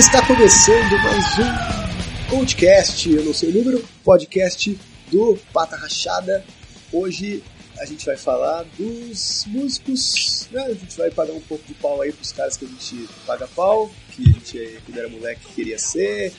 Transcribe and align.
Está 0.00 0.26
começando 0.26 0.98
mais 1.02 1.26
um 1.38 2.30
podcast, 2.30 3.12
eu 3.12 3.22
não 3.22 3.34
sei 3.34 3.50
o 3.50 3.52
número, 3.52 3.86
podcast 4.02 4.80
do 5.12 5.38
Pata 5.52 5.76
Rachada. 5.76 6.42
Hoje 6.90 7.44
a 7.78 7.84
gente 7.84 8.06
vai 8.06 8.16
falar 8.16 8.64
dos 8.78 9.44
músicos, 9.46 10.48
né? 10.52 10.62
A 10.62 10.72
gente 10.72 10.96
vai 10.96 11.10
pagar 11.10 11.34
um 11.34 11.40
pouco 11.42 11.62
de 11.66 11.74
pau 11.74 12.00
aí 12.00 12.14
pros 12.14 12.32
caras 12.32 12.56
que 12.56 12.64
a 12.64 12.68
gente 12.68 13.10
paga 13.26 13.46
pau, 13.48 13.90
que 14.12 14.22
a 14.22 14.32
gente, 14.32 14.80
quando 14.86 14.98
era 14.98 15.08
moleque, 15.10 15.52
queria 15.54 15.78
ser, 15.78 16.32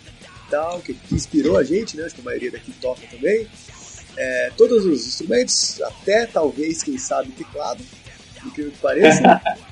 tal, 0.49 0.79
que, 0.79 0.97
inspirou 1.11 1.55
a 1.55 1.63
gente, 1.63 1.95
né? 1.95 2.05
Acho 2.05 2.15
que 2.15 2.21
a 2.21 2.23
maioria 2.23 2.49
daqui 2.49 2.71
toca 2.81 3.05
também. 3.11 3.47
É, 4.17 4.51
todos 4.57 4.87
os 4.87 5.05
instrumentos, 5.05 5.79
até 5.83 6.25
talvez, 6.25 6.81
quem 6.81 6.97
sabe, 6.97 7.29
teclado, 7.33 7.85
incrível 8.43 8.71
que 8.71 8.79
pareça. 8.79 9.21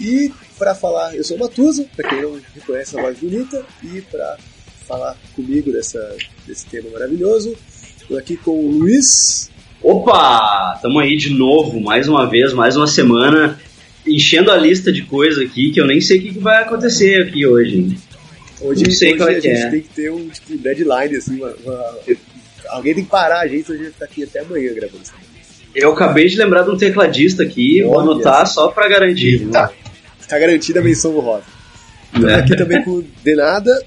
e 0.00 0.32
para 0.58 0.74
falar, 0.74 1.14
eu 1.14 1.22
sou 1.22 1.36
o 1.36 1.40
Matusa, 1.40 1.86
para 1.94 2.08
quem 2.08 2.22
não 2.22 2.40
reconhece 2.54 2.98
a 2.98 3.02
voz 3.02 3.18
bonita, 3.18 3.64
e 3.84 4.00
para 4.00 4.38
falar 4.86 5.16
comigo 5.36 5.70
dessa, 5.70 6.16
desse 6.46 6.66
tema 6.66 6.88
maravilhoso, 6.90 7.54
estou 8.00 8.18
aqui 8.18 8.36
com 8.36 8.58
o 8.58 8.70
Luiz. 8.70 9.50
Opa! 9.82 10.72
Estamos 10.76 11.02
aí 11.02 11.16
de 11.16 11.30
novo, 11.30 11.80
mais 11.80 12.08
uma 12.08 12.28
vez, 12.28 12.52
mais 12.52 12.76
uma 12.76 12.86
semana, 12.86 13.60
enchendo 14.06 14.50
a 14.50 14.56
lista 14.56 14.90
de 14.90 15.02
coisas 15.02 15.44
aqui 15.44 15.70
que 15.70 15.80
eu 15.80 15.86
nem 15.86 16.00
sei 16.00 16.18
o 16.18 16.22
que, 16.22 16.38
vai 16.38 16.62
acontecer 16.62 17.22
aqui 17.22 17.46
hoje. 17.46 17.96
Hoje, 18.60 18.84
não 18.84 18.90
sei 18.90 19.10
hoje 19.10 19.18
qual 19.18 19.28
é 19.28 19.36
a 19.36 19.40
gente 19.40 19.48
é. 19.48 19.70
tem 19.70 19.80
que 19.80 19.88
ter 19.88 20.10
um 20.10 20.28
tipo, 20.28 20.58
deadline, 20.58 21.16
assim, 21.16 21.36
uma, 21.36 21.54
uma... 21.64 21.98
alguém 22.70 22.94
tem 22.94 23.04
que 23.04 23.10
parar 23.10 23.40
a 23.40 23.46
gente, 23.46 23.70
a 23.70 23.76
gente 23.76 23.92
ficar 23.92 24.06
aqui 24.06 24.24
até 24.24 24.40
amanhã 24.40 24.72
gravando 24.74 25.02
isso. 25.02 25.12
Eu 25.74 25.92
acabei 25.92 26.26
de 26.26 26.36
lembrar 26.36 26.64
de 26.64 26.70
um 26.70 26.76
tecladista 26.76 27.44
aqui, 27.44 27.82
vou 27.82 28.00
anotar 28.00 28.46
só 28.46 28.68
para 28.68 28.88
garantir. 28.88 29.46
Tá, 29.50 29.72
tá 30.30 30.38
garantida 30.38 30.80
a 30.80 30.82
menção 30.82 31.16
honrosa. 31.16 31.44
É. 32.28 32.34
Aqui 32.34 32.56
também 32.56 32.82
com 32.82 33.04
Denada. 33.22 33.84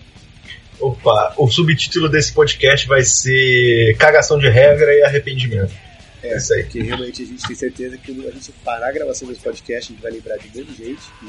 Opa, 0.79 1.33
o 1.37 1.47
subtítulo 1.47 2.09
desse 2.09 2.33
podcast 2.33 2.87
vai 2.87 3.03
ser 3.03 3.95
Cagação 3.97 4.37
de 4.37 4.49
Regra 4.49 4.93
e 4.93 5.03
Arrependimento. 5.03 5.73
É, 6.21 6.37
isso 6.37 6.53
aí. 6.53 6.63
Porque 6.63 6.81
realmente 6.81 7.21
a 7.21 7.25
gente 7.25 7.45
tem 7.45 7.55
certeza 7.55 7.97
que 7.97 8.13
quando 8.13 8.27
a 8.27 8.31
gente 8.31 8.51
parar 8.63 8.89
a 8.89 8.91
gravação 8.91 9.27
desse 9.27 9.41
podcast, 9.41 9.91
a 9.91 9.93
gente 9.93 10.01
vai 10.01 10.11
lembrar 10.11 10.37
de 10.37 10.49
muita 10.53 10.73
gente 10.73 11.01
que 11.19 11.25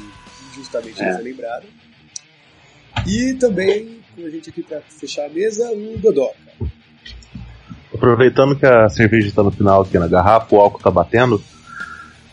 injustamente 0.53 1.03
é. 1.03 1.13
não 1.13 1.19
é 1.19 1.23
lembrado. 1.23 1.67
E 3.07 3.35
também, 3.35 4.01
com 4.15 4.25
a 4.25 4.31
gente 4.31 4.51
aqui 4.51 4.63
para 4.63 4.81
fechar 4.81 5.27
a 5.27 5.29
mesa, 5.29 5.71
o 5.71 5.99
Godoka. 5.99 6.37
Aproveitando 7.93 8.57
que 8.57 8.67
a 8.67 8.89
cerveja 8.89 9.29
está 9.29 9.43
no 9.43 9.51
final 9.51 9.83
aqui 9.83 9.99
na 9.99 10.09
garrafa, 10.09 10.55
o 10.55 10.61
álcool 10.61 10.79
está 10.79 10.91
batendo, 10.91 11.43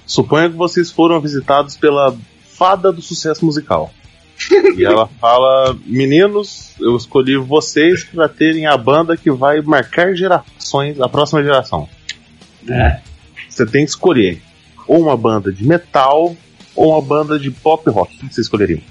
suponha 0.06 0.50
que 0.50 0.56
vocês 0.56 0.90
foram 0.90 1.20
visitados 1.22 1.78
pela 1.78 2.16
fada 2.62 2.92
do 2.92 3.02
sucesso 3.02 3.44
musical. 3.44 3.92
e 4.78 4.86
ela 4.86 5.08
fala: 5.20 5.76
Meninos, 5.84 6.76
eu 6.80 6.96
escolhi 6.96 7.36
vocês 7.36 8.04
para 8.04 8.30
terem 8.30 8.68
a 8.68 8.78
banda 8.78 9.18
que 9.18 9.32
vai 9.32 9.62
marcar 9.62 10.14
gerações, 10.14 11.02
a 11.02 11.10
próxima 11.10 11.42
geração. 11.42 11.90
É. 12.70 13.00
Você 13.50 13.66
tem 13.66 13.84
que 13.84 13.90
escolher 13.90 14.40
ou 14.88 15.02
uma 15.02 15.18
banda 15.18 15.52
de 15.52 15.68
metal 15.68 16.36
ou 16.76 16.92
uma 16.92 17.02
banda 17.02 17.40
de 17.40 17.50
pop 17.50 17.90
rock. 17.90 18.16
O 18.16 18.28
que 18.28 18.36
você 18.36 18.42
escolheria? 18.42 18.82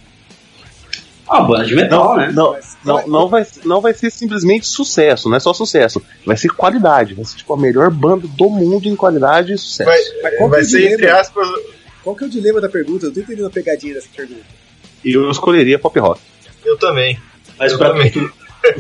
Uma 1.29 1.43
banda 1.45 1.65
de 1.65 1.77
metal, 1.77 2.09
não, 2.09 2.17
né? 2.17 2.33
Não, 2.33 2.57
não, 2.85 3.07
não, 3.07 3.29
vai, 3.29 3.47
não 3.65 3.81
vai 3.81 3.95
ser 3.95 4.11
simplesmente 4.11 4.67
sucesso, 4.67 5.29
não 5.29 5.37
é 5.37 5.41
só 5.41 5.55
sucesso. 5.55 6.03
Vai 6.27 6.37
ser 6.37 6.49
qualidade. 6.49 7.15
Vai 7.15 7.25
ser 7.25 7.37
tipo 7.37 7.55
a 7.55 7.57
melhor 7.57 7.89
banda 7.89 8.27
do 8.27 8.51
mundo 8.51 8.89
em 8.89 8.97
qualidade 8.97 9.53
e 9.53 9.59
sucesso. 9.59 10.13
Vai, 10.23 10.49
vai 10.49 10.61
é 10.61 10.65
ser, 10.65 10.93
entre 10.93 11.09
aspas. 11.09 11.47
Qual 12.03 12.17
que 12.17 12.25
é 12.25 12.27
o 12.27 12.31
dilema 12.31 12.61
da 12.61 12.69
pergunta? 12.69 13.07
Eu 13.07 13.13
tô 13.13 13.21
entendendo 13.21 13.47
a 13.47 13.51
pegadinha 13.51 13.95
dessa 13.95 14.09
pergunta. 14.15 14.41
Eu 15.05 15.31
escolheria 15.31 15.79
pop 15.79 15.99
rock. 15.99 16.21
Eu 16.65 16.77
também. 16.79 17.19
Mas 17.59 17.73
eu 17.73 17.79
pra 17.79 17.91
também. 17.91 18.13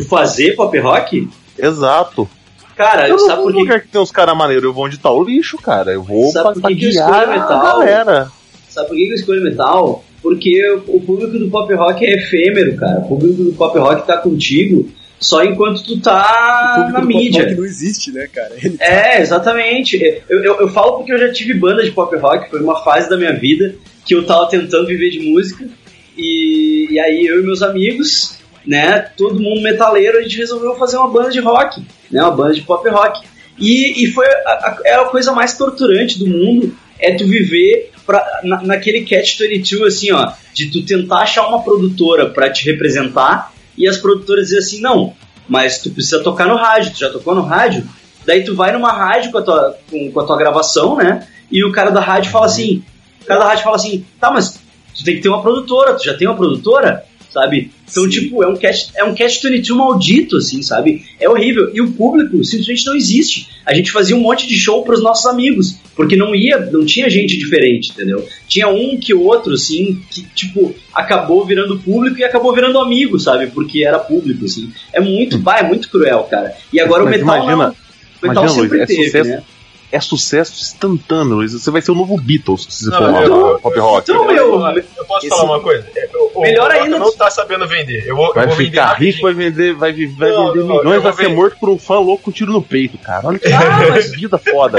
Fazer 0.08 0.54
pop 0.54 0.78
rock? 0.78 1.28
Exato. 1.58 2.28
Cara, 2.76 3.08
eu 3.08 3.18
sabe 3.18 3.42
por 3.42 3.52
que... 3.52 3.80
que 3.80 3.88
tem 3.88 4.00
uns 4.00 4.10
caras 4.10 4.36
maneiros? 4.36 4.64
Eu 4.64 4.72
vou 4.72 4.86
onde 4.86 4.98
tá 4.98 5.10
o 5.10 5.22
lixo, 5.22 5.58
cara. 5.58 5.92
Eu 5.92 6.02
vou 6.02 6.30
sabe 6.30 6.60
pra, 6.60 6.70
por 6.70 6.76
que 6.76 6.92
pra 6.94 7.24
guiar 7.24 7.28
metal? 7.28 7.62
galera. 7.62 8.32
Sabe 8.68 8.88
por 8.88 8.96
que 8.96 9.08
eu 9.08 9.14
escolho 9.14 9.42
metal? 9.42 10.04
Porque 10.22 10.70
o 10.86 11.00
público 11.00 11.38
do 11.38 11.50
pop 11.50 11.72
rock 11.74 12.04
é 12.04 12.14
efêmero, 12.14 12.76
cara. 12.76 13.00
O 13.00 13.08
público 13.08 13.42
do 13.42 13.52
pop 13.52 13.78
rock 13.78 14.06
tá 14.06 14.16
contigo 14.18 14.90
só 15.20 15.44
enquanto 15.44 15.84
tu 15.84 16.00
tá 16.00 16.88
na 16.92 17.02
mídia. 17.02 17.42
Pop 17.42 17.50
rock 17.50 17.60
não 17.60 17.66
existe, 17.66 18.10
né, 18.10 18.26
cara? 18.26 18.54
Ele 18.56 18.76
é, 18.80 19.02
tá... 19.02 19.20
exatamente. 19.20 20.22
Eu, 20.28 20.42
eu, 20.42 20.60
eu, 20.60 20.68
falo 20.68 20.96
porque 20.96 21.12
eu 21.12 21.18
já 21.18 21.30
tive 21.30 21.52
banda 21.52 21.82
de 21.82 21.90
pop 21.90 22.16
rock, 22.16 22.48
foi 22.48 22.62
uma 22.62 22.82
fase 22.82 23.08
da 23.08 23.18
minha 23.18 23.34
vida 23.34 23.74
que 24.06 24.14
eu 24.14 24.24
tava 24.24 24.48
tentando 24.48 24.86
viver 24.86 25.10
de 25.10 25.20
música. 25.20 25.68
E, 26.16 26.88
e 26.90 26.98
aí 26.98 27.26
eu 27.26 27.40
e 27.40 27.42
meus 27.42 27.62
amigos, 27.62 28.38
né, 28.66 28.98
todo 29.16 29.40
mundo 29.40 29.60
metaleiro, 29.60 30.18
a 30.18 30.22
gente 30.22 30.38
resolveu 30.38 30.74
fazer 30.76 30.96
uma 30.96 31.10
banda 31.10 31.30
de 31.30 31.40
rock, 31.40 31.82
né, 32.10 32.22
uma 32.22 32.30
banda 32.30 32.54
de 32.54 32.62
pop 32.62 32.88
rock. 32.88 33.20
E, 33.58 34.02
e 34.02 34.06
foi 34.06 34.26
a, 34.26 34.50
a, 34.50 34.78
é 34.86 34.94
a 34.94 35.04
coisa 35.04 35.32
mais 35.32 35.56
torturante 35.56 36.18
do 36.18 36.26
mundo, 36.26 36.74
é 36.98 37.14
tu 37.14 37.26
viver 37.26 37.90
pra, 38.06 38.40
na, 38.42 38.62
naquele 38.62 39.04
catch-22, 39.04 39.86
assim, 39.86 40.12
ó, 40.12 40.32
de 40.54 40.70
tu 40.70 40.84
tentar 40.84 41.18
achar 41.18 41.46
uma 41.46 41.62
produtora 41.62 42.30
para 42.30 42.50
te 42.50 42.64
representar 42.64 43.52
e 43.80 43.88
as 43.88 43.96
produtoras 43.96 44.48
dizem 44.48 44.58
assim, 44.58 44.80
não, 44.80 45.14
mas 45.48 45.78
tu 45.78 45.90
precisa 45.90 46.22
tocar 46.22 46.46
no 46.46 46.54
rádio, 46.54 46.92
tu 46.92 46.98
já 46.98 47.08
tocou 47.08 47.34
no 47.34 47.40
rádio? 47.40 47.88
Daí 48.26 48.44
tu 48.44 48.54
vai 48.54 48.70
numa 48.72 48.92
rádio 48.92 49.32
com 49.32 49.38
a 49.38 49.42
tua, 49.42 49.78
com, 49.90 50.12
com 50.12 50.20
a 50.20 50.26
tua 50.26 50.36
gravação, 50.36 50.96
né? 50.96 51.26
E 51.50 51.64
o 51.64 51.72
cara 51.72 51.90
da 51.90 52.00
rádio 52.00 52.30
fala 52.30 52.44
assim, 52.44 52.84
o 53.22 53.24
cara 53.24 53.40
da 53.40 53.46
rádio 53.46 53.64
fala 53.64 53.76
assim, 53.76 54.04
tá, 54.20 54.30
mas 54.30 54.60
tu 54.94 55.02
tem 55.02 55.16
que 55.16 55.22
ter 55.22 55.30
uma 55.30 55.40
produtora, 55.40 55.94
tu 55.94 56.04
já 56.04 56.14
tem 56.14 56.28
uma 56.28 56.36
produtora? 56.36 57.06
Sabe? 57.32 57.70
Então, 57.90 58.04
Sim. 58.04 58.10
tipo, 58.10 58.42
é 58.42 58.48
um 58.48 58.56
catch, 58.56 58.88
é 58.94 59.04
um 59.04 59.14
catch 59.14 59.42
22 59.42 59.68
maldito, 59.70 60.36
assim, 60.36 60.62
sabe? 60.62 61.02
É 61.18 61.28
horrível. 61.28 61.70
E 61.74 61.80
o 61.80 61.92
público 61.92 62.42
simplesmente 62.44 62.86
não 62.86 62.94
existe. 62.94 63.48
A 63.64 63.74
gente 63.74 63.90
fazia 63.90 64.16
um 64.16 64.20
monte 64.20 64.46
de 64.46 64.56
show 64.56 64.82
pros 64.84 65.02
nossos 65.02 65.26
amigos, 65.26 65.76
porque 65.94 66.16
não 66.16 66.34
ia, 66.34 66.58
não 66.58 66.84
tinha 66.84 67.08
gente 67.08 67.36
diferente, 67.36 67.90
entendeu? 67.90 68.26
Tinha 68.48 68.68
um 68.68 68.98
que 68.98 69.14
outro, 69.14 69.54
assim, 69.54 70.00
que, 70.10 70.22
tipo, 70.34 70.74
acabou 70.94 71.44
virando 71.44 71.78
público 71.78 72.18
e 72.18 72.24
acabou 72.24 72.54
virando 72.54 72.78
amigo, 72.78 73.18
sabe? 73.18 73.48
Porque 73.48 73.84
era 73.84 73.98
público, 73.98 74.44
assim. 74.44 74.72
É 74.92 75.00
muito, 75.00 75.38
bah, 75.38 75.58
é 75.58 75.62
muito 75.62 75.88
cruel, 75.88 76.24
cara. 76.30 76.54
E 76.72 76.80
agora 76.80 77.04
Mas 77.04 77.14
o 77.14 77.18
metal 77.18 77.36
imagina, 77.36 77.56
não. 77.56 77.74
O 78.22 78.28
metal 78.28 78.44
imagina, 78.44 78.62
sempre 78.62 78.78
Luiz, 78.78 78.90
é 78.90 78.94
teve, 78.94 79.04
sucesso, 79.06 79.30
né? 79.30 79.42
É 79.92 80.00
sucesso 80.00 80.52
instantâneo. 80.60 81.46
Você 81.48 81.70
vai 81.70 81.82
ser 81.82 81.90
o 81.90 81.94
novo 81.94 82.16
Beatles 82.16 82.66
se 82.70 82.84
você 82.84 82.90
Não, 82.90 82.98
for 83.14 83.22
eu- 83.24 83.58
pop 83.60 83.78
rock. 83.78 84.10
Então, 84.10 84.26
meu, 84.26 84.60
Eu 84.96 85.04
posso 85.06 85.26
Esse- 85.26 85.28
falar 85.36 85.44
uma 85.44 85.60
coisa? 85.60 85.86
É, 85.96 86.08
O, 86.16 86.38
o 86.38 86.42
Melhor 86.42 86.70
ainda- 86.70 86.98
não 86.98 87.12
tá 87.12 87.28
sabendo 87.30 87.66
vender. 87.66 88.04
Eu 88.06 88.14
vou, 88.16 88.32
Vai 88.32 88.44
eu 88.44 88.48
vou 88.48 88.56
vender 88.56 88.70
ficar 88.70 88.94
rico, 88.94 89.22
vai 89.22 89.34
vender, 89.34 89.74
vai, 89.74 89.92
vai 89.92 90.30
Não, 90.30 90.46
vender 90.52 90.64
não, 90.64 90.76
eu 90.76 90.84
milhões, 90.84 91.02
vai 91.02 91.12
ser 91.12 91.22
ver. 91.28 91.34
morto 91.34 91.56
por 91.58 91.68
um 91.68 91.78
fã 91.78 91.98
louco 91.98 92.24
com 92.24 92.30
um 92.30 92.32
tiro 92.32 92.52
no 92.52 92.62
peito, 92.62 92.96
cara. 92.98 93.26
Olha 93.26 93.38
que 93.38 93.52
Ah, 93.52 93.58
mas- 93.90 94.10
vida 94.12 94.38
foda. 94.38 94.78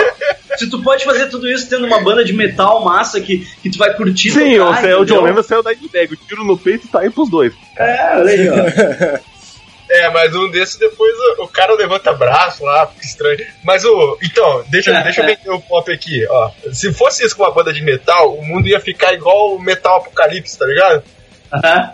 se 0.58 0.70
tu 0.70 0.82
pode 0.82 1.04
fazer 1.04 1.28
tudo 1.28 1.50
isso 1.50 1.70
tendo 1.70 1.86
uma 1.86 2.02
banda 2.02 2.24
de 2.24 2.32
metal 2.34 2.84
massa 2.84 3.20
que, 3.20 3.40
que 3.62 3.70
tu 3.70 3.78
vai 3.78 3.94
curtir 3.96 4.32
Sim, 4.32 4.58
tocar, 4.58 4.70
o, 4.70 4.76
Cé- 4.82 4.96
o 4.96 5.06
John? 5.06 5.22
Lennon 5.24 5.44
saiu 5.44 5.62
da 5.64 5.72
Bag, 5.92 6.14
o 6.14 6.18
tiro 6.18 6.44
no 6.46 6.58
peito 6.58 6.88
tá 6.88 7.00
aí 7.02 7.10
pros 7.10 7.30
dois. 7.30 7.54
É, 7.78 8.18
olha 8.18 8.30
aí, 8.32 8.50
ó. 8.50 9.20
É, 9.94 10.10
mas 10.10 10.34
um 10.34 10.50
desses 10.50 10.78
depois 10.78 11.14
o, 11.38 11.44
o 11.44 11.48
cara 11.50 11.74
levanta 11.76 12.14
braço 12.14 12.64
lá, 12.64 12.88
fica 12.88 13.06
estranho. 13.06 13.46
Mas 13.64 13.84
o. 13.84 14.18
Então, 14.24 14.64
deixa, 14.70 14.92
deixa 15.04 15.22
eu 15.22 15.26
vender 15.26 15.50
o 15.50 15.60
pop 15.60 15.92
aqui, 15.92 16.26
ó. 16.30 16.50
Se 16.72 16.94
fosse 16.94 17.26
isso 17.26 17.36
com 17.36 17.44
uma 17.44 17.52
banda 17.52 17.74
de 17.74 17.82
metal, 17.82 18.34
o 18.34 18.46
mundo 18.46 18.68
ia 18.68 18.80
ficar 18.80 19.14
igual 19.14 19.54
o 19.56 19.60
metal 19.62 19.98
apocalipse, 19.98 20.58
tá 20.58 20.66
ligado? 20.66 21.04
Aham. 21.52 21.94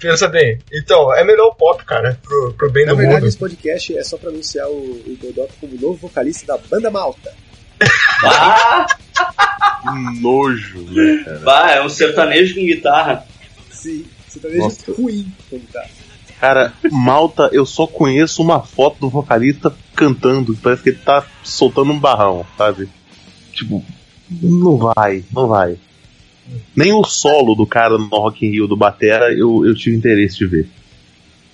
Pensa 0.00 0.26
bem. 0.28 0.58
Então, 0.72 1.14
é 1.14 1.22
melhor 1.22 1.48
o 1.48 1.54
pop, 1.54 1.84
cara, 1.84 2.18
pro, 2.22 2.54
pro 2.54 2.70
bem 2.70 2.86
Na 2.86 2.92
do 2.92 2.96
verdade, 2.96 3.20
mundo. 3.20 3.28
esse 3.28 3.36
podcast 3.36 3.98
é 3.98 4.02
só 4.02 4.16
pra 4.16 4.30
anunciar 4.30 4.66
o, 4.66 4.72
o 4.72 5.48
como 5.60 5.74
novo 5.78 5.96
vocalista 6.08 6.46
da 6.46 6.56
banda 6.56 6.90
Malta. 6.90 7.32
Ah, 8.26 8.86
Que 9.82 10.20
nojo, 10.22 10.78
né, 10.90 11.22
cara? 11.24 11.38
bah, 11.40 11.70
é 11.72 11.82
um 11.82 11.88
sertanejo 11.90 12.54
com 12.54 12.62
guitarra. 12.64 13.26
Sim, 13.70 14.06
vendo 14.36 14.58
Nossa. 14.58 14.92
ruim 14.92 15.30
como 15.50 15.62
tá. 15.72 15.84
Cara, 16.44 16.74
Malta, 16.92 17.48
eu 17.52 17.64
só 17.64 17.86
conheço 17.86 18.42
uma 18.42 18.62
foto 18.62 19.00
do 19.00 19.08
vocalista 19.08 19.74
cantando. 19.96 20.54
Parece 20.62 20.82
que 20.82 20.90
ele 20.90 20.98
tá 20.98 21.26
soltando 21.42 21.90
um 21.90 21.98
barrão, 21.98 22.44
sabe? 22.58 22.86
Tipo, 23.50 23.82
não 24.28 24.76
vai, 24.76 25.24
não 25.32 25.48
vai. 25.48 25.78
Nem 26.76 26.92
o 26.92 27.02
solo 27.02 27.54
do 27.54 27.66
cara 27.66 27.96
no 27.96 28.08
Rock 28.08 28.44
in 28.44 28.50
Rio 28.50 28.66
do 28.66 28.76
Batera 28.76 29.32
eu, 29.32 29.64
eu 29.64 29.74
tive 29.74 29.96
interesse 29.96 30.36
de 30.36 30.46
ver. 30.46 30.68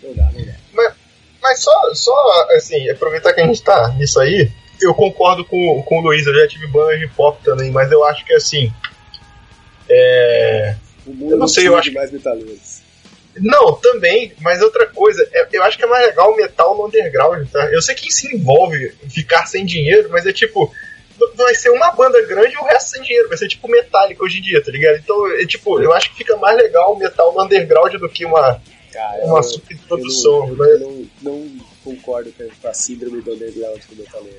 Não 0.02 0.12
dá, 0.12 0.28
não 0.34 0.44
dá. 0.44 0.94
Mas 1.40 1.62
só, 1.62 1.94
só, 1.94 2.48
assim, 2.56 2.90
aproveitar 2.90 3.32
que 3.32 3.42
a 3.42 3.46
gente 3.46 3.62
tá 3.62 3.94
nisso 3.96 4.18
aí, 4.18 4.50
eu 4.82 4.92
concordo 4.92 5.44
com, 5.44 5.84
com 5.84 6.00
o 6.00 6.02
Luiz, 6.02 6.26
eu 6.26 6.34
já 6.34 6.48
tive 6.48 6.66
banda 6.66 6.98
de 6.98 7.06
pop 7.06 7.40
também, 7.44 7.70
mas 7.70 7.92
eu 7.92 8.04
acho 8.04 8.24
que 8.24 8.34
assim. 8.34 8.72
É. 9.88 10.74
O 11.06 11.14
mundo 11.14 11.30
Eu 11.30 11.38
não 11.38 11.46
sei, 11.46 11.68
eu 11.68 11.76
acho 11.76 11.92
mais 11.92 12.10
metaleiros. 12.10 12.79
Não, 13.36 13.74
também, 13.74 14.32
mas 14.40 14.60
outra 14.60 14.86
coisa, 14.86 15.26
é- 15.32 15.48
eu 15.52 15.62
acho 15.62 15.78
que 15.78 15.84
é 15.84 15.86
mais 15.86 16.04
legal 16.06 16.32
o 16.32 16.36
metal 16.36 16.76
no 16.76 16.86
underground, 16.86 17.48
tá? 17.48 17.70
Eu 17.72 17.80
sei 17.80 17.94
que 17.94 18.08
isso 18.08 18.26
envolve 18.34 18.90
ficar 19.08 19.46
sem 19.46 19.64
dinheiro, 19.64 20.08
mas 20.10 20.26
é 20.26 20.32
tipo. 20.32 20.72
Vai 21.36 21.54
ser 21.54 21.68
uma 21.70 21.90
banda 21.90 22.20
grande 22.26 22.54
e 22.54 22.58
o 22.58 22.64
resto 22.64 22.90
sem 22.92 23.02
dinheiro. 23.02 23.28
Vai 23.28 23.36
ser 23.36 23.46
tipo 23.46 23.68
Metallica 23.68 24.24
hoje 24.24 24.38
em 24.38 24.42
dia, 24.42 24.62
tá 24.64 24.70
ligado? 24.72 24.96
Então, 24.96 25.30
é 25.32 25.44
tipo, 25.46 25.78
eu 25.80 25.92
acho 25.92 26.10
que 26.10 26.16
fica 26.16 26.34
mais 26.38 26.56
legal 26.56 26.94
o 26.94 26.98
metal 26.98 27.32
no 27.34 27.42
underground 27.44 27.92
do 27.96 28.08
que 28.08 28.24
uma, 28.24 28.60
Cara, 28.90 29.22
uma 29.24 29.38
eu- 29.40 29.42
superprodução. 29.42 30.48
Eu, 30.48 30.56
não, 30.56 30.64
né? 30.64 30.72
eu 30.72 30.80
não, 30.80 31.06
não 31.22 31.58
concordo 31.84 32.32
com 32.32 32.42
a- 32.42 32.46
com 32.62 32.68
a 32.68 32.74
síndrome 32.74 33.20
do 33.20 33.34
underground 33.34 33.80
do 33.90 33.96
metaleiro. 33.96 34.38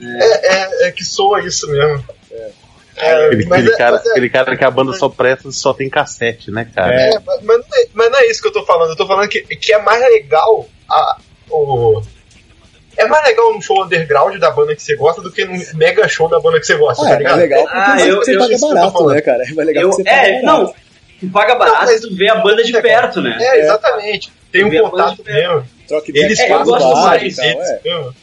É, 0.00 0.54
é, 0.84 0.88
é 0.88 0.92
que 0.92 1.04
soa 1.04 1.40
isso 1.44 1.68
mesmo. 1.68 2.04
É, 2.30 2.50
Aquele, 2.96 3.46
mas, 3.46 3.60
aquele 3.60 3.74
é, 3.74 3.76
cara, 3.78 3.96
é- 3.96 4.10
aquele 4.10 4.30
cara 4.30 4.56
que 4.56 4.64
a 4.64 4.70
banda 4.70 4.92
só 4.92 5.08
presta 5.08 5.50
só 5.50 5.72
tem 5.74 5.88
cassete, 5.90 6.50
né, 6.50 6.68
cara? 6.74 6.94
é, 6.94 7.18
mas, 7.26 7.42
mas 7.42 7.58
não 7.58 7.64
é, 7.78 7.86
mas 7.92 8.10
não 8.12 8.18
é 8.18 8.26
isso 8.26 8.40
que 8.42 8.48
eu 8.48 8.52
tô 8.52 8.64
falando. 8.64 8.90
Eu 8.90 8.96
tô 8.96 9.06
falando 9.06 9.28
que, 9.28 9.40
que 9.42 9.72
é 9.72 9.78
mais 9.82 10.00
legal 10.02 10.66
a, 10.88 11.16
o. 11.50 12.02
É 12.96 13.06
mais 13.08 13.24
legal 13.26 13.52
num 13.52 13.60
show 13.60 13.82
underground 13.84 14.36
da 14.38 14.50
banda 14.52 14.74
que 14.76 14.82
você 14.82 14.94
gosta 14.94 15.20
do 15.20 15.32
que 15.32 15.44
num 15.44 15.60
mega 15.74 16.06
show 16.06 16.28
da 16.28 16.38
banda 16.38 16.60
que 16.60 16.66
você 16.66 16.76
gosta, 16.76 17.02
Ah, 17.04 17.08
tá 17.08 17.14
é 17.14 17.18
ligado? 17.18 17.38
legal 17.38 17.62
porque 17.64 17.76
Ah, 17.76 17.98
você, 17.98 18.10
eu- 18.12 18.16
você 18.18 18.34
eu- 18.36 18.38
paga 18.38 18.54
eu 18.54 18.60
barato, 18.60 19.06
né, 19.08 19.20
cara? 19.20 19.42
É 19.42 19.52
mais 19.52 19.66
legal 19.66 19.82
Eu, 19.82 19.92
você 19.92 20.04
paga 20.04 20.16
é, 20.16 20.42
barato. 20.42 20.46
não, 20.46 20.74
tu 21.20 21.32
paga 21.32 21.54
barato 21.56 21.78
Não, 21.78 21.86
mas- 21.86 22.00
tu 22.00 22.14
vê 22.16 22.28
a 22.30 22.36
banda 22.36 22.62
de 22.62 22.72
perto, 22.80 23.20
né? 23.20 23.36
É, 23.40 23.58
exatamente. 23.60 24.32
Tem 24.52 24.64
um 24.64 24.70
contato 24.90 25.24
mesmo. 25.24 25.66
Eles 26.14 26.38
É, 26.38 26.52
eu 26.52 26.62
gosto 26.64 26.92
mais 27.02 27.36
e 27.36 27.36
tal, 27.36 27.44
é. 27.62 27.80
mesmo. 27.84 28.14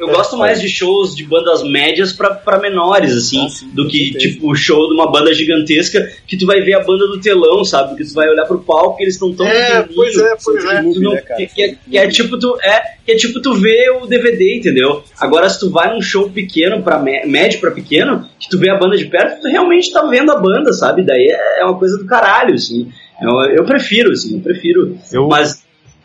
Eu 0.00 0.08
gosto 0.08 0.36
mais 0.36 0.60
de 0.60 0.68
shows 0.68 1.14
de 1.14 1.24
bandas 1.24 1.62
médias 1.62 2.12
pra, 2.12 2.30
pra 2.34 2.58
menores, 2.58 3.14
assim, 3.14 3.44
Ah, 3.44 3.48
sim, 3.50 3.68
do 3.74 3.86
que, 3.86 4.12
certeza. 4.12 4.18
tipo, 4.34 4.50
o 4.50 4.54
show 4.54 4.88
de 4.88 4.94
uma 4.94 5.10
banda 5.10 5.32
gigantesca 5.34 6.10
que 6.26 6.36
tu 6.38 6.46
vai 6.46 6.60
ver 6.62 6.74
a 6.74 6.80
banda 6.80 7.06
do 7.06 7.20
telão, 7.20 7.64
sabe? 7.64 7.96
Que 7.96 8.04
tu 8.04 8.14
vai 8.14 8.28
olhar 8.28 8.46
pro 8.46 8.58
palco 8.60 8.98
e 9.00 9.04
eles 9.04 9.14
estão 9.14 9.32
tão 9.34 9.46
É, 9.46 9.82
pois 9.94 10.16
é, 10.16 10.36
pois 10.42 10.64
é. 10.64 10.82
Não- 10.82 11.12
né, 11.14 11.20
cara? 11.20 11.36
que, 11.36 11.46
que 11.54 11.62
é, 11.62 11.74
que 11.90 11.98
é 11.98 12.08
tipo 12.08 12.38
tu 12.38 12.56
é 12.62 12.82
que 13.04 13.12
é 13.12 13.16
tipo 13.16 13.40
tu 13.40 13.54
ver 13.54 13.90
o 14.00 14.06
DVD, 14.06 14.56
entendeu? 14.56 15.02
Agora 15.18 15.48
se 15.48 15.60
tu 15.60 15.70
vai 15.70 15.92
num 15.92 16.00
show 16.00 16.30
pequeno 16.30 16.82
para 16.82 16.98
médio 16.98 17.60
pra 17.60 17.70
pequeno, 17.70 18.26
que 18.38 18.48
tu 18.48 18.58
vê 18.58 18.70
a 18.70 18.76
banda 18.78 18.96
de 18.96 19.04
perto, 19.06 19.40
tu 19.42 19.48
realmente 19.48 19.92
tá 19.92 20.02
vendo 20.06 20.30
a 20.32 20.38
banda, 20.40 20.72
sabe? 20.72 21.02
Daí 21.02 21.26
é, 21.30 21.60
é 21.60 21.64
uma 21.64 21.78
coisa 21.78 21.98
do 21.98 22.06
caralho, 22.06 22.54
assim. 22.54 22.88
Eu, 23.20 23.30
eu 23.56 23.64
prefiro, 23.64 24.12
assim, 24.12 24.36
eu 24.36 24.40
prefiro. 24.40 24.96
Eu, 25.12 25.28
Mas 25.28 25.62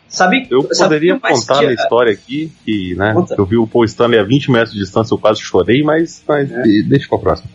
sabe? 0.08 0.46
eu 0.50 0.64
poderia 0.64 1.18
contar 1.18 1.60
minha 1.60 1.72
história 1.74 2.12
aqui, 2.12 2.50
que, 2.64 2.94
né, 2.94 3.12
Conta. 3.12 3.34
eu 3.36 3.44
vi 3.44 3.56
o 3.56 3.66
Paul 3.66 3.84
Stanley 3.84 4.18
a 4.18 4.22
20 4.22 4.50
metros 4.50 4.72
de 4.72 4.80
distância, 4.80 5.14
eu 5.14 5.18
quase 5.18 5.40
chorei, 5.40 5.82
mas, 5.82 6.22
mas 6.26 6.48
de- 6.48 6.82
deixa 6.82 7.08
pra 7.08 7.18
próxima. 7.18 7.50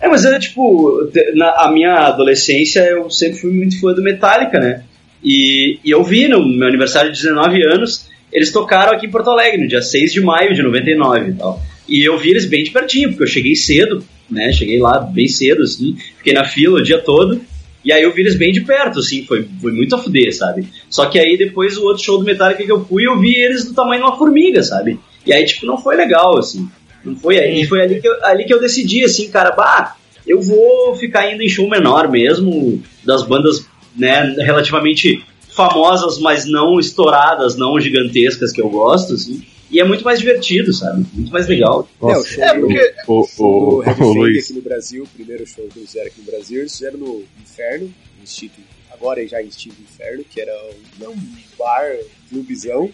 É, 0.00 0.08
mas 0.08 0.24
é 0.24 0.38
tipo, 0.38 1.10
na 1.34 1.50
a 1.64 1.70
minha 1.72 1.94
adolescência 2.06 2.80
eu 2.80 3.10
sempre 3.10 3.38
fui 3.38 3.52
muito 3.52 3.78
fã 3.80 3.92
do 3.92 4.02
Metallica, 4.02 4.58
né? 4.58 4.82
E, 5.22 5.78
e 5.84 5.90
eu 5.90 6.02
vi 6.02 6.26
no 6.28 6.46
meu 6.46 6.66
aniversário 6.68 7.12
de 7.12 7.20
19 7.20 7.62
anos, 7.66 8.08
eles 8.32 8.50
tocaram 8.50 8.92
aqui 8.92 9.06
em 9.06 9.10
Porto 9.10 9.28
Alegre, 9.28 9.60
no 9.60 9.68
dia 9.68 9.82
6 9.82 10.12
de 10.14 10.20
maio 10.22 10.54
de 10.54 10.62
99 10.62 11.30
e 11.30 11.34
tal. 11.34 11.62
E 11.86 12.02
eu 12.08 12.16
vi 12.16 12.30
eles 12.30 12.46
bem 12.46 12.62
de 12.64 12.70
pertinho, 12.70 13.08
porque 13.10 13.24
eu 13.24 13.28
cheguei 13.28 13.54
cedo, 13.54 14.02
né? 14.30 14.50
Cheguei 14.52 14.78
lá 14.78 15.00
bem 15.00 15.28
cedo, 15.28 15.62
assim, 15.62 15.96
fiquei 16.16 16.32
na 16.32 16.44
fila 16.44 16.78
o 16.78 16.82
dia 16.82 16.98
todo. 16.98 17.40
E 17.84 17.92
aí 17.92 18.02
eu 18.02 18.12
vi 18.12 18.20
eles 18.20 18.36
bem 18.36 18.52
de 18.52 18.60
perto, 18.60 18.98
assim, 18.98 19.24
foi, 19.24 19.48
foi 19.60 19.72
muito 19.72 19.94
a 19.94 19.98
fuder, 19.98 20.34
sabe? 20.36 20.66
Só 20.88 21.06
que 21.06 21.18
aí 21.18 21.36
depois 21.36 21.76
o 21.76 21.84
outro 21.84 22.02
show 22.02 22.18
do 22.18 22.24
Metallica 22.24 22.62
que 22.62 22.70
eu 22.70 22.84
fui, 22.84 23.06
eu 23.06 23.18
vi 23.18 23.34
eles 23.34 23.64
do 23.64 23.74
tamanho 23.74 24.02
de 24.02 24.08
uma 24.08 24.18
formiga, 24.18 24.62
sabe? 24.62 24.98
E 25.26 25.32
aí, 25.32 25.44
tipo, 25.44 25.66
não 25.66 25.78
foi 25.78 25.96
legal, 25.96 26.38
assim. 26.38 26.68
Não 27.04 27.16
foi 27.16 27.38
aí. 27.38 27.64
Foi 27.64 27.80
ali 27.80 28.00
que, 28.00 28.08
eu, 28.08 28.24
ali 28.24 28.44
que 28.44 28.52
eu 28.52 28.60
decidi, 28.60 29.04
assim, 29.04 29.30
cara, 29.30 29.52
bah, 29.52 29.96
eu 30.26 30.40
vou 30.40 30.94
ficar 30.94 31.32
indo 31.32 31.42
em 31.42 31.48
show 31.48 31.68
menor 31.68 32.10
mesmo, 32.10 32.82
das 33.04 33.22
bandas, 33.22 33.66
né, 33.96 34.34
relativamente 34.38 35.24
famosas, 35.54 36.18
mas 36.18 36.44
não 36.44 36.78
estouradas, 36.78 37.56
não 37.56 37.80
gigantescas 37.80 38.52
que 38.52 38.60
eu 38.60 38.68
gosto, 38.68 39.14
assim. 39.14 39.42
E 39.70 39.78
é 39.80 39.84
muito 39.84 40.04
mais 40.04 40.18
divertido, 40.18 40.72
sabe? 40.72 41.06
Muito 41.14 41.30
mais 41.32 41.46
legal. 41.46 41.88
É, 42.02 42.04
o 42.04 42.08
Nossa, 42.08 42.28
show 42.28 42.42
É, 42.44 42.54
do- 42.54 42.60
porque- 42.66 42.94
o, 43.06 43.26
o, 43.38 43.44
o, 43.44 44.04
o 44.04 44.12
Luiz, 44.14 44.44
aqui 44.44 44.54
no 44.54 44.62
Brasil, 44.62 45.04
o 45.04 45.08
primeiro 45.08 45.46
show 45.46 45.66
que 45.68 45.78
eles 45.78 45.90
fizeram 45.90 46.06
aqui 46.08 46.20
no 46.20 46.26
Brasil, 46.26 46.58
eles 46.60 46.72
fizeram 46.72 46.98
no 46.98 47.22
Inferno, 47.42 47.86
no 48.18 48.24
Instituto, 48.24 48.66
agora 48.92 49.26
já 49.26 49.40
extinto 49.40 49.76
Inferno, 49.80 50.24
que 50.28 50.40
era 50.40 50.52
um, 50.52 51.04
não, 51.04 51.12
um 51.12 51.28
bar, 51.58 51.84
um 51.94 52.28
clubezão. 52.34 52.90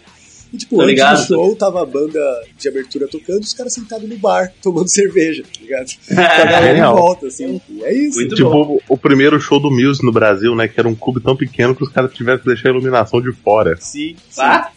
E 0.53 0.55
tipo, 0.57 0.79
antes 0.79 0.91
ligado. 0.91 1.17
do 1.19 1.25
show 1.27 1.55
tava 1.57 1.81
a 1.81 1.85
banda 1.85 2.21
de 2.57 2.69
abertura 2.69 3.05
tocando, 3.05 3.41
os 3.43 3.53
caras 3.53 3.73
sentados 3.73 4.07
no 4.07 4.17
bar, 4.17 4.53
tomando 4.63 4.87
cerveja, 4.87 5.43
tá 5.43 5.59
ligado? 5.61 5.87
A 6.09 6.45
galera 6.45 6.77
em 6.77 6.81
volta, 6.83 7.27
assim. 7.27 7.59
E 7.69 7.83
é 7.83 7.93
isso. 7.93 8.15
Muito 8.17 8.29
bom. 8.29 8.51
tipo, 8.77 8.83
o, 8.87 8.93
o 8.93 8.97
primeiro 8.97 9.41
show 9.41 9.59
do 9.59 9.69
Muse 9.69 10.05
no 10.05 10.11
Brasil, 10.11 10.55
né, 10.55 10.67
que 10.69 10.79
era 10.79 10.87
um 10.87 10.95
clube 10.95 11.19
tão 11.21 11.35
pequeno 11.35 11.75
que 11.75 11.83
os 11.83 11.89
caras 11.89 12.13
tiveram 12.13 12.39
que 12.39 12.45
deixar 12.45 12.69
a 12.69 12.71
iluminação 12.71 13.21
de 13.21 13.33
fora. 13.33 13.75
Sim, 13.77 14.15
sim. 14.29 14.41
Ah, 14.41 14.71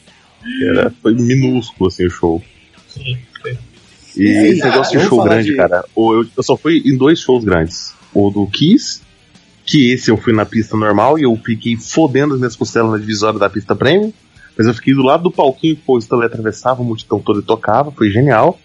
Era, 0.63 0.93
foi 1.03 1.15
minúsculo, 1.15 1.89
assim, 1.89 2.07
o 2.07 2.11
show. 2.11 2.43
Sim, 2.89 3.17
sim. 3.43 3.59
E 4.17 4.25
esse 4.53 4.65
negócio 4.65 4.99
de 4.99 5.05
show 5.07 5.23
grande, 5.23 5.51
de- 5.51 5.57
cara, 5.57 5.85
o- 5.95 6.15
eu, 6.15 6.27
eu 6.37 6.43
só 6.43 6.57
fui 6.57 6.83
em 6.85 6.97
dois 6.97 7.21
shows 7.21 7.45
grandes. 7.45 7.95
O 8.13 8.31
do 8.31 8.47
Kiss, 8.47 9.03
que 9.65 9.91
esse 9.93 10.11
eu 10.11 10.17
fui 10.17 10.33
na 10.33 10.45
pista 10.45 10.77
normal 10.77 11.19
e 11.19 11.23
eu 11.23 11.37
fiquei 11.37 11.77
fodendo 11.77 12.35
as 12.35 12.41
minhas 12.41 12.57
costelas 12.57 12.91
na 12.91 12.99
divisória 12.99 13.39
da 13.39 13.49
pista 13.49 13.77
premium. 13.77 14.13
Mas 14.59 14.67
eu 14.67 14.75
fiquei 14.75 14.93
do 14.95 15.03
lado 15.03 15.23
do 15.23 15.31
palquinho 15.31 15.77
que 15.77 15.83
o 15.87 15.97
Stanley 15.99 16.27
atravessava, 16.27 16.83
a 16.83 16.85
multidão 16.85 17.21
toda 17.21 17.39
e 17.39 17.43
tocava, 17.43 17.91
foi 17.93 18.11
genial. 18.11 18.59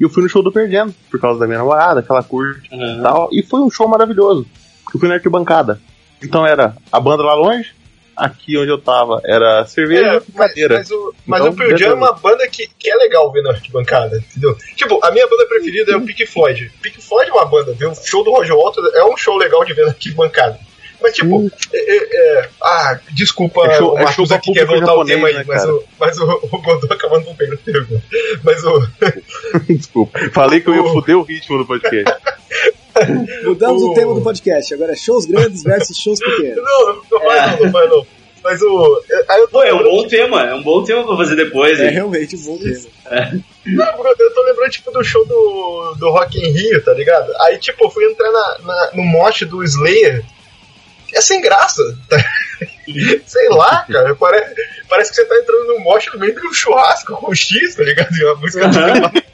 E 0.00 0.02
eu 0.02 0.08
fui 0.10 0.22
no 0.22 0.28
show 0.28 0.42
do 0.42 0.50
Perdendo, 0.50 0.94
por 1.10 1.20
causa 1.20 1.38
da 1.38 1.46
minha 1.46 1.58
namorada, 1.58 2.00
aquela 2.00 2.22
curte 2.22 2.68
e 2.72 2.74
aham. 2.74 3.02
tal. 3.02 3.28
E 3.32 3.42
foi 3.42 3.60
um 3.60 3.70
show 3.70 3.86
maravilhoso. 3.86 4.46
Eu 4.92 4.98
fui 4.98 5.08
na 5.08 5.14
arquibancada. 5.16 5.80
Então 6.22 6.46
era 6.46 6.74
a 6.90 6.98
banda 6.98 7.22
lá 7.22 7.34
longe, 7.34 7.74
aqui 8.16 8.56
onde 8.58 8.70
eu 8.70 8.78
tava 8.78 9.20
era 9.24 9.64
cerveja 9.66 10.06
É, 10.06 10.16
e 10.16 10.22
mas, 10.34 10.48
cadeira. 10.48 10.78
mas 10.78 10.90
o, 10.90 11.14
mas 11.26 11.40
Então, 11.40 11.52
o 11.52 11.56
Pearl 11.56 11.76
Jam 11.76 11.90
é 11.90 11.94
uma 11.94 12.12
banda 12.12 12.48
que, 12.48 12.68
que 12.78 12.90
é 12.90 12.96
legal 12.96 13.30
ver 13.32 13.42
na 13.42 13.50
arquibancada, 13.50 14.16
entendeu? 14.18 14.56
Tipo, 14.74 14.98
a 15.04 15.10
minha 15.10 15.26
banda 15.28 15.46
preferida 15.46 15.92
é 15.92 15.96
o 15.96 16.00
Pink 16.02 16.26
Floyd. 16.26 16.72
Pink 16.82 17.00
Floyd 17.02 17.30
é 17.30 17.32
uma 17.34 17.44
banda, 17.46 17.72
ver 17.74 17.86
o 17.86 17.94
show 17.94 18.24
do 18.24 18.30
Roger 18.32 18.56
Waters 18.56 18.94
é 18.94 19.04
um 19.04 19.16
show 19.16 19.36
legal 19.36 19.64
de 19.64 19.74
ver 19.74 19.82
na 19.84 19.90
arquibancada. 19.90 20.58
Mas, 20.98 21.14
tipo, 21.14 21.50
é, 21.74 21.78
é- 21.78 22.38
é- 22.40 22.48
ah, 22.62 22.98
desculpa, 23.12 23.66
É 23.66 23.76
show- 23.76 23.92
o 23.92 23.98
é 23.98 24.04
Marcos 24.04 24.32
aqui 24.32 24.50
quer 24.54 24.60
público 24.66 24.86
voltar 24.86 24.94
o 24.94 25.06
japonês, 25.06 25.16
tema 25.16 25.28
aí, 25.28 25.34
né, 25.34 25.44
mas, 25.46 25.64
o, 25.68 25.84
mas 26.00 26.18
o, 26.18 26.48
o 26.50 26.58
Godot 26.62 26.90
acabando 26.92 27.34
bem 27.34 27.50
no 27.50 27.56
tema. 27.58 27.86
Mas 28.42 28.64
o. 28.64 28.80
Desculpa. 29.68 30.18
Falei 30.32 30.60
que 30.60 30.68
eu 30.70 30.74
ia 30.74 30.82
O- 30.82 30.92
foder 30.94 31.16
o 31.18 31.22
ritmo 31.22 31.58
do 31.58 31.66
podcast. 31.66 32.16
Mudamos 33.44 33.82
o... 33.82 33.90
O- 33.90 33.94
tema 33.94 34.14
do 34.14 34.20
podcast. 34.22 34.72
Agora 34.74 34.92
é 34.92 34.96
shows 34.96 35.26
grandes 35.26 35.62
versus 35.62 35.96
shows 35.98 36.18
pequenos. 36.18 36.56
Não, 36.64 36.86
não, 36.86 37.02
não 37.10 37.20
faz 37.20 37.52
não, 37.52 37.66
não 37.66 37.72
faz 37.72 37.90
não. 37.90 38.06
Mas 38.44 38.62
o. 38.62 39.02
Aí 39.28 39.40
eu 39.40 39.48
tô 39.48 39.58
Pô, 39.58 39.62
é 39.64 39.74
um 39.74 39.82
bom 39.82 40.06
tema, 40.06 40.42
é 40.44 40.54
um 40.54 40.62
bom 40.62 40.84
tema 40.84 41.04
pra 41.04 41.16
fazer 41.16 41.34
depois, 41.34 41.80
É 41.80 41.86
hein? 41.86 41.94
realmente 41.94 42.36
um 42.36 42.42
bom 42.44 42.58
tema. 42.58 43.42
Não, 43.66 43.96
bro, 43.96 44.14
eu 44.16 44.34
tô 44.34 44.42
lembrando, 44.44 44.70
tipo, 44.70 44.90
do 44.92 45.02
show 45.02 45.26
do, 45.26 45.94
do 45.98 46.10
Rock 46.10 46.38
in 46.38 46.52
Rio, 46.52 46.80
tá 46.84 46.92
ligado? 46.94 47.32
Aí, 47.40 47.58
tipo, 47.58 47.84
eu 47.86 47.90
fui 47.90 48.04
entrar 48.04 48.30
na, 48.30 48.58
na- 48.64 48.90
no 48.94 49.02
mosh 49.02 49.42
do 49.42 49.64
Slayer. 49.64 50.22
É 51.12 51.20
sem 51.20 51.40
graça. 51.40 51.82
tá? 52.08 52.16
Sei 53.26 53.48
lá, 53.48 53.84
cara. 53.90 54.14
Parece, 54.14 54.54
parece 54.88 55.10
que 55.10 55.16
você 55.16 55.24
tá 55.24 55.36
entrando 55.38 55.66
no 55.66 55.80
mosh 55.80 56.06
no 56.12 56.20
meio 56.20 56.34
de 56.40 56.46
um 56.46 56.52
churrasco 56.52 57.16
com 57.16 57.34
X, 57.34 57.74
tá 57.74 57.82
ligado? 57.82 58.14
E 58.14 58.24
uma 58.24 58.34
música 58.36 58.70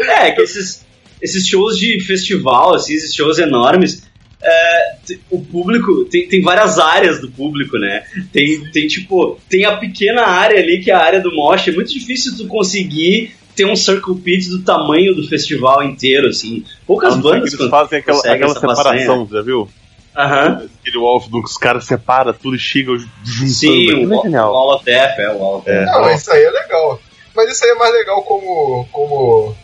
É, 0.00 0.30
que 0.32 0.42
esses, 0.42 0.84
esses 1.20 1.46
shows 1.46 1.78
de 1.78 2.00
festival, 2.00 2.74
assim, 2.74 2.94
esses 2.94 3.14
shows 3.14 3.38
enormes, 3.38 4.08
é, 4.42 4.96
o 5.30 5.40
público, 5.42 6.04
tem, 6.06 6.26
tem 6.26 6.42
várias 6.42 6.78
áreas 6.78 7.20
do 7.20 7.30
público, 7.30 7.76
né? 7.78 8.04
Tem, 8.32 8.60
tem, 8.70 8.86
tipo, 8.86 9.38
tem 9.48 9.64
a 9.64 9.76
pequena 9.76 10.22
área 10.22 10.58
ali, 10.58 10.80
que 10.80 10.90
é 10.90 10.94
a 10.94 11.02
área 11.02 11.20
do 11.20 11.34
mosh, 11.34 11.68
é 11.68 11.72
muito 11.72 11.92
difícil 11.92 12.36
tu 12.36 12.46
conseguir 12.46 13.34
ter 13.54 13.66
um 13.66 13.76
circle 13.76 14.14
pit 14.14 14.48
do 14.48 14.62
tamanho 14.62 15.14
do 15.14 15.28
festival 15.28 15.82
inteiro, 15.82 16.28
assim. 16.28 16.64
Poucas 16.86 17.12
A 17.12 17.16
não 17.16 17.22
que 17.22 17.28
bandas 17.28 17.52
eles 17.52 17.68
fazem 17.68 17.98
aquela, 17.98 18.20
aquela 18.20 18.54
separação, 18.54 19.28
já 19.30 19.42
viu? 19.42 19.68
Aham. 20.16 20.68
Aquele 20.80 20.98
Wolf 20.98 21.28
que 21.28 21.38
os 21.38 21.56
caras 21.56 21.84
separam 21.84 22.32
tudo 22.32 22.56
e 22.56 22.58
chegam 22.58 22.96
juntando. 23.24 23.50
Sim, 23.50 24.06
o, 24.06 24.14
é 24.14 24.18
o 24.18 24.22
genial. 24.22 24.52
Wall 24.52 24.76
of 24.76 24.84
Death, 24.84 25.18
é 25.18 25.30
o 25.30 25.38
Wall 25.38 25.58
of 25.58 25.66
Death. 25.66 25.88
É. 25.88 25.92
Não, 25.92 26.10
isso 26.10 26.32
aí 26.32 26.42
é 26.42 26.50
legal. 26.50 27.00
Mas 27.34 27.52
isso 27.52 27.64
aí 27.64 27.70
é 27.70 27.74
mais 27.74 27.92
legal 27.92 28.22
como. 28.22 28.86
como. 28.90 29.54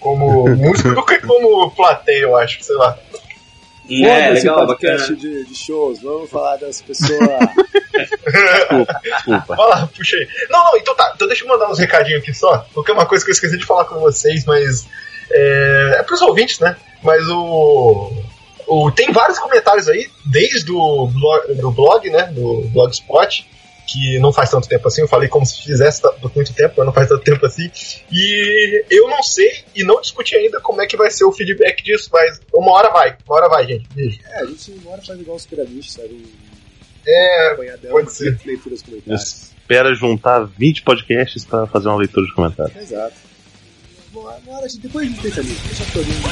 Como 0.00 0.48
músico 0.56 1.04
que 1.06 1.18
como 1.18 1.70
plateia, 1.70 2.22
eu 2.22 2.36
acho, 2.36 2.62
sei 2.62 2.76
lá. 2.76 2.98
É, 3.90 4.30
legal, 4.30 4.62
o 4.62 4.66
podcast 4.68 5.12
bacana. 5.14 5.16
de, 5.16 5.44
de 5.44 5.54
shows. 5.54 6.00
Vamos 6.00 6.30
falar 6.30 6.56
das 6.56 6.80
pessoas. 6.80 7.18
Desculpa, 7.92 9.00
desculpa. 9.02 9.56
Vai 9.56 9.68
lá, 9.68 9.86
puxei. 9.94 10.26
Não, 10.48 10.64
não, 10.64 10.76
então 10.76 10.94
tá. 10.94 11.12
Então 11.14 11.26
deixa 11.26 11.44
eu 11.44 11.48
mandar 11.48 11.68
uns 11.68 11.78
recadinhos 11.78 12.22
aqui 12.22 12.32
só. 12.32 12.64
Porque 12.72 12.90
é 12.92 12.94
uma 12.94 13.04
coisa 13.04 13.24
que 13.24 13.30
eu 13.30 13.34
esqueci 13.34 13.58
de 13.58 13.66
falar 13.66 13.84
com 13.84 13.98
vocês, 13.98 14.44
mas. 14.46 14.86
É, 15.30 15.96
é 15.98 16.02
pros 16.02 16.22
ouvintes, 16.22 16.58
né? 16.60 16.76
Mas 17.02 17.28
o. 17.28 18.12
o 18.66 18.90
tem 18.92 19.12
vários 19.12 19.38
comentários 19.38 19.88
aí, 19.88 20.08
desde 20.24 20.72
o 20.72 21.06
blog, 21.08 21.54
do 21.54 21.70
blog, 21.70 22.10
né? 22.10 22.22
Do 22.32 22.62
Blogspot, 22.72 23.46
que 23.90 24.18
não 24.18 24.32
faz 24.32 24.50
tanto 24.50 24.68
tempo 24.68 24.86
assim. 24.86 25.00
Eu 25.00 25.08
falei 25.08 25.28
como 25.28 25.44
se 25.46 25.62
fizesse 25.62 26.02
muito 26.34 26.52
tempo, 26.54 26.74
mas 26.76 26.86
não 26.86 26.92
faz 26.92 27.08
tanto 27.08 27.22
tempo 27.24 27.44
assim. 27.46 27.70
E 28.12 28.84
eu 28.90 29.08
não 29.08 29.22
sei 29.22 29.64
e 29.74 29.82
não 29.82 30.00
discuti 30.00 30.36
ainda 30.36 30.60
como 30.60 30.80
é 30.80 30.86
que 30.86 30.96
vai 30.96 31.10
ser 31.10 31.24
o 31.24 31.32
feedback 31.32 31.82
disso, 31.82 32.08
mas 32.12 32.40
uma 32.54 32.72
hora 32.72 32.90
vai. 32.90 33.16
Uma 33.26 33.36
hora 33.36 33.48
vai, 33.48 33.66
gente. 33.66 33.88
Beijo. 33.94 34.18
é, 34.26 34.40
a 34.42 34.46
gente 34.46 34.70
uma 34.72 34.92
hora 34.92 35.02
faz 35.02 35.18
igual 35.20 35.36
os 35.36 35.46
piramistas, 35.46 35.94
sabe? 36.04 36.26
É, 37.06 37.54
pode 37.90 38.12
ser. 38.12 38.38
leitura 38.44 38.74
dos 38.74 38.82
comentários. 38.82 39.50
Espera 39.60 39.94
juntar 39.94 40.44
20 40.58 40.82
podcasts 40.82 41.44
pra 41.44 41.66
fazer 41.66 41.88
uma 41.88 41.96
leitura 41.98 42.26
de 42.26 42.34
comentários. 42.34 42.76
Exato. 42.76 43.14
Uma 44.12 44.30
hora, 44.48 44.64
a 44.64 44.68
gente- 44.68 44.80
depois 44.82 45.06
a 45.06 45.10
gente 45.10 45.22
tenta 45.22 45.40
ali. 45.40 45.56
Deixa 45.68 45.84
todo 45.92 46.04
mundo 46.06 46.28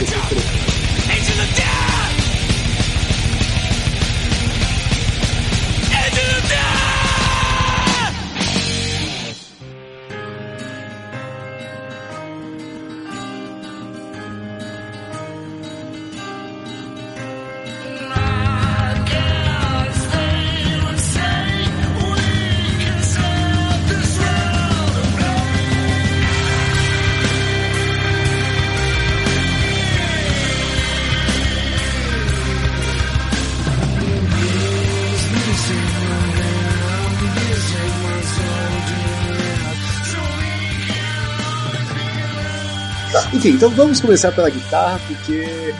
Enfim, 43.49 43.57
então 43.57 43.71
vamos 43.71 43.99
começar 43.99 44.31
pela 44.33 44.50
guitarra, 44.50 45.00
porque 45.07 45.73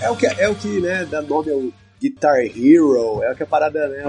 é 0.00 0.08
o 0.08 0.16
que, 0.16 0.26
é 0.26 0.48
o 0.48 0.54
que 0.54 0.80
né, 0.80 1.04
dá 1.04 1.20
nome 1.20 1.50
ao 1.50 1.62
Guitar 2.00 2.38
Hero, 2.38 3.20
é 3.20 3.32
o 3.32 3.34
que 3.34 3.42
a 3.42 3.46
parada, 3.46 3.88
né, 3.88 4.04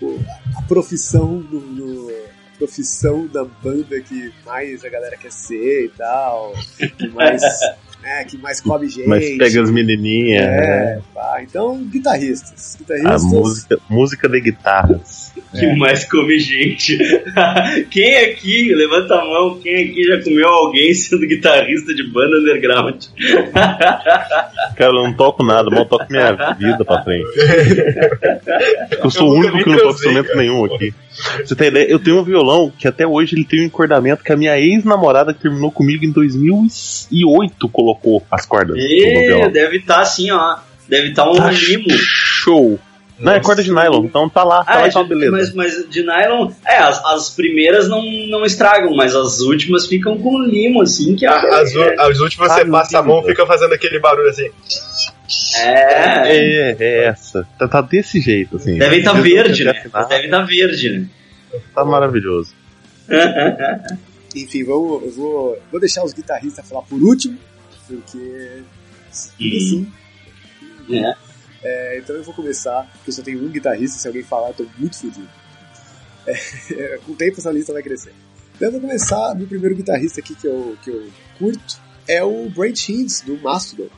o, 0.00 0.06
o, 0.06 0.18
a 0.56 0.62
profissão 0.62 1.40
do, 1.40 1.60
do- 1.60 2.10
a 2.54 2.56
profissão 2.60 3.26
da 3.26 3.44
banda 3.44 4.00
que 4.00 4.32
mais 4.46 4.82
a 4.82 4.88
galera 4.88 5.14
quer 5.18 5.30
ser 5.30 5.84
e 5.84 5.88
tal, 5.90 6.54
que 6.96 7.08
mais, 7.08 7.42
né, 8.02 8.24
que 8.24 8.36
mais 8.38 8.60
come 8.60 8.88
gente. 8.88 9.06
Mas 9.06 9.36
pega 9.36 9.62
as 9.62 9.70
menininhas, 9.70 10.44
né? 10.46 10.92
É, 10.94 11.00
pá. 11.14 11.42
Então, 11.42 11.82
guitarristas. 11.84 12.76
A 12.76 12.78
Guitarristas. 12.78 13.22
música, 13.24 13.78
música 13.88 14.28
de 14.28 14.40
guitarras. 14.40 15.30
Que 15.50 15.64
É. 15.66 15.74
mais 15.74 16.04
come 16.08 16.38
gente. 16.38 16.96
quem 17.90 18.16
aqui, 18.18 18.72
levanta 18.72 19.14
a 19.16 19.24
mão, 19.24 19.58
quem 19.58 19.82
aqui 19.82 20.04
já 20.04 20.22
comeu 20.22 20.46
alguém 20.48 20.94
sendo 20.94 21.26
guitarrista 21.26 21.92
de 21.92 22.04
banda 22.08 22.36
underground? 22.36 23.06
Cara, 24.76 24.92
eu 24.92 24.94
não 24.94 25.12
toco 25.12 25.42
nada, 25.42 25.68
mal 25.68 25.84
toco 25.86 26.06
minha 26.08 26.54
vida 26.54 26.84
pra 26.84 27.02
frente. 27.02 27.26
Eu 29.02 29.10
sou 29.10 29.26
Eu 29.26 29.32
o 29.32 29.38
único 29.38 29.58
que 29.64 29.70
não 29.70 29.78
toca 29.78 29.90
instrumento 29.90 30.36
nenhum 30.36 30.64
aqui. 30.66 30.94
Você 31.44 31.54
tem 31.56 31.68
ideia? 31.68 31.90
Eu 31.90 31.98
tenho 31.98 32.18
um 32.20 32.24
violão 32.24 32.72
que 32.76 32.86
até 32.86 33.06
hoje 33.06 33.34
ele 33.34 33.44
tem 33.44 33.60
um 33.62 33.64
encordamento 33.66 34.22
que 34.22 34.32
a 34.32 34.36
minha 34.36 34.58
ex-namorada 34.58 35.34
que 35.34 35.40
terminou 35.40 35.70
comigo 35.70 36.04
em 36.04 36.10
2008 36.12 37.68
colocou 37.68 38.22
as 38.30 38.46
cordas 38.46 38.76
E 38.78 39.48
deve 39.52 39.78
estar 39.78 40.00
assim, 40.00 40.30
ó. 40.30 40.56
Deve 40.88 41.08
estar 41.10 41.28
um 41.28 41.34
Tá 41.34 41.50
limo. 41.50 41.90
Show! 41.90 42.78
Não, 43.18 43.32
é 43.32 43.36
Nossa. 43.36 43.46
corda 43.48 43.62
de 43.62 43.70
nylon, 43.70 44.04
então 44.06 44.30
tá 44.30 44.42
lá, 44.42 44.64
tá 44.64 44.72
Ah, 44.72 44.78
lá, 44.80 44.86
é, 44.86 44.90
tá 44.90 45.04
beleza. 45.04 45.30
mas, 45.30 45.52
mas 45.54 45.90
de 45.90 46.02
nylon. 46.02 46.50
É, 46.66 46.78
as, 46.78 47.04
as 47.04 47.28
primeiras 47.28 47.86
não, 47.86 48.02
não 48.30 48.46
estragam, 48.46 48.96
mas 48.96 49.14
as 49.14 49.40
últimas 49.40 49.86
ficam 49.86 50.16
com 50.16 50.42
limo, 50.42 50.80
assim, 50.80 51.14
que 51.14 51.26
é. 51.26 51.28
As, 51.28 51.74
u- 51.74 51.94
as 52.00 52.18
últimas 52.18 52.50
você 52.50 52.62
Ah, 52.62 52.66
passa 52.70 52.98
a 52.98 53.02
mão 53.02 53.22
fica 53.22 53.44
fazendo 53.46 53.74
aquele 53.74 53.98
barulho 54.00 54.30
assim. 54.30 54.48
É. 55.56 56.36
É, 56.36 56.76
é 56.78 57.04
essa. 57.04 57.46
Tá, 57.58 57.68
tá 57.68 57.80
desse 57.80 58.20
jeito, 58.20 58.56
assim. 58.56 58.78
Devem 58.78 58.98
estar 58.98 59.16
Eu 59.16 59.22
verde, 59.22 59.64
né? 59.64 59.72
Devem 59.72 60.24
estar 60.26 60.42
verde, 60.42 60.90
né? 60.90 61.06
Tá 61.74 61.84
maravilhoso. 61.84 62.54
Enfim, 64.34 64.64
vamos, 64.64 65.02
eu 65.04 65.10
vou, 65.12 65.62
vou 65.70 65.80
deixar 65.80 66.04
os 66.04 66.12
guitarristas 66.12 66.68
falar 66.68 66.82
por 66.82 67.02
último, 67.02 67.38
porque. 67.86 68.62
porque 69.36 69.56
Hum. 69.56 69.60
sim. 69.60 69.92
É. 70.92 71.14
É, 71.62 71.98
então 71.98 72.16
eu 72.16 72.22
vou 72.22 72.34
começar, 72.34 72.88
porque 72.94 73.10
eu 73.10 73.14
só 73.14 73.22
tenho 73.22 73.44
um 73.44 73.48
guitarrista, 73.48 73.98
se 73.98 74.06
alguém 74.06 74.22
falar, 74.22 74.48
eu 74.48 74.54
tô 74.54 74.66
muito 74.78 74.96
fodido. 74.98 75.28
É, 76.70 76.98
com 77.04 77.12
o 77.12 77.16
tempo 77.16 77.38
essa 77.38 77.50
lista 77.50 77.72
vai 77.72 77.82
crescer. 77.82 78.12
Então 78.54 78.68
eu 78.68 78.72
vou 78.72 78.80
começar, 78.82 79.34
meu 79.34 79.48
primeiro 79.48 79.74
guitarrista 79.74 80.20
aqui 80.20 80.34
que 80.34 80.46
eu, 80.46 80.76
que 80.84 80.90
eu 80.90 81.08
curto 81.38 81.80
é 82.06 82.22
o 82.22 82.48
Brent 82.50 82.88
Hinds, 82.88 83.22
do 83.22 83.36
Mastodon. 83.38 83.88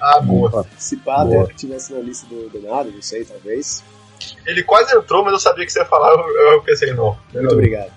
Ah, 0.00 0.20
boa. 0.20 0.66
Se 0.78 0.96
pá, 0.96 1.24
Boa. 1.24 1.44
até 1.44 1.54
tivesse 1.54 1.92
na 1.92 2.00
lista 2.00 2.26
do, 2.26 2.48
do 2.48 2.60
nada, 2.62 2.90
não 2.90 3.02
sei, 3.02 3.24
talvez. 3.24 3.82
Ele 4.46 4.62
quase 4.62 4.96
entrou, 4.96 5.22
mas 5.24 5.32
eu 5.32 5.38
sabia 5.38 5.64
que 5.66 5.72
você 5.72 5.78
ia 5.80 5.84
falar, 5.84 6.10
eu, 6.12 6.52
eu 6.52 6.62
pensei, 6.62 6.92
não. 6.92 7.16
Muito 7.32 7.52
obrigado. 7.52 7.90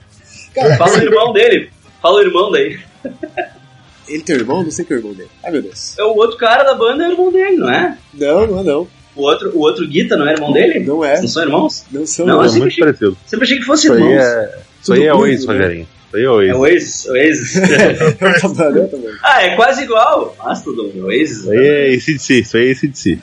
Cara, 0.53 0.77
Fala 0.77 0.97
o 0.97 1.01
irmão 1.01 1.33
dele. 1.33 1.69
Fala 2.01 2.17
o 2.17 2.21
irmão 2.21 2.51
daí. 2.51 2.79
ele 4.07 4.23
tem 4.23 4.35
um 4.35 4.39
irmão? 4.39 4.63
Não 4.63 4.71
sei 4.71 4.85
que 4.85 4.93
é 4.93 4.97
o 4.97 4.99
irmão 4.99 5.13
dele. 5.13 5.29
Ai 5.43 5.51
meu 5.51 5.61
Deus. 5.61 5.97
É 5.97 6.03
o 6.03 6.15
outro 6.15 6.37
cara 6.37 6.63
da 6.63 6.75
banda 6.75 7.03
é 7.03 7.07
o 7.07 7.11
irmão 7.11 7.31
dele, 7.31 7.57
não 7.57 7.69
é? 7.69 7.97
Não, 8.13 8.47
não 8.47 8.59
é 8.59 8.63
não. 8.63 8.87
O 9.15 9.21
outro, 9.21 9.51
o 9.55 9.59
outro 9.59 9.87
Guita 9.87 10.17
não 10.17 10.27
é 10.27 10.33
irmão 10.33 10.51
dele? 10.51 10.79
Não 10.79 11.03
é. 11.05 11.21
Não 11.21 11.27
são 11.27 11.43
irmãos? 11.43 11.85
Não 11.91 12.05
são 12.05 12.25
Não, 12.25 12.37
não. 12.37 12.45
É 12.45 12.59
muito 12.59 12.77
parecido. 12.77 13.17
Sempre 13.25 13.45
achei 13.45 13.57
que 13.59 13.63
fosse 13.65 13.87
Isso 13.87 13.93
aí 13.93 14.01
irmãos. 14.01 14.23
é, 14.23 14.59
isso 14.81 14.93
aí 14.93 15.03
é 15.05 15.13
Oasis, 15.13 15.45
né? 15.45 15.53
Rogerinho. 15.53 15.87
Isso 16.13 16.17
aí 16.17 16.47
é 16.47 16.49
É 16.49 16.55
Oasis. 16.55 17.05
o 17.05 17.11
Oasis, 17.11 17.53
Oasis. 17.53 17.55
Né, 19.03 19.17
ah, 19.23 19.43
é 19.43 19.55
quase 19.55 19.83
igual. 19.83 20.35
Mastodon, 20.37 20.91
Oasis. 21.03 21.39
Isso 21.39 21.51
aí 21.51 21.67
é 21.67 21.95
ACDC, 21.95 22.33
isso 22.39 22.57
aí 22.57 22.69
é 22.69 22.71
ACDC. 22.71 23.19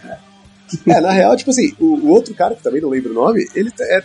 É, 0.87 1.01
na 1.01 1.11
real, 1.13 1.37
tipo 1.37 1.51
assim, 1.51 1.75
o, 1.81 1.97
o 1.97 2.09
outro 2.11 2.33
cara, 2.35 2.55
que 2.55 2.63
também 2.63 2.81
não 2.81 2.91
lembro 2.91 3.11
o 3.11 3.15
nome, 3.15 3.45
ele 3.57 3.71
é 3.81 4.03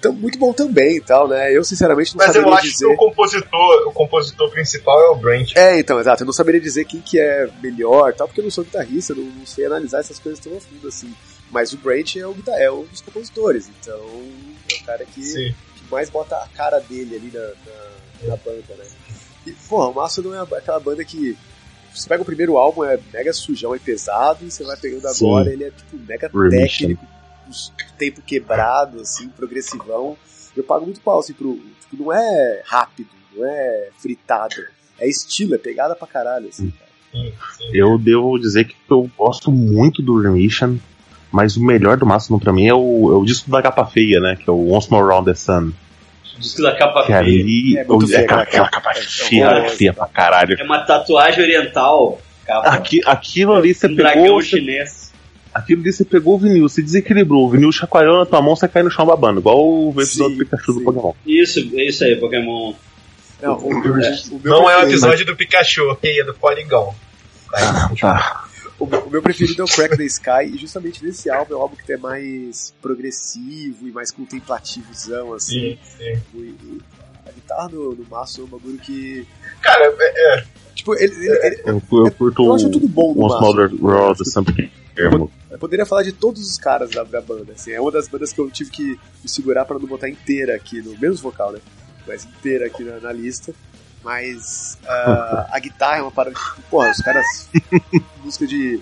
tão- 0.00 0.12
muito 0.12 0.38
bom 0.38 0.52
também 0.52 0.96
e 0.96 1.00
tal, 1.00 1.28
né? 1.28 1.56
Eu, 1.56 1.62
sinceramente, 1.62 2.16
não 2.16 2.24
Mas 2.26 2.34
eu 2.34 2.42
saberia 2.42 2.58
acho 2.58 2.68
dizer... 2.72 2.86
que 2.86 2.92
o 2.92 2.96
compositor, 2.96 3.88
o 3.88 3.92
compositor 3.92 4.50
principal 4.50 5.00
é 5.00 5.10
o 5.10 5.14
Brent. 5.16 5.52
É, 5.56 5.78
então, 5.78 6.00
exato. 6.00 6.22
Eu 6.22 6.26
não 6.26 6.32
saberia 6.32 6.60
dizer 6.60 6.84
quem 6.84 7.00
que 7.00 7.20
é 7.20 7.48
melhor 7.62 8.10
e 8.10 8.14
tal, 8.14 8.26
porque 8.26 8.40
eu 8.40 8.44
não 8.44 8.50
sou 8.50 8.64
guitarrista, 8.64 9.14
não, 9.14 9.22
não 9.22 9.46
sei 9.46 9.66
analisar 9.66 10.00
essas 10.00 10.18
coisas 10.18 10.40
tão 10.40 10.56
a 10.56 10.60
fundo 10.60 10.88
assim. 10.88 11.14
Mas 11.50 11.72
o 11.72 11.76
Brent 11.78 12.16
é, 12.16 12.26
o, 12.26 12.34
é 12.48 12.70
um 12.72 12.84
dos 12.84 13.00
compositores, 13.00 13.68
então 13.80 14.00
é 14.70 14.74
o 14.82 14.84
cara 14.84 15.04
que, 15.04 15.20
que 15.20 15.54
mais 15.90 16.08
bota 16.10 16.36
a 16.36 16.48
cara 16.56 16.78
dele 16.80 17.16
ali 17.16 17.30
na, 17.32 17.40
na, 17.40 17.89
na 18.26 18.36
banda, 18.36 18.62
né? 18.78 18.84
E, 19.46 19.52
porra, 19.68 19.88
o 19.88 19.94
Mastodon 19.94 20.34
é 20.34 20.40
aquela 20.58 20.80
banda 20.80 21.04
que 21.04 21.36
você 21.94 22.08
pega 22.08 22.22
o 22.22 22.26
primeiro 22.26 22.56
álbum, 22.56 22.84
é 22.84 22.98
mega 23.12 23.32
sujão 23.32 23.74
e 23.74 23.78
pesado, 23.78 24.44
e 24.44 24.50
você 24.50 24.62
vai 24.64 24.76
pegando 24.76 25.08
Sim. 25.08 25.26
agora, 25.26 25.50
ele 25.52 25.64
é 25.64 25.70
tipo 25.70 25.96
mega 26.06 26.28
Remission. 26.32 26.88
técnico, 26.88 27.06
os- 27.48 27.72
tempo 27.98 28.22
quebrado, 28.22 29.00
assim, 29.00 29.28
progressivão. 29.30 30.16
Eu 30.56 30.62
pago 30.64 30.84
muito 30.84 31.00
pau, 31.00 31.18
assim, 31.20 31.32
pro. 31.32 31.54
Tipo, 31.80 32.02
não 32.04 32.12
é 32.12 32.62
rápido, 32.64 33.08
não 33.34 33.46
é 33.46 33.88
fritado. 33.98 34.54
É 34.98 35.08
estilo, 35.08 35.54
é 35.54 35.58
pegada 35.58 35.94
pra 35.96 36.06
caralho, 36.06 36.48
assim, 36.48 36.70
cara. 36.70 36.90
Sim, 37.12 37.32
sim. 37.58 37.70
Eu 37.72 37.98
devo 37.98 38.38
dizer 38.38 38.64
que 38.66 38.76
eu 38.88 39.10
gosto 39.18 39.50
muito 39.50 40.00
do 40.02 40.20
Remission, 40.20 40.76
mas 41.32 41.56
o 41.56 41.64
melhor 41.64 41.96
do 41.96 42.06
Mastodon 42.06 42.38
pra 42.38 42.52
mim 42.52 42.66
é 42.66 42.74
o, 42.74 43.12
é 43.12 43.16
o 43.16 43.24
disco 43.24 43.50
da 43.50 43.60
capa 43.62 43.84
feia, 43.86 44.20
né? 44.20 44.36
Que 44.36 44.48
é 44.48 44.52
o 44.52 44.70
Once 44.72 44.90
More 44.90 45.06
Round 45.08 45.24
the 45.24 45.34
Sun. 45.34 45.72
Disco 46.40 46.62
da 46.62 46.74
capa 46.76 47.02
Que 47.02 47.06
feia. 47.08 47.18
ali 47.18 47.76
É 47.78 47.84
muito 47.84 48.04
é 48.04 48.08
feia 48.08 48.20
aquela, 48.24 48.42
aquela 48.42 48.66
aquela 48.66 48.82
capa. 48.82 48.98
É 48.98 49.02
feia, 49.02 49.48
horrorosa. 49.50 49.76
feia 49.76 49.92
pra 49.92 50.06
caralho. 50.06 50.56
É 50.58 50.62
uma 50.64 50.78
tatuagem 50.80 51.42
oriental. 51.44 52.20
Capa. 52.46 52.68
Aqui, 52.70 53.00
aquilo 53.06 53.54
ali 53.54 53.74
você 53.74 53.86
um 53.86 53.94
dragão 53.94 54.22
pegou. 54.24 54.42
Você, 54.42 54.48
chinês. 54.58 55.12
aquilo 55.54 55.82
ali 55.82 55.92
você 55.92 56.04
pegou 56.04 56.34
o 56.34 56.38
vinil, 56.38 56.68
você 56.68 56.82
desequilibrou, 56.82 57.46
o 57.46 57.50
vinil 57.50 57.70
chacoalhou 57.70 58.18
na 58.18 58.26
tua 58.26 58.40
mão, 58.42 58.56
você 58.56 58.66
cai 58.66 58.82
no 58.82 58.90
chão 58.90 59.06
babando, 59.06 59.38
igual 59.40 59.58
o 59.64 59.90
episódio 59.92 60.32
Sim, 60.32 60.38
do 60.38 60.44
Pikachu 60.44 60.72
sim. 60.72 60.78
do 60.78 60.84
Pokémon. 60.84 61.12
Isso, 61.26 61.58
é 61.74 61.84
isso 61.84 62.02
aí, 62.04 62.16
Pokémon. 62.16 62.72
Não, 63.42 63.54
o, 63.54 63.72
o- 63.72 63.78
o 63.78 63.82
meu 63.82 64.40
Não 64.44 64.70
é 64.70 64.76
o 64.78 64.82
episódio 64.88 65.24
do 65.26 65.36
Pikachu, 65.36 65.82
ok? 65.90 66.20
É 66.20 66.24
do 66.24 66.34
Polygon. 66.34 66.94
Tá. 68.00 68.44
O, 68.80 68.86
meu- 68.86 69.00
o 69.02 69.10
meu 69.10 69.22
preferido 69.22 69.60
é 69.60 69.64
o 69.64 69.68
Crack 69.68 69.96
the 69.96 70.04
Sky, 70.04 70.46
e 70.54 70.58
justamente 70.58 71.04
nesse 71.04 71.28
álbum 71.30 71.54
é 71.54 71.56
um 71.58 71.60
álbum 71.60 71.76
que 71.76 71.92
é 71.92 71.96
mais 71.98 72.72
progressivo 72.80 73.86
e 73.86 73.92
mais 73.92 74.10
contemplativozão, 74.10 75.34
assim. 75.34 75.76
Sim, 75.76 75.78
sim. 75.98 76.22
E- 76.34 76.38
e 76.64 76.80
a 77.26 77.30
guitarra 77.32 77.68
no, 77.68 77.94
no 77.94 78.06
Mastodon 78.08 78.44
é 78.44 78.46
um 78.46 78.58
bagulho 78.58 78.78
que. 78.78 79.26
Cara, 79.60 79.84
é, 79.98 80.38
é, 80.40 80.44
Tipo, 80.74 80.94
ele, 80.94 81.12
ele- 81.14 81.46
ele- 81.46 81.62
Eu, 81.66 81.82
eu 82.06 82.10
curto 82.12 82.42
eu 82.42 82.48
o 82.50 82.54
acho 82.54 82.70
tudo 82.70 82.88
bom 82.88 83.12
no 83.14 83.28
the 84.16 84.24
Sun 84.24 84.44
porque 84.44 84.62
é 84.62 84.70
termo. 84.94 85.30
Eu 85.50 85.58
poderia 85.58 85.84
falar 85.84 86.02
de 86.02 86.12
todos 86.12 86.40
os 86.48 86.56
caras 86.56 86.90
da, 86.90 87.02
da 87.04 87.20
banda, 87.20 87.52
assim. 87.52 87.72
É 87.72 87.80
uma 87.80 87.90
das 87.90 88.08
bandas 88.08 88.32
que 88.32 88.40
eu 88.40 88.50
tive 88.50 88.70
que 88.70 88.82
me 89.22 89.28
segurar 89.28 89.66
pra 89.66 89.78
não 89.78 89.86
botar 89.86 90.08
inteira 90.08 90.54
aqui, 90.54 90.80
no 90.80 90.98
menos 90.98 91.20
vocal, 91.20 91.52
né? 91.52 91.58
Mas 92.06 92.24
inteira 92.24 92.66
aqui 92.66 92.82
na, 92.82 92.98
na 92.98 93.12
lista. 93.12 93.52
Mas 94.02 94.78
ah, 94.86 95.48
a 95.52 95.58
guitarra 95.58 95.98
é 95.98 96.02
uma 96.02 96.10
parada 96.10 96.34
que, 96.34 96.44
tipo, 96.44 96.62
porra, 96.70 96.90
os 96.90 96.98
caras. 96.98 97.26
música 98.24 98.46
de 98.46 98.80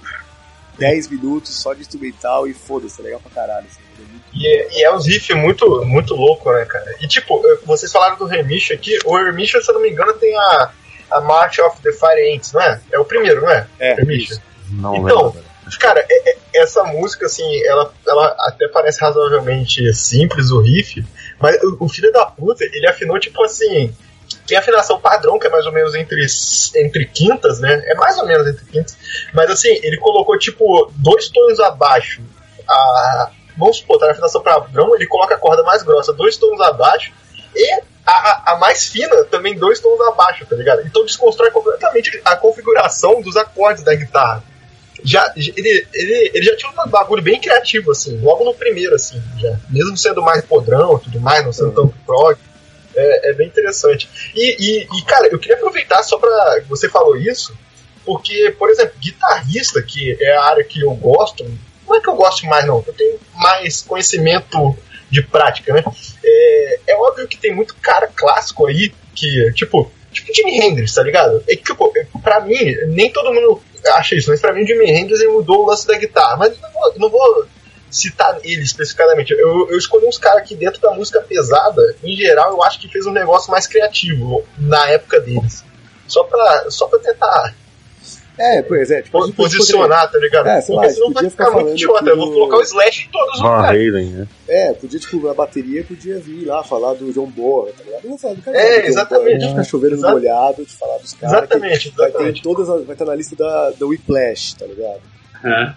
10 0.78 1.08
minutos 1.08 1.54
só 1.54 1.74
de 1.74 1.80
instrumental 1.80 2.46
e 2.46 2.54
foda-se, 2.54 3.00
é 3.00 3.04
legal 3.04 3.20
pra 3.20 3.30
caralho. 3.30 3.66
Assim, 3.66 3.80
é 3.98 4.00
muito- 4.00 4.24
E 4.32 4.46
é, 4.46 4.78
e 4.78 4.84
é 4.84 4.94
uns 4.94 5.06
riffs 5.06 5.36
muito, 5.36 5.84
muito 5.84 6.14
louco, 6.14 6.52
né, 6.52 6.64
cara? 6.64 6.94
E 7.00 7.08
tipo, 7.08 7.42
vocês 7.64 7.90
falaram 7.90 8.16
do 8.16 8.26
Remission 8.26 8.74
aqui, 8.76 8.96
o 9.04 9.16
Remission, 9.16 9.60
se 9.60 9.70
eu 9.70 9.74
não 9.74 9.82
me 9.82 9.90
engano, 9.90 10.12
tem 10.14 10.36
a, 10.38 10.70
a 11.10 11.20
March 11.20 11.58
of 11.58 11.80
the 11.82 11.90
Fire 11.92 12.34
Ants, 12.36 12.52
não 12.52 12.60
é? 12.62 12.80
É 12.92 12.98
o 12.98 13.04
primeiro, 13.04 13.40
não 13.42 13.50
é? 13.50 13.66
É, 13.80 14.00
isso. 14.14 14.40
Não, 14.70 14.94
Então, 14.96 15.30
velho. 15.30 15.48
Cara, 15.80 16.00
é- 16.08 16.30
é- 16.30 16.38
essa 16.62 16.82
música, 16.84 17.26
assim, 17.26 17.44
ela, 17.66 17.92
ela 18.06 18.34
até 18.46 18.66
parece 18.68 19.00
razoavelmente 19.00 19.92
simples, 19.94 20.50
o 20.50 20.60
riff, 20.60 21.04
mas 21.40 21.60
o, 21.62 21.76
o 21.80 21.88
filho 21.88 22.10
da 22.12 22.24
puta, 22.24 22.64
ele 22.64 22.86
afinou, 22.88 23.18
tipo 23.20 23.42
assim, 23.44 23.94
tem 24.46 24.56
a 24.56 24.60
afinação 24.60 25.00
padrão, 25.00 25.38
que 25.38 25.46
é 25.46 25.50
mais 25.50 25.66
ou 25.66 25.72
menos 25.72 25.94
entre, 25.94 26.24
entre 26.76 27.06
quintas, 27.06 27.60
né? 27.60 27.82
É 27.86 27.94
mais 27.94 28.18
ou 28.18 28.26
menos 28.26 28.46
entre 28.46 28.64
quintas, 28.66 28.96
mas 29.32 29.50
assim, 29.50 29.68
ele 29.82 29.96
colocou, 29.98 30.38
tipo, 30.38 30.90
dois 30.96 31.28
tons 31.28 31.58
abaixo. 31.60 32.22
A, 32.68 33.30
vamos 33.56 33.78
supor, 33.78 33.98
tá 33.98 34.06
na 34.06 34.12
afinação 34.12 34.42
padrão, 34.42 34.94
ele 34.94 35.06
coloca 35.06 35.34
a 35.34 35.38
corda 35.38 35.62
mais 35.62 35.82
grossa 35.82 36.12
dois 36.12 36.36
tons 36.36 36.60
abaixo, 36.60 37.12
e 37.54 37.80
a, 38.06 38.52
a- 38.52 38.56
mais 38.58 38.86
fina 38.86 39.24
também 39.24 39.56
dois 39.56 39.80
tons 39.80 40.00
abaixo, 40.00 40.46
tá 40.46 40.56
ligado? 40.56 40.82
Então 40.86 41.04
desconstrói 41.04 41.50
completamente 41.50 42.20
a 42.24 42.36
configuração 42.36 43.20
dos 43.20 43.36
acordes 43.36 43.82
da 43.82 43.94
guitarra 43.94 44.42
já, 45.04 45.32
ele, 45.36 45.86
ele, 45.92 46.30
ele 46.34 46.44
já 46.44 46.56
tinha 46.56 46.70
um 46.72 46.88
bagulho 46.90 47.22
bem 47.22 47.40
criativo, 47.40 47.92
assim, 47.92 48.18
logo 48.20 48.44
no 48.44 48.54
primeiro, 48.54 48.94
assim, 48.94 49.22
já. 49.38 49.56
Mesmo 49.70 49.96
sendo 49.96 50.22
mais 50.22 50.44
podrão 50.44 50.98
tudo 50.98 51.20
mais, 51.20 51.44
não 51.44 51.52
sendo 51.52 51.72
tão 51.72 51.88
prog. 52.04 52.38
É, 52.98 53.30
é 53.30 53.32
bem 53.32 53.46
interessante. 53.46 54.08
E, 54.34 54.56
e, 54.58 54.88
e, 54.98 55.02
cara, 55.04 55.28
eu 55.28 55.38
queria 55.38 55.56
aproveitar 55.56 56.02
só 56.02 56.18
pra. 56.18 56.62
Você 56.68 56.88
falou 56.88 57.16
isso, 57.16 57.56
porque, 58.04 58.54
por 58.58 58.70
exemplo, 58.70 58.94
guitarrista, 58.98 59.82
que 59.82 60.16
é 60.20 60.36
a 60.36 60.44
área 60.44 60.64
que 60.64 60.80
eu 60.80 60.90
gosto, 60.94 61.44
não 61.86 61.96
é 61.96 62.00
que 62.00 62.08
eu 62.08 62.14
gosto 62.14 62.46
mais, 62.46 62.66
não, 62.66 62.82
eu 62.86 62.92
tenho 62.92 63.18
mais 63.34 63.82
conhecimento 63.82 64.76
de 65.10 65.22
prática, 65.22 65.72
né? 65.72 65.82
É, 66.24 66.80
é 66.88 66.96
óbvio 66.96 67.28
que 67.28 67.38
tem 67.38 67.54
muito 67.54 67.74
cara 67.76 68.08
clássico 68.14 68.66
aí 68.66 68.92
que, 69.14 69.52
tipo, 69.52 69.90
tipo 70.12 70.34
Jimi 70.34 70.60
Hendrix, 70.60 70.94
tá 70.94 71.02
ligado? 71.02 71.42
É, 71.48 71.56
tipo, 71.56 71.92
pra 72.22 72.40
mim, 72.40 72.76
nem 72.88 73.10
todo 73.10 73.32
mundo 73.32 73.62
acha 73.94 74.14
isso, 74.14 74.30
mas 74.30 74.40
pra 74.40 74.52
mim 74.52 74.64
o 74.64 74.66
Jimi 74.66 74.90
Hendrix 74.90 75.24
mudou 75.26 75.62
o 75.62 75.66
lance 75.66 75.86
da 75.86 75.96
guitarra. 75.96 76.36
Mas 76.36 76.60
não 76.60 76.70
vou, 76.70 76.94
não 76.98 77.10
vou 77.10 77.46
citar 77.90 78.38
ele 78.42 78.62
especificadamente. 78.62 79.32
Eu, 79.32 79.68
eu 79.70 79.78
escolhi 79.78 80.06
uns 80.06 80.18
caras 80.18 80.46
que 80.46 80.54
dentro 80.54 80.80
da 80.80 80.92
música 80.92 81.20
pesada, 81.20 81.96
em 82.02 82.16
geral, 82.16 82.52
eu 82.52 82.62
acho 82.62 82.80
que 82.80 82.88
fez 82.88 83.06
um 83.06 83.12
negócio 83.12 83.50
mais 83.50 83.66
criativo 83.66 84.44
na 84.58 84.88
época 84.88 85.20
deles. 85.20 85.64
Só 86.06 86.24
pra, 86.24 86.70
só 86.70 86.86
pra 86.86 86.98
tentar 86.98 87.54
é, 88.38 88.62
pois 88.62 88.88
é. 88.90 89.02
Tipo, 89.02 89.32
posicionar, 89.32 90.08
poderia... 90.08 90.30
tá 90.30 90.38
ligado? 90.40 90.46
É, 90.46 90.60
sei 90.60 90.74
Porque 90.74 90.86
lá, 90.86 90.94
senão 90.94 91.12
vai 91.12 91.28
ficar 91.28 91.50
muito 91.50 91.70
idiota. 91.72 92.08
Eu 92.08 92.16
vou 92.16 92.32
colocar 92.32 92.56
o 92.56 92.62
Slash 92.62 93.06
em 93.06 93.10
todos 93.10 93.34
os 93.34 93.40
lugares. 93.42 94.12
né? 94.12 94.28
É, 94.48 94.72
podia, 94.72 95.00
tipo, 95.00 95.28
a 95.28 95.34
bateria 95.34 95.84
podia 95.84 96.20
vir 96.20 96.46
lá 96.46 96.62
falar 96.62 96.94
do 96.94 97.12
John 97.12 97.26
Boa, 97.26 97.72
tá 97.76 97.82
ligado? 97.82 98.04
Eu 98.04 98.10
vou 98.10 98.18
falar 98.18 98.34
do 98.34 98.42
cara. 98.42 98.56
É, 98.56 98.86
exatamente. 98.86 99.40
Boa, 99.40 99.50
ficar 99.50 99.64
chovendo 99.64 99.96
no 99.96 100.10
molhado, 100.10 100.64
de 100.64 100.72
falar 100.72 100.98
dos 100.98 101.14
caras. 101.14 101.36
Exatamente, 101.36 101.92
Vai, 101.96 102.12
ter 102.12 102.40
todas, 102.40 102.68
vai 102.68 102.92
estar 102.92 103.04
na 103.04 103.14
lista 103.16 103.34
da, 103.34 103.70
da 103.70 103.86
Whiplash, 103.86 104.54
tá 104.54 104.66
ligado? 104.66 105.00
É. 105.44 105.74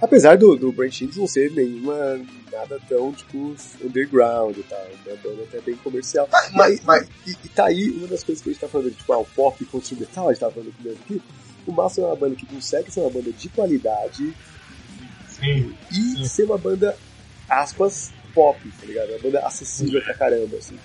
Apesar 0.00 0.36
do, 0.36 0.56
do 0.56 0.74
não 1.16 1.26
ser 1.26 1.50
nenhuma 1.52 2.20
nada 2.52 2.80
tão, 2.88 3.12
tipo, 3.12 3.54
underground 3.82 4.56
e 4.56 4.62
tal. 4.62 4.86
Uma 5.06 5.16
banda 5.16 5.42
até 5.44 5.60
bem 5.60 5.76
comercial. 5.76 6.28
Mas, 6.30 6.52
mas, 6.52 6.80
mas... 6.84 7.08
E, 7.26 7.30
e, 7.30 7.48
tá 7.48 7.66
aí 7.66 7.90
uma 7.90 8.06
das 8.06 8.22
coisas 8.22 8.42
que 8.42 8.50
a 8.50 8.52
gente 8.52 8.60
tá 8.60 8.68
falando, 8.68 8.90
tipo, 8.90 9.12
ah, 9.12 9.18
o 9.18 9.24
pop 9.24 9.64
contra 9.66 9.94
o 9.94 9.98
metal, 9.98 10.28
a 10.28 10.32
gente 10.32 10.40
tava 10.40 10.52
falando 10.52 10.72
aqui 11.02 11.22
o 11.66 11.72
Massa 11.72 12.00
é 12.00 12.04
uma 12.04 12.16
banda 12.16 12.34
que 12.34 12.46
consegue 12.46 12.90
ser 12.90 13.00
uma 13.00 13.10
banda 13.10 13.30
de 13.32 13.48
qualidade 13.48 14.34
sim, 15.28 15.74
e 15.90 15.94
sim. 15.94 16.24
ser 16.24 16.44
uma 16.44 16.58
banda, 16.58 16.96
aspas, 17.48 18.12
pop, 18.34 18.58
tá 18.80 18.86
ligado? 18.86 19.10
Uma 19.10 19.18
banda 19.18 19.46
acessível 19.46 20.02
pra 20.02 20.14
caramba, 20.14 20.56
assim. 20.56 20.76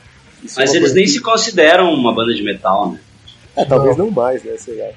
Isso 0.44 0.60
é 0.60 0.64
Mas 0.64 0.74
é 0.74 0.78
eles 0.78 0.94
nem 0.94 1.06
que... 1.06 1.12
se 1.12 1.22
consideram 1.22 1.94
uma 1.94 2.14
banda 2.14 2.34
de 2.34 2.44
metal, 2.44 2.92
né? 2.92 3.00
É, 3.56 3.66
talvez 3.66 3.98
não, 3.98 4.06
não 4.06 4.12
mais, 4.12 4.44
né? 4.44 4.58
Sei 4.58 4.76
lá. 4.76 4.90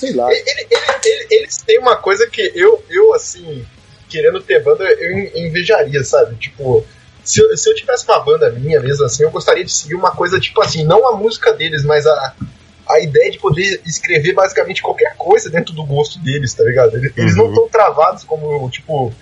Sei 0.00 0.14
lá. 0.14 0.32
Ele, 0.32 0.42
ele, 0.48 0.68
ele, 1.04 1.26
eles 1.30 1.58
têm 1.58 1.78
uma 1.78 1.96
coisa 1.96 2.26
que 2.26 2.52
eu, 2.54 2.82
eu, 2.88 3.12
assim, 3.12 3.66
querendo 4.08 4.40
ter 4.40 4.62
banda, 4.62 4.84
eu 4.84 5.18
invejaria, 5.46 6.02
sabe? 6.02 6.36
Tipo, 6.36 6.84
se 7.22 7.40
eu, 7.40 7.56
se 7.56 7.68
eu 7.68 7.74
tivesse 7.74 8.04
uma 8.06 8.18
banda 8.20 8.50
minha 8.50 8.80
mesmo 8.80 9.04
assim, 9.04 9.22
eu 9.22 9.30
gostaria 9.30 9.64
de 9.64 9.72
seguir 9.72 9.94
uma 9.94 10.10
coisa, 10.10 10.40
tipo 10.40 10.60
assim, 10.62 10.84
não 10.84 11.06
a 11.06 11.16
música 11.16 11.52
deles, 11.52 11.84
mas 11.84 12.06
a, 12.06 12.34
a 12.88 13.00
ideia 13.00 13.30
de 13.30 13.38
poder 13.38 13.80
escrever 13.84 14.32
basicamente 14.32 14.82
qualquer 14.82 15.14
coisa 15.16 15.50
dentro 15.50 15.74
do 15.74 15.84
gosto 15.84 16.18
deles, 16.20 16.54
tá 16.54 16.64
ligado? 16.64 16.96
Eles, 16.96 17.10
uhum. 17.10 17.22
eles 17.22 17.36
não 17.36 17.48
estão 17.50 17.68
travados 17.68 18.24
como, 18.24 18.68
tipo, 18.70 19.12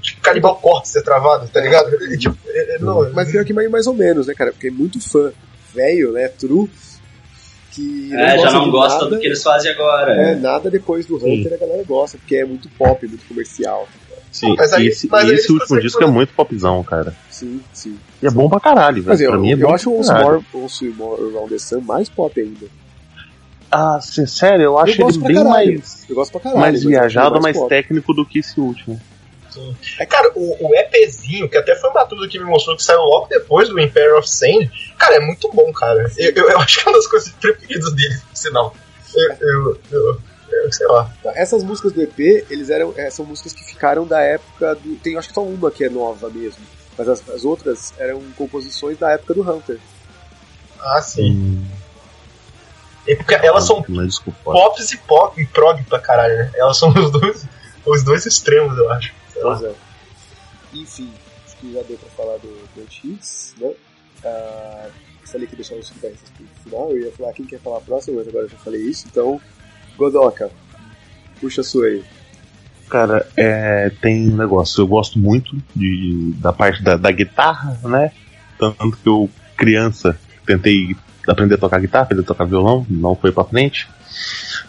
tipo 0.00 0.20
Canibal 0.20 0.56
Corpse 0.56 0.96
é 0.98 1.02
travado, 1.02 1.48
tá 1.48 1.60
ligado? 1.60 1.90
tipo, 2.16 2.36
é, 2.46 2.76
é, 2.76 2.78
não, 2.78 3.10
Mas 3.12 3.30
pior 3.30 3.44
que 3.44 3.52
mais, 3.52 3.68
mais 3.68 3.86
ou 3.86 3.94
menos, 3.94 4.28
né, 4.28 4.34
cara? 4.34 4.52
Porque 4.52 4.68
é 4.68 4.70
muito 4.70 5.00
fã 5.00 5.32
velho, 5.74 6.12
né, 6.12 6.28
true, 6.28 6.70
que 7.72 8.14
é, 8.14 8.38
já 8.38 8.52
não 8.52 8.70
gosta 8.70 9.04
nada, 9.04 9.10
do 9.10 9.18
que 9.18 9.26
eles 9.26 9.42
fazem 9.42 9.70
agora. 9.72 10.14
É, 10.14 10.32
é. 10.32 10.34
nada 10.34 10.70
depois 10.70 11.06
do 11.06 11.16
Hunter 11.16 11.48
Sim. 11.48 11.54
a 11.54 11.56
galera 11.56 11.84
gosta, 11.84 12.18
porque 12.18 12.36
é 12.36 12.44
muito 12.44 12.68
pop, 12.70 13.06
muito 13.06 13.26
comercial. 13.26 13.88
Sim, 14.30 14.54
mas 14.56 14.72
aí, 14.72 14.86
esse, 14.86 15.08
mas 15.08 15.28
esse 15.28 15.52
último 15.52 15.80
disco 15.80 15.98
por... 16.00 16.08
é 16.08 16.10
muito 16.10 16.32
popzão, 16.32 16.82
cara. 16.82 17.14
Sim, 17.30 17.60
sim. 17.72 17.98
E 18.22 18.26
é 18.26 18.30
bom 18.30 18.48
pra 18.48 18.60
caralho, 18.60 19.02
velho. 19.02 19.08
Mas 19.08 19.20
eu, 19.20 19.30
pra 19.30 19.38
mim 19.38 19.52
é 19.52 19.54
eu 19.54 19.70
acho 19.70 19.90
o 19.90 20.00
More, 20.00 20.44
More 20.96 21.22
Around 21.22 21.50
the 21.50 21.58
Sun 21.58 21.80
mais 21.80 22.08
pop 22.08 22.40
ainda. 22.40 22.66
Ah, 23.70 23.98
sério, 24.00 24.64
eu 24.64 24.78
acho 24.78 25.00
eu 25.00 25.08
ele 25.08 25.18
bem 25.18 25.44
mais. 25.44 26.04
Eu 26.08 26.14
gosto 26.14 26.32
pra 26.32 26.40
caralho, 26.40 26.60
mais 26.60 26.84
viajado, 26.84 27.40
mais, 27.40 27.56
mais 27.56 27.68
técnico 27.68 28.12
do 28.12 28.24
que 28.24 28.38
esse 28.38 28.58
último. 28.60 29.00
Sim. 29.52 29.76
É, 29.98 30.06
cara, 30.06 30.30
o, 30.34 30.68
o 30.68 30.74
EPzinho, 30.74 31.48
que 31.48 31.56
até 31.56 31.76
foi 31.76 31.90
uma 31.90 32.06
tudo 32.06 32.28
que 32.28 32.38
me 32.38 32.44
mostrou 32.44 32.76
que 32.76 32.82
saiu 32.82 33.00
logo 33.00 33.26
depois 33.28 33.68
do 33.68 33.78
Empire 33.78 34.12
of 34.12 34.28
Sand, 34.28 34.70
cara, 34.98 35.16
é 35.16 35.20
muito 35.20 35.50
bom, 35.52 35.72
cara. 35.72 36.10
Eu, 36.16 36.32
eu, 36.34 36.50
eu 36.50 36.58
acho 36.58 36.80
que 36.80 36.88
é 36.88 36.90
uma 36.90 36.98
das 36.98 37.06
coisas 37.06 37.32
preferidas 37.32 37.92
dele, 37.92 38.18
por 38.28 38.36
sinal. 38.36 38.74
Eu, 39.14 39.36
eu, 39.40 39.80
eu, 39.90 40.20
eu, 40.50 40.72
sei 40.72 40.86
lá. 40.86 41.12
Essas 41.34 41.62
músicas 41.62 41.92
do 41.92 42.02
EP, 42.02 42.18
eles 42.50 42.70
eram, 42.70 42.94
é, 42.96 43.10
são 43.10 43.24
músicas 43.24 43.52
que 43.52 43.64
ficaram 43.64 44.06
da 44.06 44.20
época 44.20 44.74
do. 44.76 44.96
Tem 44.96 45.16
acho 45.16 45.28
que 45.28 45.34
só 45.34 45.42
uma 45.42 45.70
que 45.70 45.84
é 45.84 45.90
nova 45.90 46.30
mesmo. 46.30 46.64
Mas 46.96 47.08
as, 47.08 47.28
as 47.28 47.44
outras 47.44 47.92
eram 47.98 48.22
composições 48.36 48.98
da 48.98 49.12
época 49.12 49.34
do 49.34 49.42
Hunter. 49.42 49.78
Ah, 50.80 51.00
sim. 51.00 51.32
Hum. 51.32 51.64
É 53.06 53.16
porque 53.16 53.34
elas 53.34 53.64
são 53.64 53.82
pops 54.44 54.92
e 54.92 54.96
pop 54.98 55.40
e 55.40 55.46
prog 55.46 55.82
pra 55.84 55.98
caralho, 55.98 56.36
né? 56.36 56.52
Elas 56.54 56.76
são 56.78 56.90
os 56.90 57.10
dois, 57.10 57.46
os 57.84 58.02
dois 58.02 58.26
extremos, 58.26 58.76
eu 58.78 58.90
acho. 58.90 59.12
Pois 59.42 59.62
é. 59.62 59.74
Enfim, 60.74 61.10
acho 61.44 61.56
que 61.56 61.72
já 61.72 61.82
deu 61.82 61.98
pra 61.98 62.10
falar 62.10 62.38
do 62.38 62.68
Dirt 62.74 63.04
Hits, 63.04 63.54
né? 63.60 63.72
Ah, 64.24 64.88
falei 65.32 65.46
que 65.46 65.56
deixar 65.56 65.74
os 65.76 65.90
guitarristas 65.90 66.30
pro 66.30 66.46
final, 66.62 66.90
eu 66.90 67.04
ia 67.04 67.12
falar 67.12 67.32
quem 67.32 67.46
quer 67.46 67.58
falar 67.60 67.80
próximo, 67.80 68.18
mas 68.18 68.28
agora 68.28 68.44
eu 68.44 68.50
já 68.50 68.58
falei 68.58 68.82
isso, 68.82 69.06
então, 69.10 69.40
Godoka, 69.96 70.50
puxa 71.40 71.62
a 71.62 71.64
sua 71.64 71.86
aí. 71.86 72.04
Cara, 72.88 73.26
é, 73.36 73.90
tem 74.00 74.28
um 74.28 74.36
negócio, 74.36 74.82
eu 74.82 74.86
gosto 74.86 75.18
muito 75.18 75.56
de, 75.74 76.34
da 76.36 76.52
parte 76.52 76.82
da, 76.82 76.96
da 76.96 77.10
guitarra, 77.10 77.78
né? 77.84 78.12
Tanto 78.58 78.98
que 78.98 79.08
eu, 79.08 79.30
criança, 79.56 80.18
tentei 80.44 80.94
aprender 81.26 81.54
a 81.54 81.58
tocar 81.58 81.80
guitarra, 81.80 82.04
aprender 82.04 82.22
a 82.22 82.26
tocar 82.26 82.44
violão, 82.44 82.86
não 82.90 83.14
foi 83.14 83.32
pra 83.32 83.44
frente. 83.44 83.88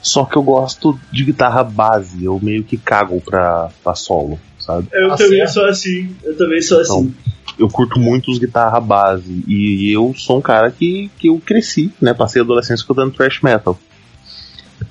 Só 0.01 0.23
que 0.23 0.37
eu 0.37 0.43
gosto 0.43 0.97
de 1.11 1.25
guitarra 1.25 1.63
base, 1.63 2.23
eu 2.23 2.39
meio 2.41 2.63
que 2.63 2.77
cago 2.77 3.19
pra, 3.19 3.69
pra 3.83 3.95
solo, 3.95 4.39
sabe? 4.65 4.87
Eu 4.91 5.13
ah, 5.13 5.17
também 5.17 5.47
sou 5.47 5.65
assim, 5.65 6.15
eu 6.23 6.37
também 6.37 6.61
sou 6.61 6.81
então, 6.81 6.99
assim. 6.99 7.15
Eu 7.59 7.67
curto 7.69 7.99
muito 7.99 8.31
os 8.31 8.39
guitarra 8.39 8.79
base, 8.79 9.43
e 9.47 9.91
eu 9.91 10.13
sou 10.17 10.39
um 10.39 10.41
cara 10.41 10.71
que, 10.71 11.11
que 11.19 11.27
eu 11.27 11.39
cresci, 11.45 11.91
né? 12.01 12.13
Passei 12.13 12.41
a 12.41 12.45
adolescência 12.45 12.81
escutando 12.81 13.13
thrash 13.13 13.41
metal. 13.41 13.77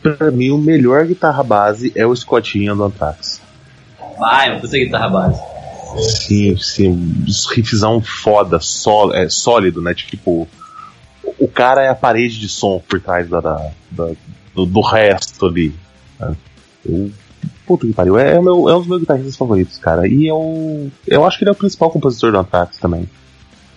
Pra 0.00 0.30
mim, 0.30 0.50
o 0.50 0.58
melhor 0.58 1.06
guitarra 1.06 1.42
base 1.42 1.92
é 1.96 2.06
o 2.06 2.14
Scottinho 2.14 2.74
do 2.76 2.85
Anthrax. 2.85 3.40
Vai, 4.18 4.50
ah, 4.50 4.54
é 4.54 4.61
puta 4.61 4.78
guitarra 4.78 5.08
base. 5.08 5.40
Sim, 5.98 6.56
sim. 6.56 7.24
Os 7.26 7.46
riffzão 7.46 8.00
foda, 8.00 8.58
só, 8.61 9.12
é, 9.12 9.28
sólido, 9.28 9.82
né? 9.82 9.94
Tipo, 9.94 10.48
o 11.38 11.48
cara 11.48 11.82
é 11.82 11.88
a 11.88 11.94
parede 11.94 12.38
de 12.38 12.48
som 12.48 12.80
por 12.87 13.00
trás 13.00 13.28
da, 13.28 13.40
da, 13.40 13.70
da 13.90 14.11
do, 14.54 14.66
do, 14.66 14.80
resto 14.80 15.46
ali. 15.46 15.74
Né? 16.18 16.37
Eu, 16.85 17.11
puta 17.66 17.87
que 17.87 17.92
pariu, 17.92 18.18
é, 18.18 18.35
é, 18.35 18.40
meu, 18.40 18.68
é 18.68 18.75
um 18.75 18.79
dos 18.79 18.88
meus 18.88 19.01
guitarristas 19.01 19.37
favoritos, 19.37 19.79
cara. 19.79 20.07
E 20.07 20.27
eu, 20.27 20.90
eu 21.07 21.25
acho 21.25 21.38
que 21.38 21.44
ele 21.44 21.51
é 21.51 21.53
o 21.53 21.57
principal 21.57 21.90
compositor 21.90 22.33
do 22.33 22.38
Anthrax 22.38 22.79
também. 22.79 23.09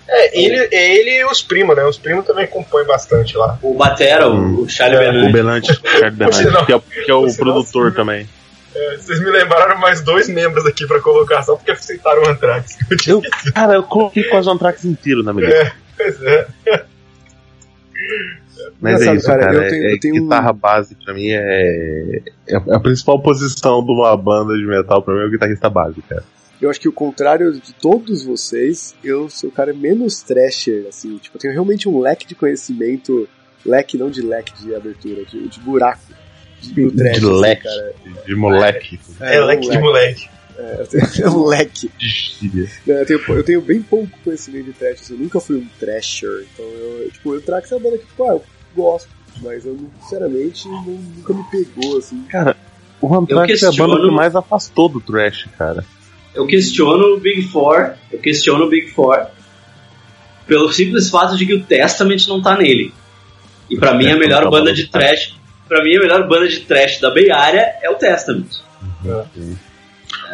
É, 0.07 0.39
ele, 0.39 0.55
é 0.71 0.95
ele 0.95 1.09
e 1.19 1.25
os 1.25 1.41
primos, 1.41 1.75
né? 1.75 1.83
Os 1.83 1.97
primos 1.97 2.25
também 2.25 2.45
compõem 2.45 2.85
bastante 2.85 3.35
lá. 3.35 3.57
O 3.61 3.73
Batera, 3.73 4.29
hum. 4.29 4.61
o 4.61 4.69
Charlie 4.69 4.97
é, 4.97 4.99
Bernard. 4.99 5.29
O 5.29 5.33
Belante, 5.33 5.81
que 6.65 6.73
é, 6.73 6.79
que 7.05 7.11
é 7.11 7.13
o 7.13 7.33
produtor 7.35 7.93
também. 7.93 8.27
É, 8.75 8.97
vocês 8.97 9.19
me 9.19 9.31
lembraram 9.31 9.77
mais 9.79 10.01
dois 10.01 10.27
membros 10.27 10.65
aqui 10.65 10.85
pra 10.85 10.99
colocar, 10.99 11.41
só 11.43 11.55
porque 11.55 11.71
aceitaram 11.71 12.23
o 12.23 12.29
Anthrax. 12.29 12.77
Eu, 13.07 13.21
cara, 13.53 13.75
eu 13.75 13.83
coloquei 13.83 14.25
quase 14.25 14.47
o 14.47 14.51
Anthrax 14.51 14.83
inteiro 14.85 15.23
na 15.23 15.33
minha 15.33 15.47
É, 15.47 15.71
pois 15.97 16.21
é. 16.21 16.47
Mas 18.79 19.01
é 19.01 19.15
isso, 19.15 19.27
cara. 19.27 19.45
cara. 19.45 19.55
Eu 19.55 19.69
tenho, 19.69 19.83
é, 19.83 19.93
eu 19.93 19.99
tenho 19.99 20.23
guitarra 20.23 20.51
um... 20.51 20.55
base 20.55 20.95
pra 20.95 21.13
mim 21.13 21.29
é, 21.29 22.21
é 22.47 22.55
a 22.55 22.79
principal 22.79 23.19
posição 23.21 23.83
de 23.83 23.91
uma 23.91 24.15
banda 24.17 24.55
de 24.55 24.65
metal 24.65 25.01
pra 25.01 25.13
mim 25.13 25.21
é 25.21 25.25
o 25.25 25.31
guitarrista 25.31 25.69
base, 25.69 26.01
cara. 26.01 26.23
Eu 26.61 26.69
acho 26.69 26.79
que 26.79 26.87
o 26.87 26.93
contrário 26.93 27.51
de 27.51 27.73
todos 27.73 28.23
vocês, 28.23 28.95
eu 29.03 29.29
sou 29.29 29.49
o 29.49 29.53
cara 29.53 29.73
menos 29.73 30.21
thrasher, 30.21 30.85
assim, 30.87 31.17
tipo, 31.17 31.35
eu 31.35 31.41
tenho 31.41 31.53
realmente 31.53 31.87
um 31.89 31.99
leque 31.99 32.25
de 32.25 32.33
conhecimento, 32.33 33.27
leque 33.65 33.97
não 33.97 34.09
de 34.09 34.21
leque 34.21 34.53
de 34.63 34.73
abertura, 34.73 35.25
de, 35.25 35.47
de 35.47 35.59
buraco. 35.59 36.01
De, 36.61 36.73
de, 36.73 36.91
trash, 36.91 37.19
de 37.19 37.25
assim, 37.25 37.39
leque, 37.41 37.63
cara. 37.63 37.93
de 38.25 38.35
moleque. 38.35 38.99
É, 39.19 39.35
é 39.35 39.41
leque 39.41 39.69
de 39.69 39.77
moleque. 39.77 40.29
É, 40.57 40.77
eu 40.79 40.87
tenho 40.87 41.31
um 41.37 41.45
leque. 41.45 41.91
eu, 42.87 43.05
tenho, 43.05 43.19
eu 43.27 43.43
tenho 43.43 43.61
bem 43.61 43.81
pouco 43.81 44.09
conhecimento 44.23 44.65
de 44.65 44.73
trash, 44.73 45.01
assim, 45.01 45.13
eu 45.13 45.19
nunca 45.19 45.39
fui 45.41 45.57
um 45.57 45.67
trasher. 45.77 46.47
Então 46.53 46.65
eu, 46.65 47.11
tipo, 47.11 47.35
eu 47.35 47.41
trago 47.41 47.65
essa 47.65 47.77
banda 47.77 47.97
que, 47.97 48.05
tipo, 48.05 48.23
ah, 48.23 48.33
eu 48.33 48.43
gosto, 48.75 49.09
mas 49.41 49.65
eu 49.65 49.77
sinceramente 50.01 50.67
não, 50.67 50.83
nunca 50.83 51.33
me 51.33 51.43
pegou, 51.51 51.97
assim. 51.97 52.23
Cara, 52.29 52.55
o 53.01 53.15
Anthrax 53.15 53.47
questiono... 53.47 53.73
é 53.73 53.83
a 53.83 53.87
banda 53.87 54.09
que 54.09 54.15
mais 54.15 54.35
afastou 54.35 54.89
do 54.89 54.99
trash, 54.99 55.47
cara. 55.57 55.85
Eu 56.33 56.45
questiono 56.45 57.15
o 57.15 57.19
Big 57.19 57.43
Four, 57.43 57.93
eu 58.11 58.19
questiono 58.19 58.65
o 58.65 58.69
Big 58.69 58.91
Four 58.91 59.27
pelo 60.45 60.71
simples 60.71 61.09
fato 61.09 61.37
de 61.37 61.45
que 61.45 61.53
o 61.53 61.63
Testament 61.63 62.27
não 62.27 62.41
tá 62.41 62.57
nele. 62.57 62.93
E 63.69 63.77
para 63.77 63.93
mim 63.93 64.09
a 64.11 64.17
melhor 64.17 64.43
tá 64.43 64.49
banda 64.49 64.73
de 64.73 64.87
trash, 64.87 65.35
para 65.67 65.83
mim 65.83 65.95
a 65.95 65.99
melhor 65.99 66.27
banda 66.27 66.47
de 66.47 66.59
trash 66.59 66.99
da 66.99 67.09
Bay 67.09 67.31
Area 67.31 67.73
é 67.81 67.89
o 67.89 67.95
Testament. 67.95 68.59
Uhum 69.03 69.64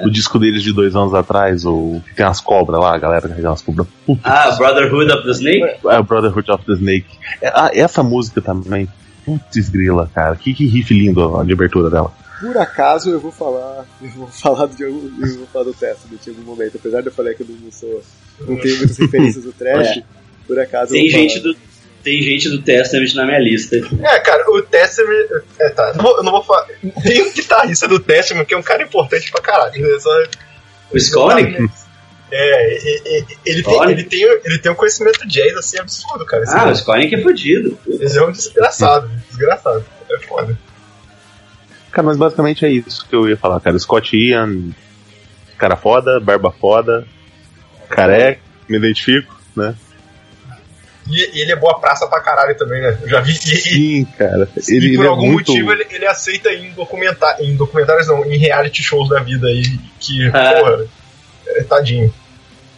o 0.03 0.09
disco 0.09 0.39
deles 0.39 0.63
de 0.63 0.73
dois 0.73 0.95
anos 0.95 1.13
atrás, 1.13 1.65
o 1.65 2.01
que 2.07 2.15
tem 2.15 2.25
as 2.25 2.39
cobras 2.39 2.79
lá, 2.79 2.95
a 2.95 2.97
galera 2.97 3.27
que 3.27 3.35
tem 3.35 3.45
as 3.45 3.61
cobras. 3.61 3.87
Puta 4.05 4.21
ah, 4.23 4.55
Brotherhood 4.55 5.11
of 5.11 5.23
the 5.23 5.31
Snake? 5.31 5.63
É, 5.87 6.01
Brotherhood 6.01 6.51
of 6.51 6.65
the 6.65 6.73
Snake. 6.73 7.07
É, 7.41 7.49
ah, 7.49 7.71
essa 7.73 8.03
música 8.03 8.41
também, 8.41 8.87
putz 9.25 9.69
grila, 9.69 10.09
cara. 10.13 10.35
Que, 10.35 10.53
que 10.53 10.65
riff 10.65 10.93
lindo 10.93 11.37
a 11.37 11.43
de 11.43 11.53
abertura 11.53 11.89
dela. 11.89 12.13
Por 12.41 12.57
acaso 12.57 13.11
eu 13.11 13.19
vou 13.19 13.31
falar, 13.31 13.85
eu 14.01 14.09
vou 14.09 14.27
falar 14.27 14.67
de 14.67 14.83
algum, 14.83 15.09
eu 15.21 15.37
vou 15.37 15.47
falar 15.47 15.65
do 15.65 15.73
Testament 15.73 16.19
em 16.25 16.29
algum 16.29 16.43
momento, 16.43 16.77
apesar 16.77 17.01
de 17.01 17.07
eu 17.07 17.13
falar 17.13 17.33
que 17.35 17.43
eu 17.43 17.47
não 17.47 17.71
sou, 17.71 18.01
não 18.39 18.57
tenho 18.57 18.77
muitas 18.77 18.97
referências 18.97 19.43
do 19.43 19.53
trash, 19.53 19.97
é. 19.97 20.03
por 20.47 20.59
acaso 20.59 20.91
tem 20.91 21.07
gente 21.07 21.39
do 21.39 21.55
tem 22.03 22.21
gente 22.21 22.49
do 22.49 22.61
Testament 22.61 23.13
na 23.15 23.25
minha 23.25 23.39
lista. 23.39 23.77
É, 23.77 24.19
cara, 24.19 24.43
o 24.49 24.61
Testament. 24.61 25.43
É, 25.59 25.69
tá. 25.69 25.93
Não 25.93 26.03
vou, 26.03 26.17
eu 26.17 26.23
não 26.23 26.31
vou 26.31 26.43
falar. 26.43 26.67
Tem 27.03 27.21
um 27.21 27.31
guitarrista 27.31 27.87
do 27.87 27.99
Testament 27.99 28.45
que 28.45 28.53
é 28.53 28.57
um 28.57 28.63
cara 28.63 28.83
importante 28.83 29.31
pra 29.31 29.41
caralho. 29.41 29.81
Né? 29.81 29.99
Só, 29.99 30.09
o 30.91 30.97
Skolnick? 30.97 31.69
É, 32.33 32.77
ele, 33.45 33.61
tem, 33.61 33.83
ele, 33.83 34.03
tem, 34.03 34.23
ele 34.45 34.57
tem 34.57 34.71
um 34.71 34.75
conhecimento 34.75 35.27
jazz 35.27 35.55
assim 35.57 35.79
absurdo, 35.79 36.25
cara. 36.25 36.43
Ah, 36.47 36.69
o 36.69 36.71
Skolnick 36.71 37.13
é 37.13 37.21
fodido. 37.21 37.77
Ele 37.85 38.17
é 38.17 38.23
um 38.23 38.31
desgraçado, 38.31 39.11
desgraçado. 39.29 39.85
É 40.09 40.17
foda. 40.19 40.57
Cara, 41.91 42.07
mas 42.07 42.17
basicamente 42.17 42.65
é 42.65 42.69
isso 42.69 43.05
que 43.07 43.13
eu 43.13 43.27
ia 43.27 43.35
falar, 43.35 43.59
cara. 43.59 43.77
Scott 43.77 44.15
Ian, 44.15 44.71
cara 45.57 45.75
foda, 45.75 46.19
barba 46.21 46.51
foda, 46.51 47.05
careca, 47.89 48.41
me 48.67 48.77
identifico, 48.77 49.37
né? 49.55 49.75
E, 51.09 51.37
e, 51.37 51.41
ele 51.41 51.51
é 51.51 51.55
boa 51.55 51.79
praça 51.79 52.07
pra 52.07 52.21
caralho 52.21 52.55
também, 52.55 52.81
né? 52.81 52.97
Eu 53.01 53.09
já 53.09 53.21
vi. 53.21 53.31
E, 53.31 53.35
Sim, 53.35 54.05
cara. 54.17 54.47
Ele, 54.67 54.93
e 54.93 54.95
por 54.95 55.03
ele 55.03 55.07
algum 55.07 55.25
é 55.25 55.31
muito... 55.31 55.51
motivo 55.51 55.71
ele, 55.71 55.85
ele 55.89 56.05
aceita 56.05 56.53
em, 56.53 56.71
documentar, 56.71 57.41
em 57.41 57.55
documentários, 57.55 58.07
não, 58.07 58.25
em 58.25 58.37
reality 58.37 58.83
shows 58.83 59.09
da 59.09 59.19
vida 59.19 59.47
aí, 59.47 59.63
que, 59.99 60.27
é. 60.27 60.31
porra, 60.31 60.85
é, 61.47 61.63
tadinho. 61.63 62.13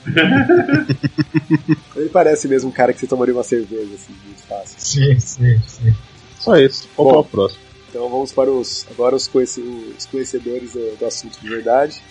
ele 1.95 2.09
parece 2.09 2.47
mesmo 2.47 2.69
um 2.69 2.73
cara 2.73 2.93
que 2.93 2.99
você 2.99 3.07
tomaria 3.07 3.33
uma 3.33 3.43
cerveja, 3.43 3.93
assim, 3.93 4.13
muito 4.25 4.43
fácil. 4.43 4.75
Sim, 4.77 5.19
sim, 5.19 5.61
sim. 5.67 5.93
Só 6.39 6.57
isso. 6.57 6.89
Vamos 6.97 7.11
para 7.11 7.19
o 7.19 7.25
próximo. 7.25 7.63
Então 7.89 8.09
vamos 8.09 8.31
para 8.31 8.49
os 8.49 8.87
agora 8.89 9.15
os, 9.15 9.27
conhece, 9.27 9.61
os 9.61 10.05
conhecedores 10.07 10.73
do, 10.73 10.97
do, 10.97 11.05
assunto 11.05 11.39
de 11.39 11.47
verdade. 11.47 12.01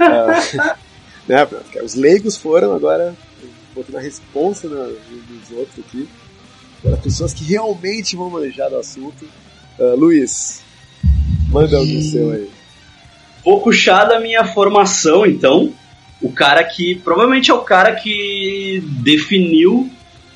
uh, 0.00 0.76
né, 1.28 1.46
os 1.82 1.94
leigos 1.94 2.36
foram 2.36 2.74
agora 2.74 3.14
botando 3.80 3.96
a 3.96 4.00
responsa 4.00 4.68
na, 4.68 4.84
dos 4.84 5.58
outros 5.58 5.78
aqui. 5.78 6.08
Para 6.82 6.96
pessoas 6.96 7.34
que 7.34 7.44
realmente 7.44 8.16
vão 8.16 8.30
manejar 8.30 8.68
do 8.68 8.76
assunto. 8.76 9.24
Uh, 9.78 9.96
Luiz, 9.96 10.62
manda 11.48 11.78
o 11.78 11.82
um 11.82 12.02
seu 12.02 12.30
aí. 12.30 12.48
Vou 13.44 13.60
puxar 13.60 14.04
da 14.04 14.20
minha 14.20 14.44
formação, 14.44 15.26
então. 15.26 15.72
O 16.22 16.30
cara 16.30 16.62
que 16.62 16.96
provavelmente 16.96 17.50
é 17.50 17.54
o 17.54 17.62
cara 17.62 17.94
que 17.94 18.82
definiu 19.02 19.90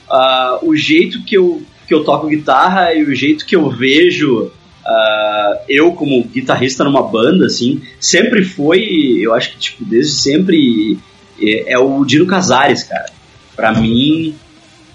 uh, 0.09 0.67
o 0.67 0.75
jeito 0.75 1.23
que 1.25 1.37
eu, 1.37 1.63
que 1.87 1.93
eu 1.93 2.03
toco 2.03 2.27
guitarra 2.27 2.95
e 2.95 3.05
o 3.05 3.15
jeito 3.15 3.45
que 3.45 3.55
eu 3.55 3.71
vejo 3.71 4.51
Uh, 4.87 5.65
eu 5.67 5.93
como 5.93 6.23
guitarrista 6.25 6.85
numa 6.85 7.03
banda, 7.03 7.47
assim, 7.47 7.81
sempre 7.99 8.45
foi, 8.45 9.17
eu 9.19 9.33
acho 9.33 9.53
que 9.53 9.59
tipo 9.59 9.83
desde 9.83 10.13
sempre 10.13 10.99
é, 11.41 11.73
é 11.73 11.79
o 11.79 12.05
Dino 12.05 12.27
Casares, 12.27 12.83
cara. 12.83 13.07
Para 13.57 13.73
mim, 13.73 14.35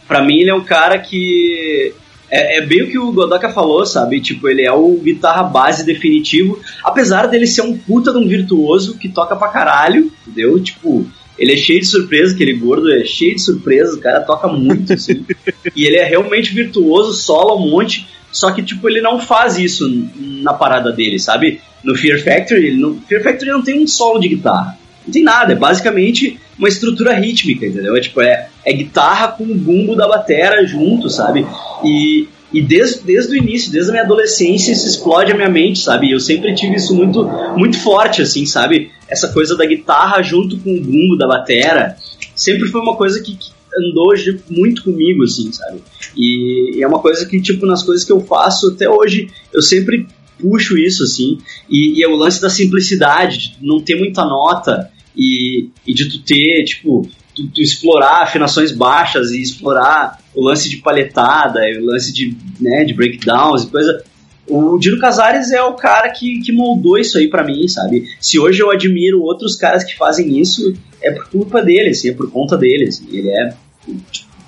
para 0.08 0.22
mim 0.22 0.40
ele 0.40 0.50
é 0.50 0.56
um 0.56 0.64
cara 0.64 0.98
que 1.00 1.94
é, 2.32 2.58
é, 2.58 2.62
bem 2.62 2.84
o 2.84 2.90
que 2.90 3.00
o 3.00 3.12
Godoka 3.12 3.50
falou, 3.50 3.86
sabe? 3.86 4.22
Tipo, 4.22 4.48
ele 4.48 4.64
é 4.64 4.72
o 4.72 4.96
guitarra 4.98 5.44
base 5.44 5.86
definitivo, 5.86 6.60
apesar 6.84 7.26
dele 7.28 7.48
ser 7.48 7.62
um 7.62 7.78
puta 7.78 8.12
de 8.12 8.18
um 8.18 8.28
virtuoso 8.28 8.98
que 8.98 9.10
toca 9.10 9.36
pra 9.36 9.50
caralho, 9.50 10.12
entendeu? 10.28 10.60
Tipo, 10.62 11.08
ele 11.38 11.54
é 11.54 11.58
cheio 11.58 11.80
de 11.80 11.88
surpresa, 11.88 12.36
aquele 12.36 12.54
gordo 12.54 12.92
é 12.92 13.04
cheio 13.06 13.36
de 13.36 13.42
surpresa, 13.42 13.96
o 13.96 14.02
cara 14.02 14.22
toca 14.22 14.48
muito, 14.48 14.94
assim. 14.94 15.26
e 15.76 15.86
ele 15.86 15.96
é 15.96 16.04
realmente 16.04 16.54
virtuoso, 16.54 17.14
sola 17.14 17.56
um 17.56 17.70
monte. 17.70 18.08
Só 18.32 18.52
que, 18.52 18.62
tipo, 18.62 18.88
ele 18.88 19.02
não 19.02 19.20
faz 19.20 19.58
isso 19.58 19.90
na 20.16 20.54
parada 20.54 20.92
dele, 20.92 21.18
sabe? 21.18 21.62
No 21.84 21.96
Fear 21.96 22.22
Factory, 22.22 22.76
no 22.76 23.02
Fear 23.08 23.24
Factory 23.24 23.50
não 23.50 23.64
tem 23.64 23.82
um 23.82 23.88
solo 23.88 24.20
de 24.20 24.28
guitarra. 24.28 24.78
Não 25.06 25.14
tem 25.14 25.24
nada, 25.24 25.54
é 25.54 25.56
basicamente 25.56 26.40
uma 26.58 26.68
estrutura 26.68 27.14
rítmica, 27.14 27.66
entendeu? 27.66 27.96
É 27.96 28.02
tipo, 28.02 28.22
é, 28.22 28.50
é 28.66 28.74
guitarra 28.74 29.30
com 29.30 29.44
o 29.44 29.56
bumbo 29.56 29.96
da 29.96 30.08
batera 30.08 30.66
junto, 30.66 31.10
sabe? 31.10 31.46
E, 31.84 32.28
e 32.52 32.62
desde, 32.62 33.02
desde 33.02 33.34
o 33.34 33.38
início, 33.38 33.72
desde 33.72 33.90
a 33.90 33.94
minha 33.94 34.04
adolescência, 34.04 34.72
isso 34.72 34.88
explode 34.88 35.32
a 35.32 35.36
minha 35.36 35.50
mente, 35.50 35.80
sabe? 35.80 36.12
Eu 36.12 36.20
sempre 36.20 36.54
tive 36.54 36.76
isso 36.76 36.94
muito, 36.94 37.24
muito 37.56 37.80
forte, 37.80 38.22
assim, 38.22 38.46
sabe? 38.46 38.92
Essa 39.08 39.30
coisa 39.30 39.56
da 39.56 39.66
guitarra 39.66 40.22
junto 40.22 40.58
com 40.60 40.76
o 40.76 40.82
bumbo 40.82 41.18
da 41.18 41.28
batera. 41.28 41.96
Sempre 42.36 42.68
foi 42.68 42.82
uma 42.82 42.96
coisa 42.96 43.22
que, 43.22 43.36
que 43.36 43.52
andou 43.76 44.14
muito 44.50 44.84
comigo, 44.84 45.24
assim, 45.24 45.52
sabe? 45.52 45.80
E, 46.16 46.78
e, 46.78 46.84
é 46.84 46.88
uma 46.88 47.00
coisa 47.00 47.26
que, 47.26 47.40
tipo, 47.42 47.66
nas 47.66 47.84
coisas 47.84 48.04
que 48.04 48.12
eu 48.12 48.20
faço 48.22 48.70
até 48.70 48.90
hoje, 48.90 49.30
eu 49.54 49.62
sempre 49.62 50.08
puxo 50.40 50.78
isso, 50.78 51.04
assim. 51.04 51.40
E, 51.70 52.00
e 52.00 52.04
é 52.04 52.08
o 52.08 52.16
lance 52.16 52.42
da 52.42 52.50
simplicidade, 52.50 53.38
de 53.38 53.58
não 53.62 53.82
ter 53.82 53.96
muita 53.96 54.24
nota 54.26 54.90
e, 55.16 55.70
e 55.86 55.94
de 55.94 56.10
tu 56.10 56.20
ter, 56.20 56.64
tipo, 56.64 57.08
tu, 57.36 57.48
tu, 57.48 57.62
explorar 57.62 58.24
afinações 58.24 58.72
baixas 58.72 59.32
e 59.32 59.42
explorar 59.42 60.20
o 60.34 60.44
lance 60.44 60.70
de 60.70 60.78
paletada, 60.78 61.60
o 61.80 61.86
lance 61.86 62.14
de, 62.14 62.36
né, 62.60 62.84
de 62.86 62.94
breakdowns 62.94 63.64
e 63.64 63.68
coisa. 63.68 64.04
O 64.48 64.80
Dino 64.80 64.98
Casares 64.98 65.52
é 65.52 65.62
o 65.62 65.74
cara 65.74 66.10
que, 66.10 66.42
que 66.42 66.52
moldou 66.52 66.98
isso 66.98 67.20
aí 67.20 67.28
para 67.28 67.44
mim, 67.44 67.68
sabe? 67.68 68.08
Se 68.20 68.40
hoje 68.40 68.64
eu 68.64 68.72
admiro 68.72 69.22
outros 69.22 69.56
caras 69.56 69.84
que 69.84 69.96
fazem 69.96 70.40
isso, 70.40 70.74
é 71.04 71.12
por 71.12 71.30
culpa 71.30 71.62
dele, 71.62 71.90
assim, 71.90 72.10
é 72.10 72.14
por 72.14 72.32
conta 72.32 72.58
dele, 72.58 72.86
assim. 72.86 73.08
Ele 73.12 73.30
é, 73.30 73.54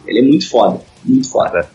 ele 0.08 0.20
é 0.20 0.22
muito 0.24 0.50
foda, 0.50 0.82
muito 1.06 1.30
foda. 1.30 1.70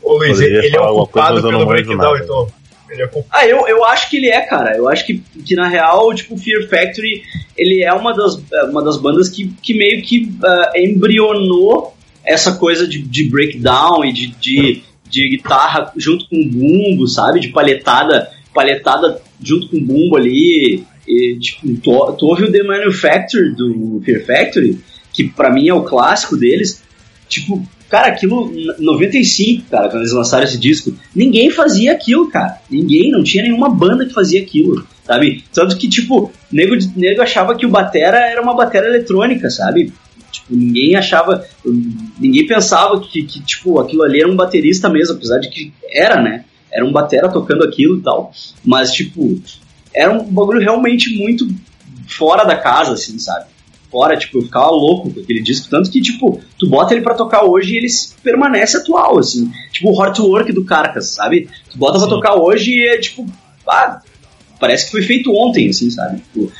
Ô 0.00 0.16
Luiz, 0.18 0.38
ele, 0.38 0.64
ele 0.64 0.76
é 0.76 0.80
ocupado 0.80 1.42
pelo 1.42 1.66
breakdown, 1.66 2.16
então. 2.18 2.46
É 2.90 3.08
ah, 3.30 3.46
eu, 3.46 3.66
eu 3.66 3.84
acho 3.84 4.08
que 4.08 4.16
ele 4.16 4.28
é, 4.28 4.40
cara. 4.42 4.76
Eu 4.76 4.88
acho 4.88 5.04
que, 5.04 5.22
que 5.44 5.54
na 5.54 5.68
real, 5.68 6.14
tipo, 6.14 6.36
Fear 6.36 6.68
Factory, 6.68 7.22
ele 7.56 7.82
é 7.82 7.92
uma 7.92 8.14
das, 8.14 8.40
uma 8.70 8.82
das 8.82 8.96
bandas 8.96 9.28
que, 9.28 9.48
que 9.60 9.74
meio 9.74 10.02
que 10.02 10.30
uh, 10.42 10.78
embrionou 10.78 11.96
essa 12.24 12.54
coisa 12.54 12.86
de, 12.86 13.02
de 13.02 13.24
breakdown 13.24 14.04
e 14.04 14.12
de, 14.12 14.26
de, 14.28 14.82
de 15.08 15.28
guitarra 15.28 15.92
junto 15.96 16.28
com 16.28 16.48
bumbo, 16.48 17.06
sabe? 17.08 17.40
De 17.40 17.48
palhetada, 17.48 18.30
palhetada 18.54 19.20
junto 19.42 19.68
com 19.68 19.82
bumbo 19.82 20.16
ali. 20.16 20.84
E, 21.06 21.38
tipo, 21.38 21.76
tu, 21.78 22.12
tu 22.12 22.26
ouve 22.26 22.44
o 22.44 22.52
The 22.52 22.62
Manufacture 22.62 23.54
do 23.54 24.02
Fear 24.04 24.24
Factory, 24.24 24.80
que 25.12 25.24
para 25.24 25.50
mim 25.50 25.68
é 25.68 25.74
o 25.74 25.84
clássico 25.84 26.36
deles. 26.36 26.82
Tipo, 27.28 27.66
cara, 27.88 28.08
aquilo, 28.08 28.52
95, 28.78 29.70
cara, 29.70 29.88
quando 29.88 30.02
eles 30.02 30.12
lançaram 30.12 30.44
esse 30.44 30.58
disco, 30.58 30.94
ninguém 31.14 31.50
fazia 31.50 31.92
aquilo, 31.92 32.28
cara. 32.30 32.58
Ninguém, 32.70 33.10
não 33.10 33.22
tinha 33.22 33.42
nenhuma 33.42 33.68
banda 33.68 34.06
que 34.06 34.12
fazia 34.12 34.42
aquilo, 34.42 34.86
sabe? 35.04 35.44
Tanto 35.52 35.76
que, 35.76 35.88
tipo, 35.88 36.32
nego, 36.50 36.74
nego 36.96 37.22
achava 37.22 37.54
que 37.56 37.66
o 37.66 37.70
Batera 37.70 38.18
era 38.18 38.42
uma 38.42 38.54
batera 38.54 38.86
eletrônica, 38.86 39.50
sabe? 39.50 39.92
Tipo, 40.30 40.54
ninguém 40.54 40.96
achava, 40.96 41.44
ninguém 42.18 42.46
pensava 42.46 43.00
que, 43.00 43.22
que, 43.22 43.42
tipo, 43.42 43.78
aquilo 43.78 44.02
ali 44.02 44.20
era 44.20 44.30
um 44.30 44.36
baterista 44.36 44.88
mesmo, 44.88 45.14
apesar 45.14 45.38
de 45.38 45.48
que 45.48 45.72
era, 45.90 46.20
né? 46.20 46.44
Era 46.70 46.84
um 46.84 46.92
batera 46.92 47.28
tocando 47.28 47.64
aquilo 47.64 47.98
e 47.98 48.02
tal. 48.02 48.32
Mas, 48.64 48.92
tipo, 48.92 49.40
era 49.94 50.12
um 50.12 50.24
bagulho 50.24 50.60
realmente 50.60 51.16
muito 51.16 51.48
fora 52.06 52.44
da 52.44 52.56
casa, 52.56 52.92
assim, 52.92 53.18
sabe? 53.18 53.46
Fora, 53.90 54.16
tipo, 54.16 54.38
eu 54.38 54.42
ficava 54.42 54.70
louco 54.70 55.12
com 55.12 55.20
aquele 55.20 55.40
disco, 55.40 55.68
tanto 55.70 55.90
que, 55.90 56.00
tipo, 56.00 56.40
tu 56.58 56.68
bota 56.68 56.92
ele 56.92 57.02
para 57.02 57.14
tocar 57.14 57.44
hoje 57.44 57.74
e 57.74 57.76
ele 57.78 57.86
permanece 58.22 58.76
atual, 58.76 59.18
assim. 59.18 59.50
Tipo, 59.70 59.90
o 59.90 59.98
Hard 59.98 60.18
Work 60.18 60.52
do 60.52 60.64
Carcas, 60.64 61.10
sabe? 61.10 61.48
Tu 61.70 61.78
bota 61.78 61.98
Sim. 61.98 62.06
pra 62.06 62.14
tocar 62.14 62.34
hoje 62.34 62.72
e 62.72 62.86
é, 62.86 62.98
tipo, 62.98 63.26
ah, 63.68 64.00
parece 64.58 64.86
que 64.86 64.90
foi 64.90 65.02
feito 65.02 65.32
ontem, 65.32 65.68
assim, 65.68 65.90
sabe? 65.90 66.20
Tipo, 66.20 66.52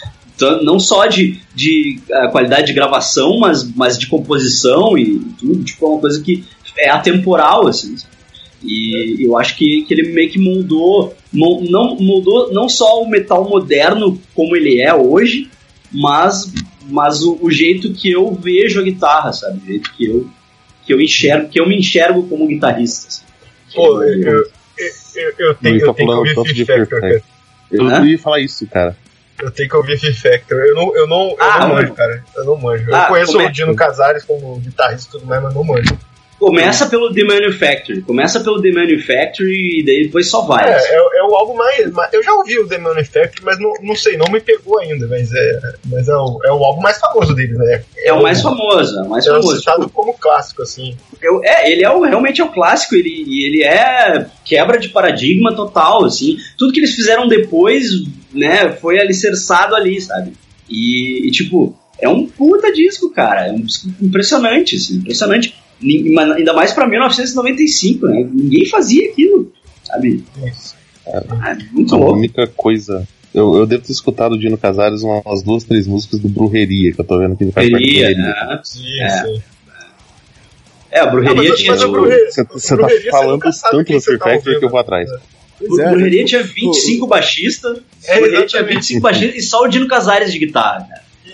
não 0.63 0.79
só 0.79 1.07
de, 1.07 1.41
de 1.55 1.99
uh, 2.11 2.31
qualidade 2.31 2.67
de 2.67 2.73
gravação, 2.73 3.39
mas, 3.39 3.65
mas 3.75 3.99
de 3.99 4.07
composição 4.07 4.97
e 4.97 5.19
tudo, 5.39 5.65
tipo, 5.65 5.85
é 5.85 5.89
uma 5.89 6.01
coisa 6.01 6.23
que 6.23 6.45
é 6.79 6.91
atemporal, 6.91 7.67
assim, 7.67 7.97
sabe? 7.97 8.17
E 8.63 9.25
eu 9.25 9.37
acho 9.37 9.57
que, 9.57 9.83
que 9.83 9.95
ele 9.95 10.13
meio 10.13 10.31
que 10.31 10.39
moldou, 10.39 11.15
não, 11.33 11.97
moldou 11.97 12.53
não 12.53 12.69
só 12.69 13.03
o 13.03 13.09
metal 13.09 13.49
moderno 13.49 14.21
como 14.35 14.57
ele 14.57 14.81
é 14.81 14.95
hoje, 14.95 15.49
mas, 15.93 16.53
mas 16.87 17.23
o, 17.23 17.39
o, 17.41 17.51
jeito 17.51 17.93
que 17.93 18.11
eu 18.11 18.33
vejo 18.35 18.81
a 18.81 18.83
guitarra, 18.83 19.33
sabe? 19.33 19.59
O 19.59 19.67
jeito 19.67 19.93
que 19.93 20.07
eu, 20.07 20.29
que 20.85 20.93
eu 20.93 21.01
enxergo, 21.01 21.49
que 21.49 21.61
eu 21.61 21.69
me 21.69 21.79
enxergo 21.79 22.27
como 22.29 22.47
guitarrista. 22.47 23.09
Assim. 23.09 23.23
Pô, 23.75 24.03
eu, 24.03 24.23
eu, 24.23 24.51
eu, 25.17 25.35
eu 25.39 25.55
tenho, 25.55 25.81
eu 25.81 25.95
tenho 25.95 26.25
que 26.25 26.39
ouvir 26.39 26.65
Fear 26.65 26.79
Factor, 26.81 27.01
cara. 27.01 27.23
Eu 27.71 28.07
ia 28.07 28.19
falar 28.19 28.41
isso, 28.41 28.67
cara. 28.67 28.97
Eu 29.43 29.51
tenho 29.51 29.69
que 29.69 29.77
ouvir 29.77 29.99
Fear 29.99 30.15
Factor. 30.15 30.59
Eu 30.59 30.75
não, 30.75 30.97
eu 30.97 31.07
não, 31.07 31.31
eu 31.31 31.37
ah, 31.41 31.61
não 31.61 31.69
manjo, 31.75 31.95
cara. 31.95 32.25
Eu 32.37 32.45
não 32.45 32.57
manjo. 32.57 32.95
Ah, 32.95 33.05
eu 33.05 33.09
conheço 33.09 33.39
o 33.39 33.53
Dino 33.53 33.75
Casares 33.75 34.25
como 34.25 34.59
guitarrista 34.61 35.09
e 35.09 35.11
tudo 35.13 35.27
mais, 35.27 35.43
mas 35.43 35.55
não 35.55 35.65
manjo. 35.65 35.99
Começa 36.47 36.87
pelo 36.87 37.13
The 37.13 37.25
Manufactory. 37.25 38.03
Começa 38.03 38.39
pelo 38.39 38.63
The 38.63 38.71
Manufactory 38.71 39.81
e 39.81 39.85
daí 39.85 40.05
depois 40.05 40.31
só 40.31 40.43
vai. 40.43 40.65
É, 40.65 40.77
é, 40.77 41.19
é, 41.19 41.23
o 41.25 41.35
álbum 41.35 41.55
mais, 41.55 41.91
mais, 41.91 42.13
Eu 42.13 42.23
já 42.23 42.33
ouvi 42.35 42.57
o 42.57 42.69
The 42.69 42.79
Manufactory, 42.79 43.43
mas 43.43 43.59
não, 43.59 43.73
não 43.83 43.97
sei, 43.97 44.17
não 44.17 44.31
me 44.31 44.39
pegou 44.39 44.79
ainda. 44.79 45.09
Mas 45.09 45.33
é, 45.35 45.75
mas 45.87 46.09
é, 46.09 46.15
o, 46.15 46.41
é 46.45 46.53
o 46.53 46.65
álbum 46.65 46.83
mais 46.83 46.99
famoso 46.99 47.35
dele, 47.35 47.55
né? 47.55 47.83
É, 47.99 48.13
o 48.13 48.23
mais 48.23 48.41
famoso, 48.41 48.97
é 48.97 49.03
o 49.03 49.09
mais 49.09 49.27
é 49.27 49.31
famoso. 49.31 49.57
citado 49.57 49.91
como 49.91 50.15
clássico, 50.15 50.63
assim. 50.63 50.97
Eu, 51.21 51.41
é, 51.43 51.69
ele 51.69 51.85
é 51.85 51.91
o, 51.91 52.03
realmente 52.03 52.41
é 52.41 52.45
o 52.45 52.53
clássico, 52.53 52.95
ele, 52.95 53.25
ele 53.45 53.65
é 53.65 54.27
quebra 54.45 54.79
de 54.79 54.91
paradigma 54.91 55.53
total, 55.53 56.05
assim. 56.05 56.37
Tudo 56.57 56.73
que 56.73 56.79
eles 56.79 56.95
fizeram 56.95 57.27
depois, 57.27 57.89
né, 58.33 58.71
foi 58.71 59.01
alicerçado 59.01 59.75
ali, 59.75 60.01
sabe? 60.01 60.33
E, 60.71 61.27
e 61.27 61.31
tipo, 61.33 61.77
é 61.99 62.09
um 62.09 62.25
puta 62.25 62.73
disco, 62.73 63.11
cara. 63.11 63.49
É 63.49 63.51
um 63.51 63.63
disco 63.63 63.89
impressionante, 64.01 64.77
assim, 64.77 64.99
impressionante 64.99 65.66
Ainda 65.83 66.53
mais 66.55 66.73
pra 66.73 66.87
1995, 66.87 68.07
né? 68.07 68.29
Ninguém 68.33 68.67
fazia 68.67 69.11
aquilo, 69.11 69.53
sabe? 69.85 70.25
É, 71.07 71.19
ah, 71.29 71.57
muito 71.73 71.95
a 71.95 71.99
louco. 71.99 72.15
única 72.15 72.47
coisa. 72.47 73.07
Eu, 73.35 73.55
eu 73.55 73.67
devo 73.67 73.83
ter 73.83 73.93
escutado 73.93 74.33
o 74.33 74.39
Dino 74.39 74.57
Casares 74.57 75.03
umas 75.03 75.43
duas, 75.43 75.65
três 75.65 75.87
músicas 75.87 76.19
do 76.21 76.29
Brujeria, 76.29 76.93
que 76.93 77.01
eu 77.01 77.05
tô 77.05 77.19
vendo 77.19 77.35
aqui. 77.35 77.45
Brujeria, 77.45 78.11
né? 78.17 78.35
É. 79.01 79.57
É, 80.91 81.01
a 81.01 81.07
Brujeria 81.07 81.55
tinha. 81.55 81.77
Você, 81.77 82.45
você 82.45 82.77
tá 82.77 82.89
falando 83.11 83.41
tanto 83.41 83.93
no 83.93 84.01
Free 84.01 84.19
tá 84.19 84.25
Factory 84.25 84.59
que 84.59 84.65
eu 84.65 84.71
vou 84.71 84.81
atrás. 84.81 85.11
O 85.61 85.81
é, 85.81 85.91
Brujeria 85.91 86.25
tinha 86.25 86.43
25 86.43 87.07
baixistas, 87.07 87.79
é, 88.07 88.19
Brujeria 88.19 88.47
tinha 88.47 88.63
25 88.63 89.01
baixistas 89.01 89.37
e 89.37 89.43
só 89.43 89.63
o 89.63 89.69
Dino 89.69 89.89
Casares 89.89 90.33
de 90.33 90.39
guitarra, 90.39 90.87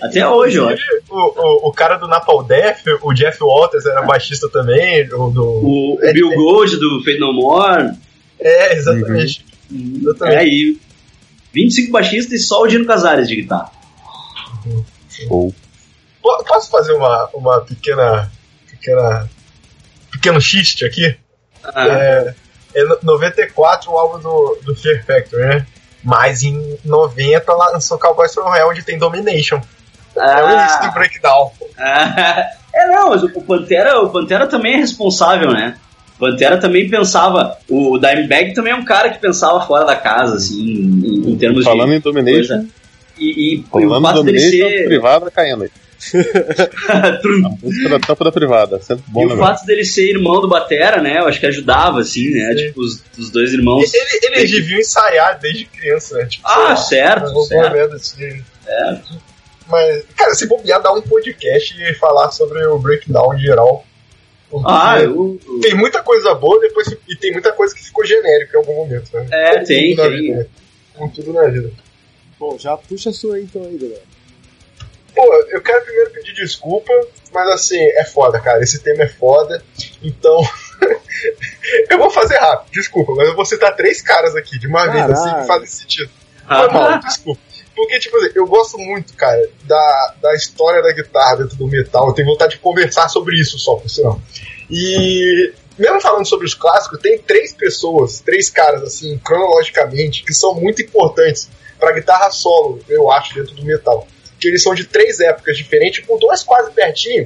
Até 0.03 0.27
hoje, 0.27 0.59
ó. 0.59 0.75
O, 1.09 1.15
o, 1.15 1.69
o, 1.69 1.73
cara 1.73 1.95
do 1.95 2.09
Napalm 2.09 2.45
Death, 2.45 2.81
o 3.01 3.13
Jeff 3.13 3.41
Walters, 3.41 3.85
era 3.85 4.01
baixista 4.01 4.49
também. 4.49 5.07
O, 5.13 5.29
do, 5.29 5.43
o, 5.43 5.93
o 5.95 6.13
Bill 6.13 6.35
Gold 6.35 6.75
do 6.75 7.01
Fate 7.05 7.19
No 7.19 7.31
More. 7.31 7.93
É, 8.37 8.75
exatamente. 8.75 9.45
Uhum. 9.71 9.99
exatamente. 10.01 10.37
É, 10.37 10.45
e 10.45 10.77
25 11.53 11.91
baixistas 11.91 12.33
e 12.33 12.43
só 12.43 12.63
o 12.63 12.67
Dino 12.67 12.85
Casares 12.85 13.29
de 13.29 13.37
guitarra. 13.37 13.71
Uhum. 14.65 15.53
Posso 16.21 16.69
fazer 16.69 16.91
uma, 16.91 17.29
uma 17.33 17.61
pequena. 17.61 18.29
pequena. 18.69 19.29
pequeno 20.11 20.41
xiste 20.41 20.83
aqui? 20.83 21.15
Ah. 21.63 21.87
É, 21.87 22.35
é 22.75 22.83
94 23.01 23.89
o 23.89 23.97
álbum 23.97 24.19
do, 24.19 24.59
do 24.65 24.75
Fear 24.75 25.05
Factory, 25.05 25.43
né? 25.43 25.65
Mas 26.03 26.43
em 26.43 26.77
90 26.83 27.53
lançou 27.53 27.97
Cowboys 27.97 28.33
from 28.33 28.53
Hell, 28.53 28.67
onde 28.67 28.83
tem 28.83 28.97
Domination. 28.97 29.61
Ah. 30.17 30.39
É 30.39 30.43
o 30.43 30.59
início 30.59 30.81
do 30.81 30.91
breakdown. 30.93 31.51
Ah. 31.77 32.49
É, 32.73 32.87
não, 32.87 33.09
mas 33.09 33.21
o 33.21 33.29
Pantera, 33.29 34.01
o 34.01 34.09
Pantera 34.09 34.47
também 34.47 34.73
é 34.73 34.77
responsável, 34.77 35.51
né? 35.51 35.75
O 36.15 36.19
Pantera 36.19 36.57
também 36.57 36.89
pensava. 36.89 37.57
O 37.69 37.99
Dimebag 37.99 38.53
também 38.53 38.73
é 38.73 38.75
um 38.75 38.85
cara 38.85 39.11
que 39.11 39.19
pensava 39.19 39.65
fora 39.65 39.85
da 39.85 39.95
casa, 39.95 40.37
assim, 40.37 40.59
em, 40.59 41.31
em 41.31 41.37
termos 41.37 41.63
Falando 41.63 41.91
de. 41.91 41.97
em 41.97 41.99
Domination. 41.99 42.65
E, 43.17 43.55
e, 43.55 43.63
Falando 43.69 43.83
e 43.83 43.97
o 43.97 44.01
fato 44.01 44.23
dele 44.23 44.39
ser. 44.39 44.85
privada 44.85 45.29
caindo 45.29 45.63
aí. 45.63 45.71
a 47.95 47.99
tampa 47.99 48.25
da 48.25 48.31
privada, 48.31 48.81
sempre 48.81 49.03
bom. 49.07 49.23
E 49.23 49.33
o 49.33 49.37
fato 49.37 49.65
dele 49.65 49.85
ser 49.85 50.09
irmão 50.09 50.41
do 50.41 50.49
Batera, 50.49 51.01
né? 51.01 51.19
Eu 51.19 51.27
acho 51.27 51.39
que 51.39 51.45
ajudava, 51.45 52.01
assim, 52.01 52.29
né? 52.31 52.49
Sim. 52.49 52.67
Tipo, 52.67 52.81
os, 52.81 53.03
os, 53.17 53.29
dois 53.29 53.53
irmãos. 53.53 53.93
Ele, 53.93 54.03
eles 54.03 54.21
desde... 54.31 54.61
deviam 54.61 54.79
ensaiar 54.79 55.39
desde 55.39 55.65
criança, 55.65 56.17
né? 56.17 56.25
Tipo, 56.25 56.47
ah, 56.47 56.75
certo. 56.75 57.45
certo. 57.45 57.93
Assim. 57.93 58.41
certo. 58.65 59.32
Mas, 59.67 60.05
cara, 60.15 60.33
se 60.33 60.47
bobear, 60.47 60.81
dar 60.81 60.93
um 60.93 61.01
podcast 61.01 61.81
e 61.81 61.93
falar 61.95 62.31
sobre 62.31 62.65
o 62.65 62.77
breakdown 62.77 63.33
em 63.35 63.39
geral. 63.39 63.85
Ah, 64.65 65.01
eu... 65.01 65.39
Tem 65.61 65.73
muita 65.73 66.03
coisa 66.03 66.33
boa 66.35 66.59
depois, 66.59 66.87
e 67.07 67.15
tem 67.15 67.31
muita 67.31 67.51
coisa 67.51 67.73
que 67.73 67.83
ficou 67.83 68.05
genérica 68.05 68.55
em 68.55 68.59
algum 68.59 68.75
momento, 68.75 69.09
né? 69.13 69.27
É, 69.31 69.63
tem, 69.63 69.95
tem. 69.95 70.09
Vida, 70.09 70.37
né? 70.37 70.45
Com 70.93 71.09
tudo 71.09 71.33
na 71.33 71.47
vida. 71.47 71.71
Bom, 72.37 72.57
já 72.59 72.77
puxa 72.77 73.09
a 73.09 73.13
sua 73.13 73.35
aí, 73.35 73.43
então 73.43 73.63
aí, 73.63 73.77
galera. 73.77 74.01
Pô, 75.15 75.33
eu 75.49 75.61
quero 75.61 75.85
primeiro 75.85 76.11
pedir 76.11 76.33
desculpa, 76.33 76.91
mas 77.31 77.47
assim, 77.49 77.79
é 77.79 78.03
foda, 78.03 78.39
cara. 78.39 78.61
Esse 78.63 78.79
tema 78.79 79.03
é 79.03 79.07
foda. 79.07 79.63
Então. 80.03 80.41
eu 81.89 81.97
vou 81.97 82.09
fazer 82.09 82.37
rápido, 82.37 82.73
desculpa, 82.73 83.13
mas 83.15 83.27
eu 83.27 83.35
vou 83.35 83.45
citar 83.45 83.75
três 83.75 84.01
caras 84.01 84.35
aqui 84.35 84.59
de 84.59 84.67
uma 84.67 84.87
vez, 84.87 85.09
assim, 85.09 85.41
que 85.41 85.47
fazem 85.47 85.67
sentido. 85.67 86.11
Foi 86.45 86.67
mal, 86.69 86.99
desculpa. 86.99 87.41
Porque, 87.75 87.99
tipo 87.99 88.15
assim, 88.17 88.31
eu 88.35 88.45
gosto 88.45 88.77
muito, 88.77 89.13
cara, 89.15 89.49
da, 89.63 90.15
da 90.21 90.35
história 90.35 90.81
da 90.81 90.91
guitarra 90.91 91.37
dentro 91.37 91.57
do 91.57 91.67
metal. 91.67 92.07
Eu 92.07 92.13
tenho 92.13 92.27
vontade 92.27 92.53
de 92.53 92.59
conversar 92.59 93.09
sobre 93.09 93.39
isso 93.39 93.57
só, 93.57 93.75
por 93.75 93.89
sinal. 93.89 94.21
E 94.69 95.53
mesmo 95.77 95.99
falando 95.99 96.27
sobre 96.27 96.45
os 96.45 96.53
clássicos, 96.53 96.99
tem 96.99 97.17
três 97.17 97.51
pessoas, 97.51 98.19
três 98.19 98.49
caras, 98.49 98.83
assim, 98.83 99.17
cronologicamente, 99.17 100.23
que 100.23 100.33
são 100.33 100.53
muito 100.53 100.81
importantes 100.81 101.49
pra 101.79 101.91
guitarra 101.91 102.29
solo, 102.29 102.79
eu 102.87 103.11
acho, 103.11 103.33
dentro 103.33 103.55
do 103.55 103.65
metal 103.65 104.07
que 104.43 104.49
eles 104.49 104.61
são 104.61 104.75
de 104.75 104.83
três 104.83 105.21
épocas 105.21 105.55
diferentes, 105.55 106.05
com 106.05 106.19
duas 106.19 106.43
quase 106.43 106.69
pertinho. 106.73 107.25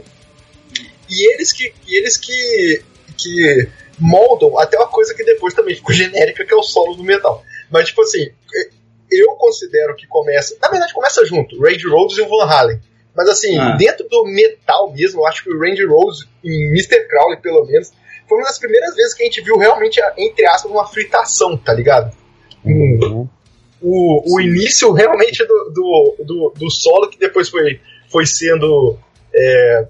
E 1.09 1.33
eles 1.33 1.51
que, 1.51 1.73
e 1.87 1.97
eles 1.97 2.15
que, 2.15 2.83
que 3.17 3.67
moldam 3.97 4.59
até 4.59 4.77
uma 4.77 4.87
coisa 4.87 5.15
que 5.15 5.23
depois 5.23 5.55
também 5.55 5.73
ficou 5.73 5.93
genérica, 5.95 6.45
que 6.45 6.53
é 6.53 6.55
o 6.55 6.61
solo 6.61 6.93
do 6.93 7.03
metal. 7.03 7.43
Mas, 7.71 7.87
tipo 7.87 8.03
assim, 8.03 8.29
eu 9.11 9.31
considero 9.35 9.95
que 9.95 10.07
começa. 10.07 10.55
Na 10.61 10.69
verdade, 10.69 10.93
começa 10.93 11.25
junto, 11.25 11.59
Randy 11.61 11.87
Rhodes 11.87 12.17
e 12.17 12.21
o 12.21 12.29
Van 12.29 12.45
Halen. 12.45 12.79
Mas, 13.15 13.29
assim, 13.29 13.57
ah. 13.57 13.71
dentro 13.71 14.07
do 14.07 14.25
metal 14.25 14.93
mesmo, 14.93 15.21
eu 15.21 15.27
acho 15.27 15.43
que 15.43 15.49
o 15.49 15.59
Randy 15.59 15.85
Rhodes, 15.85 16.27
em 16.43 16.69
Mr. 16.69 17.07
Crowley, 17.07 17.39
pelo 17.41 17.65
menos, 17.65 17.91
foi 18.27 18.37
uma 18.37 18.45
das 18.45 18.59
primeiras 18.59 18.95
vezes 18.95 19.13
que 19.13 19.23
a 19.23 19.25
gente 19.25 19.41
viu 19.41 19.57
realmente, 19.57 19.99
entre 20.17 20.45
aspas, 20.45 20.71
uma 20.71 20.85
fritação, 20.85 21.57
tá 21.57 21.73
ligado? 21.73 22.15
Uhum 22.63 23.27
o, 23.81 24.35
o 24.35 24.41
início 24.41 24.91
realmente 24.91 25.45
do, 25.45 25.71
do, 25.73 26.15
do, 26.23 26.53
do, 26.57 26.69
solo 26.69 27.09
que 27.09 27.17
depois 27.17 27.49
foi, 27.49 27.79
foi 28.11 28.25
sendo 28.25 28.97
é, 29.33 29.87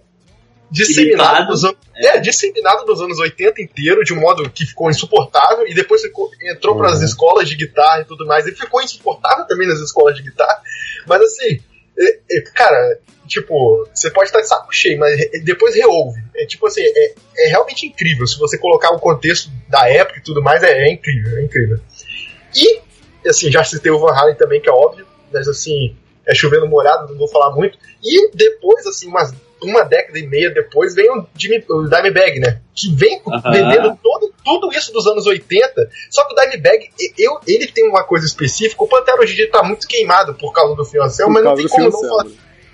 disseminado, 0.70 1.50
nos 1.50 1.64
anos, 1.64 1.78
é. 1.96 2.08
é. 2.08 2.20
disseminado 2.20 2.86
nos 2.86 3.02
anos 3.02 3.20
80 3.20 3.62
inteiro, 3.62 4.04
de 4.04 4.14
um 4.14 4.20
modo 4.20 4.50
que 4.50 4.66
ficou 4.66 4.90
insuportável, 4.90 5.68
e 5.68 5.74
depois 5.74 6.02
ficou, 6.02 6.30
entrou 6.44 6.76
uhum. 6.76 6.82
para 6.82 6.92
as 6.92 7.02
escolas 7.02 7.48
de 7.48 7.56
guitarra 7.56 8.02
e 8.02 8.06
tudo 8.06 8.26
mais, 8.26 8.46
e 8.48 8.52
ficou 8.52 8.82
insuportável 8.82 9.46
também 9.48 9.68
nas 9.68 9.80
escolas 9.80 10.16
de 10.16 10.24
guitarra, 10.24 10.62
mas 11.06 11.22
assim, 11.22 11.60
é, 11.98 12.20
é, 12.38 12.42
cara, 12.54 13.00
tipo, 13.28 13.88
você 13.94 14.12
pode 14.12 14.28
estar 14.28 14.42
de 14.42 14.48
saco 14.48 14.74
cheio, 14.74 15.00
mas 15.00 15.18
depois 15.44 15.76
reouve. 15.76 16.22
É 16.36 16.46
tipo 16.46 16.68
assim, 16.68 16.82
é, 16.82 17.14
é 17.38 17.48
realmente 17.48 17.88
incrível. 17.88 18.28
Se 18.28 18.38
você 18.38 18.58
colocar 18.58 18.92
o 18.92 19.00
contexto 19.00 19.50
da 19.68 19.90
época 19.90 20.20
e 20.20 20.24
tudo 20.24 20.42
mais, 20.42 20.62
é, 20.64 20.88
é 20.88 20.92
incrível, 20.92 21.38
é 21.38 21.44
incrível. 21.44 21.80
E 22.56 22.82
assim, 23.28 23.52
já 23.52 23.64
citei 23.64 23.92
o 23.92 24.00
Van 24.00 24.14
Halen 24.14 24.36
também, 24.36 24.62
que 24.62 24.70
é 24.70 24.72
óbvio, 24.72 25.06
mas 25.34 25.48
assim, 25.48 25.96
é 26.26 26.36
chovendo 26.36 26.68
molhado, 26.68 27.10
não 27.10 27.18
vou 27.18 27.28
falar 27.28 27.54
muito. 27.56 27.78
E 28.04 28.32
depois, 28.36 28.86
assim, 28.86 29.08
umas, 29.08 29.34
uma 29.62 29.84
década 29.84 30.18
e 30.20 30.28
meia 30.28 30.50
depois, 30.50 30.94
vem 30.96 31.10
o, 31.10 31.26
Jimmy, 31.36 31.64
o 31.70 31.84
Dimebag, 31.84 32.40
né? 32.40 32.62
Que 32.76 32.94
vem 32.94 33.22
uh 33.26 33.32
-huh. 33.32 33.52
vendendo 33.52 33.98
todo, 34.02 34.34
tudo 34.44 34.72
isso 34.72 34.92
dos 34.94 35.08
anos 35.08 35.26
80. 35.26 35.90
Só 36.10 36.26
que 36.26 36.34
o 36.34 36.36
Dimebag, 36.36 36.90
eu, 37.18 37.40
ele 37.48 37.68
tem 37.68 37.88
uma 37.88 38.04
coisa 38.04 38.26
específica. 38.26 38.84
O 38.84 38.88
Pantera 38.88 39.22
hoje 39.22 39.34
em 39.34 39.36
dia 39.38 39.52
tá 39.52 39.64
muito 39.64 39.88
queimado 39.88 40.34
por 40.36 40.52
causa 40.52 40.76
do 40.76 40.86
Fiancel, 40.86 41.30
mas 41.30 41.44
não 41.44 41.56
tem 41.56 41.68
como 41.68 41.90
não 41.90 42.02
falar. 42.02 42.26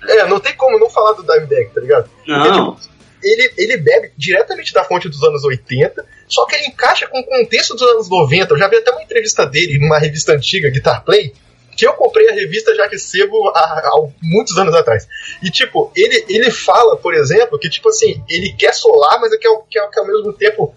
É, 0.06 0.26
não 0.26 0.40
tem 0.40 0.54
como 0.54 0.78
não 0.78 0.90
falar 0.90 1.12
do 1.12 1.22
Dimebag, 1.22 1.70
tá 1.74 1.80
ligado? 1.80 2.10
Não. 2.26 2.42
Porque, 2.42 2.58
tipo, 2.58 2.94
ele, 3.24 3.52
ele 3.56 3.76
bebe 3.78 4.12
diretamente 4.16 4.72
da 4.72 4.84
fonte 4.84 5.08
dos 5.08 5.22
anos 5.24 5.44
80, 5.44 6.04
só 6.28 6.44
que 6.44 6.56
ele 6.56 6.66
encaixa 6.66 7.06
com 7.06 7.18
o 7.18 7.24
contexto 7.24 7.74
dos 7.74 7.82
anos 7.82 8.08
90. 8.08 8.52
Eu 8.52 8.58
já 8.58 8.68
vi 8.68 8.76
até 8.76 8.90
uma 8.90 9.02
entrevista 9.02 9.46
dele 9.46 9.78
numa 9.78 9.98
revista 9.98 10.32
antiga, 10.32 10.68
Guitar 10.68 11.02
Play, 11.04 11.32
que 11.76 11.86
eu 11.86 11.92
comprei 11.94 12.28
a 12.28 12.32
revista 12.32 12.74
já 12.74 12.86
recebo 12.86 13.48
há, 13.48 13.60
há, 13.60 14.08
muitos 14.22 14.56
anos 14.56 14.74
atrás. 14.74 15.06
E, 15.42 15.50
tipo, 15.50 15.90
ele, 15.94 16.24
ele 16.28 16.50
fala, 16.50 16.96
por 16.96 17.14
exemplo, 17.14 17.58
que, 17.58 17.68
tipo 17.68 17.88
assim, 17.88 18.22
ele 18.28 18.52
quer 18.52 18.72
solar, 18.72 19.20
mas 19.20 19.30
quer, 19.36 19.50
quer, 19.70 19.90
quer 19.90 20.00
ao 20.00 20.06
mesmo 20.06 20.32
tempo 20.32 20.74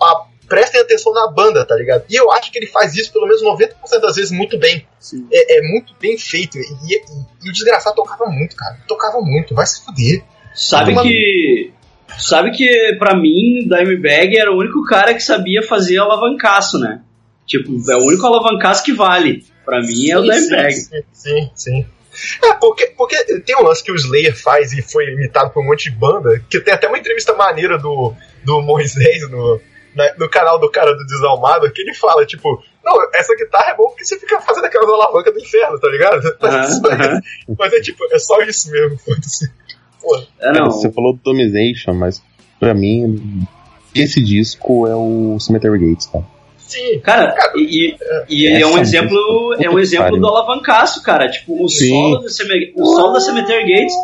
a, 0.00 0.26
prestem 0.48 0.80
atenção 0.80 1.12
na 1.12 1.30
banda, 1.30 1.64
tá 1.64 1.74
ligado? 1.74 2.04
E 2.08 2.14
eu 2.14 2.30
acho 2.32 2.50
que 2.50 2.58
ele 2.58 2.66
faz 2.66 2.94
isso 2.94 3.12
pelo 3.12 3.26
menos 3.26 3.42
90% 3.42 4.00
das 4.00 4.16
vezes 4.16 4.30
muito 4.30 4.58
bem. 4.58 4.86
É, 5.32 5.58
é, 5.58 5.62
muito 5.62 5.94
bem 6.00 6.18
feito. 6.18 6.58
E, 6.58 6.62
e, 6.62 7.02
e, 7.44 7.50
o 7.50 7.52
desgraçado 7.52 7.96
tocava 7.96 8.26
muito, 8.26 8.56
cara. 8.56 8.78
Tocava 8.86 9.20
muito, 9.20 9.54
vai 9.54 9.66
se 9.66 9.84
fuder. 9.84 10.22
Sabe 10.54 10.92
uma... 10.92 11.02
que. 11.02 11.72
Sabe 12.18 12.52
que 12.52 12.96
para 12.98 13.16
mim, 13.16 13.66
Dimebag 13.66 14.38
era 14.38 14.52
o 14.52 14.58
único 14.58 14.84
cara 14.84 15.14
que 15.14 15.22
sabia 15.22 15.62
fazer 15.62 15.98
alavancaço, 15.98 16.78
né? 16.78 17.00
Tipo, 17.46 17.72
é 17.90 17.96
o 17.96 18.06
único 18.06 18.24
alavancaço 18.26 18.84
que 18.84 18.92
vale. 18.92 19.44
Para 19.64 19.80
mim 19.80 20.10
é 20.10 20.18
o 20.18 20.22
Dimebag. 20.22 20.72
Sim, 20.72 21.02
sim, 21.12 21.50
sim. 21.54 21.86
É, 22.42 22.54
porque, 22.54 22.86
porque 22.96 23.16
tem 23.40 23.56
um 23.56 23.62
lance 23.62 23.82
que 23.82 23.90
o 23.90 23.96
Slayer 23.96 24.36
faz 24.36 24.72
e 24.72 24.82
foi 24.82 25.06
imitado 25.08 25.50
por 25.50 25.62
um 25.62 25.66
monte 25.66 25.90
de 25.90 25.96
banda, 25.96 26.40
que 26.48 26.60
tem 26.60 26.72
até 26.72 26.86
uma 26.86 26.98
entrevista 26.98 27.34
maneira 27.34 27.76
do, 27.76 28.14
do 28.44 28.62
Moisés 28.62 29.28
no, 29.28 29.60
na, 29.94 30.14
no 30.16 30.28
canal 30.28 30.58
do 30.58 30.70
cara 30.70 30.92
do 30.92 31.04
Desalmado, 31.06 31.70
que 31.72 31.82
ele 31.82 31.94
fala, 31.94 32.24
tipo, 32.24 32.62
não, 32.84 32.96
essa 33.14 33.34
guitarra 33.34 33.72
é 33.72 33.76
boa 33.76 33.90
porque 33.90 34.04
você 34.04 34.18
fica 34.18 34.40
fazendo 34.40 34.66
aquelas 34.66 34.88
alavancas 34.88 35.34
do 35.34 35.40
inferno, 35.40 35.78
tá 35.80 35.88
ligado? 35.88 36.22
Mas, 36.40 36.80
mas, 36.80 37.20
mas 37.58 37.72
é 37.72 37.80
tipo, 37.80 38.04
é 38.12 38.18
só 38.18 38.40
isso 38.42 38.70
mesmo, 38.70 38.98
foda-se. 38.98 39.50
É, 40.40 40.52
não. 40.52 40.70
Você 40.70 40.92
falou 40.92 41.14
do 41.14 41.20
Domization, 41.20 41.94
mas 41.94 42.22
pra 42.60 42.74
mim, 42.74 43.46
esse 43.94 44.22
disco 44.22 44.86
é 44.86 44.94
o 44.94 45.38
Cemetery 45.40 45.78
Gates, 45.78 46.06
cara. 46.06 46.26
Sim, 46.66 46.98
cara, 47.00 47.34
e, 47.56 47.94
e 48.28 48.46
é, 48.46 48.62
é 48.62 48.66
um 48.66 48.78
exemplo, 48.78 49.54
é 49.60 49.68
um 49.68 49.78
exemplo 49.78 50.18
do 50.18 50.26
alavancaço, 50.26 51.02
cara. 51.02 51.30
Tipo, 51.30 51.62
o 51.62 51.68
solo, 51.68 52.18
do 52.18 52.82
o 52.82 52.86
solo 52.86 53.12
da 53.12 53.20
Cemetery 53.20 53.62
Gates, 53.62 53.94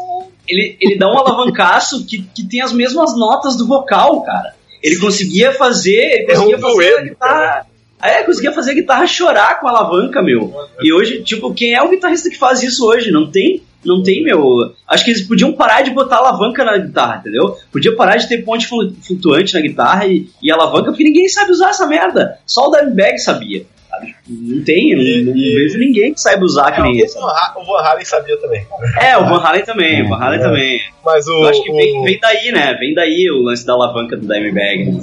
ele, 0.47 0.77
ele 0.81 0.99
dá 0.99 1.09
um 1.09 1.19
alavancaço 1.19 2.05
que, 2.07 2.23
que 2.23 2.43
tem 2.45 2.61
as 2.61 2.73
mesmas 2.73 3.17
notas 3.17 3.57
do 3.57 3.67
vocal, 3.67 4.23
cara. 4.23 4.55
Ele 4.83 4.99
conseguia 4.99 5.53
fazer, 5.53 6.23
ele 6.23 6.27
conseguia 6.27 6.55
é 6.55 6.59
um 6.59 6.61
fazer 6.61 6.75
duelo, 6.75 7.05
guitarra. 7.05 7.67
Aí 8.01 8.21
eu 8.21 8.25
conseguia 8.25 8.53
fazer 8.53 8.71
a 8.71 8.75
guitarra 8.75 9.07
chorar 9.07 9.61
com 9.61 9.69
a 9.69 9.71
alavanca, 9.71 10.23
meu. 10.23 10.55
E 10.81 10.93
hoje, 10.93 11.23
tipo, 11.23 11.53
quem 11.53 11.75
é 11.75 11.83
o 11.83 11.91
guitarrista 11.91 12.31
que 12.31 12.39
faz 12.39 12.63
isso 12.63 12.87
hoje? 12.87 13.11
Não 13.11 13.31
tem? 13.31 13.63
Não 13.85 14.03
tem, 14.03 14.23
meu. 14.23 14.75
Acho 14.87 15.05
que 15.05 15.11
eles 15.11 15.23
podiam 15.23 15.53
parar 15.53 15.83
de 15.83 15.91
botar 15.91 16.17
alavanca 16.17 16.65
na 16.65 16.77
guitarra, 16.77 17.17
entendeu? 17.19 17.57
Podia 17.73 17.95
parar 17.97 18.17
de 18.17 18.29
ter 18.29 18.45
ponte 18.45 18.67
flutuante 18.67 19.55
na 19.55 19.61
guitarra 19.61 20.07
e, 20.07 20.29
e 20.43 20.51
alavanca, 20.51 20.91
porque 20.91 21.05
ninguém 21.05 21.29
sabe 21.29 21.51
usar 21.51 21.71
essa 21.71 21.87
merda. 21.87 22.39
Só 22.45 22.69
o 22.69 22.71
Dimebag 22.71 23.19
sabia. 23.19 23.65
Sabe? 23.91 24.15
Não 24.29 24.63
tem, 24.63 24.93
e, 24.93 25.25
não, 25.25 25.33
não 25.33 25.37
e... 25.37 25.55
vejo 25.55 25.79
ninguém 25.79 26.15
que 26.15 26.21
saiba 26.21 26.45
usar 26.45 26.69
é, 26.69 26.73
que 26.73 26.83
nem 26.83 26.99
esse. 27.01 27.19
O 27.19 27.23
Van 27.65 27.83
Halen 27.83 28.05
sabia 28.05 28.37
também. 28.37 28.65
É, 29.01 29.17
o 29.17 29.25
Van 29.25 29.39
Halen 29.39 29.65
também, 29.65 30.03
o 30.05 30.09
Van 30.09 30.17
Halen 30.17 30.39
é. 30.39 30.43
também. 30.43 30.81
Mas 31.05 31.27
o, 31.27 31.33
Eu 31.33 31.49
acho 31.49 31.63
que 31.63 31.73
o... 31.73 31.77
vem, 31.77 32.03
vem, 32.05 32.19
daí, 32.21 32.53
né? 32.53 32.75
Vem 32.75 32.95
daí 32.95 33.29
o 33.31 33.43
lance 33.43 33.67
da 33.67 33.73
alavanca 33.73 34.17
do 34.17 34.27
Dimebag. 34.27 35.01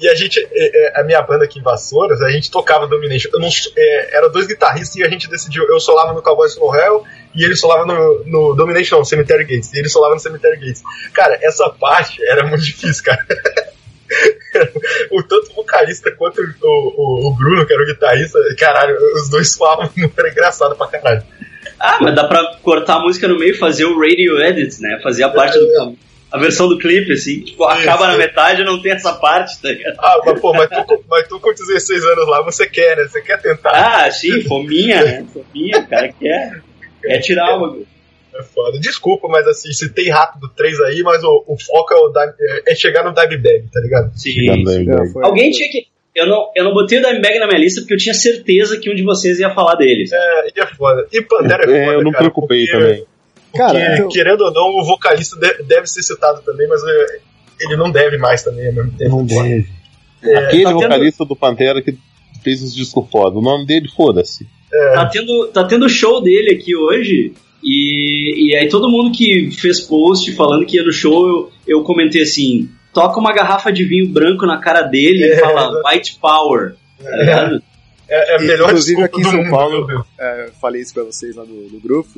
E 0.00 0.08
a 0.08 0.14
gente, 0.14 0.38
é, 0.38 0.48
é, 0.52 1.00
a 1.00 1.04
minha 1.04 1.22
banda 1.22 1.44
aqui 1.44 1.58
em 1.58 1.62
Vassouras, 1.62 2.20
a 2.20 2.30
gente 2.30 2.50
tocava 2.50 2.86
Domination. 2.86 3.30
Eu 3.32 3.40
não, 3.40 3.48
é, 3.76 4.16
era 4.16 4.28
dois 4.28 4.46
guitarristas 4.46 4.96
e 4.96 5.04
a 5.04 5.08
gente 5.08 5.28
decidiu. 5.28 5.64
Eu 5.64 5.80
solava 5.80 6.12
no 6.12 6.22
Cowboys 6.22 6.54
from 6.54 6.74
Hell 6.74 7.04
e 7.34 7.44
ele 7.44 7.56
solava 7.56 7.86
no, 7.86 8.24
no 8.24 8.54
Domination, 8.54 9.02
Cemetery 9.04 9.44
Gates. 9.44 9.72
E 9.72 9.78
ele 9.78 9.88
solava 9.88 10.14
no 10.14 10.20
Cemetery 10.20 10.56
Gates. 10.56 10.82
Cara, 11.12 11.38
essa 11.42 11.68
parte 11.70 12.22
era 12.26 12.46
muito 12.46 12.64
difícil, 12.64 13.04
cara. 13.04 13.26
o 15.10 15.22
tanto 15.22 15.50
o 15.50 15.54
vocalista 15.54 16.10
quanto 16.12 16.40
o, 16.40 16.66
o, 16.66 17.28
o, 17.28 17.34
Bruno, 17.34 17.66
que 17.66 17.72
era 17.72 17.82
o 17.82 17.86
guitarrista, 17.86 18.38
caralho, 18.58 18.96
os 19.14 19.28
dois 19.28 19.52
suavam, 19.52 19.90
era 20.16 20.30
engraçado 20.30 20.76
pra 20.76 20.86
caralho. 20.86 21.22
Ah, 21.78 21.98
mas 22.00 22.14
dá 22.14 22.24
pra 22.24 22.58
cortar 22.62 22.96
a 22.96 23.00
música 23.00 23.28
no 23.28 23.38
meio 23.38 23.52
e 23.52 23.58
fazer 23.58 23.84
o 23.84 23.98
radio 23.98 24.40
edit, 24.40 24.80
né? 24.80 25.00
Fazer 25.02 25.24
a 25.24 25.28
parte 25.28 25.58
do 25.58 25.96
a 26.30 26.38
versão 26.38 26.68
do 26.68 26.78
clipe, 26.78 27.12
assim, 27.12 27.40
tipo, 27.40 27.64
acaba 27.64 28.08
na 28.08 28.16
metade 28.16 28.62
e 28.62 28.64
não 28.64 28.80
tem 28.80 28.92
essa 28.92 29.12
parte, 29.12 29.60
tá 29.60 29.68
ligado? 29.68 29.96
Ah, 29.98 30.20
mas 30.24 30.40
pô, 30.40 30.52
mas 30.52 30.68
tu, 30.68 31.04
mas 31.08 31.28
tu 31.28 31.40
com 31.40 31.52
16 31.52 32.04
anos 32.04 32.28
lá, 32.28 32.42
você 32.42 32.66
quer, 32.66 32.96
né? 32.96 33.04
Você 33.04 33.20
quer 33.20 33.40
tentar. 33.40 33.70
Ah, 33.70 34.10
sim, 34.10 34.42
fominha, 34.42 35.02
né? 35.02 35.26
Fominha, 35.32 35.78
o 35.78 35.86
cara 35.86 36.12
quer, 36.12 36.62
quer 37.02 37.18
tirar 37.20 37.56
o 37.56 37.60
bagulho. 37.60 37.86
É 38.34 38.42
foda. 38.42 38.78
Desculpa, 38.78 39.28
mas 39.28 39.46
assim, 39.46 39.72
se 39.72 39.88
tem 39.88 40.10
rápido 40.10 40.48
3 40.54 40.80
aí, 40.82 41.02
mas 41.02 41.22
o, 41.22 41.44
o 41.46 41.56
foco 41.58 41.94
é, 41.94 41.96
o 41.96 42.12
é, 42.18 42.72
é 42.72 42.74
chegar 42.74 43.02
no 43.02 43.14
dive 43.14 43.38
bag, 43.38 43.64
tá 43.72 43.80
ligado? 43.80 44.12
Sim. 44.14 44.32
sim. 44.32 44.90
É, 44.90 45.24
Alguém 45.24 45.50
tinha 45.50 45.70
que. 45.70 45.86
Eu 46.14 46.26
não, 46.26 46.50
eu 46.56 46.64
não 46.64 46.72
botei 46.72 46.98
o 46.98 47.02
Dimebag 47.02 47.38
na 47.38 47.46
minha 47.46 47.60
lista 47.60 47.82
porque 47.82 47.92
eu 47.92 47.98
tinha 47.98 48.14
certeza 48.14 48.78
que 48.78 48.90
um 48.90 48.94
de 48.94 49.02
vocês 49.02 49.38
ia 49.38 49.50
falar 49.50 49.74
deles. 49.74 50.10
É, 50.12 50.48
e 50.48 50.60
é 50.60 50.66
foda. 50.66 51.06
E 51.12 51.20
Pantera 51.20 51.64
é 51.64 51.66
foda. 51.66 51.76
É, 51.76 51.94
eu 51.94 52.02
não 52.02 52.10
cara, 52.10 52.24
preocupei 52.24 52.66
porque... 52.66 52.78
também. 52.78 53.06
Cara, 53.54 53.94
então... 53.94 54.08
querendo 54.08 54.42
ou 54.42 54.52
não, 54.52 54.80
o 54.80 54.84
vocalista 54.84 55.36
deve 55.36 55.86
ser 55.86 56.02
citado 56.02 56.42
também, 56.42 56.68
mas 56.68 56.82
é, 56.82 57.18
ele 57.60 57.76
não 57.76 57.90
deve 57.90 58.18
mais 58.18 58.42
também. 58.42 58.72
Né? 58.72 58.90
Não 59.00 59.24
deve. 59.24 59.66
É, 60.22 60.36
Aquele 60.38 60.64
tá 60.64 60.72
vocalista 60.72 61.24
tendo... 61.24 61.28
do 61.28 61.36
Pantera 61.36 61.82
que 61.82 61.96
fez 62.42 62.62
os 62.62 62.74
discos 62.74 63.06
foda. 63.10 63.38
O 63.38 63.42
nome 63.42 63.66
dele, 63.66 63.88
foda-se. 63.88 64.46
É. 64.72 64.94
Tá, 64.94 65.06
tendo, 65.06 65.48
tá 65.48 65.64
tendo 65.64 65.88
show 65.88 66.22
dele 66.22 66.52
aqui 66.52 66.76
hoje. 66.76 67.32
E, 67.62 68.50
e 68.50 68.56
aí 68.56 68.68
todo 68.68 68.90
mundo 68.90 69.16
que 69.16 69.50
fez 69.50 69.80
post 69.80 70.30
falando 70.34 70.66
que 70.66 70.76
ia 70.76 70.84
no 70.84 70.92
show, 70.92 71.26
eu, 71.26 71.50
eu 71.66 71.82
comentei 71.82 72.22
assim: 72.22 72.68
toca 72.92 73.18
uma 73.18 73.32
garrafa 73.32 73.72
de 73.72 73.84
vinho 73.84 74.08
branco 74.08 74.46
na 74.46 74.58
cara 74.58 74.82
dele 74.82 75.24
e 75.24 75.32
é, 75.32 75.38
fala 75.38 75.82
White 75.84 76.18
Power. 76.20 76.74
Tá 77.02 77.16
ligado? 77.16 77.62
É, 78.08 78.36
é 78.36 78.38
melhor 78.38 78.68
Inclusive 78.68 79.02
aqui 79.02 79.20
em 79.20 79.24
São 79.24 79.50
Paulo, 79.50 80.04
é, 80.18 80.50
falei 80.60 80.80
isso 80.80 80.94
pra 80.94 81.02
vocês 81.02 81.34
lá 81.34 81.44
no, 81.44 81.68
no 81.68 81.80
grupo. 81.80 82.10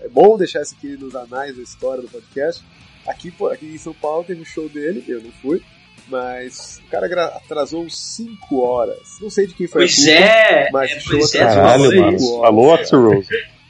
É 0.00 0.08
bom 0.08 0.36
deixar 0.36 0.62
isso 0.62 0.74
aqui 0.76 0.96
nos 0.96 1.14
anais 1.14 1.56
da 1.56 1.62
história 1.62 2.02
do 2.02 2.08
podcast. 2.08 2.64
Aqui, 3.06 3.32
aqui 3.50 3.66
em 3.66 3.78
São 3.78 3.94
Paulo 3.94 4.24
teve 4.24 4.40
um 4.40 4.44
show 4.44 4.68
dele, 4.68 5.04
eu 5.08 5.20
não 5.20 5.30
fui. 5.42 5.62
Mas 6.08 6.80
o 6.84 6.90
cara 6.90 7.26
atrasou 7.26 7.88
5 7.88 8.60
horas. 8.60 8.98
Não 9.20 9.30
sei 9.30 9.46
de 9.46 9.54
quem 9.54 9.68
foi 9.68 9.82
pois 9.82 9.92
a 9.92 10.12
culpa, 10.12 10.20
é, 10.20 10.70
mas 10.72 10.90
é, 10.90 10.96
o 10.96 11.00
show 11.00 11.18
é, 11.18 11.44
atrasou 11.44 11.92
é, 11.92 12.18
5 12.18 12.44
Alô, 12.44 12.74
Axel 12.74 13.02
Rose. 13.02 13.28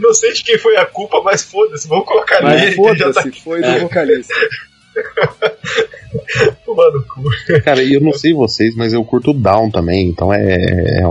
Não 0.00 0.14
sei 0.14 0.32
de 0.32 0.44
quem 0.44 0.58
foi 0.58 0.76
a 0.76 0.86
culpa, 0.86 1.20
mas 1.22 1.42
foda-se, 1.42 1.86
vamos 1.86 2.06
colocar 2.06 2.42
mas 2.42 2.60
nele. 2.60 2.76
Foda-se, 2.76 3.30
tá... 3.30 3.38
foi 3.42 3.60
do 3.60 3.80
vocalista. 3.80 4.34
Tomar 6.74 6.90
no 6.90 7.02
cu. 7.04 7.22
Cara, 7.64 7.82
eu 7.82 8.00
não 8.00 8.12
sei 8.12 8.32
vocês, 8.32 8.74
mas 8.74 8.92
eu 8.92 9.04
curto 9.04 9.32
Down 9.34 9.70
também, 9.70 10.08
então 10.08 10.32
é. 10.32 10.42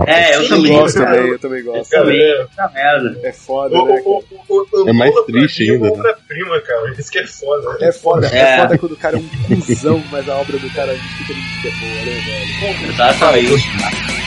É, 0.06 0.32
é 0.32 0.36
eu 0.36 0.48
também 0.48 0.72
gosto 0.72 0.98
também, 0.98 1.28
eu 1.28 1.38
também 1.38 1.64
gosto. 1.64 1.94
Eu 1.94 2.00
também, 2.02 2.20
é, 2.20 2.46
merda. 2.74 3.20
É 3.22 3.32
foda, 3.32 3.76
o, 3.76 3.86
né? 3.86 4.02
O, 4.04 4.22
o, 4.48 4.88
é 4.88 4.92
mais 4.92 5.14
triste 5.26 5.70
ainda. 5.70 5.88
É 5.88 6.16
prima, 6.26 6.60
cara. 6.60 6.92
Isso 6.98 7.10
que 7.10 7.18
é 7.18 7.26
foda. 7.26 7.76
É 7.80 7.92
foda, 7.92 8.26
é. 8.26 8.38
é 8.38 8.58
foda 8.58 8.78
quando 8.78 8.92
o 8.92 8.96
cara 8.96 9.16
é 9.16 9.20
um 9.20 9.60
cuzão, 9.60 10.02
mas 10.10 10.28
a 10.28 10.36
obra 10.36 10.58
do 10.58 10.70
cara 10.70 10.94
fica 10.94 11.32
muito 11.32 11.80
boa, 11.80 12.04
né, 12.04 12.74
velho? 12.74 12.92
Exatamente. 12.92 14.21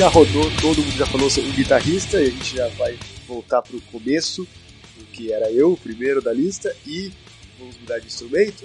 Já 0.00 0.08
rodou, 0.08 0.50
todo 0.62 0.78
mundo 0.78 0.96
já 0.96 1.04
falou 1.04 1.28
sobre 1.28 1.50
o 1.50 1.52
guitarrista, 1.52 2.18
e 2.22 2.28
a 2.28 2.30
gente 2.30 2.56
já 2.56 2.66
vai 2.68 2.98
voltar 3.28 3.60
pro 3.60 3.78
começo, 3.92 4.48
que 5.12 5.30
era 5.30 5.52
eu, 5.52 5.72
o 5.72 5.76
primeiro 5.76 6.22
da 6.22 6.32
lista, 6.32 6.74
e 6.86 7.12
vamos 7.58 7.76
mudar 7.76 7.98
de 7.98 8.06
instrumento. 8.06 8.64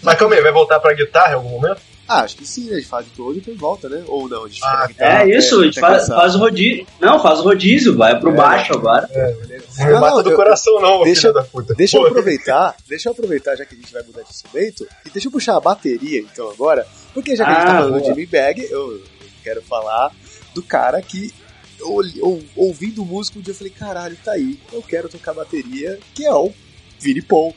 Mas 0.00 0.16
calma 0.16 0.36
aí, 0.36 0.40
vai 0.40 0.52
voltar 0.52 0.78
pra 0.78 0.94
guitarra 0.94 1.32
em 1.32 1.34
algum 1.34 1.48
momento? 1.48 1.80
Ah, 2.06 2.20
acho 2.20 2.36
que 2.36 2.46
sim, 2.46 2.66
né? 2.66 2.74
A 2.74 2.78
gente 2.78 2.86
faz 2.86 3.04
todo 3.16 3.32
e 3.32 3.40
depois 3.40 3.58
volta, 3.58 3.88
né? 3.88 4.04
Ou 4.06 4.28
não, 4.28 4.44
a 4.44 4.48
gente 4.48 4.62
ah, 4.62 4.86
guitarra, 4.86 5.24
É 5.24 5.36
isso, 5.36 5.60
a 5.60 5.64
gente 5.64 5.80
faz, 5.80 6.06
faz 6.06 6.36
o 6.36 6.38
rodízio. 6.38 6.86
Não, 7.00 7.20
faz 7.20 7.40
o 7.40 7.42
rodízio, 7.42 7.96
vai 7.96 8.20
pro 8.20 8.30
é, 8.30 8.34
baixo 8.34 8.72
agora. 8.74 9.08
É, 9.10 9.34
não, 9.78 9.90
não 9.90 10.00
mata 10.00 10.22
do 10.22 10.30
eu, 10.30 10.36
coração, 10.36 10.80
não, 10.80 11.02
deixa, 11.02 11.32
da 11.32 11.42
puta. 11.42 11.74
Deixa 11.74 11.96
eu 11.96 12.06
aproveitar, 12.06 12.76
deixa 12.88 13.08
eu 13.08 13.12
aproveitar, 13.12 13.56
já 13.56 13.64
que 13.64 13.74
a 13.74 13.76
gente 13.76 13.92
vai 13.92 14.04
mudar 14.04 14.22
de 14.22 14.30
instrumento, 14.30 14.86
e 15.04 15.10
deixa 15.10 15.26
eu 15.26 15.32
puxar 15.32 15.56
a 15.56 15.60
bateria 15.60 16.20
então 16.20 16.48
agora, 16.48 16.86
porque 17.12 17.34
já 17.34 17.44
que 17.44 17.50
ah, 17.50 17.54
a 17.54 17.56
gente 17.56 17.66
tá 17.66 17.72
ah, 17.72 17.78
falando 17.78 17.90
boa. 17.90 18.02
de 18.02 18.06
Jimmy 18.06 18.26
Bag, 18.26 18.68
eu 18.70 19.02
quero 19.42 19.62
falar 19.62 20.12
do 20.56 20.62
cara 20.62 21.00
que 21.02 21.32
ou, 21.80 22.02
ou, 22.22 22.42
ouvindo 22.56 23.04
música 23.04 23.38
um 23.38 23.42
dia 23.42 23.52
eu 23.52 23.56
falei, 23.56 23.72
caralho, 23.72 24.16
tá 24.24 24.32
aí, 24.32 24.58
eu 24.72 24.82
quero 24.82 25.10
tocar 25.10 25.34
bateria, 25.34 26.00
que 26.14 26.24
é 26.24 26.32
o 26.32 26.50
Vini 26.98 27.20
Paul. 27.20 27.54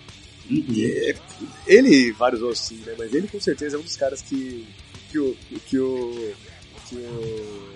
Uhum. 0.49 0.65
É, 0.77 1.15
ele, 1.65 2.11
vários 2.11 2.41
outros 2.41 2.59
sim, 2.59 2.83
né? 2.85 2.95
Mas 2.97 3.13
ele 3.13 3.29
com 3.29 3.39
certeza 3.39 3.77
é 3.77 3.79
um 3.79 3.83
dos 3.83 3.95
caras 3.95 4.21
que, 4.21 4.67
que, 5.09 5.17
o, 5.17 5.37
que, 5.65 5.79
o, 5.79 6.35
que 6.89 6.95
o, 6.95 7.73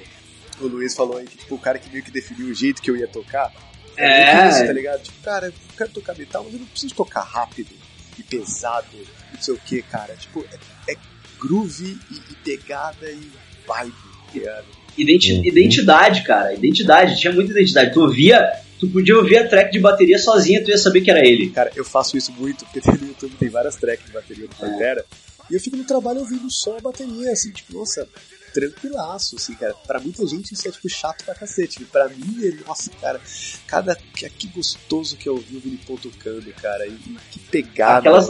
o 0.60 0.68
Luiz 0.68 0.94
falou 0.94 1.18
aí, 1.18 1.26
que 1.26 1.38
tipo, 1.38 1.56
o 1.56 1.60
cara 1.60 1.80
que 1.80 1.90
meio 1.90 2.04
que 2.04 2.12
definiu 2.12 2.48
o 2.48 2.54
jeito 2.54 2.82
que 2.82 2.92
eu 2.92 2.98
ia 2.98 3.08
tocar. 3.08 3.54
É. 3.96 4.50
Isso, 4.50 4.66
tá 4.66 4.74
ligado? 4.74 5.02
Tipo, 5.04 5.24
cara, 5.24 5.48
eu 5.48 5.54
quero 5.78 5.92
tocar 5.92 6.18
metal, 6.18 6.44
mas 6.44 6.54
eu 6.54 6.60
não 6.60 6.66
preciso 6.66 6.94
tocar 6.94 7.22
rápido 7.22 7.72
e 8.20 8.24
pesado, 8.24 8.98
não 9.34 9.42
sei 9.42 9.54
o 9.54 9.58
que, 9.60 9.82
cara. 9.84 10.14
Tipo, 10.16 10.46
é, 10.52 10.92
é 10.92 10.98
groove 11.40 11.98
e, 12.12 12.16
e, 12.16 12.36
pegada 12.44 13.10
e 13.10 13.32
vibe, 13.66 13.94
ligado? 14.34 14.83
Identi 14.98 15.34
uhum. 15.34 15.46
Identidade, 15.46 16.24
cara. 16.24 16.54
Identidade. 16.54 17.20
Tinha 17.20 17.34
muita 17.34 17.52
identidade. 17.52 17.94
Tu 17.94 18.02
ouvia. 18.02 18.52
Tu 18.80 18.88
podia 18.90 19.18
ouvir 19.18 19.38
a 19.38 19.48
track 19.48 19.72
de 19.72 19.80
bateria 19.80 20.20
sozinha, 20.20 20.62
tu 20.62 20.70
ia 20.70 20.78
saber 20.78 21.02
que 21.02 21.10
era 21.10 21.26
ele. 21.26 21.50
Cara, 21.52 21.72
eu 21.74 21.86
faço 21.86 22.18
isso 22.18 22.34
muito, 22.34 22.66
porque 22.66 22.82
no 23.00 23.08
YouTube 23.08 23.36
tem 23.40 23.48
várias 23.48 23.78
tracks 23.78 24.06
de 24.06 24.12
bateria 24.12 24.46
do 24.46 24.56
Pantera. 24.56 25.06
É. 25.10 25.34
E 25.50 25.56
eu 25.56 25.60
fico 25.60 25.78
no 25.78 25.86
trabalho 25.86 26.20
ouvindo 26.20 26.50
só 26.52 26.78
a 26.78 26.82
bateria, 26.82 27.32
assim, 27.32 27.52
tipo, 27.52 27.78
nossa, 27.78 28.08
tranquilaço, 28.54 29.36
assim, 29.36 29.54
cara. 29.56 29.74
Pra 29.86 30.00
muita 30.00 30.26
gente 30.28 30.54
isso 30.54 30.68
é, 30.68 30.72
tipo, 30.72 30.88
chato 30.90 31.24
pra 31.26 31.34
cacete. 31.34 31.84
Pra 31.86 32.08
mim, 32.10 32.60
nossa, 32.66 32.92
cara, 33.02 33.20
cada. 33.68 33.96
Que 33.96 34.48
gostoso 34.48 35.18
que 35.18 35.28
eu 35.28 35.36
ouvi 35.36 35.58
o 35.58 35.60
Vini 35.60 35.80
tocando, 35.86 36.54
cara. 36.62 36.86
E, 36.86 36.92
e 36.92 37.18
que 37.32 37.40
pegada. 37.40 38.00
Aquelas, 38.00 38.28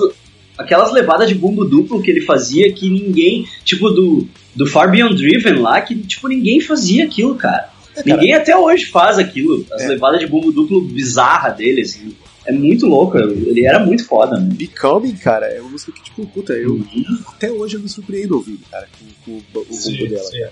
aquelas 0.57 0.91
levadas 0.91 1.27
de 1.29 1.35
bumbo 1.35 1.65
duplo 1.65 2.01
que 2.01 2.09
ele 2.11 2.21
fazia 2.21 2.71
que 2.71 2.89
ninguém, 2.89 3.47
tipo 3.63 3.89
do, 3.89 4.27
do 4.55 4.65
Far 4.67 4.89
Beyond 4.91 5.15
Driven 5.15 5.55
lá, 5.61 5.81
que 5.81 5.95
tipo 5.95 6.27
ninguém 6.27 6.59
fazia 6.59 7.05
aquilo, 7.05 7.35
cara. 7.35 7.69
É, 7.95 8.01
cara, 8.01 8.15
Ninguém 8.17 8.33
até 8.33 8.57
hoje 8.57 8.85
faz 8.87 9.19
aquilo. 9.19 9.65
As 9.71 9.81
É. 9.83 9.87
levadas 9.89 10.19
de 10.19 10.25
bumbo 10.27 10.51
duplo 10.51 10.81
bizarra 10.81 11.49
dele, 11.49 11.81
assim. 11.81 12.15
É 12.45 12.51
muito 12.51 12.87
louco. 12.87 13.17
Ele 13.17 13.65
era 13.65 13.79
muito 13.85 14.03
foda, 14.05 14.37
né? 14.39 14.49
Becoming, 14.51 15.13
cara, 15.13 15.45
é 15.45 15.61
uma 15.61 15.69
música 15.69 15.91
que, 15.93 16.03
tipo, 16.03 16.25
puta, 16.25 16.53
eu 16.53 16.71
Uhum. 16.73 17.05
até 17.27 17.51
hoje 17.51 17.75
eu 17.75 17.79
me 17.79 17.87
surpreendo 17.87 18.35
ouvindo, 18.35 18.59
cara, 18.69 18.87
com, 18.99 19.05
com 19.23 19.59
o, 19.59 19.61
o 19.61 19.65
bumbo 19.65 20.09
dela. 20.09 20.23
sim, 20.23 20.37
é. 20.41 20.49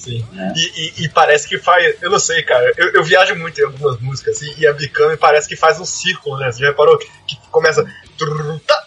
Sim. 0.00 0.24
É. 0.36 0.52
E, 0.56 0.62
e- 0.76 1.04
e 1.04 1.08
parece 1.08 1.46
que 1.48 1.58
faz. 1.58 1.94
Eu 2.00 2.10
não 2.10 2.18
sei, 2.18 2.42
cara. 2.42 2.72
Eu, 2.76 2.88
eu 2.94 3.04
viajo 3.04 3.34
muito 3.36 3.60
em 3.60 3.64
algumas 3.64 4.00
músicas 4.00 4.36
assim, 4.36 4.52
e 4.58 4.66
a 4.66 4.72
Become 4.72 5.16
parece 5.16 5.48
que 5.48 5.56
faz 5.56 5.78
um 5.78 5.84
círculo, 5.84 6.38
né? 6.38 6.50
Você 6.50 6.60
já 6.60 6.68
reparou? 6.68 6.96
Que, 6.98 7.06
que 7.26 7.36
começa. 7.50 7.84
tá, 8.66 8.86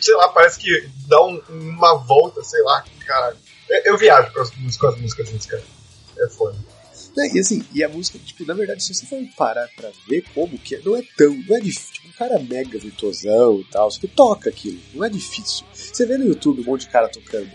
sei 0.00 0.14
lá, 0.14 0.28
parece 0.28 0.58
que 0.58 0.88
dá 1.08 1.22
um- 1.22 1.40
uma 1.48 1.96
volta, 1.98 2.42
sei 2.42 2.62
lá, 2.62 2.84
cara. 3.06 3.36
Eu, 3.68 3.92
eu 3.92 3.98
viajo 3.98 4.32
com 4.32 4.40
as, 4.40 4.50
músicas- 4.56 4.76
com 4.78 4.86
as 4.88 5.00
músicas 5.00 5.28
assim, 5.28 5.48
cara. 5.48 5.62
É 6.18 6.28
foda. 6.28 6.56
Né, 7.16 7.30
E 7.34 7.38
assim, 7.40 7.64
e 7.72 7.82
a 7.82 7.88
música, 7.88 8.18
tipo, 8.18 8.44
na 8.44 8.52
verdade, 8.54 8.82
se 8.84 8.92
você 8.94 9.06
for 9.06 9.18
parar 9.36 9.66
pra 9.74 9.88
ver 10.08 10.22
como 10.34 10.58
que 10.58 10.74
é, 10.76 10.80
não 10.84 10.94
é 10.96 11.02
tão, 11.16 11.34
não 11.48 11.56
é 11.56 11.60
difícil. 11.60 11.92
Tipo, 11.94 12.08
um 12.08 12.12
cara 12.12 12.38
mega 12.38 12.78
virtuosão 12.78 13.60
e 13.60 13.64
tal, 13.70 13.90
você 13.90 14.06
toca 14.06 14.50
aquilo, 14.50 14.78
não 14.94 15.04
é 15.04 15.08
difícil. 15.08 15.64
Você 15.72 16.04
vê 16.04 16.18
no 16.18 16.26
YouTube 16.26 16.60
um 16.60 16.64
monte 16.64 16.82
de 16.82 16.88
cara 16.88 17.08
tocando, 17.08 17.50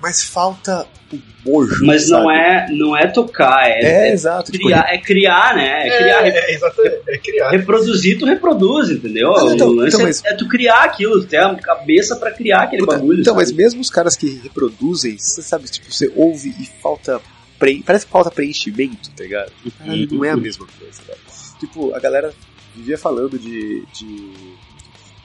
mas 0.00 0.22
falta 0.24 0.86
o 1.12 1.18
bojo. 1.44 1.84
Mas 1.86 2.08
não 2.10 2.24
sabe? 2.24 2.34
é, 2.38 2.66
não 2.72 2.96
é 2.96 3.06
tocar, 3.06 3.68
é, 3.68 3.80
É, 3.80 4.08
é 4.08 4.12
exato. 4.12 4.50
tipo, 4.52 4.64
criar, 4.64 4.86
é 4.92 4.98
criar, 4.98 5.54
né? 5.54 5.86
É 5.88 5.98
criar, 5.98 6.26
é, 6.26 6.28
é, 6.30 6.54
exatamente. 6.54 6.96
É 7.08 7.18
criar. 7.18 7.50
reproduzir, 7.50 8.18
tu 8.18 8.26
reproduz, 8.26 8.90
entendeu? 8.90 9.32
Ah, 9.36 9.52
então, 9.54 9.68
o 9.68 9.72
lance 9.74 9.88
então, 9.88 10.00
é- 10.00 10.04
mas- 10.04 10.24
é, 10.24 10.34
tu 10.34 10.48
criar 10.48 10.82
aquilo, 10.84 11.20
tu 11.20 11.26
ter 11.28 11.36
a 11.38 11.54
cabeça 11.54 12.16
pra 12.16 12.30
criar 12.32 12.62
aquele 12.62 12.82
Puta, 12.82 12.96
bagulho. 12.96 13.20
então, 13.20 13.34
sabe? 13.34 13.46
mas 13.46 13.52
mesmo 13.52 13.80
os 13.80 13.90
caras 13.90 14.16
que 14.16 14.40
reproduzem, 14.42 15.16
você 15.18 15.42
sabe, 15.42 15.66
tipo, 15.68 15.90
você 15.92 16.10
ouve 16.16 16.48
e 16.60 16.66
falta. 16.82 17.20
Pre... 17.58 17.82
Parece 17.86 18.04
que 18.04 18.12
falta 18.12 18.30
preenchimento, 18.30 19.10
tá 19.16 19.22
ligado? 19.22 19.50
E, 19.64 19.70
caralho, 19.70 20.08
não 20.12 20.24
é 20.24 20.30
a 20.30 20.36
mesma 20.36 20.66
coisa, 20.78 21.00
cara. 21.06 21.18
Tipo, 21.58 21.94
a 21.94 21.98
galera 22.00 22.34
vivia 22.74 22.98
falando 22.98 23.38
de. 23.38 23.82
de, 23.94 24.32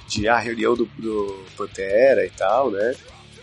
de 0.08 0.28
a 0.30 0.38
reunião 0.38 0.76
do, 0.76 0.86
do 0.98 1.44
Pantera 1.58 2.26
e 2.26 2.30
tal, 2.30 2.72
né? 2.72 2.94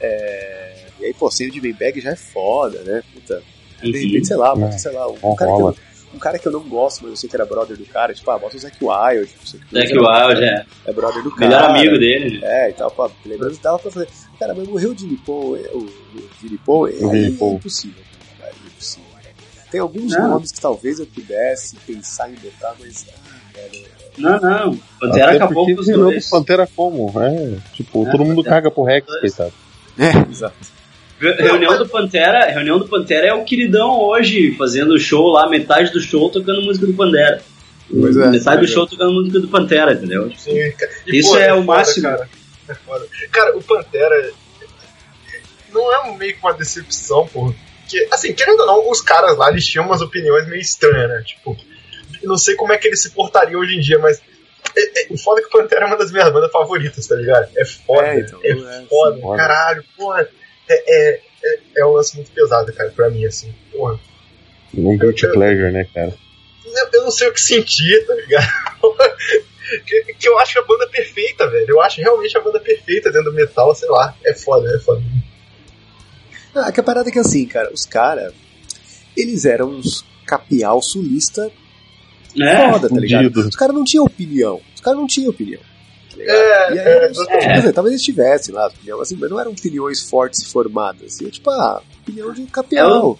É, 0.00 0.86
E 1.00 1.04
aí, 1.06 1.14
pô, 1.14 1.30
sem 1.30 1.48
o 1.48 1.52
Jimmy 1.52 1.72
Bag 1.72 2.00
já 2.00 2.10
é 2.10 2.16
foda, 2.16 2.80
né? 2.82 3.02
Puta. 3.14 3.42
De 3.82 3.92
repente, 3.92 4.26
sei 4.26 4.36
lá, 4.36 4.54
bota, 4.54 4.74
É. 4.74 4.78
sei 4.78 4.92
lá, 4.92 5.08
um, 5.08 5.16
Não 5.22 5.34
cara 5.36 5.52
que 5.54 5.60
eu, 5.62 5.76
um 6.14 6.18
cara 6.18 6.38
que 6.38 6.48
eu 6.48 6.52
não 6.52 6.60
gosto, 6.68 7.02
mas 7.02 7.10
eu 7.12 7.16
sei 7.16 7.28
que 7.28 7.36
era 7.36 7.46
brother 7.46 7.76
do 7.76 7.84
cara, 7.86 8.12
tipo, 8.12 8.28
ah, 8.30 8.38
bota 8.38 8.56
o 8.56 8.58
Zack 8.60 8.76
Wild. 8.82 9.26
Tipo, 9.30 9.46
Zack 9.46 9.92
Wild, 9.96 10.44
é. 10.44 10.66
é 10.86 10.92
brother 10.92 11.22
do 11.22 11.30
cara. 11.30 11.46
Melhor 11.48 11.70
amigo 11.70 11.98
dele. 11.98 12.40
né? 12.40 12.66
É, 12.66 12.70
e 12.70 12.72
tal, 12.72 12.90
pô, 12.90 13.08
lembrando 13.24 13.56
que 13.56 13.62
dava 13.62 13.78
pra 13.78 13.90
fazer. 13.90 14.08
Cara, 14.38 14.54
mas 14.54 14.66
morreu 14.66 14.90
o 14.92 14.98
Jimmy 14.98 15.16
Paul, 15.24 15.56
é, 15.56 15.60
o, 15.72 15.78
o 15.78 15.90
Jimmy 16.40 16.58
Paul, 16.58 16.88
é, 16.88 16.90
O 16.92 17.10
Jimmy 17.14 17.32
Paul. 17.32 17.52
é 17.52 17.54
impossível. 17.54 18.02
Cara, 18.40 18.50
é 18.52 18.66
impossível. 18.66 19.08
Tem 19.70 19.80
alguns 19.80 20.12
Não. 20.12 20.28
nomes 20.30 20.50
que 20.50 20.60
talvez 20.60 20.98
eu 20.98 21.06
pudesse 21.06 21.76
pensar 21.86 22.30
em 22.30 22.34
botar, 22.36 22.74
mas. 22.80 23.06
Ah, 23.08 23.58
velho. 23.70 23.86
Não, 24.16 24.40
não. 24.40 24.76
Pantera 24.98 25.26
Até 25.26 25.36
acabou 25.36 25.66
porque 25.66 25.92
com 25.94 26.08
os. 26.16 26.28
Pantera 26.30 26.66
como? 26.74 27.12
É, 27.22 27.58
tipo, 27.74 28.06
É, 28.08 28.10
todo 28.10 28.24
mundo 28.24 28.36
Pantera. 28.42 28.56
caga 28.56 28.70
pro 28.70 28.82
Rex, 28.82 29.06
coitado. 29.06 29.52
É, 29.98 30.10
exato. 30.30 30.56
Re- 31.20 31.32
Reunião 31.34 31.76
do 31.78 31.88
Pantera, 31.88 32.46
reunião 32.50 32.78
do 32.78 32.86
Pantera 32.88 33.26
é 33.26 33.34
o 33.34 33.44
queridão 33.44 33.98
hoje, 34.00 34.54
fazendo 34.56 34.98
show 34.98 35.26
lá, 35.28 35.48
metade 35.48 35.90
do 35.92 36.00
show 36.00 36.30
tocando 36.30 36.62
música 36.62 36.86
do 36.86 36.94
Pantera. 36.94 37.42
Pois 37.90 38.16
é, 38.16 38.26
metade 38.28 38.58
do 38.60 38.64
é. 38.64 38.68
show 38.68 38.86
tocando 38.86 39.12
música 39.14 39.40
do 39.40 39.48
Pantera, 39.48 39.92
entendeu? 39.94 40.30
Sim, 40.36 40.70
cara. 40.72 40.92
E, 41.06 41.18
Isso 41.18 41.30
pô, 41.30 41.38
é 41.38 41.52
o 41.52 41.56
foda, 41.56 41.66
máximo. 41.66 42.02
Cara. 42.08 42.28
É 42.68 42.74
foda. 42.74 43.06
Cara, 43.32 43.56
o 43.56 43.62
Pantera 43.62 44.30
não 45.72 45.92
é 45.92 46.00
um- 46.10 46.14
meio 46.16 46.34
que 46.34 46.40
uma 46.40 46.52
decepção, 46.54 47.26
pô. 47.26 47.54
Porque, 47.80 48.06
assim, 48.10 48.32
querendo 48.34 48.60
ou 48.60 48.66
não, 48.66 48.90
os 48.90 49.00
caras 49.00 49.36
lá 49.36 49.50
eles 49.50 49.66
tinham 49.66 49.86
umas 49.86 50.00
opiniões 50.02 50.46
meio 50.46 50.60
estranhas, 50.60 51.08
né? 51.08 51.22
Tipo, 51.24 51.56
não 52.22 52.36
sei 52.36 52.54
como 52.54 52.72
é 52.72 52.78
que 52.78 52.86
eles 52.86 53.00
se 53.02 53.10
portariam 53.10 53.60
hoje 53.60 53.76
em 53.76 53.80
dia, 53.80 53.98
mas. 53.98 54.20
é- 54.76 55.00
é- 55.02 55.06
o 55.10 55.16
foda 55.16 55.40
é 55.40 55.42
que 55.42 55.48
o 55.48 55.52
Pantera 55.60 55.84
é 55.84 55.86
uma 55.86 55.96
das 55.96 56.12
minhas 56.12 56.30
bandas 56.32 56.52
favoritas, 56.52 57.06
tá 57.06 57.14
ligado? 57.16 57.48
É 57.56 57.64
foda. 57.64 58.06
É, 58.06 58.16
É, 58.16 58.20
então, 58.20 58.40
é, 58.44 58.54
foda, 58.88 59.14
sim, 59.16 59.20
foda. 59.22 59.36
caralho, 59.38 59.84
porra. 59.96 60.28
É, 60.68 60.94
é, 60.94 61.20
é, 61.42 61.60
é 61.78 61.86
um 61.86 61.92
lance 61.92 62.16
muito 62.16 62.30
pesado, 62.32 62.72
cara, 62.72 62.90
pra 62.90 63.10
mim, 63.10 63.24
assim. 63.24 63.54
Porra. 63.72 63.98
Um 64.74 64.96
guilty 64.96 65.26
pleasure, 65.32 65.72
né, 65.72 65.86
cara? 65.94 66.14
Eu, 66.64 66.88
eu 66.92 67.04
não 67.04 67.10
sei 67.10 67.28
o 67.28 67.32
que 67.32 67.40
sentir, 67.40 68.06
tá 68.06 68.14
ligado? 68.14 68.48
que, 69.86 70.14
que 70.14 70.28
eu 70.28 70.38
acho 70.38 70.58
a 70.58 70.64
banda 70.64 70.86
perfeita, 70.88 71.48
velho. 71.48 71.66
Eu 71.68 71.80
acho 71.80 72.00
realmente 72.00 72.36
a 72.36 72.40
banda 72.40 72.60
perfeita 72.60 73.10
dentro 73.10 73.30
do 73.30 73.36
metal, 73.36 73.74
sei 73.74 73.88
lá. 73.88 74.14
É 74.24 74.34
foda, 74.34 74.74
é 74.74 74.78
foda. 74.78 75.02
Ah, 76.54 76.72
que 76.72 76.80
a 76.80 76.82
parada 76.82 77.08
é 77.08 77.12
que 77.12 77.18
assim, 77.18 77.46
cara, 77.46 77.72
os 77.72 77.84
caras, 77.84 78.32
eles 79.16 79.44
eram 79.44 79.70
uns 79.70 80.04
capial 80.26 80.82
sulista 80.82 81.50
É, 82.38 82.70
foda, 82.70 82.88
tá 82.88 83.00
ligado? 83.00 83.34
Os 83.34 83.56
caras 83.56 83.74
não 83.74 83.84
tinham 83.84 84.04
opinião. 84.04 84.60
Os 84.74 84.80
caras 84.80 84.98
não 84.98 85.06
tinham 85.06 85.30
opinião. 85.30 85.60
Tá 86.18 86.22
ligado? 86.22 86.36
É, 86.38 86.74
e 86.74 86.78
aí, 86.80 86.86
é, 86.88 87.06
os- 87.10 87.18
exatamente. 87.18 87.46
quer 87.46 87.58
dizer, 87.58 87.72
talvez 87.72 87.92
eles 87.94 88.04
tivessem 88.04 88.54
lá, 88.54 88.66
opinião, 88.68 89.00
assim, 89.00 89.16
mas 89.20 89.30
não 89.30 89.40
eram 89.40 89.52
opiniões 89.52 90.02
fortes 90.02 90.40
e 90.42 90.46
formadas. 90.46 91.14
Assim, 91.14 91.28
tipo, 91.28 91.50
ah, 91.50 91.80
opinião 92.02 92.32
de 92.32 92.42
capial. 92.46 93.18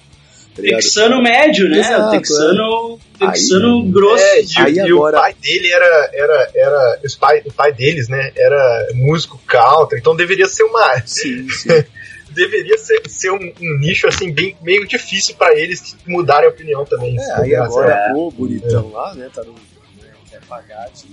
tá 0.54 0.62
ligado? 0.62 0.80
Texano 0.80 1.22
médio, 1.22 1.68
né? 1.68 1.78
Exato, 1.78 2.10
texano, 2.10 2.98
texano 3.18 3.82
Aí- 3.82 3.90
grosso. 3.92 4.24
É, 4.24 4.40
e, 4.42 4.46
Aí 4.58 4.74
e 4.74 4.80
agora- 4.80 5.18
o 5.18 5.20
pai 5.20 5.34
dele 5.34 5.72
era. 5.72 6.10
era, 6.12 6.50
era 6.54 7.00
os 7.04 7.14
pai, 7.14 7.42
o 7.46 7.52
pai 7.52 7.72
deles, 7.72 8.08
né? 8.08 8.32
Era 8.36 8.88
músico 8.94 9.40
country, 9.46 10.00
então 10.00 10.16
deveria 10.16 10.48
ser 10.48 10.64
uma. 10.64 11.00
Sim, 11.06 11.48
sim. 11.48 11.68
Deveria 12.30 12.76
ser, 12.76 13.00
ser 13.08 13.30
um, 13.32 13.36
um 13.60 13.78
nicho 13.78 14.06
assim, 14.06 14.30
bem 14.32 14.54
meio 14.62 14.86
difícil 14.86 15.34
pra 15.34 15.54
eles 15.56 15.96
mudarem 16.06 16.46
a 16.46 16.50
opinião 16.52 16.84
também. 16.84 17.18
É, 17.18 17.26
tá 17.26 17.42
aí 17.42 17.54
agora 17.54 17.92
É. 17.92 18.12
o 18.14 18.30
bonitão 18.30 18.90
lá, 18.92 19.14
né, 19.14 19.30
tá 19.34 19.42
no. 19.42 19.52
Né, 19.54 20.38
pagar 20.48 20.88
de. 20.90 21.06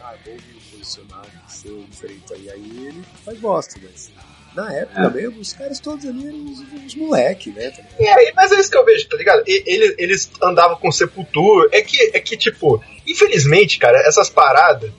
Ah, 0.00 0.14
vou 0.24 0.36
me 0.84 1.04
posicionar, 1.04 1.26
ser 1.48 1.84
diferente 1.90 2.32
aí. 2.32 2.50
Aí 2.50 2.86
ele 2.88 3.02
faz 3.24 3.38
bosta, 3.38 3.80
mas. 3.82 4.10
Na 4.54 4.72
época 4.72 5.00
É. 5.00 5.10
mesmo, 5.10 5.40
os 5.40 5.52
caras 5.52 5.80
todos 5.80 6.06
ali 6.06 6.28
eram 6.28 6.36
uns, 6.38 6.60
uns 6.72 6.94
moleque, 6.94 7.50
né? 7.50 7.70
tá? 7.70 7.82
E 7.98 8.06
aí, 8.06 8.32
mas 8.36 8.52
é 8.52 8.60
isso 8.60 8.70
que 8.70 8.76
eu 8.78 8.84
vejo, 8.84 9.08
tá 9.08 9.16
ligado? 9.16 9.42
E- 9.48 9.64
Eles, 9.66 9.94
eles 9.98 10.30
andavam 10.40 10.76
com 10.76 10.92
Sepultura. 10.92 11.68
É 11.72 11.82
que, 11.82 12.10
é 12.14 12.20
que, 12.20 12.36
tipo, 12.36 12.80
infelizmente, 13.04 13.78
cara, 13.80 13.98
essas 14.06 14.30
paradas. 14.30 14.92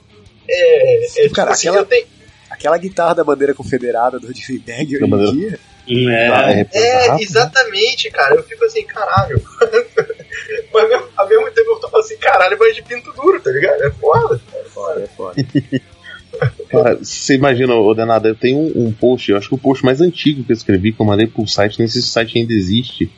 É, 0.46 1.04
é 1.04 1.22
tipo 1.22 1.34
Cara, 1.34 1.52
assim, 1.52 1.68
aquela- 1.68 1.82
eu 1.82 1.86
tenho. 1.86 2.06
Aquela 2.50 2.76
guitarra 2.78 3.14
da 3.14 3.24
bandeira 3.24 3.54
confederada 3.54 4.18
do 4.20 4.32
Jimmy 4.32 4.58
Bag 4.58 4.94
hoje 4.96 5.04
em 5.04 5.36
dia. 5.38 5.58
Hum, 5.88 6.10
é. 6.10 6.66
É, 6.72 6.78
É, 6.78 6.96
rápido, 7.06 7.16
né? 7.16 7.22
exatamente, 7.22 8.10
cara. 8.10 8.34
Eu 8.36 8.42
fico 8.44 8.64
assim, 8.64 8.84
caralho. 8.84 9.40
mas 10.72 10.82
ao 10.84 10.88
mesmo, 10.88 11.08
ao 11.16 11.28
mesmo 11.28 11.50
tempo 11.52 11.70
eu 11.72 11.80
tô 11.80 11.96
assim, 11.96 12.16
caralho, 12.18 12.56
mas 12.60 12.74
de 12.74 12.82
pinto 12.82 13.10
duro, 13.14 13.40
tá 13.40 13.50
ligado? 13.50 13.82
É 13.82 13.90
foda. 13.92 14.40
É 14.76 14.82
foda, 14.82 15.00
é 15.02 15.06
foda. 15.06 15.46
Cara, 16.68 16.96
você 16.96 17.34
imagina, 17.34 17.74
ô 17.74 17.94
Denada, 17.94 18.28
eu 18.28 18.34
tenho 18.34 18.58
um, 18.58 18.86
um 18.86 18.92
post, 18.92 19.30
eu 19.30 19.38
acho 19.38 19.48
que 19.48 19.54
o 19.54 19.58
post 19.58 19.84
mais 19.84 20.00
antigo 20.00 20.44
que 20.44 20.52
eu 20.52 20.56
escrevi, 20.56 20.92
que 20.92 21.00
eu 21.00 21.06
mandei 21.06 21.26
pro 21.26 21.46
site, 21.46 21.78
nem 21.78 21.88
sei 21.88 22.02
se 22.02 22.08
o 22.08 22.10
site 22.10 22.38
ainda 22.38 22.52
existe, 22.52 23.10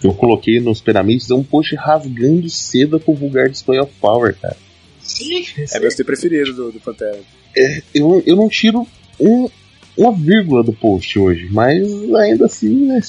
que 0.00 0.06
eu 0.06 0.12
coloquei 0.12 0.60
nos 0.60 0.80
pirâmides, 0.80 1.30
é 1.30 1.34
um 1.34 1.42
post 1.42 1.74
rasgando 1.74 2.48
seda 2.50 2.98
com 2.98 3.12
o 3.12 3.14
vulgar 3.16 3.48
display 3.48 3.80
of 3.80 3.90
power, 4.00 4.36
cara. 4.38 4.56
Sim, 5.00 5.46
É 5.72 5.78
meu 5.78 5.90
preferido 6.04 6.52
do, 6.52 6.72
do 6.72 6.80
Pantera. 6.80 7.18
Eu, 7.94 8.22
eu 8.26 8.36
não 8.36 8.48
tiro 8.48 8.86
um, 9.18 9.48
uma 9.96 10.12
vírgula 10.12 10.62
do 10.62 10.72
post 10.72 11.18
hoje, 11.18 11.48
mas 11.50 11.82
ainda 12.14 12.46
assim, 12.46 12.86
né, 12.86 13.00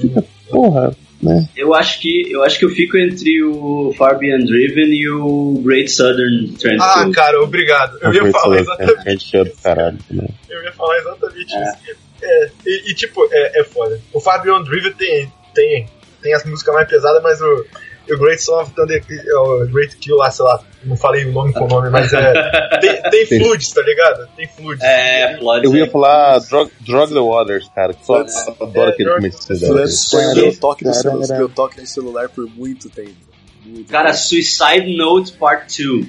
fica, 0.00 0.24
porra, 0.48 0.96
né? 1.24 1.48
Eu 1.56 1.74
acho 1.74 2.00
que 2.00 2.30
eu 2.30 2.42
acho 2.44 2.58
que 2.58 2.64
eu 2.64 2.70
fico 2.70 2.96
entre 2.98 3.42
o 3.42 3.92
Far 3.96 4.18
Beyond 4.18 4.44
Driven 4.46 4.92
e 4.92 5.08
o 5.08 5.60
Great 5.64 5.90
Southern 5.90 6.52
Ah, 6.54 6.58
Transfield. 6.58 7.12
cara, 7.14 7.42
obrigado. 7.42 7.98
Eu 8.02 8.12
ia 8.12 8.30
falar 8.30 8.58
exatamente 8.60 9.44
do 9.44 9.50
caralho, 9.62 9.98
né? 10.10 10.28
Eu 10.48 10.62
ia 10.62 10.72
falar 10.72 10.98
exatamente 10.98 11.54
É. 11.54 11.62
isso. 11.62 12.04
É, 12.22 12.50
e, 12.66 12.90
e, 12.90 12.94
tipo, 12.94 13.28
é, 13.32 13.60
é 13.60 13.64
foda. 13.64 14.00
O 14.12 14.20
Fabian 14.20 14.62
Driven 14.62 14.92
tem, 14.92 15.30
tem, 15.54 15.86
tem 16.22 16.32
as 16.34 16.44
músicas 16.44 16.74
mais 16.74 16.88
pesadas, 16.88 17.22
mas 17.22 17.40
o, 17.40 17.66
o 18.10 18.18
Great 18.18 18.42
Song 18.42 18.62
of 18.62 18.72
Thunder, 18.72 19.02
o 19.34 19.66
Great 19.66 19.96
Kill 19.96 20.16
lá, 20.16 20.30
sei 20.30 20.44
lá, 20.44 20.62
não 20.84 20.96
falei 20.96 21.24
o 21.24 21.32
nome 21.32 21.52
com 21.52 21.64
o 21.64 21.68
nome, 21.68 21.90
mas 21.90 22.12
é. 22.12 22.32
Tem, 22.80 23.02
tem 23.02 23.26
Tem. 23.26 23.58
tá 23.74 23.82
ligado? 23.82 24.28
Tem 24.36 24.48
fluids. 24.48 24.84
É, 24.84 25.38
Flood. 25.38 25.64
Eu 25.64 25.76
ia 25.76 25.90
falar 25.90 26.38
drug, 26.40 26.70
drug 26.80 27.14
the 27.14 27.20
Waters, 27.20 27.70
cara, 27.74 27.94
que 27.94 28.04
só 28.04 28.20
É, 28.20 28.24
eu 28.24 28.66
adoro 28.66 28.90
aquele 28.90 29.14
começo 29.14 29.54
de 29.54 29.64
o 29.64 31.38
meu 31.38 31.48
toque, 31.48 31.80
no 31.80 31.86
celular 31.86 32.28
por 32.28 32.46
muito 32.50 32.90
tempo. 32.90 33.14
Muito 33.64 33.90
Cara, 33.90 34.12
tempo. 34.12 34.18
Suicide 34.18 34.96
Note 34.96 35.32
Part 35.32 35.82
2. 35.82 36.06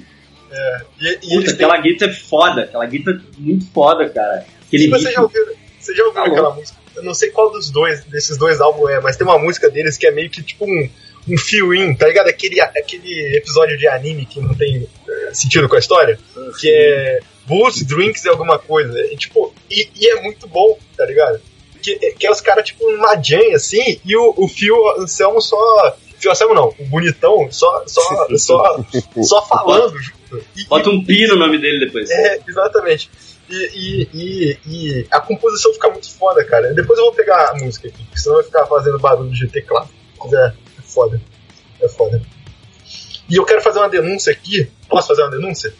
E, 1.00 1.18
e 1.22 1.36
Puta, 1.38 1.50
aquela 1.52 1.76
guita 1.78 2.06
é 2.06 2.12
foda, 2.12 2.62
aquela 2.62 2.86
guita 2.86 3.10
é 3.10 3.18
muito 3.38 3.66
foda, 3.72 4.08
cara. 4.08 4.44
Aquele 4.66 4.84
Se 4.84 4.90
você 4.90 5.12
já 5.12 5.22
ouviu, 5.22 5.44
você 5.78 5.94
já 5.94 6.04
ouviu 6.04 6.22
Tá 6.22 6.28
aquela 6.28 6.54
música? 6.54 6.78
Eu 6.94 7.02
não 7.02 7.14
sei 7.14 7.30
qual 7.30 7.50
dos 7.50 7.70
dois, 7.70 8.04
desses 8.04 8.38
dois 8.38 8.60
álbuns 8.60 8.90
é, 8.90 9.00
mas 9.00 9.16
tem 9.16 9.26
uma 9.26 9.38
música 9.38 9.68
deles 9.68 9.98
que 9.98 10.06
é 10.06 10.10
meio 10.10 10.30
que 10.30 10.42
tipo 10.42 10.64
um, 10.64 10.88
um 11.28 11.36
fio-in, 11.36 11.94
tá 11.94 12.06
ligado? 12.06 12.28
Aquele, 12.28 12.60
aquele 12.60 13.36
episódio 13.36 13.76
de 13.76 13.86
anime 13.88 14.26
que 14.26 14.40
não 14.40 14.54
tem 14.54 14.88
eh, 15.08 15.30
sentido 15.32 15.68
com 15.68 15.76
a 15.76 15.78
história. 15.78 16.18
que 16.60 16.70
é 16.70 17.20
booze, 17.46 17.84
drinks 17.84 18.24
e 18.24 18.28
alguma 18.28 18.58
coisa. 18.58 18.98
E, 19.12 19.16
tipo, 19.16 19.52
e, 19.70 19.88
e 19.94 20.08
é 20.08 20.22
muito 20.22 20.46
bom, 20.46 20.78
tá 20.96 21.04
ligado? 21.04 21.40
Que, 21.82 21.96
que 22.12 22.26
é 22.26 22.30
os 22.30 22.40
caras, 22.40 22.64
tipo, 22.64 22.90
numa 22.90 23.20
jam, 23.22 23.54
assim, 23.54 24.00
e 24.04 24.16
o, 24.16 24.34
o 24.36 24.48
Phil 24.48 24.76
Anselmo 24.98 25.40
só 25.40 25.96
Fio 26.18 26.30
Anselmo 26.30 26.54
não, 26.54 26.74
o 26.78 26.84
bonitão 26.86 27.48
só, 27.50 27.84
só, 27.86 28.26
só, 28.36 28.84
só 29.22 29.46
falando 29.46 29.98
junto. 29.98 30.44
E- 30.56 30.64
Bota 30.64 30.90
um 30.90 31.04
pi 31.04 31.26
no 31.26 31.36
nome 31.36 31.58
dele 31.58 31.86
depois. 31.86 32.10
É, 32.10 32.40
exatamente. 32.46 33.10
E, 33.48 34.08
e, 34.12 34.58
e, 34.66 35.06
a 35.10 35.20
composição 35.20 35.72
fica 35.72 35.88
muito 35.88 36.10
foda, 36.12 36.44
cara. 36.44 36.74
Depois 36.74 36.98
eu 36.98 37.04
vou 37.04 37.14
pegar 37.14 37.50
a 37.50 37.54
música 37.54 37.86
aqui, 37.86 38.02
porque 38.04 38.18
senão 38.18 38.36
vai 38.36 38.44
ficar 38.44 38.66
fazendo 38.66 38.98
barulho 38.98 39.30
de 39.30 39.46
teclado. 39.46 39.88
É, 40.32 40.46
é 40.46 40.52
foda. 40.96 41.20
É 41.80 41.88
foda. 41.88 42.22
E 43.28 43.36
eu 43.36 43.44
quero 43.44 43.60
fazer 43.60 43.78
uma 43.80 43.88
denúncia 43.88 44.32
aqui. 44.32 44.70
Posso 44.88 45.08
fazer 45.08 45.22
uma 45.22 45.30
denúncia? 45.30 45.74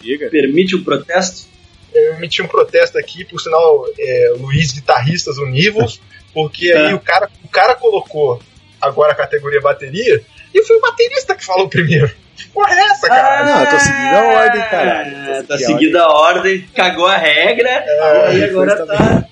Diga. 0.00 0.28
Permite 0.30 0.74
o 0.74 0.82
protesto? 0.84 1.46
Eu 1.92 2.14
emiti 2.14 2.42
um 2.42 2.48
protesto 2.48 2.98
aqui, 2.98 3.24
por 3.24 3.40
sinal, 3.40 3.86
é, 3.98 4.32
Luiz 4.36 4.72
Guitarristas 4.72 5.38
Univos, 5.38 6.00
porque 6.34 6.72
aí 6.72 6.88
Tá. 6.90 6.94
o 6.96 7.00
cara, 7.00 7.30
o 7.44 7.48
cara 7.48 7.74
colocou 7.76 8.40
agora 8.80 9.12
a 9.12 9.16
categoria 9.16 9.60
bateria 9.60 10.20
e 10.52 10.62
foi 10.64 10.76
o 10.76 10.80
baterista 10.80 11.36
que 11.36 11.44
falou 11.44 11.68
primeiro. 11.68 12.10
Que 12.36 12.48
porra 12.48 12.74
é 12.74 12.80
essa, 12.90 13.06
cara? 13.06 13.44
não, 13.46 13.60
eu 13.60 13.70
tô 13.70 13.78
seguindo 13.78 14.14
a 14.16 14.24
ordem, 14.42 14.60
caralho. 14.68 15.16
Ah, 15.16 15.42
Tô 15.42 15.46
Tá 15.46 15.58
seguindo 15.58 15.74
a 15.74 15.78
seguindo 15.78 15.96
a 15.98 16.08
ordem, 16.08 16.68
cagou 16.74 17.06
a 17.06 17.16
regra, 17.16 17.70
É, 17.70 18.36
e 18.38 18.44
agora 18.44 18.86
tá. 18.86 19.28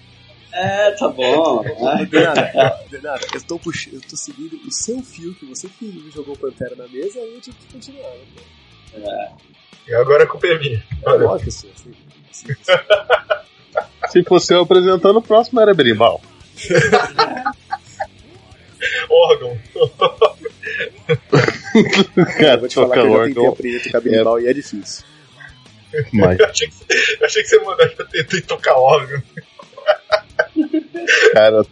É, 0.53 0.90
tá 0.92 1.09
bom. 1.09 1.61
Ah, 1.61 1.98
Nada, 2.03 3.00
nada. 3.03 3.26
Eu 3.34 3.42
tô, 3.42 3.59
pux... 3.59 3.88
eu 3.92 4.00
tô 4.00 4.16
seguindo 4.16 4.61
o 4.66 4.70
seu 4.70 5.03
fio 5.03 5.34
que 5.34 5.46
você 5.46 5.68
que 5.68 6.11
jogou 6.14 6.36
Pantera 6.36 6.76
na 6.76 6.86
mesa 6.88 7.18
e 7.18 7.34
eu 7.34 7.40
tive 7.40 7.57
que 7.57 7.72
continuar. 7.72 8.11
Né? 8.94 9.32
E 9.88 9.94
agora 9.94 10.24
a 10.24 10.26
culpa 10.26 10.46
é 10.46 10.59
minha. 10.59 10.84
Olha. 11.05 11.24
Lógico. 11.24 11.50
Se 14.09 14.22
fosse 14.24 14.53
eu 14.55 14.61
apresentando, 14.61 15.16
o 15.18 15.22
próximo 15.22 15.61
era 15.61 15.72
Berimbau. 15.72 16.20
órgão. 19.11 19.59
Cara, 22.38 22.55
Eu 22.55 22.61
vou 22.61 22.68
te 22.68 22.74
falar 22.74 22.94
que 22.94 23.00
eu 23.00 23.11
já 23.11 23.24
tentei 23.24 23.46
aprender 23.46 23.76
a 23.76 23.82
tocar 23.84 24.00
berimbau 24.00 24.40
e 24.40 24.46
é 24.46 24.53
difícil. 24.53 25.05
mas, 26.12 26.38
Eu 26.38 26.46
achei 26.46 26.68
que, 26.68 26.74
eu 27.20 27.26
achei 27.26 27.42
que 27.42 27.48
você 27.48 27.59
mandou 27.59 27.86
eu 27.86 28.07
tentei 28.09 28.40
tocar 28.40 28.74
órgão. 28.74 29.22
Cara, 31.32 31.64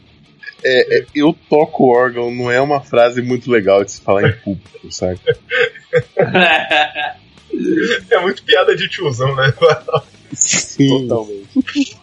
é, 0.63 0.99
é, 0.99 1.07
eu 1.15 1.35
toco 1.49 1.87
órgão 1.87 2.35
não 2.35 2.51
é 2.51 2.61
uma 2.61 2.81
frase 2.81 3.23
muito 3.23 3.51
legal 3.51 3.85
de 3.85 3.93
se 3.93 4.01
falar 4.01 4.29
em 4.29 4.33
público, 4.33 4.91
sabe? 4.91 5.21
É 8.11 8.21
muito 8.21 8.43
piada 8.45 8.77
de 8.77 8.89
tiozão, 8.89 9.35
né? 9.35 9.53
Sim, 10.33 11.09
Totalmente. 11.09 11.99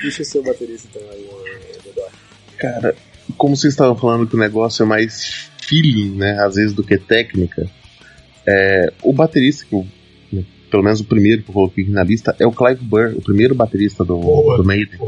Puxa 0.00 0.22
o 0.22 0.24
seu 0.24 0.42
baterista 0.42 0.88
então 0.90 1.10
aí, 1.10 1.28
Eduardo. 1.86 2.16
cara, 2.58 2.94
como 3.36 3.56
vocês 3.56 3.72
estavam 3.72 3.96
falando 3.96 4.26
que 4.26 4.34
o 4.34 4.38
negócio 4.38 4.82
é 4.82 4.86
mais 4.86 5.50
feeling, 5.62 6.16
né, 6.16 6.38
às 6.40 6.56
vezes 6.56 6.72
do 6.72 6.82
que 6.82 6.98
técnica, 6.98 7.68
é, 8.46 8.92
o 9.02 9.12
baterista 9.12 9.64
que 9.64 9.74
eu, 9.74 9.86
né, 10.32 10.44
pelo 10.70 10.82
menos 10.82 11.00
o 11.00 11.04
primeiro 11.04 11.42
que 11.42 11.50
eu 11.50 11.54
coloquei 11.54 11.84
aqui 11.84 11.92
na 11.92 12.04
lista 12.04 12.34
é 12.38 12.46
o 12.46 12.52
Clive 12.52 12.84
Burr, 12.84 13.16
o 13.16 13.22
primeiro 13.22 13.54
baterista 13.54 14.04
do, 14.04 14.18
Boa. 14.18 14.56
do 14.56 14.64
Maiden. 14.64 14.98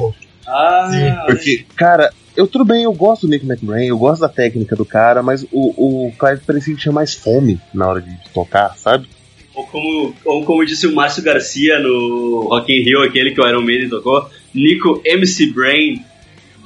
Ah, 0.47 1.25
Porque, 1.27 1.65
cara, 1.77 2.13
eu 2.37 2.47
tudo 2.47 2.65
bem, 2.65 2.85
eu 2.85 2.93
gosto 2.93 3.27
do 3.27 3.31
Nick 3.31 3.47
McBrain, 3.47 3.87
eu 3.87 3.99
gosto 3.99 4.21
da 4.21 4.29
técnica 4.29 4.75
do 4.77 4.85
cara, 4.85 5.23
mas 5.23 5.45
o, 5.53 6.07
o 6.07 6.13
Clive 6.19 6.43
parecia 6.47 6.75
que 6.75 6.81
tinha 6.81 6.93
mais 6.93 7.15
fome 7.15 7.61
na 7.73 7.87
hora 7.89 8.01
de 8.01 8.17
tocar, 8.33 8.77
sabe? 8.77 9.09
ou, 9.55 9.65
como, 9.67 10.15
ou 10.25 10.45
como 10.45 10.67
disse 10.67 10.87
o 10.87 10.95
Márcio 10.95 11.23
Garcia 11.23 11.79
no 11.79 12.49
Rock 12.49 12.73
in 12.73 12.83
Rio, 12.83 13.03
aquele 13.03 13.33
que 13.33 13.41
o 13.41 13.49
Iron 13.49 13.63
Maiden 13.63 13.89
tocou, 13.89 14.29
Nico 14.53 15.01
MC 15.05 15.53
Brain. 15.53 16.05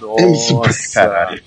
Nossa, 0.00 1.00
Caralho. 1.00 1.42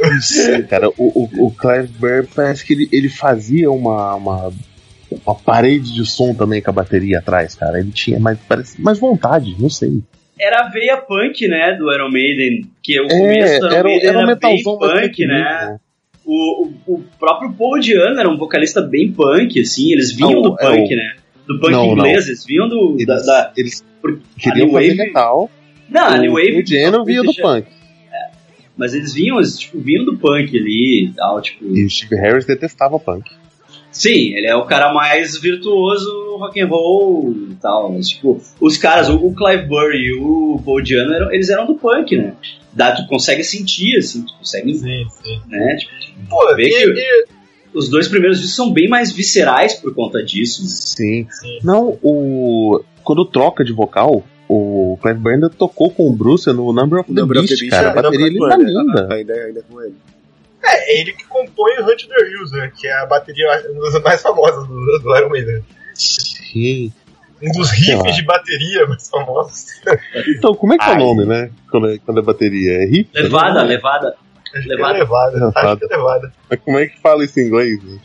Não 0.00 0.20
sei, 0.20 0.62
cara, 0.64 0.88
o, 0.90 0.92
o, 0.98 1.46
o 1.46 1.50
Clive 1.52 1.88
Burr 1.98 2.26
parece 2.34 2.64
que 2.64 2.74
ele, 2.74 2.88
ele 2.92 3.08
fazia 3.08 3.70
uma, 3.70 4.14
uma, 4.14 4.52
uma 5.24 5.34
parede 5.34 5.92
de 5.94 6.04
som 6.06 6.34
também 6.34 6.60
com 6.62 6.70
a 6.70 6.74
bateria 6.74 7.18
atrás, 7.18 7.54
cara. 7.54 7.78
Ele 7.80 7.90
tinha 7.90 8.18
mais, 8.20 8.38
parece, 8.48 8.80
mais 8.80 8.98
vontade, 8.98 9.54
não 9.58 9.68
sei. 9.70 10.02
Era 10.40 10.62
a 10.66 10.68
veia 10.68 10.96
punk, 10.96 11.46
né, 11.46 11.74
do 11.76 11.92
Iron 11.92 12.10
Maiden, 12.10 12.62
que 12.82 12.98
o 13.00 13.04
É, 13.06 13.08
começo 13.08 13.66
era, 13.66 13.74
era 13.76 13.88
um 13.88 13.92
era 14.00 14.16
bem 14.18 14.26
metalzão 14.26 14.78
punk, 14.78 14.90
tranquilinho, 14.92 15.28
né? 15.38 15.78
O, 16.24 16.66
o, 16.66 16.94
o 16.94 17.04
próprio 17.18 17.52
Paul 17.52 17.78
Diano 17.80 18.18
era 18.18 18.28
um 18.28 18.36
vocalista 18.36 18.80
bem 18.80 19.12
punk, 19.12 19.60
assim, 19.60 19.92
eles 19.92 20.12
vinham 20.12 20.32
Não, 20.34 20.42
do 20.42 20.56
é 20.60 20.64
punk, 20.66 20.92
o- 20.92 20.96
né? 20.96 21.14
Do 21.46 21.58
punk 21.60 21.72
Não, 21.72 21.86
não. 21.86 21.92
inglês, 22.06 22.26
eles 22.28 22.44
vinham 22.44 22.68
do. 22.68 22.94
Eles, 22.96 23.06
da, 23.06 23.16
da- 23.20 23.52
eles 23.56 23.84
queriam 24.38 24.70
fazer 24.70 24.88
Wave- 24.88 24.96
metal, 25.06 25.50
Não, 25.88 26.06
a 26.06 26.16
New 26.18 26.32
Wave. 26.34 26.62
o 26.62 26.66
Geno 26.66 27.04
via 27.04 27.22
do 27.22 27.34
punk. 27.34 27.66
Mas 28.76 28.94
eles 28.94 29.12
vinham, 29.12 29.36
eles, 29.36 29.58
tipo, 29.58 29.78
vinham 29.78 30.04
do 30.04 30.16
punk 30.16 30.56
ali 30.56 31.06
e 31.06 31.12
tal, 31.14 31.40
tipo. 31.42 31.64
E 31.76 31.84
o 31.84 31.90
Steve 31.90 32.16
Harris 32.16 32.46
detestava 32.46 32.98
punk. 32.98 33.30
Sim, 33.92 34.34
ele 34.34 34.46
é 34.46 34.56
o 34.56 34.64
cara 34.64 34.92
mais 34.92 35.36
virtuoso 35.38 36.36
rock 36.38 36.60
and 36.60 36.66
roll 36.68 37.32
e 37.50 37.54
tal. 37.56 37.92
Mas, 37.92 38.08
tipo, 38.08 38.40
os 38.60 38.76
caras, 38.78 39.08
o 39.08 39.32
Clive 39.34 39.66
Burr 39.66 39.92
e 39.94 40.12
o 40.14 40.60
Paul 40.64 40.80
Diano, 40.82 41.12
eram, 41.12 41.32
eles 41.32 41.48
eram 41.50 41.66
do 41.66 41.74
punk, 41.74 42.16
né? 42.16 42.34
Dá, 42.72 42.92
tu 42.92 43.06
consegue 43.06 43.44
sentir, 43.44 43.98
assim, 43.98 44.22
tu 44.24 44.32
consegue, 44.38 44.74
Sim, 44.74 45.04
sim. 45.10 45.40
né? 45.48 45.76
Tipo, 45.76 45.92
Pô, 46.30 46.50
e, 46.58 46.64
que- 46.68 47.00
e- 47.00 47.24
os 47.74 47.88
dois 47.88 48.08
primeiros 48.08 48.38
discos 48.38 48.56
são 48.56 48.72
bem 48.72 48.88
mais 48.88 49.12
viscerais 49.12 49.74
por 49.74 49.94
conta 49.94 50.22
disso. 50.24 50.62
né? 50.62 50.68
Sim. 50.68 51.26
Sim. 51.30 51.58
Não, 51.62 51.98
o. 52.02 52.82
Quando 53.04 53.24
troca 53.24 53.62
de 53.64 53.72
vocal, 53.72 54.24
o 54.48 54.96
Clive 55.02 55.18
Burr 55.18 55.32
ainda 55.34 55.50
tocou 55.50 55.90
com 55.90 56.08
o 56.08 56.12
Bruce 56.12 56.50
no 56.52 56.72
Number 56.72 57.00
of 57.00 57.12
the 57.12 57.20
Number 57.20 57.38
of 57.38 57.46
the 57.46 57.54
Beast, 57.54 57.60
Beast, 57.60 57.70
cara. 57.70 57.88
é, 57.88 57.90
A 57.90 58.02
bateria 58.02 58.26
ele 58.26 58.38
tá 58.38 58.56
Beast, 58.56 58.68
linda. 58.70 59.14
Ainda, 59.14 59.32
ainda 59.34 59.64
com 59.70 59.82
ele. 59.82 59.94
É, 60.64 61.00
ele 61.00 61.12
que 61.12 61.24
compõe 61.24 61.78
o 61.78 61.84
Hunt 61.84 62.06
the 62.06 62.20
Hills, 62.28 62.52
né? 62.52 62.70
Que 62.76 62.86
é 62.86 62.94
a 62.94 63.06
bateria 63.06 63.46
uma 63.70 63.90
das 63.90 64.02
mais 64.02 64.22
famosas 64.22 64.66
do, 64.66 64.98
do 65.00 65.16
Iron 65.16 65.28
Maiden. 65.28 65.64
Sim. 65.94 66.92
Um 67.42 67.50
dos 67.52 67.70
riffs 67.70 68.14
de 68.14 68.22
bateria 68.22 68.86
mais 68.86 69.08
famosos. 69.08 69.66
Então, 70.28 70.54
como 70.54 70.74
é 70.74 70.78
que 70.78 70.84
é 70.84 70.92
o 70.92 70.98
nome, 70.98 71.24
né? 71.24 71.50
Quando 71.70 71.88
é, 71.90 71.98
quando 71.98 72.20
é 72.20 72.22
bateria? 72.22 72.78
É 72.78 72.84
hip? 72.84 73.10
Levada, 73.14 73.62
levada. 73.62 74.14
Acho 74.54 74.68
Levada. 74.68 74.94
que 74.94 75.00
é 75.00 75.02
levada. 75.02 75.32
Levada. 75.34 75.60
Acho 75.60 75.76
que 75.76 75.84
é 75.84 75.96
levada. 75.96 76.32
Mas 76.48 76.60
como 76.60 76.78
é 76.78 76.86
que 76.86 77.00
fala 77.00 77.24
isso 77.24 77.40
em 77.40 77.46
inglês? 77.46 77.82
né? 77.82 77.98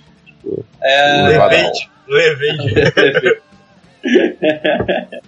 É, 0.82 1.28
Levada. 1.28 1.55
Levante. 1.55 1.91
Levante. 2.08 3.41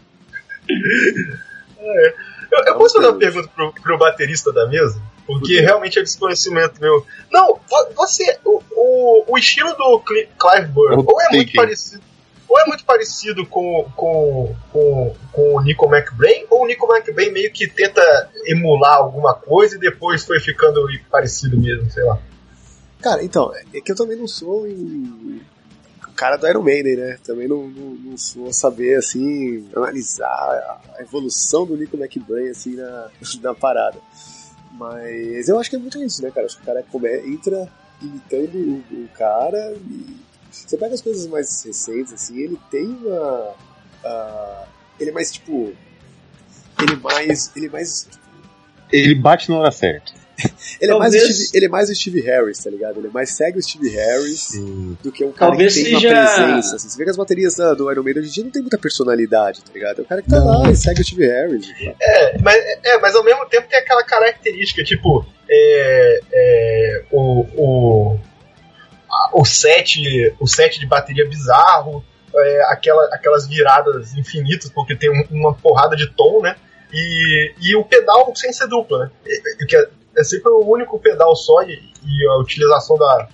Eu, 2.51 2.63
eu 2.65 2.77
posso 2.77 2.95
fazer 2.95 3.07
uma 3.07 3.17
pergunta 3.17 3.47
pro, 3.55 3.71
pro 3.73 3.97
baterista 3.97 4.51
da 4.51 4.67
mesa? 4.67 5.01
Porque 5.34 5.59
realmente 5.61 5.99
é 5.99 6.01
desconhecimento 6.01 6.82
meu. 6.82 7.05
Não, 7.32 7.55
vo- 7.69 7.89
você. 7.95 8.38
O, 8.43 8.61
o, 8.71 9.25
o 9.34 9.38
estilo 9.38 9.73
do 9.75 9.99
Cli- 9.99 10.27
Clive 10.39 10.67
Burr, 10.67 10.93
ou 11.07 11.21
é 11.21 11.25
muito 11.36 11.51
parecido. 11.55 12.01
Ou 12.47 12.59
é 12.59 12.65
muito 12.65 12.84
parecido 12.84 13.45
com, 13.45 13.86
com, 13.95 14.55
com, 14.71 15.15
com 15.32 15.53
o 15.55 15.61
Nico 15.61 15.86
McBrain, 15.86 16.45
ou 16.49 16.63
o 16.63 16.65
Nico 16.67 16.91
McBrain 16.91 17.30
meio 17.32 17.51
que 17.53 17.67
tenta 17.67 18.01
emular 18.47 18.95
alguma 18.97 19.36
coisa 19.36 19.75
e 19.75 19.80
depois 19.80 20.23
foi 20.25 20.39
ficando 20.39 20.82
parecido 21.11 21.55
mesmo, 21.59 21.88
sei 21.91 22.03
lá. 22.03 22.17
Cara, 23.01 23.23
então, 23.23 23.53
é 23.71 23.80
que 23.80 23.91
eu 23.91 23.95
também 23.95 24.17
não 24.17 24.27
sou 24.27 24.65
em- 24.67 25.41
o 26.07 26.11
cara 26.15 26.38
do 26.38 26.47
Iron 26.47 26.63
Maiden, 26.63 26.95
né? 26.97 27.19
Também 27.23 27.47
não, 27.47 27.67
não, 27.67 27.89
não 27.93 28.17
sou 28.17 28.51
saber, 28.51 28.95
assim, 28.97 29.69
analisar 29.75 30.25
a 30.25 30.80
a 30.97 31.01
evolução 31.01 31.65
do 31.65 31.77
Nico 31.77 31.95
McBrain, 31.95 32.49
assim, 32.49 32.75
na, 32.75 33.09
na 33.43 33.53
parada. 33.53 33.97
Mas 34.72 35.49
eu 35.49 35.59
acho 35.59 35.70
que 35.70 35.76
é 35.76 35.80
muito 35.80 36.01
isso, 36.01 36.22
né, 36.22 36.32
cara? 36.32 36.45
Acho 36.45 36.57
que 36.57 36.63
o 36.63 36.65
cara 36.65 36.86
entra 37.26 37.67
imitando 38.01 38.55
o, 38.55 39.03
o 39.03 39.09
cara 39.09 39.74
e 39.74 40.17
você 40.51 40.78
pega 40.78 40.93
as 40.93 41.01
coisas 41.01 41.28
mais 41.28 41.63
recentes, 41.63 42.13
assim, 42.13 42.38
ele 42.39 42.59
tem 42.72 42.86
uma... 42.86 43.53
ah, 44.03 44.65
ele 44.99 45.09
é 45.11 45.13
mais, 45.13 45.32
tipo... 45.32 45.74
Ele 46.82 46.93
é 46.93 46.95
mais... 46.95 47.51
Ele 47.55 47.70
mais 47.70 48.07
Ele 48.91 49.15
bate 49.15 49.49
na 49.49 49.57
hora 49.57 49.72
certa. 49.72 50.13
ele 50.81 50.91
é, 50.91 50.97
mais 50.97 51.13
o 51.13 51.17
Talvez- 51.17 51.35
Steve, 51.35 51.57
ele 51.57 51.65
é 51.65 51.69
mais 51.69 51.89
o 51.89 51.95
Steve 51.95 52.21
Harris, 52.21 52.63
tá 52.63 52.69
ligado? 52.69 52.97
Ele 52.99 53.07
é 53.07 53.11
mais 53.11 53.29
segue 53.31 53.59
o 53.59 53.61
Steve 53.61 53.89
Harris 53.89 54.39
Sim. 54.41 54.97
do 55.03 55.11
que 55.11 55.23
um 55.23 55.31
cara 55.31 55.51
Talvez 55.51 55.73
que 55.75 55.83
tem 55.83 55.93
seja- 55.95 56.09
uma 56.09 56.25
presença. 56.25 56.75
Assim. 56.75 56.89
Você 56.89 56.97
vê 56.97 57.03
que 57.03 57.09
as 57.09 57.17
baterias 57.17 57.55
da- 57.55 57.73
do 57.73 57.91
Iron 57.91 58.03
Maiden 58.03 58.21
hoje 58.21 58.29
em 58.31 58.33
dia 58.33 58.43
não 58.45 58.51
tem 58.51 58.61
muita 58.61 58.77
personalidade, 58.77 59.61
tá 59.63 59.71
ligado? 59.73 59.99
É 59.99 60.01
o 60.01 60.05
cara 60.05 60.21
que 60.21 60.29
tá 60.29 60.43
lá 60.43 60.69
e 60.71 60.75
segue 60.75 61.01
o 61.01 61.03
Steve 61.03 61.25
Harris. 61.27 61.69
É, 62.01 62.37
mas, 62.39 62.55
é, 62.83 62.97
mas 62.99 63.15
ao 63.15 63.23
mesmo 63.23 63.45
tempo 63.47 63.67
tem 63.69 63.77
aquela 63.79 64.03
característica, 64.03 64.83
tipo, 64.83 65.25
é, 65.49 66.19
é, 66.31 67.03
o, 67.11 67.45
o, 67.55 68.19
a- 69.11 69.29
o, 69.33 69.45
set, 69.45 69.99
o 70.39 70.47
set 70.47 70.79
de 70.79 70.85
bateria 70.87 71.27
bizarro, 71.27 72.03
é, 72.35 72.61
aquela, 72.71 73.03
aquelas 73.13 73.47
viradas 73.47 74.13
infinitas, 74.15 74.69
porque 74.69 74.95
tem 74.95 75.09
um- 75.09 75.25
uma 75.31 75.53
porrada 75.53 75.95
de 75.95 76.07
tom, 76.13 76.41
né? 76.41 76.55
E, 76.93 77.53
e 77.61 77.75
o 77.75 77.83
pedal 77.83 78.31
sem 78.35 78.51
ser 78.53 78.67
duplo, 78.67 78.97
né? 78.99 79.11
E- 79.25 79.63
e- 79.63 79.65
Que 79.65 79.87
é, 80.20 80.24
sempre 80.24 80.49
o 80.51 80.65
único 80.65 80.99
pedal 80.99 81.36
só 81.36 81.61
e, 81.63 81.80
e 82.05 82.28
a 82.28 82.38
utilização 82.38 82.97
da. 82.97 83.28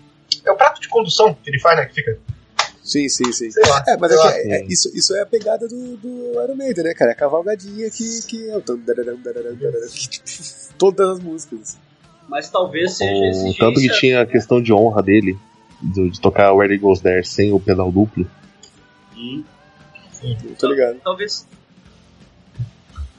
É 0.45 0.51
o 0.51 0.55
prato 0.55 0.79
de 0.81 0.87
condução 0.87 1.33
que 1.33 1.49
ele 1.49 1.59
faz, 1.59 1.77
né? 1.77 1.85
Que 1.85 1.95
fica, 1.95 2.17
Sim, 2.83 3.09
sim, 3.09 3.31
sim. 3.31 3.49
sei 3.49 3.63
lá. 3.67 3.83
É, 3.87 3.97
mas 3.97 4.11
sei 4.11 4.19
é 4.19 4.23
lá. 4.23 4.31
que 4.33 4.39
é- 4.39 4.61
é- 4.61 4.65
isso, 4.65 4.91
isso 4.95 5.15
é 5.15 5.21
a 5.21 5.25
pegada 5.25 5.67
do, 5.67 5.97
do 5.97 6.41
Iron 6.43 6.55
Maiden, 6.55 6.83
né, 6.83 6.93
cara? 6.93 7.11
É 7.11 7.13
a 7.13 7.17
cavalgadinha 7.17 7.89
que, 7.89 8.21
que 8.27 8.49
é 8.49 8.55
o. 8.55 8.61
tipo, 8.61 8.77
Todas 10.77 11.09
as 11.09 11.19
músicas. 11.19 11.77
Mas 12.29 12.49
talvez 12.49 12.97
seja 12.97 13.47
O 13.49 13.53
tanto 13.55 13.79
que 13.79 13.89
tinha 13.89 14.21
a 14.21 14.25
questão 14.25 14.61
de 14.61 14.71
honra 14.73 15.01
dele, 15.01 15.37
de, 15.81 16.09
de 16.11 16.19
tocar 16.21 16.51
Where 16.53 16.73
It 16.73 16.81
Goes 16.81 16.99
There 16.99 17.23
sem 17.25 17.51
o 17.53 17.59
pedal 17.59 17.91
duplo. 17.91 18.29
Hum, 19.15 19.43
Tô 20.59 20.67
ligado. 20.67 20.99
talvez 21.03 21.47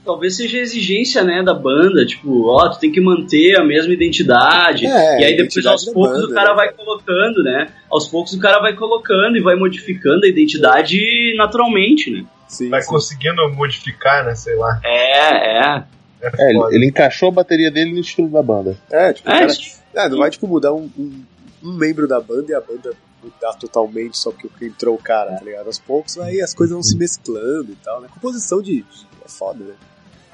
talvez 0.07 0.37
seja 0.37 0.57
a 0.59 0.61
exigência 0.61 1.23
né 1.25 1.43
da 1.43 1.53
banda 1.53 2.07
tipo 2.07 2.47
ó 2.47 2.69
tu 2.71 2.79
tem 2.79 2.91
que 2.91 3.01
manter 3.01 3.57
a 3.59 3.65
mesma 3.65 3.93
identidade 3.93 4.87
É, 4.87 5.21
e 5.21 5.25
aí 5.25 5.37
depois 5.37 5.67
aos 5.67 5.85
poucos 5.85 6.13
banda, 6.21 6.27
o 6.27 6.35
cara 6.35 6.51
né? 6.51 6.55
vai 6.57 6.73
colocando 6.73 7.43
né 7.43 7.69
aos 7.91 8.09
poucos 8.09 8.33
o 8.33 8.39
cara 8.41 8.61
vai 8.61 8.75
colocando 8.75 9.37
e 9.37 9.43
vai 9.43 9.57
modificando 9.57 10.25
a 10.25 10.29
identidade 10.29 11.35
naturalmente 11.37 12.11
né 12.11 12.25
Sim, 12.49 12.69
Vai 12.71 12.81
sim. 12.81 12.91
conseguindo 12.91 13.49
modificar, 13.55 14.25
né? 14.25 14.37
Sei 14.37 14.55
lá. 14.55 14.81
é 14.85 15.59
é 15.59 15.83
É, 16.23 16.31
É, 16.39 16.51
ele, 16.51 16.61
ele 16.77 16.87
encaixou 16.87 17.29
a 17.29 17.33
bateria 17.33 17.73
dele 17.73 17.93
no 17.93 17.99
estilo 17.99 18.29
da 18.29 18.41
banda. 18.41 18.77
É, 18.89 19.13
tipo, 19.13 19.29
o 19.29 19.33
é 19.33 19.41
cara, 19.41 19.53
é, 19.97 20.09
não 20.09 20.19
vai 20.19 20.31
tipo 20.31 20.47
mudar 20.47 20.73
um, 20.73 20.89
um, 20.97 21.25
um 21.65 21.73
membro 21.73 22.07
da 22.07 22.21
banda 22.21 22.53
e 22.53 22.55
a 22.55 22.61
banda 22.61 22.93
mudar 23.21 23.55
totalmente 23.55 24.17
só 24.17 24.31
porque 24.31 24.67
entrou 24.67 24.95
o 24.95 24.99
cara, 25.03 25.33
tá 25.37 25.45
ligado? 25.45 25.67
Aos 25.67 25.81
poucos 25.81 26.17
aí 26.19 26.41
as 26.41 26.55
coisas 26.55 26.73
vão 26.73 26.85
se 26.85 26.97
mesclando 26.97 27.73
e 27.73 27.77
tal, 27.85 28.01
né? 28.01 28.07
Composição 28.15 28.63
de. 28.63 28.77
de- 28.83 29.07
é 29.25 29.29
foda, 29.29 29.65
né? 29.65 29.75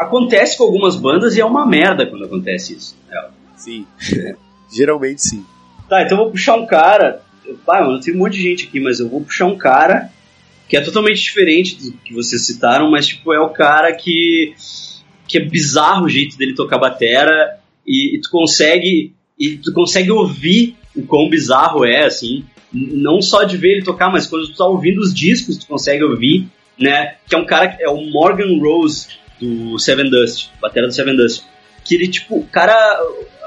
Acontece 0.03 0.57
com 0.57 0.65
algumas 0.65 0.97
bandas 0.97 1.37
e 1.37 1.41
é 1.41 1.45
uma 1.45 1.67
merda 1.67 2.07
quando 2.07 2.25
acontece 2.25 2.75
isso 2.75 2.97
É. 3.11 3.29
Sim. 3.57 3.87
Geralmente 4.73 5.23
sim. 5.23 5.45
Tá, 5.89 6.03
então 6.03 6.17
eu 6.17 6.25
vou 6.25 6.33
puxar 6.33 6.57
um 6.57 6.67
cara. 6.67 7.23
Pai, 7.67 7.85
mano, 7.85 8.01
tem 8.01 8.15
um 8.15 8.19
monte 8.19 8.35
de 8.35 8.43
gente 8.43 8.67
aqui, 8.67 8.81
mas 8.81 8.99
eu 8.99 9.09
vou 9.09 9.21
puxar 9.21 9.47
um 9.47 9.59
cara 9.59 10.11
que 10.69 10.77
é 10.77 10.81
totalmente 10.81 11.21
diferente 11.21 11.77
do 11.77 11.93
que 11.99 12.15
vocês 12.15 12.47
citaram, 12.47 12.91
mas 12.91 13.07
tipo, 13.07 13.31
é 13.33 13.39
o 13.39 13.51
cara 13.51 13.95
que. 13.95 14.55
que 15.29 15.37
é 15.37 15.45
bizarro 15.45 16.07
o 16.07 16.09
jeito 16.09 16.39
dele 16.39 16.55
tocar 16.55 16.79
batera 16.79 17.59
e, 17.87 18.17
e 18.17 18.21
tu 18.21 18.31
consegue. 18.31 19.13
E 19.39 19.59
tu 19.59 19.73
consegue 19.73 20.11
ouvir 20.11 20.77
o 20.97 21.03
quão 21.03 21.29
bizarro 21.29 21.85
é, 21.85 22.07
assim. 22.07 22.45
Não 22.73 23.21
só 23.21 23.45
de 23.45 23.59
ver 23.59 23.73
ele 23.73 23.85
tocar, 23.85 24.11
mas 24.11 24.27
quando 24.27 24.47
tu 24.47 24.57
tá 24.57 24.67
ouvindo 24.67 25.01
os 25.01 25.13
discos, 25.13 25.59
tu 25.59 25.67
consegue 25.67 26.03
ouvir, 26.03 26.49
né? 26.79 27.17
Que 27.29 27.35
é 27.35 27.39
um 27.39 27.45
cara 27.45 27.69
que 27.69 27.83
é 27.83 27.89
o 27.91 28.01
Morgan 28.11 28.59
Rose 28.59 29.09
do 29.43 29.79
Seven 29.79 30.09
Dust, 30.09 30.51
batera 30.61 30.87
do 30.87 30.95
Seven 30.95 31.17
Dust. 31.17 31.45
Que 31.85 31.97
ele, 31.97 32.09
tipo, 32.09 32.37
o 32.39 32.47
cara. 32.47 32.75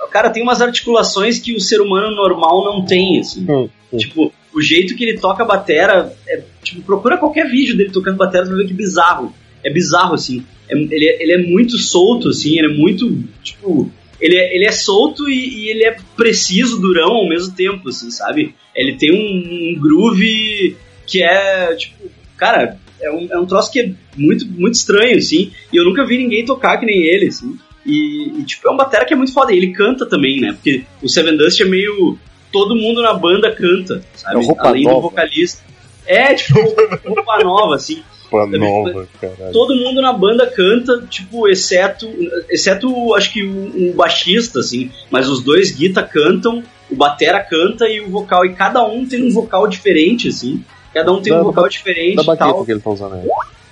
O 0.04 0.08
cara 0.10 0.30
tem 0.30 0.44
umas 0.44 0.62
articulações 0.62 1.40
que 1.40 1.56
o 1.56 1.60
ser 1.60 1.82
humano 1.82 2.16
normal 2.16 2.64
não 2.64 2.86
tem, 2.86 3.20
assim. 3.20 3.46
Hum, 3.50 3.70
hum. 3.92 3.98
Tipo, 3.98 4.32
o 4.54 4.62
jeito 4.62 4.96
que 4.96 5.04
ele 5.04 5.20
toca 5.20 5.44
a 5.44 5.46
batera, 5.46 6.14
é, 6.28 6.42
tipo, 6.64 6.82
procura 6.82 7.18
qualquer 7.18 7.50
vídeo 7.50 7.76
dele 7.76 7.92
tocando 7.92 8.18
batera, 8.18 8.46
você 8.46 8.52
vai 8.52 8.62
ver 8.62 8.68
que 8.68 8.74
bizarro. 8.74 9.34
É 9.64 9.70
bizarro, 9.72 10.14
assim. 10.14 10.46
É- 10.70 10.76
ele, 10.78 11.06
é- 11.06 11.24
ele 11.24 11.32
é 11.34 11.38
muito 11.38 11.78
solto, 11.78 12.30
assim, 12.30 12.58
ele 12.58 12.74
é 12.74 12.78
muito, 12.78 13.24
tipo... 13.44 13.92
Ele 14.20 14.38
é, 14.38 14.56
ele 14.56 14.66
é 14.66 14.72
solto 14.72 15.30
e, 15.30 15.66
e 15.66 15.70
ele 15.70 15.84
é 15.84 15.98
preciso, 16.16 16.80
durão 16.80 17.12
ao 17.12 17.28
mesmo 17.28 17.54
tempo, 17.54 17.90
assim, 17.90 18.10
sabe? 18.10 18.56
Ele 18.74 18.96
tem 18.96 19.12
um, 19.12 19.74
um 19.76 19.80
groove 19.80 20.78
que 21.06 21.22
é, 21.22 21.76
tipo... 21.76 22.10
Cara, 22.38 22.80
é 23.02 23.12
um, 23.12 23.28
é 23.32 23.40
um 23.40 23.46
troço 23.46 23.72
que 23.72 23.80
é 23.80 23.92
muito, 24.18 24.46
muito 24.48 24.76
estranho, 24.76 25.18
assim. 25.18 25.52
E 25.72 25.78
eu 25.78 25.86
nunca 25.86 26.06
vi 26.06 26.18
ninguém 26.18 26.46
tocar 26.46 26.78
que 26.78 26.86
nem 26.86 27.04
ele, 27.04 27.28
assim. 27.28 27.58
E, 27.86 28.34
e, 28.40 28.44
tipo, 28.44 28.68
é 28.68 28.72
uma 28.72 28.84
batera 28.84 29.06
que 29.06 29.14
é 29.14 29.18
muito 29.18 29.34
foda. 29.34 29.54
E 29.54 29.58
ele 29.58 29.74
canta 29.74 30.06
também, 30.06 30.42
né? 30.42 30.54
Porque 30.54 30.84
o 31.02 31.10
Seven 31.10 31.38
Dust 31.38 31.60
é 31.62 31.66
meio... 31.66 32.18
Todo 32.52 32.76
mundo 32.76 33.02
na 33.02 33.14
banda 33.14 33.52
canta, 33.52 34.02
sabe? 34.16 34.42
É 34.42 34.46
roupa 34.46 34.68
Além 34.70 34.84
nova. 34.84 34.96
do 34.96 35.02
vocalista. 35.02 35.62
É, 36.06 36.34
tipo, 36.34 36.60
roupa 37.06 37.44
nova, 37.44 37.76
assim. 37.76 38.02
Pra 38.30 38.46
Também 38.46 38.60
nova, 38.60 39.08
caralho. 39.20 39.52
Todo 39.52 39.76
mundo 39.76 40.02
na 40.02 40.14
banda 40.14 40.48
canta, 40.48 41.06
tipo, 41.10 41.48
exceto, 41.48 42.08
exceto 42.50 43.14
acho 43.14 43.32
que 43.32 43.44
o, 43.44 43.92
o 43.92 43.94
baixista, 43.94 44.60
assim, 44.60 44.92
mas 45.12 45.30
os 45.30 45.44
dois 45.44 45.72
guita 45.72 46.02
cantam, 46.02 46.64
o 46.90 46.96
batera 46.96 47.40
canta 47.40 47.88
e 47.88 48.02
o 48.02 48.10
vocal, 48.10 48.46
e 48.46 48.54
cada 48.54 48.84
um 48.86 49.06
tem 49.06 49.24
um 49.24 49.32
vocal 49.32 49.68
diferente, 49.68 50.28
assim, 50.28 50.64
cada 50.96 51.14
um 51.14 51.22
tem 51.22 51.32
Da- 51.34 51.42
um 51.42 51.44
vocal 51.46 51.64
da- 51.66 51.70
diferente 51.70 52.16
Da 52.16 52.24
baqueta 52.24 52.52
tal. 52.52 52.66
que 52.66 52.72
ele 52.72 52.80
tá 52.82 52.90
usando 52.90 53.14
aí. 53.16 53.28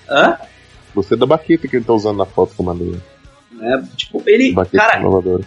Hã? 0.09 0.37
Gostei 0.93 1.17
da 1.17 1.25
baqueta 1.25 1.67
que 1.67 1.75
ele 1.77 1.85
tá 1.85 1.93
usando 1.93 2.17
na 2.17 2.25
foto 2.25 2.53
eu 2.59 2.65
mandei. 2.65 2.95
É, 3.61 3.81
tipo, 3.95 4.21
ele, 4.27 4.51
Baqueta 4.53 4.77
cara, 4.85 4.99
inovadora. 4.99 5.43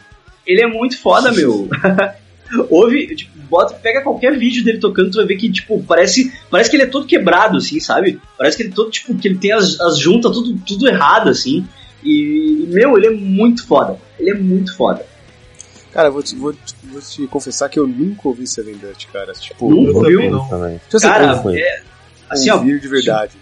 ele 0.47 0.63
é 0.63 0.67
muito 0.67 0.99
foda, 1.01 1.31
meu. 1.33 1.69
Ouve, 2.71 3.15
tipo, 3.17 3.33
bota, 3.51 3.75
pega 3.75 4.03
qualquer 4.03 4.39
vídeo 4.39 4.65
dele 4.65 4.79
tocando, 4.79 5.11
tu 5.11 5.17
vai 5.19 5.27
ver 5.27 5.37
que, 5.37 5.51
tipo, 5.51 5.83
parece, 5.83 6.33
parece 6.49 6.71
que 6.71 6.77
ele 6.77 6.85
é 6.85 6.87
todo 6.87 7.05
quebrado, 7.07 7.57
assim, 7.59 7.81
sabe? 7.81 8.21
Parece 8.39 8.57
que 8.57 8.63
ele 8.63 8.71
é 8.71 8.75
todo, 8.75 8.91
tipo, 8.91 9.15
que 9.17 9.27
ele 9.29 9.37
tem 9.39 9.51
as, 9.53 9.81
as 9.81 9.99
juntas 9.99 10.33
tudo, 10.33 10.57
tudo 10.67 10.89
errado, 10.89 11.29
assim. 11.29 11.67
E, 12.05 12.67
meu, 12.69 12.97
ele 12.97 13.09
é 13.09 13.11
muito 13.11 13.67
foda. 13.67 13.99
Ele 14.19 14.31
é 14.31 14.35
muito 14.35 14.77
foda. 14.77 15.05
Cara, 15.97 16.11
vou 16.11 16.23
te, 16.23 16.37
vou, 16.37 16.53
te- 16.53 16.75
vou 16.85 17.01
te 17.01 17.27
confessar 17.27 17.69
que 17.71 17.79
eu 17.79 17.87
nunca 17.87 18.29
ouvi 18.29 18.47
Seven 18.47 18.75
Dust, 18.77 19.07
cara. 19.13 19.33
Tipo, 19.33 19.71
Nunca 19.71 19.91
eu 19.91 19.97
ouviu? 19.97 20.19
também 20.19 20.31
não. 20.31 20.49
Também. 20.49 20.81
Eu 20.93 21.01
ser 21.01 21.07
Cara, 21.09 21.43
é, 21.55 21.83
assim, 22.29 22.51
ó, 22.51 22.59
de 22.59 22.89
verdade. 22.89 23.33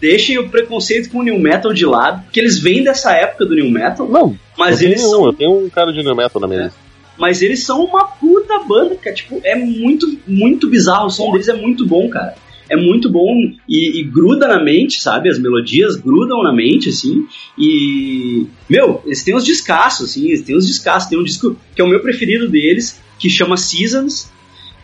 deixem 0.00 0.38
o 0.38 0.48
preconceito 0.48 1.10
com 1.10 1.18
o 1.18 1.22
New 1.22 1.38
Metal 1.38 1.72
de 1.72 1.84
lado, 1.84 2.22
porque 2.22 2.40
eles 2.40 2.58
vêm 2.58 2.82
dessa 2.82 3.12
época 3.12 3.44
do 3.44 3.54
New 3.54 3.70
Metal, 3.70 4.08
Não, 4.08 4.34
mas 4.56 4.80
eu 4.80 4.88
eles 4.88 5.00
tenho, 5.02 5.10
são 5.12 5.22
um, 5.22 5.26
eu 5.26 5.32
tenho 5.34 5.66
um 5.66 5.68
cara 5.68 5.92
de 5.92 6.02
new 6.02 6.16
metal 6.16 6.40
na 6.40 6.48
minha 6.48 6.62
É. 6.66 6.70
Mas 7.18 7.42
eles 7.42 7.64
são 7.64 7.84
uma 7.84 8.04
puta 8.06 8.60
banda, 8.60 8.94
cara. 8.96 9.14
Tipo, 9.14 9.40
é 9.44 9.54
muito, 9.56 10.18
muito 10.26 10.70
bizarro. 10.70 11.06
O 11.06 11.10
som 11.10 11.32
deles 11.32 11.48
é 11.48 11.52
muito 11.52 11.84
bom, 11.84 12.08
cara. 12.08 12.34
É 12.68 12.76
muito 12.76 13.10
bom 13.10 13.34
e, 13.68 14.00
e 14.00 14.04
gruda 14.04 14.46
na 14.46 14.62
mente, 14.62 15.00
sabe? 15.00 15.28
As 15.28 15.38
melodias 15.38 15.96
grudam 15.96 16.42
na 16.42 16.52
mente, 16.52 16.88
assim. 16.88 17.26
E. 17.56 18.46
Meu, 18.68 19.02
eles 19.04 19.22
têm 19.22 19.34
uns 19.34 19.44
descassos, 19.44 20.10
assim. 20.10 20.26
Eles 20.26 20.42
têm 20.42 20.56
uns 20.56 20.66
descassos. 20.66 21.08
Tem 21.08 21.18
um 21.18 21.24
disco 21.24 21.56
que 21.74 21.80
é 21.80 21.84
o 21.84 21.88
meu 21.88 22.00
preferido 22.00 22.48
deles, 22.48 23.00
que 23.18 23.28
chama 23.30 23.56
Seasons. 23.56 24.30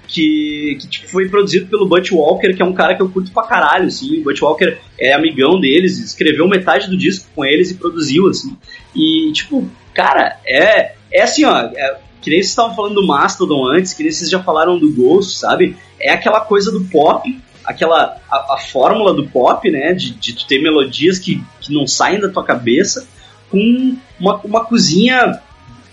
Que, 0.06 0.76
que 0.80 0.88
tipo, 0.88 1.08
foi 1.08 1.28
produzido 1.28 1.66
pelo 1.66 1.86
Butch 1.86 2.12
Walker, 2.12 2.54
que 2.54 2.62
é 2.62 2.64
um 2.64 2.74
cara 2.74 2.94
que 2.94 3.02
eu 3.02 3.08
curto 3.08 3.32
pra 3.32 3.42
caralho, 3.42 3.86
assim. 3.86 4.20
O 4.20 4.24
Butch 4.24 4.42
Walker 4.42 4.76
é 4.98 5.12
amigão 5.12 5.58
deles, 5.58 5.98
escreveu 5.98 6.46
metade 6.46 6.88
do 6.88 6.96
disco 6.96 7.26
com 7.34 7.44
eles 7.44 7.70
e 7.70 7.74
produziu, 7.74 8.28
assim. 8.28 8.56
E, 8.94 9.32
tipo, 9.32 9.68
cara, 9.92 10.38
é, 10.46 10.94
é 11.10 11.22
assim, 11.22 11.44
ó. 11.44 11.56
é- 11.74 12.04
que 12.24 12.30
nem 12.30 12.38
vocês 12.38 12.48
estavam 12.50 12.74
falando 12.74 12.94
do 12.94 13.06
Mastodon 13.06 13.66
antes, 13.66 13.92
que 13.92 14.02
nem 14.02 14.10
vocês 14.10 14.30
já 14.30 14.42
falaram 14.42 14.78
do 14.78 14.90
Ghost, 14.90 15.38
sabe? 15.38 15.76
É 16.00 16.10
aquela 16.10 16.40
coisa 16.40 16.72
do 16.72 16.82
pop, 16.84 17.38
aquela 17.64 18.16
a, 18.30 18.54
a 18.54 18.58
fórmula 18.58 19.14
do 19.14 19.26
pop, 19.26 19.70
né? 19.70 19.92
De, 19.92 20.10
de 20.12 20.34
tu 20.34 20.46
ter 20.46 20.60
melodias 20.60 21.18
que, 21.18 21.42
que 21.60 21.72
não 21.72 21.86
saem 21.86 22.20
da 22.20 22.28
tua 22.28 22.44
cabeça, 22.44 23.06
com 23.50 23.96
uma, 24.18 24.40
uma 24.42 24.64
cozinha 24.64 25.40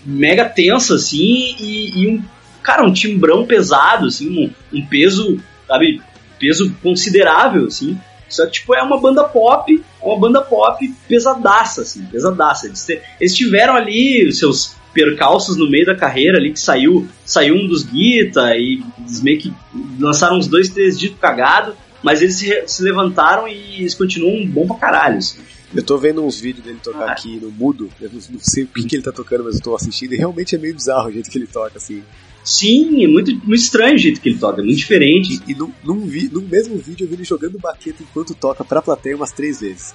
mega 0.04 0.44
tensa, 0.48 0.94
assim, 0.94 1.56
e, 1.58 2.02
e 2.02 2.08
um, 2.08 2.22
cara, 2.62 2.84
um 2.84 2.92
timbrão 2.92 3.46
pesado, 3.46 4.06
assim, 4.06 4.28
um, 4.28 4.78
um 4.78 4.86
peso, 4.86 5.40
sabe? 5.66 6.02
Peso 6.38 6.74
considerável, 6.82 7.66
assim. 7.66 7.98
Só 8.28 8.46
que, 8.46 8.52
tipo, 8.52 8.74
é 8.74 8.82
uma 8.82 8.98
banda 8.98 9.24
pop, 9.24 9.72
é 10.00 10.04
uma 10.04 10.18
banda 10.18 10.40
pop 10.40 10.92
pesadaça, 11.06 11.82
assim, 11.82 12.04
pesadaça. 12.06 12.66
Eles, 12.66 12.88
eles 13.20 13.36
tiveram 13.36 13.76
ali 13.76 14.26
os 14.26 14.38
seus 14.38 14.74
percalços 14.92 15.56
no 15.56 15.70
meio 15.70 15.86
da 15.86 15.94
carreira 15.94 16.38
ali, 16.38 16.52
que 16.52 16.60
saiu, 16.60 17.08
saiu 17.24 17.54
um 17.54 17.66
dos 17.66 17.82
Guita, 17.82 18.56
e 18.56 18.82
eles 19.12 19.20
meio 19.22 19.38
que 19.38 19.52
lançaram 20.00 20.38
uns 20.38 20.46
dois, 20.46 20.68
três 20.70 20.98
discos 20.98 21.18
cagados, 21.20 21.74
mas 22.02 22.22
eles 22.22 22.36
se, 22.36 22.66
se 22.66 22.82
levantaram 22.82 23.46
e 23.46 23.80
eles 23.80 23.94
continuam 23.94 24.46
bom 24.46 24.66
pra 24.66 24.76
caralho, 24.76 25.18
assim. 25.18 25.38
Eu 25.74 25.82
tô 25.82 25.96
vendo 25.96 26.22
uns 26.24 26.38
vídeos 26.40 26.64
dele 26.64 26.78
tocar 26.82 27.08
Ah. 27.08 27.12
aqui 27.12 27.38
no 27.40 27.50
mudo, 27.50 27.88
eu 28.00 28.10
não, 28.12 28.20
não 28.30 28.40
sei 28.40 28.64
o 28.64 28.66
que, 28.66 28.84
que 28.84 28.96
ele 28.96 29.02
tá 29.02 29.12
tocando, 29.12 29.44
mas 29.44 29.56
eu 29.56 29.62
tô 29.62 29.74
assistindo 29.74 30.12
e 30.12 30.16
realmente 30.16 30.54
é 30.54 30.58
meio 30.58 30.74
bizarro 30.74 31.08
o 31.08 31.12
jeito 31.12 31.30
que 31.30 31.38
ele 31.38 31.46
toca, 31.46 31.72
assim. 31.76 32.02
Sim, 32.44 33.04
é 33.04 33.08
muito, 33.08 33.30
muito 33.36 33.54
estranho 33.54 33.94
o 33.94 33.98
jeito 33.98 34.20
que 34.20 34.28
ele 34.28 34.38
toca, 34.38 34.60
é 34.60 34.64
muito 34.64 34.78
diferente. 34.78 35.40
E, 35.46 35.52
e 35.52 35.54
num, 35.54 35.72
num, 35.84 36.00
vi, 36.06 36.28
num 36.32 36.42
mesmo 36.42 36.76
vídeo 36.76 37.04
eu 37.04 37.08
vi 37.08 37.14
ele 37.14 37.24
jogando 37.24 37.58
baqueta 37.58 38.02
enquanto 38.02 38.34
toca 38.34 38.64
pra 38.64 38.82
plateia 38.82 39.14
umas 39.16 39.30
três 39.30 39.60
vezes. 39.60 39.94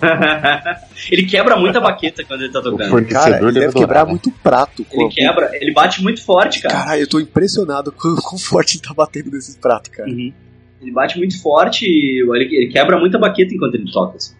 ele 1.10 1.24
quebra 1.24 1.56
muita 1.56 1.80
baqueta 1.80 2.24
quando 2.24 2.42
ele 2.42 2.52
tá 2.52 2.62
tocando. 2.62 3.06
Cara, 3.06 3.38
ele 3.38 3.52
deve 3.52 3.66
adorar, 3.66 3.72
quebrar 3.74 4.04
né? 4.06 4.10
muito 4.10 4.30
prato. 4.30 4.86
Ele 4.90 5.04
a- 5.04 5.08
quebra, 5.08 5.50
ele 5.54 5.72
bate 5.72 6.02
muito 6.02 6.24
forte, 6.24 6.60
cara. 6.60 6.74
Caralho, 6.74 7.02
eu 7.02 7.08
tô 7.08 7.20
impressionado 7.20 7.92
com 7.92 8.08
o 8.08 8.22
quão 8.22 8.38
forte 8.38 8.76
ele 8.76 8.82
tá 8.82 8.94
batendo 8.94 9.30
nesses 9.30 9.56
pratos, 9.56 9.90
cara. 9.90 10.08
Uhum. 10.08 10.32
Ele 10.80 10.92
bate 10.92 11.18
muito 11.18 11.40
forte 11.42 11.84
e 11.84 12.22
ele, 12.22 12.44
ele 12.56 12.72
quebra 12.72 12.98
muita 12.98 13.18
baqueta 13.18 13.52
enquanto 13.54 13.74
ele 13.74 13.90
toca. 13.90 14.16
assim. 14.16 14.34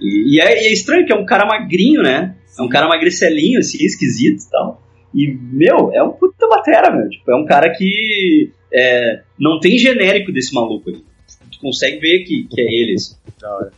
E, 0.00 0.36
e 0.36 0.40
é, 0.40 0.62
e 0.62 0.66
é 0.68 0.72
estranho 0.72 1.04
que 1.04 1.12
é 1.12 1.16
um 1.16 1.26
cara 1.26 1.44
magrinho, 1.44 2.02
né? 2.02 2.34
É 2.58 2.62
um 2.62 2.68
cara 2.68 2.88
magricelinho, 2.88 3.58
assim, 3.58 3.84
esquisito 3.84 4.42
e 4.44 4.50
tal. 4.50 4.82
E, 5.14 5.28
meu, 5.28 5.92
é 5.92 6.02
um 6.02 6.12
puta 6.12 6.46
batera, 6.48 6.90
meu. 6.90 7.08
Tipo, 7.08 7.30
é 7.32 7.36
um 7.36 7.44
cara 7.44 7.70
que 7.70 8.52
é, 8.72 9.22
não 9.38 9.58
tem 9.58 9.76
genérico 9.78 10.32
desse 10.32 10.54
maluco 10.54 10.90
aí. 10.90 11.04
Tu 11.50 11.60
consegue 11.60 11.98
ver 11.98 12.24
que, 12.24 12.44
que 12.44 12.60
é 12.60 12.64
ele, 12.64 12.94
assim. 12.94 13.16
Da 13.40 13.54
hora. 13.54 13.72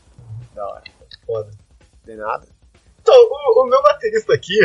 Da 0.55 0.69
hora. 0.69 0.83
Foda. 1.27 1.51
De 2.05 2.15
nada. 2.17 2.47
Então, 3.01 3.15
o, 3.15 3.63
o 3.63 3.67
meu 3.69 3.83
baterista 3.83 4.35
aqui 4.35 4.59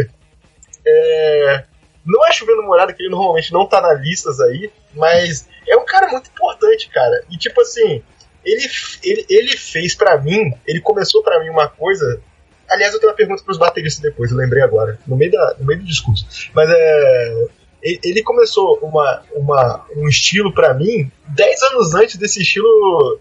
é. 0.86 1.64
Não 2.06 2.26
é 2.26 2.32
chovendo 2.32 2.64
morada, 2.64 2.94
que 2.94 3.04
ele 3.04 3.10
normalmente 3.10 3.52
não 3.52 3.68
tá 3.68 3.82
nas 3.82 4.00
listas 4.00 4.40
aí, 4.40 4.72
mas 4.96 5.46
é 5.68 5.76
um 5.76 5.84
cara 5.84 6.08
muito 6.08 6.30
importante, 6.30 6.90
cara. 6.90 7.22
E 7.30 7.38
tipo 7.38 7.60
assim, 7.60 8.02
ele, 8.46 8.66
ele, 9.04 9.26
ele 9.30 9.58
fez 9.58 9.94
pra 9.94 10.18
mim, 10.18 10.54
ele 10.66 10.80
começou 10.80 11.22
pra 11.22 11.38
mim 11.42 11.50
uma 11.50 11.68
coisa 11.68 12.22
Aliás, 12.70 12.94
eu 12.94 13.00
tenho 13.00 13.12
uma 13.12 13.18
pergunta 13.18 13.44
pros 13.44 13.58
bateristas 13.58 14.02
depois, 14.02 14.32
eu 14.32 14.38
lembrei 14.38 14.62
agora, 14.62 15.00
no 15.08 15.16
meio, 15.16 15.32
da, 15.32 15.56
no 15.60 15.66
meio 15.66 15.80
do 15.80 15.86
discurso. 15.86 16.26
Mas 16.54 16.70
é. 16.70 17.48
Ele 17.82 18.24
começou 18.24 18.80
uma, 18.82 19.24
uma, 19.34 19.86
um 19.96 20.08
estilo 20.10 20.52
para 20.52 20.74
mim 20.74 21.10
10 21.28 21.62
anos 21.62 21.94
antes 21.94 22.18
desse 22.18 22.42
estilo 22.42 22.68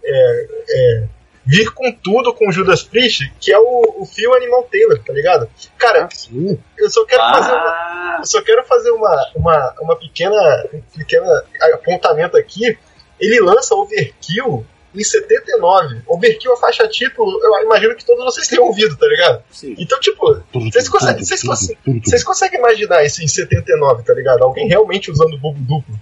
é, 0.03 0.47
é, 0.69 1.03
vir 1.45 1.71
com 1.71 1.91
tudo 1.91 2.33
com 2.33 2.51
Judas 2.51 2.83
Priest, 2.83 3.31
que 3.39 3.53
é 3.53 3.57
o, 3.57 4.01
o 4.01 4.05
Phil 4.05 4.33
Animal 4.33 4.63
Taylor, 4.63 4.99
tá 4.99 5.13
ligado? 5.13 5.49
Cara, 5.77 6.09
Ah, 6.09 6.57
eu 6.77 6.89
só 6.89 7.05
quero 7.05 7.21
fazer 7.21 7.51
uma, 7.51 7.69
Ah, 7.69 8.17
eu 8.19 8.25
só 8.25 8.41
quero 8.41 8.63
fazer 8.65 8.91
uma, 8.91 9.31
uma, 9.35 9.75
uma 9.79 9.95
pequena, 9.95 10.65
um 10.73 10.81
pequena 10.81 11.43
apontamento 11.73 12.35
aqui. 12.35 12.77
Ele 13.19 13.39
lança 13.39 13.75
Overkill 13.75 14.65
em 14.95 15.03
79. 15.03 16.01
Overkill, 16.07 16.53
a 16.53 16.57
faixa 16.57 16.87
título, 16.87 17.39
eu 17.43 17.63
imagino 17.63 17.95
que 17.95 18.05
todos 18.05 18.23
vocês 18.23 18.47
tenham 18.47 18.65
ouvido, 18.65 18.95
tá 18.97 19.05
ligado? 19.05 19.43
Sim. 19.51 19.75
Então, 19.77 19.99
tipo, 19.99 20.41
vocês 20.53 20.89
conseguem, 20.89 21.23
vocês 21.23 21.43
conseguem, 21.43 22.01
vocês 22.03 22.23
conseguem 22.23 22.59
imaginar 22.59 23.03
isso 23.03 23.23
em 23.23 23.27
79, 23.27 24.03
tá 24.03 24.13
ligado? 24.13 24.43
Alguém 24.43 24.67
realmente 24.67 25.11
usando 25.11 25.37
bulbo 25.37 25.59
duplo. 25.59 25.95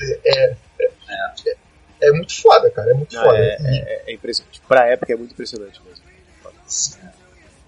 É, 0.00 0.20
é, 0.24 0.56
é, 1.10 1.56
é 2.08 2.12
muito 2.12 2.40
foda, 2.40 2.70
cara. 2.70 2.90
É 2.90 2.94
muito 2.94 3.14
Não, 3.14 3.22
foda. 3.22 3.38
é, 3.38 3.56
é, 3.60 4.02
é 4.08 4.12
impressionante. 4.12 4.60
Pra 4.66 4.86
época 4.86 5.12
é 5.12 5.16
muito 5.16 5.32
impressionante 5.32 5.80
mesmo. 5.86 7.08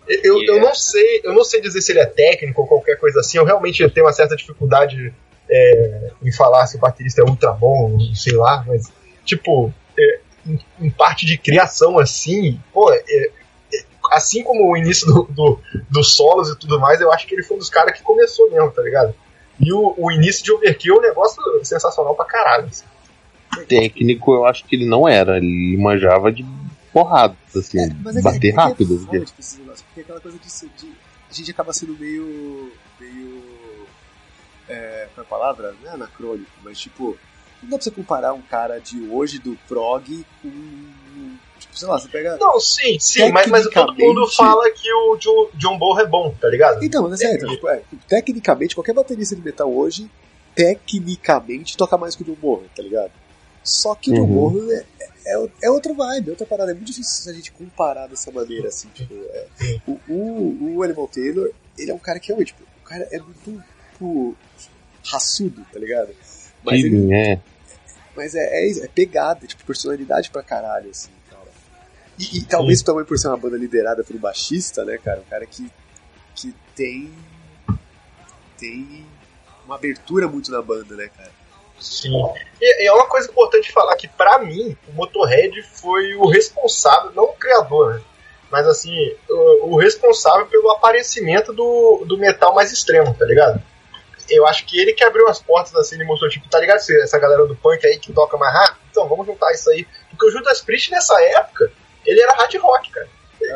Eu, 0.08 0.22
eu 0.24 0.38
Yeah. 0.40 0.66
não 0.66 0.74
sei, 0.74 1.20
eu 1.22 1.32
não 1.32 1.44
sei 1.44 1.60
dizer 1.60 1.80
se 1.80 1.92
ele 1.92 2.00
é 2.00 2.06
técnico 2.06 2.62
ou 2.62 2.66
qualquer 2.66 2.96
coisa 2.96 3.20
assim. 3.20 3.38
Eu 3.38 3.44
realmente 3.44 3.88
tenho 3.90 4.06
uma 4.06 4.12
certa 4.12 4.34
dificuldade 4.34 5.14
é, 5.48 6.10
em 6.22 6.32
falar 6.32 6.66
se 6.66 6.76
o 6.76 6.80
baterista 6.80 7.20
é 7.22 7.24
ultra 7.24 7.52
bom, 7.52 7.96
sei 8.14 8.34
lá, 8.34 8.64
mas 8.66 8.90
tipo, 9.24 9.72
é, 9.89 9.89
em, 10.46 10.58
em 10.80 10.90
parte 10.90 11.24
de 11.26 11.36
criação 11.38 11.98
assim, 11.98 12.60
pô, 12.72 12.92
é, 12.92 13.02
é, 13.08 13.30
assim 14.12 14.42
como 14.42 14.70
o 14.72 14.76
início 14.76 15.06
do, 15.06 15.22
do, 15.24 15.60
dos 15.88 16.14
solos 16.14 16.48
e 16.50 16.58
tudo 16.58 16.78
mais, 16.80 17.00
eu 17.00 17.12
acho 17.12 17.26
que 17.26 17.34
ele 17.34 17.42
foi 17.42 17.56
um 17.56 17.60
dos 17.60 17.70
caras 17.70 17.96
que 17.96 18.02
começou 18.02 18.50
mesmo, 18.50 18.70
tá 18.70 18.82
ligado? 18.82 19.14
E 19.58 19.72
o, 19.72 19.94
o 19.96 20.10
início 20.10 20.42
de 20.44 20.52
Overkill 20.52 20.94
é 20.96 20.98
um 20.98 21.02
negócio 21.02 21.42
sensacional 21.64 22.14
pra 22.14 22.24
caralho. 22.24 22.66
assim. 22.66 22.84
Técnico, 23.68 24.32
eu 24.34 24.46
acho 24.46 24.64
que 24.64 24.74
ele 24.76 24.86
não 24.86 25.06
era. 25.08 25.36
Ele 25.36 25.76
manjava 25.76 26.32
de 26.32 26.44
porrada, 26.92 27.36
assim, 27.54 27.78
É, 27.80 27.90
mas 28.02 28.16
é 28.16 28.22
bater 28.22 28.36
é 28.48 28.50
que 28.52 28.56
rápido. 28.56 28.94
É 28.94 28.98
foda, 29.06 29.24
tipo, 29.26 29.40
esses 29.40 29.58
negócios, 29.58 29.82
porque 29.82 30.00
é 30.00 30.02
aquela 30.02 30.20
coisa 30.20 30.38
de, 30.38 30.68
de- 30.86 30.94
A 31.30 31.34
gente 31.34 31.50
acaba 31.50 31.72
sendo 31.72 31.96
meio. 31.98 32.72
meio. 32.98 33.42
É, 34.68 35.08
qual 35.14 35.24
é 35.24 35.26
a 35.26 35.30
palavra? 35.30 35.74
Não 35.82 35.90
é 35.90 35.94
anacrônico, 35.94 36.50
mas 36.62 36.78
tipo. 36.78 37.18
Não 37.62 37.70
dá 37.70 37.76
pra 37.76 37.84
você 37.84 37.90
comparar 37.90 38.32
um 38.32 38.40
cara 38.42 38.78
de 38.78 39.00
hoje 39.08 39.38
do 39.38 39.56
prog 39.68 40.24
com. 40.42 40.50
Tipo, 41.58 41.78
sei 41.78 41.88
lá, 41.88 41.98
você 41.98 42.08
pega. 42.08 42.36
Não, 42.40 42.58
sim, 42.58 42.98
sim, 42.98 43.30
mas, 43.30 43.46
mas 43.48 43.68
todo 43.68 43.94
mundo 43.94 44.26
fala 44.28 44.70
que 44.70 44.90
o 44.92 45.16
Jo- 45.18 45.50
John 45.54 45.78
Bonham 45.78 46.00
é 46.00 46.06
bom, 46.06 46.34
tá 46.40 46.48
ligado? 46.48 46.82
Então, 46.82 47.08
mas 47.08 47.20
é, 47.20 47.34
então, 47.34 47.48
tipo, 47.50 47.68
é, 47.68 47.76
tipo, 47.90 48.02
tecnicamente, 48.08 48.74
qualquer 48.74 48.94
baterista 48.94 49.36
de 49.36 49.42
metal 49.42 49.70
hoje, 49.70 50.10
tecnicamente, 50.54 51.76
toca 51.76 51.96
mais 51.98 52.16
que 52.16 52.22
o 52.22 52.24
John 52.24 52.34
Bonham, 52.40 52.64
tá 52.74 52.82
ligado? 52.82 53.12
Só 53.62 53.94
que 53.94 54.10
o 54.10 54.14
John 54.14 54.20
Uhum. 54.22 54.50
Bonham 54.50 54.70
é, 54.72 54.84
é, 55.26 55.48
é 55.64 55.70
outra 55.70 55.92
vibe, 55.92 56.28
é 56.28 56.30
outra 56.30 56.46
parada. 56.46 56.70
É 56.70 56.74
muito 56.74 56.86
difícil 56.88 57.30
a 57.30 57.34
gente 57.34 57.52
comparar 57.52 58.06
dessa 58.06 58.30
maneira, 58.32 58.68
assim, 58.68 58.88
tipo, 58.94 59.12
é, 59.14 59.46
o, 59.86 60.00
o, 60.08 60.76
o 60.76 60.82
Animal 60.82 61.08
Taylor, 61.08 61.50
ele 61.76 61.90
é 61.90 61.94
um 61.94 61.98
cara 61.98 62.18
que 62.18 62.32
é, 62.32 62.44
tipo, 62.44 62.62
o 62.62 62.84
cara 62.88 63.06
é 63.12 63.18
muito, 63.18 63.62
tipo, 63.92 64.34
raçudo, 65.04 65.64
tá 65.72 65.78
ligado? 65.78 66.08
Mas, 66.64 66.84
ele, 66.84 67.14
é. 67.14 67.40
mas 68.14 68.34
é, 68.34 68.40
é, 68.40 68.84
é 68.84 68.88
pegada, 68.88 69.46
tipo, 69.46 69.64
personalidade 69.64 70.30
pra 70.30 70.42
caralho, 70.42 70.90
assim, 70.90 71.10
cara. 71.30 71.48
E, 72.18 72.38
e 72.38 72.44
talvez 72.44 72.82
também 72.82 73.04
por 73.04 73.18
ser 73.18 73.28
uma 73.28 73.36
banda 73.36 73.56
liderada 73.56 74.04
pelo 74.04 74.18
baixista, 74.18 74.84
né, 74.84 74.98
cara? 74.98 75.20
Um 75.20 75.30
cara 75.30 75.46
que, 75.46 75.70
que 76.34 76.54
tem. 76.74 77.10
tem 78.58 79.06
uma 79.64 79.76
abertura 79.76 80.28
muito 80.28 80.50
na 80.50 80.60
banda, 80.60 80.96
né, 80.96 81.08
cara? 81.16 81.30
Sim. 81.80 82.14
E, 82.60 82.84
e 82.84 82.86
é 82.86 82.92
uma 82.92 83.06
coisa 83.06 83.30
importante 83.30 83.72
falar 83.72 83.96
que, 83.96 84.06
pra 84.06 84.38
mim, 84.38 84.76
o 84.88 84.92
Motorhead 84.92 85.62
foi 85.62 86.14
o 86.14 86.28
responsável, 86.28 87.12
não 87.12 87.24
o 87.24 87.32
criador, 87.32 87.94
né? 87.94 88.02
Mas 88.50 88.66
assim, 88.66 88.92
o, 89.28 89.74
o 89.74 89.78
responsável 89.78 90.46
pelo 90.46 90.70
aparecimento 90.72 91.52
do, 91.52 92.04
do 92.06 92.18
metal 92.18 92.54
mais 92.54 92.72
extremo, 92.72 93.14
tá 93.14 93.24
ligado? 93.24 93.62
Eu 94.30 94.46
acho 94.46 94.64
que 94.66 94.78
ele 94.80 94.92
que 94.92 95.02
abriu 95.04 95.26
as 95.28 95.40
portas 95.42 95.74
assim 95.74 96.00
e 96.00 96.04
mostrou, 96.04 96.30
tipo, 96.30 96.48
tá 96.48 96.58
ligado? 96.60 96.78
Essa 96.78 97.18
galera 97.18 97.46
do 97.46 97.56
punk 97.56 97.84
aí 97.86 97.98
que 97.98 98.12
toca 98.12 98.36
mais 98.36 98.52
rápido, 98.52 98.78
então 98.90 99.08
vamos 99.08 99.26
juntar 99.26 99.50
isso 99.52 99.68
aí. 99.70 99.86
Porque 100.10 100.26
o 100.26 100.30
Judas 100.30 100.60
Priest 100.60 100.90
nessa 100.90 101.20
época, 101.22 101.70
ele 102.06 102.20
era 102.20 102.32
hard 102.34 102.54
rock, 102.56 102.90
cara. 102.90 103.08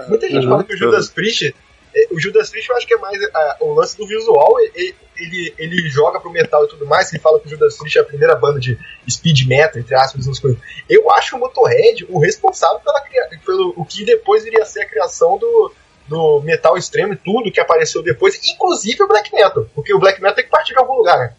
Muita 0.09 0.27
gente 0.29 0.45
Uhum. 0.45 0.51
fala 0.51 0.65
que 0.65 0.75
o 0.75 0.77
Judas 0.77 1.09
Priest. 1.11 1.55
é, 1.95 2.07
O 2.11 2.19
Judas 2.19 2.51
Priest 2.51 2.69
eu 2.71 2.77
acho 2.77 2.87
que 2.87 2.95
é 2.95 2.99
mais 2.99 3.19
ah, 3.35 3.57
o 3.61 3.75
lance 3.75 3.97
do 3.97 4.07
visual. 4.07 4.59
Ele, 4.61 4.95
ele, 5.17 5.55
ele 5.59 5.89
joga 5.89 6.19
pro 6.19 6.31
metal 6.33 6.65
e 6.65 6.69
tudo 6.69 6.87
mais. 6.87 7.13
Ele 7.13 7.23
fala 7.23 7.39
que 7.39 7.47
o 7.47 7.51
Judas 7.51 7.77
Priest 7.79 7.99
é 7.99 8.01
a 8.01 8.05
primeira 8.05 8.35
banda 8.35 8.59
de 8.59 8.77
speed 9.09 9.47
metal, 9.47 9.81
entre 9.81 9.95
aspas, 9.95 10.23
essas 10.23 10.41
coisas. 10.41 10.59
Eu 10.89 11.11
acho 11.13 11.37
o 11.37 11.39
Motorhead 11.39 12.05
o 12.09 12.19
responsável 12.19 12.81
pela, 12.81 13.01
pelo 13.45 13.73
o 13.77 13.85
que 13.85 14.05
depois 14.05 14.43
viria 14.43 14.63
a 14.63 14.67
ser 14.67 14.81
a 14.83 14.89
criação 14.89 15.39
do, 15.39 15.73
do 16.09 16.41
metal 16.43 16.77
extremo 16.77 17.15
e 17.15 17.17
tudo 17.17 17.51
que 17.51 17.61
apareceu 17.61 18.03
depois, 18.03 18.41
inclusive 18.47 19.03
o 19.03 19.09
black 19.09 19.33
metal. 19.33 19.67
Porque 19.75 19.95
o 19.95 19.99
black 19.99 20.21
metal 20.21 20.37
tem 20.37 20.45
que 20.45 20.51
partir 20.51 20.73
de 20.73 20.79
algum 20.79 20.95
lugar, 20.95 21.19
né? 21.19 21.35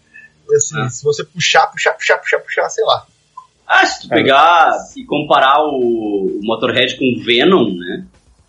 Assim, 0.55 0.79
Ah. 0.79 0.89
Se 0.89 1.03
você 1.03 1.23
puxar, 1.23 1.67
puxar, 1.67 1.93
puxar, 1.93 2.17
puxar, 2.17 2.39
puxar, 2.39 2.69
sei 2.69 2.83
lá. 2.83 3.05
ah, 3.67 3.85
se 3.85 4.01
tu 4.01 4.09
pegar 4.09 4.73
e 4.95 5.03
comparar 5.05 5.59
o, 5.59 6.39
Motorhead 6.43 6.97
com 6.97 7.05
o 7.05 7.23
Venom, 7.23 7.73
né? 7.75 8.05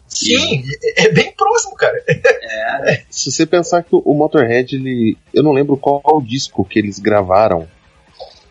Sim, 0.09 0.63
é, 0.83 1.07
é 1.07 1.09
bem 1.11 1.33
próximo, 1.33 1.75
cara. 1.75 2.03
Se 3.11 3.31
você 3.31 3.45
pensar 3.45 3.83
que 3.83 3.91
o 3.93 4.15
Motorhead, 4.15 4.77
ele. 4.77 5.19
Eu 5.35 5.43
não 5.43 5.53
lembro 5.53 5.77
qual 5.77 6.01
o 6.05 6.23
disco 6.23 6.65
que 6.65 6.79
eles 6.79 6.99
gravaram. 6.99 7.67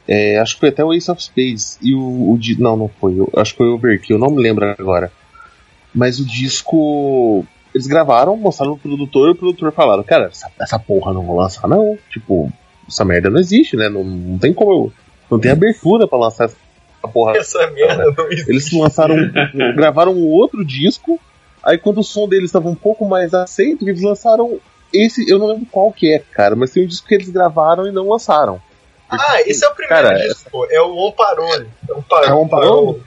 É, 0.07 0.37
acho 0.37 0.55
que 0.55 0.59
foi 0.59 0.69
até 0.69 0.83
o 0.83 0.93
Ace 0.93 1.09
of 1.09 1.21
Spades. 1.21 1.79
E 1.81 1.93
o, 1.93 1.99
o 1.99 2.39
Não, 2.59 2.75
não 2.75 2.87
foi. 2.87 3.17
Eu, 3.17 3.31
acho 3.37 3.53
que 3.53 3.57
foi 3.57 3.67
o 3.67 3.75
Overkill, 3.75 4.19
não 4.19 4.29
me 4.29 4.41
lembro 4.41 4.65
agora. 4.77 5.11
Mas 5.93 6.19
o 6.19 6.25
disco. 6.25 7.45
Eles 7.75 7.87
gravaram, 7.87 8.37
mostraram 8.37 8.77
pro 8.77 8.89
produtor 8.89 9.27
e 9.27 9.31
o 9.33 9.35
produtor 9.35 9.69
falaram: 9.73 10.01
Cara, 10.01 10.27
essa, 10.27 10.49
essa 10.57 10.79
porra 10.79 11.13
não 11.13 11.23
vou 11.23 11.35
lançar, 11.35 11.67
não. 11.67 11.97
Tipo, 12.09 12.49
essa 12.87 13.03
merda 13.03 13.29
não 13.29 13.37
existe, 13.37 13.75
né? 13.75 13.89
Não, 13.89 14.01
não 14.01 14.37
tem 14.39 14.53
como 14.53 14.71
eu. 14.71 14.93
Não 15.29 15.37
tem 15.37 15.51
abertura 15.51 16.07
pra 16.07 16.17
lançar 16.17 16.45
essa 16.45 16.55
porra. 17.11 17.35
Essa 17.35 17.69
merda 17.71 18.13
não 18.17 18.31
existe. 18.31 18.49
Eles 18.49 18.71
lançaram, 18.71 19.15
gravaram 19.75 20.13
um 20.13 20.25
outro 20.25 20.63
disco. 20.63 21.19
Aí 21.61 21.77
quando 21.77 21.97
o 21.97 22.03
som 22.03 22.29
deles 22.29 22.45
estava 22.45 22.69
um 22.69 22.75
pouco 22.75 23.05
mais 23.05 23.33
aceito, 23.33 23.85
eles 23.85 24.01
lançaram 24.01 24.57
esse, 24.93 25.29
eu 25.29 25.37
não 25.37 25.47
lembro 25.47 25.65
qual 25.69 25.91
que 25.91 26.13
é, 26.13 26.19
cara, 26.19 26.55
mas 26.55 26.71
tem 26.71 26.85
um 26.85 26.87
disco 26.87 27.05
que 27.05 27.15
eles 27.15 27.29
gravaram 27.29 27.85
e 27.85 27.91
não 27.91 28.07
lançaram. 28.07 28.61
Ah, 29.09 29.41
esse 29.45 29.65
é 29.65 29.67
o 29.67 29.75
primeiro 29.75 30.07
Cara, 30.07 30.17
disco, 30.17 30.49
pô. 30.49 30.65
É 30.71 30.81
o 30.81 30.95
On 30.95 31.11
Parole. 31.11 31.67
É 31.89 31.93
um 31.93 32.03
É 32.23 32.33
o 32.33 32.39
On 32.39 32.47
Parole? 32.47 33.03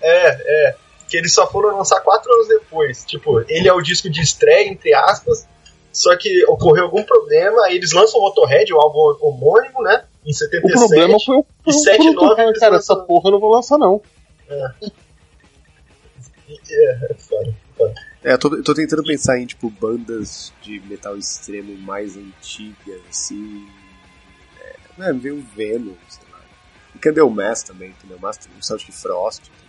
É, 0.00 0.68
é. 0.68 0.76
Que 1.12 1.18
eles 1.18 1.34
só 1.34 1.46
foram 1.46 1.76
lançar 1.76 2.00
quatro 2.00 2.32
anos 2.32 2.48
depois. 2.48 3.04
Tipo, 3.04 3.44
ele 3.46 3.68
é 3.68 3.72
o 3.74 3.82
disco 3.82 4.08
de 4.08 4.22
estreia, 4.22 4.66
entre 4.66 4.94
aspas. 4.94 5.46
Só 5.92 6.16
que 6.16 6.42
ocorreu 6.46 6.84
algum 6.84 7.02
problema, 7.02 7.66
aí 7.66 7.76
eles 7.76 7.92
lançam 7.92 8.18
o 8.18 8.22
Motorhead, 8.22 8.72
o 8.72 8.80
álbum 8.80 9.18
homônimo, 9.20 9.82
né? 9.82 10.06
Em 10.24 10.30
O 10.30 10.34
77. 10.34 10.72
problema 10.72 11.18
foi 11.22 11.36
o, 11.36 11.46
foi 11.62 11.74
e 11.74 11.76
o 11.76 11.78
7, 11.78 11.96
produtor 11.98 12.22
9 12.22 12.36
falar, 12.36 12.48
eles 12.48 12.60
cara, 12.60 12.76
essa 12.76 12.96
porra 12.96 13.28
eu 13.28 13.32
não 13.32 13.40
vou 13.40 13.50
lançar 13.50 13.76
não. 13.76 14.00
É, 14.48 14.72
é 17.10 17.14
foda. 17.18 17.54
É, 18.24 18.32
eu 18.32 18.38
tô, 18.38 18.56
eu 18.56 18.64
tô 18.64 18.72
tentando 18.72 19.04
pensar 19.04 19.38
em, 19.38 19.44
tipo, 19.44 19.68
bandas 19.68 20.50
de 20.62 20.80
metal 20.80 21.14
extremo 21.18 21.76
mais 21.76 22.16
antigas, 22.16 23.02
assim. 23.10 23.68
É, 24.62 24.76
né, 24.96 25.12
veio 25.12 25.36
o 25.36 25.42
Venom, 25.54 25.92
sei 26.08 26.24
lá. 26.32 26.40
E 26.94 26.98
Candlemass 26.98 27.64
também, 27.64 27.94
Candlemass, 28.00 28.48
o 28.58 28.64
Celtic 28.64 28.94
Frost, 28.94 29.42
tá? 29.42 29.61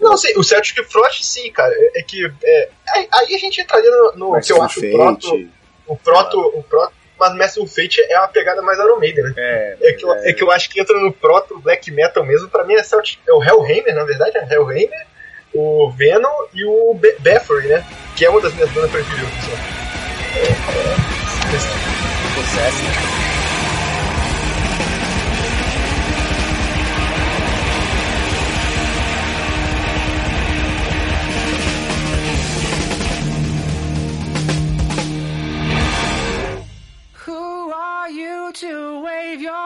Não, 0.00 0.16
sim, 0.16 0.36
o 0.36 0.42
Celtic 0.42 0.84
Frost, 0.84 1.22
sim, 1.22 1.50
cara. 1.52 1.72
É, 1.74 2.00
é 2.00 2.02
que. 2.02 2.24
é, 2.42 2.68
aí, 2.92 3.34
a 3.34 3.38
gente 3.38 3.60
entraria 3.60 3.90
no, 3.90 4.32
no 4.32 4.40
que 4.40 4.52
eu 4.52 4.62
acho 4.62 4.80
o 4.80 4.90
proto. 4.90 5.28
Fate. 5.28 5.50
O 5.86 5.96
proto, 5.96 6.40
o 6.40 6.62
proto. 6.62 6.92
Mas 7.18 7.34
Massive 7.36 7.68
Fate 7.68 8.00
é 8.10 8.18
uma 8.18 8.28
pegada 8.28 8.60
mais 8.60 8.78
Iron 8.78 8.98
Maiden, 8.98 9.24
né? 9.24 9.34
É, 9.36 9.76
É 9.80 9.92
que, 9.92 10.04
eu, 10.04 10.12
é 10.12 10.32
que 10.32 10.42
eu 10.42 10.50
acho 10.50 10.68
que 10.68 10.80
entra 10.80 10.98
no 10.98 11.12
proto 11.12 11.60
black 11.60 11.90
metal 11.92 12.24
mesmo. 12.24 12.48
Pra 12.48 12.64
mim 12.64 12.74
é, 12.74 12.82
Celtic, 12.82 13.20
é 13.26 13.32
o 13.32 13.42
Hellhammer, 13.42 13.94
na 13.94 14.04
verdade, 14.04 14.36
é 14.36 14.42
Hellhammer, 14.42 15.06
o 15.54 15.90
Venom 15.90 16.46
e 16.52 16.64
o 16.64 16.94
Be 16.94 17.14
Bathory, 17.20 17.68
né? 17.68 17.86
Que 18.16 18.24
é 18.24 18.30
uma 18.30 18.40
das 18.40 18.52
minhas 18.54 18.70
bandas 18.70 18.90
preferidas. 18.90 19.30
pessoal. 19.32 19.58
É, 20.36 20.48
é, 20.50 21.14
processo. 22.34 23.43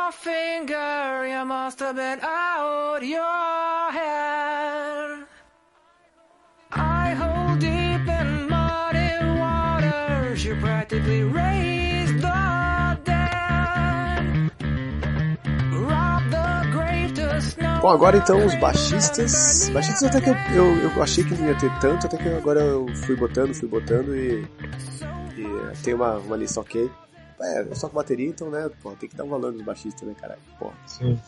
Your 0.08 0.12
finger? 0.12 1.26
You 1.28 1.44
must 1.44 1.80
have 1.80 1.96
been 1.96 2.20
out 2.22 3.02
your 3.02 3.92
head. 3.92 5.26
I 6.72 7.14
hold 7.20 7.58
deep 7.58 8.06
in 8.18 8.48
muddy 8.48 9.10
you 10.44 10.54
practically 10.60 11.22
raise 11.24 12.12
the 12.12 12.98
dead. 13.04 14.50
Rob 15.72 16.22
the 16.30 16.68
grave 16.72 17.14
to 17.14 17.40
snow. 17.40 17.80
Bom, 17.82 17.88
agora 17.90 18.16
então 18.16 18.46
os 18.46 18.54
baixistas. 18.54 19.68
Baixistas 19.70 20.04
até 20.04 20.20
que 20.20 20.30
eu, 20.30 20.36
eu, 20.54 20.90
eu 20.90 21.02
achei 21.02 21.24
que 21.24 21.34
não 21.34 21.48
ia 21.48 21.54
ter 21.56 21.70
tanto, 21.80 22.06
até 22.06 22.16
que 22.16 22.28
agora 22.28 22.60
eu 22.60 22.86
fui 23.04 23.16
botando, 23.16 23.54
fui 23.54 23.68
botando 23.68 24.14
e. 24.14 24.46
e 25.36 25.82
tem 25.82 25.94
uma, 25.94 26.16
uma 26.18 26.36
lista 26.36 26.60
ok. 26.60 26.90
É, 27.40 27.60
eu 27.62 27.74
só 27.76 27.88
com 27.88 27.94
bateria, 27.96 28.26
então, 28.28 28.50
né, 28.50 28.68
pô, 28.82 28.90
tem 28.92 29.08
que 29.08 29.14
dar 29.16 29.24
um 29.24 29.28
valor 29.28 29.52
nos 29.52 29.62
baixistas, 29.62 30.06
né, 30.08 30.14
caralho? 30.20 30.40
Pô. 30.58 30.72
Sim. 30.86 31.18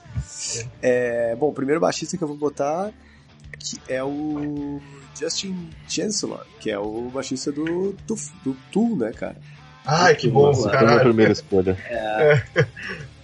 É, 0.83 1.37
bom, 1.37 1.49
o 1.49 1.53
primeiro 1.53 1.81
baixista 1.81 2.17
que 2.17 2.25
eu 2.25 2.29
vou 2.29 2.37
botar 2.37 2.91
que 3.59 3.79
é 3.89 4.03
o 4.03 4.81
Justin 5.19 5.69
Chancellor, 5.89 6.45
que 6.61 6.71
é 6.71 6.79
o 6.79 7.11
baixista 7.13 7.53
do, 7.53 7.95
do, 8.07 8.15
do 8.43 8.57
Tool, 8.73 8.97
né, 8.97 9.13
cara? 9.13 9.37
Ai, 9.85 10.15
que 10.17 10.29
bom, 10.29 10.47
Nossa, 10.47 10.63
Foi 10.63 10.71
a 10.71 10.73
minha 10.73 10.87
caralho. 10.89 11.05
primeira 11.05 11.33
escolha. 11.33 11.77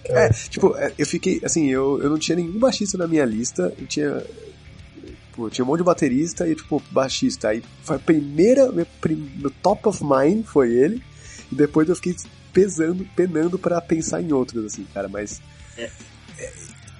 É, 0.09 0.29
tipo, 0.29 0.73
é, 0.77 0.93
eu 0.97 1.05
fiquei, 1.05 1.41
assim, 1.43 1.65
eu, 1.67 2.01
eu 2.01 2.09
não 2.09 2.17
tinha 2.17 2.37
nenhum 2.37 2.57
baixista 2.57 2.97
na 2.97 3.05
minha 3.07 3.25
lista, 3.25 3.73
eu 3.77 3.85
tinha. 3.87 4.23
Pô, 5.35 5.49
tinha 5.49 5.65
um 5.65 5.67
monte 5.67 5.79
de 5.79 5.83
baterista 5.83 6.47
e, 6.47 6.55
tipo, 6.55 6.81
baixista. 6.91 7.49
Aí 7.49 7.61
foi 7.83 7.97
a 7.97 7.99
primeira, 7.99 8.71
meu, 8.71 8.85
prim- 9.01 9.29
meu 9.35 9.51
top 9.51 9.89
of 9.89 10.01
mind 10.03 10.45
foi 10.45 10.71
ele, 10.71 11.03
e 11.51 11.55
depois 11.55 11.89
eu 11.89 11.95
fiquei 11.95 12.15
pesando, 12.61 13.05
penando 13.15 13.59
pra 13.59 13.79
pensar 13.79 14.19
em 14.19 14.31
outros, 14.33 14.65
assim, 14.65 14.83
cara, 14.91 15.07
mas. 15.07 15.39
É. 15.77 15.89
é, 16.39 16.51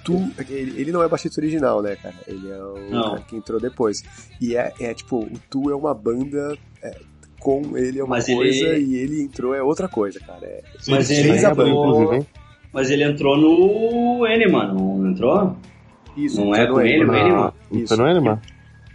tu, 0.04 0.30
ele, 0.48 0.80
ele 0.80 0.92
não 0.92 1.02
é 1.02 1.08
baixista 1.08 1.40
original, 1.40 1.82
né, 1.82 1.96
cara? 1.96 2.14
Ele 2.28 2.48
é 2.48 2.56
o 2.62 2.90
Não. 2.90 3.02
cara 3.10 3.20
que 3.22 3.34
entrou 3.36 3.58
depois. 3.60 4.02
E 4.40 4.54
é, 4.56 4.72
é 4.80 4.94
tipo, 4.94 5.18
o 5.24 5.30
Tu 5.50 5.68
é 5.70 5.74
uma 5.74 5.92
banda. 5.92 6.56
é, 6.82 6.94
com 7.40 7.76
ele 7.78 8.00
é 8.00 8.02
uma 8.04 8.16
Mas 8.16 8.26
coisa 8.26 8.66
ele- 8.68 8.84
e 8.84 8.96
ele 8.96 9.22
entrou 9.22 9.54
é 9.54 9.62
outra 9.62 9.88
coisa, 9.88 10.18
cara. 10.20 10.44
É, 10.44 10.62
Mas 10.88 11.08
ele 11.10 11.22
fez 11.32 11.42
inclusive, 11.44 12.16
hein? 12.16 12.26
Mas 12.72 12.90
ele 12.90 13.04
entrou 13.04 13.36
no 13.36 14.26
Enema, 14.26 14.72
não 14.72 15.08
entrou? 15.10 15.56
Isso, 16.16 16.40
Não 16.40 16.52
é 16.54 16.66
no 16.66 16.74
com 16.74 16.80
ele, 16.80 16.94
Enema. 17.02 17.12
o 17.12 17.16
Enema? 17.16 17.54
Não 17.70 17.80
Isso. 17.80 17.94
foi 17.94 18.04
no 18.04 18.10
Enema? 18.10 18.42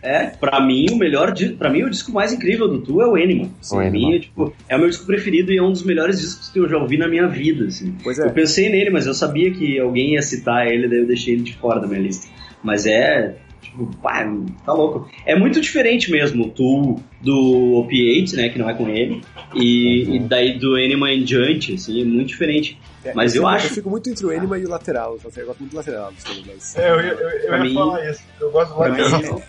É, 0.03 0.25
pra 0.27 0.59
mim 0.59 0.87
o 0.91 0.97
melhor, 0.97 1.31
di- 1.31 1.49
pra 1.53 1.69
mim 1.69 1.83
o 1.83 1.89
disco 1.89 2.11
mais 2.11 2.33
incrível 2.33 2.67
do 2.67 2.81
Tu 2.81 3.01
é 3.01 3.07
o 3.07 3.17
Enema. 3.17 3.49
Assim, 3.61 3.77
O 3.77 3.81
é, 4.15 4.19
tipo, 4.19 4.53
é 4.67 4.75
o 4.75 4.79
meu 4.79 4.89
disco 4.89 5.05
preferido 5.05 5.51
e 5.51 5.57
é 5.57 5.63
um 5.63 5.71
dos 5.71 5.83
melhores 5.83 6.19
discos 6.19 6.49
que 6.49 6.59
eu 6.59 6.67
já 6.67 6.77
ouvi 6.77 6.97
na 6.97 7.07
minha 7.07 7.25
vida, 7.27 7.65
assim. 7.65 7.95
Pois 8.03 8.19
é. 8.19 8.25
Eu 8.25 8.31
pensei 8.31 8.67
nele, 8.69 8.89
mas 8.89 9.07
eu 9.07 9.13
sabia 9.13 9.51
que 9.51 9.79
alguém 9.79 10.13
ia 10.15 10.21
citar 10.21 10.67
ele, 10.67 10.89
daí 10.89 10.99
eu 10.99 11.07
deixei 11.07 11.35
ele 11.35 11.43
de 11.43 11.55
fora 11.55 11.79
da 11.79 11.87
minha 11.87 12.01
lista. 12.01 12.27
Mas 12.61 12.85
é, 12.85 13.37
tipo, 13.61 13.85
pá, 14.01 14.29
tá 14.65 14.73
louco. 14.73 15.09
É 15.25 15.35
muito 15.37 15.61
diferente 15.61 16.11
mesmo 16.11 16.47
o 16.47 16.49
Tu 16.49 16.99
do 17.21 17.75
Opiate, 17.75 18.35
né, 18.35 18.49
que 18.49 18.59
não 18.59 18.69
é 18.69 18.73
com 18.73 18.89
ele, 18.89 19.21
e, 19.55 20.03
Uhum. 20.05 20.15
e 20.15 20.19
daí 20.19 20.59
do 20.59 20.77
Enema 20.77 21.11
em 21.13 21.23
diante, 21.23 21.75
assim, 21.75 22.01
é 22.01 22.03
muito 22.05 22.27
diferente. 22.27 22.77
É, 23.05 23.13
Mas 23.13 23.35
eu 23.35 23.41
fico, 23.43 23.53
acho- 23.55 23.67
Eu 23.67 23.71
fico 23.71 23.89
muito 23.89 24.09
entre 24.09 24.25
o 24.25 24.31
Enema 24.33 24.57
e 24.57 24.65
o 24.65 24.69
lateral. 24.69 25.17
Eu 25.23 25.45
gosto 25.45 25.59
muito 25.59 25.71
do 25.71 25.77
lateral, 25.77 26.11
não 26.11 26.19
sei, 26.33 26.43
mas. 26.45 26.75
É, 26.77 26.89
eu, 26.91 26.95
ia- 27.01 27.11
eu, 27.13 27.29
eu 27.29 27.53
ia 27.53 27.57
mim- 27.63 27.73
falar 27.73 28.09
isso. 28.09 28.21
Eu 28.39 28.51
gosto 28.51 28.69
do 28.71 28.75
pra 28.77 28.87
lateral. 28.89 29.21
mim- 29.35 29.41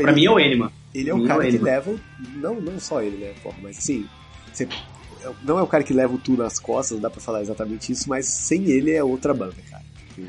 tipo, 0.00 0.02
Pra 0.02 0.12
ele, 0.12 0.20
mim 0.20 0.26
é 0.26 0.30
o 0.30 0.40
Enema. 0.40 0.72
ele 0.94 1.10
é 1.10 1.12
pra 1.12 1.22
o 1.22 1.26
cara 1.26 1.44
é 1.44 1.48
o 1.48 1.50
que 1.50 1.58
leva. 1.58 1.90
o- 1.90 2.00
Não, 2.36 2.54
não 2.60 2.78
só 2.80 3.02
ele, 3.02 3.16
né, 3.24 3.32
porra, 3.42 3.56
mas 3.62 3.76
sim. 3.76 4.06
Você, 4.52 4.68
não 5.42 5.58
é 5.58 5.62
o 5.62 5.66
cara 5.66 5.82
que 5.84 5.92
leva 5.92 6.14
o 6.14 6.18
tu 6.18 6.32
nas 6.36 6.58
costas, 6.58 6.92
não 6.96 7.02
dá 7.02 7.10
pra 7.10 7.20
falar 7.20 7.42
exatamente 7.42 7.90
isso, 7.92 8.08
mas 8.08 8.26
sem 8.26 8.64
ele 8.70 8.92
é 8.92 9.02
outra 9.02 9.34
banda, 9.34 9.54
cara. 9.70 9.84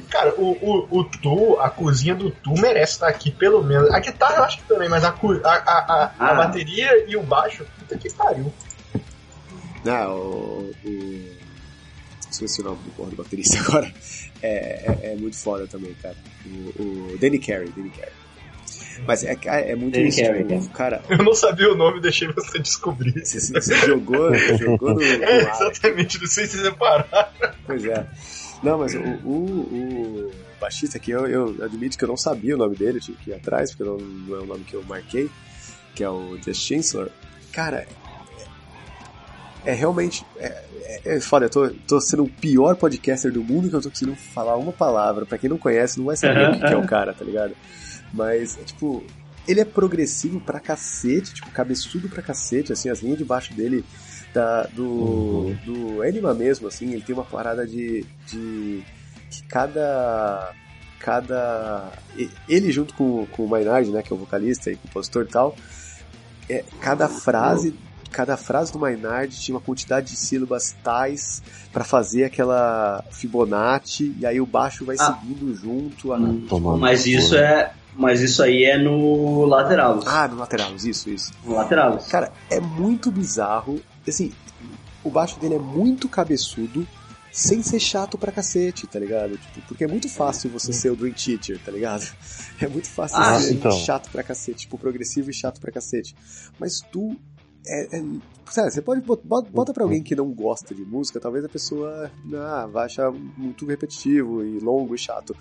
Cara, 0.10 0.34
o, 0.38 0.52
o, 0.52 1.00
o 1.00 1.04
Tu, 1.06 1.58
a 1.62 1.70
cozinha 1.70 2.14
do 2.14 2.30
Tu 2.30 2.52
merece 2.60 2.94
estar 2.94 3.08
aqui, 3.08 3.32
pelo 3.32 3.64
menos. 3.64 3.90
A 3.92 4.00
guitarra 4.02 4.36
eu 4.38 4.44
acho 4.44 4.58
que 4.58 4.68
também, 4.68 4.90
mas 4.90 5.02
a, 5.06 5.10
a, 5.10 5.14
a, 5.14 5.54
a, 5.54 6.04
a 6.20 6.32
Ah. 6.32 6.36
bateria 6.36 7.10
e 7.10 7.16
o 7.16 7.24
baixo, 7.24 7.66
puta 7.80 7.98
que 7.98 8.12
pariu. 8.14 8.52
Ah, 9.86 10.10
o. 10.10 10.74
o 10.86 11.38
esqueci 12.30 12.60
o 12.60 12.66
nome 12.66 12.78
do 12.84 12.92
porra 12.92 13.10
do 13.12 13.16
baterista 13.16 13.58
agora. 13.66 13.90
É, 14.42 15.00
é, 15.04 15.14
é 15.14 15.16
muito 15.16 15.38
foda 15.38 15.66
também, 15.68 15.94
cara. 16.02 16.16
O, 16.46 17.14
o 17.14 17.18
Danny 17.18 17.40
Carey, 17.40 17.70
Danny 17.70 17.90
Carey. 17.92 18.12
Mas 19.06 19.24
é, 19.24 19.38
é 19.46 19.76
muito 19.76 19.94
Danny 19.94 20.10
isso, 20.10 20.22
tipo, 20.24 20.54
né? 20.54 20.70
cara. 20.74 21.02
Eu 21.10 21.18
não 21.20 21.34
sabia 21.34 21.72
o 21.72 21.76
nome, 21.76 22.00
deixei 22.02 22.28
você 22.30 22.60
descobrir. 22.60 23.26
Você, 23.26 23.40
você 23.40 23.76
jogou, 23.86 24.34
jogou 24.58 24.90
no, 24.90 24.96
no 24.96 25.04
É, 25.04 25.44
ar. 25.44 25.52
exatamente, 25.62 26.20
não 26.20 26.28
sei 26.28 26.46
se 26.48 26.58
separar. 26.60 27.34
Pois 27.66 27.86
é. 27.86 28.06
Não, 28.64 28.80
mas 28.80 28.96
o, 28.96 29.00
o, 29.00 29.32
o 29.32 30.32
baixista 30.60 30.98
aqui, 30.98 31.12
eu, 31.12 31.28
eu 31.28 31.64
admito 31.64 31.98
que 31.98 32.04
eu 32.04 32.08
não 32.08 32.18
sabia 32.18 32.56
o 32.56 32.58
nome 32.58 32.76
dele, 32.76 33.00
tive 33.00 33.18
que 33.20 33.30
ir 33.30 33.36
atrás, 33.36 33.72
porque 33.72 33.84
não, 33.84 33.98
não 33.98 34.36
é 34.38 34.40
o 34.40 34.46
nome 34.46 34.64
que 34.64 34.74
eu 34.74 34.84
marquei, 34.84 35.30
que 35.94 36.04
é 36.04 36.10
o 36.10 36.38
Just 36.44 36.68
Chancellor. 36.68 37.10
Cara, 37.52 37.86
é, 39.66 39.72
é 39.72 39.74
realmente. 39.74 40.26
É, 40.40 40.64
é, 40.84 41.02
é 41.18 41.20
foda, 41.20 41.46
eu 41.46 41.50
tô, 41.50 41.70
tô 41.88 42.02
sendo 42.02 42.24
o 42.24 42.30
pior 42.30 42.76
podcaster 42.76 43.32
do 43.32 43.44
mundo 43.44 43.70
que 43.70 43.76
eu 43.76 43.82
tô 43.82 43.90
conseguindo 43.90 44.18
falar 44.18 44.56
uma 44.56 44.72
palavra. 44.72 45.26
Pra 45.26 45.38
quem 45.38 45.50
não 45.50 45.58
conhece, 45.58 46.00
não 46.00 46.06
vai 46.08 46.16
saber 46.18 46.50
o 46.50 46.54
que, 46.54 46.60
que 46.60 46.74
é 46.74 46.78
o 46.78 46.86
cara, 46.88 47.14
tá 47.14 47.24
ligado? 47.24 47.54
Mas, 48.14 48.58
é, 48.58 48.64
tipo, 48.64 49.04
ele 49.48 49.60
é 49.60 49.66
progressivo 49.66 50.40
pra 50.40 50.60
cacete, 50.60 51.34
tipo, 51.34 51.50
cabeçudo 51.52 52.10
pra 52.10 52.22
cacete, 52.22 52.74
assim, 52.74 52.90
as 52.90 53.02
linhas 53.02 53.18
de 53.18 53.26
baixo 53.26 53.54
dele 53.54 53.84
da, 54.34 54.64
do, 54.64 55.56
do 55.66 56.02
Anima 56.02 56.34
mesmo, 56.34 56.68
assim, 56.68 56.94
ele 56.94 57.02
tem 57.02 57.16
uma 57.16 57.24
parada 57.24 57.66
de, 57.66 58.06
de 58.28 58.84
que 59.30 59.44
cada 59.44 60.54
cada 61.00 61.92
ele 62.50 62.72
junto 62.72 62.94
com, 62.94 63.26
com 63.28 63.46
o 63.46 63.48
Maynard, 63.48 63.90
né, 63.92 64.02
que 64.02 64.12
é 64.12 64.16
o 64.16 64.20
vocalista 64.20 64.72
e 64.72 64.76
compositor 64.76 65.24
e 65.24 65.28
tal, 65.28 65.56
é, 66.50 66.64
cada 66.82 67.08
frase 67.08 67.74
cada 68.18 68.36
frase 68.36 68.72
do 68.74 68.80
Maynard 68.80 69.30
tinha 69.40 69.54
uma 69.56 69.62
quantidade 69.62 70.08
de 70.12 70.16
sílabas 70.18 70.76
tais 70.84 71.40
pra 71.72 71.84
fazer 71.84 72.24
aquela 72.24 73.04
Fibonacci 73.12 74.16
e 74.20 74.26
aí 74.26 74.42
o 74.42 74.46
baixo 74.46 74.84
vai 74.84 74.96
Ah. 75.00 75.14
seguindo 75.22 75.54
junto 75.56 76.12
a, 76.14 76.18
Tomando 76.50 76.80
Mas 76.80 77.06
isso 77.06 77.36
é. 77.36 77.72
Mas 77.96 78.22
isso 78.22 78.42
aí 78.42 78.64
é 78.64 78.76
no 78.78 79.46
lateral. 79.46 80.00
ah 80.08 80.28
no 80.28 80.38
lateral 80.38 80.74
isso 80.76 81.10
isso 81.12 81.32
No 81.46 81.54
lateral. 81.54 82.00
Cara, 82.10 82.32
é 82.50 82.60
muito 82.60 83.12
bizarro. 83.12 83.80
Assim, 84.08 84.32
o 85.04 85.12
baixo 85.12 85.40
dele 85.40 85.56
é 85.56 85.60
muito 85.60 86.10
cabeçudo, 86.10 86.88
sem 87.32 87.62
ser 87.62 87.80
chato 87.80 88.18
pra 88.18 88.32
cacete, 88.32 88.88
tá 88.88 88.98
ligado? 89.00 89.38
Tipo, 89.38 89.62
porque 89.68 89.84
é 89.84 89.88
muito 89.88 90.10
fácil 90.10 90.50
você 90.50 90.74
ser 90.74 90.90
o 90.92 90.96
Dream 90.96 91.14
Teacher, 91.14 91.60
tá 91.64 91.72
ligado? 91.72 92.04
É 92.60 92.68
muito 92.68 92.90
fácil 92.90 93.18
Ah, 93.20 93.40
ser 93.40 93.54
então. 93.54 93.72
chato 93.72 94.10
pra 94.10 94.24
cacete, 94.24 94.62
tipo, 94.62 94.80
progressivo 94.80 95.30
e 95.30 95.34
chato 95.34 95.62
pra 95.62 95.72
cacete. 95.72 96.16
Mas 96.60 96.82
tu. 96.92 97.16
É, 97.68 97.98
é- 97.98 98.04
sabe, 98.50 98.72
você 98.72 98.82
pode 98.82 99.02
bot- 99.02 99.22
bota, 99.26 99.50
bota 99.52 99.74
pra 99.74 99.84
alguém 99.84 100.02
que 100.02 100.16
não 100.16 100.32
gosta 100.32 100.74
de 100.74 100.84
música, 100.84 101.20
talvez 101.20 101.44
a 101.44 101.50
pessoa 101.50 102.10
ah, 102.34 102.68
vai 102.72 102.86
achar 102.86 103.12
muito 103.12 103.66
repetitivo 103.66 104.44
e 104.44 104.60
longo 104.60 104.96
e 104.96 104.98
chato. 104.98 105.36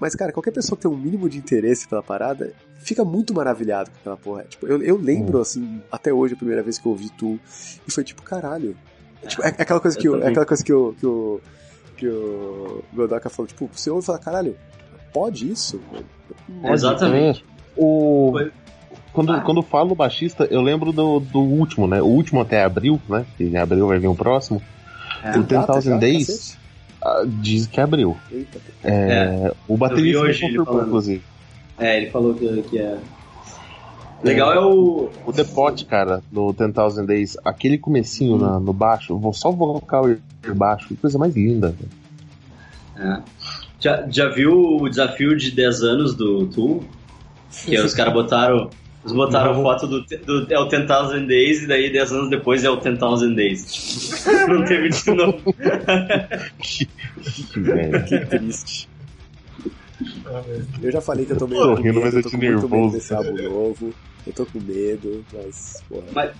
Mas, 0.00 0.16
cara, 0.16 0.32
qualquer 0.32 0.50
pessoa 0.50 0.76
que 0.76 0.82
tem 0.82 0.90
um 0.90 0.96
mínimo 0.96 1.28
de 1.28 1.38
interesse 1.38 1.86
pela 1.86 2.02
parada 2.02 2.52
fica 2.80 3.04
muito 3.04 3.32
maravilhado 3.32 3.88
com 3.90 3.96
aquela 3.98 4.16
porra. 4.16 4.44
Tipo, 4.44 4.66
eu, 4.66 4.82
eu 4.82 4.96
lembro, 4.96 5.40
assim, 5.40 5.80
até 5.92 6.12
hoje, 6.12 6.34
a 6.34 6.36
primeira 6.36 6.60
vez 6.62 6.76
que 6.76 6.86
eu 6.86 6.90
ouvi 6.90 7.08
Tu, 7.10 7.38
e 7.86 7.90
foi 7.92 8.02
tipo, 8.02 8.20
caralho. 8.22 8.76
É, 9.22 9.26
tipo, 9.28 9.42
é, 9.44 9.46
é 9.46 9.50
aquela 9.62 9.78
coisa 9.78 9.96
que 9.96 10.08
Eu 10.08 10.16
eu, 10.16 10.22
é 10.24 10.28
aquela 10.30 10.44
coisa 10.46 10.64
que 10.64 10.72
o, 10.72 10.92
que 10.94 11.06
o, 11.06 11.40
que 11.96 12.08
o 12.08 12.82
Godoka 12.92 13.30
falou, 13.30 13.46
tipo, 13.46 13.70
você 13.72 13.90
ouve 13.90 14.02
e 14.02 14.06
fala, 14.06 14.18
caralho, 14.18 14.56
pode 15.12 15.48
isso? 15.48 15.80
Pode 15.88 16.72
Exatamente. 16.74 17.44
O... 17.76 18.32
Quando, 19.12 19.32
Ah. 19.32 19.40
quando 19.40 19.58
eu 19.58 19.62
falo 19.62 19.94
baixista, 19.94 20.44
eu 20.50 20.62
lembro 20.62 20.90
do, 20.92 21.20
do 21.20 21.40
último, 21.40 21.86
né? 21.86 22.00
O 22.00 22.06
último 22.06 22.40
até 22.40 22.64
abril, 22.64 23.00
né? 23.08 23.24
Que 23.36 23.44
em 23.44 23.56
abril 23.56 23.86
vai 23.88 23.98
vir 23.98 24.06
o 24.08 24.14
próximo. 24.14 24.60
É. 25.22 25.38
O 25.38 25.44
Ten 25.44 25.62
Thousand 25.62 25.98
Days 25.98 26.58
ah, 27.02 27.22
diz 27.26 27.66
que 27.66 27.78
é 27.78 27.82
abril. 27.82 28.16
Eita, 28.30 28.58
É, 28.82 29.52
O 29.68 29.76
baterista 29.76 30.20
hoje 30.20 30.40
confirmou, 30.40 30.66
falando. 30.66 30.86
inclusive. 30.86 31.22
É, 31.78 31.96
ele 31.98 32.10
falou 32.10 32.34
que, 32.34 32.62
que 32.62 32.78
é. 32.78 32.96
Legal 34.24 34.52
é 34.52 34.60
o. 34.60 35.10
O 35.26 35.32
The 35.32 35.44
Pot, 35.44 35.84
cara, 35.84 36.22
do 36.30 36.52
Ten 36.54 36.70
Thousand 36.70 37.06
Days, 37.06 37.36
aquele 37.44 37.76
comecinho 37.76 38.38
na- 38.38 38.60
no 38.60 38.72
baixo, 38.72 39.18
vou 39.18 39.32
só 39.32 39.50
vocal 39.50 40.08
e 40.10 40.18
baixo, 40.54 40.88
que 40.88 40.96
coisa 40.96 41.18
mais 41.18 41.34
linda. 41.34 41.74
é. 42.96 43.20
Já, 43.80 44.06
já 44.08 44.28
viu 44.28 44.76
o 44.80 44.88
desafio 44.88 45.36
de 45.36 45.50
10 45.50 45.82
anos 45.82 46.14
do 46.14 46.46
Tool? 46.46 46.84
Que 47.66 47.78
os 47.80 47.92
caras 47.94 48.12
botaram. 48.14 48.70
Eles 49.04 49.12
botaram 49.12 49.62
foto 49.62 49.86
do, 49.86 50.00
do. 50.00 50.46
É 50.48 50.58
o 50.58 50.66
10,000 50.66 51.26
Days 51.26 51.62
e 51.62 51.66
daí 51.66 51.92
10 51.92 52.12
anos 52.12 52.30
depois 52.30 52.62
é 52.62 52.70
o 52.70 52.76
10,000 52.76 53.34
Days. 53.34 54.24
Não 54.48 54.64
teve 54.64 54.90
de 54.90 55.10
novo. 55.10 55.54
Que, 56.60 56.86
triste. 58.26 58.88
Eu 60.80 60.90
já 60.90 61.00
falei 61.00 61.24
que 61.24 61.32
eu 61.32 61.36
tô 61.36 61.46
meio 61.46 61.62
Tô 61.62 61.74
rindo, 61.74 61.94
medo, 61.94 62.00
mas 62.00 62.14
eu 62.14 62.22
tô 62.22 62.30
com 62.30 62.36
muito 62.36 62.52
medo 62.52 62.68
nervoso. 62.68 62.94
desse 62.94 63.14
álbum 63.14 63.42
novo. 63.42 63.94
Eu 64.26 64.32
tô 64.32 64.46
com 64.46 64.60
medo, 64.60 65.24
mas, 65.32 65.82
porra. 65.88 66.04
Mas, 66.14 66.30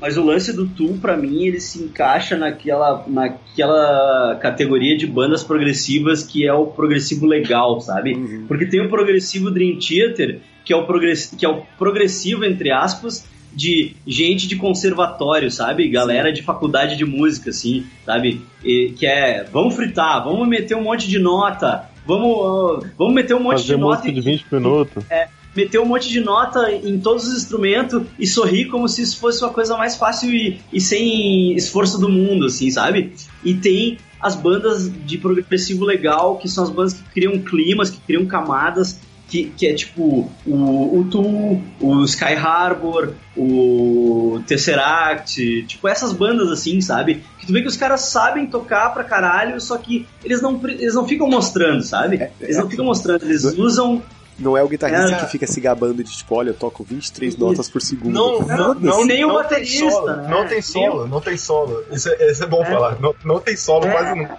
mas 0.00 0.16
o 0.16 0.24
lance 0.24 0.52
do 0.52 0.66
Tool, 0.66 0.98
pra 0.98 1.16
mim, 1.16 1.44
ele 1.44 1.60
se 1.60 1.82
encaixa 1.82 2.36
naquela, 2.36 3.04
naquela 3.06 4.38
categoria 4.40 4.96
de 4.96 5.06
bandas 5.06 5.42
progressivas 5.44 6.22
que 6.22 6.46
é 6.46 6.52
o 6.52 6.66
progressivo 6.66 7.26
legal, 7.26 7.80
sabe? 7.80 8.14
Uhum. 8.14 8.44
Porque 8.46 8.66
tem 8.66 8.80
o 8.80 8.88
progressivo 8.88 9.50
Dream 9.50 9.78
Theater, 9.78 10.40
que 10.64 10.72
é 10.72 10.76
o, 10.76 10.84
progress, 10.84 11.34
que 11.36 11.44
é 11.44 11.48
o 11.48 11.62
progressivo, 11.78 12.44
entre 12.44 12.70
aspas, 12.70 13.26
de 13.52 13.96
gente 14.06 14.46
de 14.46 14.56
conservatório, 14.56 15.50
sabe? 15.50 15.88
Galera 15.88 16.32
de 16.32 16.42
faculdade 16.42 16.96
de 16.96 17.04
música, 17.04 17.50
assim, 17.50 17.84
sabe? 18.04 18.40
E, 18.64 18.92
que 18.96 19.06
é, 19.06 19.44
vamos 19.44 19.74
fritar, 19.74 20.24
vamos 20.24 20.46
meter 20.48 20.76
um 20.76 20.82
monte 20.82 21.08
de 21.08 21.18
nota, 21.18 21.88
vamos, 22.06 22.36
uh, 22.36 22.86
vamos 22.96 23.14
meter 23.14 23.34
um 23.34 23.40
monte 23.42 23.62
Fazer 23.62 23.74
de 23.74 23.80
nota. 23.80 23.96
música 23.96 24.12
de 24.12 24.20
20 24.20 24.46
minutos. 24.52 25.04
é, 25.10 25.28
meter 25.54 25.80
um 25.80 25.86
monte 25.86 26.08
de 26.08 26.20
nota 26.20 26.70
em 26.72 26.98
todos 27.00 27.26
os 27.26 27.36
instrumentos 27.36 28.02
e 28.18 28.26
sorrir 28.26 28.66
como 28.66 28.88
se 28.88 29.02
isso 29.02 29.18
fosse 29.18 29.42
uma 29.42 29.52
coisa 29.52 29.76
mais 29.76 29.96
fácil 29.96 30.30
e, 30.30 30.60
e 30.72 30.80
sem 30.80 31.54
esforço 31.54 31.98
do 31.98 32.08
mundo, 32.08 32.46
assim, 32.46 32.70
sabe? 32.70 33.12
E 33.44 33.54
tem 33.54 33.98
as 34.20 34.36
bandas 34.36 34.90
de 35.06 35.18
progressivo 35.18 35.84
legal, 35.84 36.36
que 36.36 36.48
são 36.48 36.62
as 36.62 36.70
bandas 36.70 36.92
que 36.92 37.02
criam 37.14 37.38
climas, 37.38 37.90
que 37.90 37.98
criam 38.00 38.26
camadas, 38.26 39.00
que, 39.30 39.44
que 39.56 39.66
é 39.68 39.74
tipo 39.74 40.30
o, 40.46 40.98
o 40.98 41.04
Tool, 41.10 41.62
o 41.80 42.04
Sky 42.04 42.34
Harbor, 42.34 43.14
o 43.36 44.40
Tesseract, 44.46 45.62
tipo 45.66 45.86
essas 45.88 46.12
bandas 46.12 46.50
assim, 46.50 46.80
sabe? 46.80 47.22
Que 47.38 47.46
tu 47.46 47.52
vê 47.52 47.62
que 47.62 47.68
os 47.68 47.76
caras 47.76 48.00
sabem 48.02 48.46
tocar 48.46 48.92
pra 48.92 49.04
caralho, 49.04 49.60
só 49.60 49.78
que 49.78 50.06
eles 50.24 50.42
não, 50.42 50.60
eles 50.64 50.94
não 50.94 51.06
ficam 51.06 51.28
mostrando, 51.28 51.82
sabe? 51.82 52.28
Eles 52.40 52.56
não 52.58 52.68
ficam 52.68 52.84
mostrando, 52.84 53.22
eles 53.24 53.44
usam 53.44 54.02
Não 54.38 54.56
é 54.56 54.62
o 54.62 54.68
guitarrista 54.68 55.16
É. 55.16 55.20
que 55.24 55.30
fica 55.30 55.46
se 55.46 55.60
gabando 55.60 56.02
de 56.02 56.10
tipo, 56.16 56.34
olha, 56.34 56.50
eu 56.50 56.54
toco 56.54 56.82
23 56.82 57.36
notas 57.36 57.68
por 57.68 57.80
segundo. 57.80 58.12
Não, 58.12 58.40
não, 58.40 58.74
não, 58.74 59.04
nem 59.04 59.24
o 59.24 59.28
não 59.28 59.34
baterista, 59.36 59.80
tem 59.80 59.90
solo, 59.90 60.06
né? 60.16 60.28
Não 60.28 60.46
tem 60.48 60.62
solo, 60.62 61.06
não 61.06 61.20
tem 61.20 61.36
solo. 61.36 61.84
Isso 61.92 62.08
é, 62.08 62.30
isso 62.32 62.42
é 62.42 62.46
bom 62.46 62.62
É. 62.62 62.66
falar. 62.70 62.96
Não, 63.00 63.14
não 63.24 63.38
tem 63.38 63.56
solo 63.56 63.86
É. 63.86 63.90
quase 63.92 64.14
nunca. 64.18 64.38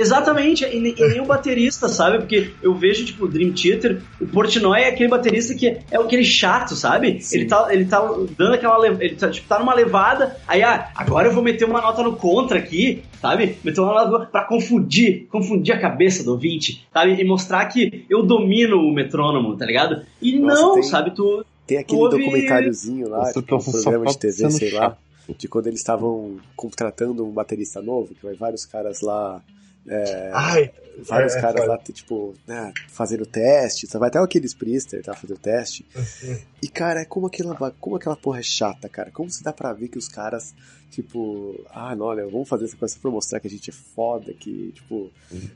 Exatamente, 0.00 0.64
e, 0.64 0.76
e 0.76 1.08
nem 1.08 1.20
o 1.20 1.26
baterista, 1.26 1.88
sabe? 1.88 2.18
Porque 2.18 2.50
eu 2.62 2.74
vejo, 2.74 3.04
tipo, 3.04 3.26
o 3.26 3.28
Dream 3.28 3.52
Theater, 3.52 4.00
o 4.20 4.26
Portnoy 4.26 4.80
é 4.80 4.88
aquele 4.88 5.08
baterista 5.08 5.54
que 5.54 5.66
é 5.68 5.82
aquele 5.96 6.24
chato, 6.24 6.74
sabe? 6.74 7.20
Sim. 7.20 7.36
Ele 7.38 7.46
tá, 7.46 7.68
ele 7.70 7.84
tá 7.84 8.00
dando 8.36 8.54
aquela. 8.54 8.78
le- 8.78 9.04
Ele 9.04 9.14
tá, 9.16 9.30
tipo, 9.30 9.46
tá 9.46 9.58
numa 9.58 9.74
levada, 9.74 10.36
aí, 10.48 10.62
ah, 10.62 10.90
agora 10.94 11.28
eu 11.28 11.32
vou 11.34 11.42
meter 11.42 11.64
uma 11.64 11.80
nota 11.80 12.02
no 12.02 12.16
contra 12.16 12.58
aqui, 12.58 13.02
sabe? 13.20 13.56
Meter 13.62 13.80
uma 13.80 14.06
nota 14.06 14.26
pra 14.26 14.44
confundir, 14.44 15.26
confundir 15.30 15.74
a 15.74 15.80
cabeça 15.80 16.24
do 16.24 16.32
ouvinte, 16.32 16.86
sabe? 16.92 17.20
E 17.20 17.24
mostrar 17.24 17.64
que 17.66 18.04
eu 18.08 18.22
domino 18.22 18.78
o 18.78 18.92
metrônomo, 18.92 19.56
tá 19.56 19.66
ligado? 19.66 20.02
E 20.22 20.38
Nossa, 20.38 20.62
não, 20.62 20.74
tem- 20.74 20.82
sabe? 20.84 21.10
Tu. 21.14 21.44
Tem 21.66 21.78
aquele 21.78 22.00
Houve- 22.00 22.18
documentáriozinho 22.18 23.08
lá, 23.08 23.26
Você 23.26 23.40
tipo, 23.40 23.54
um 23.54 23.58
tá 23.58 23.64
só 23.64 23.70
programa 23.70 24.06
de 24.06 24.18
TV, 24.18 24.50
sei 24.50 24.70
lá, 24.72 24.96
de 25.38 25.46
quando 25.46 25.68
eles 25.68 25.78
estavam 25.78 26.36
contratando 26.56 27.24
um 27.24 27.30
baterista 27.30 27.80
novo, 27.80 28.08
que 28.14 28.24
vai 28.26 28.34
vários 28.34 28.64
caras 28.66 29.00
lá. 29.02 29.40
É, 29.88 30.30
Ai, 30.32 30.70
vários 31.08 31.34
é, 31.34 31.40
caras 31.40 31.60
foda. 31.62 31.72
lá, 31.72 31.78
tipo, 31.78 32.34
né, 32.46 32.72
fazendo 32.88 33.24
teste, 33.26 33.86
vai 33.98 34.08
até 34.08 34.18
aqueles 34.18 34.52
Priester, 34.54 35.02
tá, 35.02 35.14
fazendo 35.14 35.38
teste. 35.38 35.84
E, 36.62 36.68
cara, 36.68 37.00
é 37.00 37.04
como 37.06 37.26
aquela, 37.26 37.54
como 37.80 37.96
aquela 37.96 38.14
porra 38.14 38.40
é 38.40 38.42
chata, 38.42 38.86
cara. 38.86 39.10
Como 39.10 39.30
se 39.30 39.42
dá 39.42 39.50
pra 39.50 39.72
ver 39.72 39.88
que 39.88 39.96
os 39.96 40.08
caras, 40.08 40.54
tipo, 40.90 41.58
ah, 41.70 41.96
não, 41.96 42.04
olha, 42.04 42.26
vamos 42.26 42.46
fazer 42.50 42.66
essa 42.66 42.76
coisa 42.76 42.94
pra 43.00 43.10
mostrar 43.10 43.40
que 43.40 43.46
a 43.46 43.50
gente 43.50 43.70
é 43.70 43.72
foda, 43.72 44.34
que, 44.34 44.70
tipo. 44.72 45.10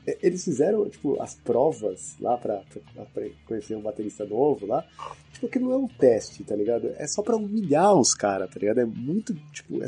e- 0.07 0.17
Eles 0.23 0.43
fizeram, 0.43 0.89
tipo, 0.89 1.21
as 1.21 1.35
provas 1.35 2.15
lá 2.19 2.35
pra, 2.39 2.63
pra, 2.95 3.05
pra 3.05 3.23
conhecer 3.45 3.75
um 3.75 3.81
baterista 3.81 4.25
novo 4.25 4.65
lá. 4.65 4.83
Tipo, 5.31 5.47
que 5.47 5.59
não 5.59 5.71
é 5.73 5.77
um 5.77 5.87
teste, 5.87 6.43
tá 6.43 6.55
ligado? 6.55 6.91
É 6.97 7.05
só 7.05 7.21
pra 7.21 7.35
humilhar 7.35 7.93
os 7.93 8.15
caras, 8.15 8.49
tá 8.49 8.59
ligado? 8.59 8.79
É 8.79 8.85
muito, 8.85 9.35
tipo, 9.53 9.83
é, 9.83 9.85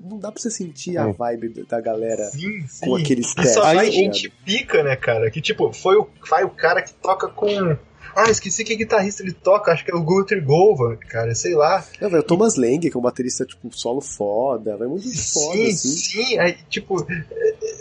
não 0.00 0.18
dá 0.18 0.32
pra 0.32 0.40
você 0.40 0.50
sentir 0.50 0.96
a 0.96 1.06
Hum. 1.06 1.12
vibe 1.12 1.64
da 1.68 1.80
galera 1.80 2.24
sim, 2.30 2.66
sim. 2.66 2.86
com 2.86 2.96
aqueles 2.96 3.34
testes. 3.34 3.54
só 3.54 3.62
vai 3.62 3.86
tá 3.86 3.92
gente 3.92 4.30
pica, 4.44 4.82
né, 4.82 4.96
cara? 4.96 5.30
Que 5.30 5.40
tipo, 5.40 5.72
foi 5.72 5.96
o, 5.96 6.08
vai 6.28 6.44
o 6.44 6.50
cara 6.50 6.80
que 6.82 6.92
toca 6.94 7.28
com. 7.28 7.76
Ah, 8.16 8.28
esqueci 8.28 8.64
que 8.64 8.74
guitarrista 8.74 9.22
ele 9.22 9.32
toca, 9.32 9.70
acho 9.70 9.84
que 9.84 9.92
é 9.92 9.94
o 9.94 10.02
Guthrie 10.02 10.40
Govan, 10.40 10.96
cara, 10.96 11.32
sei 11.32 11.54
lá. 11.54 11.84
Não, 12.00 12.10
velho, 12.10 12.22
o 12.22 12.26
Thomas 12.26 12.56
Lang, 12.56 12.90
que 12.90 12.96
é 12.96 12.98
um 12.98 13.02
baterista, 13.02 13.44
tipo, 13.44 13.68
solo 13.70 14.00
foda, 14.00 14.76
vai 14.76 14.88
muito 14.88 15.04
foda, 15.04 15.56
sim, 15.56 15.68
assim. 15.68 15.88
sim, 15.88 16.38
aí, 16.40 16.56
tipo, 16.68 17.06
é, 17.08 17.24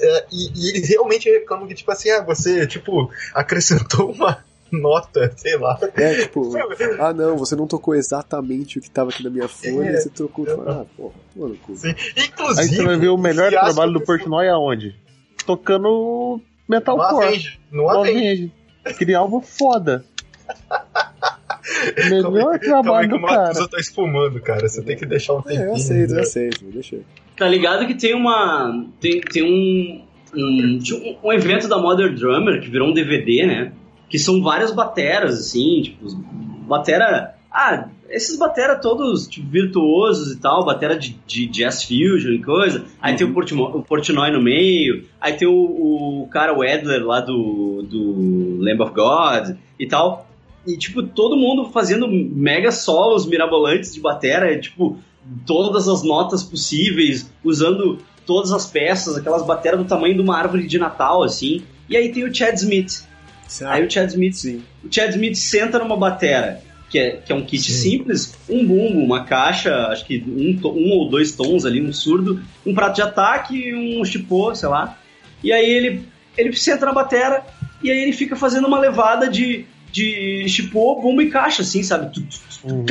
é, 0.01 0.25
e, 0.31 0.51
e 0.55 0.69
eles 0.69 0.87
realmente 0.87 1.27
reclamam 1.29 1.67
que, 1.67 1.73
tipo 1.73 1.91
assim, 1.91 2.11
ah, 2.11 2.21
você, 2.21 2.67
tipo, 2.67 3.09
acrescentou 3.33 4.11
uma 4.13 4.43
nota, 4.77 5.31
sei 5.37 5.57
lá. 5.57 5.77
É, 5.95 6.21
tipo, 6.23 6.51
ah 6.99 7.13
não, 7.13 7.37
você 7.37 7.55
não 7.55 7.67
tocou 7.67 7.95
exatamente 7.95 8.79
o 8.79 8.81
que 8.81 8.89
tava 8.89 9.09
aqui 9.09 9.23
na 9.23 9.29
minha 9.29 9.47
folha, 9.47 9.89
É. 9.89 9.97
você 9.97 10.09
trocou. 10.09 10.45
Ah, 10.67 10.85
porra, 10.95 11.13
toma 11.33 11.47
no 11.49 11.55
cu. 11.57 11.75
Sim. 11.75 11.89
Aí 12.15 12.25
Inclusive. 12.27 12.75
você 12.75 12.83
vai 12.85 12.97
ver 12.97 13.09
o 13.09 13.17
melhor 13.17 13.49
trabalho 13.51 13.93
do 13.93 13.99
que 13.99 14.05
Portnoy 14.05 14.47
aonde? 14.49 14.95
Tocando 15.45 16.39
metalcore. 16.67 17.59
No 17.71 17.83
No 17.83 17.89
Avenge. 17.89 18.51
Aquele 18.85 19.13
álbum 19.15 19.41
foda. 19.41 20.03
Melhor 22.09 22.49
aí, 22.49 22.53
aí 22.53 22.59
trabalho 22.59 23.09
que 23.09 23.15
o 23.15 23.19
do 23.19 23.25
cara. 23.27 23.41
Matusa 23.47 23.67
tá 23.67 23.79
espumando, 23.79 24.39
cara. 24.41 24.67
Você 24.67 24.81
tem 24.81 24.97
que 24.97 25.05
deixar 25.05 25.33
um 25.33 25.39
É, 25.39 25.43
tempinho. 25.43 25.63
eu 25.65 25.73
aceito, 25.75 26.09
eu 26.11 26.15
né? 26.15 26.21
aceito, 26.21 26.65
deixa 26.65 26.95
eu. 26.95 27.03
Tá 27.37 27.47
ligado 27.47 27.85
que 27.87 27.93
tem 27.95 28.15
uma. 28.15 28.85
Tem, 28.99 29.21
tem 29.21 29.43
um, 29.43 30.03
um. 30.35 30.79
tinha 30.79 30.99
um- 30.99 31.17
um 31.27 31.33
evento 31.33 31.67
da 31.67 31.77
Modern 31.77 32.13
Drummer 32.15 32.59
que 32.61 32.69
virou 32.69 32.89
um 32.89 32.93
DVD, 32.93 33.45
né? 33.45 33.71
Que 34.09 34.17
são 34.19 34.41
várias 34.41 34.71
bateras, 34.71 35.39
assim, 35.39 35.81
tipo, 35.83 36.07
batera. 36.67 37.35
Ah, 37.51 37.87
esses 38.09 38.37
batera 38.37 38.75
todos 38.75 39.27
tipo, 39.27 39.47
virtuosos 39.49 40.33
e 40.33 40.39
tal, 40.39 40.65
batera 40.65 40.97
de, 40.97 41.19
de 41.27 41.45
jazz 41.47 41.83
fusion 41.83 42.31
e 42.31 42.41
coisa. 42.43 42.85
Aí 43.01 43.15
tem 43.15 43.25
o, 43.27 43.33
Portimo- 43.33 43.65
o 43.65 43.83
Portnoy 43.83 44.31
no 44.31 44.41
meio, 44.41 45.05
aí 45.21 45.33
tem 45.33 45.47
o, 45.47 45.53
o 46.23 46.27
cara, 46.31 46.57
o 46.57 46.63
Edler 46.63 47.05
lá 47.05 47.21
do, 47.21 47.83
do 47.83 48.57
Lamb 48.59 48.81
of 48.81 48.93
God 48.93 49.55
e 49.79 49.87
tal. 49.87 50.27
E, 50.65 50.77
tipo, 50.77 51.01
todo 51.03 51.37
mundo 51.37 51.69
fazendo 51.69 52.07
mega 52.07 52.71
solos 52.71 53.25
mirabolantes 53.25 53.93
de 53.93 53.99
batera, 54.01 54.59
tipo, 54.59 54.97
todas 55.45 55.87
as 55.87 56.03
notas 56.03 56.43
possíveis, 56.43 57.31
usando 57.43 57.99
todas 58.25 58.51
as 58.51 58.65
peças, 58.69 59.17
aquelas 59.17 59.43
bateras 59.45 59.79
do 59.79 59.85
tamanho 59.85 60.15
de 60.15 60.21
uma 60.21 60.37
árvore 60.37 60.67
de 60.67 60.77
Natal, 60.77 61.23
assim. 61.23 61.63
E 61.87 61.95
aí 61.97 62.11
tem 62.11 62.23
o 62.23 62.33
Chad 62.33 62.55
Smith. 62.55 63.07
Aí 63.67 63.85
o 63.85 63.89
Chad 63.89 64.09
Smith, 64.09 64.33
Sim. 64.33 64.63
o 64.83 64.93
Chad 64.93 65.09
Smith 65.11 65.35
senta 65.35 65.79
numa 65.79 65.97
batera, 65.97 66.61
que 66.89 66.97
é, 66.99 67.17
que 67.17 67.31
é 67.31 67.35
um 67.35 67.45
kit 67.45 67.71
Sim. 67.71 67.91
simples, 67.91 68.35
um 68.49 68.65
bumbo, 68.65 68.99
uma 68.99 69.23
caixa, 69.23 69.73
acho 69.87 70.05
que 70.05 70.23
um, 70.27 70.59
um 70.69 70.91
ou 70.91 71.09
dois 71.09 71.33
tons 71.33 71.65
ali, 71.65 71.81
um 71.81 71.93
surdo, 71.93 72.41
um 72.65 72.73
prato 72.73 72.95
de 72.95 73.01
ataque 73.01 73.55
e 73.55 73.75
um 73.75 74.03
chipô, 74.03 74.53
sei 74.55 74.69
lá. 74.69 74.97
E 75.43 75.51
aí 75.51 75.69
ele, 75.69 76.01
ele 76.37 76.55
senta 76.55 76.85
na 76.85 76.93
batera 76.93 77.45
e 77.81 77.89
aí 77.89 77.97
ele 77.99 78.11
fica 78.13 78.35
fazendo 78.35 78.67
uma 78.67 78.79
levada 78.79 79.29
de, 79.29 79.65
de 79.91 80.45
chipô, 80.49 80.99
bumbo 81.01 81.21
e 81.21 81.29
caixa, 81.29 81.61
assim, 81.61 81.83
sabe? 81.83 82.11
Uhum. 82.63 82.85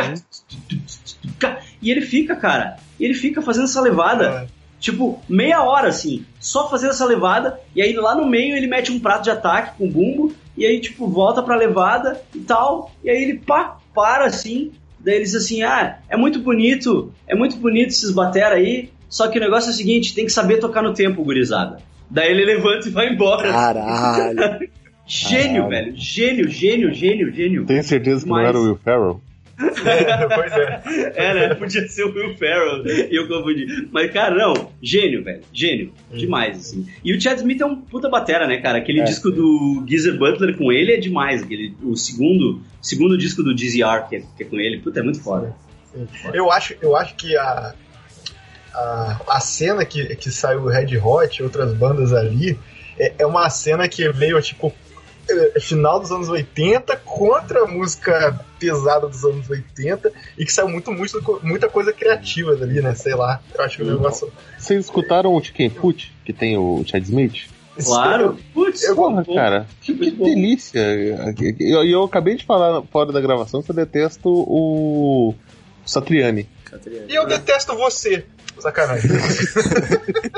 E 1.81 1.91
ele 1.91 2.01
fica, 2.01 2.35
cara, 2.35 2.77
e 2.99 3.05
ele 3.05 3.15
fica 3.15 3.43
fazendo 3.43 3.65
essa 3.65 3.81
levada 3.81 4.25
É. 4.27 4.47
tipo, 4.81 5.21
meia 5.29 5.63
hora, 5.63 5.89
assim, 5.89 6.25
só 6.41 6.69
fazendo 6.71 6.91
essa 6.91 7.05
levada, 7.05 7.61
e 7.75 7.83
aí 7.83 7.93
lá 7.95 8.15
no 8.15 8.27
meio 8.27 8.57
ele 8.57 8.67
mete 8.67 8.91
um 8.91 8.99
prato 8.99 9.25
de 9.25 9.31
ataque 9.31 9.77
com 9.77 9.89
bumbo, 9.89 10.35
e 10.59 10.67
aí, 10.67 10.81
tipo, 10.81 11.07
volta 11.07 11.43
pra 11.43 11.57
levada 11.57 12.21
e 12.35 12.41
tal, 12.41 12.91
e 13.03 13.09
aí 13.11 13.23
ele 13.23 13.39
pá, 13.39 13.79
para 13.95 14.27
assim, 14.27 14.73
daí 15.01 15.15
ele 15.17 15.25
diz 15.25 15.35
assim, 15.35 15.63
ah, 15.63 15.99
é 16.09 16.17
muito 16.17 16.41
bonito, 16.41 17.13
é 17.27 17.35
muito 17.35 17.57
bonito 17.57 17.89
esses 17.89 18.11
batera 18.11 18.57
aí, 18.57 18.91
só 19.09 19.29
que 19.29 19.39
o 19.39 19.41
negócio 19.41 19.71
é 19.71 19.73
o 19.73 19.77
seguinte, 19.77 20.15
tem 20.15 20.27
que 20.27 20.33
saber 20.33 20.59
tocar 20.59 20.83
no 20.83 20.93
tempo, 20.93 21.23
gurizada. 21.25 21.79
Daí 22.11 22.31
ele 22.31 22.45
levanta 22.45 22.89
e 22.89 22.91
vai 22.91 23.09
embora. 23.13 23.51
Caralho. 23.51 24.69
Gênio, 25.11 25.63
Caralho. 25.65 25.69
velho, 25.71 25.93
gênio, 25.97 26.49
gênio, 26.51 26.93
gênio, 26.93 27.33
gênio. 27.33 27.65
Tenho 27.65 27.83
certeza 27.83 28.23
que 28.25 28.29
não 28.29 28.37
Mas- 28.37 28.49
era 28.49 28.59
o 28.59 28.63
Will 28.65 28.77
Ferrell. 28.85 29.21
É, 29.59 30.27
pois 30.35 30.53
é. 30.53 31.13
É, 31.17 31.35
né? 31.35 31.55
Podia 31.55 31.87
ser 31.89 32.05
o 32.05 32.15
Will 32.15 32.37
Ferrell 32.37 32.87
e 32.87 33.15
eu 33.17 33.27
confundi. 33.27 33.89
Mas, 33.91 34.11
cara, 34.13 34.35
não, 34.35 34.71
gênio, 34.83 35.25
velho. 35.25 35.43
Gênio. 35.53 35.93
Demais, 36.13 36.57
assim. 36.59 36.87
E 37.05 37.13
o 37.15 37.21
Chad 37.21 37.39
Smith 37.39 37.61
é 37.61 37.67
um 37.67 37.77
puta 37.77 38.09
batera, 38.09 38.47
né, 38.47 38.59
cara? 38.61 38.79
Aquele 38.79 39.01
É. 39.01 39.05
disco 39.05 39.31
do 39.31 39.85
Geezer 39.89 40.17
Butler 40.19 40.57
com 40.57 40.71
ele 40.73 40.93
é 40.93 40.97
demais. 40.97 41.43
Aquele, 41.43 41.75
o 41.83 41.97
segundo, 41.97 42.63
segundo 42.81 43.19
disco 43.19 43.43
do 43.43 43.55
DZR 43.55 44.09
que 44.09 44.17
é, 44.17 44.23
que 44.37 44.43
é 44.43 44.47
com 44.47 44.57
ele. 44.61 44.79
Puta, 44.79 45.01
é 45.01 45.03
muito 45.03 45.21
foda. 45.21 45.55
Eu 46.33 46.53
acho, 46.53 46.75
eu 46.81 46.95
acho 46.95 47.17
que 47.17 47.37
a, 47.37 47.75
a, 48.75 49.21
a 49.29 49.41
cena 49.41 49.85
que, 49.85 50.15
que 50.17 50.31
saiu 50.31 50.61
o 50.63 50.69
Red 50.69 50.97
Hot 50.99 51.41
e 51.41 51.43
outras 51.43 51.73
bandas 51.75 52.13
ali 52.13 52.59
é, 52.99 53.13
é 53.19 53.27
uma 53.27 53.49
cena 53.51 53.89
que 53.89 54.09
veio 54.11 54.41
tipo 54.43 54.73
final 55.61 56.01
dos 56.01 56.11
anos 56.11 56.29
80 56.29 56.97
contra 56.99 57.65
a 57.65 57.67
música 57.67 58.41
pesada 58.59 59.07
dos 59.07 59.25
anos 59.25 59.49
80 59.49 60.13
e 60.37 60.45
que 60.45 60.53
saiu 60.53 60.69
muito, 60.69 60.91
muito, 60.93 61.41
muita 61.43 61.69
coisa 61.69 61.93
criativa 61.93 62.57
dali, 62.57 62.81
né? 62.81 62.95
Sei 62.95 63.15
lá. 63.15 63.41
Eu 63.55 63.65
acho 63.65 63.77
que 63.77 63.83
o 63.83 63.87
negócio. 63.87 64.33
Vocês 64.59 64.85
escutaram 64.85 65.35
o 65.35 65.43
Chicken 65.43 65.71
Foot, 65.71 66.13
que 66.25 66.33
tem 66.33 66.57
o 66.57 66.83
Chad 66.87 67.03
Smith? 67.05 67.49
Claro. 67.85 68.37
Putz, 68.53 68.87
Porra, 68.93 69.25
cara, 69.25 69.67
que, 69.81 69.95
que 69.95 70.11
delícia. 70.11 70.81
E 70.81 71.73
eu, 71.73 71.85
eu 71.85 72.03
acabei 72.03 72.37
de 72.37 72.45
falar 72.45 72.83
fora 72.83 73.13
da 73.13 73.21
gravação 73.21 73.63
que 73.63 73.71
eu 73.71 73.77
detesto 73.77 74.29
o 74.29 75.35
Satriani. 75.89 76.49
Catriane. 76.65 77.07
E 77.11 77.15
eu 77.15 77.27
detesto 77.27 77.75
você. 77.77 78.25
Sacanagem. 78.59 79.09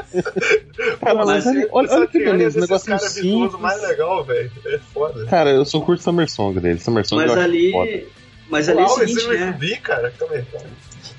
Cara, 1.01 1.24
mas 1.24 1.46
olha, 1.46 1.68
olha, 1.72 1.90
olha 1.92 2.07
que 2.07 2.18
beleza, 2.18 2.59
um 2.59 2.62
negocinho 2.62 2.98
cara 2.98 3.11
virtuoso 3.11 3.42
simples. 3.44 3.61
mais 3.61 3.82
legal, 3.82 4.24
velho. 4.24 4.51
É 4.66 4.78
foda. 4.92 5.26
Cara, 5.26 5.51
eu 5.51 5.64
sou 5.64 5.82
curto 5.82 6.03
Summer 6.03 6.28
Song 6.30 6.59
dele. 6.61 6.78
Summer 6.78 7.07
Song 7.07 7.22
Mas 7.22 7.30
eu 7.30 7.36
acho 7.38 7.44
ali. 7.48 7.72
foda. 7.72 8.03
Mas 8.51 8.68
ali 8.68 8.78
é 8.78 8.82
o 8.82 8.86
Uau, 8.86 8.98
seguinte, 8.98 9.28
né? 9.28 9.57
vi, 9.59 9.76
cara. 9.76 10.09
Aí, 10.09 10.12
calma 10.18 10.34
aí. 10.34 10.44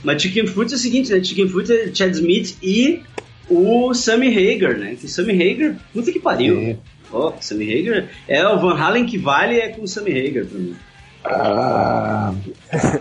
Mas 0.04 0.22
Chicken 0.22 0.48
Fruit 0.48 0.72
é 0.72 0.76
o 0.76 0.80
seguinte, 0.80 1.12
né? 1.14 1.24
Chicken 1.24 1.48
Fruit 1.48 1.72
é 1.72 1.94
Chad 1.94 2.12
Smith 2.14 2.58
e 2.62 3.02
o 3.50 3.94
Sammy 3.94 4.28
Hagar, 4.30 4.78
né? 4.78 4.96
Que 5.00 5.08
Sammy 5.08 5.34
Hagar, 5.34 5.76
puta 5.94 6.12
que 6.12 6.20
pariu. 6.20 6.56
Sim. 6.56 6.80
Ó, 7.12 7.34
Sammy 7.40 7.80
Hagar 7.80 8.10
é 8.28 8.48
o 8.48 8.60
Van 8.60 8.76
Halen 8.76 9.06
que 9.06 9.18
vale 9.18 9.60
é 9.60 9.70
com 9.70 9.84
o 9.84 9.88
Sammy 9.88 10.12
Hagar 10.12 10.46
pra 10.46 10.60
mim. 10.60 10.76
Ah, 11.24 12.34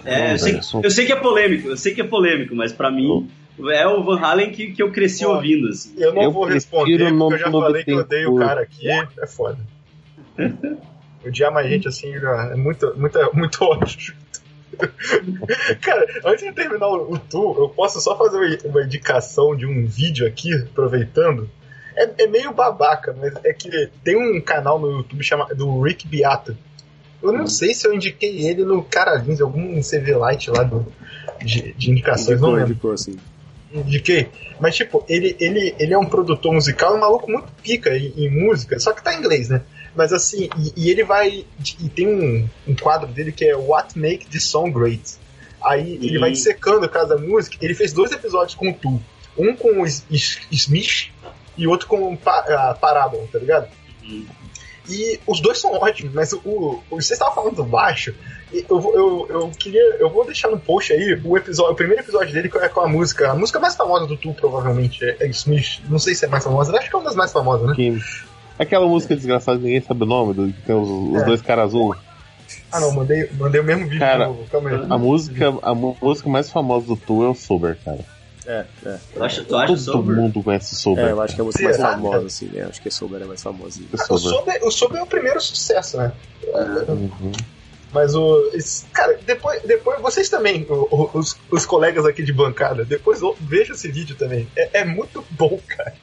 É, 0.05 0.35
eu 0.35 0.39
sei, 0.39 0.61
eu 0.83 0.91
sei 0.91 1.07
que 1.07 1.13
é 1.13 1.17
polêmico, 1.17 1.69
eu 1.69 1.77
sei 1.77 1.95
que 1.95 2.01
é 2.01 2.05
polêmico, 2.05 2.55
mas 2.55 2.73
pra 2.73 2.91
mim 2.91 3.29
é 3.73 3.87
o 3.87 4.03
Van 4.05 4.19
Halen 4.21 4.51
que, 4.51 4.73
que 4.73 4.83
eu 4.83 4.91
cresci 4.93 5.25
ouvindo, 5.25 5.69
assim. 5.69 5.95
Eu 5.97 6.15
não 6.15 6.23
Eu 6.23 6.33
vou 6.33 6.45
responder, 6.45 6.99
porque 7.11 7.35
eu 7.35 7.39
já 7.39 7.51
falei 7.51 7.85
que 7.85 7.91
eu 7.93 7.99
odeio 7.99 8.35
o 8.35 8.39
cara 8.39 8.61
aqui. 8.63 8.89
É 8.91 9.27
foda. 9.27 9.59
Odiar 11.27 11.53
mais 11.53 11.69
gente 11.69 11.87
assim 11.87 12.13
já 12.19 12.51
é 12.53 12.57
muito, 12.57 12.95
muito, 12.97 13.19
muito 13.35 13.63
ódio. 13.65 14.15
Cara, 15.83 16.07
antes 16.25 16.45
de 16.45 16.53
terminar 16.53 16.89
o, 16.89 17.13
o 17.13 17.19
tour, 17.19 17.59
eu 17.59 17.69
posso 17.69 18.01
só 18.01 18.17
fazer 18.17 18.37
uma- 18.39 18.71
uma 18.71 18.83
indicação 18.83 19.55
de 19.55 19.67
um 19.67 19.85
vídeo 19.87 20.27
aqui, 20.27 20.55
aproveitando. 20.55 21.51
É, 21.95 22.23
é 22.23 22.27
meio 22.27 22.53
babaca, 22.55 23.15
mas 23.19 23.35
é 23.45 23.53
que 23.53 23.91
tem 24.03 24.17
um 24.17 24.41
canal 24.41 24.79
no 24.79 24.91
YouTube 24.99 25.23
chamado 25.23 25.55
do 25.55 25.83
Rick 25.83 26.07
Beato. 26.09 26.57
Eu 27.23 27.33
não 27.33 27.47
sei 27.47 27.75
se 27.75 27.87
eu 27.87 27.95
indiquei 27.95 28.47
ele 28.47 28.65
no 28.65 28.83
Caralhinhos, 28.83 29.41
algum 29.41 29.81
CV 29.81 30.15
Light 30.15 30.51
lá 30.51 30.63
do, 30.63 30.87
de, 31.45 31.73
de 31.75 31.91
indicações, 31.91 32.41
não 32.41 32.49
Indicou, 32.49 32.55
lembro 32.55 32.73
indicou, 32.73 32.93
assim. 32.93 33.17
indiquei. 33.73 34.29
Mas, 34.59 34.77
tipo, 34.77 35.05
ele, 35.09 35.37
ele, 35.39 35.75
ele 35.79 35.93
é 35.93 35.99
um 35.99 36.07
produtor 36.07 36.53
musical, 36.53 36.95
é 36.95 36.97
um 36.97 37.01
maluco 37.01 37.31
muito 37.31 37.49
pica 37.63 37.97
em, 37.97 38.13
em 38.17 38.31
música, 38.31 38.79
só 38.79 38.93
que 38.93 39.03
tá 39.03 39.15
em 39.15 39.19
inglês, 39.19 39.49
né? 39.49 39.63
Mas 39.95 40.13
assim, 40.13 40.49
e, 40.57 40.85
e 40.85 40.91
ele 40.91 41.03
vai. 41.03 41.45
E 41.81 41.89
tem 41.89 42.07
um, 42.07 42.49
um 42.69 42.75
quadro 42.77 43.09
dele 43.09 43.33
que 43.33 43.45
é 43.45 43.57
What 43.57 43.99
Make 43.99 44.27
the 44.27 44.39
Song 44.39 44.71
Great. 44.71 45.19
Aí 45.63 45.95
ele 46.01 46.19
vai 46.19 46.31
dissecando 46.31 46.89
cada 46.89 47.19
música. 47.19 47.57
Ele 47.61 47.75
fez 47.75 47.93
dois 47.93 48.13
episódios 48.13 48.55
com 48.55 48.71
o 48.71 48.73
Tu. 48.73 49.01
Um 49.37 49.55
com 49.55 49.83
o 49.83 49.87
Smith 49.87 51.11
e 51.57 51.67
outro 51.67 51.87
com 51.87 52.13
o 52.13 52.17
pa, 52.17 52.71
a 52.71 52.75
Parábola, 52.75 53.27
tá 53.31 53.39
ligado? 53.39 53.69
Hum. 54.05 54.25
E 54.91 55.21
os 55.27 55.41
dois 55.41 55.59
são 55.61 55.73
ótimos, 55.75 56.13
mas 56.13 56.33
o, 56.33 56.41
o, 56.45 56.83
você 56.91 57.13
estava 57.15 57.35
falando 57.35 57.57
do 57.57 57.65
baixo. 57.65 58.15
Eu, 58.53 58.65
eu, 58.71 59.27
eu 59.31 59.51
queria. 59.59 59.81
Eu 60.01 60.11
vou 60.11 60.25
deixar 60.25 60.49
no 60.51 60.59
post 60.59 60.93
aí 60.93 61.21
o 61.25 61.37
episódio, 61.37 61.73
o 61.73 61.77
primeiro 61.77 62.03
episódio 62.03 62.33
dele 62.35 62.51
é 62.57 62.69
com 62.69 62.81
a 62.81 62.89
música. 62.89 63.31
A 63.31 63.35
música 63.35 63.61
mais 63.61 63.77
famosa 63.77 64.07
do 64.07 64.17
Tu, 64.17 64.33
provavelmente, 64.35 65.05
é, 65.05 65.17
é 65.21 65.29
Smith. 65.29 65.81
Não 65.89 65.99
sei 65.99 66.15
se 66.15 66.25
é 66.25 66.29
mais 66.29 66.43
famosa, 66.45 66.77
acho 66.77 66.91
que 66.91 66.95
é 66.97 66.99
uma 66.99 67.05
das 67.05 67.15
mais 67.17 67.33
famosas, 67.33 67.69
né? 67.69 67.75
que- 67.77 67.99
Aquela 68.59 68.87
música 68.87 69.17
desgraçada, 69.17 69.59
ninguém 69.59 69.81
sabe 69.81 70.03
o 70.03 70.07
nome, 70.07 70.35
do, 70.35 70.53
que 70.53 70.61
tem 70.63 70.75
os, 70.77 70.89
os 70.89 71.23
É. 71.23 71.25
dois 71.25 71.41
caras 71.41 71.67
azul. 71.67 71.95
Ah 72.71 72.79
não, 72.81 72.93
mandei, 72.93 73.31
mandei 73.39 73.61
o 73.61 73.65
mesmo 73.65 73.85
vídeo 73.85 74.01
Cara, 74.01 74.25
de 74.25 74.31
novo. 74.31 74.45
Calma 74.51 74.71
aí. 74.71 74.87
A 74.91 74.99
música, 74.99 75.55
a 75.63 75.75
música 75.75 76.29
mais 76.29 76.51
famosa 76.51 76.87
do 76.89 76.97
Tu 76.97 77.25
é 77.25 77.29
o 77.29 77.35
Sober, 77.35 77.79
cara. 77.85 78.01
É, 78.51 78.65
é. 78.85 78.99
Tu 79.15 79.23
acha, 79.25 79.45
tu 79.45 79.55
acha 79.57 79.67
Todo 79.69 79.79
sobre? 79.79 80.17
mundo 80.17 80.43
conhece 80.43 80.73
o 80.73 80.77
Sober. 80.77 81.05
É, 81.07 81.11
eu 81.13 81.21
acho 81.23 81.35
que 81.35 81.41
é 81.41 81.43
a 81.43 81.45
música 81.45 81.65
mais 81.65 81.77
Será? 81.77 81.91
famosa, 81.91 82.27
assim, 82.27 82.47
né? 82.47 82.63
Acho 82.69 82.83
que 82.83 82.89
a 82.89 82.91
Sober 82.91 83.23
é 83.23 83.25
mais 83.25 83.43
famosa. 83.43 83.81
cara. 83.97 84.13
O 84.13 84.15
O 84.15 84.19
Sober. 84.19 84.39
Sober, 84.39 84.65
o 84.65 84.71
Sober 84.71 84.99
é 84.99 85.03
o 85.03 85.07
primeiro 85.07 85.41
sucesso, 85.41 85.97
né? 85.99 86.13
Uhum. 86.89 87.33
Mas 87.93 88.15
o. 88.15 88.51
cara, 88.93 89.19
depois, 89.27 89.63
depois 89.63 90.01
vocês 90.01 90.29
também, 90.29 90.65
o- 90.69 90.89
o- 90.91 91.11
os, 91.19 91.37
os 91.51 91.67
colegas 91.67 92.05
aqui 92.07 92.23
de 92.23 92.33
bancada, 92.33 92.85
depois 92.85 93.23
o- 93.23 93.37
vejam 93.41 93.75
esse 93.75 93.89
vídeo 93.89 94.17
também. 94.17 94.49
É, 94.57 94.81
é 94.81 94.85
muito 94.85 95.25
bom, 95.31 95.59
cara. 95.69 95.95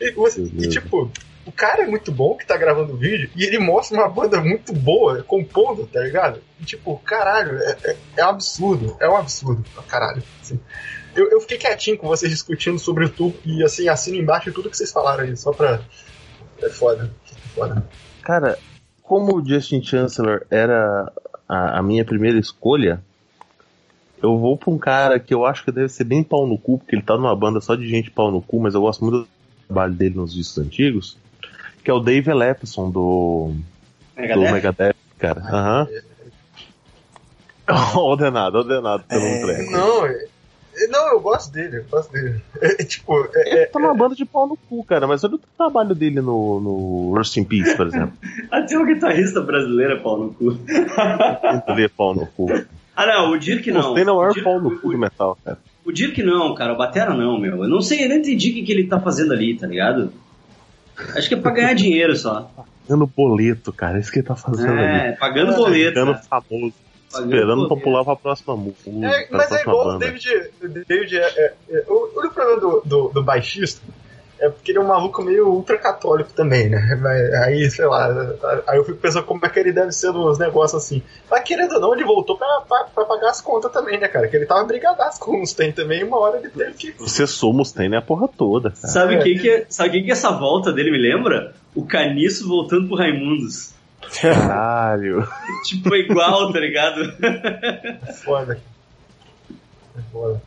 E, 0.00 0.10
você- 0.12 0.42
e, 0.42 0.68
tipo, 0.68 1.10
o 1.46 1.52
cara 1.52 1.82
é 1.84 1.86
muito 1.86 2.10
bom 2.12 2.36
que 2.36 2.44
tá 2.46 2.56
gravando 2.56 2.92
o 2.94 2.96
vídeo 2.96 3.30
e 3.36 3.44
ele 3.44 3.58
mostra 3.58 3.96
uma 3.96 4.08
banda 4.08 4.40
muito 4.40 4.72
boa, 4.72 5.22
compondo, 5.22 5.86
tá 5.86 6.00
ligado? 6.00 6.40
E, 6.60 6.64
tipo, 6.64 6.98
caralho, 7.04 7.58
é, 7.58 7.76
é, 7.84 7.96
é 8.18 8.26
um 8.26 8.30
absurdo. 8.30 8.96
É 9.00 9.08
um 9.08 9.16
absurdo 9.16 9.64
pra 9.74 9.82
caralho. 9.84 10.22
assim. 10.42 10.58
Eu, 11.18 11.28
eu 11.30 11.40
fiquei 11.40 11.58
quietinho 11.58 11.98
com 11.98 12.06
vocês 12.06 12.30
discutindo 12.30 12.78
sobre 12.78 13.04
o 13.04 13.08
tour 13.08 13.32
e 13.44 13.64
assim, 13.64 13.88
assino 13.88 14.16
embaixo 14.16 14.52
tudo 14.52 14.70
que 14.70 14.76
vocês 14.76 14.92
falaram 14.92 15.24
aí, 15.24 15.36
só 15.36 15.52
pra. 15.52 15.80
É 16.62 16.68
foda. 16.68 17.10
É 17.26 17.48
foda. 17.48 17.84
Cara, 18.22 18.56
como 19.02 19.36
o 19.36 19.44
Justin 19.44 19.82
Chancellor 19.82 20.46
era 20.48 21.10
a, 21.48 21.78
a 21.78 21.82
minha 21.82 22.04
primeira 22.04 22.38
escolha, 22.38 23.02
eu 24.22 24.38
vou 24.38 24.56
pra 24.56 24.70
um 24.70 24.78
cara 24.78 25.18
que 25.18 25.34
eu 25.34 25.44
acho 25.44 25.64
que 25.64 25.72
deve 25.72 25.88
ser 25.88 26.04
bem 26.04 26.22
pau 26.22 26.46
no 26.46 26.56
cu, 26.56 26.78
porque 26.78 26.94
ele 26.94 27.02
tá 27.02 27.16
numa 27.16 27.34
banda 27.34 27.60
só 27.60 27.74
de 27.74 27.88
gente 27.88 28.12
pau 28.12 28.30
no 28.30 28.40
cu, 28.40 28.60
mas 28.60 28.74
eu 28.74 28.80
gosto 28.80 29.04
muito 29.04 29.18
do 29.22 29.28
trabalho 29.66 29.94
dele 29.94 30.14
nos 30.14 30.32
discos 30.32 30.58
antigos, 30.58 31.16
que 31.82 31.90
é 31.90 31.94
o 31.94 31.98
Dave 32.00 32.32
Lepson 32.32 32.90
do, 32.92 33.52
do 34.16 34.20
Megadeth? 34.20 34.52
Megadeth, 34.52 34.96
cara. 35.18 35.40
Aham. 35.40 35.88
ordenado, 37.98 38.58
ordenado 38.58 39.02
pelo 39.04 39.24
É. 39.24 39.40
treco. 39.40 39.70
Não, 39.72 40.06
é- 40.06 40.26
não, 40.88 41.08
eu 41.12 41.20
gosto 41.20 41.52
dele, 41.52 41.78
eu 41.78 41.84
gosto 41.90 42.12
dele. 42.12 42.40
É, 42.60 42.80
é, 42.82 42.84
tipo, 42.84 43.28
é, 43.34 43.50
Ele 43.50 43.58
é, 43.60 43.66
tá 43.66 43.80
numa 43.80 43.94
banda 43.94 44.14
de 44.14 44.24
pau 44.24 44.46
no 44.46 44.56
cu, 44.56 44.84
cara, 44.84 45.06
mas 45.06 45.24
olha 45.24 45.34
o 45.34 45.40
trabalho 45.56 45.94
dele 45.94 46.20
no, 46.20 46.60
no 46.60 47.14
Rust 47.16 47.36
in 47.36 47.44
Peace, 47.44 47.76
por 47.76 47.86
exemplo. 47.86 48.12
Até 48.50 48.78
o 48.78 48.86
guitarrista 48.86 49.40
brasileiro 49.40 49.94
é 49.94 49.96
pau 50.00 50.18
no 50.18 50.32
cu. 50.32 50.58
Ele 51.68 51.84
é 51.84 51.88
pau 51.88 52.14
no 52.14 52.26
cu. 52.26 52.46
Ah, 52.94 53.06
não, 53.06 53.30
o 53.32 53.38
Dirk 53.38 53.70
não. 53.70 53.94
Você 53.94 54.04
não 54.04 54.14
é 54.14 54.16
o 54.16 54.18
maior 54.18 54.32
Dirk- 54.32 54.44
pau 54.44 54.60
no 54.60 54.78
cu 54.78 54.90
do 54.90 54.98
metal, 54.98 55.38
cara. 55.44 55.58
O 55.84 55.92
Dirk 55.92 56.22
não, 56.22 56.54
cara, 56.54 56.74
o 56.74 56.76
Batera 56.76 57.14
não, 57.14 57.38
meu. 57.38 57.62
Eu 57.62 57.68
não 57.68 57.80
sei, 57.80 58.04
eu 58.04 58.08
não 58.08 58.16
entendi 58.16 58.50
o 58.50 58.54
que, 58.54 58.62
que 58.62 58.72
ele 58.72 58.86
tá 58.86 59.00
fazendo 59.00 59.32
ali, 59.32 59.56
tá 59.56 59.66
ligado? 59.66 60.12
Acho 61.14 61.28
que 61.28 61.34
é 61.34 61.38
pra 61.38 61.52
ganhar 61.52 61.72
dinheiro 61.74 62.14
só. 62.16 62.50
Pagando 62.86 63.06
boleto, 63.06 63.72
cara, 63.72 63.98
é 63.98 64.00
isso 64.00 64.10
que 64.10 64.18
ele 64.18 64.26
tá 64.26 64.34
fazendo 64.34 64.72
ali. 64.72 64.82
É, 64.82 65.12
pagando 65.12 65.54
boleto. 65.54 65.90
Ficando 65.90 66.12
cara. 66.14 66.24
famoso. 66.28 66.74
Esperando 67.08 67.68
pra 67.68 67.76
pular 67.76 68.04
pra 68.04 68.16
próxima 68.16 68.56
música. 68.56 68.90
é, 68.90 69.26
mas 69.30 69.50
é 69.52 69.62
igual 69.62 69.80
o 69.80 69.84
banda. 69.84 70.06
David. 70.06 70.50
o 70.62 70.68
David 70.68 71.16
é, 71.18 71.20
é- 71.24 71.54
é- 71.70 71.84
o 71.88 72.18
único 72.18 72.34
problema 72.34 72.60
do, 72.60 72.82
do, 72.84 73.08
do 73.08 73.22
baixista 73.22 73.80
é 74.40 74.48
porque 74.48 74.70
ele 74.70 74.78
é 74.78 74.80
um 74.80 74.86
maluco 74.86 75.20
meio 75.20 75.48
ultracatólico 75.48 76.30
também, 76.32 76.68
né? 76.68 76.96
Mas 77.02 77.34
Aí, 77.42 77.68
sei 77.70 77.86
lá, 77.86 78.06
aí 78.68 78.78
eu 78.78 78.84
fico 78.84 78.98
pensando 78.98 79.24
como 79.24 79.44
é 79.44 79.48
que 79.48 79.58
ele 79.58 79.72
deve 79.72 79.90
ser 79.90 80.12
nos 80.12 80.38
negócios 80.38 80.80
assim. 80.80 81.02
Mas 81.28 81.42
querendo 81.42 81.72
ou 81.74 81.80
não, 81.80 81.92
ele 81.92 82.04
voltou 82.04 82.38
pra, 82.38 82.46
pra, 82.68 82.84
pra 82.84 83.04
pagar 83.04 83.30
as 83.30 83.40
contas 83.40 83.72
também, 83.72 83.98
né, 83.98 84.06
cara? 84.06 84.28
Que 84.28 84.36
ele 84.36 84.46
tava 84.46 84.62
brigadaço 84.62 85.18
com 85.18 85.42
os 85.42 85.52
tem 85.52 85.72
também, 85.72 86.02
e 86.02 86.04
uma 86.04 86.18
hora 86.18 86.38
ele 86.38 86.50
teve 86.50 86.72
que. 86.74 86.92
Você 86.98 87.26
somos 87.26 87.72
tem 87.72 87.92
a 87.96 88.00
porra 88.02 88.28
toda, 88.28 88.70
cara. 88.70 88.86
Sabe 88.86 89.14
É, 89.16 89.18
o 89.18 89.22
que, 89.24 89.38
que, 89.40 89.50
é- 89.50 89.66
sabe 89.68 89.90
quem 89.90 90.04
que 90.04 90.12
essa 90.12 90.30
volta 90.30 90.72
dele 90.72 90.92
me 90.92 90.98
lembra? 90.98 91.54
O 91.74 91.84
Caniço 91.84 92.46
voltando 92.46 92.86
pro 92.86 92.96
Raimundos. 92.96 93.74
Caralho. 94.20 95.26
Tipo, 95.64 95.94
é 95.94 95.98
igual, 95.98 96.52
tá 96.52 96.60
ligado? 96.60 97.02
É 97.22 98.12
foda. 98.12 98.60
É 99.96 100.00
foda. 100.12 100.40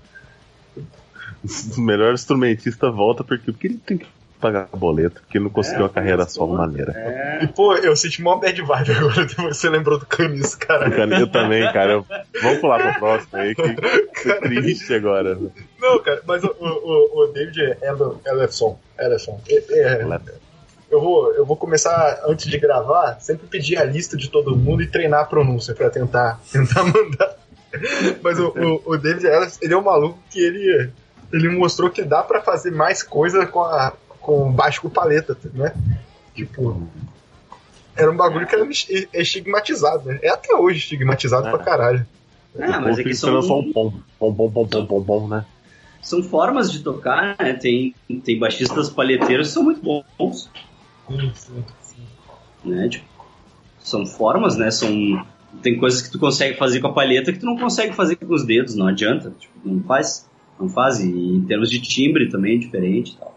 O 1.77 1.81
melhor 1.81 2.13
instrumentista 2.13 2.89
volta 2.91 3.23
porque, 3.23 3.51
porque 3.51 3.67
ele 3.67 3.77
tem 3.77 3.97
que 3.97 4.07
pagar 4.39 4.67
boleto, 4.73 5.21
porque 5.21 5.37
ele 5.37 5.45
não 5.45 5.51
conseguiu 5.51 5.83
É, 5.83 5.85
a 5.85 5.89
carreira 5.89 6.25
pô, 6.35 6.47
maneira. 6.47 6.91
É. 6.95 7.43
E, 7.43 7.47
pô, 7.47 7.75
eu 7.75 7.95
senti 7.95 8.21
mó 8.23 8.37
bad 8.37 8.59
vibe 8.59 8.91
agora, 8.91 9.25
depois 9.25 9.57
você 9.57 9.69
lembrou 9.69 9.99
do 9.99 10.05
Canis, 10.05 10.55
cara. 10.55 10.87
Eu 11.19 11.27
também, 11.27 11.61
cara. 11.71 11.93
Eu- 11.93 12.05
Vamos 12.41 12.59
pular 12.59 12.79
pro 12.81 12.99
próximo 12.99 13.37
aí, 13.39 13.53
que 13.53 13.61
que 13.75 14.33
triste 14.39 14.93
agora. 14.95 15.37
Não, 15.79 15.99
cara, 16.01 16.21
mas 16.25 16.43
o, 16.43 16.55
o, 16.59 16.67
o- 16.67 17.23
o 17.23 17.27
David 17.33 17.77
Ellison, 18.25 18.79
Ellison, 18.99 19.39
é- 19.47 19.79
é- 19.79 20.40
eu, 20.91 20.99
vou, 21.01 21.33
eu 21.33 21.45
vou 21.45 21.55
começar, 21.55 22.21
antes 22.27 22.45
de 22.49 22.57
gravar, 22.59 23.17
sempre 23.21 23.47
pedir 23.47 23.77
a 23.77 23.83
lista 23.85 24.15
de 24.17 24.29
todo 24.29 24.55
mundo 24.55 24.83
e 24.83 24.87
treinar 24.87 25.21
a 25.21 25.25
pronúncia 25.25 25.73
pra 25.73 25.89
tentar, 25.89 26.39
tentar 26.51 26.83
mandar. 26.83 27.35
Mas 28.21 28.37
o, 28.39 28.49
o, 28.49 28.91
o 28.93 28.97
David 28.97 29.25
Ellison, 29.25 29.57
ele 29.61 29.73
é 29.73 29.77
um 29.77 29.81
maluco 29.83 30.19
que 30.29 30.39
ele, 30.39 30.89
ele 31.31 31.49
mostrou 31.49 31.89
que 31.89 32.03
dá 32.03 32.21
pra 32.21 32.41
fazer 32.41 32.71
mais 32.71 33.01
coisa 33.01 33.45
com, 33.45 33.61
a, 33.61 33.93
com 34.19 34.51
baixo 34.51 34.81
com 34.81 34.89
paleta, 34.89 35.37
né? 35.53 35.73
Tipo, 36.35 36.85
era 37.95 38.11
um 38.11 38.15
bagulho 38.15 38.45
que 38.45 38.53
era 38.55 38.65
es- 38.69 38.87
estigmatizado, 39.13 40.05
né? 40.09 40.19
É 40.21 40.29
até 40.29 40.53
hoje 40.53 40.79
estigmatizado 40.79 41.47
É. 41.47 41.51
pra 41.51 41.59
caralho. 41.59 42.05
Ah, 42.59 42.81
mas 42.81 42.99
é 42.99 43.03
que 43.03 43.13
são, 43.13 43.41
só 43.41 43.59
um 43.59 43.71
pom, 43.71 43.93
pom, 44.19 44.33
pom, 44.33 44.51
pom, 44.51 44.67
pom, 44.67 44.85
pom, 44.85 45.03
pom, 45.03 45.27
né? 45.29 45.45
são 46.01 46.21
formas 46.23 46.71
de 46.71 46.79
tocar, 46.79 47.35
né? 47.39 47.53
Tem, 47.53 47.93
tem 48.25 48.37
baixistas 48.39 48.89
palheteiros 48.89 49.47
que 49.49 49.53
são 49.53 49.63
muito 49.63 49.81
bons, 50.17 50.49
Sim, 51.07 51.31
sim, 51.33 51.65
sim. 51.81 52.69
né? 52.69 52.89
Tipo, 52.89 53.05
são 53.79 54.05
formas, 54.05 54.57
né? 54.57 54.71
São, 54.71 55.25
tem 55.61 55.77
coisas 55.77 56.01
que 56.01 56.11
tu 56.11 56.19
consegue 56.19 56.57
fazer 56.57 56.79
com 56.79 56.87
a 56.87 56.93
palheta 56.93 57.31
que 57.33 57.39
tu 57.39 57.45
não 57.45 57.57
consegue 57.57 57.93
fazer 57.93 58.15
com 58.15 58.33
os 58.33 58.45
dedos, 58.45 58.75
não 58.75 58.87
adianta. 58.87 59.33
Tipo, 59.39 59.53
não 59.65 59.83
faz. 59.83 60.29
Não 60.59 60.69
faz. 60.69 60.99
E 60.99 61.09
em 61.09 61.43
termos 61.43 61.69
de 61.69 61.81
timbre 61.81 62.29
também 62.29 62.55
é 62.55 62.59
diferente 62.59 63.17
tal. 63.17 63.31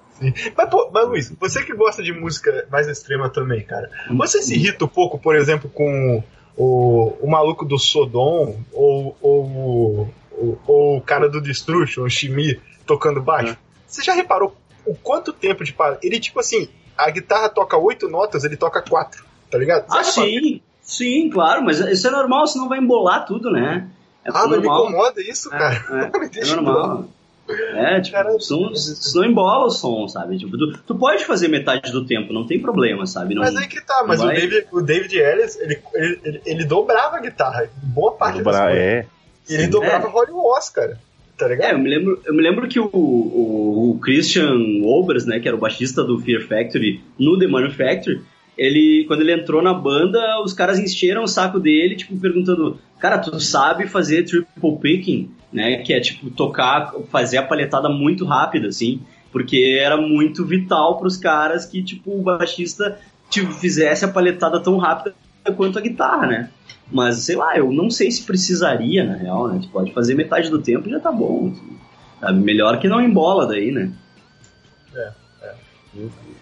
Mas, 0.57 0.71
pô, 0.71 0.91
mas 0.93 1.09
Luiz, 1.09 1.37
você 1.41 1.65
que 1.65 1.75
gosta 1.75 2.03
de 2.03 2.13
música 2.13 2.67
mais 2.71 2.87
extrema 2.87 3.29
também, 3.29 3.63
cara, 3.63 3.91
você 4.17 4.41
se 4.41 4.55
irrita 4.55 4.85
um 4.85 4.89
pouco, 4.89 5.19
por 5.19 5.35
exemplo, 5.35 5.69
com 5.69 6.23
o, 6.57 7.17
o 7.21 7.29
maluco 7.29 7.65
do 7.65 7.79
Sodom 7.79 8.57
ou, 8.73 9.17
ou, 9.21 10.15
ou, 10.31 10.59
ou 10.67 10.99
o 10.99 11.01
cara 11.01 11.29
do 11.29 11.41
Destruction, 11.41 12.05
o 12.05 12.11
Shimi, 12.11 12.61
tocando 12.87 13.21
baixo? 13.21 13.57
Você 13.87 14.03
já 14.03 14.15
reparou 14.15 14.57
o 14.87 14.95
quanto 14.95 15.33
tempo 15.33 15.65
de 15.65 15.75
Ele, 16.03 16.21
tipo 16.21 16.39
assim, 16.39 16.69
a 16.97 17.11
guitarra 17.11 17.49
toca 17.49 17.77
oito 17.77 18.09
notas, 18.09 18.45
ele 18.45 18.57
toca 18.57 18.83
quatro, 18.83 19.25
tá 19.51 19.59
ligado? 19.59 19.85
Ah, 19.91 20.03
já 20.03 20.11
reparou? 20.11 20.31
sim! 20.31 20.61
Sim, 20.83 21.31
claro, 21.31 21.63
mas 21.65 21.81
isso 21.81 22.07
é 22.07 22.11
normal, 22.11 22.47
senão 22.47 22.69
vai 22.69 22.79
embolar 22.79 23.25
tudo, 23.25 23.51
né? 23.51 23.89
É 24.25 24.29
ah, 24.31 24.47
mas 24.47 24.61
me 24.61 24.67
incomoda 24.67 25.21
isso, 25.23 25.49
cara. 25.49 25.83
É, 26.13 26.13
Me 26.19 26.27
é 26.27 26.29
deixa 26.29 26.57
normal. 26.57 27.07
É, 27.49 28.01
tipo, 28.01 28.17
Cara, 28.17 28.39
senão, 28.41 28.75
senão 28.75 29.25
embola 29.27 29.67
o 29.67 29.71
som, 29.71 30.07
sabe? 30.09 30.39
Tipo, 30.39 30.57
tu, 30.57 30.79
tu 30.79 30.95
pode 30.95 31.25
fazer 31.27 31.49
metade 31.49 31.91
do 31.93 32.07
tempo, 32.07 32.33
não 32.33 32.47
tem 32.47 32.61
problema, 32.61 33.07
sabe? 33.07 33.35
Não, 33.35 33.43
Mas 33.43 33.55
aí 33.57 33.67
que 33.69 33.81
tá, 33.83 34.03
mas 34.07 34.21
o 34.21 34.27
vai- 34.27 34.37
David, 34.37 34.67
o 34.73 34.81
David 34.81 35.15
Ellis, 35.19 35.57
ele, 35.59 35.83
ele, 35.95 36.21
ele, 36.25 36.43
ele 36.47 36.65
dobrava 36.65 37.17
a 37.17 37.21
guitarra. 37.21 37.69
Boa 37.83 38.13
parte 38.13 38.37
das 38.43 38.45
Dobra- 38.45 38.63
coisas. 38.65 38.83
é. 38.83 39.07
E 39.49 39.55
ele 39.55 39.65
sim. 39.65 39.71
dobrava 39.71 40.07
É. 40.07 40.11
Holly 40.11 40.33
Oscar, 40.33 40.97
tá 41.37 41.47
É, 41.61 41.73
ligado? 41.73 41.73
eu 41.73 41.79
me 41.79 41.89
lembro, 41.89 42.21
eu 42.25 42.35
me 42.35 42.43
lembro 42.43 42.69
que 42.69 42.79
o, 42.79 42.87
o, 42.93 43.91
o 43.91 43.99
Christian 44.01 44.83
Obers, 44.83 45.25
né, 45.27 45.41
que 45.41 45.49
era 45.49 45.57
o 45.57 45.61
baixista 45.61 46.03
do 46.05 46.19
Fear 46.19 46.43
Factory 46.43 47.01
no 47.19 47.39
The 47.39 47.47
Manufactory, 47.47 48.23
ele, 48.57 49.05
quando 49.07 49.21
ele 49.23 49.33
entrou 49.33 49.63
na 49.63 49.75
banda, 49.75 50.41
os 50.43 50.53
caras 50.53 50.79
encheram 50.79 51.25
o 51.25 51.29
saco 51.29 51.59
dele, 51.59 51.97
tipo, 51.97 52.17
perguntando, 52.19 52.79
cara, 53.01 53.19
tu 53.19 53.41
sabe 53.41 53.87
fazer 53.89 54.25
triple 54.25 54.79
picking, 54.81 55.31
né, 55.53 55.79
que 55.83 55.93
é, 55.93 56.01
tipo, 56.01 56.31
tocar, 56.31 56.93
fazer 57.11 57.39
a 57.39 57.43
palhetada 57.43 57.89
muito 57.89 58.25
rápida, 58.25 58.69
assim, 58.69 59.01
porque 59.33 59.79
era 59.81 59.97
muito 59.97 60.45
vital 60.45 60.99
pros 60.99 61.17
caras 61.17 61.67
que, 61.67 61.83
tipo, 61.83 62.17
o 62.17 62.23
baixista 62.23 62.99
tipo, 63.29 63.53
fizesse 63.53 64.05
a 64.05 64.09
palhetada 64.09 64.61
tão 64.61 64.77
rápida 64.77 65.15
quanto 65.53 65.79
a 65.79 65.83
guitarra, 65.83 66.27
né. 66.27 66.51
Mas, 66.93 67.19
sei 67.19 67.37
lá, 67.37 67.57
eu 67.57 67.73
não 67.73 67.91
sei 67.91 68.11
se 68.11 68.23
precisaria, 68.25 69.05
na 69.05 69.15
real, 69.17 69.49
né? 69.49 69.59
Tu 69.63 69.69
pode 69.69 69.93
fazer 69.93 70.15
metade 70.15 70.51
do 70.51 70.61
tempo 70.61 70.89
e 70.89 70.93
já 70.93 71.01
tá 71.01 71.11
bom. 71.11 71.51
assim, 71.53 71.77
sabe? 72.21 72.39
Melhor 72.41 72.79
que 72.79 72.89
não 72.89 73.01
embola 73.01 73.47
daí, 73.47 73.71
né? 73.73 73.91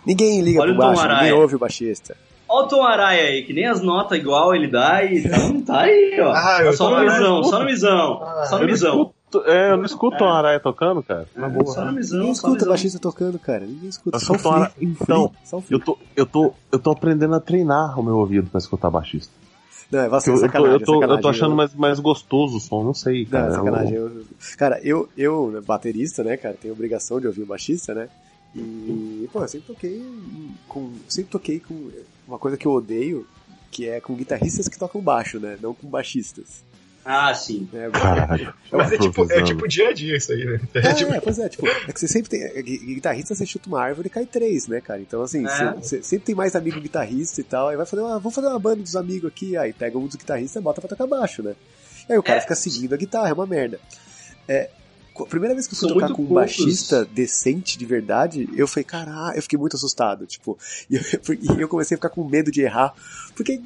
Ninguém 0.06 0.40
liga 0.40 0.60
Olha 0.60 0.74
pro 0.74 0.82
baixo, 0.82 1.06
ninguém 1.08 1.32
ouve 1.32 1.54
o 1.56 1.58
baixista. 1.58 2.16
Olha 2.48 2.64
o 2.66 2.68
Tom 2.68 2.82
Araya 2.82 3.22
aí, 3.28 3.44
que 3.44 3.52
nem 3.52 3.66
as 3.66 3.80
notas 3.80 4.18
igual 4.18 4.54
ele 4.54 4.68
dá 4.68 5.04
e 5.04 5.22
tá, 5.28 5.38
tá 5.66 5.80
aí, 5.82 6.18
ó. 6.20 6.32
Ah, 6.32 6.72
só 6.72 6.90
no 6.90 7.04
misão, 7.04 7.44
só 7.44 7.58
no 7.60 7.64
misão. 7.64 8.22
Ah, 8.22 8.46
só 8.46 8.56
no 8.56 8.62
Eu 8.62 8.66
não 8.66 8.72
misão. 8.72 8.90
escuto, 8.94 9.14
é, 9.46 9.72
eu 9.72 9.76
não 9.76 9.84
escuto 9.84 10.22
uma 10.24 10.38
araia 10.38 10.60
tocando, 10.60 11.02
cara. 11.02 11.26
Na 11.34 11.48
boa. 11.48 11.72
Só 11.72 11.90
Ninguém 11.90 12.30
escuta 12.32 12.66
baixista 12.66 12.98
tocando, 12.98 13.38
cara. 13.38 13.64
Ninguém 13.66 13.88
escuta. 13.88 14.16
Eu 14.16 14.20
Só. 14.38 14.70
Então, 14.80 15.32
só. 15.44 15.62
Eu 15.70 15.78
tô, 15.80 15.98
eu, 16.16 16.26
tô, 16.26 16.52
eu 16.70 16.78
tô 16.78 16.90
aprendendo 16.90 17.34
a 17.34 17.40
treinar 17.40 17.98
o 17.98 18.02
meu 18.02 18.16
ouvido 18.16 18.50
pra 18.50 18.58
escutar 18.58 18.90
baixista. 18.90 19.32
Não, 19.90 20.00
é 20.00 20.06
Eu, 20.06 20.10
vacilo, 20.10 20.36
eu, 20.36 20.40
tô, 20.40 20.46
sacanagem, 20.46 20.72
eu, 20.72 20.80
tô, 20.86 20.92
eu 20.94 21.00
sacanagem. 21.00 21.22
tô 21.22 21.28
achando 21.28 21.50
Eu- 21.52 21.56
mais, 21.56 21.74
mais 21.74 22.00
gostoso 22.00 22.56
o 22.56 22.60
som, 22.60 22.82
não 22.82 22.94
sei, 22.94 23.24
Não, 23.24 23.30
cara. 23.30 23.44
é 23.44 23.48
Eu- 23.48 23.54
sacanagem. 23.54 23.94
Eu- 23.94 24.24
cara, 24.56 24.80
eu, 24.82 25.08
eu, 25.18 25.62
baterista, 25.66 26.24
né, 26.24 26.36
cara, 26.36 26.56
tenho 26.60 26.72
obrigação 26.72 27.20
de 27.20 27.26
ouvir 27.26 27.42
o 27.42 27.46
baixista, 27.46 27.94
né? 27.94 28.08
E, 28.54 29.28
pô, 29.32 29.40
eu 29.42 29.48
sempre 29.48 29.66
toquei 29.68 30.02
com. 30.68 30.90
Sempre 31.08 31.30
toquei 31.30 31.60
com 31.60 31.90
uma 32.28 32.38
coisa 32.38 32.56
que 32.56 32.66
eu 32.66 32.72
odeio, 32.72 33.26
que 33.70 33.88
é 33.88 34.00
com 34.00 34.14
guitarristas 34.14 34.68
que 34.68 34.78
tocam 34.78 35.00
baixo, 35.00 35.38
né? 35.40 35.56
Não 35.60 35.72
com 35.74 35.86
baixistas. 35.88 36.62
Ah, 37.04 37.34
sim. 37.34 37.68
Né? 37.72 37.90
Caralho. 37.92 38.54
Mas 38.70 38.92
é 38.92 38.98
tipo, 38.98 39.04
é 39.06 39.08
Improvisando. 39.24 39.44
tipo 39.46 39.68
dia 39.68 39.88
a 39.88 39.92
dia 39.92 40.16
isso 40.16 40.30
aí, 40.32 40.44
né? 40.44 40.60
É, 40.74 40.78
É, 40.88 40.94
tipo, 40.94 41.12
é, 41.12 41.20
pois 41.20 41.38
é, 41.38 41.48
tipo, 41.48 41.66
é 41.66 41.92
que 41.92 41.98
você 41.98 42.06
sempre 42.06 42.30
tem. 42.30 42.42
é, 42.44 42.62
gui- 42.62 42.78
Guitarrista, 42.78 43.34
você 43.34 43.44
chuta 43.44 43.68
uma 43.68 43.80
árvore 43.82 44.06
e 44.06 44.10
cai 44.10 44.24
três, 44.24 44.68
né, 44.68 44.80
cara? 44.80 45.00
Então, 45.00 45.20
assim, 45.22 45.44
É. 45.46 45.72
você, 45.74 45.74
você 45.98 46.02
sempre 46.02 46.26
tem 46.26 46.34
mais 46.34 46.54
amigo 46.54 46.80
guitarrista 46.80 47.40
e 47.40 47.44
tal, 47.44 47.68
aí 47.68 47.76
vai 47.76 47.86
fazer 47.86 48.02
uma. 48.02 48.18
Vamos 48.18 48.34
fazer 48.34 48.46
uma 48.46 48.58
banda 48.58 48.82
dos 48.82 48.94
amigos 48.94 49.28
aqui, 49.28 49.56
aí 49.56 49.72
pega 49.72 49.98
um 49.98 50.06
dos 50.06 50.14
guitarristas 50.16 50.60
e 50.60 50.64
bota 50.64 50.80
pra 50.80 50.88
tocar 50.88 51.06
baixo, 51.06 51.42
né? 51.42 51.54
E 52.08 52.12
aí 52.12 52.18
o 52.18 52.22
cara 52.22 52.38
É. 52.38 52.42
fica 52.42 52.54
seguindo 52.54 52.92
a 52.94 52.96
guitarra, 52.96 53.28
é 53.30 53.32
uma 53.32 53.46
merda. 53.46 53.80
É. 54.46 54.70
a 55.18 55.26
Primeira 55.26 55.54
vez 55.54 55.66
que 55.66 55.74
eu 55.74 55.78
fui 55.78 55.88
São 55.88 55.94
tocar 55.98 56.06
com 56.08 56.22
um 56.22 56.26
poucos. 56.26 56.34
baixista 56.34 57.04
decente 57.04 57.78
de 57.78 57.84
verdade, 57.86 58.48
eu 58.56 58.66
falei, 58.66 58.84
caralho, 58.84 59.36
eu 59.36 59.42
fiquei 59.42 59.58
muito 59.58 59.76
assustado, 59.76 60.26
tipo, 60.26 60.58
e 60.90 60.96
eu, 60.96 61.02
e 61.58 61.60
eu 61.62 61.68
comecei 61.68 61.94
a 61.94 61.98
ficar 61.98 62.08
com 62.10 62.24
medo 62.24 62.50
de 62.50 62.62
errar, 62.62 62.92
porque, 63.36 63.60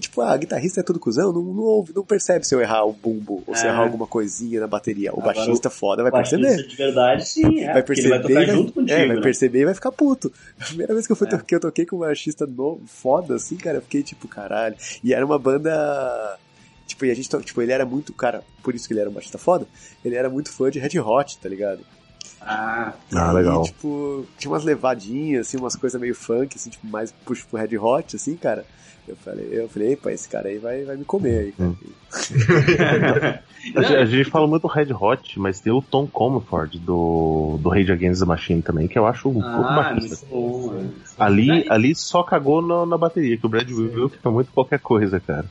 tipo, 0.00 0.20
ah, 0.20 0.36
guitarrista 0.36 0.80
é 0.80 0.82
tudo 0.82 0.98
cuzão, 0.98 1.32
não, 1.32 1.42
não, 1.42 1.62
ouve, 1.62 1.92
não 1.94 2.04
percebe 2.04 2.46
se 2.46 2.54
eu 2.54 2.60
errar 2.60 2.84
o 2.84 2.92
bumbo, 2.92 3.42
ou 3.46 3.54
se 3.54 3.64
É. 3.66 3.68
errar 3.68 3.80
alguma 3.82 4.06
coisinha 4.06 4.60
na 4.60 4.66
bateria. 4.66 5.10
O 5.14 5.20
Agora, 5.20 5.34
baixista 5.36 5.68
foda 5.70 6.02
vai 6.02 6.10
Baixista 6.12 6.38
perceber 6.38 6.68
de 6.68 6.76
verdade, 6.76 7.28
sim. 7.28 7.60
É, 7.60 7.72
vai 7.72 7.82
perceber 7.82 8.08
ele 8.08 8.18
vai 8.18 8.22
tocar 8.22 8.34
vai, 8.34 8.46
junto 8.56 8.72
contigo. 8.72 8.98
é, 8.98 9.06
vai 9.06 9.16
né? 9.16 9.22
perceber 9.22 9.60
e 9.60 9.64
vai 9.64 9.74
ficar 9.74 9.92
puto. 9.92 10.32
A 10.60 10.64
primeira 10.64 10.92
vez 10.94 11.06
que 11.06 11.12
eu, 11.12 11.16
fui 11.16 11.26
É. 11.26 11.30
to- 11.30 11.44
que 11.44 11.54
eu 11.54 11.60
toquei 11.60 11.86
com 11.86 11.96
um 11.96 12.00
baixista 12.00 12.46
novo, 12.46 12.82
foda, 12.86 13.34
assim, 13.36 13.56
cara, 13.56 13.78
eu 13.78 13.82
fiquei 13.82 14.02
tipo, 14.02 14.26
caralho. 14.28 14.76
E 15.04 15.12
era 15.14 15.24
uma 15.24 15.38
banda. 15.38 16.38
Tipo, 16.90 17.04
e 17.06 17.10
a 17.10 17.14
gente, 17.14 17.28
to- 17.30 17.40
tipo, 17.42 17.62
ele 17.62 17.72
era 17.72 17.86
muito, 17.86 18.12
cara, 18.12 18.42
por 18.62 18.74
isso 18.74 18.86
que 18.86 18.92
ele 18.92 19.00
era 19.00 19.08
um 19.08 19.12
baixista 19.12 19.38
foda, 19.38 19.66
ele 20.04 20.16
era 20.16 20.28
muito 20.28 20.52
fã 20.52 20.70
de 20.70 20.78
Red 20.78 20.98
Hot, 21.00 21.38
tá 21.38 21.48
ligado? 21.48 21.80
Ah, 22.40 22.94
Ah, 23.14 23.30
E, 23.30 23.34
legal. 23.34 23.62
tipo, 23.62 24.26
tinha 24.38 24.50
umas 24.50 24.64
levadinhas, 24.64 25.46
assim, 25.46 25.56
umas 25.58 25.76
coisas 25.76 26.00
meio 26.00 26.14
funk, 26.14 26.56
assim, 26.56 26.70
tipo, 26.70 26.86
mais 26.86 27.12
puxo 27.24 27.46
pro 27.48 27.58
Red 27.60 27.76
Hot, 27.78 28.16
assim, 28.16 28.34
cara. 28.36 28.64
Eu 29.08 29.16
falei, 29.16 29.48
eu 29.50 29.68
falei, 29.68 29.92
epa, 29.92 30.12
esse 30.12 30.28
cara 30.28 30.48
aí 30.48 30.58
vai, 30.58 30.84
vai 30.84 30.96
me 30.96 31.04
comer 31.04 31.38
aí, 31.38 31.52
cara. 31.52 31.70
Hum. 31.70 31.76
A, 33.76 33.82
gente- 33.82 33.96
a 33.96 34.04
gente 34.06 34.30
fala 34.30 34.46
muito 34.46 34.66
Red 34.66 34.92
Hot, 34.98 35.38
mas 35.38 35.60
tem 35.60 35.70
o 35.72 35.82
Tom 35.82 36.06
Comerford 36.06 36.78
do, 36.78 37.58
do 37.60 37.68
Rage 37.68 37.92
Against 37.92 38.20
the 38.20 38.26
Machine 38.26 38.62
também, 38.62 38.88
que 38.88 38.98
eu 38.98 39.06
acho 39.06 39.28
um 39.28 39.38
ah, 39.42 39.54
pouco 39.54 39.70
é 39.70 40.26
bom. 40.30 40.72
né? 40.72 40.90
Ali, 41.18 41.66
ali 41.68 41.94
só 41.94 42.22
cagou 42.22 42.62
na, 42.62 42.86
na 42.86 42.96
bateria, 42.96 43.36
que 43.36 43.44
o 43.44 43.48
Brad 43.50 43.70
Will 43.70 44.08
fica 44.08 44.30
muito 44.30 44.50
qualquer 44.52 44.78
coisa, 44.80 45.20
cara. 45.20 45.44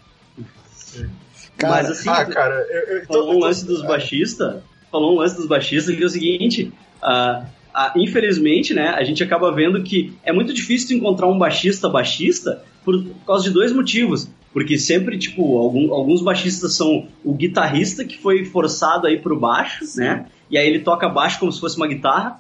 Cara, 1.60 1.74
Mas 1.84 1.92
assim, 1.92 2.10
ah, 2.10 2.26
cara, 2.26 2.66
eu, 2.70 2.98
eu, 2.98 3.06
falou 3.06 3.36
um 3.36 3.40
lance 3.40 3.66
dos 3.66 3.82
baixistas, 3.82 4.62
falou 4.92 5.14
um 5.16 5.20
lance 5.20 5.36
dos 5.36 5.46
baixistas 5.46 5.96
que 5.96 6.02
é 6.02 6.06
o 6.06 6.10
seguinte, 6.10 6.72
ah, 7.02 7.46
ah, 7.74 7.94
infelizmente, 7.96 8.74
né, 8.74 8.90
a 8.90 9.04
gente 9.04 9.22
acaba 9.24 9.52
vendo 9.52 9.84
que 9.84 10.14
é 10.24 10.32
muito 10.32 10.54
difícil 10.54 10.98
encontrar 10.98 11.28
um 11.28 11.38
baixista 11.38 11.90
baixista 11.90 12.64
por 12.84 13.04
causa 13.28 13.44
de 13.44 13.52
dois 13.52 13.72
motivos. 13.74 14.28
Porque 14.52 14.80
sempre, 14.80 15.20
tipo, 15.20 15.60
algum- 15.60 15.94
alguns 15.94 16.24
baixistas 16.24 16.76
são 16.76 17.08
o 17.24 17.34
guitarrista 17.34 18.04
que 18.04 18.18
foi 18.18 18.44
forçado 18.46 19.06
aí 19.06 19.20
pro 19.20 19.40
baixo, 19.40 19.86
né? 19.96 20.26
E 20.50 20.58
aí 20.58 20.66
ele 20.68 20.80
toca 20.80 21.08
baixo 21.08 21.40
como 21.40 21.52
se 21.52 21.60
fosse 21.60 21.78
uma 21.78 21.86
guitarra. 21.88 22.40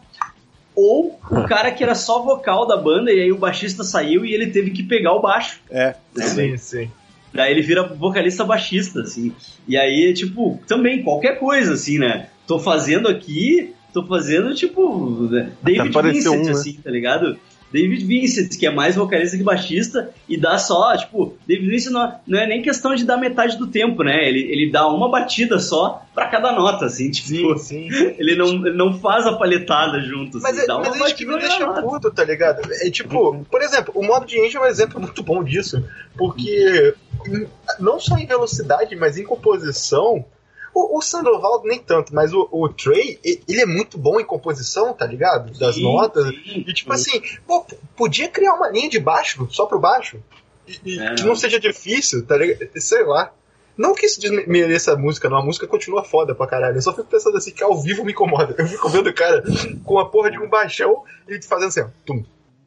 Ou 0.75 1.19
o 1.29 1.43
cara 1.43 1.71
que 1.71 1.83
era 1.83 1.93
só 1.93 2.23
vocal 2.23 2.65
da 2.65 2.75
banda 2.77 3.11
e 3.11 3.19
aí 3.21 3.31
o 3.31 3.37
baixista 3.37 3.83
saiu 3.83 4.25
e 4.25 4.33
ele 4.33 4.47
teve 4.47 4.71
que 4.71 4.81
pegar 4.81 5.13
o 5.13 5.21
baixo. 5.21 5.59
É, 5.69 5.93
né? 6.15 6.25
Sim, 6.25 6.57
sim. 6.57 6.91
Daí 7.33 7.51
ele 7.51 7.61
vira 7.61 7.83
vocalista 7.83 8.43
baixista, 8.43 9.01
assim. 9.01 9.33
E 9.67 9.77
aí, 9.77 10.13
tipo, 10.13 10.59
também, 10.67 11.03
qualquer 11.03 11.39
coisa, 11.39 11.73
assim, 11.73 11.99
né? 11.99 12.27
Tô 12.47 12.59
fazendo 12.59 13.07
aqui, 13.07 13.73
tô 13.93 14.05
fazendo, 14.05 14.53
tipo, 14.55 15.27
né? 15.29 15.51
David 15.61 15.91
Vincent, 16.01 16.39
um, 16.39 16.43
né? 16.43 16.51
assim, 16.51 16.73
tá 16.73 16.89
ligado? 16.89 17.37
David 17.71 18.05
Vincent, 18.05 18.57
que 18.57 18.65
é 18.65 18.71
mais 18.71 18.95
vocalista 18.95 19.37
que 19.37 19.43
baixista, 19.43 20.11
e 20.27 20.37
dá 20.37 20.57
só, 20.57 20.95
tipo, 20.97 21.35
David 21.47 21.69
Vincent 21.69 21.91
não, 21.91 22.13
não 22.25 22.39
é 22.39 22.47
nem 22.47 22.61
questão 22.61 22.95
de 22.95 23.05
dar 23.05 23.17
metade 23.17 23.57
do 23.57 23.67
tempo, 23.67 24.03
né? 24.03 24.27
Ele, 24.27 24.39
ele 24.39 24.71
dá 24.71 24.87
uma 24.87 25.09
batida 25.09 25.59
só 25.59 26.03
pra 26.13 26.27
cada 26.27 26.51
nota, 26.51 26.85
assim, 26.85 27.11
tipo, 27.11 27.57
Sim, 27.57 27.89
sim. 27.91 28.15
ele 28.17 28.35
não, 28.35 28.47
ele 28.47 28.75
não 28.77 28.99
faz 28.99 29.25
a 29.25 29.33
palhetada 29.33 30.01
junto, 30.01 30.37
assim, 30.37 30.47
Mas, 30.47 30.59
é, 30.59 30.65
dá 30.65 30.77
uma 30.77 30.89
mas 30.89 31.01
é 31.01 31.05
isso 31.05 31.15
que 31.15 31.25
me 31.25 31.33
batida 31.33 31.49
deixa 31.49 31.65
na 31.65 31.81
nota. 31.81 31.81
puto, 31.81 32.11
tá 32.11 32.23
ligado? 32.23 32.61
É 32.81 32.89
tipo, 32.89 33.45
por 33.49 33.61
exemplo, 33.61 33.93
o 33.95 34.03
modo 34.03 34.25
de 34.25 34.39
Angel 34.39 34.63
é 34.63 34.67
um 34.67 34.69
exemplo 34.69 34.99
muito 34.99 35.23
bom 35.23 35.43
disso. 35.43 35.83
Porque 36.17 36.93
não 37.79 37.99
só 37.99 38.17
em 38.17 38.25
velocidade, 38.25 38.95
mas 38.95 39.17
em 39.17 39.23
composição. 39.23 40.25
O, 40.73 40.97
o 40.97 41.01
Sandoval 41.01 41.61
nem 41.65 41.79
tanto, 41.79 42.13
mas 42.13 42.33
o, 42.33 42.47
o 42.51 42.69
Trey, 42.69 43.19
ele 43.23 43.61
é 43.61 43.65
muito 43.65 43.97
bom 43.97 44.19
em 44.19 44.25
composição, 44.25 44.93
tá 44.93 45.05
ligado? 45.05 45.57
Das 45.59 45.75
Sim, 45.75 45.83
notas. 45.83 46.27
sim. 46.27 46.63
E 46.67 46.73
tipo 46.73 46.93
assim, 46.93 47.21
pô, 47.47 47.65
podia 47.95 48.27
criar 48.29 48.53
uma 48.53 48.69
linha 48.69 48.89
de 48.89 48.99
baixo, 48.99 49.47
só 49.51 49.65
pro 49.65 49.79
baixo. 49.79 50.17
E, 50.67 50.79
e 50.85 50.99
É, 50.99 51.15
que 51.15 51.21
não. 51.21 51.29
não 51.29 51.35
seja 51.35 51.59
difícil, 51.59 52.25
tá 52.25 52.37
ligado? 52.37 52.69
Sei 52.79 53.03
lá. 53.03 53.31
Não 53.77 53.95
que 53.95 54.05
isso 54.05 54.19
desmereça 54.19 54.91
a 54.93 54.97
música, 54.97 55.29
não. 55.29 55.37
A 55.37 55.43
música 55.45 55.65
continua 55.65 56.03
foda 56.03 56.35
pra 56.35 56.45
caralho. 56.45 56.75
Eu 56.75 56.81
só 56.81 56.91
fico 56.93 57.07
pensando 57.07 57.37
assim 57.37 57.51
que 57.51 57.63
ao 57.63 57.81
vivo 57.81 58.03
me 58.03 58.11
incomoda. 58.11 58.53
Eu 58.57 58.67
fico 58.67 58.89
vendo 58.89 59.07
o 59.07 59.13
cara 59.13 59.41
com 59.85 59.97
a 59.97 60.09
porra 60.09 60.29
de 60.29 60.37
um 60.37 60.49
baixão 60.49 61.03
e 61.27 61.41
fazendo 61.41 61.69
assim, 61.69 61.81
ó. 61.81 61.87
Tum, 62.05 62.23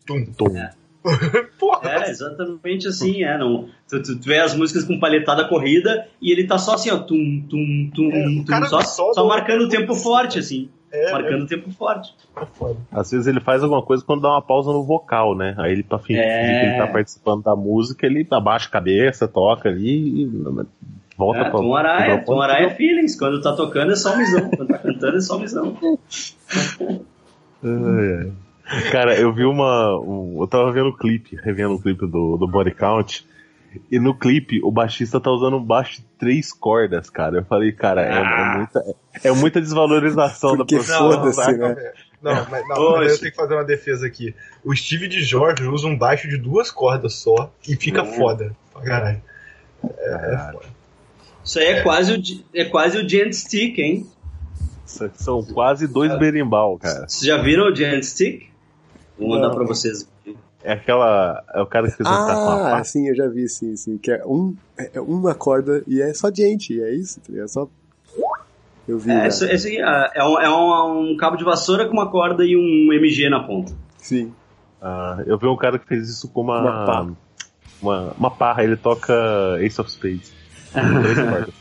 tum, 0.06 0.24
Tom. 0.32 0.56
É. 0.56 0.72
Porra, 1.58 1.90
É, 1.90 2.10
exatamente 2.10 2.86
assim, 2.88 3.24
é. 3.24 3.36
Não, 3.36 3.68
tu, 3.88 4.02
tu, 4.02 4.18
tu 4.18 4.24
vê 4.26 4.38
as 4.38 4.54
músicas 4.54 4.84
com 4.84 4.98
palhetada 5.00 5.46
corrida 5.48 6.06
e 6.20 6.30
ele 6.30 6.46
tá 6.46 6.58
só 6.58 6.74
assim, 6.74 6.90
ó, 6.90 6.98
tum, 6.98 7.42
tum, 7.48 7.90
tum, 7.94 8.10
É, 8.12 8.24
tum, 8.44 8.66
só, 8.66 8.80
só 8.82 9.12
só 9.12 9.22
do- 9.22 9.28
marcando 9.28 9.62
o 9.62 9.68
tempo 9.68 9.94
forte, 9.94 10.38
assim. 10.38 10.68
é, 10.92 11.10
marcando 11.10 11.42
o 11.42 11.46
tempo 11.46 11.70
forte. 11.72 12.14
é. 12.36 12.74
Às 12.92 13.10
vezes 13.10 13.26
ele 13.26 13.40
faz 13.40 13.62
alguma 13.62 13.82
coisa 13.82 14.04
quando 14.04 14.22
dá 14.22 14.28
uma 14.30 14.42
pausa 14.42 14.70
no 14.72 14.82
vocal, 14.84 15.34
né? 15.34 15.54
Aí 15.58 15.72
ele, 15.72 15.82
pra 15.82 15.98
fingir 15.98 16.22
É. 16.22 16.60
que 16.60 16.66
ele 16.66 16.76
tá 16.78 16.86
participando 16.86 17.42
da 17.42 17.56
música, 17.56 18.06
ele 18.06 18.26
abaixa 18.30 18.68
a 18.68 18.70
cabeça, 18.70 19.26
toca 19.26 19.68
ali 19.68 20.22
e 20.24 20.30
volta 21.16 21.40
É, 21.40 21.42
pra. 21.44 21.50
Tom. 21.52 21.62
Tom 22.24 22.40
Araia 22.40 22.66
é 22.66 22.70
feelings. 22.74 23.18
Quando 23.18 23.40
tá 23.40 23.52
tocando 23.54 23.92
é 23.92 23.96
só 23.96 24.16
misão. 24.16 24.48
Quando 24.50 24.68
tá 24.68 24.78
cantando 24.78 25.16
é 25.16 25.20
só 25.20 25.38
misão. 25.38 25.76
Ai, 27.64 28.24
ai. 28.24 28.32
Cara, 28.90 29.18
eu 29.18 29.32
vi 29.32 29.44
uma. 29.44 29.98
um- 30.01 30.39
eu 30.40 30.47
tava 30.47 30.70
vendo 30.72 30.89
o 30.89 30.97
clipe, 30.97 31.36
revendo 31.43 31.74
o 31.74 31.80
clipe 31.82 32.06
do, 32.06 32.36
do 32.36 32.47
Body 32.48 32.72
Count. 32.74 33.26
E 33.90 33.98
no 33.98 34.14
clipe, 34.14 34.60
o 34.62 34.70
baixista 34.70 35.18
tá 35.18 35.30
usando 35.30 35.56
um 35.56 35.64
baixo 35.64 35.97
de 36.02 36.06
três 36.18 36.52
cordas, 36.52 37.09
cara. 37.09 37.39
Eu 37.39 37.44
falei, 37.44 37.72
cara, 37.72 38.02
é, 38.02 38.18
é 38.20 38.56
muita, 38.56 38.97
é 39.24 39.30
muita 39.32 39.60
desvalorização 39.62 40.56
Porque 40.56 40.76
da 40.76 40.82
profissão. 40.82 41.10
Foda-se, 41.12 41.36
saca? 41.43 41.68
né? 41.74 41.93
Não, 42.22 42.34
mas, 42.51 42.68
não, 42.68 42.93
mas 42.98 43.12
eu 43.12 43.18
tenho 43.18 43.30
que 43.32 43.36
fazer 43.36 43.55
uma 43.55 43.64
defesa 43.64 44.06
aqui. 44.06 44.34
O 44.62 44.74
Steve 44.76 45.09
de 45.09 45.24
Jorge 45.24 45.66
usa 45.66 45.86
um 45.89 45.97
baixo 45.97 46.28
de 46.28 46.36
duas 46.36 46.70
cordas 46.70 47.14
só 47.14 47.51
e 47.66 47.74
fica 47.74 48.02
Hum. 48.02 48.12
foda. 48.12 48.55
pra 48.72 48.82
Caralho. 48.82 49.22
Isso 51.44 51.59
aí 51.59 51.66
é 51.66 51.82
quase 51.82 52.12
o, 52.12 52.59
é 52.59 52.64
quase 52.66 52.98
o 52.98 53.09
Giant 53.09 53.32
Stick, 53.32 53.78
hein? 53.78 54.06
São 55.14 55.43
quase 55.43 55.89
dois 55.89 56.16
berimbau, 56.18 56.78
cara. 56.78 57.09
Vocês 57.09 57.22
já 57.24 57.39
viram 57.43 57.72
o 57.72 57.74
Giant 57.74 58.02
Stick? 58.05 58.51
Vou 59.18 59.28
mandar 59.28 59.51
pra 59.51 59.64
vocês. 59.64 60.09
É 60.64 60.72
aquela. 60.72 61.43
É 61.55 61.60
o 61.60 61.66
cara 61.66 61.90
que 61.90 61.97
fez 61.97 62.09
um 62.09 62.12
Ah, 62.12 62.26
faca. 62.70 62.84
sim, 62.84 63.09
eu 63.09 63.16
já 63.16 63.26
vi, 63.28 63.48
sim, 63.48 63.74
sim. 63.76 63.98
Que 63.98 64.12
é, 64.12 64.24
um, 64.24 64.55
é 64.78 64.90
é 64.94 65.01
uma 65.01 65.34
corda 65.34 65.82
e 65.86 66.01
é 66.01 66.12
só 66.14 66.30
gente, 66.32 66.80
é 66.80 66.94
isso? 66.94 67.20
tá? 67.20 67.32
É 67.36 67.47
só. 67.48 67.68
Eu 68.86 68.98
vi. 68.98 69.10
É, 69.10 69.28
isso, 69.28 69.44
esse 69.44 69.68
aqui, 69.68 69.80
ah, 69.80 70.10
é, 70.14 70.24
um, 70.24 70.40
é 70.40 70.48
um, 70.51 71.12
um 71.12 71.16
cabo 71.16 71.36
de 71.36 71.44
vassoura 71.44 71.86
com 71.86 71.93
uma 71.93 72.10
corda 72.10 72.44
e 72.44 72.56
um 72.56 72.93
MG 72.93 73.28
na 73.28 73.40
ponta. 73.43 73.72
Sim. 73.98 74.32
Ah, 74.80 75.22
eu 75.26 75.39
vi 75.39 75.47
um 75.47 75.56
cara 75.56 75.78
que 75.78 75.86
fez 75.86 76.09
isso 76.09 76.28
com 76.28 76.40
uma. 76.43 76.60
Uma 76.60 76.86
pá. 76.86 77.06
Uma, 77.80 78.12
uma 78.16 78.30
parra, 78.30 78.62
ele 78.62 78.76
toca 78.76 79.12
Ace 79.60 79.80
of 79.80 79.90
Spades. 79.90 80.32
Com 80.72 81.02
três 81.02 81.18
cordas. 81.18 81.55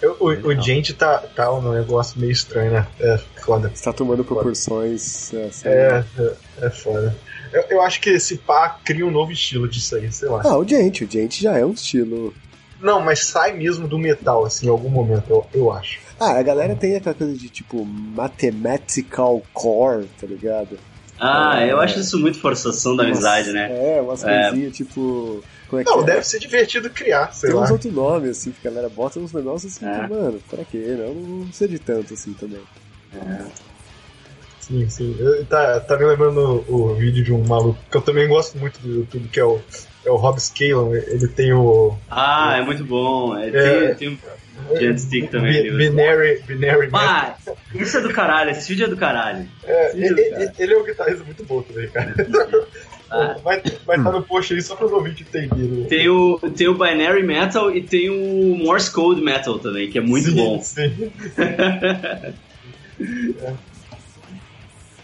Eu- 0.00 0.16
o, 0.20 0.26
o 0.28 0.60
gente 0.60 0.94
tá, 0.94 1.18
tá 1.18 1.52
um 1.52 1.72
negócio 1.72 2.18
meio 2.20 2.32
estranho, 2.32 2.72
né? 2.72 2.86
É 3.00 3.18
foda. 3.44 3.70
Está 3.74 3.92
tomando 3.92 4.24
proporções. 4.24 5.32
É, 5.34 5.44
assim. 5.46 5.68
É, 5.68 6.04
é, 6.18 6.66
é 6.66 6.70
foda. 6.70 7.16
Eu, 7.52 7.64
eu 7.70 7.82
acho 7.82 8.00
que 8.00 8.10
esse 8.10 8.36
pá 8.36 8.78
cria 8.84 9.06
um 9.06 9.10
novo 9.10 9.32
estilo 9.32 9.68
disso 9.68 9.96
aí, 9.96 10.10
sei 10.12 10.28
lá. 10.28 10.42
Ah, 10.44 10.56
o 10.58 10.66
gente, 10.66 11.04
o 11.04 11.10
gente 11.10 11.42
já 11.42 11.56
é 11.56 11.64
um 11.64 11.72
estilo. 11.72 12.32
Não, 12.80 13.00
mas 13.00 13.26
sai 13.26 13.52
mesmo 13.54 13.88
do 13.88 13.98
metal, 13.98 14.44
assim, 14.44 14.66
em 14.66 14.70
algum 14.70 14.88
momento, 14.88 15.24
eu, 15.28 15.46
eu 15.52 15.72
acho. 15.72 15.98
Ah, 16.20 16.38
a 16.38 16.42
galera 16.42 16.76
tem 16.76 16.94
aquela 16.96 17.14
coisa 17.14 17.34
de 17.34 17.48
tipo 17.48 17.84
mathematical 17.84 19.42
core, 19.52 20.06
tá 20.20 20.26
ligado? 20.26 20.78
Ah, 21.18 21.64
eu 21.66 21.80
acho 21.80 21.98
isso 21.98 22.18
muito 22.18 22.40
forçação 22.40 22.94
da 22.94 23.02
amizade, 23.02 23.50
né? 23.50 23.96
É, 23.96 24.00
umas 24.00 24.22
É. 24.24 24.48
coisinhas 24.50 24.76
tipo. 24.76 25.42
Como 25.68 25.80
é 25.82 25.84
que 25.84 25.90
Não, 25.90 26.00
é? 26.00 26.04
deve 26.04 26.22
ser 26.24 26.38
divertido 26.38 26.88
criar, 26.90 27.32
sei 27.32 27.50
Tem 27.50 27.58
lá. 27.58 27.64
uns 27.64 27.70
outros 27.70 27.92
nomes, 27.92 28.30
assim, 28.30 28.52
que 28.52 28.66
a 28.66 28.70
galera 28.70 28.88
bota 28.88 29.18
uns 29.20 29.32
negócios 29.32 29.76
assim, 29.76 29.86
É. 29.86 29.92
que, 30.00 30.10
mano, 30.14 30.40
pra 30.48 30.64
quê? 30.64 30.96
Não, 30.98 31.14
não 31.14 31.52
sei 31.52 31.68
de 31.68 31.78
tanto 31.78 32.14
assim 32.14 32.32
também. 32.32 32.60
Sim, 34.60 34.88
sim. 34.88 35.16
Eu- 35.18 35.44
Tá, 35.46 35.80
tá 35.80 35.96
me 35.96 36.04
lembrando 36.04 36.64
o, 36.68 36.90
o 36.90 36.94
vídeo 36.94 37.24
de 37.24 37.32
um 37.32 37.42
maluco 37.46 37.78
que 37.90 37.96
eu 37.96 38.02
também 38.02 38.28
gosto 38.28 38.58
muito 38.58 38.78
do 38.80 38.88
YouTube, 39.00 39.28
que 39.28 39.40
é 39.40 39.44
o, 39.44 39.60
é 40.04 40.10
o 40.10 40.16
Rob 40.16 40.38
Scallon. 40.40 40.94
Ele 40.94 41.26
tem 41.28 41.52
o. 41.52 41.96
Ah, 42.10 42.56
é 42.58 42.62
muito 42.62 42.84
bom. 42.84 43.36
É, 43.36 43.48
É. 43.48 43.94
tem, 43.94 43.94
tem 43.96 44.08
um 44.70 44.76
Giant 44.76 44.98
Stick 44.98 45.30
também. 45.30 45.70
Binary, 45.74 46.42
binary. 46.46 46.90
Ah, 46.92 47.34
isso 47.74 47.96
é 47.96 48.00
do 48.02 48.12
caralho, 48.12 48.50
esse 48.50 48.68
vídeo 48.68 48.84
é 48.86 48.88
do 48.88 48.96
caralho. 48.96 49.48
É, 49.64 49.92
ele, 49.96 50.22
cara. 50.30 50.42
ele- 50.42 50.52
ele 50.58 50.74
é 50.74 50.78
um 50.78 50.84
guitarrista 50.84 51.24
muito 51.24 51.44
bom 51.44 51.62
também, 51.62 51.88
cara. 51.88 52.14
Ah. 53.10 53.36
Vai 53.42 53.58
estar 53.58 53.78
vai 53.86 53.96
tá 54.02 54.12
no 54.12 54.22
post 54.22 54.52
aí 54.52 54.60
só 54.60 54.76
pra 54.76 54.86
ouvir 54.86 55.14
que 55.14 55.24
tem 55.24 55.48
vídeo. 55.48 55.86
Tem 55.88 56.08
o, 56.08 56.38
tem 56.54 56.68
o 56.68 56.74
Binary 56.74 57.22
Metal 57.22 57.74
e 57.74 57.82
tem 57.82 58.10
o 58.10 58.56
Morse 58.56 58.90
Code 58.90 59.20
Metal 59.22 59.58
também, 59.58 59.90
que 59.90 59.98
é 59.98 60.00
muito 60.00 60.30
sim, 60.30 60.36
bom. 60.36 60.60
Sim. 60.62 61.10
É. 63.42 63.68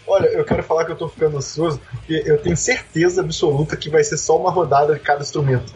Olha, 0.07 0.27
eu 0.27 0.45
quero 0.45 0.61
falar 0.61 0.85
que 0.85 0.91
eu 0.91 0.95
tô 0.95 1.09
ficando 1.09 1.37
ansioso, 1.37 1.81
porque 1.89 2.21
eu 2.27 2.37
tenho 2.37 2.55
certeza 2.55 3.21
absoluta 3.21 3.75
que 3.75 3.89
vai 3.89 4.03
ser 4.03 4.17
só 4.17 4.37
uma 4.39 4.51
rodada 4.51 4.93
de 4.93 4.99
cada 4.99 5.23
instrumento. 5.23 5.73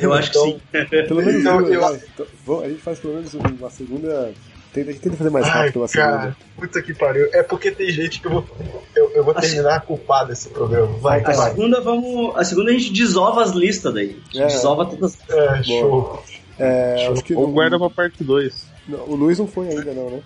Eu 0.00 0.14
acho 0.14 0.30
que 0.32 0.38
Então, 0.38 0.50
sim. 0.50 0.86
Pelo 1.06 1.16
menos 1.22 1.40
Então, 1.42 1.60
eu- 1.60 1.80
vai, 1.82 2.00
então, 2.14 2.60
a 2.62 2.68
gente 2.68 2.80
faz 2.80 2.98
pelo 2.98 3.14
menos 3.14 3.34
uma 3.34 3.68
segunda. 3.70 4.32
Tenta, 4.76 4.90
a 4.90 4.92
gente 4.92 5.02
tenta 5.02 5.16
fazer 5.16 5.30
mais 5.30 5.46
Ai, 5.46 5.52
rápido 5.52 5.80
uma 5.80 5.88
segunda. 5.88 6.10
cara, 6.18 6.36
puta 6.56 6.82
que 6.82 6.92
pariu. 6.94 7.28
É 7.32 7.42
porque 7.42 7.70
tem 7.70 7.90
gente 7.90 8.20
que 8.20 8.26
eu 8.26 8.30
vou, 8.32 8.46
eu, 8.94 9.10
eu 9.12 9.24
vou 9.24 9.32
terminar 9.34 9.80
culpado 9.80 10.32
esse 10.32 10.48
programa. 10.50 10.98
Vai, 10.98 11.20
A 11.20 11.32
vai. 11.32 11.34
segunda, 11.50 11.80
vamos, 11.80 12.36
a 12.36 12.44
segunda 12.44 12.70
a 12.70 12.74
gente 12.74 12.92
desova 12.92 13.42
as 13.42 13.52
listas 13.52 13.94
daí. 13.94 14.20
A 14.28 14.32
gente 14.32 14.42
É. 14.42 14.46
desova 14.46 14.84
todas. 14.84 15.18
É, 15.30 15.62
show. 15.62 16.22
É, 16.58 17.08
acho 17.10 17.24
que 17.24 17.34
Ou 17.34 17.44
não- 17.44 17.52
guarda 17.52 17.78
pra 17.78 17.88
parte 17.90 18.22
2. 18.22 18.66
não, 18.86 19.00
o 19.08 19.14
Luiz 19.14 19.38
não 19.38 19.46
foi 19.46 19.68
ainda, 19.68 19.92
não, 19.94 20.10
né? 20.10 20.20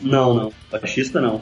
Não, 0.00 0.34
não. 0.34 0.52
Baixista 0.70 1.20
não. 1.20 1.40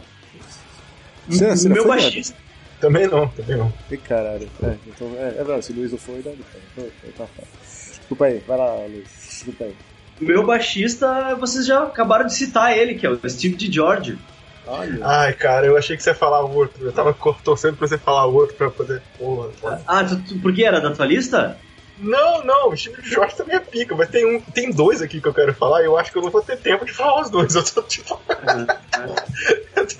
Você- 1.28 1.50
você 1.56 1.68
meu 1.68 1.86
baixista. 1.86 2.36
Também 2.80 3.06
não, 3.06 3.28
também 3.28 3.56
não. 3.56 3.72
Ih, 3.90 3.96
caralho. 3.96 4.48
É, 4.62 4.74
então, 4.86 5.08
é, 5.18 5.28
é 5.28 5.30
verdade, 5.32 5.64
se 5.64 5.72
o 5.72 5.76
Luiz 5.76 5.90
não 5.92 5.98
foi, 5.98 6.20
dá 6.22 6.30
então, 6.30 6.84
tá 7.16 7.26
fácil. 7.26 7.98
Desculpa 7.98 8.24
aí, 8.26 8.42
vai 8.46 8.58
lá, 8.58 8.74
Luiz. 8.86 9.08
Desculpa 9.28 9.64
aí. 9.64 9.74
O 10.20 10.24
meu 10.24 10.44
baixista, 10.44 11.34
vocês 11.34 11.66
já 11.66 11.82
acabaram 11.82 12.26
de 12.26 12.34
citar 12.34 12.76
ele, 12.76 12.94
que 12.94 13.06
é 13.06 13.10
o 13.10 13.28
Steve 13.28 13.56
de 13.56 13.72
George. 13.72 14.18
Olha. 14.66 14.98
Ai, 15.02 15.32
cara, 15.34 15.66
eu 15.66 15.76
achei 15.76 15.96
que 15.96 16.02
você 16.02 16.10
ia 16.10 16.14
falar 16.14 16.44
o 16.44 16.54
outro. 16.54 16.84
Eu 16.84 16.92
tava 16.92 17.14
torcendo 17.42 17.76
pra 17.76 17.86
você 17.86 17.98
falar 17.98 18.26
o 18.26 18.34
outro 18.34 18.54
pra 18.56 18.70
poder. 18.70 19.02
Porra, 19.18 19.50
cara. 19.60 19.82
Ah, 19.86 20.04
tu, 20.04 20.16
tu, 20.22 20.38
por 20.38 20.54
que 20.54 20.64
era 20.64 20.80
da 20.80 20.90
tua 20.90 21.06
lista? 21.06 21.58
Não, 21.98 22.44
não, 22.44 22.70
o 22.70 22.76
Steve 22.76 23.02
Jorge 23.02 23.36
também 23.36 23.56
é 23.56 23.60
pica, 23.60 23.94
mas 23.94 24.08
tem 24.08 24.24
um. 24.26 24.40
Tem 24.40 24.70
dois 24.70 25.00
aqui 25.00 25.20
que 25.20 25.28
eu 25.28 25.34
quero 25.34 25.54
falar 25.54 25.82
e 25.82 25.84
eu 25.84 25.96
acho 25.96 26.10
que 26.10 26.18
eu 26.18 26.22
não 26.22 26.30
vou 26.30 26.42
ter 26.42 26.56
tempo 26.56 26.84
de 26.84 26.92
falar 26.92 27.20
os 27.20 27.30
dois. 27.30 27.54
Eu 27.54 27.64
tô 27.64 27.82
tipo. 27.82 28.20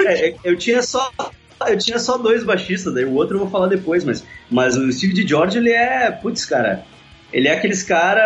é, 0.04 0.34
eu 0.42 0.56
tinha 0.56 0.82
só. 0.82 1.10
Eu 1.66 1.78
tinha 1.78 1.98
só 1.98 2.18
dois 2.18 2.42
baixistas, 2.42 2.92
daí 2.92 3.04
o 3.04 3.14
outro 3.14 3.36
eu 3.36 3.40
vou 3.40 3.48
falar 3.48 3.68
depois, 3.68 4.04
mas, 4.04 4.24
mas 4.50 4.76
o 4.76 4.90
Steve 4.92 5.14
de 5.14 5.26
George, 5.26 5.58
ele 5.58 5.70
é. 5.70 6.10
Putz, 6.10 6.44
cara. 6.44 6.84
Ele 7.34 7.48
é 7.48 7.52
aqueles 7.52 7.82
cara 7.82 8.24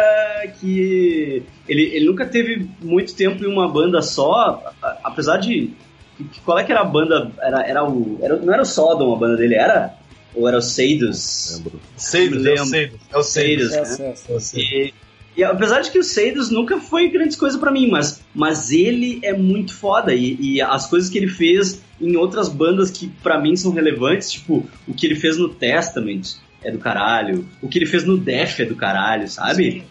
que. 0.61 1.43
Ele, 1.67 1.83
ele 1.95 2.05
nunca 2.05 2.27
teve 2.27 2.69
muito 2.83 3.15
tempo 3.15 3.43
em 3.43 3.49
uma 3.49 3.67
banda 3.67 4.03
só, 4.03 4.63
apesar 5.03 5.39
de. 5.39 5.71
que- 6.19 6.41
Qual 6.45 6.59
é 6.59 6.65
que 6.65 6.71
era 6.71 6.83
a 6.83 6.85
banda? 6.85 7.33
Era, 7.41 7.63
era 7.67 7.85
o. 7.89 8.19
Era, 8.21 8.37
não 8.37 8.53
era 8.53 8.63
o 8.63 8.67
Sodom 8.67 9.15
a 9.15 9.19
banda 9.19 9.37
dele, 9.39 9.55
era? 9.55 9.95
Ou 10.35 10.47
era 10.47 10.59
o 10.59 10.63
Seidos? 10.63 11.55
Lembro. 11.57 11.81
Seidos, 11.97 12.45
é 12.45 12.51
o 12.51 12.53
lembro. 12.53 12.67
Seidos. 12.67 13.01
É 13.11 13.17
o 13.17 13.23
Seidos. 13.23 13.73
É, 13.73 13.81
né? 13.81 13.97
é, 13.99 14.05
é. 14.05 14.15
É 14.29 14.37
o. 14.37 14.59
E, 14.61 14.95
e 15.39 15.45
apesar 15.45 15.81
de 15.81 15.91
que 15.91 15.99
o 15.99 16.05
Seidos 16.05 16.51
nunca 16.51 16.79
foi 16.79 17.09
grandes 17.09 17.37
coisas 17.37 17.59
pra 17.59 17.71
mim, 17.71 17.89
mas, 17.89 18.21
mas 18.35 18.71
ele 18.73 19.21
é 19.23 19.33
muito 19.33 19.73
foda. 19.73 20.13
E, 20.13 20.37
e 20.39 20.61
as 20.61 20.87
coisas 20.87 21.09
que 21.09 21.17
ele 21.17 21.29
fez 21.29 21.81
em 21.99 22.15
outras 22.17 22.49
bandas 22.51 22.91
que 22.91 23.09
pra 23.23 23.41
mim 23.41 23.57
são 23.57 23.73
relevantes, 23.73 24.31
tipo, 24.33 24.69
o 24.87 24.93
que 24.93 25.07
ele 25.07 25.15
fez 25.17 25.39
no 25.39 25.49
Testament 25.49 26.35
é 26.63 26.71
do 26.71 26.79
caralho, 26.79 27.47
o 27.63 27.69
que 27.69 27.79
ele 27.79 27.87
fez 27.87 28.05
no 28.05 28.17
Def 28.17 28.61
é 28.61 28.65
do 28.65 28.77
caralho, 28.77 29.29
sabe? 29.29 29.85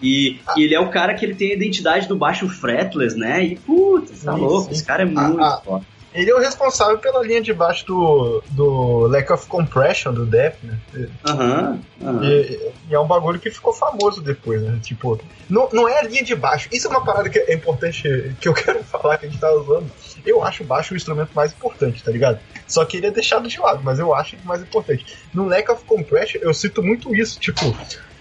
E, 0.00 0.40
e 0.56 0.62
ele 0.62 0.74
é 0.74 0.80
o 0.80 0.88
cara 0.88 1.14
que 1.14 1.24
ele 1.24 1.34
tem 1.34 1.50
a 1.50 1.54
identidade 1.54 2.08
do 2.08 2.16
baixo 2.16 2.48
fretless, 2.48 3.16
né? 3.16 3.44
E 3.44 3.56
puta, 3.56 4.12
tá 4.24 4.34
louco, 4.34 4.72
esse 4.72 4.84
cara 4.84 5.02
é 5.02 5.06
muito 5.06 5.40
ah. 5.42 5.60
foda. 5.62 5.84
Ele 6.14 6.30
é 6.30 6.34
o 6.34 6.38
responsável 6.38 6.96
pela 6.98 7.22
linha 7.26 7.42
de 7.42 7.52
baixo 7.52 7.84
do, 7.86 8.42
do 8.50 9.06
Lack 9.08 9.32
of 9.32 9.46
Compression 9.48 10.12
do 10.12 10.24
Def, 10.24 10.54
né? 10.62 10.78
Aham, 11.26 11.80
aham. 12.02 12.24
E, 12.24 12.72
e 12.88 12.94
é 12.94 13.00
um 13.00 13.06
bagulho 13.06 13.40
que 13.40 13.50
ficou 13.50 13.72
famoso 13.72 14.22
depois, 14.22 14.62
né? 14.62 14.78
Tipo, 14.80 15.20
não, 15.50 15.68
não 15.72 15.88
é 15.88 15.98
a 15.98 16.02
linha 16.02 16.22
de 16.22 16.34
baixo. 16.36 16.68
Isso 16.70 16.86
é 16.86 16.90
uma 16.90 17.04
parada 17.04 17.28
que 17.28 17.38
é 17.38 17.52
importante, 17.52 18.34
que 18.40 18.48
eu 18.48 18.54
quero 18.54 18.84
falar, 18.84 19.18
que 19.18 19.26
a 19.26 19.28
gente 19.28 19.40
tá 19.40 19.52
usando. 19.52 19.90
Eu 20.24 20.42
acho 20.44 20.62
o 20.62 20.66
baixo 20.66 20.94
o 20.94 20.96
instrumento 20.96 21.30
mais 21.34 21.52
importante, 21.52 22.02
tá 22.04 22.10
ligado? 22.12 22.38
Só 22.66 22.84
que 22.84 22.96
ele 22.96 23.06
é 23.06 23.10
deixado 23.10 23.48
de 23.48 23.58
lado, 23.58 23.80
mas 23.82 23.98
eu 23.98 24.14
acho 24.14 24.36
ele 24.36 24.42
mais 24.44 24.62
importante. 24.62 25.04
No 25.34 25.46
Lack 25.46 25.70
of 25.70 25.84
Compression, 25.84 26.38
eu 26.40 26.54
cito 26.54 26.82
muito 26.82 27.14
isso, 27.14 27.40
tipo. 27.40 27.60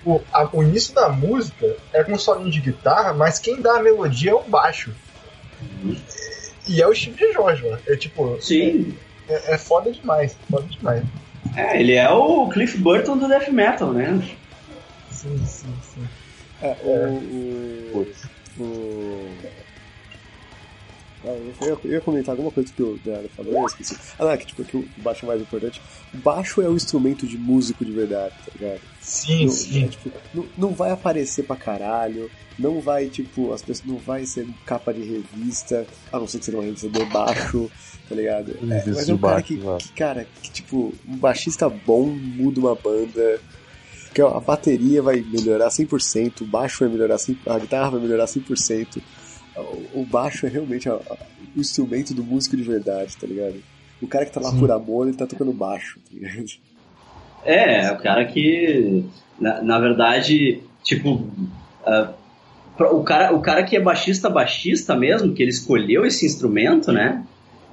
O, 0.06 0.20
a- 0.34 0.50
o 0.52 0.62
início 0.64 0.94
da 0.94 1.08
música 1.10 1.76
é 1.94 2.04
com 2.04 2.14
um 2.14 2.18
solinho 2.18 2.52
de 2.52 2.60
guitarra, 2.60 3.14
mas 3.14 3.40
quem 3.40 3.62
dá 3.62 3.78
a 3.78 3.82
melodia 3.84 4.32
é 4.32 4.34
o 4.34 4.42
baixo. 4.44 4.92
E 6.68 6.82
é 6.82 6.88
o 6.88 6.94
Steve 6.94 7.18
de 7.18 7.34
Jorge, 7.34 7.64
mano. 7.64 7.80
É 7.88 7.96
tipo, 7.96 8.38
Sim, 8.42 8.96
é, 9.28 9.54
é 9.54 9.58
foda 9.58 9.92
demais, 9.92 10.36
foda 10.50 10.66
demais. 10.68 11.04
é, 11.56 11.80
ele 11.80 11.94
é 11.94 12.10
o 12.10 12.48
Cliff 12.50 12.78
Burton 12.78 13.18
do 13.18 13.28
death 13.28 13.50
metal, 13.50 13.92
né? 13.94 14.22
Sim, 15.12 15.38
sim, 15.46 15.74
sim. 15.82 16.08
É, 16.62 16.76
o. 16.84 18.06
o, 18.58 18.64
o... 18.64 19.38
Ah, 21.26 21.66
eu, 21.66 21.80
ia, 21.86 22.02
comentar 22.02 22.34
alguma 22.34 22.52
coisa 22.52 22.72
que 22.72 22.84
o 22.84 23.00
Leandro 23.06 23.30
falou, 23.30 23.54
eu 23.54 23.66
esqueci. 23.66 23.98
Ah, 24.20 24.26
não, 24.26 24.32
é 24.32 24.38
que, 24.38 24.46
tipo, 24.46 24.64
que 24.66 24.76
o 24.76 24.88
baixo 24.98 25.26
é 25.26 25.28
mais 25.28 25.42
importante. 25.42 25.82
O 26.14 26.18
baixo 26.18 26.62
é 26.62 26.68
o 26.68 26.76
instrumento 26.76 27.26
de 27.26 27.38
músico 27.38 27.86
de 27.86 27.92
verdade, 27.92 28.34
tá 28.46 28.52
ligado? 28.54 28.82
Sim, 29.00 29.46
Não, 29.46 29.52
sim. 29.52 29.86
é, 29.86 29.88
tipo, 29.88 30.12
não, 30.34 30.46
não 30.58 30.70
vai 30.72 30.92
aparecer 30.92 31.44
pra 31.44 31.56
caralho, 31.56 32.30
não 32.60 32.82
vai, 32.82 33.08
tipo, 33.08 33.54
as 33.54 33.62
pessoas 33.62 33.88
não 33.88 33.98
vai 33.98 34.26
ser 34.26 34.48
capa 34.66 34.94
de 34.94 35.02
revista, 35.02 35.86
a 36.12 36.20
não 36.20 36.28
ser 36.28 36.40
que 36.40 36.46
seja 36.46 36.58
uma 36.58 36.64
revista 36.66 36.90
de 36.90 37.06
baixo, 37.06 37.72
tá 38.10 38.16
ligado? 38.16 38.52
É, 38.70 38.84
mas 38.88 39.08
é 39.08 39.14
um 39.14 39.18
cara 39.18 39.42
que, 39.42 39.58
que, 39.58 39.92
cara, 39.94 40.28
que, 40.42 40.52
tipo, 40.52 40.94
um 41.08 41.18
baixista 41.18 41.70
bom 41.70 42.06
muda 42.06 42.60
uma 42.60 42.76
banda, 42.76 43.40
que 44.14 44.22
a 44.22 44.40
bateria 44.40 45.02
vai 45.02 45.22
melhorar 45.22 45.70
100%, 45.70 46.42
o 46.42 46.46
baixo 46.46 46.80
vai 46.82 46.90
melhorar 46.90 47.16
100%, 47.16 47.38
a 47.48 47.60
guitarra 47.60 47.92
vai 47.92 48.02
melhorar 48.02 48.26
100%, 48.26 49.02
o, 49.62 50.06
baixo 50.06 50.46
é 50.46 50.50
realmente 50.50 50.90
a- 50.90 50.94
a- 50.94 51.18
o 51.56 51.60
instrumento 51.60 52.14
do 52.14 52.24
músico 52.24 52.58
de 52.58 52.64
verdade, 52.64 53.16
tá 53.18 53.28
ligado? 53.28 53.56
O 54.02 54.08
cara 54.08 54.26
que 54.26 54.32
tá 54.32 54.42
lá 54.42 54.52
Sim. 54.52 54.60
por 54.60 54.72
amor, 54.72 55.08
ele 55.08 55.16
tá 55.18 55.26
tocando 55.28 55.54
baixo, 55.54 56.00
tá 56.00 56.10
ligado? 56.14 56.46
É, 57.46 57.86
é 57.86 57.92
o 57.92 57.98
cara 57.98 58.26
que, 58.26 59.04
na, 59.40 59.62
na 59.62 59.80
verdade, 59.80 60.62
tipo, 60.84 61.30
pra- 62.78 62.92
o, 62.92 63.04
cara, 63.04 63.34
o 63.36 63.42
cara 63.42 63.64
que 63.64 63.76
é 63.76 63.80
baixista, 63.82 64.30
baixista 64.30 64.96
mesmo, 64.96 65.34
que 65.34 65.42
ele 65.44 65.52
escolheu 65.52 66.06
esse 66.06 66.26
instrumento, 66.26 66.92
né? 66.92 67.24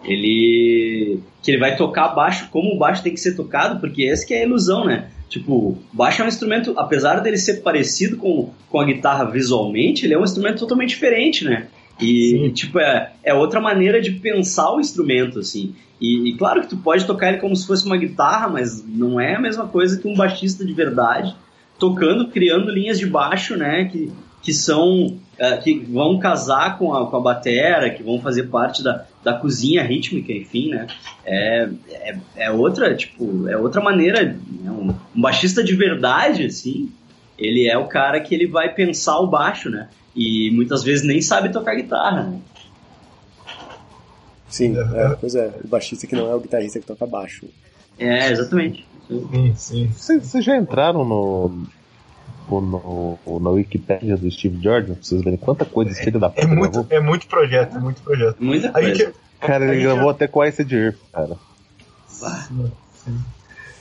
Ele. 0.05 1.21
que 1.43 1.51
ele 1.51 1.59
vai 1.59 1.77
tocar 1.77 2.09
baixo 2.09 2.49
como 2.51 2.75
o 2.75 2.79
baixo 2.79 3.03
tem 3.03 3.13
que 3.15 3.21
ser 3.21 3.35
tocado, 3.37 3.81
porque 3.81 4.05
essa 4.05 4.27
que 4.27 4.35
é 4.35 4.41
a 4.43 4.45
ilusão, 4.47 4.85
né? 4.87 5.09
Tipo, 5.31 5.79
baixo 5.93 6.21
é 6.21 6.25
um 6.25 6.29
instrumento, 6.29 6.75
apesar 6.77 7.21
dele 7.21 7.39
ser 7.39 7.63
parecido 7.63 8.17
com, 8.17 8.51
com 8.69 8.81
a 8.81 8.85
guitarra 8.85 9.25
visualmente, 9.25 10.05
ele 10.05 10.13
é 10.13 10.19
um 10.19 10.25
instrumento 10.25 10.59
totalmente 10.59 10.91
diferente, 10.91 11.45
né? 11.45 11.69
E, 12.01 12.31
Sim. 12.31 12.51
tipo, 12.51 12.81
é, 12.81 13.13
é 13.23 13.33
outra 13.33 13.61
maneira 13.61 14.01
de 14.01 14.11
pensar 14.11 14.73
o 14.73 14.81
instrumento, 14.81 15.39
assim. 15.39 15.73
E, 16.01 16.31
e 16.31 16.37
claro 16.37 16.63
que 16.63 16.69
tu 16.69 16.77
pode 16.79 17.07
tocar 17.07 17.29
ele 17.29 17.39
como 17.39 17.55
se 17.55 17.65
fosse 17.65 17.87
uma 17.87 17.97
guitarra, 17.97 18.49
mas 18.49 18.85
não 18.85 19.21
é 19.21 19.37
a 19.37 19.41
mesma 19.41 19.69
coisa 19.69 20.01
que 20.01 20.09
um 20.09 20.17
baixista 20.17 20.65
de 20.65 20.73
verdade 20.73 21.37
tocando, 21.79 22.29
criando 22.29 22.71
linhas 22.71 22.99
de 22.99 23.07
baixo, 23.07 23.57
né? 23.57 23.85
Que, 23.85 24.11
que 24.43 24.53
são. 24.53 25.17
eh, 25.39 25.57
que 25.59 25.79
vão 25.79 26.19
casar 26.19 26.77
com 26.77 26.93
a, 26.93 27.07
com 27.09 27.17
a 27.17 27.21
batera, 27.21 27.89
que 27.91 28.03
vão 28.03 28.21
fazer 28.21 28.45
parte 28.45 28.83
da, 28.83 29.07
da 29.23 29.35
cozinha 29.35 29.83
rítmica, 29.83 30.33
enfim, 30.33 30.71
né? 30.71 30.87
É, 31.25 31.69
é, 31.91 32.19
é 32.37 32.51
outra, 32.51 32.95
tipo, 32.95 33.49
é 33.49 33.57
outra 33.57 33.81
maneira. 33.81 34.25
Né? 34.25 34.71
Um, 34.71 34.95
um 35.15 35.21
baixista 35.21 35.63
de 35.63 35.75
verdade, 35.75 36.47
assim, 36.47 36.91
ele 37.39 37.69
é 37.69 37.77
o 37.77 37.87
cara 37.87 38.21
que 38.21 38.35
ele 38.35 38.47
vai 38.47 38.73
pensar 38.73 39.19
o 39.19 39.27
baixo, 39.27 39.71
né? 39.71 39.89
E 40.15 40.51
muitas 40.53 40.83
vezes 40.83 41.05
nem 41.05 41.21
sabe 41.21 41.53
tocar 41.53 41.75
guitarra, 41.75 42.25
né? 42.25 42.41
Sim, 44.49 44.77
é, 44.77 45.17
pois 45.21 45.35
é, 45.35 45.53
o 45.63 45.69
baixista 45.69 46.07
que 46.07 46.17
não 46.17 46.29
é 46.29 46.35
o 46.35 46.41
guitarrista 46.41 46.81
que 46.81 46.87
toca 46.87 47.07
baixo. 47.07 47.47
É, 47.99 48.31
exatamente. 48.31 48.85
Sim, 49.07 49.55
sim. 49.55 49.91
Vocês 49.93 50.27
vocês 50.27 50.45
já 50.45 50.57
entraram 50.57 51.05
no, 51.05 51.67
no, 52.59 53.19
no- 53.27 53.41
na 53.41 53.51
Wikipédia 53.51 54.17
do 54.17 54.31
Steve 54.31 54.63
Jordan? 54.63 54.95
Pra 54.95 55.03
vocês 55.03 55.21
verem 55.23 55.39
quanta 55.39 55.67
coisa 55.67 55.91
esse 55.91 56.03
filho 56.03 56.19
da 56.19 56.31
puta 56.31 56.41
É 56.43 56.47
muito, 56.47 56.73
gravou? 56.73 56.87
é 56.89 57.01
muito 57.01 57.27
projeto, 57.27 57.77
é 57.77 57.81
muito 57.81 58.01
projeto. 58.01 58.37
Muita 58.43 58.71
Aí 58.75 58.87
coisa. 58.97 59.13
que, 59.13 59.47
Cara, 59.47 59.65
ele 59.73 59.83
gravou 59.83 60.05
já- 60.07 60.11
até 60.13 60.27
com 60.27 60.41
a 60.41 60.49
Ice 60.49 60.63
Earth, 60.75 60.97
cara. 61.13 61.37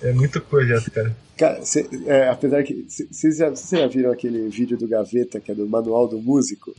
é 0.01 0.11
muito 0.13 0.39
projeto, 0.41 0.91
cara. 0.91 1.15
Cara, 1.37 1.61
cê- 1.65 1.87
é, 2.05 2.29
apesar 2.29 2.63
que. 2.63 2.85
Vocês 2.87 3.37
já, 3.37 3.53
já 3.53 3.87
viram 3.87 4.11
aquele 4.11 4.49
vídeo 4.49 4.77
do 4.77 4.87
Gaveta, 4.87 5.39
que 5.39 5.51
é 5.51 5.55
do 5.55 5.67
Manual 5.67 6.07
do 6.07 6.19
Músico? 6.19 6.73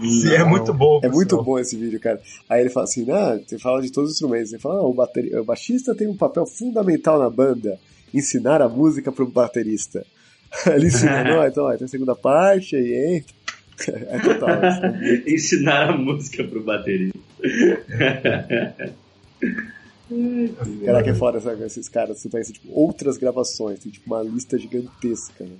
Sim, 0.00 0.32
é 0.34 0.44
muito 0.44 0.72
bom. 0.72 1.00
É 1.02 1.08
muito 1.08 1.42
bom 1.42 1.58
esse 1.58 1.76
vídeo, 1.76 1.98
cara. 1.98 2.20
Aí 2.48 2.60
ele 2.60 2.70
fala 2.70 2.84
assim, 2.84 3.10
ah, 3.10 3.38
você 3.44 3.58
fala 3.58 3.82
de 3.82 3.90
todos 3.90 4.10
os 4.10 4.16
instrumentos. 4.16 4.52
Ele 4.52 4.62
fala, 4.62 4.80
ah, 4.80 4.84
o, 4.86 4.94
bateri- 4.94 5.34
o 5.34 5.44
baixista 5.44 5.94
tem 5.94 6.06
um 6.06 6.16
papel 6.16 6.46
fundamental 6.46 7.18
na 7.18 7.28
banda, 7.28 7.78
ensinar 8.14 8.62
a 8.62 8.68
música 8.68 9.10
pro 9.10 9.26
baterista. 9.26 10.06
ele 10.66 10.86
ensina, 10.86 11.24
não, 11.24 11.46
então 11.46 11.64
ó, 11.64 11.76
tem 11.76 11.84
a 11.84 11.88
segunda 11.88 12.14
parte, 12.14 12.76
aí 12.76 13.16
entra. 13.16 13.38
É 14.10 14.18
total. 14.18 14.48
muito- 14.90 15.30
Ensinar 15.30 15.90
a 15.90 15.96
música 15.96 16.42
pro 16.42 16.60
baterista. 16.64 17.16
Caraca, 20.84 21.10
é 21.10 21.14
foda, 21.14 21.40
sabe? 21.40 21.64
Esses 21.64 21.88
caras, 21.88 22.18
você 22.18 22.28
pensa, 22.28 22.52
tipo, 22.52 22.68
outras 22.72 23.16
gravações, 23.18 23.78
tem 23.80 23.92
tipo 23.92 24.06
uma 24.12 24.22
lista 24.22 24.58
gigantesca, 24.58 25.44
né? 25.44 25.52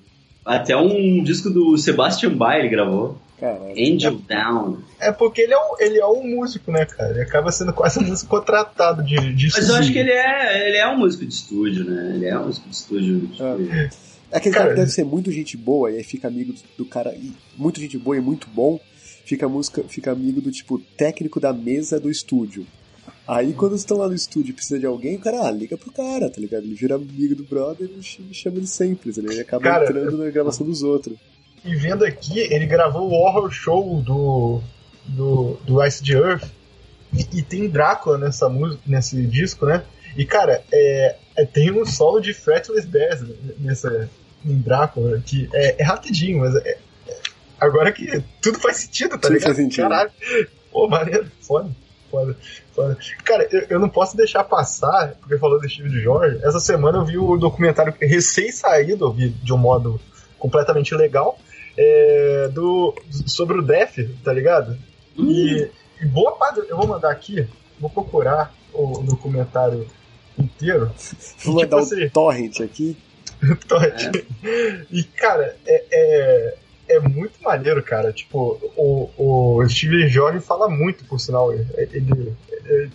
Até 0.45 0.75
um 0.77 1.23
disco 1.23 1.51
do 1.51 1.77
Sebastian 1.77 2.35
Bach 2.35 2.57
ele 2.59 2.69
gravou. 2.71 3.19
Caralho. 3.39 3.71
Angel 3.73 4.15
Down. 4.27 4.79
É 4.99 5.13
porque 5.13 5.43
ele 5.43 5.53
é, 5.53 5.57
um, 5.59 5.77
ele 5.79 5.99
é 6.01 6.07
um 6.07 6.27
músico, 6.27 6.73
né, 6.73 6.87
cara? 6.87 7.11
Ele 7.11 7.21
acaba 7.21 7.53
sendo 7.53 7.73
quase 7.73 8.01
um 8.01 8.27
contratado 8.27 9.03
de, 9.05 9.15
de 9.35 9.45
Mas 9.47 9.55
eu 9.57 9.61
estúdio. 9.61 9.75
acho 9.77 9.93
que 9.93 9.99
ele 9.99 10.11
é, 10.11 10.69
ele 10.69 10.77
é 10.79 10.89
um 10.89 10.99
músico 10.99 11.25
de 11.27 11.33
estúdio, 11.35 11.85
né? 11.85 12.13
Ele 12.17 12.27
é 12.27 12.37
um 12.39 12.47
músico 12.47 12.69
de 12.69 12.75
estúdio. 12.75 13.21
Tipo, 13.29 13.45
É 13.45 13.91
aquele 14.33 14.55
Cara, 14.55 14.65
cara 14.67 14.75
que 14.77 14.81
deve 14.81 14.93
ser 14.93 15.05
muito 15.05 15.31
gente 15.33 15.57
boa, 15.57 15.91
e 15.91 15.97
aí 15.97 16.05
fica 16.05 16.29
amigo 16.29 16.53
do, 16.53 16.61
do 16.79 16.85
cara, 16.85 17.15
e 17.15 17.33
muito 17.57 17.81
gente 17.81 17.97
boa 17.99 18.17
e 18.17 18.21
muito 18.21 18.47
bom, 18.49 18.79
fica, 19.25 19.49
música, 19.49 19.83
fica 19.89 20.13
amigo 20.13 20.41
do 20.41 20.51
tipo 20.51 20.79
técnico 20.97 21.39
da 21.41 21.53
mesa 21.53 21.99
do 22.01 22.11
estúdio. 22.11 22.67
Aí 23.27 23.53
quando 23.53 23.77
estão 23.77 23.99
lá 23.99 24.09
no 24.09 24.15
estúdio 24.15 24.51
e 24.51 24.55
precisa 24.55 24.79
de 24.79 24.87
alguém, 24.87 25.17
o 25.17 25.21
cara, 25.21 25.47
ah, 25.47 25.51
liga 25.51 25.77
pro 25.77 25.93
cara, 25.93 26.31
tá 26.31 26.41
ligado? 26.41 26.65
Ele 26.65 26.75
vira 26.75 26.95
amigo 26.95 27.35
do 27.35 27.45
brother 27.45 27.89
e 27.99 28.03
ch- 28.03 28.21
chama 28.33 28.57
ele 28.57 28.67
sempre, 28.67 29.13
tá? 29.13 29.21
Ele 29.21 29.41
acaba 29.41 29.63
Cara, 29.65 29.85
entrando 29.85 30.17
na 30.17 30.31
gravação 30.31 30.67
dos 30.67 30.83
outros. 30.83 31.17
E 31.65 31.75
vendo 31.75 32.05
aqui, 32.05 32.39
ele 32.41 32.65
gravou 32.67 33.09
o 33.09 33.13
horror 33.13 33.51
show 33.51 34.01
do, 34.01 34.61
do, 35.07 35.59
do 35.67 35.85
Ice 35.85 36.03
de 36.03 36.15
Earth. 36.15 36.49
E, 37.13 37.39
e 37.39 37.43
tem 37.43 37.69
Drácula 37.69 38.17
nessa 38.17 38.49
música, 38.49 38.81
nesse 38.87 39.21
disco, 39.27 39.67
né? 39.67 39.83
E, 40.19 40.27
cara, 40.27 40.65
é, 40.73 41.15
é- 41.37 41.45
tem 41.47 41.71
um 41.71 41.87
solo 41.87 42.19
de 42.21 42.35
Fretless 42.35 42.85
Bass 42.87 43.25
nessa, 43.61 44.11
em 44.45 44.59
Drácula, 44.59 45.23
que 45.25 45.49
é, 45.55 45.81
é 45.81 45.85
rapidinho, 45.85 46.41
mas 46.41 46.57
é, 46.57 46.71
é- 46.71 46.79
agora 47.61 47.93
que 47.93 48.21
tudo 48.43 48.59
faz 48.59 48.79
sentido, 48.79 49.11
tá 49.11 49.19
Tudo 49.19 49.35
ligado? 49.35 49.45
faz 49.45 49.57
sentido. 49.57 49.89
Caralho. 49.89 50.11
Pô, 50.73 50.89
maneiro, 50.89 51.31
foda, 51.41 51.71
foda, 52.11 52.37
foda. 52.75 52.99
Cara, 53.25 53.47
eu, 53.53 53.67
eu 53.71 53.79
não 53.79 53.89
posso 53.89 54.17
deixar 54.17 54.43
passar, 54.43 55.15
porque 55.21 55.39
falou 55.39 55.61
do 55.61 55.69
Steve 55.69 56.01
Jorge, 56.01 56.41
essa 56.43 56.59
semana 56.59 56.99
eu 56.99 57.05
vi 57.05 57.17
o 57.17 57.37
documentário 57.37 57.95
recém-saído, 58.01 59.05
eu 59.05 59.13
vi 59.13 59.29
de 59.29 59.53
um 59.53 59.57
modo 59.57 60.01
completamente 60.37 60.93
legal, 60.97 61.39
é, 61.77 62.49
do, 62.53 62.93
sobre 63.25 63.57
o 63.57 63.63
Def, 63.63 63.99
tá 64.25 64.33
ligado? 64.33 64.77
E, 65.17 65.71
e 66.01 66.07
boa 66.07 66.33
parte, 66.33 66.61
eu 66.69 66.77
vou 66.77 66.89
mandar 66.89 67.13
aqui, 67.13 67.47
vou 67.79 67.89
procurar 67.89 68.53
o 68.75 69.01
documentário 69.03 69.87
inteiro. 70.43 70.91
Vou 71.45 71.55
mandar 71.55 71.67
tipo 71.67 71.77
assim, 71.79 72.05
um 72.05 72.11
torrent 72.11 72.61
aqui. 72.61 72.97
Todd. 73.69 74.27
E, 74.91 75.05
cara, 75.05 75.57
é, 75.65 75.85
é, 75.93 76.55
é 76.97 77.01
muito 77.01 77.41
maneiro, 77.43 77.81
cara. 77.83 78.13
Tipo, 78.13 78.59
o, 78.77 79.11
o 79.59 79.69
Steve 79.69 80.09
Jorge 80.09 80.41
fala 80.41 80.69
muito, 80.69 81.05
por 81.05 81.21
sinal. 81.21 81.53
Ele, 81.53 81.67
ele- 81.77 82.37
ele- 82.65 82.91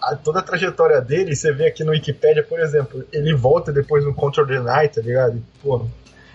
a- 0.00 0.16
toda 0.16 0.38
a 0.38 0.42
trajetória 0.42 1.00
dele, 1.02 1.34
você 1.36 1.52
vê 1.52 1.66
aqui 1.66 1.84
no 1.84 1.90
Wikipedia, 1.92 2.42
por 2.42 2.60
exemplo, 2.60 3.04
ele 3.12 3.34
volta 3.34 3.72
depois 3.72 4.04
no 4.04 4.14
Control 4.14 4.46
the 4.46 4.58
Night, 4.60 4.94
tá 4.94 5.02
ligado? 5.02 5.42
Pô, 5.62 5.86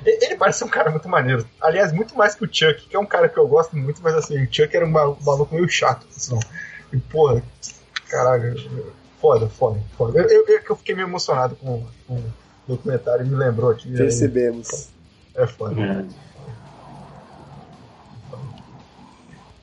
ele 0.05 0.35
parece 0.35 0.63
um 0.63 0.67
cara 0.67 0.91
muito 0.91 1.09
maneiro. 1.09 1.43
Aliás, 1.61 1.91
muito 1.91 2.15
mais 2.15 2.35
que 2.35 2.45
o 2.45 2.49
Chuck, 2.51 2.87
que 2.87 2.95
é 2.95 2.99
um 2.99 3.05
cara 3.05 3.27
que 3.29 3.37
eu 3.39 3.47
gosto 3.47 3.75
muito, 3.75 3.99
mas 4.03 4.13
assim, 4.15 4.41
o 4.43 4.47
Chuck 4.53 4.75
era 4.75 4.85
um 4.85 4.89
ma- 4.91 5.15
maluco 5.25 5.53
meio 5.55 5.67
chato, 5.67 6.05
sinal. 6.11 6.39
E, 6.93 6.97
porra, 6.97 7.41
caralho, 8.09 8.55
foda, 9.19 9.47
foda, 9.47 9.79
foda. 9.97 10.19
Eu, 10.19 10.27
eu, 10.47 10.59
eu, 10.69 10.75
fiquei 10.75 10.95
meio 10.95 11.07
emocionado 11.07 11.55
com, 11.55 11.83
com 12.07 12.15
o 12.15 12.23
documentário, 12.67 13.25
me 13.25 13.35
lembrou 13.35 13.69
aqui. 13.71 13.89
aí- 13.89 13.97
Percebemos. 13.97 14.89
é 15.35 15.47
foda. 15.47 15.79
É. 15.81 16.05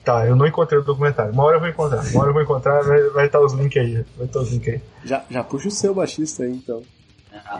Tá, 0.03 0.25
eu 0.25 0.37
não 0.37 0.47
encontrei 0.47 0.79
o 0.79 0.83
documentário. 0.83 1.33
Uma 1.33 1.43
hora 1.43 1.57
eu 1.57 1.59
vou 1.59 1.67
encontrar. 1.69 2.01
Uma 2.01 2.21
hora 2.21 2.29
eu 2.29 2.33
vou 2.33 2.41
encontrar, 2.41 2.81
vai, 2.81 3.09
vai 3.09 3.25
estar 3.25 3.41
os 3.41 3.51
links 3.51 3.81
aí. 3.81 4.05
Vai 4.15 4.25
estar 4.25 4.39
os 4.39 4.51
links 4.51 4.73
aí. 4.75 4.81
Já, 5.03 5.25
já 5.29 5.43
puxa 5.43 5.67
o 5.67 5.71
seu 5.71 5.93
baixista 5.93 6.43
aí, 6.43 6.51
então. 6.53 6.81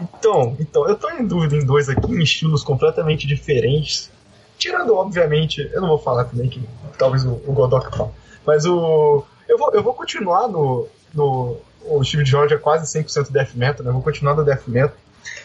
Então, 0.00 0.56
então, 0.58 0.88
eu 0.88 0.96
tô 0.96 1.10
em 1.10 1.26
dúvida 1.26 1.54
em 1.56 1.64
dois 1.64 1.88
aqui, 1.88 2.10
em 2.10 2.22
estilos 2.22 2.64
completamente 2.64 3.26
diferentes. 3.26 4.10
Tirando, 4.56 4.94
obviamente, 4.96 5.70
eu 5.72 5.80
não 5.80 5.88
vou 5.88 5.98
falar 5.98 6.24
também 6.24 6.48
que 6.48 6.60
talvez 6.96 7.24
o, 7.24 7.32
o 7.46 7.52
Godok 7.52 7.96
fale. 7.96 8.10
Mas 8.46 8.64
o. 8.64 9.22
Eu 9.46 9.58
vou, 9.58 9.70
eu 9.72 9.82
vou 9.82 9.92
continuar 9.92 10.48
no. 10.48 10.88
no 11.14 11.56
o 11.84 12.02
Steve 12.04 12.24
George 12.24 12.54
é 12.54 12.58
quase 12.58 12.86
100% 12.98 13.30
death 13.30 13.54
metal, 13.54 13.84
né? 13.84 13.92
Vou 13.92 14.02
continuar 14.02 14.34
no 14.34 14.44
death 14.44 14.66
metal 14.66 14.96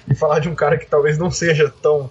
e 0.10 0.16
falar 0.16 0.40
de 0.40 0.50
um 0.50 0.56
cara 0.56 0.78
que 0.78 0.86
talvez 0.86 1.18
não 1.18 1.32
seja 1.32 1.72
tão 1.82 2.10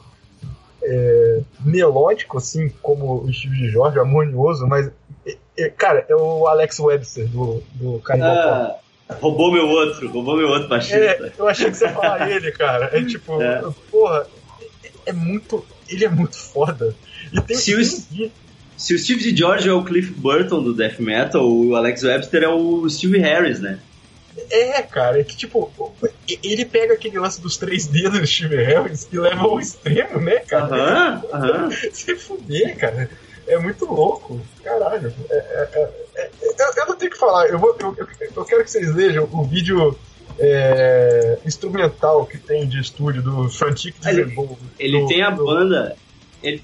é, 0.82 1.40
melódico 1.64 2.38
assim 2.38 2.68
como 2.82 3.22
o 3.24 3.32
Steve 3.32 3.68
George, 3.70 3.98
harmonioso, 3.98 4.66
mas 4.66 4.90
é, 5.26 5.36
é, 5.56 5.68
cara, 5.68 6.04
é 6.08 6.14
o 6.16 6.46
Alex 6.46 6.78
Webster 6.80 7.26
do, 7.28 7.62
do 7.74 7.98
Cannibal 8.00 8.34
Corpse. 8.34 8.82
Ah, 9.08 9.14
roubou 9.20 9.52
meu 9.52 9.68
outro, 9.68 10.10
roubou 10.10 10.36
meu 10.36 10.48
outro 10.48 10.68
baixista. 10.68 10.96
É, 10.98 11.32
eu 11.38 11.46
achei 11.48 11.70
que 11.70 11.76
você 11.76 11.84
ia 11.84 11.92
falar 11.92 12.30
ele, 12.30 12.50
cara. 12.52 12.90
É 12.92 13.04
tipo, 13.04 13.40
É. 13.40 13.62
porra, 13.90 14.26
é, 14.82 14.90
é 15.06 15.12
muito. 15.12 15.64
Ele 15.88 16.04
é 16.04 16.08
muito 16.08 16.36
foda. 16.36 16.94
E 17.32 17.40
tem 17.42 17.56
Se 17.56 17.74
tem- 17.74 18.32
Se 18.76 18.94
o 18.94 18.98
Steve. 18.98 19.36
George 19.36 19.68
é 19.68 19.72
o 19.72 19.84
Cliff 19.84 20.10
Burton 20.12 20.62
do 20.62 20.72
death 20.74 20.98
metal, 20.98 21.46
o 21.46 21.76
Alex 21.76 22.02
Webster 22.02 22.42
é 22.42 22.48
o 22.48 22.88
Steve 22.88 23.18
Harris, 23.18 23.60
né? 23.60 23.78
É, 24.50 24.80
cara, 24.82 25.20
é 25.20 25.24
que 25.24 25.36
tipo, 25.36 25.70
ele 26.42 26.64
pega 26.64 26.94
aquele 26.94 27.18
lance 27.18 27.40
dos 27.40 27.56
três 27.58 27.86
dedos 27.86 28.18
do 28.20 28.26
Steve 28.26 28.56
Harris 28.56 29.06
e 29.12 29.18
leva 29.18 29.42
ao 29.42 29.60
extremo, 29.60 30.20
né, 30.20 30.36
cara? 30.40 30.74
Aham, 30.74 31.22
aham. 31.32 31.70
Se 31.92 32.16
fuder, 32.16 32.76
cara. 32.76 33.10
É 33.46 33.58
muito 33.58 33.84
louco. 33.84 34.40
Caralho. 34.62 35.12
É, 35.28 35.34
é, 35.34 35.68
é, 35.74 35.90
é, 36.16 36.30
eu, 36.42 36.54
eu 36.76 36.86
não 36.86 36.96
tenho 36.96 37.10
o 37.10 37.14
que 37.14 37.18
falar. 37.18 37.48
Eu, 37.48 37.58
vou, 37.58 37.76
eu, 37.80 37.94
eu, 37.98 38.06
eu 38.36 38.44
quero 38.44 38.64
que 38.64 38.70
vocês 38.70 38.94
vejam 38.94 39.28
o 39.32 39.44
vídeo 39.44 39.98
é, 40.38 41.38
instrumental 41.44 42.24
que 42.24 42.38
tem 42.38 42.66
de 42.66 42.80
estúdio 42.80 43.20
do 43.22 43.48
Frantic 43.50 43.94
Ele- 44.06 44.24
Disable. 44.24 44.56
Ele 44.78 45.00
do- 45.00 45.06
tem 45.08 45.22
a 45.22 45.30
do- 45.30 45.44
banda. 45.44 45.96
Ele, 46.42 46.62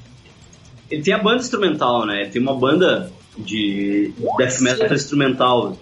ele 0.90 1.02
tem 1.02 1.12
a 1.14 1.18
banda 1.18 1.38
instrumental, 1.42 2.06
né? 2.06 2.22
Ele 2.22 2.30
tem 2.30 2.40
uma 2.40 2.54
banda 2.54 3.10
de 3.36 4.12
death 4.38 4.60
metal 4.60 4.92
instrumental. 4.94 5.76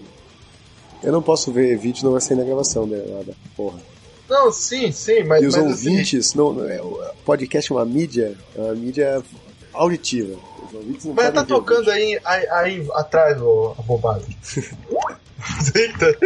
Eu 1.07 1.13
não 1.13 1.21
posso 1.21 1.53
ver 1.53 1.77
vídeo, 1.77 2.03
não 2.03 2.11
vai 2.11 2.19
sair 2.19 2.35
na 2.35 2.43
gravação 2.43 2.85
né, 2.85 3.01
nada. 3.07 3.33
Porra. 3.55 3.79
Não, 4.27 4.51
sim, 4.51 4.91
sim, 4.91 5.23
mas. 5.23 5.41
E 5.41 5.45
os 5.45 5.55
mas, 5.55 5.65
assim, 5.65 5.89
ouvintes, 5.89 6.33
não, 6.33 6.51
não 6.51 6.69
é, 6.69 6.81
o 6.81 7.01
podcast 7.23 7.71
é 7.71 7.75
uma 7.75 7.85
mídia, 7.85 8.37
é 8.53 8.59
uma 8.59 8.75
mídia 8.75 9.23
auditiva. 9.71 10.37
Os 10.67 10.73
ouvintes 10.73 11.05
não 11.05 11.13
Mas 11.13 11.33
tá 11.33 11.43
o 11.43 11.45
tocando 11.45 11.89
aí, 11.91 12.19
aí, 12.25 12.47
aí 12.49 12.87
atrás, 12.91 13.41
ô, 13.41 13.73
a 13.79 13.81
bobagem. 13.83 14.35
Eita. 15.73 16.17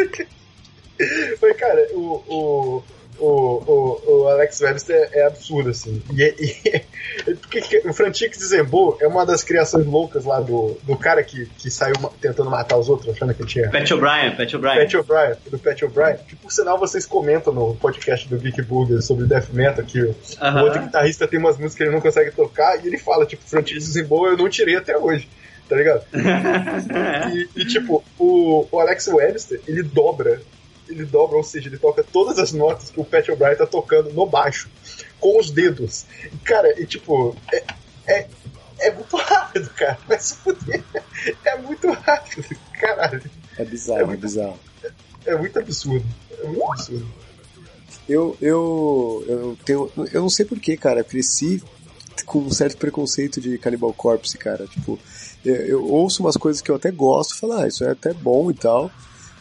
Mas, 1.40 1.58
cara, 1.58 1.88
o, 1.94 2.24
o, 2.28 2.84
o, 3.20 3.28
o, 3.28 4.22
o 4.24 4.28
Alex 4.30 4.60
Webster 4.62 5.10
é 5.14 5.26
absurdo, 5.26 5.70
assim. 5.70 6.02
E, 6.14 6.24
e, 6.66 7.34
porque 7.36 7.62
que- 7.62 7.88
o 7.88 7.94
Frantic 7.94 8.34
Zembo 8.36 8.98
é 9.00 9.08
uma 9.08 9.26
das 9.26 9.44
criações 9.44 9.86
loucas 9.86 10.26
lá 10.26 10.40
do, 10.40 10.78
do 10.84 10.98
cara 10.98 11.24
que, 11.24 11.46
que 11.58 11.70
saiu 11.70 11.96
tentando 12.20 12.50
matar 12.50 12.78
os 12.78 12.90
outros, 12.90 13.14
achando 13.16 13.34
que 13.34 13.46
tinha. 13.46 13.70
Pat 13.70 13.90
O'Brien, 13.92 14.36
Pat 14.36 14.54
O'Brien. 14.54 14.76
Pat 14.78 14.94
O'Brien, 14.96 15.36
do 15.50 15.60
Pat 15.60 15.82
O'Brien, 15.84 16.18
que 16.28 16.36
por 16.36 16.52
sinal 16.52 16.78
vocês 16.80 17.06
comentam 17.06 17.54
no 17.54 17.76
podcast 17.76 18.28
do 18.28 18.38
Geek 18.38 18.62
Burger 18.64 19.02
sobre 19.02 19.26
Death 19.26 19.50
Metal 19.54 19.84
que 19.86 20.02
o, 20.02 20.16
Aham. 20.42 20.62
o 20.62 20.64
outro 20.66 20.82
guitarrista 20.82 21.28
tem 21.28 21.40
umas 21.40 21.56
músicas 21.58 21.76
que 21.76 21.84
ele 21.84 21.92
não 21.92 22.02
consegue 22.02 22.32
tocar 22.32 22.84
e 22.84 22.88
ele 22.88 22.98
fala, 22.98 23.26
tipo, 23.26 23.44
Frantic 23.46 23.80
Zembo 23.80 24.28
eu 24.28 24.38
não 24.38 24.50
tirei 24.50 24.76
até 24.76 24.98
hoje, 24.98 25.28
tá 25.70 25.76
ligado? 25.76 26.04
E, 27.34 27.48
e, 27.62 27.66
tipo, 27.66 28.04
o, 28.20 28.68
o 28.72 28.80
Alex 28.80 29.08
Webster, 29.08 29.62
ele 29.68 29.84
dobra. 29.84 30.42
Ele 30.92 31.06
dobra, 31.06 31.38
ou 31.38 31.44
seja, 31.44 31.70
ele 31.70 31.78
toca 31.78 32.04
todas 32.04 32.38
as 32.38 32.52
notas 32.52 32.90
que 32.90 33.00
o 33.00 33.06
Pat 33.06 33.28
O'Brien 33.30 33.56
tá 33.56 33.66
tocando 33.66 34.12
no 34.12 34.26
baixo, 34.26 34.70
com 35.20 35.40
os 35.40 35.50
dedos. 35.50 36.06
Cara, 36.44 36.80
e 36.80 36.86
tipo, 36.86 37.36
é, 37.52 37.64
é, 38.08 38.28
é 38.80 38.92
muito 38.92 39.16
rápido, 39.18 39.70
cara. 39.70 39.98
Vai 40.08 40.20
se 40.20 40.36
fuder. 40.36 40.84
É 41.46 41.58
muito 41.58 41.90
rápido, 41.92 42.56
caralho. 42.80 43.24
É 43.58 43.66
bizarro, 43.66 44.12
é 44.12 44.18
bizarro. 44.18 44.60
É 45.26 45.36
muito 45.36 45.60
absurdo. 45.60 46.06
É 46.32 46.48
muito 46.48 46.72
absurdo. 46.72 47.08
Eu, 48.10 48.36
eu, 48.42 49.24
eu 49.28 49.58
tenho. 49.64 49.92
Eu 50.12 50.22
não 50.22 50.30
sei 50.30 50.46
porquê, 50.46 50.76
cara. 50.76 51.02
Eu 51.02 51.06
cresci 51.06 51.64
com 52.26 52.40
um 52.40 52.52
certo 52.52 52.78
preconceito 52.78 53.40
de 53.40 53.58
Cannibal 53.58 53.94
Corpse, 53.94 54.38
cara. 54.38 54.66
Tipo, 54.68 55.00
eu, 55.46 55.86
ouço 55.86 56.24
umas 56.24 56.38
coisas 56.38 56.62
que 56.62 56.70
eu 56.70 56.76
até 56.76 56.92
gosto, 56.92 57.38
falo, 57.38 57.54
ah, 57.54 57.68
isso 57.68 57.84
é 57.84 57.92
até 57.92 58.14
bom 58.14 58.50
e 58.52 58.54
tal. 58.54 58.92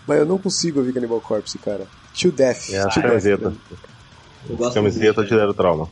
Mas 0.06 0.18
eu 0.18 0.26
não 0.26 0.38
consigo 0.38 0.80
ouvir 0.80 0.92
Cannibal 0.92 1.20
Corpse, 1.20 1.58
cara. 1.58 1.86
To 2.20 2.30
Death. 2.32 2.70
É 2.70 2.80
a 2.80 2.88
to 2.88 3.00
camiseta. 3.02 3.50
Death. 3.50 3.58
Eu 4.48 4.56
gosto 4.56 4.74
Camiseta 4.74 5.20
muito. 5.20 5.28
de 5.30 5.36
zero 5.36 5.54
trauma. 5.54 5.88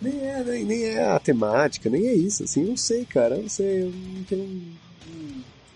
Nem 0.00 0.20
é, 0.28 0.44
nem, 0.44 0.64
nem 0.64 0.84
é 0.84 1.08
a 1.10 1.18
temática, 1.18 1.90
nem 1.90 2.06
é 2.06 2.14
isso, 2.14 2.44
assim, 2.44 2.62
não 2.64 2.76
sei, 2.76 3.04
cara. 3.04 3.34
Eu 3.36 3.42
não 3.42 3.48
sei, 3.48 3.82
eu 3.82 3.90
não 3.90 4.22
tenho 4.22 4.42
um. 4.42 4.72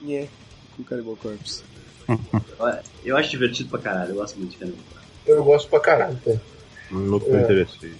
um 0.03 0.07
nhé 0.07 0.29
com 0.77 0.85
Cannibal 0.85 1.17
Corpse. 1.17 1.63
Olha, 2.59 2.83
Eu 3.05 3.17
acho 3.17 3.31
divertido 3.31 3.69
pra 3.71 3.81
caralho, 3.81 4.11
eu 4.13 4.15
gosto 4.17 4.37
muito 4.39 4.53
de 4.53 4.57
Cannibal 4.59 4.81
Corpse. 4.93 5.09
Eu 5.27 5.45
gosto 5.45 5.69
pra 5.69 5.81
caralho, 5.81 6.19
tá? 6.25 6.33
Nunca 6.91 7.27
É. 7.27 7.31
me 7.37 7.43
interessei. 7.43 7.93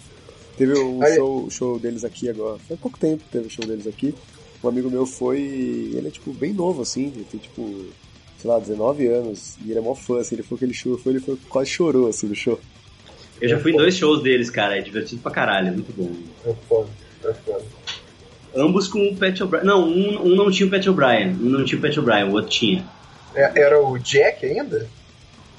Teve 0.57 0.79
um 0.79 1.03
Aí- 1.03 1.17
show, 1.17 1.51
show 1.51 1.79
deles 1.81 2.05
aqui 2.05 2.29
agora. 2.29 2.59
Faz 2.69 2.79
pouco 2.79 2.99
tempo 2.99 3.25
que 3.25 3.31
teve 3.31 3.47
o 3.47 3.51
show 3.51 3.65
deles 3.67 3.87
aqui. 3.89 4.15
Um 4.63 4.69
amigo 4.69 4.89
meu 4.91 5.05
foi. 5.07 5.41
Ele 5.41 6.07
é 6.07 6.11
tipo 6.11 6.33
bem 6.33 6.53
novo, 6.53 6.83
assim. 6.83 7.07
Ele 7.07 7.27
tem 7.29 7.41
tipo, 7.41 7.87
sei 8.43 8.51
lá, 8.51 8.59
19 8.59 9.07
anos. 9.07 9.57
E 9.65 9.71
ele 9.71 9.79
é 9.79 9.83
mó 9.83 9.95
fã, 9.95 10.21
assim. 10.21 10.35
Ele 10.35 10.43
foi 10.43 10.57
aquele 10.57 10.75
show, 10.75 10.99
foi, 10.99 11.13
ele 11.13 11.21
foi, 11.21 11.39
quase 11.49 11.71
chorou 11.71 12.09
assim 12.09 12.27
no 12.27 12.35
show. 12.35 12.59
Eu 13.41 13.49
já 13.49 13.59
fui 13.59 13.73
em 13.73 13.77
dois 13.77 13.97
shows 13.97 14.23
deles, 14.23 14.51
cara, 14.51 14.79
é 14.79 14.81
divertido 14.81 15.23
pra 15.23 15.33
caralho, 15.33 15.69
é 15.69 15.71
muito 15.71 15.93
bom. 15.97 16.11
É 16.45 16.55
foda. 16.69 16.89
É 17.25 17.33
foda. 17.33 17.65
Ambos 18.55 18.87
com 18.87 19.09
o 19.09 19.17
Pat 19.17 19.41
O'Brien. 19.41 19.65
Não, 19.65 19.89
um, 19.89 20.27
um 20.27 20.37
não 20.37 20.51
tinha 20.51 20.67
o 20.67 20.71
Pat 20.71 20.87
O'Brien, 20.87 21.31
um 21.31 21.49
não 21.49 21.65
tinha 21.65 21.79
o 21.79 21.83
Pat 21.83 21.97
O'Brien, 21.97 22.25
o 22.25 22.33
outro 22.33 22.51
tinha. 22.51 22.85
É- 23.35 23.61
era 23.63 23.81
o 23.81 23.99
Jack 23.99 24.45
ainda? 24.45 24.87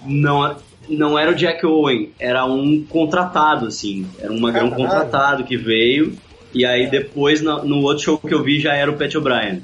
Não, 0.05 0.55
não 0.87 1.17
era 1.17 1.31
o 1.31 1.35
Jack 1.35 1.65
Owen, 1.65 2.11
era 2.19 2.45
um 2.45 2.83
contratado, 2.83 3.67
assim. 3.67 4.05
Era 4.19 4.31
um 4.31 4.39
magrão 4.39 4.69
Caralho. 4.69 4.89
contratado 4.89 5.43
que 5.43 5.57
veio. 5.57 6.15
E 6.53 6.65
aí 6.65 6.89
depois, 6.89 7.41
no, 7.41 7.65
no 7.65 7.81
outro 7.81 8.03
show 8.03 8.17
que 8.17 8.33
eu 8.33 8.43
vi, 8.43 8.59
já 8.59 8.75
era 8.75 8.91
o 8.91 8.95
Pat 8.95 9.13
O'Brien. 9.15 9.61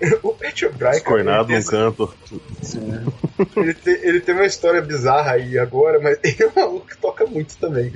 O 0.22 0.32
Pat 0.32 0.62
O'Brien, 0.62 1.02
ele, 1.18 1.56
num 1.56 1.64
canto. 1.64 2.14
ele, 3.56 3.74
tem, 3.74 3.94
ele 4.02 4.20
tem 4.20 4.34
uma 4.34 4.46
história 4.46 4.82
bizarra 4.82 5.32
aí 5.32 5.58
agora, 5.58 6.00
mas 6.00 6.18
ele 6.22 6.36
é 6.42 6.46
um 6.46 6.52
maluco 6.54 6.86
que 6.86 6.98
toca 6.98 7.26
muito 7.26 7.56
também. 7.58 7.90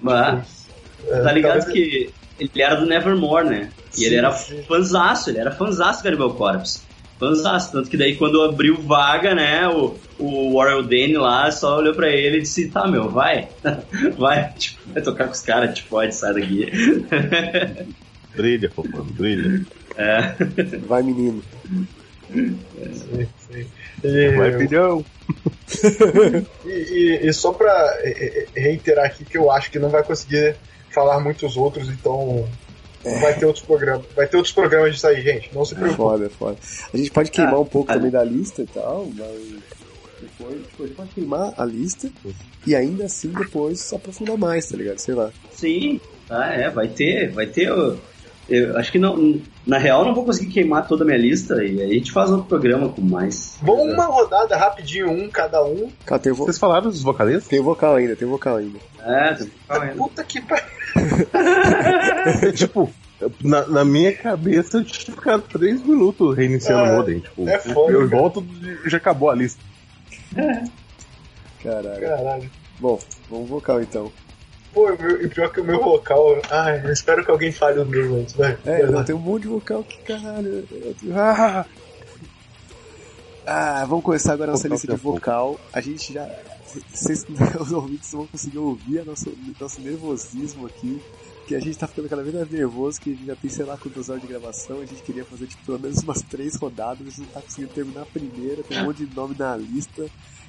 Mas, 0.00 0.68
É, 1.08 1.22
tá 1.22 1.32
ligado 1.32 1.64
talvez- 1.64 1.72
que 1.72 2.12
ele 2.38 2.62
era 2.62 2.74
do 2.76 2.86
Nevermore, 2.86 3.48
né? 3.48 3.72
E 3.96 4.04
ele 4.04 4.14
Sim, 4.14 4.18
era 4.18 4.32
sim. 4.32 4.62
fanzaço, 4.68 5.30
ele 5.30 5.38
era 5.38 5.50
fanzaço 5.50 6.00
do 6.00 6.02
Cannibal 6.04 6.34
Corpse. 6.34 6.82
Fanzaço, 7.18 7.72
tanto 7.72 7.90
que 7.90 7.96
daí 7.96 8.14
quando 8.16 8.40
abriu 8.42 8.76
vaga, 8.82 9.34
né, 9.34 9.66
o, 9.66 9.98
o 10.20 10.54
Warren 10.56 10.84
Dane 10.84 11.16
lá 11.16 11.50
só 11.50 11.78
olhou 11.78 11.92
pra 11.94 12.08
ele 12.08 12.36
e 12.38 12.42
disse, 12.42 12.70
tá, 12.70 12.86
meu, 12.86 13.10
vai, 13.10 13.48
vai, 14.16 14.52
tipo, 14.52 14.78
vai 14.92 15.02
tocar 15.02 15.24
com 15.24 15.32
os 15.32 15.40
caras, 15.40 15.74
tipo, 15.76 15.88
pode, 15.88 16.14
sai 16.14 16.34
daqui. 16.34 16.70
Brilha, 18.36 18.70
fofão, 18.70 19.04
brilha. 19.04 19.66
É. 19.98 20.32
Vai, 20.86 21.02
menino. 21.02 21.42
Sim, 22.30 23.26
sim. 23.50 23.66
E- 24.04 24.36
Vai, 24.36 24.56
filhão. 24.58 25.04
E, 26.64 26.70
e- 26.70 27.26
e 27.28 27.32
só 27.32 27.52
pra 27.52 27.98
reiterar 28.54 29.06
aqui 29.06 29.24
que 29.24 29.36
eu 29.36 29.50
acho 29.50 29.70
que 29.70 29.78
não 29.78 29.88
vai 29.88 30.02
conseguir 30.02 30.54
falar 30.90 31.20
muitos 31.20 31.56
outros, 31.56 31.88
então 31.88 32.48
vai 33.20 33.34
ter 33.38 33.46
outros 33.46 33.64
programas. 33.64 34.04
Vai 34.14 34.26
ter 34.26 34.36
outros 34.36 34.54
programas 34.54 34.94
disso 34.94 35.06
aí, 35.06 35.20
gente. 35.20 35.50
Não 35.54 35.64
se 35.64 35.74
É 35.74 35.76
preocupe. 35.78 35.96
foda, 35.96 36.26
é 36.26 36.28
foda. 36.28 36.56
A 36.92 36.96
gente 36.96 37.10
pode 37.10 37.30
queimar 37.30 37.54
Ah, 37.54 37.60
um 37.60 37.64
pouco 37.64 37.90
ah. 37.90 37.94
também 37.94 38.10
da 38.10 38.22
lista 38.24 38.62
e 38.62 38.66
tal, 38.66 39.08
mas. 39.16 39.58
Depois, 40.20 40.66
tipo, 40.66 40.82
a 40.82 40.86
gente 40.86 40.96
pode 40.96 41.10
queimar 41.10 41.54
a 41.56 41.64
lista 41.64 42.10
e 42.66 42.74
ainda 42.74 43.04
assim 43.04 43.28
depois 43.30 43.80
se 43.80 43.94
aprofundar 43.94 44.36
mais, 44.36 44.66
tá 44.68 44.76
ligado? 44.76 44.98
Sei 44.98 45.14
lá. 45.14 45.30
Sim, 45.52 46.00
ah, 46.28 46.52
é, 46.54 46.68
vai 46.70 46.88
ter, 46.88 47.30
vai 47.30 47.46
ter. 47.46 47.70
Eu 48.48 48.76
acho 48.78 48.90
que 48.92 48.98
não, 48.98 49.40
na 49.66 49.76
real 49.78 50.04
não 50.04 50.14
vou 50.14 50.24
conseguir 50.24 50.52
queimar 50.52 50.86
toda 50.88 51.04
a 51.04 51.06
minha 51.06 51.18
lista 51.18 51.62
e 51.62 51.82
aí 51.82 51.90
a 51.90 51.94
gente 51.94 52.10
faz 52.12 52.30
outro 52.30 52.46
programa 52.46 52.88
com 52.88 53.02
mais. 53.02 53.58
Vamos 53.62 53.92
uma 53.92 54.06
rodada 54.06 54.56
rapidinho, 54.56 55.10
um 55.10 55.28
cada 55.28 55.62
um. 55.64 55.90
Cara, 56.06 56.20
tem, 56.20 56.32
vo 56.32 56.44
Vocês 56.44 56.58
falaram 56.58 56.88
dos 56.90 57.02
vocalistas? 57.02 57.46
tem 57.48 57.60
vocal 57.60 57.96
ainda, 57.96 58.16
tem 58.16 58.26
vocal 58.26 58.56
ainda. 58.56 58.78
É, 59.00 59.34
tem- 59.34 59.50
Puta 59.96 60.24
que 60.24 60.40
pariu. 60.40 60.64
tipo, 62.54 62.90
na, 63.42 63.66
na 63.66 63.84
minha 63.84 64.12
cabeça 64.14 64.78
eu 64.78 64.84
tinha 64.84 65.14
ficado 65.14 65.42
três 65.42 65.82
minutos 65.84 66.36
reiniciando 66.36 66.84
É, 66.86 66.92
o 66.92 66.96
modem. 66.96 67.20
Tipo, 67.20 67.48
é 67.48 67.58
foda, 67.58 67.92
eu 67.92 68.08
cara. 68.08 68.20
volto 68.20 68.46
e 68.84 68.88
já 68.90 68.96
acabou 68.96 69.30
a 69.30 69.34
lista. 69.34 69.62
Caralho. 71.62 72.00
Caralho. 72.00 72.50
Bom, 72.78 72.98
vamos 73.28 73.48
vocal 73.48 73.82
então. 73.82 74.10
Pô, 74.72 74.88
meu- 74.96 75.22
e 75.22 75.28
pior 75.28 75.50
que 75.52 75.60
o 75.60 75.64
meu 75.64 75.82
vocal. 75.82 76.40
Ai, 76.50 76.82
eu 76.84 76.92
espero 76.92 77.24
que 77.24 77.30
alguém 77.30 77.50
fale 77.52 77.80
o 77.80 77.86
meu 77.86 78.16
antes, 78.16 78.34
vai. 78.34 78.56
É, 78.66 78.82
eu 78.82 79.04
tenho 79.04 79.18
um 79.18 79.22
monte 79.22 79.42
de 79.42 79.48
vocal 79.48 79.82
que 79.82 79.98
caralho. 80.02 80.66
tenho- 81.00 81.18
Ah! 81.18 81.64
Ah, 83.46 83.84
vamos 83.86 84.04
começar 84.04 84.34
agora 84.34 84.50
a 84.50 84.52
nossa 84.52 84.68
lista 84.68 84.86
de 84.86 84.92
tem 84.92 84.98
pouco. 85.02 85.18
vocal. 85.18 85.58
A 85.72 85.80
gente 85.80 86.12
já. 86.12 86.28
Vocês, 86.92 87.24
os 87.58 87.72
ouvintes 87.72 88.12
vão 88.12 88.26
conseguir 88.26 88.58
ouvir 88.58 88.98
a 89.00 89.04
nosso, 89.04 89.32
nosso 89.58 89.80
nervosismo 89.80 90.66
aqui. 90.66 91.02
Que 91.46 91.54
a 91.54 91.60
gente 91.60 91.78
tá 91.78 91.86
ficando 91.88 92.10
cada 92.10 92.22
vez 92.22 92.34
mais 92.34 92.50
nervoso, 92.50 93.00
que 93.00 93.08
a 93.08 93.12
gente 93.14 93.24
já 93.24 93.34
tem 93.36 93.48
sei 93.48 93.64
lá 93.64 93.78
quantas 93.78 94.10
horas 94.10 94.20
de 94.20 94.28
gravação. 94.28 94.80
A 94.82 94.84
gente 94.84 95.00
queria 95.02 95.24
fazer 95.24 95.46
tipo, 95.46 95.64
pelo 95.64 95.78
menos 95.80 96.02
umas 96.02 96.20
três 96.20 96.56
rodadas, 96.56 97.00
a 97.00 97.04
gente 97.10 97.20
não 97.20 97.26
tá 97.28 97.40
conseguindo 97.40 97.72
terminar 97.72 98.02
a 98.02 98.06
primeira, 98.06 98.62
tem 98.62 98.82
um 98.82 98.84
monte 98.84 99.06
de 99.06 99.16
nome 99.16 99.34
na 99.38 99.56
lista. 99.56 100.04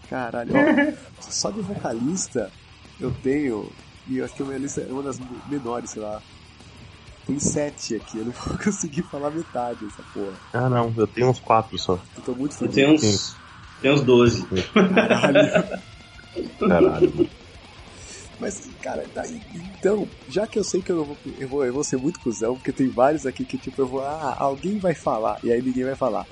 Caralho, 0.09 0.51
ó, 0.55 1.21
só 1.31 1.51
de 1.51 1.61
vocalista 1.61 2.51
eu 2.99 3.13
tenho. 3.23 3.71
E 4.09 4.17
eu 4.17 4.25
acho 4.25 4.35
que 4.35 4.41
a 4.41 4.45
minha 4.45 4.57
lista 4.57 4.81
é 4.81 4.91
uma 4.91 5.03
das 5.03 5.19
menores, 5.47 5.91
sei 5.91 6.01
lá. 6.01 6.21
Tem 7.27 7.39
sete 7.39 7.95
aqui, 7.95 8.17
eu 8.17 8.25
não 8.25 8.31
vou 8.45 8.57
conseguir 8.57 9.03
falar 9.03 9.29
metade 9.29 9.85
dessa 9.85 10.03
porra. 10.11 10.37
Ah, 10.51 10.67
não, 10.67 10.93
eu 10.97 11.07
tenho 11.07 11.29
uns 11.29 11.39
quatro 11.39 11.77
só. 11.77 12.01
Eu 12.17 12.23
tô 12.23 12.33
muito 12.33 12.53
eu 12.53 12.57
feliz. 12.57 12.75
tenho 12.75 12.93
uns. 12.93 13.37
Tem 13.79 13.93
uns 13.93 14.01
12. 14.01 14.47
Caralho. 14.73 15.39
Caralho. 16.59 17.29
Mas, 18.39 18.55
cara, 18.81 19.05
tá, 19.09 19.21
então, 19.27 20.07
já 20.29 20.47
que 20.47 20.57
eu 20.57 20.63
sei 20.63 20.81
que 20.81 20.91
eu, 20.91 21.05
vou, 21.05 21.17
eu, 21.37 21.49
vou, 21.49 21.65
eu 21.65 21.73
vou 21.73 21.83
ser 21.83 21.97
muito 21.97 22.21
cuzão, 22.21 22.55
porque 22.55 22.71
tem 22.71 22.89
vários 22.89 23.25
aqui 23.25 23.43
que, 23.45 23.57
tipo, 23.57 23.81
eu 23.81 23.87
vou, 23.87 23.99
ah, 23.99 24.37
alguém 24.39 24.79
vai 24.79 24.95
falar, 24.95 25.37
e 25.43 25.51
aí 25.51 25.61
ninguém 25.61 25.83
vai 25.83 25.95
falar. 25.95 26.25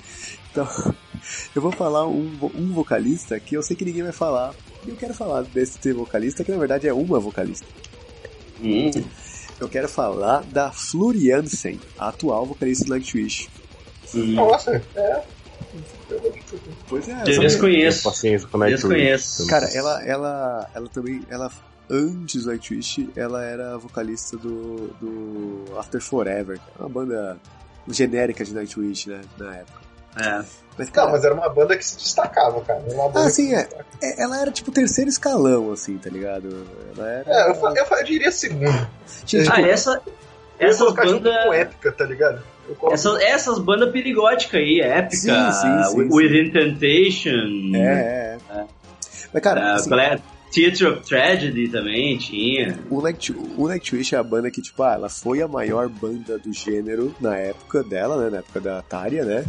Então, 0.62 0.94
eu 1.54 1.62
vou 1.62 1.70
falar 1.72 2.06
um, 2.06 2.50
um 2.54 2.72
vocalista 2.72 3.38
que 3.38 3.56
eu 3.56 3.62
sei 3.62 3.76
que 3.76 3.84
ninguém 3.84 4.02
vai 4.02 4.12
falar, 4.12 4.54
e 4.86 4.90
eu 4.90 4.96
quero 4.96 5.14
falar 5.14 5.42
desse 5.42 5.92
vocalista, 5.92 6.42
que 6.42 6.50
na 6.50 6.58
verdade 6.58 6.88
é 6.88 6.92
uma 6.92 7.20
vocalista. 7.20 7.66
Hum, 8.60 8.90
Eu 9.60 9.68
quero 9.68 9.88
falar 9.88 10.42
da 10.44 10.70
Floriansen, 10.72 11.80
a 11.98 12.08
atual 12.08 12.44
vocalista 12.46 12.84
do 12.84 12.90
Nightwish. 12.90 13.48
hum. 14.14 14.34
Nossa, 14.34 14.82
é. 14.96 15.22
Pois 16.88 17.08
é, 17.08 17.22
Eu 17.26 17.40
desconheço. 17.40 18.02
paciência 18.02 18.48
com 18.48 18.56
o 18.56 18.60
Nightwish. 18.60 18.82
Desconheço. 18.88 19.46
Cara, 19.46 19.66
ela, 19.74 20.02
ela, 20.04 20.70
ela 20.74 20.88
também, 20.88 21.22
ela 21.28 21.52
antes 21.90 22.44
do 22.44 22.50
Nightwish, 22.50 23.08
ela 23.14 23.44
era 23.44 23.78
vocalista 23.78 24.36
do, 24.36 24.88
do 25.00 25.78
After 25.78 26.00
Forever, 26.00 26.58
é 26.78 26.82
uma 26.82 26.88
banda 26.88 27.38
genérica 27.88 28.44
de 28.44 28.52
Nightwish, 28.54 29.08
né, 29.08 29.20
na 29.38 29.56
época. 29.56 29.87
É. 30.16 30.42
Mas, 30.76 30.90
cara, 30.90 31.06
Não, 31.08 31.12
mas 31.14 31.24
era 31.24 31.34
uma 31.34 31.48
banda 31.48 31.76
que 31.76 31.84
se 31.84 31.96
destacava, 31.96 32.60
cara. 32.62 32.80
Era 32.86 32.94
uma 32.94 33.08
banda 33.08 33.26
Ah, 33.26 33.30
sim, 33.30 33.52
é. 33.54 33.68
é- 34.00 34.22
ela 34.22 34.40
era 34.40 34.50
tipo 34.52 34.70
terceiro 34.70 35.10
escalão, 35.10 35.72
assim, 35.72 35.98
tá 35.98 36.08
ligado? 36.08 36.66
Ela 36.96 37.08
era. 37.10 37.24
É, 37.26 37.50
eu, 37.50 37.54
fa- 37.56 37.74
eu, 37.76 37.86
fa- 37.86 37.98
eu 38.00 38.04
diria 38.04 38.30
segundo. 38.30 38.88
tinha, 39.24 39.42
tipo, 39.42 39.56
Ah, 39.56 39.60
essa, 39.62 40.00
essas 40.58 40.92
bandas. 40.94 41.34
épica, 41.52 41.90
tá 41.92 42.04
ligado? 42.04 42.42
Essas, 42.92 43.20
essas 43.22 43.58
bandas 43.58 43.90
perigóticas 43.90 44.60
aí, 44.60 44.80
épica, 44.80 45.16
Sim, 45.16 45.52
sim, 45.52 45.82
sim, 45.84 46.08
sim. 46.08 46.14
Within 46.14 46.50
Temptation. 46.52 47.74
É, 47.74 47.78
é, 47.78 48.38
é. 48.58 48.64
Mas, 49.32 49.42
cara, 49.42 49.60
Ah, 49.60 49.74
assim, 49.74 49.88
qual 49.88 50.00
é? 50.00 50.18
Theatre 50.52 50.86
of 50.86 51.06
Tragedy 51.06 51.68
também 51.68 52.16
tinha. 52.18 52.78
O 52.90 53.02
Night, 53.02 53.32
o 53.56 53.68
Nightwish 53.68 54.14
é 54.14 54.18
a 54.18 54.22
banda 54.22 54.50
que, 54.50 54.62
tipo, 54.62 54.82
ah, 54.82 54.94
ela 54.94 55.08
foi 55.10 55.42
a 55.42 55.48
maior 55.48 55.88
banda 55.88 56.38
do 56.38 56.52
gênero 56.52 57.14
na 57.20 57.36
época 57.36 57.82
dela, 57.82 58.16
né? 58.24 58.30
Na 58.30 58.38
época 58.38 58.60
da 58.60 58.80
Tária, 58.82 59.24
né? 59.24 59.44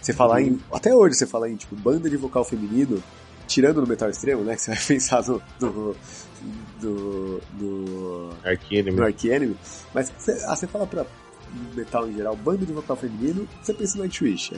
Você 0.00 0.12
falar 0.12 0.42
em. 0.42 0.58
Até 0.72 0.94
hoje 0.94 1.16
você 1.16 1.26
fala 1.26 1.48
em, 1.48 1.56
tipo, 1.56 1.76
banda 1.76 2.08
de 2.08 2.16
vocal 2.16 2.44
feminino, 2.44 3.02
tirando 3.46 3.80
no 3.80 3.86
metal 3.86 4.08
extremo, 4.08 4.42
né? 4.42 4.56
Que 4.56 4.62
você 4.62 4.70
vai 4.70 4.80
pensar 4.86 5.26
no. 5.26 5.42
no 5.60 5.96
do. 6.80 7.40
do. 7.52 8.30
Ark 8.44 8.74
Enemy. 8.74 8.96
do 8.96 9.04
Ark 9.04 9.24
Enemy. 9.28 9.56
Mas 9.92 10.12
você, 10.16 10.32
ah, 10.46 10.56
você 10.56 10.66
fala 10.66 10.86
pra 10.86 11.04
metal 11.74 12.08
em 12.08 12.14
geral, 12.14 12.36
banda 12.36 12.64
de 12.64 12.72
vocal 12.72 12.96
feminino, 12.96 13.46
você 13.60 13.74
pensa 13.74 13.96
no 13.96 14.04
Nightwish. 14.04 14.54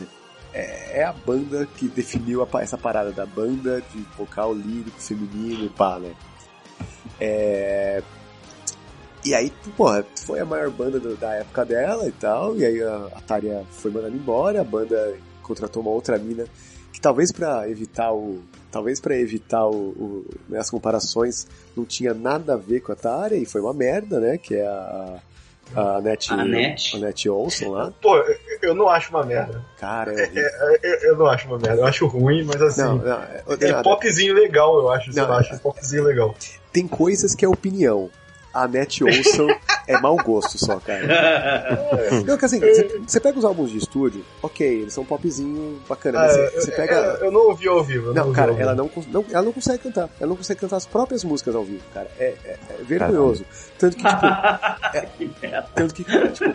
É, 0.52 1.00
é 1.00 1.04
a 1.04 1.12
banda 1.12 1.66
que 1.76 1.88
definiu 1.88 2.42
a, 2.42 2.62
essa 2.62 2.76
parada 2.76 3.10
da 3.10 3.24
banda 3.24 3.82
de 3.92 4.02
vocal 4.16 4.54
lírico, 4.54 5.00
feminino 5.00 5.64
e 5.64 5.68
pá, 5.70 5.98
né? 5.98 6.14
É... 7.18 8.02
E 9.24 9.34
aí, 9.34 9.52
porra, 9.76 10.04
foi 10.26 10.40
a 10.40 10.44
maior 10.44 10.68
banda 10.70 10.98
do, 10.98 11.16
da 11.16 11.32
época 11.34 11.64
dela 11.64 12.06
e 12.06 12.12
tal, 12.12 12.56
e 12.56 12.64
aí 12.64 12.82
a, 12.82 13.08
a 13.14 13.20
Tária 13.20 13.64
foi 13.70 13.90
mandada 13.90 14.14
embora, 14.14 14.60
a 14.60 14.64
banda 14.64 15.16
contratou 15.52 15.82
uma 15.82 15.90
outra 15.92 16.16
mina 16.18 16.44
que 16.92 17.00
talvez 17.00 17.30
para 17.32 17.68
evitar 17.68 18.12
o 18.12 18.42
talvez 18.70 18.98
para 19.00 19.14
evitar 19.16 19.66
o, 19.66 19.74
o, 19.74 20.26
né, 20.48 20.58
as 20.58 20.70
comparações 20.70 21.46
não 21.76 21.84
tinha 21.84 22.14
nada 22.14 22.54
a 22.54 22.56
ver 22.56 22.80
com 22.80 22.90
a 22.92 22.94
Tária 22.96 23.36
e 23.36 23.44
foi 23.44 23.60
uma 23.60 23.74
merda, 23.74 24.18
né, 24.18 24.38
que 24.38 24.54
é 24.54 24.66
a 24.66 25.18
a 25.74 26.00
Net, 26.02 26.30
A 26.30 26.44
Net. 26.44 26.96
a 26.96 26.98
Net 26.98 27.28
Olson 27.30 27.70
lá. 27.70 27.90
Pô, 28.02 28.16
eu- 28.18 28.36
eu 28.60 28.74
não 28.74 28.88
acho 28.90 29.08
uma 29.10 29.24
merda. 29.24 29.64
Cara, 29.78 30.12
É, 30.20 30.24
é, 30.34 30.78
eu, 30.82 31.10
eu 31.12 31.16
não 31.16 31.26
acho 31.26 31.46
uma 31.48 31.58
merda. 31.58 31.80
Eu 31.80 31.86
acho 31.86 32.06
ruim, 32.06 32.44
mas 32.44 32.60
assim. 32.60 32.82
não, 32.82 32.96
não, 32.98 33.22
é, 33.22 33.42
É 33.60 33.82
popzinho 33.82 34.34
legal, 34.34 34.76
eu 34.78 34.90
acho. 34.90 35.14
Não, 35.16 35.26
lá, 35.28 35.38
acho 35.38 35.58
popzinho 35.60 36.04
legal. 36.04 36.34
tem 36.72 36.86
coisas 36.86 37.34
que 37.34 37.42
é 37.44 37.48
opinião. 37.48 38.10
A 38.54 38.68
Net 38.68 39.02
Olson 39.02 39.48
é 39.88 39.98
mau 40.00 40.16
gosto 40.16 40.58
só, 40.58 40.78
cara. 40.80 41.02
Não, 42.26 42.36
que 42.36 42.44
assim, 42.44 42.60
você- 42.60 43.20
pega 43.20 43.38
os 43.38 43.44
álbuns 43.44 43.70
de 43.70 43.78
estúdio, 43.78 44.24
ok, 44.42 44.66
eles 44.82 44.92
são 44.92 45.04
popzinho 45.04 45.80
bacana, 45.88 46.18
mas 46.20 46.32
Ah, 46.32 46.34
você- 46.50 46.60
você 46.60 46.70
eu, 46.70 46.76
pega. 46.76 46.94
eu- 46.94 47.24
eu 47.26 47.32
não 47.32 47.48
ouvi 47.48 47.66
ao 47.68 47.82
vivo. 47.82 48.12
Não, 48.12 48.24
ouvi 48.24 48.36
cara, 48.36 48.52
ela 48.58 48.74
não, 48.74 48.90
não, 49.08 49.24
ela 49.30 49.42
não 49.42 49.52
consegue 49.52 49.78
cantar. 49.82 50.08
Ela 50.20 50.28
não 50.28 50.36
consegue 50.36 50.60
cantar 50.60 50.76
as 50.76 50.86
próprias 50.86 51.24
músicas 51.24 51.54
ao 51.54 51.64
vivo, 51.64 51.82
cara. 51.94 52.08
É, 52.18 52.34
é- 52.44 52.58
é 52.70 52.82
vergonhoso. 52.82 53.44
Tanto 53.78 53.96
que, 53.96 54.02
tipo, 54.04 54.20
que 55.18 55.30
merda. 55.42 55.68
tanto 55.74 55.94
que, 55.94 56.04
tipo, 56.04 56.50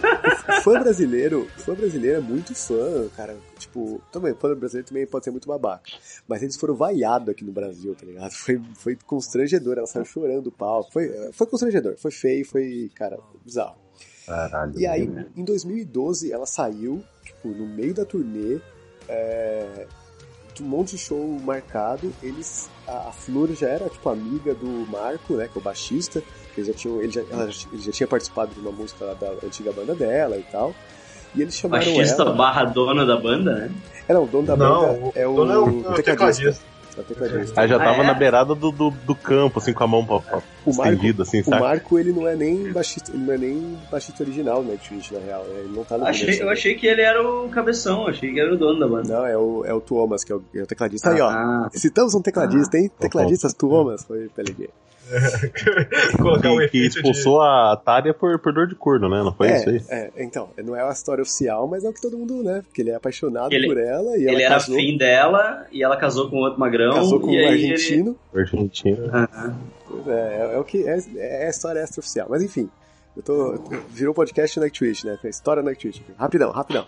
o 0.57 0.61
fã 0.61 0.79
brasileiro, 0.79 1.47
o 1.57 1.61
fã 1.61 1.73
brasileiro 1.73 2.17
é 2.17 2.21
muito 2.21 2.53
fã, 2.55 3.07
cara. 3.15 3.35
Tipo, 3.77 4.01
também, 4.11 4.31
o 4.31 4.35
fã 4.35 4.55
brasileiro 4.55 4.87
também 4.87 5.05
pode 5.05 5.23
ser 5.23 5.31
muito 5.31 5.47
babaca. 5.47 5.91
Mas 6.27 6.41
eles 6.41 6.55
foram 6.55 6.75
vaiados 6.75 7.29
aqui 7.29 7.45
no 7.45 7.51
Brasil, 7.51 7.93
tá 7.93 8.05
ligado? 8.05 8.31
Foi, 8.47 8.61
foi 8.75 8.95
constrangedor, 8.95 9.77
ela 9.77 9.87
saiu 9.87 10.05
chorando 10.05 10.43
do 10.43 10.51
palco. 10.51 10.91
Foi, 10.91 11.31
foi 11.31 11.47
constrangedor, 11.47 11.97
foi 11.97 12.11
feio, 12.11 12.45
foi, 12.45 12.89
cara, 12.95 13.19
bizarro. 13.43 13.75
Caralho. 14.25 14.79
E 14.79 14.85
aí, 14.85 15.09
em 15.35 15.43
2012, 15.43 16.31
ela 16.31 16.45
saiu, 16.45 17.03
tipo, 17.23 17.49
no 17.49 17.67
meio 17.67 17.93
da 17.93 18.05
turnê, 18.05 18.59
é, 19.07 19.85
um 20.61 20.65
monte 20.65 20.91
de 20.91 20.97
show 20.97 21.27
marcado. 21.39 22.11
Eles, 22.23 22.69
a, 22.87 23.09
a 23.09 23.11
Flor 23.11 23.53
já 23.53 23.67
era, 23.67 23.89
tipo, 23.89 24.09
amiga 24.09 24.55
do 24.55 24.89
Marco, 24.89 25.35
né, 25.35 25.47
que 25.47 25.57
é 25.57 25.61
o 25.61 25.63
baixista, 25.63 26.23
eles 26.55 26.67
já 26.67 26.73
tinham, 26.73 27.01
ele 27.01 27.11
já, 27.11 27.21
ela, 27.29 27.49
ele 27.71 27.81
já 27.81 27.91
tinha 27.91 28.07
participado 28.07 28.53
de 28.53 28.59
uma 28.59 28.71
música 28.71 29.05
lá 29.05 29.13
da 29.13 29.31
antiga 29.45 29.71
banda 29.71 29.93
dela 29.93 30.37
e 30.37 30.43
tal. 30.43 30.73
E 31.35 31.41
eles 31.41 31.55
chamaram 31.55 31.85
Baixista 31.85 32.21
ela... 32.23 32.33
barra 32.33 32.63
dona 32.65 33.05
da 33.05 33.17
banda, 33.17 33.53
né? 33.53 33.71
É, 34.07 34.13
não, 34.13 34.23
o 34.23 34.27
dono 34.27 34.47
da 34.47 34.55
Não, 34.55 34.81
banda 34.81 34.93
o 34.93 35.11
é 35.15 35.27
o, 35.27 35.35
dono 35.35 35.51
é 35.51 35.57
o- 35.57 35.61
é 35.61 35.67
o 35.67 35.71
tecladista. 35.93 36.03
tecladista. 36.03 36.63
É 36.97 37.01
o 37.01 37.03
tecladista. 37.03 37.61
Aí 37.61 37.67
já 37.67 37.77
tava 37.77 38.01
Ah, 38.01 38.03
é? 38.03 38.07
na 38.07 38.13
beirada 38.13 38.55
do, 38.55 38.71
do, 38.71 38.89
do 38.89 39.13
campo, 39.15 39.59
assim, 39.59 39.71
com 39.71 39.83
a 39.83 39.87
mão 39.87 40.03
pra, 40.05 40.19
pra 40.19 40.37
O 40.65 40.73
Marco, 40.75 40.93
estendida, 40.93 41.21
assim, 41.23 41.41
o 41.41 41.43
sabe? 41.45 41.61
Marco, 41.61 41.99
ele 41.99 42.11
não 42.11 42.27
é 42.27 42.35
nem 42.35 42.71
baixista, 42.71 43.11
ele 43.11 43.23
não 43.23 43.33
é 43.33 43.37
nem 43.37 43.77
baixista 43.91 44.23
original 44.23 44.63
no 44.63 44.69
Nightwish, 44.69 45.13
na 45.13 45.19
real. 45.19 45.45
Ele 45.47 45.75
não 45.75 45.83
tá 45.83 45.97
no 45.97 46.05
Achei, 46.07 46.25
começo, 46.25 46.41
eu 46.41 46.45
né? 46.47 46.51
achei 46.53 46.75
que 46.75 46.87
ele 46.87 47.01
era 47.01 47.21
o 47.21 47.47
cabeção, 47.49 48.07
achei 48.07 48.33
que 48.33 48.39
era 48.39 48.51
o 48.53 48.57
dono 48.57 48.79
da 48.79 48.87
banda. 48.87 49.13
Não, 49.13 49.25
é 49.25 49.37
o, 49.37 49.63
é 49.65 49.73
o 49.73 49.79
Tuomas, 49.79 50.23
que 50.23 50.31
é 50.31 50.35
o, 50.35 50.43
é 50.55 50.61
o 50.63 50.67
tecladista. 50.67 51.11
Aí, 51.11 51.21
ó. 51.21 51.29
Ah, 51.29 51.69
Citamos 51.71 52.15
um 52.15 52.21
tecladista, 52.21 52.77
hein? 52.77 52.89
Tecladistas 52.99 53.53
Tuomas, 53.53 54.03
foi 54.03 54.27
Pelegrini. 54.35 54.69
Colocar 56.19 56.51
um 56.51 56.57
Que, 56.59 56.67
que 56.67 56.77
efeito 56.77 56.93
de. 56.93 56.97
expulsou 56.99 57.41
a 57.41 57.75
Tária 57.77 58.13
por, 58.13 58.37
por 58.39 58.51
dor 58.53 58.67
de 58.67 58.75
corno, 58.75 59.07
né? 59.09 59.23
Não 59.23 59.33
foi 59.33 59.51
isso 59.53 59.69
aí? 59.69 59.81
É, 59.89 60.11
é, 60.17 60.23
então, 60.23 60.49
não 60.63 60.75
é 60.75 60.83
uma 60.83 60.91
história 60.91 61.21
oficial, 61.21 61.67
mas 61.67 61.83
é 61.85 61.89
o 61.89 61.93
que 61.93 62.01
todo 62.01 62.17
mundo, 62.17 62.43
né? 62.43 62.61
Porque 62.67 62.81
ele 62.81 62.89
é 62.91 62.95
apaixonado 62.95 63.53
Ele- 63.53 63.67
por 63.67 63.77
ela 63.77 64.17
e 64.17 64.23
ela 64.25 64.33
ele 64.33 64.43
era 64.43 64.55
casou, 64.55 64.75
afim 64.75 64.97
dela 64.97 65.65
e 65.71 65.81
ela 65.83 65.95
casou 65.97 66.29
com 66.29 66.37
outro 66.37 66.59
magrão. 66.59 66.86
Casou 66.93 67.19
com 67.19 67.31
e 67.31 67.35
um 67.35 67.39
aí 67.47 67.63
ele- 67.63 67.71
argentino. 67.73 68.15
Argentino. 68.35 69.05
Aham. 69.13 69.57
É, 70.07 70.11
é, 70.11 70.55
é 70.55 70.57
o 70.59 70.63
que 70.63 70.87
é, 70.87 70.97
é 71.17 71.47
a 71.47 71.49
história 71.49 71.79
extra-oficial. 71.79 72.27
Mas 72.29 72.41
enfim, 72.43 72.69
eu 73.15 73.23
tô, 73.23 73.55
virou 73.89 74.13
podcast 74.13 74.59
Nightwish, 74.59 75.05
né? 75.05 75.17
Foi 75.21 75.29
História 75.29 75.63
Nightwish. 75.63 76.01
Rapidão, 76.17 76.51
rapidão. 76.51 76.85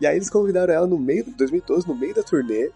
E 0.00 0.06
aí 0.06 0.16
eles 0.16 0.28
convidaram 0.28 0.72
ela 0.74 0.86
no 0.86 0.98
meio, 0.98 1.24
2012, 1.36 1.86
no 1.86 1.94
meio 1.94 2.14
da 2.14 2.22
turnê, 2.22 2.70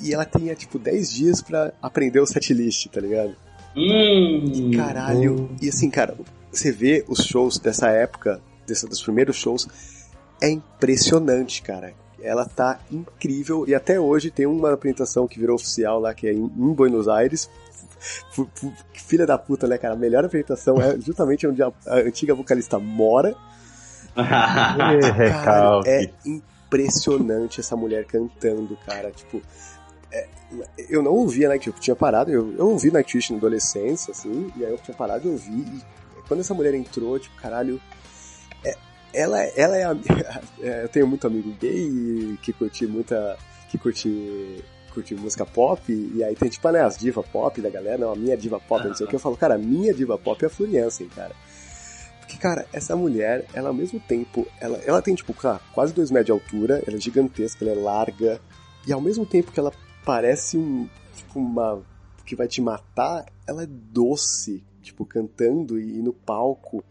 e 0.00 0.14
ela 0.14 0.24
tinha, 0.24 0.54
tipo, 0.54 0.78
10 0.78 1.12
dias 1.12 1.42
pra 1.42 1.72
aprender 1.82 2.20
o 2.20 2.26
setlist, 2.26 2.86
tá 2.86 3.00
ligado? 3.00 3.34
Hum, 3.76 4.70
Caralho. 4.76 5.50
E 5.60 5.68
assim, 5.68 5.90
cara, 5.90 6.16
você 6.50 6.70
vê 6.72 7.04
os 7.08 7.24
shows 7.24 7.58
dessa 7.58 7.88
época, 7.90 8.40
dessa, 8.66 8.86
dos 8.86 9.02
primeiros 9.02 9.36
shows, 9.36 9.68
é 10.40 10.48
impressionante, 10.48 11.60
cara. 11.62 11.92
Ela 12.22 12.44
tá 12.44 12.78
incrível 12.90 13.64
e 13.66 13.74
até 13.74 13.98
hoje 13.98 14.30
tem 14.30 14.46
uma 14.46 14.72
apresentação 14.72 15.26
que 15.26 15.38
virou 15.38 15.56
oficial 15.56 15.98
lá, 16.00 16.12
que 16.14 16.26
é 16.28 16.32
em, 16.32 16.44
em 16.44 16.72
Buenos 16.74 17.08
Aires. 17.08 17.48
Fu- 18.32 18.48
Filha 18.94 19.26
da 19.26 19.36
puta, 19.38 19.66
né, 19.66 19.76
cara? 19.78 19.94
A 19.94 19.96
melhor 19.96 20.24
apresentação 20.24 20.80
é 20.80 20.98
justamente 21.00 21.46
onde 21.46 21.62
a, 21.62 21.72
a 21.86 21.96
antiga 21.96 22.34
vocalista 22.34 22.78
mora. 22.78 23.34
É, 24.16 25.30
Cara, 25.44 25.80
é 25.86 26.10
impressionante 26.24 27.60
essa 27.60 27.76
mulher 27.76 28.04
cantando, 28.04 28.76
cara. 28.86 29.10
Tipo, 29.10 29.40
é, 30.12 30.26
eu 30.88 31.02
não 31.02 31.12
ouvia 31.12 31.48
Nightwish, 31.48 31.76
eu 31.76 31.80
tinha 31.82 31.96
parado, 31.96 32.30
eu, 32.30 32.54
eu 32.56 32.68
ouvi 32.70 32.90
Nightwish 32.90 33.30
na 33.32 33.38
adolescência, 33.38 34.10
assim, 34.12 34.52
e 34.56 34.64
aí 34.64 34.70
eu 34.72 34.78
tinha 34.78 34.96
parado 34.96 35.28
e 35.28 35.30
ouvi. 35.30 35.52
E 35.60 35.82
quando 36.28 36.40
essa 36.40 36.54
mulher 36.54 36.74
entrou, 36.74 37.18
tipo, 37.18 37.34
caralho. 37.40 37.80
é- 38.64 38.76
ela, 39.12 39.40
ela 39.56 39.76
é 39.76 39.84
é, 40.60 40.84
eu 40.84 40.88
tenho 40.88 41.06
muito 41.06 41.26
amigo 41.26 41.52
gay 41.60 42.38
que 42.42 42.52
curte 42.52 42.86
muita. 42.86 43.36
que 43.68 43.78
curte. 43.78 44.64
curte 44.92 45.14
música 45.14 45.46
pop, 45.46 45.82
e 45.92 46.22
aí 46.24 46.34
tem 46.34 46.48
tipo, 46.48 46.68
né, 46.70 46.82
as 46.82 46.98
diva 46.98 47.22
pop 47.22 47.60
da 47.60 47.70
galera, 47.70 47.98
não, 47.98 48.12
a 48.12 48.16
minha 48.16 48.36
diva 48.36 48.58
pop, 48.60 48.86
não 48.86 48.94
sei 48.94 49.06
o 49.06 49.08
que, 49.08 49.14
eu 49.14 49.20
falo, 49.20 49.36
cara, 49.36 49.54
a 49.54 49.58
minha 49.58 49.94
diva 49.94 50.18
pop 50.18 50.42
é 50.42 50.46
a 50.46 50.50
Floriansen, 50.50 51.08
cara. 51.08 51.34
Porque, 52.18 52.36
cara, 52.36 52.66
essa 52.72 52.94
mulher, 52.94 53.44
ela 53.54 53.68
ao 53.68 53.74
mesmo 53.74 53.98
tempo, 54.00 54.46
ela, 54.60 54.78
ela 54.84 55.02
tem, 55.02 55.14
tipo, 55.14 55.32
cara, 55.34 55.60
quase 55.72 55.92
dois 55.92 56.10
metros 56.10 56.26
de 56.26 56.32
altura, 56.32 56.82
ela 56.86 56.96
é 56.96 57.00
gigantesca, 57.00 57.64
ela 57.64 57.72
é 57.72 57.82
larga, 57.82 58.40
e 58.86 58.92
ao 58.92 59.00
mesmo 59.00 59.26
tempo 59.26 59.52
que 59.52 59.60
ela 59.60 59.72
parece 60.04 60.56
um, 60.56 60.88
tipo, 61.14 61.38
uma, 61.38 61.82
que 62.24 62.36
vai 62.36 62.48
te 62.48 62.60
matar, 62.60 63.26
ela 63.46 63.64
é 63.64 63.66
doce, 63.66 64.64
tipo, 64.82 65.04
cantando 65.04 65.78
e, 65.78 65.98
e 65.98 66.02
no 66.02 66.12
palco, 66.12 66.84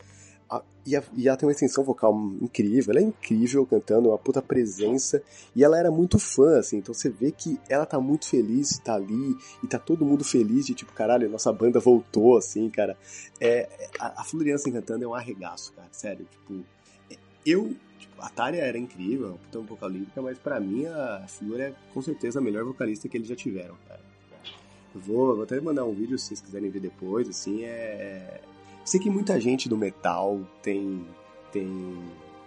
e, 0.91 0.95
a- 0.95 1.03
e 1.15 1.27
ela 1.27 1.37
tem 1.37 1.47
uma 1.47 1.51
extensão 1.53 1.83
vocal 1.83 2.13
incrível, 2.41 2.91
ela 2.93 2.99
é 3.03 3.07
incrível 3.07 3.65
cantando, 3.65 4.09
uma 4.09 4.17
puta 4.17 4.41
presença, 4.41 5.21
e 5.55 5.63
ela 5.63 5.77
era 5.77 5.89
muito 5.91 6.17
fã, 6.19 6.59
assim, 6.59 6.77
então 6.77 6.93
você 6.93 7.09
vê 7.09 7.31
que 7.31 7.59
ela 7.69 7.85
tá 7.85 7.99
muito 7.99 8.27
feliz 8.27 8.69
de 8.69 8.81
tá 8.81 8.95
ali, 8.95 9.35
e 9.63 9.67
tá 9.67 9.77
todo 9.79 10.05
mundo 10.05 10.23
feliz 10.23 10.65
de, 10.65 10.73
tipo, 10.73 10.91
caralho, 10.93 11.29
nossa 11.29 11.51
banda 11.53 11.79
voltou, 11.79 12.37
assim, 12.37 12.69
cara. 12.69 12.97
É, 13.39 13.67
a, 13.99 14.21
a 14.21 14.23
Floriança 14.23 14.69
cantando 14.71 15.03
é 15.03 15.07
um 15.07 15.13
arregaço, 15.13 15.73
cara, 15.73 15.87
sério, 15.91 16.25
tipo, 16.29 16.63
é- 17.11 17.17
eu, 17.45 17.75
tipo, 17.99 18.21
a 18.21 18.29
Tária 18.29 18.61
era 18.61 18.77
incrível, 18.77 19.39
puta 19.51 19.87
lírica, 19.87 20.21
mas 20.21 20.37
pra 20.37 20.59
mim 20.59 20.85
a 20.85 21.25
Flor 21.27 21.59
é 21.59 21.73
com 21.93 22.01
certeza 22.01 22.39
a 22.39 22.41
melhor 22.41 22.63
vocalista 22.65 23.07
que 23.07 23.15
eles 23.17 23.27
já 23.27 23.35
tiveram, 23.35 23.75
cara. 23.87 23.99
Eu 24.93 25.01
vou, 25.01 25.35
vou 25.35 25.43
até 25.43 25.61
mandar 25.61 25.85
um 25.85 25.93
vídeo 25.93 26.17
se 26.17 26.29
vocês 26.29 26.41
quiserem 26.41 26.69
ver 26.71 26.79
depois, 26.79 27.29
assim, 27.29 27.63
é... 27.63 28.41
Sei 28.89 28.99
que 28.99 29.07
muita 29.09 29.39
gente 29.39 29.69
do 29.69 29.77
metal 29.77 30.39
tem, 30.63 31.05
tem 31.51 31.69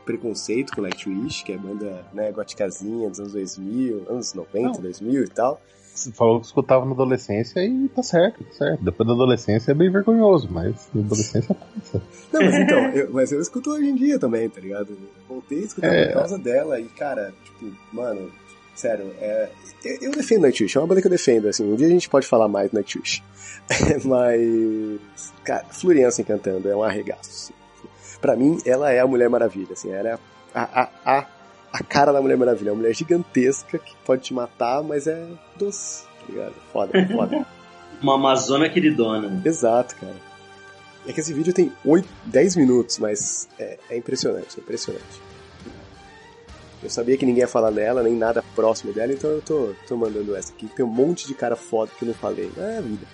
preconceito 0.04 0.74
com 0.74 0.82
Nightwish, 0.82 1.44
que 1.44 1.52
é 1.52 1.56
banda, 1.56 2.04
né, 2.12 2.32
goticazinha 2.32 3.08
dos 3.08 3.20
anos 3.20 3.32
2000, 3.32 4.06
anos 4.08 4.34
90, 4.34 4.68
Não. 4.68 4.80
2000 4.80 5.22
e 5.22 5.28
tal. 5.28 5.60
Você 5.94 6.10
falou 6.10 6.40
que 6.40 6.46
escutava 6.46 6.84
na 6.84 6.90
adolescência 6.92 7.64
e 7.64 7.88
tá 7.90 8.02
certo, 8.02 8.42
tá 8.42 8.52
certo. 8.54 8.82
Depois 8.82 9.06
da 9.06 9.12
adolescência 9.14 9.70
é 9.70 9.74
bem 9.74 9.88
vergonhoso, 9.88 10.48
mas 10.50 10.88
na 10.92 11.02
adolescência 11.02 11.54
passa. 11.54 12.02
Não, 12.32 12.42
mas 12.42 12.54
então, 12.56 12.78
eu, 12.90 13.12
mas 13.12 13.30
eu 13.30 13.40
escuto 13.40 13.70
hoje 13.70 13.88
em 13.90 13.94
dia 13.94 14.18
também, 14.18 14.48
tá 14.48 14.60
ligado? 14.60 14.90
Eu 14.90 14.98
voltei 15.28 15.60
a 15.60 15.62
escutar 15.64 15.94
É. 15.94 16.06
por 16.06 16.14
causa 16.14 16.38
dela 16.38 16.80
e, 16.80 16.86
cara, 16.88 17.32
tipo, 17.44 17.72
mano, 17.92 18.32
sério, 18.74 19.12
é, 19.20 19.48
eu, 19.84 19.98
eu 20.02 20.12
defendo 20.12 20.42
Nightwish, 20.42 20.76
é 20.76 20.80
uma 20.80 20.86
banda 20.86 21.00
que 21.00 21.06
eu 21.06 21.10
defendo, 21.10 21.48
assim, 21.48 21.64
um 21.64 21.76
dia 21.76 21.86
a 21.86 21.90
gente 21.90 22.08
pode 22.08 22.26
falar 22.26 22.48
mais 22.48 22.72
Nightwish. 22.72 23.22
mas, 24.04 25.32
cara, 25.44 25.64
Floriansen 25.70 26.24
cantando 26.24 26.68
é 26.68 26.76
um 26.76 26.82
arregaço. 26.82 27.30
Assim. 27.30 28.18
Pra 28.20 28.36
mim, 28.36 28.58
ela 28.64 28.90
é 28.92 29.00
a 29.00 29.06
Mulher 29.06 29.28
Maravilha, 29.28 29.72
assim, 29.72 29.90
ela 29.92 30.08
é 30.08 30.18
a, 30.54 30.82
a, 30.82 30.88
a, 31.04 31.26
a 31.72 31.82
cara 31.82 32.12
da 32.12 32.20
Mulher 32.20 32.36
Maravilha, 32.36 32.70
é 32.70 32.72
uma 32.72 32.78
mulher 32.78 32.94
gigantesca 32.94 33.78
que 33.78 33.94
pode 34.04 34.22
te 34.22 34.34
matar, 34.34 34.82
mas 34.82 35.06
é 35.06 35.26
doce, 35.56 36.04
tá 36.04 36.26
ligado? 36.28 36.54
Foda, 36.72 37.06
foda. 37.08 37.46
Uma 38.02 38.16
Amazona 38.16 38.68
queridona. 38.68 39.40
Exato, 39.44 39.94
cara. 39.94 40.16
É 41.06 41.12
que 41.12 41.20
esse 41.20 41.32
vídeo 41.32 41.52
tem 41.52 41.72
8, 41.84 42.08
10 42.26 42.56
minutos, 42.56 42.98
mas 42.98 43.48
é, 43.58 43.78
é 43.90 43.96
impressionante, 43.96 44.58
é 44.58 44.60
impressionante. 44.60 45.20
Eu 46.82 46.90
sabia 46.90 47.16
que 47.16 47.24
ninguém 47.24 47.42
ia 47.42 47.48
falar 47.48 47.70
dela, 47.70 48.02
nem 48.02 48.14
nada 48.14 48.42
próximo 48.56 48.92
dela, 48.92 49.12
então 49.12 49.30
eu 49.30 49.40
tô, 49.40 49.72
tô 49.86 49.96
mandando 49.96 50.34
essa 50.34 50.52
aqui. 50.52 50.66
Tem 50.66 50.84
um 50.84 50.88
monte 50.88 51.28
de 51.28 51.34
cara 51.34 51.54
foda 51.54 51.92
que 51.96 52.04
eu 52.04 52.08
não 52.08 52.14
falei. 52.14 52.50
É 52.58 52.78
a 52.78 52.80
vida. 52.80 53.06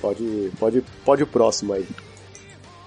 Pode, 0.00 0.52
pode, 0.58 0.84
pode 1.04 1.22
o 1.22 1.26
próximo 1.26 1.72
aí. 1.72 1.86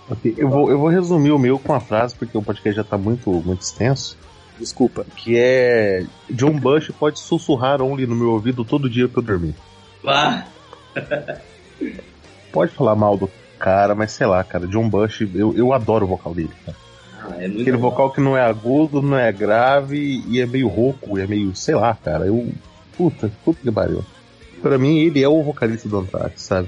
Ok, 0.10 0.36
eu 0.38 0.50
vou, 0.50 0.70
eu 0.70 0.78
vou 0.78 0.90
resumir 0.90 1.32
o 1.32 1.40
meu 1.40 1.58
com 1.58 1.74
a 1.74 1.80
frase, 1.80 2.16
porque 2.16 2.38
o 2.38 2.42
podcast 2.42 2.76
já 2.76 2.84
tá 2.84 2.98
muito, 2.98 3.32
muito 3.32 3.62
extenso. 3.62 4.18
Desculpa. 4.60 5.06
Que 5.16 5.38
é. 5.38 6.06
John 6.30 6.60
Bush 6.60 6.92
pode 7.00 7.20
sussurrar 7.20 7.82
only 7.82 8.06
no 8.06 8.16
meu 8.16 8.32
ouvido 8.32 8.64
todo 8.64 8.90
dia 8.90 9.08
pra 9.08 9.22
eu 9.22 9.26
dormir. 9.26 9.56
Vá. 10.04 10.46
Pode 12.52 12.72
falar 12.74 12.96
mal 12.96 13.18
do 13.18 13.30
cara, 13.58 13.96
mas 13.96 14.12
sei 14.12 14.28
lá, 14.28 14.44
cara. 14.44 14.68
John 14.68 14.88
Bush, 14.88 15.22
eu, 15.34 15.56
eu 15.56 15.74
adoro 15.74 16.06
o 16.06 16.10
vocal 16.10 16.34
dele. 16.34 16.52
Cara. 16.66 16.78
Ah, 17.38 17.44
é 17.44 17.48
muito 17.48 17.62
Aquele 17.62 17.78
bom. 17.78 17.90
vocal 17.90 18.12
que 18.12 18.22
não 18.22 18.36
é 18.38 18.42
agudo, 18.42 19.02
não 19.02 19.18
é 19.18 19.32
grave 19.32 20.24
e 20.28 20.40
é 20.40 20.46
meio 20.46 20.68
rouco, 20.68 21.18
é 21.18 21.26
meio, 21.28 21.56
sei 21.56 21.76
lá, 21.76 21.94
cara. 21.96 22.26
Eu. 22.26 22.52
Puta, 22.98 23.32
puta 23.44 23.60
que 23.64 23.72
pariu. 23.72 24.04
Pra 24.62 24.78
mim, 24.78 25.00
ele 25.00 25.24
é 25.24 25.28
o 25.28 25.42
vocalista 25.42 25.88
do 25.90 26.00
Anthrax, 26.00 26.42
sabe? 26.42 26.68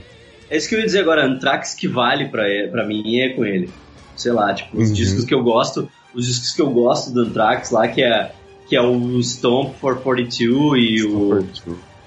É 0.49 0.57
isso 0.57 0.67
que 0.69 0.75
eu 0.75 0.79
ia 0.79 0.85
dizer 0.85 0.99
agora, 0.99 1.25
Anthrax 1.25 1.73
que 1.75 1.87
vale 1.87 2.27
pra, 2.29 2.43
pra 2.71 2.85
mim 2.85 3.17
é 3.19 3.29
com 3.29 3.45
ele. 3.45 3.69
Sei 4.15 4.31
lá, 4.31 4.53
tipo, 4.53 4.77
os 4.77 4.89
Uhum. 4.89 4.93
discos 4.95 5.25
que 5.25 5.33
eu 5.33 5.43
gosto, 5.43 5.89
os 6.13 6.25
discos 6.25 6.51
que 6.53 6.61
eu 6.61 6.69
gosto 6.71 7.11
do 7.11 7.21
Anthrax 7.21 7.71
lá, 7.71 7.87
que 7.87 8.01
é, 8.03 8.31
que 8.67 8.75
é 8.75 8.81
o 8.81 9.19
Stomp 9.21 9.75
for 9.79 9.97
42 10.01 10.81
e 10.83 11.03
o, 11.03 11.43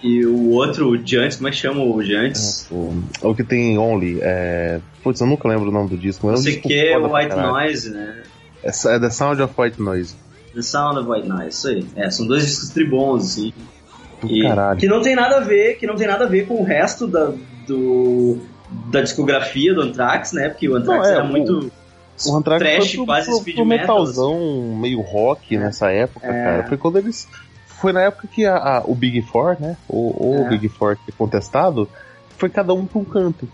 e 0.02 0.24
o 0.26 0.50
outro, 0.50 0.88
o 0.90 0.96
Giants, 1.06 1.36
como 1.36 1.48
é 1.48 1.50
que 1.50 1.56
chama 1.56 1.82
o 1.82 2.02
Giants? 2.02 2.68
O, 2.70 2.94
o 3.22 3.34
que 3.34 3.42
tem 3.44 3.78
Only, 3.78 4.18
é. 4.22 4.80
Putz, 5.02 5.20
eu 5.20 5.26
nunca 5.26 5.48
lembro 5.48 5.68
o 5.68 5.72
nome 5.72 5.88
do 5.90 5.96
disco, 5.96 6.26
mas 6.26 6.44
Não 6.44 6.50
é 6.52 6.56
um 6.56 6.60
que 6.60 6.74
é 6.74 6.96
White. 6.96 7.36
Noise, 7.36 7.90
né? 7.90 8.22
É, 8.66 8.94
é 8.94 8.98
The 9.00 9.10
Sound 9.10 9.42
of 9.42 9.54
White 9.56 9.80
Noise. 9.80 10.14
The 10.54 10.62
Sound 10.62 10.98
of 11.00 11.08
White 11.10 11.28
Noise, 11.28 11.48
isso 11.48 11.68
aí. 11.68 11.86
É, 11.96 12.10
são 12.10 12.26
dois 12.26 12.44
discos 12.46 12.70
tribons, 12.70 13.24
assim. 13.24 13.52
E- 14.24 14.42
caralho. 14.42 14.78
Que 14.80 14.86
não 14.88 15.02
tem 15.02 15.14
nada 15.14 15.36
a 15.36 15.40
ver, 15.40 15.76
que 15.78 15.86
não 15.86 15.94
tem 15.94 16.06
nada 16.06 16.24
a 16.24 16.28
ver 16.28 16.46
com 16.46 16.54
o 16.60 16.64
resto 16.64 17.06
da, 17.06 17.32
do, 17.66 18.38
da 18.90 19.00
discografia 19.02 19.74
do 19.74 19.82
Anthrax, 19.82 20.32
né? 20.32 20.48
Porque 20.48 20.68
o 20.68 20.74
Anthrax 20.76 21.02
Não, 21.02 21.10
é, 21.10 21.14
era 21.16 21.24
o- 21.24 21.28
muito 21.28 21.70
O 22.26 22.36
Anthrax 22.36 22.62
trash, 22.62 22.86
foi 22.88 22.96
pro, 22.96 23.06
quase 23.06 23.26
pro, 23.30 23.38
speed 23.40 23.56
pro 23.56 23.66
metal, 23.66 23.98
metalzão 23.98 24.76
meio 24.80 25.00
rock 25.02 25.56
nessa 25.58 25.90
época, 25.90 26.26
É. 26.26 26.44
cara. 26.44 26.64
Foi 26.68 26.76
quando 26.78 26.96
eles. 26.98 27.28
Foi 27.80 27.92
na 27.92 28.00
época 28.00 28.26
que 28.26 28.46
a, 28.46 28.56
a- 28.56 28.82
o 28.86 28.94
Big 28.94 29.20
Four, 29.20 29.58
né? 29.60 29.76
O, 29.86 30.30
o 30.40 30.46
É. 30.46 30.48
Big 30.48 30.66
Four 30.70 30.96
é 31.06 31.12
contestado, 31.12 31.86
foi 32.38 32.48
cada 32.48 32.72
um 32.72 32.86
pra 32.86 32.98
um 32.98 33.04
canto. 33.04 33.46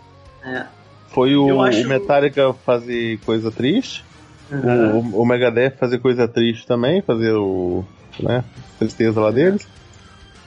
É. 0.44 0.64
Foi 1.08 1.34
o, 1.36 1.60
acho- 1.60 1.82
o 1.84 1.88
Metallica 1.88 2.54
fazer 2.64 3.18
coisa 3.26 3.50
triste. 3.50 4.04
O, 4.52 5.22
o 5.22 5.26
Megadeth 5.26 5.76
fazer 5.78 5.98
coisa 5.98 6.28
triste 6.28 6.66
também, 6.66 7.02
fazer 7.02 7.32
o. 7.32 7.84
né? 8.20 8.44
Tristeza 8.78 9.20
lá 9.20 9.30
deles. 9.30 9.66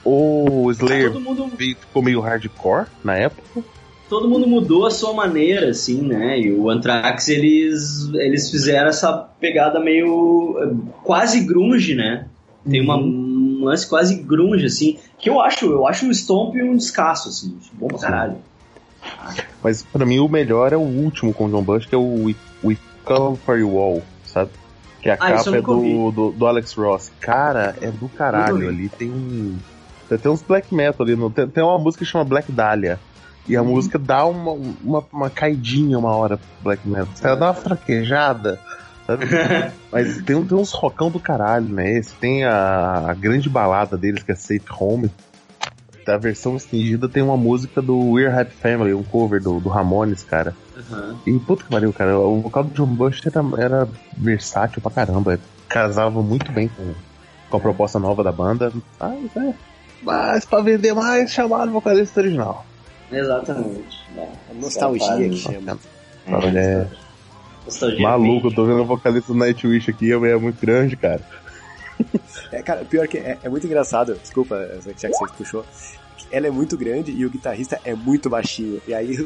O 0.04 0.70
Slayer 0.70 1.12
Todo 1.12 1.20
mundo, 1.20 1.50
ficou 1.56 2.02
meio 2.02 2.20
hardcore 2.20 2.86
na 3.02 3.16
época. 3.16 3.64
todo 4.08 4.28
mundo 4.28 4.46
mudou 4.46 4.86
a 4.86 4.90
sua 4.90 5.12
maneira, 5.12 5.70
assim, 5.70 6.00
né? 6.00 6.38
E 6.38 6.52
o 6.52 6.70
Anthrax, 6.70 7.28
eles, 7.28 8.08
eles 8.14 8.48
fizeram 8.50 8.88
essa 8.88 9.12
pegada 9.40 9.80
meio 9.80 10.84
quase 11.02 11.40
grunge, 11.40 11.94
né? 11.96 12.26
Tem 12.68 12.80
uma, 12.80 12.96
um 12.96 13.64
lance 13.64 13.88
quase 13.88 14.14
grunge, 14.16 14.66
assim, 14.66 14.98
que 15.18 15.28
eu 15.28 15.40
acho, 15.40 15.66
eu 15.66 15.86
acho 15.86 16.06
o 16.06 16.14
Stomp 16.14 16.54
um 16.56 16.76
descasso, 16.76 17.28
assim, 17.28 17.56
bom 17.72 17.88
pra 17.88 17.98
caralho. 17.98 18.36
Mas 19.62 19.82
pra 19.82 20.06
mim 20.06 20.18
o 20.18 20.28
melhor 20.28 20.72
é 20.72 20.76
o 20.76 20.80
último 20.80 21.32
com 21.32 21.46
o 21.46 21.50
John 21.50 21.62
Bush, 21.62 21.86
que 21.86 21.94
é 21.94 21.98
o 21.98 22.32
We, 23.08 23.14
We 23.14 23.18
Come 23.18 23.36
For 23.36 23.58
You 23.58 23.78
All, 23.78 24.02
sabe? 24.24 24.50
Que 25.02 25.10
a 25.10 25.14
Ah, 25.14 25.16
capa 25.18 25.56
é 25.56 25.60
do, 25.62 26.10
do, 26.10 26.30
do 26.32 26.46
Alex 26.46 26.74
Ross. 26.74 27.12
Cara, 27.20 27.76
é 27.80 27.90
do 27.90 28.08
caralho 28.08 28.68
ali. 28.68 28.88
Tem 28.88 29.10
um. 29.10 29.56
Tem, 30.08 30.30
uns 30.30 30.42
black 30.42 30.74
metal 30.74 31.04
ali. 31.06 31.16
No, 31.16 31.30
tem, 31.30 31.48
tem 31.48 31.62
uma 31.64 31.78
música 31.78 32.04
que 32.04 32.10
chama 32.10 32.24
Black 32.24 32.50
Dahlia. 32.52 32.98
E 33.48 33.56
a 33.56 33.62
Uhum. 33.62 33.68
música 33.68 33.98
dá 33.98 34.24
uma, 34.26 34.52
uma, 34.82 35.04
uma 35.12 35.30
caidinha 35.30 35.98
uma 35.98 36.14
hora 36.14 36.36
pro 36.36 36.46
black 36.62 36.88
metal. 36.88 37.08
Ela 37.22 37.36
dá 37.36 37.46
uma 37.46 37.54
fraquejada. 37.54 38.58
Sabe? 39.06 39.26
Mas 39.92 40.16
tem, 40.22 40.44
tem 40.44 40.58
uns 40.58 40.72
rocão 40.72 41.10
do 41.10 41.20
caralho, 41.20 41.68
né? 41.68 41.92
Esse 41.92 42.12
tem 42.14 42.44
a, 42.44 43.04
a 43.08 43.14
grande 43.14 43.48
balada 43.48 43.96
deles, 43.96 44.22
que 44.24 44.32
é 44.32 44.34
Safe 44.34 44.64
Home. 44.80 45.10
Da 46.04 46.16
versão 46.16 46.56
estendida 46.56 47.08
tem 47.08 47.22
uma 47.22 47.36
música 47.36 47.80
do 47.82 48.12
We're 48.12 48.32
Happy 48.32 48.52
Family, 48.54 48.94
um 48.94 49.02
cover 49.02 49.40
do, 49.42 49.58
do 49.60 49.68
Ramones, 49.68 50.22
cara. 50.24 50.54
Uhum. 50.76 51.18
E 51.26 51.38
puta 51.38 51.64
que 51.64 51.70
pariu, 51.70 51.92
cara. 51.92 52.18
O 52.18 52.40
vocal 52.40 52.64
do 52.64 52.74
John 52.74 52.86
Bush 52.86 53.22
era, 53.26 53.42
era 53.62 53.88
versátil 54.16 54.82
pra 54.82 54.90
caramba. 54.90 55.38
Casava 55.68 56.22
muito 56.22 56.52
bem 56.52 56.68
com, 56.68 56.94
com 57.50 57.56
a 57.56 57.60
proposta 57.60 57.98
nova 57.98 58.22
da 58.22 58.30
banda. 58.30 58.72
Mas, 59.00 59.36
é. 59.36 59.54
Mas 60.02 60.44
pra 60.44 60.60
vender 60.60 60.94
mais, 60.94 61.32
chamaram 61.32 61.70
o 61.70 61.74
vocalista 61.74 62.20
original. 62.20 62.66
Exatamente. 63.10 64.04
É, 64.16 64.54
Nostalgia 64.54 65.28
que 65.28 65.36
chama. 65.36 65.78
Cara, 66.26 66.46
é 66.46 66.86
Nostalgia. 67.64 68.02
maluco, 68.02 68.48
eu 68.48 68.54
tô 68.54 68.64
vendo 68.66 68.82
o 68.82 68.86
vocalista 68.86 69.32
do 69.32 69.38
Nightwish 69.38 69.90
aqui, 69.90 70.12
é 70.12 70.36
muito 70.36 70.60
grande, 70.60 70.96
cara. 70.96 71.20
É, 72.52 72.62
cara, 72.62 72.84
pior 72.84 73.08
que 73.08 73.18
é, 73.18 73.38
é 73.42 73.48
muito 73.48 73.66
engraçado, 73.66 74.14
desculpa, 74.16 74.56
já 74.84 75.08
que 75.08 75.14
você 75.14 75.32
puxou. 75.36 75.64
Que 76.36 76.38
Ela 76.38 76.46
é 76.48 76.50
muito 76.50 76.76
grande 76.76 77.10
e 77.12 77.24
o 77.24 77.30
guitarrista 77.30 77.80
é 77.84 77.94
muito 77.94 78.28
baixinho. 78.28 78.80
E 78.86 78.92
aí, 78.92 79.16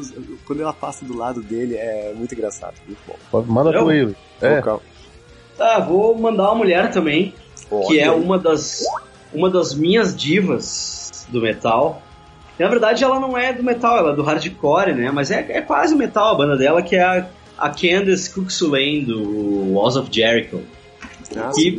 quando 0.46 0.62
ela 0.62 0.72
passa 0.72 1.04
do 1.04 1.16
lado 1.16 1.42
dele, 1.42 1.74
é 1.76 2.12
muito 2.16 2.32
engraçado. 2.34 2.74
Muito 2.86 3.00
bom. 3.06 3.42
Manda 3.42 3.72
pro 3.72 3.90
ele. 3.90 4.14
É, 4.40 4.56
Vocal. 4.56 4.82
Tá, 5.58 5.78
vou 5.80 6.16
mandar 6.16 6.44
uma 6.44 6.54
mulher 6.54 6.90
também, 6.90 7.34
que 7.56 7.74
Olha 7.74 8.00
é 8.00 8.04
aí. 8.04 8.10
uma 8.10 8.38
das, 8.38 8.84
uma 9.34 9.50
das 9.50 9.74
minhas 9.74 10.16
divas 10.16 11.26
do 11.28 11.40
metal. 11.40 12.00
Na 12.58 12.68
verdade, 12.68 13.02
ela 13.02 13.18
não 13.18 13.36
é 13.36 13.52
do 13.52 13.62
metal, 13.62 13.96
ela 13.98 14.12
é 14.12 14.16
do 14.16 14.22
hardcore, 14.22 14.94
né? 14.94 15.10
Mas 15.10 15.30
é, 15.30 15.44
é 15.50 15.60
quase 15.60 15.94
metal 15.94 16.34
a 16.34 16.34
banda 16.36 16.56
dela, 16.56 16.82
que 16.82 16.94
é 16.96 17.02
a, 17.02 17.26
a 17.58 17.70
Candace 17.70 18.32
Cook-Sulain, 18.32 19.04
do 19.04 19.72
Walls 19.72 19.96
of 19.96 20.08
Jericho. 20.12 20.60
Nossa, 21.34 21.60
E, 21.60 21.78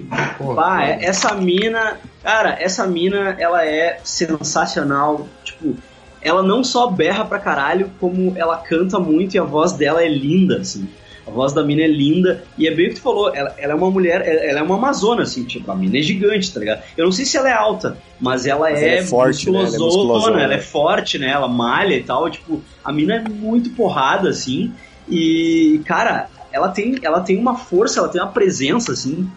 pá, 0.56 0.84
é- 0.86 1.06
essa 1.06 1.34
mina, 1.36 1.99
cara, 2.23 2.57
essa 2.60 2.85
mina, 2.88 3.35
ela 3.39 3.65
é 3.65 3.99
sensacional. 4.03 5.27
Tipo, 5.43 5.76
ela 6.22 6.43
não 6.43 6.64
só 6.64 6.88
berra 6.88 7.26
pra 7.26 7.39
caralho, 7.39 7.91
como 7.99 8.34
ela 8.38 8.57
canta 8.57 8.99
muito 8.99 9.35
e 9.35 9.39
a 9.39 9.43
voz 9.43 9.73
dela 9.73 10.03
é 10.03 10.07
linda, 10.07 10.57
assim. 10.57 10.88
A 11.26 11.30
voz 11.30 11.53
da 11.53 11.64
mina 11.64 11.84
é 11.84 11.88
linda 11.88 12.43
e 12.57 12.68
é 12.68 12.73
bem 12.73 12.88
o 12.88 12.89
que 12.89 12.95
tu 12.95 13.02
falou, 13.02 13.34
ela, 13.34 13.53
ela 13.57 13.73
é 13.73 13.76
uma 13.76 13.91
mulher, 13.91 14.22
ela 14.27 14.60
é 14.60 14.64
uma 14.64 14.76
amazona, 14.76 15.22
assim, 15.22 15.43
tipo, 15.43 15.72
a 15.72 15.76
mina 15.76 15.99
é 15.99 16.02
gigante, 16.02 16.52
tá 16.52 16.60
ligado? 16.60 16.81
Eu 16.98 17.06
não 17.06 17.11
sei 17.11 17.26
se 17.26 17.38
ela 17.38 17.48
é 17.48 17.53
alta, 17.53 17.98
mas 18.19 18.48
ela, 18.48 18.72
Mas 18.72 18.81
é, 18.81 18.88
ela 18.88 19.02
é 19.02 19.06
forte, 19.06 19.49
né? 19.49 19.60
Ela 19.60 19.68
é 19.68 19.72
musculosona, 19.72 20.03
musculosona. 20.03 20.41
ela 20.41 20.53
é 20.56 20.60
forte, 20.60 21.19
né? 21.19 21.30
Ela 21.30 21.48
malha 21.48 21.95
e 21.95 22.03
tal, 22.03 22.30
tipo, 22.30 22.61
a 22.84 22.91
mina 22.91 23.15
é 23.15 23.30
muito 23.30 23.69
porrada, 23.72 24.30
assim, 24.30 24.73
e, 25.07 25.81
cara, 25.85 26.27
ela 26.52 26.69
tem, 26.69 26.98
ela 27.03 27.22
tem 27.22 27.38
uma 27.38 27.56
força, 27.56 27.99
ela 27.99 28.10
tem 28.10 28.19
uma 28.19 28.31
presença, 28.31 28.91
assim, 28.91 29.30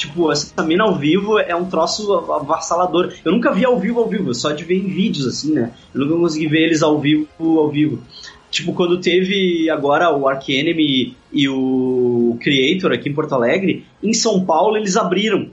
Tipo, 0.00 0.32
essa 0.32 0.62
mina 0.62 0.84
ao 0.84 0.96
vivo 0.96 1.38
é 1.38 1.54
um 1.54 1.66
troço 1.66 2.10
avassalador. 2.32 3.12
Eu 3.22 3.32
nunca 3.32 3.52
vi 3.52 3.66
ao 3.66 3.78
vivo 3.78 4.00
ao 4.00 4.08
vivo, 4.08 4.32
só 4.32 4.50
de 4.50 4.64
ver 4.64 4.76
em 4.76 4.88
vídeos, 4.88 5.26
assim, 5.26 5.52
né? 5.52 5.72
Eu 5.94 6.00
nunca 6.00 6.18
consegui 6.18 6.46
ver 6.46 6.62
eles 6.62 6.82
ao 6.82 6.98
vivo 6.98 7.28
ao 7.38 7.68
vivo. 7.68 8.02
Tipo, 8.50 8.72
quando 8.72 8.98
teve 8.98 9.68
agora 9.68 10.10
o 10.10 10.26
Ark 10.26 10.48
Enemy 10.48 11.14
e 11.30 11.48
o 11.50 12.38
Creator 12.40 12.92
aqui 12.92 13.10
em 13.10 13.14
Porto 13.14 13.34
Alegre, 13.34 13.84
em 14.02 14.14
São 14.14 14.42
Paulo 14.42 14.78
eles 14.78 14.96
abriram. 14.96 15.50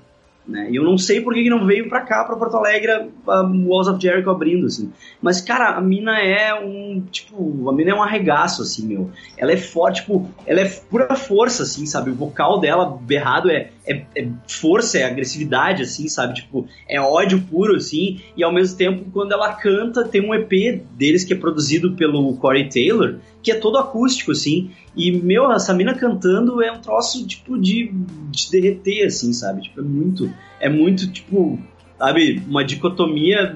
Né? 0.48 0.70
E 0.72 0.78
eu 0.78 0.84
não 0.84 0.98
sei 0.98 1.20
por 1.20 1.34
que 1.34 1.44
que 1.44 1.50
não 1.50 1.66
veio 1.66 1.90
pra 1.90 2.00
cá, 2.00 2.24
pra 2.24 2.38
Porto 2.38 2.56
Alegre, 2.56 2.90
a 3.28 3.42
Walls 3.42 3.90
of 3.90 4.02
Jericho 4.02 4.30
abrindo, 4.30 4.66
assim. 4.66 4.94
Mas, 5.22 5.42
cara, 5.42 5.72
a 5.72 5.82
mina 5.82 6.22
é 6.22 6.54
um. 6.54 7.04
Tipo, 7.12 7.70
a 7.70 7.74
mina 7.74 7.92
é 7.92 7.94
um 7.94 8.02
arregaço, 8.02 8.62
assim, 8.62 8.88
meu. 8.88 9.12
Ela 9.38 9.52
é 9.52 9.58
forte, 9.58 10.00
tipo, 10.00 10.30
ela 10.46 10.62
é 10.62 10.66
pura 10.66 11.16
força, 11.18 11.64
assim, 11.64 11.86
sabe? 11.86 12.12
O 12.12 12.16
vocal 12.16 12.62
dela 12.62 12.98
berrado 13.02 13.52
é, 13.52 13.72
é, 13.88 14.06
é 14.16 14.28
força, 14.48 15.00
é 15.00 15.04
agressividade, 15.04 15.84
assim, 15.84 16.08
sabe? 16.08 16.36
Tipo, 16.36 16.68
é 16.88 17.00
ódio 17.00 17.42
puro, 17.42 17.76
assim. 17.76 18.20
E 18.36 18.44
ao 18.44 18.54
mesmo 18.54 18.78
tempo, 18.78 19.10
quando 19.12 19.32
ela 19.32 19.54
canta, 19.54 20.04
tem 20.04 20.22
um 20.22 20.34
EP 20.34 20.84
deles 20.92 21.24
que 21.24 21.34
é 21.34 21.38
produzido 21.38 21.94
pelo 21.94 22.36
Corey 22.38 22.70
Taylor, 22.70 23.18
que 23.42 23.52
é 23.52 23.56
todo 23.56 23.78
acústico, 23.78 24.32
assim. 24.32 24.72
E, 24.96 25.12
meu, 25.12 25.52
essa 25.52 25.74
mina 25.74 25.94
cantando 25.94 26.62
é 26.62 26.72
um 26.72 26.82
troço, 26.82 27.26
tipo, 27.26 27.58
de, 27.58 27.92
de 28.30 28.52
derreter, 28.52 29.08
assim, 29.08 29.32
sabe? 29.34 29.62
Tipo, 29.64 29.80
é 29.80 29.84
muito. 29.84 30.34
É 30.60 30.70
muito, 30.70 31.12
tipo, 31.12 31.60
sabe, 31.98 32.42
uma 32.48 32.64
dicotomia 32.64 33.56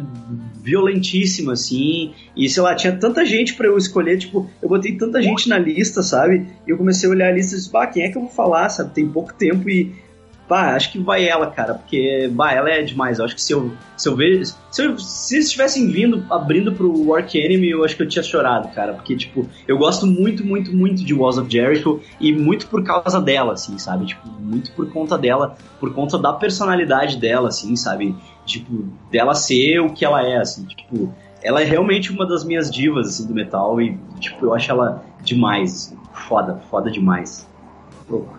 violentíssima, 0.61 1.53
assim. 1.53 2.13
E 2.35 2.49
sei 2.49 2.63
lá, 2.63 2.75
tinha 2.75 2.95
tanta 2.95 3.25
gente 3.25 3.53
pra 3.53 3.67
eu 3.67 3.77
escolher, 3.77 4.17
tipo, 4.17 4.49
eu 4.61 4.69
botei 4.69 4.95
tanta 4.95 5.21
gente 5.21 5.47
na 5.47 5.57
lista, 5.57 6.01
sabe? 6.01 6.47
E 6.67 6.71
eu 6.71 6.77
comecei 6.77 7.07
a 7.07 7.11
olhar 7.11 7.29
a 7.29 7.31
lista 7.31 7.55
e 7.55 7.57
disse, 7.57 7.71
bah, 7.71 7.87
quem 7.87 8.03
é 8.03 8.09
que 8.09 8.17
eu 8.17 8.23
vou 8.23 8.31
falar, 8.31 8.69
sabe? 8.69 8.93
Tem 8.93 9.07
pouco 9.07 9.33
tempo 9.33 9.69
e. 9.69 9.91
pá, 10.51 10.75
acho 10.75 10.91
que 10.91 10.99
vai 10.99 11.25
ela, 11.25 11.49
cara, 11.49 11.75
porque, 11.75 12.29
bah, 12.33 12.51
ela 12.51 12.69
é 12.69 12.81
demais. 12.81 13.19
Eu 13.19 13.23
acho 13.23 13.35
que 13.35 13.41
se 13.41 13.53
eu, 13.53 13.71
se 13.95 14.09
eu 14.09 14.17
ver. 14.17 14.45
Se, 14.45 14.83
eu, 14.83 14.99
se 14.99 15.35
eles 15.35 15.49
tivessem 15.49 15.89
vindo 15.89 16.25
abrindo 16.29 16.73
pro 16.73 16.91
Work 17.07 17.39
Enemy, 17.39 17.69
eu 17.69 17.85
acho 17.85 17.95
que 17.95 18.03
eu 18.03 18.07
tinha 18.07 18.21
chorado, 18.21 18.67
cara, 18.75 18.91
porque, 18.91 19.15
tipo, 19.15 19.47
eu 19.65 19.77
gosto 19.77 20.05
muito, 20.05 20.45
muito, 20.45 20.75
muito 20.75 21.05
de 21.05 21.13
Walls 21.13 21.37
of 21.37 21.49
Jericho 21.49 22.01
e 22.19 22.33
muito 22.33 22.67
por 22.67 22.83
causa 22.83 23.21
dela, 23.21 23.53
assim, 23.53 23.77
sabe? 23.77 24.07
Tipo, 24.07 24.27
muito 24.27 24.73
por 24.73 24.91
conta 24.91 25.17
dela, 25.17 25.55
por 25.79 25.93
conta 25.93 26.17
da 26.17 26.33
personalidade 26.33 27.15
dela, 27.15 27.47
assim, 27.47 27.73
sabe? 27.77 28.13
Tipo, 28.45 28.89
dela 29.09 29.33
ser 29.33 29.79
o 29.79 29.93
que 29.93 30.03
ela 30.03 30.21
é, 30.21 30.35
assim, 30.35 30.65
tipo, 30.65 31.13
ela 31.41 31.61
é 31.61 31.63
realmente 31.63 32.11
uma 32.11 32.27
das 32.27 32.43
minhas 32.43 32.69
divas, 32.69 33.07
assim, 33.07 33.25
do 33.25 33.33
metal 33.33 33.79
e, 33.79 33.97
tipo, 34.19 34.47
eu 34.47 34.53
acho 34.53 34.69
ela 34.69 35.01
demais, 35.23 35.73
assim, 35.73 35.97
foda, 36.11 36.59
foda 36.69 36.91
demais. 36.91 37.49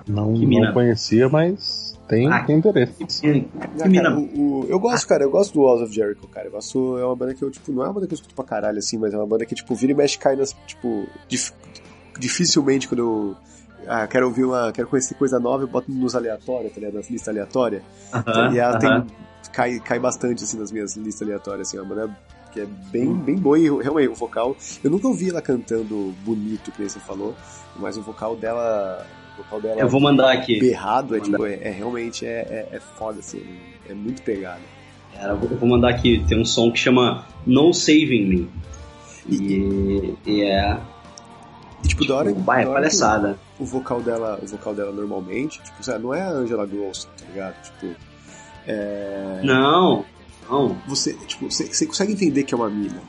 Não, 0.06 0.32
não 0.32 0.72
conhecia, 0.74 1.30
mas 1.30 1.91
tem, 2.08 2.28
Ah, 2.30 2.42
tem 2.44 2.58
interesse. 2.58 2.92
que, 2.94 3.06
que 3.06 3.50
Ah, 3.82 3.88
mina. 3.88 4.02
cara, 4.10 4.18
o- 4.18 4.60
o- 4.60 4.66
eu 4.68 4.78
gosto, 4.78 5.06
cara, 5.06 5.22
eu 5.24 5.30
gosto 5.30 5.54
do 5.54 5.60
Walls 5.62 5.82
of 5.82 5.94
Jericho, 5.94 6.26
cara. 6.28 6.46
Eu 6.48 6.52
gosto, 6.52 6.98
é 6.98 7.04
uma 7.04 7.16
banda 7.16 7.34
que 7.34 7.42
eu, 7.42 7.50
tipo, 7.50 7.72
não 7.72 7.82
é 7.82 7.86
uma 7.86 7.94
banda 7.94 8.06
que 8.06 8.12
eu 8.12 8.16
escuto 8.16 8.34
pra 8.34 8.44
caralho, 8.44 8.78
assim, 8.78 8.98
mas 8.98 9.14
é 9.14 9.16
uma 9.16 9.26
banda 9.26 9.46
que, 9.46 9.54
tipo, 9.54 9.74
vira 9.74 9.92
e 9.92 9.94
mexe 9.94 10.18
cai 10.18 10.36
nas, 10.36 10.54
tipo, 10.66 11.06
dif- 11.28 11.52
dificilmente 12.18 12.88
quando 12.88 12.98
eu. 13.00 13.36
Ah, 13.86 14.06
quero 14.06 14.26
ouvir 14.26 14.44
uma. 14.44 14.70
Quero 14.72 14.86
conhecer 14.88 15.14
coisa 15.14 15.40
nova, 15.40 15.64
eu 15.64 15.68
boto 15.68 15.90
nos 15.90 16.14
aleatórios, 16.14 16.72
tá 16.72 16.78
ligado? 16.80 16.94
Nas 16.94 17.10
listas 17.10 17.28
aleatórias. 17.28 17.82
Aham, 18.12 18.52
e 18.52 18.58
ela 18.58 18.76
aham. 18.76 18.78
tem. 19.02 19.06
Cai, 19.52 19.80
cai 19.80 19.98
bastante, 19.98 20.44
assim, 20.44 20.56
nas 20.58 20.70
minhas 20.70 20.96
listas 20.96 21.22
aleatórias, 21.26 21.68
assim, 21.68 21.76
é 21.76 21.82
uma 21.82 21.94
banda 21.94 22.16
que 22.52 22.60
é 22.60 22.66
bem, 22.66 23.12
bem 23.14 23.36
boa 23.36 23.58
e 23.58 23.62
realmente 23.68 24.08
o 24.08 24.14
vocal. 24.14 24.56
Eu 24.84 24.90
nunca 24.90 25.08
ouvi 25.08 25.30
ela 25.30 25.42
cantando 25.42 26.14
bonito, 26.24 26.70
que 26.70 26.82
você 26.88 27.00
falou, 27.00 27.34
mas 27.76 27.96
o 27.96 28.02
vocal 28.02 28.36
dela. 28.36 29.04
O 29.38 29.42
vocal 29.42 29.60
dela 29.60 29.80
Eu 29.80 29.88
vou 29.88 30.00
mandar 30.00 30.32
aqui. 30.32 30.60
berrado 30.60 31.16
é, 31.16 31.20
tipo, 31.20 31.44
é, 31.46 31.54
é 31.62 31.70
realmente 31.70 32.26
é, 32.26 32.68
é, 32.72 32.76
é 32.76 32.80
foda, 32.80 33.18
assim, 33.20 33.42
é 33.88 33.94
muito 33.94 34.22
pegado. 34.22 34.60
Cara, 35.14 35.32
eu 35.32 35.36
vou- 35.38 35.68
mandar 35.68 35.90
aqui. 35.90 36.24
Tem 36.28 36.40
um 36.40 36.44
som 36.44 36.70
que 36.70 36.78
chama 36.78 37.26
No 37.46 37.72
Saving 37.72 38.26
Me. 38.26 38.48
E, 39.28 40.14
e 40.26 40.42
é. 40.42 40.78
E, 41.84 41.88
tipo, 41.88 42.06
da 42.06 42.16
hora, 42.16 42.28
Tipo, 42.30 42.40
bah, 42.40 42.60
é 42.60 42.66
palhaçada. 42.66 43.38
O 43.58 43.64
vocal 43.64 44.00
dela, 44.00 44.38
o 44.42 44.46
vocal 44.46 44.74
dela 44.74 44.92
normalmente, 44.92 45.60
tipo, 45.62 45.82
sabe, 45.84 46.02
não 46.02 46.14
é 46.14 46.20
a 46.22 46.28
Angela 46.30 46.66
Gross, 46.66 47.04
tá 47.04 47.24
ligado? 47.28 47.54
Tipo, 47.62 47.94
é, 48.66 49.40
Não, 49.44 50.04
não. 50.48 50.76
você, 50.86 51.14
tipo, 51.26 51.50
você, 51.50 51.66
você 51.66 51.86
consegue 51.86 52.12
entender 52.12 52.44
que 52.44 52.54
é 52.54 52.56
uma 52.56 52.70
mina. 52.70 53.00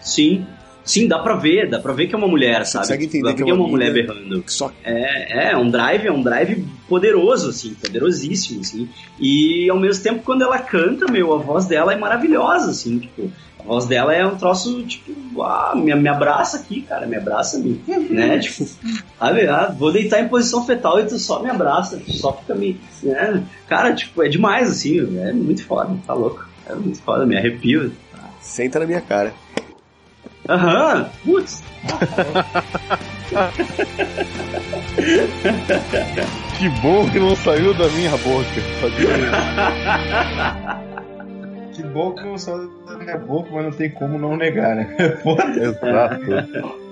Sim. 0.00 0.46
Sim, 0.88 1.06
dá 1.06 1.18
pra 1.18 1.34
ver, 1.34 1.68
dá 1.68 1.78
pra 1.78 1.92
ver 1.92 2.06
que 2.06 2.14
é 2.14 2.18
uma 2.18 2.26
mulher, 2.26 2.64
sabe? 2.64 2.86
consegue 2.86 3.04
entender 3.04 3.28
dá 3.28 3.34
que 3.34 3.42
é 3.42 3.44
que 3.44 3.50
é 3.50 3.54
uma 3.54 3.68
mulher 3.68 3.92
berrando. 3.92 4.42
Só 4.46 4.72
É, 4.82 5.50
é 5.50 5.56
um 5.56 5.70
drive, 5.70 6.06
é 6.06 6.10
um 6.10 6.22
drive 6.22 6.64
poderoso, 6.88 7.50
assim, 7.50 7.74
poderosíssimo, 7.74 8.62
assim. 8.62 8.88
E 9.20 9.68
ao 9.68 9.78
mesmo 9.78 10.02
tempo, 10.02 10.22
quando 10.24 10.42
ela 10.42 10.58
canta, 10.58 11.06
meu, 11.12 11.34
a 11.34 11.36
voz 11.36 11.66
dela 11.66 11.92
é 11.92 11.96
maravilhosa, 11.96 12.70
assim, 12.70 13.00
tipo, 13.00 13.30
a 13.58 13.64
voz 13.64 13.84
dela 13.84 14.14
é 14.14 14.26
um 14.26 14.36
troço, 14.36 14.82
tipo, 14.84 15.42
ah, 15.42 15.74
me, 15.76 15.94
me 15.94 16.08
abraça 16.08 16.56
aqui, 16.56 16.80
cara, 16.80 17.06
me 17.06 17.16
abraça, 17.16 17.58
me, 17.58 17.78
né, 18.08 18.38
tipo, 18.40 18.66
sabe, 19.18 19.46
ah, 19.46 19.74
vou 19.78 19.92
deitar 19.92 20.20
em 20.20 20.28
posição 20.28 20.64
fetal 20.64 20.98
e 21.00 21.04
tu 21.04 21.18
só 21.18 21.42
me 21.42 21.50
abraça, 21.50 22.00
tu 22.02 22.14
só 22.14 22.32
fica 22.32 22.54
me, 22.54 22.80
né, 23.02 23.44
cara, 23.68 23.92
tipo, 23.94 24.22
é 24.22 24.28
demais, 24.28 24.70
assim, 24.70 25.00
é 25.20 25.34
muito 25.34 25.62
foda, 25.66 25.94
tá 26.06 26.14
louco, 26.14 26.48
é 26.66 26.74
muito 26.74 26.98
foda, 27.02 27.26
me 27.26 27.36
arrepio. 27.36 27.92
senta 28.40 28.78
na 28.78 28.86
minha 28.86 29.02
cara. 29.02 29.34
Aham, 30.48 31.10
putz, 31.24 31.62
Que 36.58 36.68
bom 36.80 37.08
que 37.10 37.18
não 37.18 37.36
saiu 37.36 37.74
da 37.74 37.86
minha 37.88 38.16
boca. 38.16 38.46
Que 41.74 41.82
bom 41.82 42.14
que 42.14 42.24
não 42.24 42.38
saiu 42.38 42.70
da 42.86 42.96
minha 42.96 43.18
boca, 43.18 43.50
mas 43.52 43.64
não 43.64 43.72
tem 43.72 43.90
como 43.90 44.18
não 44.18 44.36
negar, 44.36 44.74
né? 44.74 44.86
Foda. 45.22 45.44
Exato. 45.44 46.87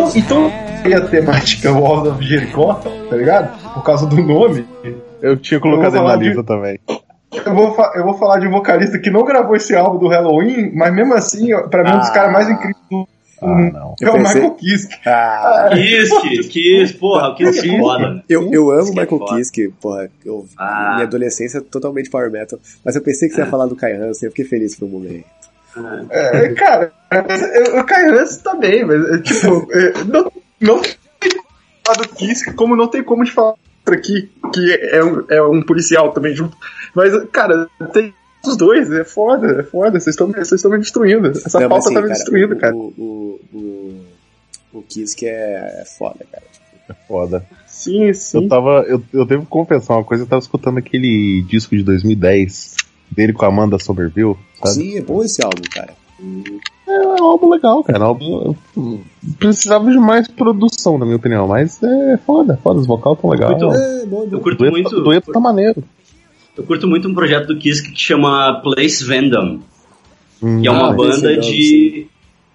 Então, 0.00 0.10
então 0.14 0.52
e 0.86 0.92
a 0.94 1.00
temática 1.00 1.72
Walls 1.72 2.08
of 2.08 2.22
Jericho, 2.24 2.74
tá 3.08 3.16
ligado? 3.16 3.72
Por 3.74 3.82
causa 3.82 4.06
do 4.06 4.16
nome. 4.22 4.66
Eu 5.22 5.36
tinha 5.36 5.58
colocado 5.60 5.92
ele 5.94 5.96
na 5.96 6.02
falar 6.02 6.16
de- 6.16 6.24
lista 6.26 6.42
também. 6.44 6.78
Eu 7.44 7.54
vou, 7.54 7.76
eu 7.94 8.04
vou 8.04 8.14
falar 8.18 8.38
de 8.38 8.46
um 8.46 8.50
vocalista 8.50 8.98
que 8.98 9.10
não 9.10 9.24
gravou 9.24 9.56
esse 9.56 9.74
álbum 9.74 9.98
do 9.98 10.08
Halloween, 10.08 10.70
mas 10.74 10.94
mesmo 10.94 11.14
assim, 11.14 11.48
pra 11.70 11.82
mim, 11.82 11.90
um 11.96 11.98
dos 11.98 12.08
Ah. 12.10 12.12
caras 12.12 12.32
mais 12.32 12.48
incríveis 12.48 12.76
do 12.90 13.08
Ah, 13.42 13.46
não. 13.72 13.94
é 14.00 14.08
o 14.10 14.12
pensei- 14.14 14.40
Michael 14.42 14.50
Kiske. 14.52 14.94
Ah, 15.06 15.70
Kiss, 15.72 16.48
Kiss, 16.48 16.94
porra, 16.94 17.28
o 17.30 17.34
Kiss 17.34 17.58
é 17.68 17.78
foda. 17.78 18.24
eu, 18.28 18.52
eu 18.52 18.70
amo 18.70 18.92
que 18.92 18.98
é 18.98 19.02
Michael 19.02 19.18
foda. 19.18 19.36
Kiske, 19.36 19.68
porra, 19.80 20.08
eu, 20.24 20.46
Ah. 20.56 20.92
minha 20.94 21.06
adolescência 21.06 21.58
é 21.58 21.60
totalmente 21.60 22.08
power 22.08 22.30
metal, 22.30 22.58
mas 22.84 22.94
eu 22.94 23.02
pensei 23.02 23.28
que 23.28 23.34
você 23.34 23.40
ia 23.40 23.46
falar 23.46 23.66
do 23.66 23.74
Kai 23.74 23.92
Hansen, 23.94 24.26
eu 24.28 24.30
fiquei 24.30 24.44
feliz 24.44 24.76
por 24.76 24.84
um 24.86 24.88
momento. 24.90 25.24
É, 26.10 26.48
cara, 26.54 26.92
eu- 27.10 27.80
o 27.80 27.84
Kai 27.84 28.08
Hansen 28.08 28.42
tá 28.42 28.54
bem, 28.54 28.84
mas, 28.84 29.04
é, 29.10 29.18
tipo, 29.18 29.68
é, 29.72 30.04
não, 30.04 30.32
não 30.60 30.82
tem 30.82 31.30
como 31.32 31.46
falar 31.84 31.98
do 31.98 32.08
Kiske, 32.08 32.52
como 32.54 32.76
não 32.76 32.88
tem 32.88 33.02
como 33.02 33.24
te 33.24 33.32
falar 33.32 33.48
outro 33.50 33.94
aqui, 33.94 34.30
que 34.52 34.72
é 34.72 35.04
um, 35.04 35.24
é 35.28 35.42
um 35.42 35.62
policial 35.62 36.12
também 36.12 36.34
junto. 36.34 36.56
Mas, 36.94 37.12
cara, 37.30 37.68
tem 37.92 38.14
os 38.46 38.56
dois, 38.56 38.90
é 38.92 39.04
foda, 39.04 39.60
é 39.60 39.62
foda, 39.62 39.98
vocês 39.98 40.14
estão 40.14 40.28
vocês 40.28 40.52
estão 40.52 40.70
me 40.70 40.78
destruindo. 40.78 41.28
Essa 41.28 41.60
Não, 41.60 41.68
pauta 41.68 41.86
assim, 41.86 41.94
tá 41.94 42.00
me 42.02 42.08
cara, 42.08 42.18
destruindo, 42.18 42.54
o, 42.54 42.58
cara. 42.58 42.74
O, 42.74 42.94
o, 42.98 43.40
o, 43.52 44.04
o 44.78 44.82
Kiske 44.82 45.26
é, 45.26 45.82
é 45.82 45.84
foda, 45.84 46.24
cara. 46.30 46.44
Foda. 47.08 47.44
Sim, 47.66 48.12
sim. 48.12 48.42
Eu 48.42 48.48
tava. 48.48 48.84
Eu, 48.86 49.02
eu 49.12 49.24
devo 49.24 49.46
confessar 49.46 49.94
uma 49.94 50.04
coisa, 50.04 50.22
eu 50.24 50.26
tava 50.28 50.40
escutando 50.40 50.78
aquele 50.78 51.42
disco 51.48 51.74
de 51.74 51.82
2010 51.82 52.76
dele 53.14 53.32
com 53.32 53.44
a 53.44 53.48
Amanda 53.48 53.78
Somerville, 53.78 54.36
sabe? 54.62 54.74
Sim, 54.74 54.98
é 54.98 55.02
bom 55.02 55.22
esse 55.22 55.42
álbum, 55.44 55.62
cara. 55.72 55.94
É 56.86 56.98
um 57.00 57.24
álbum 57.24 57.48
legal, 57.50 57.82
cara. 57.82 58.00
Um 58.00 58.06
álbum, 58.06 58.54
precisava 59.38 59.90
de 59.90 59.98
mais 59.98 60.28
produção, 60.28 60.98
na 60.98 61.04
minha 61.04 61.16
opinião, 61.16 61.48
mas 61.48 61.82
é 61.82 62.18
foda, 62.26 62.58
foda, 62.62 62.80
os 62.80 62.86
vocais 62.86 63.18
tão 63.20 63.30
legais. 63.30 63.50
Muito- 63.52 63.74
É, 63.74 64.06
bom, 64.06 64.28
Eu 64.30 64.40
curto 64.40 64.58
dueto, 64.58 64.72
muito. 64.72 64.96
o 64.96 65.00
dueto 65.02 65.32
tá 65.32 65.40
maneiro. 65.40 65.82
Eu 66.56 66.62
curto 66.64 66.86
muito 66.86 67.08
um 67.08 67.14
projeto 67.14 67.48
do 67.48 67.58
Kiss 67.58 67.82
que 67.82 67.98
chama 67.98 68.60
Place 68.62 69.04
Vandom, 69.04 69.60
Hum, 70.42 70.60
que 70.60 70.68
é 70.68 70.70
uma 70.70 70.90
Ah, 70.90 70.92
banda 70.92 71.32
não, 71.34 71.40
de. 71.40 72.06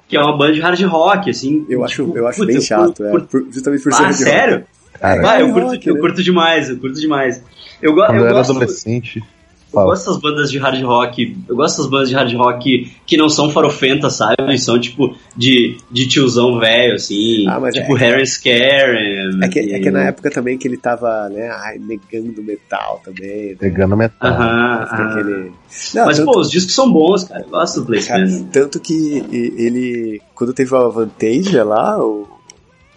que 0.08 0.16
é 0.16 0.22
uma 0.22 0.38
banda 0.38 0.54
de 0.54 0.60
hard 0.62 0.82
rock, 0.84 1.30
assim. 1.30 1.66
Eu 1.68 1.84
acho, 1.84 2.04
tipo, 2.06 2.18
eu 2.18 2.28
acho 2.28 2.40
putz, 2.40 2.54
bem 2.54 2.62
chato, 2.62 3.04
é, 3.04 3.12
curto- 3.12 3.28
por- 3.28 3.52
justamente 3.52 3.84
por 3.84 3.92
ser 3.94 4.00
Ah, 4.02 4.06
hard 4.06 4.16
rock. 4.16 4.24
sério? 4.30 4.64
Cara, 5.00 5.30
Ah, 5.32 5.40
eu 5.42 5.52
curto, 5.54 5.68
rock, 5.70 5.88
eu 5.88 5.96
né? 5.96 6.00
curto 6.02 6.24
demais, 6.24 6.70
eu 6.70 6.78
curto 6.78 7.00
demais. 7.00 7.44
Eu, 7.82 7.94
go 7.94 8.02
quando 8.06 8.16
eu 8.16 8.22
eu 8.22 8.26
era 8.28 8.34
gosto. 8.36 8.52
adolescente. 8.52 9.24
Eu 9.72 9.74
Fala. 9.74 9.86
gosto 9.92 10.06
dessas 10.08 10.22
bandas 10.22 10.52
de 10.52 10.58
hard 10.58 10.82
rock. 10.84 11.38
Eu 11.48 11.56
gosto 11.56 11.76
dessas 11.78 11.92
bandas 11.92 12.10
de 12.10 12.16
hard 12.16 12.34
rock 12.34 12.92
que 13.06 13.16
não 13.18 13.30
são 13.30 13.52
farofentas, 13.52 14.14
sabe? 14.16 14.34
Eles 14.40 14.64
são 14.64 14.80
tipo 14.80 15.16
de, 15.38 15.78
de 15.92 16.08
tiozão 16.08 16.60
velho, 16.60 16.96
assim. 16.96 17.48
Ah, 17.48 17.60
mas 17.60 17.76
tipo 17.76 17.96
é- 17.96 18.00
Harry 18.00 18.26
Scarum. 18.26 19.44
É 19.44 19.48
que, 19.48 19.60
é 19.60 19.80
que 19.80 19.92
na 19.92 20.06
época 20.06 20.32
também 20.32 20.58
que 20.58 20.68
ele 20.68 20.76
tava, 20.78 21.30
né, 21.30 21.50
ai, 21.52 21.78
negando 21.78 22.42
metal 22.42 23.00
também. 23.06 23.50
Né? 23.52 23.56
Pegando 23.60 23.96
metal. 23.96 24.32
Aham, 24.32 24.88
aquele... 24.90 25.52
Não, 25.94 26.06
Mas, 26.06 26.18
tanto, 26.18 26.32
pô, 26.32 26.40
os 26.40 26.50
discos 26.50 26.74
são 26.74 26.92
bons, 26.92 27.24
cara. 27.26 27.42
Eu 27.42 27.50
gosto 27.50 27.82
do 27.82 27.92
Man. 27.92 28.44
tanto 28.52 28.80
que 28.80 29.24
ele, 29.32 30.20
quando 30.34 30.52
teve 30.54 30.74
o 30.74 30.90
Vantage 30.92 31.58
lá, 31.62 32.04
o, 32.04 32.28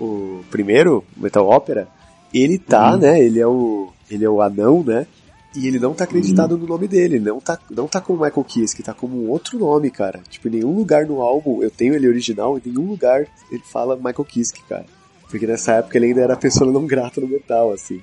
o 0.00 0.40
primeiro, 0.50 1.04
Metal 1.16 1.46
Opera, 1.48 1.86
ele 2.32 2.56
tá, 2.58 2.92
Uhum. 2.92 2.96
né, 2.98 3.22
ele 3.22 3.38
é 3.38 3.46
o, 3.46 3.90
ele 4.10 4.24
é 4.24 4.28
o 4.30 4.40
anão, 4.40 4.82
né, 4.82 5.06
e 5.54 5.66
ele 5.66 5.78
não 5.78 5.92
tá 5.92 6.04
acreditado 6.04 6.56
no 6.56 6.66
nome 6.66 6.88
dele, 6.88 7.18
não 7.18 7.40
tá, 7.40 7.58
não 7.70 7.86
tá 7.86 8.00
como 8.00 8.24
Michael 8.24 8.44
Kiske, 8.44 8.82
tá 8.82 8.94
como 8.94 9.22
um 9.22 9.28
outro 9.28 9.58
nome, 9.58 9.90
cara. 9.90 10.20
Tipo, 10.28 10.48
em 10.48 10.52
nenhum 10.52 10.74
lugar 10.74 11.06
no 11.06 11.20
álbum, 11.20 11.62
eu 11.62 11.70
tenho 11.70 11.94
ele 11.94 12.08
original, 12.08 12.56
em 12.56 12.70
nenhum 12.70 12.86
lugar 12.86 13.26
ele 13.50 13.62
fala 13.64 13.96
Michael 13.96 14.24
Kiske, 14.24 14.62
cara. 14.68 14.86
Porque 15.28 15.46
nessa 15.46 15.72
época 15.74 15.98
ele 15.98 16.06
ainda 16.06 16.22
era 16.22 16.36
pessoa 16.36 16.70
não 16.70 16.86
grata 16.86 17.20
no 17.20 17.28
metal, 17.28 17.72
assim. 17.72 18.00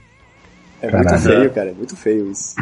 É 0.82 0.92
muito 0.92 1.06
Caraca. 1.06 1.20
feio, 1.20 1.52
cara, 1.52 1.70
é 1.70 1.74
muito 1.74 1.96
feio 1.96 2.32
isso. 2.32 2.56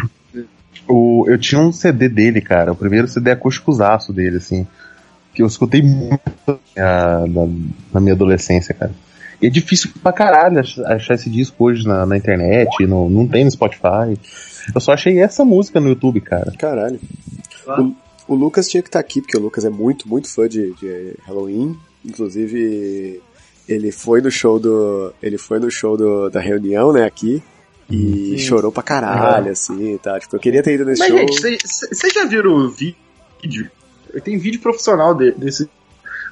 O, 0.88 1.26
eu 1.28 1.38
tinha 1.38 1.62
um 1.62 1.72
CD 1.72 2.10
dele, 2.10 2.42
cara. 2.42 2.72
O 2.72 2.76
primeiro 2.76 3.08
CD 3.08 3.32
acústicozaço 3.32 4.12
dele, 4.12 4.38
assim. 4.38 4.68
Que 5.34 5.44
eu 5.44 5.48
escutei 5.48 5.82
muito 5.82 6.60
ah, 6.78 7.26
na, 7.28 7.48
na 7.94 8.00
minha 8.00 8.14
adolescência, 8.14 8.74
cara. 8.74 8.92
E 9.42 9.48
é 9.48 9.50
difícil 9.50 9.92
pra 10.02 10.12
caralho 10.12 10.60
ach- 10.60 10.80
achar 10.80 11.14
esse 11.16 11.30
disco 11.30 11.66
hoje 11.66 11.86
na, 11.88 12.06
na 12.06 12.18
internet, 12.18 12.86
no, 12.88 13.10
não 13.10 13.28
tem 13.28 13.44
no 13.46 13.52
Spotify. 13.52 14.18
Eu 14.74 14.82
só 14.82 14.94
achei 14.94 15.20
essa 15.20 15.46
música 15.46 15.80
no 15.80 15.90
YouTube, 15.90 16.20
cara. 16.22 16.52
Caralho. 16.58 17.00
Ah. 17.68 17.88
O 18.28 18.36
Lucas 18.36 18.68
tinha 18.68 18.82
que 18.84 18.90
estar 18.90 19.00
aqui, 19.00 19.22
porque 19.22 19.38
o 19.38 19.40
Lucas 19.40 19.64
é 19.64 19.70
muito, 19.70 20.08
muito 20.10 20.28
fã 20.34 20.48
de, 20.50 20.74
de 20.74 21.14
Halloween. 21.26 21.78
Inclusive, 22.04 23.22
ele 23.70 23.92
foi 23.92 24.22
no 24.22 24.30
show 24.32 24.60
do. 24.60 25.14
Ele 25.22 25.38
foi 25.38 25.60
no 25.60 25.70
show 25.72 25.96
do, 25.96 26.30
da 26.30 26.40
reunião, 26.42 26.92
né, 26.92 27.06
aqui. 27.06 27.42
E 27.90 28.32
Sim. 28.32 28.38
chorou 28.40 28.70
pra 28.72 28.84
caralho, 28.84 29.50
assim, 29.52 29.98
tá? 30.04 30.20
Tipo, 30.20 30.36
eu 30.36 30.40
queria 30.42 30.62
ter 30.62 30.74
ido 30.76 30.84
nesse 30.84 31.00
Mas, 31.00 31.10
show. 31.10 31.18
gente, 31.50 31.64
vocês 31.66 32.14
já 32.14 32.26
viram 32.26 32.52
o 32.54 32.70
vídeo? 32.70 33.72
Tem 34.26 34.38
vídeo 34.38 34.60
profissional 34.60 35.14
de- 35.16 35.32
desse. 35.32 35.70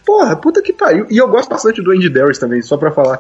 Porra, 0.06 0.36
puta 0.36 0.62
que 0.62 0.72
pariu. 0.74 1.08
E 1.10 1.18
eu 1.18 1.28
gosto 1.28 1.50
bastante 1.50 1.82
do 1.82 1.92
Andy 1.92 2.10
Darius 2.10 2.38
também, 2.38 2.62
só 2.62 2.78
pra 2.78 2.92
falar. 2.92 3.18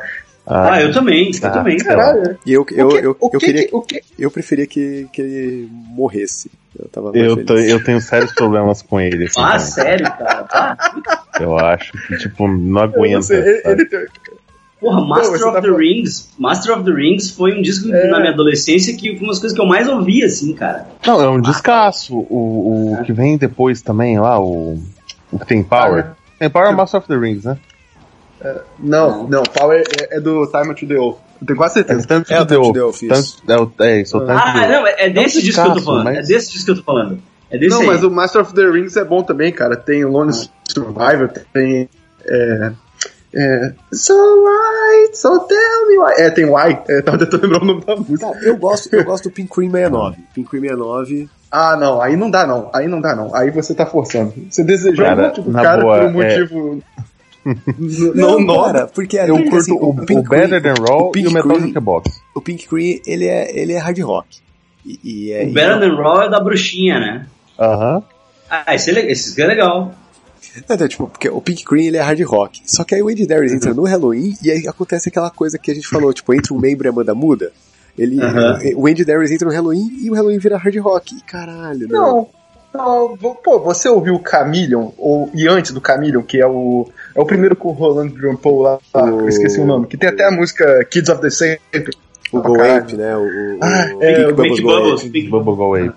Ah, 0.47 0.79
eu 0.79 0.91
também, 0.93 1.31
eu 1.33 1.41
tá. 1.41 1.49
também. 1.49 1.77
Caralho. 1.77 2.37
E 2.45 2.53
eu, 2.53 2.63
eu, 2.71 2.91
eu, 2.91 3.17
eu 3.19 3.29
que 3.31 3.37
queria, 3.39 3.67
que- 3.67 3.75
o 3.75 3.81
que- 3.81 4.01
eu 4.19 4.29
preferia 4.29 4.67
que, 4.67 5.07
que 5.11 5.19
ele 5.21 5.69
morresse. 5.71 6.51
Eu 6.77 6.87
tava 6.89 7.11
mais 7.11 7.23
Eu, 7.25 7.31
feliz. 7.33 7.47
tô- 7.47 7.57
eu 7.57 7.83
tenho 7.83 7.99
sérios 7.99 8.31
problemas 8.33 8.83
com 8.83 9.01
ele. 9.01 9.25
assim, 9.25 9.39
Ah, 9.41 9.47
cara. 9.47 9.59
sério, 9.59 10.05
cara. 10.05 10.45
Ah, 10.51 11.21
Eu 11.41 11.57
acho 11.57 11.91
que, 12.07 12.17
tipo, 12.17 12.47
não 12.47 12.55
eu 12.57 12.63
não 12.63 12.81
aguenta. 12.81 13.21
sei, 13.23 13.39
ele, 13.39 13.61
ele 13.65 13.85
tem- 13.85 14.05
porra, 14.79 15.01
Master 15.03 15.31
você 15.31 15.43
of 15.45 15.53
tá 15.55 15.61
the 15.61 15.67
falando- 15.67 15.77
Rings. 15.79 16.29
Master 16.37 16.73
of 16.77 16.83
the 16.85 16.91
Rings 16.91 17.31
foi 17.31 17.57
um 17.57 17.61
disco 17.63 17.91
É. 17.91 18.07
na 18.07 18.19
minha 18.19 18.31
adolescência 18.31 18.95
que 18.95 19.15
foi 19.15 19.19
uma 19.25 19.29
das 19.29 19.39
coisas 19.39 19.55
que 19.57 19.63
eu 19.63 19.67
mais 19.67 19.87
ouvi, 19.87 20.23
assim, 20.23 20.53
cara. 20.53 20.85
Não, 21.07 21.19
é 21.21 21.27
um 21.29 21.41
descasso. 21.41 22.15
O, 22.29 22.93
o 22.99 23.03
que 23.03 23.11
vem 23.13 23.35
depois 23.35 23.81
também 23.81 24.19
lá, 24.19 24.39
o, 24.39 24.77
o 25.31 25.39
que 25.39 25.47
tem 25.47 25.63
Power. 25.63 26.11
Tem 26.39 26.49
Power 26.49 26.69
é 26.69 26.75
Master 26.75 26.99
of 26.99 27.07
the 27.07 27.15
Rings, 27.17 27.45
né? 27.45 27.57
Não, 28.79 29.27
não, 29.27 29.43
Power 29.43 29.81
é, 30.01 30.17
é 30.17 30.19
do 30.19 30.45
Time 30.47 30.75
to 30.75 30.85
the 30.87 30.95
Oath. 30.99 31.17
Eu 31.41 31.47
tenho 31.47 31.57
quase 31.57 31.79
É 31.79 31.83
certeza. 31.83 32.07
tanto 32.07 32.31
É 32.31 32.41
o 32.41 32.45
que 32.45 32.53
Time 32.53 32.67
to 32.67 32.73
the 32.73 32.83
Oath, 32.83 33.01
isso. 33.01 33.41
É, 33.47 33.57
o- 33.57 33.71
é 33.79 34.01
isso, 34.01 34.17
o 34.17 34.21
Time 34.25 34.33
to 34.37 34.43
Ah, 34.45 34.53
the 34.53 34.59
Oath. 34.59 34.69
não, 34.69 34.87
é, 34.87 34.95
é 34.97 35.09
desse 35.09 35.39
É 35.39 35.41
disco 35.41 35.61
que 35.63 35.67
eu 35.69 35.73
tô 35.75 35.81
falando. 35.81 36.09
É 36.09 36.21
desse 36.21 36.51
disco 36.51 36.65
que 36.65 36.71
eu 36.71 36.75
tô 36.75 36.83
falando. 36.83 37.19
É 37.49 37.57
desse 37.57 37.69
Não, 37.73 37.81
aí. 37.81 37.87
mas 37.87 38.03
o 38.03 38.11
Master 38.11 38.41
of 38.41 38.53
the 38.53 38.65
Rings 38.69 38.95
é 38.97 39.03
bom 39.03 39.23
também, 39.23 39.51
cara. 39.51 39.75
Tem 39.75 40.03
o 40.05 40.09
Lone 40.11 40.33
Survivor, 40.67 41.29
tem. 41.53 41.89
É, 42.27 42.71
é, 43.35 43.73
so 43.91 44.13
why, 44.13 45.09
so 45.13 45.39
tell 45.39 45.87
me 45.89 45.97
why. 45.97 46.13
É, 46.17 46.29
tem 46.29 46.45
Why. 46.45 46.77
É, 46.87 47.01
tava 47.01 47.17
tentando 47.17 47.41
lembrar 47.43 47.61
o 47.61 47.65
nome 47.65 47.83
da 47.85 47.95
música. 47.95 48.19
Cara, 48.31 48.39
eu 48.45 48.57
gosto, 48.57 48.95
eu 48.95 49.03
gosto 49.03 49.25
do 49.25 49.31
Pink 49.31 49.49
Cream 49.53 49.71
69. 49.71 50.17
Pink 50.33 50.49
Cream 50.49 50.61
69. 50.63 51.29
Ah, 51.51 51.75
não, 51.77 52.01
aí 52.01 52.15
não 52.15 52.29
dá, 52.31 52.45
não. 52.47 52.69
Aí 52.73 52.87
não 52.87 52.99
dá, 53.01 53.15
não. 53.15 53.33
Aí 53.35 53.51
você 53.51 53.73
tá 53.75 53.85
forçando. 53.85 54.33
Você 54.49 54.63
desejou 54.63 55.05
Cara, 55.05 55.33
um 55.39 55.51
na 55.51 55.61
cara 55.61 55.81
boa, 55.81 55.99
por 55.99 56.15
um 56.15 56.21
é- 56.21 56.39
motivo. 56.39 56.83
Não, 58.15 58.39
não, 58.39 58.63
cara, 58.63 58.87
porque 58.87 59.17
Eu 59.17 59.27
porque, 59.35 59.43
curto 59.51 59.57
assim, 59.57 59.71
o, 59.73 59.89
o, 59.89 60.05
Pink 60.05 60.27
Better 60.27 60.59
Cream- 60.59 60.73
Than 60.75 60.83
Raw 60.83 60.99
o 61.09 61.11
Pink 61.11 61.25
e 61.27 61.29
o 61.29 61.31
Metal 61.31 61.51
Cream- 61.51 61.67
Jukebox. 61.67 62.21
o 62.33 62.41
Pink 62.41 62.67
Cream, 62.67 62.99
ele 63.05 63.27
é, 63.27 63.55
ele 63.55 63.73
é 63.73 63.77
hard 63.77 63.99
rock. 63.99 64.39
E, 64.83 64.99
e 65.03 65.31
é, 65.31 65.43
O 65.43 65.49
e 65.49 65.51
Better 65.53 65.73
é- 65.75 65.79
Than 65.79 65.95
Raw 65.95 66.21
é 66.23 66.29
da 66.29 66.39
bruxinha, 66.39 66.99
né? 66.99 67.27
Aham. 67.59 68.01
Ah, 68.49 68.73
esse, 68.73 68.89
é 68.97 69.11
esse 69.11 69.39
é 69.39 69.45
legal. 69.45 69.93
Não, 70.67 70.75
então, 70.75 70.87
tipo, 70.87 71.07
porque 71.07 71.29
o 71.29 71.41
Pink 71.41 71.63
Cream 71.65 71.85
ele 71.87 71.97
é 71.97 72.01
hard 72.01 72.21
rock. 72.21 72.61
Só 72.65 72.83
que 72.83 72.95
aí 72.95 73.01
o 73.01 73.09
Andy 73.09 73.25
Darius 73.25 73.51
entra 73.53 73.73
no 73.73 73.83
Halloween 73.83 74.33
e 74.43 74.51
aí 74.51 74.67
acontece 74.67 75.09
aquela 75.09 75.29
coisa 75.29 75.57
que 75.57 75.71
a 75.71 75.75
gente 75.75 75.87
falou, 75.87 76.13
tipo, 76.13 76.33
entre 76.33 76.53
um 76.53 76.59
membro 76.59 76.87
e 76.87 76.89
a 76.89 76.91
banda 76.91 77.13
muda. 77.15 77.51
Ele, 77.97 78.21
Aham. 78.21 78.59
O 78.75 78.87
Andy 78.87 79.05
Darius 79.05 79.31
entra 79.31 79.47
no 79.47 79.53
Halloween 79.53 79.89
e 80.01 80.09
o 80.09 80.13
Halloween 80.13 80.37
vira 80.37 80.57
hard 80.57 80.75
rock. 80.77 81.15
E 81.15 81.21
caralho, 81.21 81.87
não. 81.87 82.27
Não, 82.73 83.17
não, 83.21 83.35
pô, 83.35 83.57
você 83.61 83.87
ouviu 83.87 84.15
o 84.15 84.21
Chameleon, 84.29 84.89
ou, 84.97 85.29
e 85.33 85.47
antes 85.47 85.71
do 85.71 85.81
Chameleon, 85.85 86.21
que 86.21 86.41
é 86.41 86.45
o. 86.45 86.85
É 87.15 87.21
o 87.21 87.25
primeiro 87.25 87.55
com 87.55 87.69
o 87.69 87.71
Roland 87.71 88.09
Drumpel 88.09 88.57
lá, 88.59 88.79
lá, 88.93 89.03
O- 89.05 89.21
eu 89.21 89.29
esqueci 89.29 89.61
o 89.61 89.65
nome, 89.65 89.87
que 89.87 89.95
tem 89.95 90.09
até 90.09 90.25
a 90.27 90.31
música 90.31 90.83
Kids 90.91 91.07
of 91.09 91.21
the 91.21 91.29
Century. 91.29 91.95
O 92.33 92.39
Ah, 92.39 92.41
Go. 92.41 92.61
Ape, 92.61 92.97
né? 92.97 93.15
O, 93.15 93.21
o, 93.21 93.59
Ah, 93.61 93.91
o 93.95 94.03
é, 94.03 94.29
Bubbles. 94.33 94.59
Ape. 95.05 95.29
Bubble 95.29 95.55
Go 95.55 95.63
Away. 95.63 95.91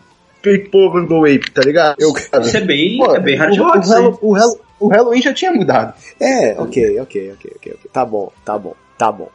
Power 0.71 1.07
Go 1.07 1.25
Ape, 1.25 1.51
tá 1.51 1.63
ligado? 1.63 1.97
Eu, 1.99 2.13
cara, 2.13 2.45
Isso 2.45 2.57
é 2.57 2.61
bem, 2.61 2.99
pô, 2.99 3.15
é 3.15 3.21
bem 3.21 3.37
hard 3.37 3.59
o, 3.59 3.63
rock, 3.63 3.79
o. 3.79 3.91
Hallo- 3.93 4.19
o, 4.23 4.35
Hallo- 4.35 4.61
o 4.81 4.89
Halloween 4.89 5.21
já 5.23 5.35
tinha 5.35 5.51
mudado. 5.53 5.95
É, 6.21 6.53
ok, 6.61 7.01
ok, 7.01 7.33
ok, 7.33 7.53
ok. 7.57 7.73
ok. 7.77 7.91
Tá 7.93 8.05
bom, 8.05 8.31
tá 8.45 8.57
bom, 8.59 8.75
tá 8.97 9.11
bom. 9.13 9.29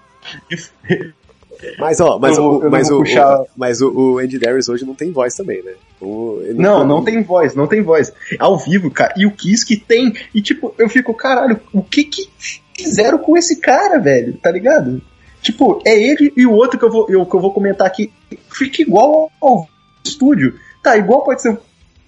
Mas 1.80 2.00
ó, 2.02 2.20
mas, 2.20 2.38
Eu 2.38 2.44
o, 2.44 2.54
eu 2.56 2.62
não 2.64 2.70
mas, 2.72 2.90
o, 2.90 2.98
puxar- 2.98 3.42
o- 3.42 3.48
mas 3.56 3.82
o, 3.82 3.90
o 3.92 4.18
Andy 4.20 4.38
Darius 4.40 4.68
hoje 4.68 4.86
não 4.86 4.96
tem 4.96 5.12
voz 5.12 5.34
também, 5.36 5.62
né? 5.64 5.74
O- 6.02 6.40
ele 6.44 6.56
Não, 6.56 6.86
não 6.86 7.04
tem 7.04 7.22
voz, 7.24 7.56
não 7.56 7.68
tem 7.68 7.82
voz. 7.82 8.12
Ao 8.40 8.58
vivo, 8.58 8.90
cara. 8.92 9.14
E 9.16 9.26
o 9.26 9.32
Kiss 9.32 9.66
que 9.66 9.78
tem. 9.78 10.14
E 10.34 10.42
tipo, 10.42 10.74
eu 10.78 10.90
fico, 10.90 11.14
caralho, 11.14 11.60
o 11.72 11.82
que 11.82 12.04
que 12.04 12.30
fizeram 12.76 13.18
com 13.18 13.38
esse 13.38 13.58
cara, 13.62 13.98
velho? 14.00 14.34
Tá 14.42 14.52
ligado? 14.52 15.02
Tipo, 15.42 15.82
é 15.86 15.98
ele 15.98 16.34
e 16.36 16.46
o 16.46 16.52
outro 16.52 16.78
que 16.80 16.86
eu 16.86 16.92
vou, 16.92 17.06
eu, 17.10 17.26
que 17.26 17.36
eu 17.36 17.40
vou 17.40 17.54
comentar 17.54 17.86
aqui. 17.88 18.12
Fica 18.52 18.82
igual 18.82 19.30
ao 19.42 19.68
estúdio. 20.04 20.56
Tá, 20.84 20.98
igual 20.98 21.24
pode 21.24 21.42
ser 21.42 21.52
um 21.52 21.58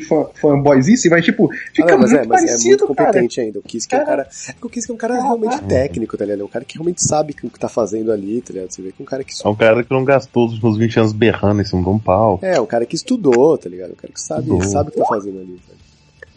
fã- 0.08 0.28
fanboyzice, 0.36 1.10
mas 1.10 1.24
tipo, 1.24 1.50
Ah, 1.52 1.58
fica 1.74 1.92
não, 1.92 2.00
mas, 2.00 2.12
muito 2.12 2.24
é, 2.24 2.28
mas 2.28 2.44
é 2.44 2.46
parecido, 2.48 2.68
muito 2.86 2.94
cara. 2.96 3.08
competente 3.08 3.40
ainda. 3.42 3.60
O 3.60 3.62
Kiss 3.64 3.88
que 3.88 3.96
é 3.96 4.02
um 4.02 4.06
cara. 4.06 4.28
É 4.50 4.54
que 4.54 4.66
o 4.68 4.70
Kiss 4.70 4.86
que 4.86 4.92
é 4.92 4.96
um 4.96 4.98
cara 4.98 5.16
realmente 5.22 5.62
técnico, 5.64 6.18
tá 6.18 6.26
ligado? 6.26 6.42
É 6.42 6.44
um 6.44 6.50
cara 6.50 6.66
que 6.66 6.76
realmente 6.78 7.02
sabe 7.02 7.32
o 7.32 7.50
que 7.50 7.60
tá 7.60 7.70
fazendo 7.70 8.12
ali, 8.12 8.42
tá 8.42 8.52
ligado? 8.54 8.72
Você 8.72 8.82
vê 8.82 8.90
que 8.92 9.02
é 9.02 9.04
um 9.04 9.06
cara 9.06 9.24
que. 9.24 9.32
É 9.44 9.48
um 9.48 9.56
cara 9.56 9.84
que 9.84 9.92
não 9.92 10.04
gastou 10.04 10.46
os 10.48 10.54
últimos 10.54 10.78
20 10.78 11.00
anos 11.00 11.14
berrando 11.14 11.62
em 11.62 11.66
cima 11.66 11.82
de 11.82 11.90
um 11.90 11.98
pau. 11.98 12.38
É, 12.42 12.60
um 12.60 12.66
cara 12.66 12.86
que 12.86 12.96
estudou, 12.96 13.58
tá 13.58 13.70
ligado? 13.70 13.92
Um 13.92 13.96
cara 13.96 14.12
que 14.12 14.22
sabe, 14.22 14.42
Estudou. 14.42 14.62
sabe 14.64 14.90
o 14.90 14.92
que 14.92 14.98
tá 15.00 15.06
fazendo 15.06 15.40
ali. 15.40 15.60
Tá? 15.68 15.74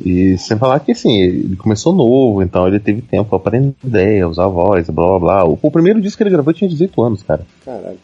E 0.06 0.38
sem 0.38 0.56
falar 0.56 0.78
que 0.78 0.92
assim, 0.92 1.20
ele 1.20 1.56
começou 1.56 1.92
novo, 1.92 2.40
então 2.40 2.68
ele 2.68 2.78
teve 2.78 3.02
tempo 3.02 3.28
pra 3.28 3.38
aprender 3.38 3.74
ideia, 3.82 4.28
usar 4.28 4.44
a 4.44 4.48
voz, 4.48 4.88
blá 4.88 5.04
blá 5.04 5.18
blá. 5.18 5.44
O, 5.44 5.58
o 5.60 5.70
primeiro 5.72 6.00
disco 6.00 6.18
que 6.18 6.22
ele 6.22 6.30
gravou 6.30 6.52
tinha 6.54 6.70
18 6.70 7.02
anos, 7.02 7.22
cara. 7.24 7.44
Caralho. 7.64 7.98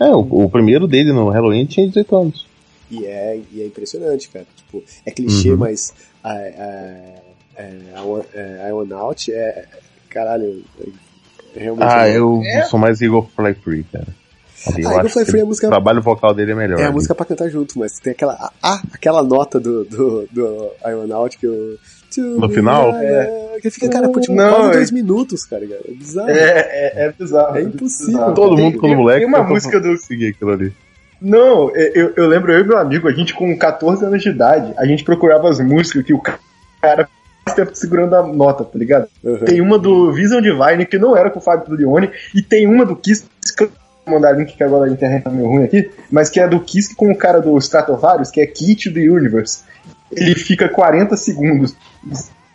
É, 0.00 0.06
o, 0.10 0.18
o 0.44 0.50
primeiro 0.50 0.88
dele 0.88 1.12
no 1.12 1.28
Halloween 1.28 1.66
tinha 1.66 1.86
18 1.86 2.16
anos. 2.16 2.48
E 2.90 3.04
é, 3.06 3.40
e 3.52 3.62
é 3.62 3.66
impressionante, 3.66 4.28
cara. 4.30 4.46
Tipo, 4.56 4.82
é 5.04 5.10
clichê, 5.10 5.50
Uhum. 5.50 5.58
mas 5.58 5.92
a, 6.24 6.30
a, 6.30 6.34
a, 7.56 8.00
a, 8.00 8.64
a 8.64 8.68
Iron 8.68 8.94
Out 8.96 9.32
é. 9.32 9.64
Caralho. 10.08 10.64
É 11.54 11.60
realmente. 11.60 11.86
Ah, 11.88 12.08
eu 12.08 12.40
É. 12.44 12.64
sou 12.64 12.78
mais 12.78 13.00
Eagle 13.02 13.28
Fly 13.36 13.54
Free, 13.54 13.84
cara. 13.92 14.06
Ali 14.66 14.82
eu 14.82 14.88
Ah, 14.88 14.92
Eagle 14.92 15.06
acho 15.06 15.14
Fly 15.14 15.24
Free 15.26 15.40
é 15.40 15.42
a 15.42 15.46
música- 15.46 15.66
O 15.66 15.70
trabalho 15.70 16.02
vocal 16.02 16.34
dele 16.34 16.52
é 16.52 16.54
melhor. 16.54 16.78
É 16.80 16.82
a 16.82 16.86
ali. 16.86 16.94
música 16.94 17.14
pra 17.14 17.26
cantar 17.26 17.48
junto, 17.48 17.78
mas 17.78 17.98
tem 18.00 18.12
aquela. 18.12 18.50
Ah, 18.62 18.82
aquela 18.92 19.22
nota 19.22 19.60
do, 19.60 19.84
do, 19.84 20.26
do 20.32 20.70
Iron 20.86 21.14
Out 21.14 21.38
que 21.38 21.46
eu. 21.46 21.76
No 22.16 22.48
final? 22.48 22.94
É. 22.96 23.58
Que 23.60 23.70
fica, 23.70 23.88
cara, 23.88 24.08
por 24.08 24.20
tipo, 24.20 24.34
Não, 24.34 24.50
quase 24.54 24.68
é- 24.70 24.72
dois 24.72 24.90
minutos, 24.90 25.44
cara. 25.44 25.64
É 25.64 25.92
bizarro. 25.92 26.30
É, 26.30 26.34
é, 26.34 26.92
é 27.06 27.12
bizarro. 27.12 27.56
É 27.58 27.62
impossível. 27.62 28.32
Todo 28.34 28.56
Tem- 28.56 28.64
mundo 28.64 28.78
quando 28.78 28.96
moleque. 28.96 29.20
Tem 29.20 29.28
uma 29.28 29.42
música 29.42 29.78
do. 29.78 29.96
seguir 29.98 30.28
aquilo 30.28 30.52
ali. 30.52 30.72
Não, 31.20 31.70
é, 31.74 31.92
eu, 31.94 32.12
eu 32.16 32.26
lembro 32.28 32.52
eu 32.52 32.60
e 32.60 32.64
meu 32.66 32.78
amigo, 32.78 33.08
a 33.08 33.12
gente 33.12 33.34
com 33.34 33.56
14 33.56 34.04
anos 34.04 34.22
de 34.22 34.28
idade, 34.28 34.72
a 34.76 34.86
gente 34.86 35.04
procurava 35.04 35.48
as 35.48 35.58
músicas 35.60 36.04
que 36.04 36.12
o 36.12 36.20
cara 36.20 37.08
tempo 37.54 37.74
segurando 37.74 38.14
a 38.14 38.22
nota, 38.22 38.62
tá 38.62 38.78
ligado? 38.78 39.08
Uhum. 39.24 39.38
Tem 39.38 39.60
uma 39.60 39.78
do 39.78 40.12
Vision 40.12 40.42
Divine, 40.42 40.84
que 40.86 40.98
não 40.98 41.16
era 41.16 41.30
com 41.30 41.38
o 41.38 41.42
Fábio 41.42 41.74
Leone, 41.74 42.10
e 42.34 42.42
tem 42.42 42.66
uma 42.66 42.84
do 42.84 42.94
Kiss, 42.94 43.24
que 43.56 43.68
mandar 44.06 44.32
link 44.32 44.56
que 44.56 44.62
agora 44.62 44.88
a 44.88 44.92
internet 44.92 45.24
tá 45.24 45.30
meio 45.30 45.48
ruim 45.48 45.64
aqui, 45.64 45.90
mas 46.10 46.28
que 46.28 46.40
é 46.40 46.46
do 46.46 46.60
Kiss 46.60 46.94
com 46.94 47.10
o 47.10 47.16
cara 47.16 47.40
do 47.40 47.56
Stratovarius, 47.58 48.30
que 48.30 48.40
é 48.40 48.46
Kit 48.46 48.90
the 48.90 49.00
Universe. 49.00 49.62
Ele 50.12 50.34
fica 50.34 50.68
40 50.68 51.16
segundos 51.16 51.74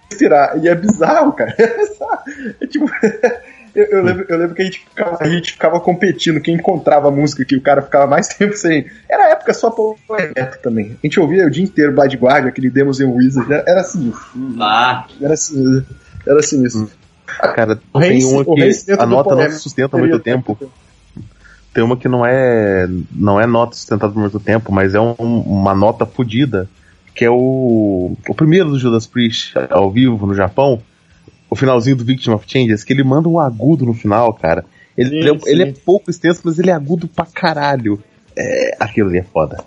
respirar, 0.10 0.58
e 0.62 0.68
é 0.68 0.76
bizarro, 0.76 1.34
cara. 1.34 1.56
É. 1.64 2.64
É 2.66 2.68
tipo... 2.68 2.86
Eu, 3.76 3.86
eu 3.86 4.04
lembro, 4.04 4.26
eu 4.30 4.38
lembro 4.38 4.56
que 4.56 4.62
a 4.62 4.66
gente, 4.66 4.80
ficava, 4.80 5.18
a 5.20 5.28
gente 5.30 5.52
ficava 5.54 5.80
competindo, 5.80 6.40
quem 6.40 6.56
encontrava 6.56 7.08
a 7.08 7.12
música 7.12 7.44
que 7.44 7.56
o 7.56 7.62
cara 7.62 7.82
ficava 7.82 8.06
mais 8.06 8.28
tempo 8.38 8.56
sem. 8.56 8.86
Era 9.10 9.26
a 9.26 9.30
época 9.30 9.54
só 9.54 9.72
poeta 9.72 10.60
também. 10.62 10.96
A 11.04 11.08
gente 11.08 11.20
ouvia 11.20 11.46
o 11.48 11.50
dia 11.52 11.64
inteiro 11.64 11.92
Bad 11.94 12.16
Guard, 12.18 12.46
aquele 12.48 12.70
Demos 12.70 13.00
and 13.02 13.10
Wizard. 13.10 13.52
Era, 13.52 13.64
era 13.68 13.82
assim. 13.82 14.14
Ah, 14.60 15.06
Era 15.22 15.34
assim. 15.34 15.84
Era 16.26 16.40
assim 16.40 16.64
isso. 16.64 16.92
Cara, 17.26 17.80
O 17.92 18.00
tem 18.00 18.10
Reis- 18.12 18.24
uma 18.26 18.44
que 18.46 18.92
a 19.00 19.06
nota 19.06 19.36
não 19.36 19.50
se 19.50 19.60
sustenta 19.60 19.96
há 19.98 20.00
muito 20.00 20.18
seria- 20.18 20.24
tempo. 20.24 20.58
Tem 21.74 21.84
uma 21.84 21.98
que 21.98 22.08
não 22.08 22.24
é 22.24 22.88
não 23.12 23.42
é 23.42 23.48
nota 23.48 23.76
sustentada 23.76 24.14
por 24.14 24.20
muito 24.20 24.40
tempo, 24.40 24.72
mas 24.72 24.94
é 24.94 25.00
um- 25.00 25.16
uma 25.18 25.74
nota 25.74 26.06
fodida, 26.06 26.70
que 27.16 27.26
é 27.26 27.30
o 27.32 28.16
o 28.30 28.36
primeiro 28.36 28.70
do 28.70 28.78
Judas 28.78 29.08
Priest 29.08 29.54
ao 29.72 29.90
vivo 29.90 30.28
no 30.28 30.36
Japão, 30.36 30.80
o 31.54 31.56
finalzinho 31.56 31.96
do 31.96 32.04
Victim 32.04 32.32
of 32.32 32.46
Changes, 32.48 32.84
que 32.84 32.92
ele 32.92 33.04
manda 33.04 33.30
um 33.30 33.40
agudo 33.40 33.86
no 33.86 33.94
final, 33.94 34.34
cara. 34.34 34.66
Ele, 34.98 35.10
Sim, 35.10 35.16
ele 35.18 35.30
é, 35.30 35.34
sim. 35.40 35.50
ele 35.50 35.64
é 35.64 35.74
pouco 35.86 36.10
extenso, 36.10 36.42
mas 36.44 36.58
ele 36.60 36.70
é 36.70 36.74
agudo 36.74 37.08
pra 37.08 37.26
caralho. 37.26 38.00
É, 38.36 38.76
aquilo 38.80 39.10
ali 39.10 39.20
é 39.20 39.24
foda. 39.24 39.64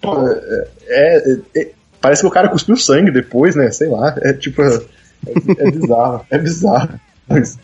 Pô, 0.00 0.28
é, 0.28 0.68
é- 0.88 1.38
é- 1.60 1.70
parece 2.00 2.22
que 2.22 2.28
o 2.28 2.30
cara 2.30 2.48
cuspiu 2.48 2.76
sangue 2.76 3.10
depois, 3.10 3.54
né? 3.56 3.70
Sei 3.70 3.88
lá. 3.88 4.14
É 4.22 4.32
tipo. 4.32 4.60
É, 4.62 4.80
é 5.58 5.70
bizarro. 5.70 6.26
É 6.30 6.38
bizarro. 6.38 7.00
Mas, 7.28 7.58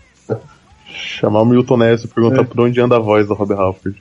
Chamar 0.87 1.43
o 1.43 1.45
Milton 1.45 1.77
Ness 1.77 2.05
e 2.05 2.09
perguntar 2.09 2.45
por 2.45 2.61
onde 2.61 2.81
anda 2.81 2.97
a 2.97 3.01
voz 3.01 3.27
do 3.27 3.35
Robert 3.35 3.59
Halford. 3.59 4.01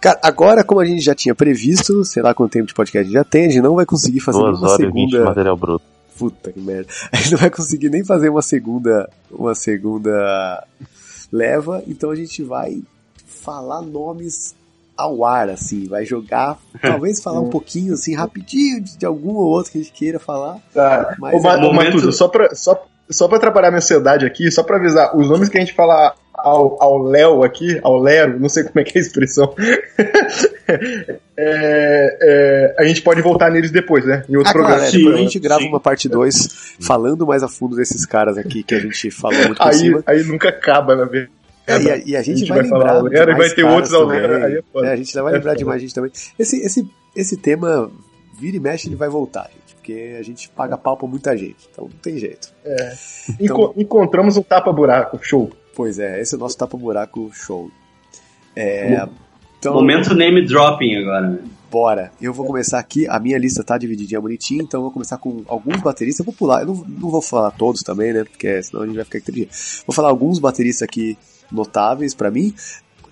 Cara, 0.00 0.18
agora, 0.22 0.64
como 0.64 0.80
a 0.80 0.84
gente 0.84 1.00
já 1.02 1.14
tinha 1.14 1.34
previsto, 1.34 2.04
sei 2.04 2.22
lá 2.22 2.32
quanto 2.34 2.52
tempo 2.52 2.66
de 2.66 2.74
podcast 2.74 2.98
a 2.98 3.02
gente 3.04 3.12
já 3.12 3.24
tem, 3.24 3.46
a 3.46 3.48
gente 3.48 3.62
não 3.62 3.74
vai 3.74 3.84
conseguir 3.86 4.20
fazer 4.20 4.38
Duas 4.38 4.58
uma 4.58 4.68
horas 4.70 4.80
e 4.80 4.86
vinte 4.86 5.06
de 5.06 5.10
segunda. 5.12 5.28
material 5.28 5.56
bruto. 5.56 5.84
Puta 6.20 6.52
que 6.52 6.60
merda. 6.60 6.86
A 7.10 7.16
gente 7.16 7.32
não 7.32 7.38
vai 7.38 7.50
conseguir 7.50 7.88
nem 7.90 8.04
fazer 8.04 8.28
uma 8.28 8.42
segunda. 8.42 9.08
Uma 9.30 9.54
segunda 9.54 10.64
leva, 11.32 11.82
então 11.86 12.10
a 12.10 12.14
gente 12.16 12.42
vai 12.42 12.82
falar 13.24 13.80
nomes 13.82 14.54
ao 14.96 15.24
ar, 15.24 15.48
assim, 15.48 15.86
vai 15.88 16.04
jogar, 16.04 16.58
talvez 16.82 17.22
falar 17.22 17.40
um 17.40 17.48
pouquinho, 17.48 17.94
assim, 17.94 18.14
rapidinho 18.14 18.80
de, 18.82 18.98
de 18.98 19.06
algum 19.06 19.34
ou 19.34 19.46
outro 19.46 19.72
que 19.72 19.78
a 19.78 19.80
gente 19.82 19.92
queira 19.94 20.18
falar. 20.18 20.58
tá. 20.74 21.14
Mas 21.18 21.42
Ô, 21.42 21.48
é 21.48 21.60
momento- 21.60 22.12
só 22.12 22.28
pra, 22.28 22.54
só, 22.54 22.84
só 23.08 23.26
pra 23.28 23.38
atrapalhar 23.38 23.70
minha 23.70 23.78
ansiedade 23.78 24.26
aqui, 24.26 24.50
só 24.50 24.62
pra 24.62 24.76
avisar, 24.76 25.16
os 25.16 25.28
nomes 25.28 25.48
que 25.48 25.56
a 25.56 25.60
gente 25.60 25.72
fala 25.72 26.14
ao, 26.44 26.82
ao 26.82 26.98
Léo 27.02 27.42
aqui, 27.42 27.78
ao 27.82 27.98
Lero, 27.98 28.38
não 28.40 28.48
sei 28.48 28.64
como 28.64 28.80
é 28.80 28.84
que 28.84 28.96
é 28.98 29.00
a 29.00 29.04
expressão, 29.04 29.54
é, 31.36 32.18
é, 32.20 32.74
a 32.78 32.84
gente 32.84 33.02
pode 33.02 33.20
voltar 33.22 33.50
neles 33.50 33.70
depois, 33.70 34.04
né? 34.04 34.24
Em 34.28 34.36
outro 34.36 34.50
Ah, 34.50 34.54
claro, 34.54 34.66
programa. 34.66 34.86
é, 34.86 34.90
Sim, 34.90 34.98
depois 34.98 35.14
a 35.14 35.18
gente 35.18 35.38
grava 35.38 35.62
sim. 35.62 35.68
uma 35.68 35.80
parte 35.80 36.08
2 36.08 36.48
falando 36.80 37.26
mais 37.26 37.42
a 37.42 37.48
fundo 37.48 37.76
desses 37.76 38.04
caras 38.06 38.36
aqui 38.38 38.62
que 38.62 38.74
a 38.74 38.80
gente 38.80 39.10
falou 39.10 39.38
muito 39.46 39.56
por 39.58 39.68
Aí, 39.68 39.74
cima. 39.74 40.02
aí 40.06 40.22
nunca 40.24 40.48
acaba, 40.48 40.94
na 40.96 41.04
verdade. 41.04 41.32
É, 41.66 41.78
e, 41.78 41.90
a, 41.90 41.96
e 42.06 42.16
a 42.16 42.22
gente, 42.22 42.46
vai, 42.46 42.64
falar 42.64 42.94
lembrar. 42.94 42.96
ao 42.96 43.02
Lero 43.04 43.26
de 43.26 43.32
e 43.32 43.34
vai 43.38 43.50
ter 43.54 43.64
outros 43.64 43.94
ao 43.94 44.02
também. 44.06 44.20
Lero, 44.20 44.44
aí 44.44 44.54
é. 44.56 44.86
É, 44.86 44.92
a 44.92 44.96
gente 44.96 45.14
vai 45.14 45.32
É 45.32 45.36
lembrar 45.36 45.52
de 45.54 45.60
foda. 45.60 45.70
mais 45.70 45.82
gente 45.82 45.94
também. 45.94 46.10
Esse, 46.38 46.56
esse, 46.62 46.88
esse 47.14 47.36
tema, 47.36 47.90
vira 48.40 48.56
e 48.56 48.60
mexe, 48.60 48.88
ele 48.88 48.96
vai 48.96 49.08
voltar, 49.08 49.42
gente. 49.44 49.74
Porque 49.76 50.16
a 50.18 50.22
gente 50.22 50.48
paga 50.50 50.76
pau 50.76 50.96
pra 50.96 51.06
muita 51.06 51.36
gente. 51.36 51.68
Então 51.70 51.84
não 51.84 51.96
tem 52.02 52.18
jeito. 52.18 52.48
Enco- 53.38 53.72
encontramos 53.76 54.36
um 54.36 54.42
tapa-buraco, 54.42 55.18
show. 55.22 55.50
Pois 55.74 55.98
é, 55.98 56.20
esse 56.20 56.34
é 56.34 56.36
o 56.36 56.40
nosso 56.40 56.56
tapa-buraco 56.56 57.30
show. 57.32 57.70
É, 58.54 59.06
então, 59.58 59.74
momento 59.74 60.14
name 60.14 60.44
dropping 60.44 60.96
agora. 60.96 61.28
né? 61.28 61.38
bora. 61.70 62.10
Eu 62.20 62.34
vou 62.34 62.44
começar 62.44 62.78
aqui. 62.78 63.06
A 63.08 63.18
minha 63.20 63.38
lista 63.38 63.62
tá 63.62 63.78
divididinha 63.78 64.20
bonitinha, 64.20 64.62
então 64.62 64.80
eu 64.80 64.82
vou 64.82 64.90
começar 64.90 65.16
com 65.18 65.44
alguns 65.46 65.80
bateristas. 65.80 66.20
Eu 66.20 66.24
vou 66.24 66.34
pular, 66.34 66.62
eu 66.62 66.66
não, 66.66 66.74
não 66.74 67.08
vou 67.08 67.22
falar 67.22 67.52
todos 67.52 67.82
também, 67.82 68.12
né? 68.12 68.24
Porque 68.24 68.62
senão 68.62 68.82
a 68.82 68.86
gente 68.86 68.96
vai 68.96 69.04
ficar 69.04 69.18
aqui. 69.18 69.48
Vou 69.86 69.94
falar 69.94 70.08
alguns 70.08 70.38
bateristas 70.38 70.82
aqui 70.82 71.16
notáveis 71.50 72.12
pra 72.12 72.30
mim. 72.30 72.52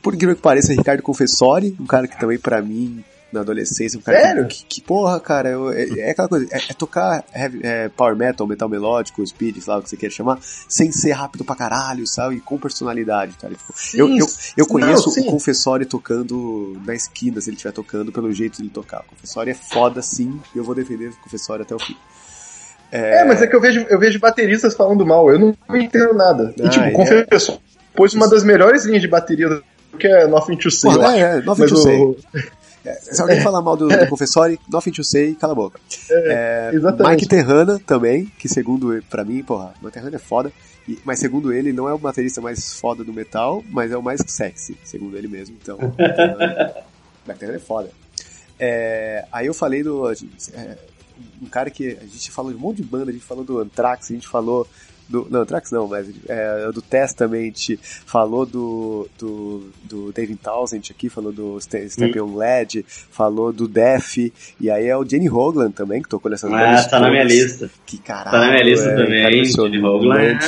Por 0.02 0.14
incrível 0.14 0.35
que 0.35 0.43
pareça, 0.43 0.72
Ricardo 0.72 1.02
Confessori, 1.02 1.76
um 1.80 1.86
cara 1.86 2.09
que 2.09 2.18
também 2.18 2.39
pra 2.39 2.60
mim, 2.60 3.05
na 3.32 3.40
adolescência, 3.40 3.98
um 3.98 4.02
cara 4.02 4.20
Sério? 4.20 4.46
que, 4.46 4.64
que, 4.64 4.80
porra, 4.80 5.20
cara, 5.20 5.50
eu- 5.50 5.70
é, 5.70 5.86
é 5.98 6.10
aquela 6.10 6.28
coisa, 6.28 6.46
é, 6.50 6.56
é 6.70 6.74
tocar 6.74 7.22
heavy- 7.34 7.60
é, 7.62 7.88
power 7.90 8.16
metal, 8.16 8.46
metal 8.46 8.68
melódico, 8.68 9.26
speed, 9.26 9.59
sei 9.60 9.72
lá 9.72 9.78
o 9.78 9.82
que 9.82 9.90
você 9.90 9.96
queira 9.98 10.14
chamar, 10.14 10.38
sem 10.42 10.90
ser 10.90 11.12
rápido 11.12 11.44
pra 11.44 11.55
caralho, 11.55 12.06
sabe? 12.06 12.36
E 12.36 12.40
com 12.40 12.56
personalidade, 12.59 13.34
cara. 13.40 13.55
Tipo, 13.55 13.74
eu, 13.94 14.09
eu, 14.16 14.26
eu 14.56 14.66
conheço 14.66 15.09
Não, 15.09 15.12
sim. 15.14 15.28
o 15.28 15.30
Confessori 15.30 15.84
tocando 15.84 16.80
na 16.86 16.94
esquina, 16.94 17.40
se 17.40 17.50
ele 17.50 17.56
estiver 17.56 17.72
tocando, 17.72 18.10
pelo 18.10 18.32
jeito 18.32 18.56
de 18.56 18.62
ele 18.62 18.70
tocar. 18.70 19.00
O 19.00 19.05
Confessori 19.14 19.50
é 19.50 19.55
foda 19.55 20.00
sim, 20.00 20.40
e 20.55 20.59
eu 20.59 20.64
vou 20.64 20.74
defender 20.74 21.09
o 21.10 21.16
Confessori 21.22 21.62
até 21.62 21.74
o 21.74 21.78
fim. 21.78 21.96
É, 22.90 23.22
mas 23.26 23.42
é 23.42 23.46
que 23.46 23.55
eu 23.55 23.60
vejo, 23.60 23.84
eu 23.90 23.98
vejo 23.98 24.18
bateristas 24.18 24.74
falando 24.74 25.05
mal, 25.05 25.30
eu 25.30 25.38
não 25.38 25.76
entendo 25.76 26.14
nada. 26.14 26.55
Ah, 26.59 26.64
e 26.66 26.68
tipo, 26.70 26.84
ele 26.84 26.92
confessou, 27.24 27.60
pôs 27.94 28.14
uma 28.14 28.26
das 28.26 28.42
melhores 28.42 28.86
linhas 28.86 29.02
de 29.02 29.09
bateria 29.09 29.48
do- 29.50 29.62
que 29.98 30.06
é 30.06 30.26
Nothing 30.26 30.56
to 30.56 30.70
Say, 30.70 30.92
Porra, 30.94 31.16
é, 31.16 31.20
é, 31.20 31.42
Nothing 31.42 31.66
to 31.66 31.76
Say. 31.76 31.96
o, 32.00 32.16
Se 32.94 33.20
alguém 33.20 33.40
falar 33.40 33.62
mal 33.62 33.77
do, 33.77 33.89
do 33.89 34.09
Confessori, 34.09 34.59
Nothing 34.70 34.93
to 34.93 35.05
Say, 35.05 35.35
cala 35.35 35.52
a 35.52 35.56
boca. 35.56 35.81
É, 36.10 36.70
exatamente. 36.73 37.10
Mike 37.10 37.28
Terrana 37.28 37.81
também, 37.85 38.27
que 38.39 38.48
segundo 38.48 39.02
pra 39.09 39.24
mim, 39.24 39.43
porra, 39.43 39.74
Mike 39.81 39.93
Terrana 39.93 40.16
é 40.16 40.19
foda, 40.19 40.52
mas 41.05 41.19
segundo 41.19 41.52
ele, 41.52 41.73
não 41.73 41.89
é 41.89 41.93
o 41.93 41.98
baterista 41.98 42.40
mais 42.40 42.74
foda 42.74 43.05
do 43.05 43.12
metal, 43.12 43.62
mas 43.70 43.90
é 43.90 43.97
o 43.97 44.02
mais 44.02 44.23
sexy, 44.27 44.77
segundo 44.85 45.16
ele 45.16 45.28
mesmo, 45.28 45.56
então. 45.60 45.78
Mike 47.27 47.39
Terrana 47.39 47.56
é 47.56 47.60
foda. 47.60 47.90
É, 48.59 49.24
aí 49.31 49.47
eu 49.47 49.55
falei 49.55 49.82
do. 49.82 50.10
é, 50.10 50.78
um 51.40 51.47
cara 51.47 51.70
que 51.70 51.97
a 52.01 52.06
gente 52.06 52.31
falou 52.31 52.51
de 52.51 52.56
um 52.56 52.60
monte 52.60 52.78
de 52.78 52.85
banda, 52.85 53.10
a 53.10 53.12
gente 53.12 53.24
falou 53.24 53.44
do 53.44 53.59
Anthrax, 53.59 54.10
a 54.10 54.15
gente 54.15 54.28
falou 54.28 54.66
do. 55.09 55.26
Não, 55.30 55.40
Anthrax 55.40 55.70
não, 55.70 55.89
mas 55.89 56.09
é, 56.28 56.70
do 56.72 56.82
Testament, 56.82 57.78
falou 58.06 58.44
do, 58.44 59.09
do, 59.18 59.70
do 59.85 60.12
David 60.12 60.39
Townsend 60.43 60.90
aqui, 60.90 61.09
falou 61.09 61.32
do 61.32 61.60
Ste- 61.60 61.89
Step 61.89 62.20
on 62.20 62.36
Led, 62.36 62.85
falou 62.89 63.52
do 63.52 63.66
Def, 63.66 64.18
e 64.18 64.70
aí 64.70 64.86
é 64.86 64.97
o 64.97 65.05
Jenny 65.09 65.28
Hoglan 65.30 65.70
também, 65.70 66.02
que 66.02 66.09
tocou 66.09 66.30
nessas 66.30 66.52
Ah, 66.52 66.85
tá 66.89 67.01
na 67.01 67.10
minha 67.10 67.24
lista. 67.24 67.70
Que 67.86 67.98
caralho. 67.98 68.30
Tá 68.30 68.40
na 68.40 68.51
minha 68.52 68.62
lista 68.64 68.89
é, 68.89 68.97
também, 68.97 69.44
Jenny 69.44 69.82
Hoglan. 69.82 70.39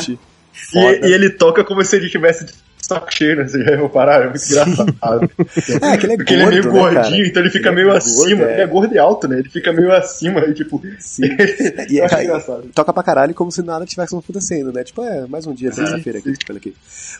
E, 0.74 1.06
e 1.06 1.12
ele 1.14 1.30
toca 1.30 1.64
como 1.64 1.82
se 1.84 1.96
ele 1.96 2.08
tivesse 2.08 2.46
saco 2.94 3.14
cheio, 3.14 3.36
né? 3.36 3.44
Você 3.48 3.62
já 3.64 3.88
parar, 3.88 4.22
é 4.22 4.28
muito 4.28 4.44
engraçado. 4.44 4.94
É, 5.82 5.96
que 5.96 6.06
ele 6.06 6.12
é 6.12 6.16
Porque 6.16 6.34
ele 6.34 6.42
é 6.42 6.46
meio 6.46 6.62
gordo, 6.64 6.76
né, 6.76 6.92
gordinho, 6.94 7.16
cara? 7.16 7.28
então 7.28 7.42
ele 7.42 7.50
fica 7.50 7.68
Ele 7.68 7.68
é 7.68 7.74
meio 7.74 7.86
gordo, 7.88 7.98
acima. 7.98 8.44
é. 8.44 8.52
Ele 8.52 8.62
é 8.62 8.66
gordo 8.66 8.94
e 8.94 8.98
alto, 8.98 9.28
né? 9.28 9.38
Ele 9.38 9.48
fica 9.48 9.72
meio 9.72 9.92
acima 9.92 10.40
e 10.40 10.54
tipo. 10.54 10.82
Sim. 10.98 11.22
E 11.90 12.00
é- 12.00 12.24
engraçado. 12.24 12.68
toca 12.74 12.92
pra 12.92 13.02
caralho 13.02 13.34
como 13.34 13.50
se 13.50 13.62
nada 13.62 13.84
tivesse 13.86 14.14
acontecendo, 14.14 14.72
né? 14.72 14.84
Tipo, 14.84 15.02
é, 15.02 15.26
mais 15.26 15.46
um 15.46 15.54
dia, 15.54 15.70
terça-feira 15.70 16.18
aqui, 16.18 16.32
pelo 16.44 16.58
aqui. 16.58 16.74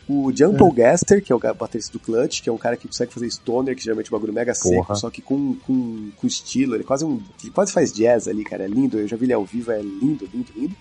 O 0.09 0.31
John 0.33 0.55
Paul 0.55 0.73
Gaster, 0.73 1.23
que 1.23 1.33
é 1.33 1.37
o 1.37 1.41
baterista 1.55 1.93
do 1.93 1.99
Clutch, 1.99 2.43
que 2.43 2.49
é 2.49 2.53
um 2.53 2.59
cara 2.59 2.77
que 2.77 2.87
consegue 2.89 3.13
fazer 3.13 3.29
stoner, 3.31 3.75
que 3.77 3.83
geralmente 3.83 4.07
é 4.07 4.11
um 4.11 4.19
bagulho 4.19 4.33
mega 4.33 4.55
seco, 4.55 4.77
Porra. 4.77 4.95
só 4.95 5.11
que 5.11 5.21
com, 5.23 5.55
com, 5.67 6.11
com 6.17 6.27
estilo, 6.27 6.75
ele 6.75 6.85
quase 6.85 7.05
um. 7.05 7.21
Ele 7.43 7.53
quase 7.53 7.73
faz 7.73 7.93
jazz 7.93 8.29
ali, 8.29 8.45
cara. 8.45 8.65
É 8.65 8.69
lindo, 8.69 8.99
eu 8.99 9.09
já 9.09 9.17
vi 9.17 9.27
ele 9.27 9.33
ao 9.33 9.45
vivo, 9.45 9.73
é 9.73 9.81
lindo, 9.81 10.29
lindo, 10.33 10.49
lindo. 10.57 10.75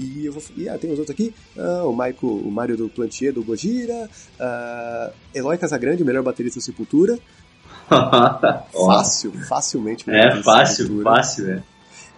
E 0.00 0.24
eu 0.24 0.32
vou. 0.32 0.42
E, 0.56 0.68
ah, 0.68 0.78
tem 0.78 0.90
os 0.90 0.98
outros 0.98 1.14
aqui. 1.14 1.34
Ah, 1.58 1.84
o 1.84 1.92
Michael, 1.92 2.16
o 2.22 2.50
Mário 2.50 2.76
do 2.76 2.88
Plantier, 2.88 3.32
do 3.32 3.44
Gojira. 3.44 4.08
Ah, 4.38 5.10
Eloy 5.34 5.58
Casagrande, 5.58 6.02
o 6.02 6.06
melhor 6.06 6.22
baterista 6.22 6.58
do 6.58 6.62
Sepultura. 6.62 7.18
Fácil, 8.86 9.32
facilmente. 9.48 10.08
é 10.08 10.42
fácil, 10.42 10.84
Sepultura. 10.86 11.16
fácil, 11.16 11.46
velho. 11.46 11.62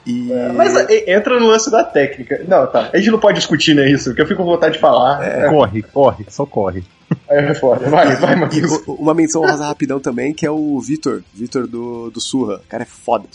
E... 0.04 0.28
Mas 0.54 0.74
é, 0.76 1.14
entra 1.14 1.38
no 1.38 1.46
lance 1.46 1.70
da 1.70 1.84
técnica. 1.84 2.44
Não, 2.46 2.66
tá. 2.66 2.90
A 2.92 2.96
gente 2.98 3.10
não 3.10 3.18
pode 3.18 3.38
discutir, 3.38 3.74
né, 3.74 3.88
isso, 3.88 4.10
porque 4.10 4.22
eu 4.22 4.26
fico 4.26 4.42
com 4.42 4.50
vontade 4.50 4.74
de 4.74 4.80
falar. 4.80 5.24
É, 5.24 5.48
Corre, 5.48 5.82
corre, 5.82 6.26
só 6.28 6.44
corre. 6.44 6.84
é 7.28 7.54
foda. 7.54 7.88
Vai, 7.88 8.16
vai. 8.16 8.34
E 8.34 8.62
uma 8.88 9.14
menção 9.14 9.42
rosa 9.42 9.64
rapidão 9.64 10.00
também, 10.00 10.34
que 10.34 10.44
é 10.44 10.50
o 10.50 10.78
Vitor, 10.80 11.22
Vitor 11.32 11.66
do, 11.66 12.10
do 12.10 12.20
Surra. 12.20 12.56
O 12.56 12.68
cara 12.68 12.82
é 12.82 12.86
foda, 12.86 13.26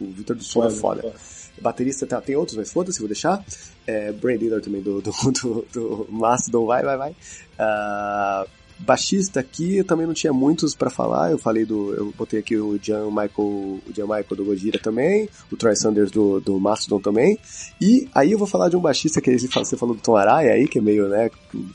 o 0.00 0.06
Vitor 0.06 0.36
do 0.36 0.42
Surra 0.42 0.66
é 0.68 0.70
foda. 0.70 1.12
Baterista 1.60 2.06
tá, 2.06 2.20
tem 2.20 2.36
outros, 2.36 2.56
mas 2.56 2.72
foda-se, 2.72 2.98
vou 2.98 3.08
deixar. 3.08 3.44
É, 3.86 4.12
Dealer 4.12 4.60
também 4.60 4.82
do, 4.82 5.00
do, 5.00 5.10
do, 5.32 5.66
do 5.72 6.06
Mastodon, 6.10 6.66
vai, 6.66 6.82
vai, 6.82 6.96
vai. 6.96 7.16
Ah, 7.58 8.46
baixista 8.78 9.40
aqui, 9.40 9.78
eu 9.78 9.84
também 9.84 10.06
não 10.06 10.14
tinha 10.14 10.32
muitos 10.32 10.74
pra 10.74 10.90
falar. 10.90 11.30
Eu 11.30 11.38
falei 11.38 11.64
do. 11.64 11.94
Eu 11.94 12.14
botei 12.16 12.40
aqui 12.40 12.56
o 12.56 12.78
John 12.78 13.10
Michael, 13.10 13.30
o 13.38 13.82
John 13.92 14.06
Michael 14.06 14.36
do 14.36 14.44
Gojira 14.44 14.78
também, 14.78 15.28
o 15.50 15.56
Troy 15.56 15.74
Sanders 15.76 16.10
do, 16.10 16.40
do 16.40 16.58
Mastodon 16.60 17.00
também. 17.00 17.38
E 17.80 18.08
aí 18.14 18.32
eu 18.32 18.38
vou 18.38 18.46
falar 18.46 18.68
de 18.68 18.76
um 18.76 18.80
baixista 18.80 19.20
que 19.20 19.36
você 19.38 19.76
falou 19.76 19.94
do 19.94 20.00
Tom 20.00 20.16
Araya 20.16 20.52
aí, 20.52 20.68
que 20.68 20.78
é 20.78 20.82
meio, 20.82 21.08
né, 21.08 21.30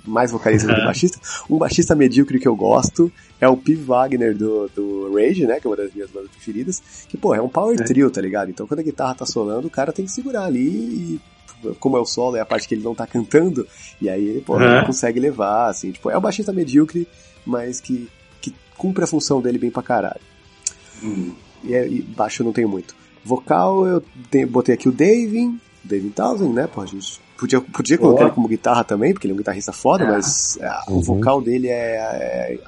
mais 0.06 0.32
vocalista 0.32 0.68
do 0.68 0.76
que 0.76 0.82
baixista. 0.86 1.20
Um 1.50 1.58
baixista 1.58 1.96
medíocre 1.96 2.40
que 2.40 2.48
eu 2.48 2.56
gosto 2.56 3.12
é 3.40 3.48
o 3.48 3.58
P. 3.58 3.76
Wagner 3.76 4.36
do, 4.36 4.70
do 4.70 5.14
Rage, 5.14 5.46
né, 5.46 5.60
que 5.60 5.68
é 5.68 5.70
uma 5.70 5.78
das 5.78 5.94
minhas 5.94 6.10
bandas 6.10 6.32
preferidas. 6.32 6.82
Que, 7.10 7.18
pô, 7.18 7.36
é 7.36 7.42
um 7.42 7.50
power 7.50 7.78
trio, 7.86 8.10
tá 8.10 8.22
ligado? 8.22 8.50
Então 8.50 8.66
quando 8.66 8.80
a 8.80 8.84
guitarra 8.84 9.16
tá 9.16 9.26
solando, 9.26 9.68
o 9.68 9.72
cara 9.72 9.92
tem 9.92 10.06
que 10.06 10.12
segurar 10.12 10.46
ali 10.46 10.70
e 10.70 11.22
como 11.80 11.98
é 11.98 11.99
o 11.99 12.06
solo, 12.06 12.35
é 12.35 12.40
a 12.41 12.45
parte 12.45 12.68
que 12.68 12.76
ele 12.76 12.84
não 12.84 12.95
tá 12.95 13.06
cantando, 13.07 13.68
e 14.02 14.10
aí 14.10 14.23
ele, 14.27 14.41
pô, 14.41 14.56
Uhum. 14.56 14.64
ele 14.64 14.85
consegue 14.85 15.19
levar, 15.19 15.69
assim, 15.69 15.91
tipo, 15.91 16.10
é 16.10 16.18
um 16.18 16.22
baixista 16.22 16.52
medíocre, 16.53 17.07
mas 17.45 17.80
que, 17.81 18.10
que 18.41 18.53
cumpre 18.77 19.03
a 19.03 19.07
função 19.07 19.41
dele 19.41 19.57
bem 19.57 19.72
pra 19.72 19.84
caralho. 19.84 20.22
Hum. 21.03 21.34
E, 21.64 21.73
é- 21.73 21.88
e 21.88 22.02
baixo 22.02 22.41
eu 22.41 22.45
não 22.45 22.53
tenho 22.53 22.69
muito. 22.69 22.95
Vocal, 23.23 23.88
eu 23.88 24.03
tenho- 24.30 24.48
botei 24.48 24.76
aqui 24.76 24.90
o 24.90 24.91
Davin, 24.91 25.60
David 25.84 26.11
Townsend, 26.14 26.53
né? 26.53 26.68
Pô, 26.68 26.81
a 26.81 26.85
gente 26.85 27.19
podia, 27.38 27.60
podia 27.61 27.98
colocar 27.98 28.18
Boa. 28.19 28.27
ele 28.27 28.35
como 28.35 28.48
guitarra 28.48 28.84
também, 28.84 29.14
porque 29.14 29.27
ele 29.27 29.31
é 29.31 29.35
um 29.35 29.38
guitarrista 29.38 29.72
foda, 29.72 30.03
Ah. 30.06 30.11
mas 30.11 30.57
é, 30.57 30.69
o 30.88 30.94
Uhum. 30.95 31.02
vocal 31.02 31.41
dele 31.41 31.68
é, 31.69 31.95
é 31.95 32.60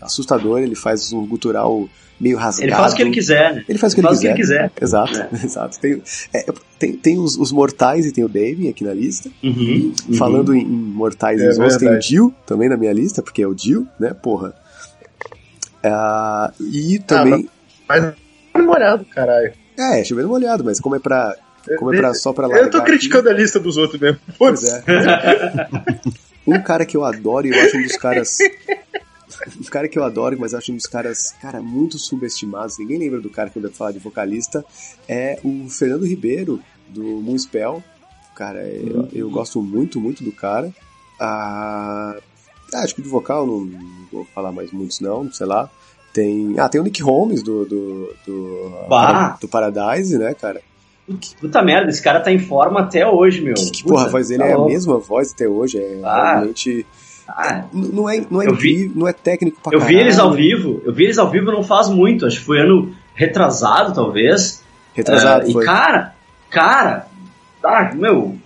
assustador, 0.00 0.60
ele 0.60 0.74
faz 0.74 1.12
um 1.12 1.26
gutural 1.26 1.88
meio 2.20 2.36
rasgado. 2.36 2.68
Ele 2.70 2.76
faz 2.76 2.92
o 2.92 2.96
que 2.96 3.02
ele 3.02 3.10
quiser, 3.10 3.54
né? 3.54 3.64
Ele 3.68 3.78
faz 3.78 3.92
o 3.92 3.96
que 3.96 4.00
ele 4.00 4.08
faz 4.08 4.18
o 4.18 4.22
que 4.22 4.34
quiser. 4.34 4.60
ele 4.60 4.68
quiser. 4.68 4.82
Exato, 4.82 5.18
É. 5.18 5.28
exato. 5.44 5.80
Tem, 5.80 6.02
é, 6.34 6.44
tem, 6.78 6.92
tem 6.92 7.18
os, 7.18 7.36
os 7.36 7.50
mortais 7.50 8.04
e 8.06 8.12
tem 8.12 8.22
o 8.24 8.28
Dave 8.28 8.68
aqui 8.68 8.84
na 8.84 8.92
lista. 8.92 9.30
Uhum, 9.42 9.92
uhum. 10.08 10.14
Falando 10.16 10.54
em, 10.54 10.60
em 10.62 10.66
mortais 10.66 11.40
É 11.40 11.44
e 11.46 11.48
osmos, 11.48 11.76
tem 11.76 11.88
o. 11.88 12.00
Jill 12.00 12.34
também 12.46 12.68
na 12.68 12.76
minha 12.76 12.92
lista, 12.92 13.22
porque 13.22 13.42
é 13.42 13.46
o 13.46 13.56
Jill, 13.56 13.86
né? 13.98 14.12
Porra. 14.14 14.54
Ah, 15.82 16.52
e 16.60 16.98
também. 16.98 17.48
Mas 17.88 18.12
namorado, 18.54 19.04
caralho. 19.06 19.52
É, 19.78 20.04
chovendo 20.04 20.28
molhado, 20.28 20.62
mas 20.64 20.78
como 20.78 20.94
é 20.96 20.98
pra. 20.98 21.34
Como 21.78 21.92
é 21.92 21.96
pra, 21.96 22.14
só 22.14 22.32
pra 22.32 22.46
Eu 22.46 22.50
tô 22.50 22.56
largar 22.56 22.76
aqui- 22.78 22.86
criticando 22.90 23.28
a 23.28 23.32
lista 23.32 23.58
dos 23.60 23.76
outros 23.76 24.00
mesmo. 24.00 24.18
Pois 24.38 24.62
é. 24.64 24.82
um 26.46 26.60
cara 26.62 26.84
que 26.84 26.96
eu 26.96 27.04
adoro 27.04 27.46
e 27.46 27.50
eu 27.50 27.60
acho 27.64 27.76
um 27.76 27.82
dos 27.82 27.96
caras. 27.96 28.38
Um 29.60 29.64
cara 29.64 29.88
que 29.88 29.98
eu 29.98 30.04
adoro, 30.04 30.36
mas 30.38 30.54
acho 30.54 30.72
um 30.72 30.76
dos 30.76 30.86
caras, 30.86 31.32
cara, 31.40 31.60
muito 31.62 31.98
subestimados. 31.98 32.78
Ninguém 32.78 32.98
lembra 32.98 33.20
do 33.20 33.30
cara 33.30 33.48
que 33.50 33.58
eu 33.58 33.62
devo 33.62 33.74
falar 33.74 33.92
de 33.92 33.98
vocalista. 33.98 34.64
É 35.08 35.38
o 35.44 35.68
Fernando 35.68 36.06
Ribeiro, 36.06 36.60
do 36.88 37.02
Moonspell. 37.02 37.82
Cara, 38.34 38.62
eu, 38.68 39.08
eu 39.12 39.30
gosto 39.30 39.60
muito, 39.62 40.00
muito 40.00 40.22
do 40.24 40.32
cara. 40.32 40.72
Ah, 41.18 42.16
acho 42.74 42.94
que 42.94 43.02
de 43.02 43.08
vocal 43.08 43.46
não, 43.46 43.60
não 43.60 44.06
vou 44.10 44.24
falar 44.34 44.52
mais 44.52 44.70
muitos, 44.72 45.00
não, 45.00 45.30
sei 45.32 45.46
lá. 45.46 45.68
Tem. 46.12 46.54
Ah, 46.58 46.68
tem 46.68 46.80
o 46.80 46.84
Nick 46.84 47.02
Holmes 47.02 47.42
do. 47.42 47.64
do, 47.64 48.14
do, 48.26 48.72
Bah! 48.88 49.36
do 49.40 49.46
Paradise, 49.46 50.18
né, 50.18 50.34
cara? 50.34 50.60
Puta 51.40 51.60
merda, 51.62 51.90
esse 51.90 52.02
cara 52.02 52.20
tá 52.20 52.32
em 52.32 52.38
forma 52.38 52.80
até 52.80 53.06
hoje, 53.06 53.40
meu. 53.40 53.54
Que, 53.54 53.82
porra, 53.82 54.06
a 54.06 54.08
voz 54.08 54.28
dele 54.28 54.42
tá 54.44 54.48
é 54.48 54.52
a 54.54 54.64
mesma 54.64 54.98
voz 54.98 55.32
até 55.32 55.48
hoje. 55.48 55.78
É 55.78 56.00
Ah. 56.04 56.34
realmente. 56.34 56.86
Ah, 57.36 57.64
Não 57.72 58.08
é, 58.08 58.24
não 58.30 58.42
é 58.42 58.46
Eu 58.46 58.54
vi- 58.54 58.90
não 58.94 59.06
é 59.08 59.12
técnico 59.12 59.60
pra 59.62 59.72
eu 59.72 59.80
vi 59.80 59.86
caralho. 59.86 60.00
eles 60.00 60.18
ao 60.18 60.32
vivo, 60.32 60.82
eu 60.84 60.92
vi 60.92 61.04
eles 61.04 61.18
ao 61.18 61.30
vivo 61.30 61.50
não 61.52 61.62
faz 61.62 61.88
muito, 61.88 62.26
acho 62.26 62.38
que 62.38 62.44
foi 62.44 62.60
ano 62.60 62.92
retrasado, 63.14 63.92
talvez. 63.94 64.62
Retrasado, 64.94 65.44
Ah, 65.46 65.48
e 65.50 65.64
cara, 65.64 66.14
cara, 66.50 67.06
ah, 67.64 67.92
meu, 67.94 68.36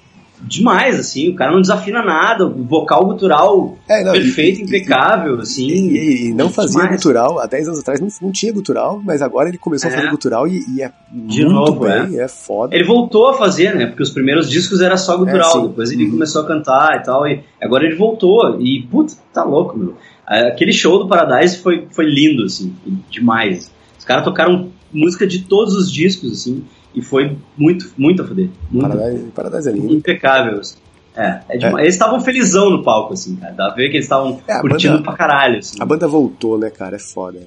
demais, 0.47 0.99
assim, 0.99 1.29
o 1.31 1.35
cara 1.35 1.53
não 1.53 1.61
desafina 1.61 2.03
nada, 2.03 2.47
o 2.47 2.63
vocal 2.65 3.05
gutural 3.07 3.77
É, 3.89 4.05
não, 4.05 4.15
e- 4.15 4.21
perfeito, 4.21 4.61
e- 4.61 4.63
impecável, 4.65 5.41
assim. 5.41 5.67
E, 5.67 5.97
e- 5.97 6.27
e 6.31 6.35
não 6.35 6.51
fazia 6.51 6.81
demais. 6.81 6.97
gutural, 6.97 7.39
há 7.39 7.47
10 7.47 7.67
anos 7.69 7.81
atrás 7.81 8.01
não, 8.01 8.09
não 8.23 8.31
tinha 8.33 8.53
gutural, 8.53 9.01
mas 9.05 9.23
agora 9.23 9.49
ele 9.49 9.59
começou 9.59 9.89
a 9.91 9.93
É. 9.93 9.97
fazer 9.97 10.11
gutural 10.11 10.47
e, 10.47 10.65
e 10.75 10.83
é 10.83 10.91
De 11.11 11.43
muito 11.45 11.53
novo, 11.53 11.81
bem, 11.81 12.19
é, 12.21 12.29
foda. 12.29 12.75
Ele 12.75 12.85
voltou 12.85 13.29
a 13.29 13.35
fazer, 13.35 13.75
né? 13.75 13.87
Porque 13.87 14.03
os 14.03 14.11
primeiros 14.11 14.49
discos 14.51 14.81
era 14.81 14.97
só 14.97 15.17
gutural, 15.17 15.65
É, 15.65 15.69
depois 15.69 15.91
ele 15.91 16.05
Uhum. 16.05 16.11
começou 16.13 16.43
a 16.43 16.47
cantar 16.47 17.01
e 17.01 17.05
tal, 17.05 17.27
e 17.27 17.41
agora 17.61 17.85
ele 17.85 17.97
voltou. 17.97 18.61
E, 18.61 18.83
puta, 18.91 19.15
tá 19.33 19.43
louco, 19.45 19.77
meu. 19.79 19.95
Aquele 20.27 20.73
show 20.73 20.99
do 20.99 21.07
Paradise 21.09 21.59
foi, 21.59 21.87
foi 21.91 22.07
lindo, 22.07 22.45
assim, 22.45 22.75
demais. 23.11 23.71
Os 23.99 24.05
caras 24.05 24.25
tocaram 24.25 24.69
música 24.93 25.27
de 25.27 25.41
todos 25.41 25.75
os 25.75 25.91
discos, 25.91 26.33
assim, 26.33 26.65
e 26.95 27.03
foi 27.03 27.37
muito, 27.57 27.93
muito 27.97 28.23
a 28.23 28.27
fuder. 28.27 28.49
Muito, 28.71 28.89
Paradise, 28.89 29.25
Paradise 29.35 29.69
é 29.69 29.73
lindo. 29.73 29.95
impecável. 29.95 30.61
assim. 30.61 30.77
É, 31.17 31.41
é 31.49 31.57
demais. 31.59 31.85
Eles 31.85 31.95
estavam 31.95 32.21
felizão 32.21 32.71
no 32.71 32.83
palco, 32.83 33.13
assim, 33.15 33.37
cara. 33.37 33.53
Dá 33.53 33.67
pra 33.67 33.75
ver 33.77 33.89
que 33.89 33.97
eles 33.97 34.05
estavam 34.07 34.41
É, 34.49 34.61
curtindo 34.61 34.95
banda- 34.95 35.05
pra 35.05 35.13
caralho, 35.15 35.59
assim. 35.61 35.77
A 35.81 35.85
banda 35.85 36.09
voltou, 36.09 36.59
né, 36.59 36.71
cara? 36.71 36.97
É 36.97 36.99
foda. 36.99 37.39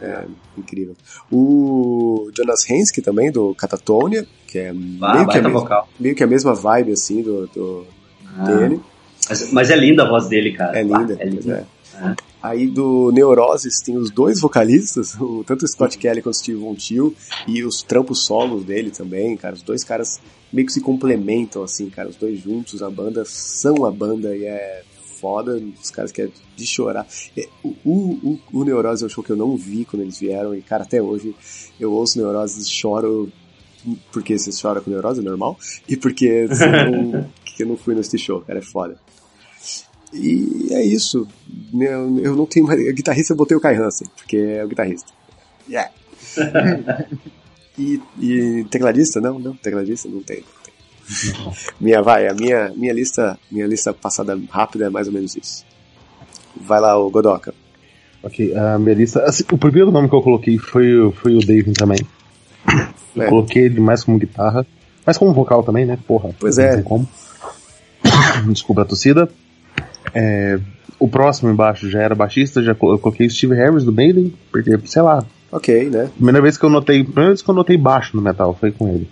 É, 0.00 0.06
é 0.06 0.24
incrível. 0.56 0.96
O 1.30 2.30
Jonas 2.34 2.68
Henske 2.68 3.02
também, 3.02 3.30
do 3.30 3.54
Catatonia, 3.54 4.26
que 4.46 4.58
é 4.58 4.70
Ah, 4.70 4.72
meio, 4.72 4.98
que 5.00 5.06
a 5.06 5.24
baita 5.24 5.42
mes- 5.42 5.52
vocal. 5.52 5.88
meio 6.00 6.14
que 6.14 6.22
a 6.24 6.26
mesma 6.26 6.54
vibe, 6.54 6.92
assim, 6.92 7.22
do, 7.22 7.46
do- 7.48 7.86
Ah, 8.38 8.44
dele. 8.44 8.80
mas, 9.28 9.52
mas 9.52 9.70
é 9.70 9.76
linda 9.76 10.04
a 10.04 10.08
voz 10.08 10.26
dele, 10.28 10.52
cara. 10.52 10.78
É 10.78 10.82
linda. 10.82 11.16
Ah, 11.20 11.22
é 11.22 11.26
linda. 11.26 11.68
É. 12.00 12.14
Aí 12.42 12.66
do 12.66 13.10
Neuroses 13.10 13.80
tem 13.80 13.96
os 13.96 14.10
dois 14.10 14.40
vocalistas, 14.40 15.14
o, 15.18 15.42
tanto 15.44 15.64
o 15.64 15.68
Scott 15.68 15.96
Kelly 15.96 16.20
quanto 16.20 16.34
o 16.34 16.38
Steve 16.38 16.58
Von 16.58 16.74
Till, 16.74 17.14
e 17.48 17.64
os 17.64 17.82
trampos 17.82 18.26
solos 18.26 18.64
dele 18.64 18.90
também, 18.90 19.36
cara. 19.36 19.54
Os 19.54 19.62
dois 19.62 19.82
caras 19.82 20.20
meio 20.52 20.66
que 20.66 20.72
se 20.72 20.80
complementam, 20.80 21.62
assim, 21.62 21.88
cara. 21.88 22.08
Os 22.08 22.16
dois 22.16 22.38
juntos, 22.38 22.82
a 22.82 22.90
banda 22.90 23.24
são 23.24 23.84
a 23.86 23.90
banda 23.90 24.36
e 24.36 24.44
é 24.44 24.82
foda. 25.20 25.58
Os 25.82 25.90
caras 25.90 26.12
que 26.12 26.20
é 26.20 26.28
de 26.54 26.66
chorar. 26.66 27.06
É, 27.34 27.48
O, 27.62 27.70
o, 27.82 28.40
o, 28.52 28.64
Neuroses 28.64 29.02
é 29.02 29.06
um 29.06 29.08
show 29.08 29.24
que 29.24 29.30
eu 29.30 29.36
não 29.36 29.56
vi 29.56 29.86
quando 29.86 30.02
eles 30.02 30.18
vieram, 30.18 30.54
e 30.54 30.60
cara, 30.60 30.82
até 30.82 31.00
hoje 31.00 31.34
eu 31.80 31.92
ouço 31.92 32.18
Neuroses 32.18 32.66
e 32.66 32.70
choro. 32.70 33.32
Porque 34.12 34.38
você 34.38 34.50
chora 34.50 34.80
com 34.80 34.90
neurose, 34.90 35.20
é 35.20 35.22
normal. 35.22 35.58
E 35.86 35.94
porque 35.94 36.46
você 36.48 36.66
não, 36.66 37.30
que 37.44 37.62
eu 37.62 37.66
não 37.66 37.76
fui 37.76 37.94
nesse 37.94 38.16
show, 38.16 38.40
cara, 38.40 38.58
é 38.58 38.62
foda. 38.62 38.98
E 40.14 40.68
é 40.72 40.82
isso. 40.84 41.26
Eu, 41.74 42.18
eu 42.20 42.36
não 42.36 42.46
tenho 42.46 42.66
mais. 42.66 42.80
Guitarrista 42.94 43.32
eu 43.32 43.36
botei 43.36 43.56
o 43.56 43.60
Kai 43.60 43.74
Hansen, 43.76 44.06
porque 44.16 44.36
é 44.36 44.64
o 44.64 44.68
guitarrista. 44.68 45.12
Yeah. 45.68 45.90
e, 47.78 48.00
e 48.20 48.64
tecladista? 48.70 49.20
Não, 49.20 49.38
não, 49.38 49.54
tecladista 49.54 50.08
não 50.08 50.22
tem. 50.22 50.38
Não 50.38 51.50
tem. 51.52 51.52
minha, 51.80 52.00
vai, 52.02 52.28
a 52.28 52.34
minha, 52.34 52.72
minha 52.76 52.92
lista, 52.92 53.38
minha 53.50 53.66
lista 53.66 53.92
passada 53.92 54.38
rápida 54.50 54.86
é 54.86 54.90
mais 54.90 55.06
ou 55.06 55.12
menos 55.12 55.36
isso. 55.36 55.64
Vai 56.56 56.80
lá, 56.80 56.96
o 56.98 57.10
Godoka. 57.10 57.52
Ok, 58.22 58.54
a 58.56 58.78
minha 58.78 58.94
lista. 58.94 59.22
assim, 59.24 59.44
o 59.52 59.58
primeiro 59.58 59.90
nome 59.90 60.08
que 60.08 60.14
eu 60.14 60.22
coloquei 60.22 60.56
foi, 60.58 60.96
o- 60.98 61.12
foi 61.12 61.34
o 61.36 61.40
David 61.40 61.74
também. 61.74 61.98
Eu 63.14 63.22
É. 63.22 63.28
coloquei 63.28 63.64
ele 63.64 63.80
mais 63.80 64.02
como 64.04 64.18
guitarra, 64.18 64.66
mas 65.04 65.18
como 65.18 65.32
vocal 65.34 65.62
também, 65.62 65.84
né? 65.84 65.98
Porra. 66.06 66.30
Pois 66.38 66.56
não 66.56 66.64
é. 66.64 66.74
tem 66.76 66.82
como. 66.84 67.08
Desculpa 68.50 68.82
a 68.82 68.84
tossida. 68.84 69.28
É, 70.14 70.58
o 70.98 71.08
próximo 71.08 71.50
embaixo 71.50 71.90
já 71.90 72.00
era 72.00 72.14
baixista, 72.14 72.62
já 72.62 72.72
eu 72.72 72.76
coloquei 72.98 73.28
Steve 73.28 73.54
Harris 73.54 73.84
do 73.84 73.92
Maiden, 73.92 74.32
porque, 74.50 74.78
sei 74.84 75.02
lá, 75.02 75.24
Ok, 75.50 75.88
né? 75.90 76.10
primeira 76.14 76.40
vez 76.40 76.56
que 76.56 76.64
eu 76.64 76.70
notei, 76.70 77.04
primeira 77.04 77.30
vez 77.30 77.42
que 77.42 77.48
eu 77.48 77.54
notei 77.54 77.76
baixo 77.76 78.16
no 78.16 78.22
metal 78.22 78.56
foi 78.58 78.72
com 78.72 78.88
ele. 78.88 79.08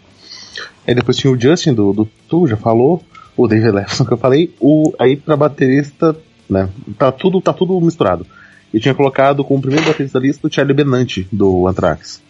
Aí 0.87 0.95
depois 0.95 1.17
tinha 1.17 1.33
o 1.33 1.41
Justin 1.41 1.73
do, 1.75 1.93
do 1.93 2.09
Tu, 2.29 2.49
já 2.49 2.57
falou, 2.57 3.03
o 3.37 3.47
David 3.47 3.71
Lefson 3.71 4.05
que 4.07 4.13
eu 4.13 4.17
falei, 4.17 4.55
o 4.61 4.93
aí 4.99 5.17
pra 5.17 5.37
baterista, 5.37 6.17
né? 6.49 6.69
Tá 6.99 7.13
tudo, 7.13 7.41
tá 7.41 7.53
tudo 7.53 7.81
misturado. 7.81 8.27
Eu 8.73 8.81
tinha 8.81 8.95
colocado 8.95 9.45
como 9.45 9.61
primeiro 9.61 9.87
baterista 9.87 10.19
da 10.19 10.27
lista 10.27 10.47
o 10.47 10.53
Charlie 10.53 10.75
Benante 10.75 11.29
do 11.31 11.69
Anthrax. 11.69 12.23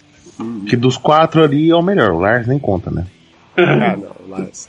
Que 0.67 0.77
dos 0.77 0.97
quatro 0.97 1.43
ali 1.43 1.71
é 1.71 1.77
o 1.77 1.83
melhor, 1.83 2.11
o 2.11 2.19
Lars 2.19 2.47
nem 2.47 2.59
conta, 2.59 2.91
né? 2.91 3.07
Ah, 3.57 3.97
não, 3.97 4.29
Lars. 4.29 4.69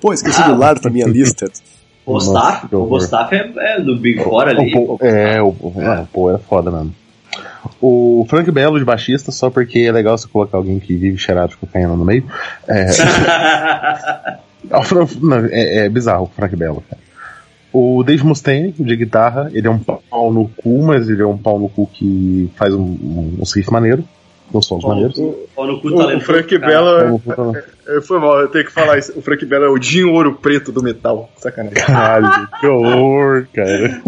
Pô, 0.00 0.12
esqueci 0.12 0.42
do 0.44 0.56
Lars 0.56 0.80
da 0.80 0.90
minha 0.90 1.06
lista. 1.06 1.50
O 2.04 2.18
que 2.68 2.76
o 2.76 2.86
é, 3.34 3.76
é 3.76 3.80
do 3.80 3.96
Big 3.96 4.22
Four 4.22 4.48
ali. 4.48 4.74
O 4.76 4.98
é, 5.00 5.40
o, 5.40 5.54
não, 5.76 6.02
o 6.02 6.06
Paul 6.06 6.34
é 6.34 6.38
foda 6.38 6.70
mesmo. 6.70 6.94
O 7.80 8.26
Frank 8.28 8.50
Belo 8.50 8.78
de 8.78 8.84
baixista, 8.84 9.30
só 9.30 9.50
porque 9.50 9.80
é 9.80 9.92
legal 9.92 10.18
você 10.18 10.26
colocar 10.28 10.58
alguém 10.58 10.78
que 10.78 10.96
vive 10.96 11.16
cheirado 11.18 11.50
de 11.50 11.56
cocaína 11.56 11.94
no 11.96 12.04
meio. 12.04 12.24
É, 12.66 12.86
é, 15.50 15.86
é 15.86 15.88
bizarro 15.88 16.24
o 16.24 16.28
Frank 16.28 16.54
Belo, 16.56 16.82
cara. 16.88 17.00
O 17.72 18.02
Dave 18.02 18.24
Mustaine, 18.24 18.72
de 18.72 18.96
guitarra, 18.96 19.50
ele 19.54 19.66
é 19.66 19.70
um 19.70 19.78
pau 19.78 20.32
no 20.32 20.48
cu, 20.48 20.82
mas 20.82 21.08
ele 21.08 21.22
é 21.22 21.26
um 21.26 21.38
pau 21.38 21.58
no 21.58 21.70
cu 21.70 21.86
que 21.86 22.50
faz 22.54 22.74
um, 22.74 22.82
um, 22.82 23.38
uns 23.40 23.52
riffs 23.54 23.72
maneiros, 23.72 24.04
uns 24.58 24.66
sons 24.66 24.84
maneiros. 24.84 25.16
O, 25.18 25.48
talentoso, 25.56 26.20
Frank. 26.20 26.58
Bella. 26.58 27.20
Como- 27.34 27.56
é, 27.56 28.00
Foi 28.02 28.18
mal, 28.20 28.40
eu 28.40 28.48
tenho 28.48 28.64
que 28.64 28.72
falar 28.72 28.98
isso. 28.98 29.12
O 29.18 29.22
Frank 29.22 29.44
Bella 29.46 29.66
é 29.66 29.68
o 29.68 29.78
Dinho 29.78 30.12
Ouro 30.12 30.34
Preto 30.34 30.70
do 30.72 30.82
metal. 30.82 31.30
Sacanagem. 31.36 31.74
Caralho, 31.84 32.48
que 32.60 32.66
horror, 32.66 33.46
cara. 33.52 34.02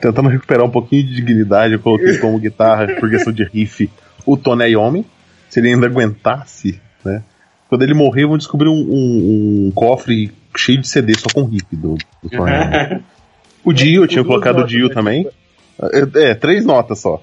Tentando 0.00 0.28
recuperar 0.28 0.64
um 0.64 0.70
pouquinho 0.70 1.04
de 1.04 1.14
dignidade, 1.14 1.74
eu 1.74 1.80
coloquei 1.80 2.16
como 2.18 2.38
guitarra 2.38 2.86
por 2.98 3.10
questão 3.10 3.32
de 3.32 3.44
riff 3.44 3.90
o 4.24 4.36
Tony 4.36 4.64
Iommi, 4.70 5.04
se 5.48 5.60
ele 5.60 5.68
ainda 5.72 5.86
aguentasse, 5.86 6.80
né? 7.04 7.22
Quando 7.68 7.82
ele 7.82 7.94
morrer, 7.94 8.26
vão 8.26 8.36
descobrir 8.38 8.68
um, 8.68 8.72
um- 8.74 9.66
um 9.68 9.72
cofre 9.74 10.32
cheio 10.56 10.80
de 10.80 10.88
CD 10.88 11.14
só 11.14 11.28
com 11.32 11.44
riff 11.44 11.66
do, 11.72 11.96
do 12.22 12.30
Tony 12.30 12.50
Iommi. 12.50 13.02
O 13.64 13.72
Dio, 13.72 14.04
eu 14.04 14.06
tinha 14.06 14.22
colocado 14.24 14.60
o 14.60 14.64
Dio 14.64 14.88
também. 14.88 15.26
É, 15.82 16.30
é, 16.30 16.34
três 16.34 16.64
notas 16.64 16.98
só. 17.00 17.22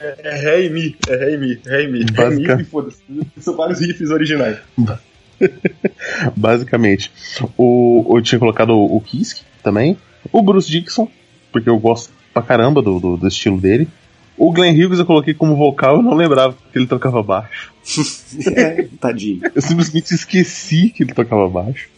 É 0.00 0.36
Ré 0.36 0.64
e 0.66 0.70
Mi, 0.70 0.96
é 1.08 1.16
Ré 1.16 1.34
e 1.34 1.38
Mi, 1.38 1.60
Ré 1.66 1.82
e 1.82 1.88
Mi. 1.88 1.98
Ré 1.98 2.04
e 2.04 2.08
Mi, 2.08 2.12
Basica- 2.46 2.60
e 2.60 2.64
foda-se. 2.64 2.98
São 3.40 3.56
vários 3.56 3.80
riffs 3.80 4.10
originais. 4.10 4.58
Basicamente. 6.36 7.10
O, 7.56 8.14
eu 8.16 8.22
tinha 8.22 8.38
colocado 8.38 8.70
o, 8.70 8.96
o 8.96 9.00
Kiske 9.00 9.42
também. 9.62 9.96
O 10.32 10.42
Bruce 10.42 10.70
Dixon, 10.70 11.08
porque 11.52 11.68
eu 11.68 11.78
gosto 11.78 12.12
pra 12.32 12.42
caramba 12.42 12.82
do, 12.82 12.98
do, 13.00 13.16
do 13.16 13.28
estilo 13.28 13.60
dele. 13.60 13.88
O 14.36 14.52
Glenn 14.52 14.72
Hughes 14.72 15.00
eu 15.00 15.06
coloquei 15.06 15.34
como 15.34 15.56
vocal, 15.56 15.96
eu 15.96 16.02
não 16.02 16.14
lembrava 16.14 16.56
que 16.72 16.78
ele 16.78 16.86
tocava 16.86 17.22
baixo. 17.22 17.72
É, 18.54 18.86
tadinho. 19.00 19.40
Eu 19.54 19.62
simplesmente 19.62 20.14
esqueci 20.14 20.90
que 20.90 21.02
ele 21.02 21.12
tocava 21.14 21.48
baixo. 21.48 21.88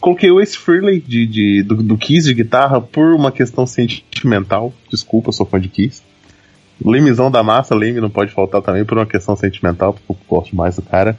Coloquei 0.00 0.30
o 0.30 0.40
Ace 0.40 0.56
Frehley 0.56 0.98
de, 1.00 1.26
de, 1.26 1.62
do, 1.62 1.76
do 1.82 1.98
Kiss 1.98 2.26
de 2.26 2.34
guitarra 2.34 2.80
por 2.80 3.14
uma 3.14 3.30
questão 3.30 3.66
sentimental. 3.66 4.72
Desculpa, 4.90 5.28
eu 5.28 5.32
sou 5.32 5.44
fã 5.46 5.60
de 5.60 5.68
Kiss. 5.68 6.02
Lemezão 6.82 7.30
da 7.30 7.42
massa, 7.42 7.74
Leme 7.74 8.00
não 8.00 8.08
pode 8.08 8.32
faltar 8.32 8.62
também 8.62 8.84
por 8.84 8.96
uma 8.96 9.04
questão 9.04 9.36
sentimental, 9.36 9.92
porque 9.92 10.10
eu 10.10 10.16
gosto 10.26 10.56
mais 10.56 10.76
do 10.76 10.82
cara. 10.82 11.18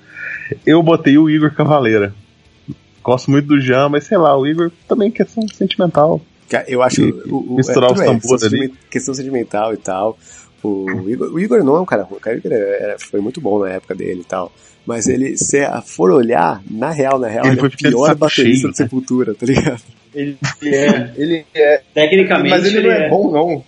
Eu 0.66 0.82
botei 0.82 1.18
o 1.20 1.30
Igor 1.30 1.53
Cavaleira. 1.53 2.16
Gosto 3.03 3.30
muito 3.30 3.48
do 3.48 3.60
Jean, 3.62 3.90
mas 3.90 4.06
sei 4.06 4.18
lá, 4.18 4.36
o 4.38 4.48
Igor 4.48 4.72
também 4.88 5.10
é 5.10 5.12
questão 5.12 5.48
sentimental. 5.48 6.20
Eu 6.68 6.82
acho. 6.82 7.02
E- 7.02 7.12
O, 7.32 7.53
o, 7.53 7.56
misturar 7.56 7.91
é, 7.91 7.94
os 7.94 7.99
tambores 7.99 8.22
questão 8.41 8.60
ali. 8.60 8.74
Questão 8.90 9.14
sentimental 9.14 9.74
e 9.74 9.78
tal. 9.78 10.18
O 10.64 11.08
Igor, 11.10 11.32
o 11.34 11.40
Igor 11.40 11.64
não 11.64 11.76
é 11.76 11.82
um 11.82 11.86
cara 11.86 12.03
ruim. 12.03 12.18
O 12.18 12.22
cara 12.22 12.38
Igor 12.38 12.52
era- 12.52 12.98
foi 12.99 13.20
muito 13.22 13.40
bom 13.40 13.60
na 13.60 13.70
época 13.70 13.94
dele 13.95 14.22
e 14.22 14.26
tal. 14.26 14.52
Mas 14.86 15.08
ele, 15.08 15.38
se 15.38 15.60
for 15.86 16.12
olhar, 16.12 16.62
na 16.70 16.90
real, 16.90 17.20
na 17.20 17.28
real, 17.28 17.45
Ele 17.45 17.60
ele, 17.60 17.62
é 17.62 17.66
o 17.66 17.72
pior 17.72 18.16
baterista 18.16 18.62
cheio, 18.62 18.72
de 18.72 18.78
Sepultura, 18.78 19.34
tá 19.36 19.45
ligado? 19.45 19.82
Ele 20.14 20.38
é. 20.64 21.14
Ele 21.16 21.45
é. 21.53 21.82
Tecnicamente, 21.94 22.49
Mas 22.49 22.66
ele 22.66 22.82
não 22.82 22.91
é 22.91 23.10
bom, 23.10 23.32
não. 23.32 23.64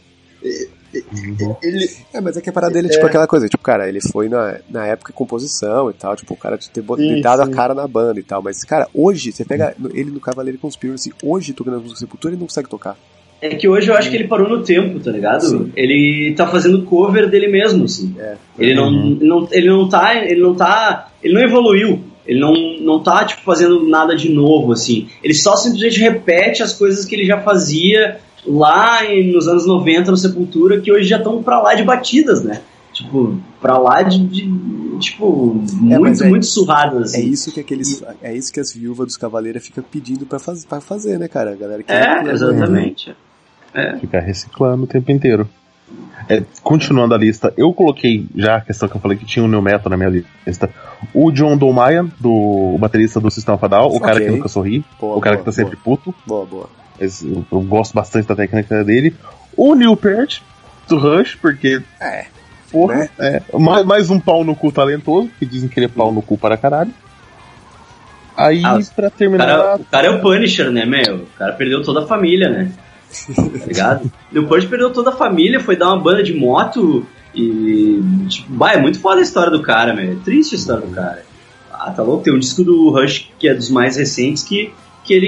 Ele. 1.62 1.90
É, 2.14 2.22
mas 2.22 2.38
é 2.38 2.42
que 2.42 2.50
a 2.50 2.54
parada 2.54 2.74
dele 2.74 2.88
é 2.88 2.92
tipo 2.92 3.06
aquela 3.06 3.26
coisa, 3.26 3.48
tipo, 3.48 3.64
cara, 3.64 3.90
ele 3.90 4.00
foi 4.00 4.30
na, 4.30 4.60
na 4.70 4.86
época 4.86 5.12
de 5.12 5.18
composição 5.18 5.90
e 5.90 5.94
tal, 5.94 6.16
tipo, 6.16 6.34
o 6.34 6.38
cara 6.38 6.58
de 6.58 6.70
ter 6.70 6.82
bot- 6.82 7.02
Sim, 7.02 7.16
ter 7.16 7.22
dado 7.22 7.44
sim. 7.44 7.52
a 7.52 7.56
cara 7.56 7.74
na 7.74 7.88
banda 7.88 8.20
e 8.20 8.24
tal, 8.24 8.42
mas, 8.44 8.64
cara, 8.64 8.88
hoje, 8.94 9.32
você 9.32 9.44
pega 9.44 9.76
ele 9.94 10.12
no 10.12 10.20
Cavaleiro 10.20 10.60
Conspiracy, 10.60 11.12
hoje 11.24 11.54
tocando 11.54 11.78
a 11.78 11.80
música 11.80 12.00
Sepultura, 12.00 12.34
ele 12.34 12.40
não 12.40 12.48
consegue 12.48 12.70
tocar. 12.70 12.96
É 13.46 13.50
que 13.56 13.68
hoje 13.68 13.90
eu 13.90 13.96
acho 13.96 14.10
que 14.10 14.16
ele 14.16 14.28
parou 14.28 14.48
no 14.48 14.64
tempo, 14.64 15.00
tá 15.00 15.12
ligado? 15.12 15.42
Sim. 15.42 15.72
Ele 15.76 16.34
tá 16.36 16.48
fazendo 16.48 16.84
cover 16.84 17.30
dele 17.30 17.48
mesmo, 17.48 17.84
assim. 17.86 18.16
É. 18.18 18.36
Ele 18.58 18.74
não, 18.74 18.90
não, 18.92 19.48
ele 19.52 19.68
não 19.70 19.90
tá, 19.90 20.16
ele 20.16 20.40
não 20.42 20.56
tá, 20.56 21.10
ele 21.22 21.34
não 21.34 21.42
evoluiu. 21.42 22.00
Ele 22.26 22.40
não, 22.40 22.54
não 22.80 23.04
tá, 23.04 23.26
tipo, 23.26 23.42
fazendo 23.42 23.86
nada 23.86 24.16
de 24.16 24.30
novo, 24.30 24.72
assim. 24.72 25.10
Ele 25.22 25.34
só 25.34 25.58
simplesmente 25.58 26.00
repete 26.00 26.64
as 26.64 26.72
coisas 26.72 27.04
que 27.04 27.14
ele 27.16 27.26
já 27.26 27.42
fazia 27.42 28.18
lá 28.48 29.04
em- 29.06 29.30
nos 29.34 29.46
anos 29.48 29.66
90 29.66 30.10
no 30.10 30.16
Sepultura, 30.16 30.80
que 30.80 30.90
hoje 30.90 31.08
já 31.10 31.18
estão 31.18 31.44
pra 31.44 31.62
lá 31.62 31.74
de 31.76 31.84
batidas, 31.84 32.42
né? 32.42 32.62
Tipo, 32.94 33.38
pra 33.60 33.78
lá 33.78 34.04
de, 34.04 34.20
de- 34.26 34.98
tipo, 35.00 35.60
É, 35.92 35.98
muito, 36.00 36.24
é- 36.24 36.30
muito 36.30 36.46
surradas, 36.46 37.14
É 37.14 37.18
assim. 37.18 37.30
isso 37.30 37.52
que 37.52 37.60
aqueles, 37.60 38.02
é 38.22 38.34
isso 38.34 38.54
que 38.54 38.60
as 38.60 38.72
viúvas 38.72 39.08
dos 39.08 39.18
Cavaleiros 39.18 39.66
ficam 39.66 39.84
pedindo 39.84 40.26
pra, 40.26 40.40
faz, 40.40 40.64
pra 40.64 40.80
fazer, 40.80 41.18
né, 41.20 41.28
cara? 41.28 41.52
A 41.52 41.56
galera 41.56 41.84
que 41.84 41.92
É, 41.92 42.32
exatamente. 42.32 43.14
Ficar 44.00 44.20
reciclando 44.20 44.84
o 44.84 44.88
tempo 44.88 45.12
inteiro. 45.12 45.50
É, 46.30 46.42
continuando 46.64 47.14
a 47.14 47.18
lista, 47.18 47.54
eu 47.58 47.74
coloquei 47.74 48.26
já 48.36 48.56
a 48.56 48.62
questão 48.62 48.88
que 48.88 48.96
eu 48.96 49.02
falei 49.02 49.18
que 49.18 49.26
tinha 49.26 49.44
o 49.44 49.48
New 49.48 49.62
Metal 49.62 49.90
na 49.90 49.98
minha 49.98 50.24
lista. 50.46 50.70
O 51.14 51.32
John 51.32 51.58
Dolmayan, 51.58 52.06
do 52.20 52.32
o 52.32 52.78
baterista 52.80 53.20
do 53.20 53.30
Sistema 53.30 53.58
Fadal, 53.58 53.90
o 53.94 54.00
cara 54.00 54.16
Ok. 54.16 54.26
que 54.26 54.32
nunca 54.32 54.48
sorri, 54.48 54.86
Boa, 55.00 55.18
o 55.18 55.22
cara 55.22 55.36
boa, 55.36 55.44
que 55.44 55.46
tá 55.46 55.52
sempre 55.52 55.76
puto. 55.76 56.16
Boa, 56.26 56.46
boa. 56.46 56.70
Esse- 57.00 57.28
eu, 57.28 57.46
eu 57.52 57.62
gosto 57.62 57.94
bastante 57.94 58.28
da 58.28 58.36
técnica 58.36 58.84
dele. 58.84 59.14
O 59.58 59.76
Neil 59.76 59.96
Peart, 59.98 60.40
do 60.88 60.98
Rush, 60.98 61.36
porque. 61.36 61.82
É. 62.00 62.26
Porra, 62.72 62.96
Né? 62.96 63.10
é. 63.20 63.42
Mais, 63.60 63.86
mais 63.86 64.10
um 64.10 64.20
pau 64.20 64.44
no 64.44 64.56
cu 64.56 64.72
talentoso, 64.72 65.30
que 65.38 65.46
dizem 65.46 65.68
que 65.70 65.78
ele 65.80 65.86
é 65.88 65.90
pau 65.90 66.12
no 66.12 66.22
cu 66.22 66.38
para 66.38 66.56
caralho. 66.58 66.92
Aí, 68.36 68.64
Ah, 68.66 68.80
pra 68.96 69.08
O 69.10 69.12
terminar. 69.12 69.46
cara, 69.46 69.76
o 69.76 69.84
cara 69.86 70.08
é 70.08 70.10
o 70.10 70.22
Punisher, 70.22 70.72
né, 70.72 70.86
meu? 70.86 71.18
O 71.18 71.26
cara 71.38 71.54
perdeu 71.54 71.84
toda 71.84 72.04
a 72.04 72.08
família, 72.08 72.50
né? 72.50 72.72
Tá 73.36 73.66
ligado? 73.66 74.12
O 74.36 74.44
Punisher 74.48 74.70
perdeu 74.70 74.92
toda 74.92 75.10
a 75.12 75.16
família, 75.16 75.60
foi 75.60 75.76
dar 75.76 75.88
uma 75.88 76.00
banda 76.02 76.24
de 76.24 76.34
moto 76.34 77.06
e. 77.34 78.02
Tipo, 78.28 78.54
bah, 78.54 78.74
é 78.74 78.82
muito 78.82 79.00
foda 79.00 79.20
a 79.20 79.24
história 79.24 79.52
do 79.52 79.62
cara, 79.62 79.94
meu. 79.94 80.12
É 80.12 80.16
triste 80.24 80.56
a 80.56 80.58
história 80.58 80.86
do 80.86 80.94
cara. 80.94 81.24
Ah, 81.72 81.92
tá 81.92 82.02
louco? 82.04 82.24
Tem 82.24 82.34
um 82.34 82.40
disco 82.40 82.64
do 82.64 82.90
Rush 82.92 83.30
que 83.40 83.48
é 83.48 83.54
dos 83.54 83.70
mais 83.70 83.98
recentes 83.98 84.44
que, 84.44 84.72
que 85.04 85.14
ele, 85.14 85.28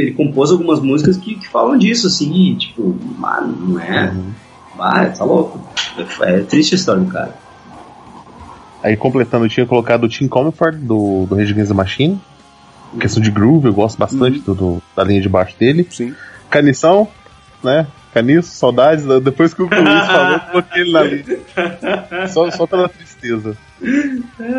ele 0.00 0.12
compôs 0.12 0.50
algumas 0.52 0.80
músicas 0.80 1.16
que, 1.16 1.34
que 1.34 1.48
falam 1.48 1.76
disso, 1.76 2.06
assim, 2.06 2.32
e, 2.32 2.56
tipo, 2.56 2.96
mano, 3.18 3.56
não 3.68 3.80
é. 3.80 4.12
Ah, 4.78 5.06
tá 5.06 5.24
louco. 5.24 5.58
É, 6.22 6.34
é 6.36 6.40
triste 6.40 6.74
a 6.74 6.78
história 6.78 7.02
do 7.02 7.10
cara. 7.10 7.34
Aí 8.82 8.96
completando, 8.96 9.46
eu 9.46 9.48
tinha 9.48 9.66
colocado 9.66 10.04
o 10.04 10.08
Tim 10.08 10.28
Comfort 10.28 10.76
do, 10.76 11.26
do 11.26 11.34
Rage 11.34 11.52
Against 11.52 11.68
the 11.70 11.74
Machine. 11.74 12.20
Questão 13.00 13.20
de 13.22 13.30
groove, 13.30 13.66
eu 13.66 13.74
gosto 13.74 13.98
bastante 13.98 14.38
do, 14.40 14.54
do- 14.54 14.82
da 14.94 15.02
linha 15.02 15.20
de 15.20 15.28
baixo 15.28 15.56
dele. 15.58 15.86
Sim. 15.90 16.14
Canição, 16.48 17.08
né? 17.66 17.86
Caniço, 18.14 18.48
saudades. 18.56 19.04
né? 19.04 19.20
Depois 19.20 19.52
que 19.52 19.62
o 19.62 19.66
Luiz 19.68 20.06
falou, 20.06 20.40
coloquei 20.40 20.82
ele 20.82 20.92
na 20.92 21.02
lista. 21.02 21.38
Só, 22.28 22.50
só 22.50 22.66
pela 22.66 22.88
tristeza. 22.88 23.56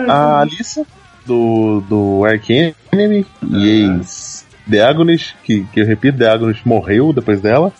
A 0.08 0.42
Alissa, 0.42 0.86
do, 1.26 1.82
do 1.90 2.24
Ark 2.26 2.76
Enemy, 2.92 3.26
e 3.50 3.68
ex 3.86 4.46
The 4.70 4.84
Agonist, 4.84 5.36
que, 5.44 5.64
que 5.74 5.80
eu 5.82 5.86
repito, 5.86 6.18
The 6.20 6.30
Agonist 6.30 6.68
morreu 6.68 7.12
depois 7.14 7.42
dela. 7.42 7.72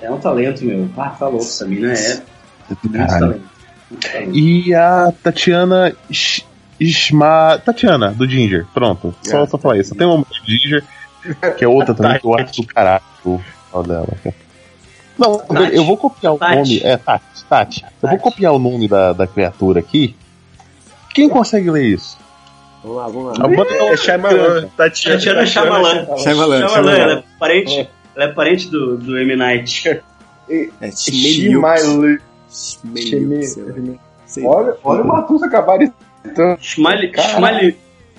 É 0.00 0.10
um 0.10 0.18
talento, 0.18 0.64
meu. 0.64 0.88
Ah, 0.96 1.10
tá 1.10 1.26
louco. 1.26 1.44
Essa 1.44 1.66
mina 1.66 1.92
é 1.92 2.22
muito 2.68 2.88
Caralho. 2.92 3.18
talento. 3.20 3.42
Muito 3.90 4.10
talento. 4.12 4.30
E 4.38 4.74
a 4.74 5.12
Tatiana 5.22 5.92
Ishma. 6.78 7.58
Tatiana, 7.64 8.10
do 8.12 8.26
Ginger. 8.28 8.66
Pronto. 8.72 9.14
Só, 9.22 9.42
Ah, 9.42 9.46
só 9.46 9.58
falar 9.58 9.78
isso. 9.78 9.94
Tem 9.94 10.06
uma 10.06 10.18
música 10.18 10.40
do 10.44 10.50
Ginger, 10.50 10.84
que 11.56 11.64
é 11.64 11.68
outra 11.68 11.94
também, 11.94 12.18
que 12.20 12.26
eu 12.26 12.34
acho 12.38 12.60
do 12.62 12.66
caralho. 12.68 13.02
o 13.24 13.38
final 13.68 13.82
dela. 13.82 14.08
Não, 15.18 15.38
Tati. 15.38 15.74
eu 15.76 15.84
vou 15.84 15.96
copiar 15.96 16.34
o 16.34 16.38
Tati. 16.38 16.54
nome. 16.56 16.80
É, 16.82 16.96
Tati, 16.96 17.44
Tati. 17.48 17.82
Eu 17.84 17.88
vou 18.08 18.10
Tati. 18.18 18.22
copiar 18.22 18.52
o 18.52 18.58
nome 18.58 18.86
da, 18.88 19.12
da 19.12 19.26
criatura 19.26 19.80
aqui. 19.80 20.14
Quem 21.14 21.28
consegue 21.28 21.70
ler 21.70 21.84
isso? 21.86 22.18
Vamos 22.82 22.96
lá, 22.98 23.08
vamos 23.08 23.38
lá. 23.38 23.48
banda 23.48 23.74
É 23.74 23.96
Shyamalan. 23.96 24.68
Tatiana, 24.76 25.16
Tatiana 25.16 25.46
Shyamalan. 25.46 26.06
Shyamalan, 26.18 26.58
Shyamalan, 26.68 26.92
ela 26.98 27.12
é 27.14 27.24
parente, 27.38 27.88
ela 28.14 28.24
é 28.24 28.28
parente 28.32 28.68
do, 28.68 28.96
do 28.98 29.18
M. 29.18 29.34
Night. 29.36 29.88
É 30.48 30.90
Shimeliuk. 30.92 31.54
Shimai- 31.54 32.18
Shimeliuk, 32.50 33.44
sei 33.46 33.62
lá. 33.64 33.72
Shimai- 33.74 34.00
Sei 34.26 34.42
lá. 34.44 34.50
Olha, 34.50 34.76
olha 34.84 35.02
o 35.02 35.06
Matus 35.06 35.42
acabar. 35.42 35.78
Shmali- 36.60 37.12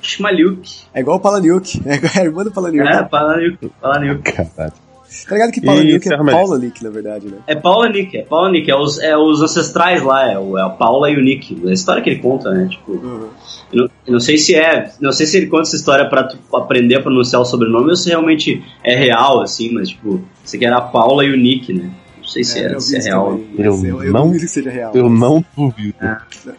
Shmaliuk. 0.02 0.69
É 0.94 0.99
igual 1.02 1.18
o 1.18 1.19
Palaniuk. 1.19 1.82
É 1.86 2.19
a 2.19 2.24
irmã 2.24 2.44
do 2.44 2.52
Palaniuk. 2.52 2.88
É, 2.88 3.03
Palaniuk. 3.03 3.72
Palaniuk. 3.82 4.32
Caralho. 4.32 4.74
Tá 5.28 5.36
ligado 5.36 5.52
que 5.52 5.60
E 5.60 5.64
Palaniuk 5.64 6.08
é. 6.12 6.18
Paula 6.18 6.60
Nick, 6.60 6.84
na 6.84 6.90
verdade, 6.90 7.28
né? 7.28 7.38
É 7.48 7.56
Paula 7.56 7.90
Nick, 7.90 8.18
é 8.18 8.24
Paula 8.24 8.52
Nick, 8.52 8.70
é 8.70 8.76
os, 8.76 9.00
é 9.00 9.18
os 9.18 9.42
ancestrais 9.42 10.04
lá, 10.04 10.32
é, 10.32 10.38
o, 10.38 10.58
é 10.58 10.62
a 10.62 10.70
Paula 10.70 11.10
e 11.10 11.16
o 11.18 11.22
Nick. 11.22 11.58
A 11.68 11.72
história 11.72 12.02
que 12.04 12.10
ele 12.10 12.20
conta, 12.20 12.52
né? 12.52 12.68
Tipo, 12.70 12.92
Uhum. 12.92 13.28
eu 13.72 13.84
não, 13.84 13.90
eu 14.06 14.14
não 14.14 14.20
sei 14.20 14.38
se 14.38 14.54
é. 14.56 14.92
Não 15.00 15.12
sei 15.14 15.26
se 15.26 15.38
ele 15.38 15.48
conta 15.48 15.64
essa 15.64 15.76
história 15.78 16.10
pra 16.10 16.24
tu 16.24 16.38
aprender 16.56 16.96
a 16.96 17.02
pronunciar 17.02 17.42
o 17.42 17.46
sobrenome 17.46 17.90
ou 17.90 17.96
se 17.96 18.10
realmente 18.10 18.62
é 18.84 18.96
real, 18.96 19.42
assim, 19.42 19.72
mas 19.74 19.90
tipo, 19.90 20.22
isso 20.44 20.56
aqui 20.56 20.66
era 20.66 20.78
a 20.78 20.82
Paula 20.82 21.24
e 21.24 21.32
o 21.32 21.38
Nick, 21.38 21.72
né? 21.74 21.90
Não 22.18 22.28
sei 22.28 22.44
se 22.44 22.60
é, 22.60 22.74
eu 22.74 22.80
se 22.82 22.98
é 22.98 23.00
real. 23.02 23.32
também, 23.32 23.48
Eu 23.58 23.86
eu, 23.86 24.04
eu 24.04 24.12
não- 24.12 24.26
duvido 24.28 24.44
que 24.44 24.52
seja 24.52 24.70
real. 24.70 24.92
Eu 24.94 25.10
não 25.10 25.44
duvido. 25.56 25.96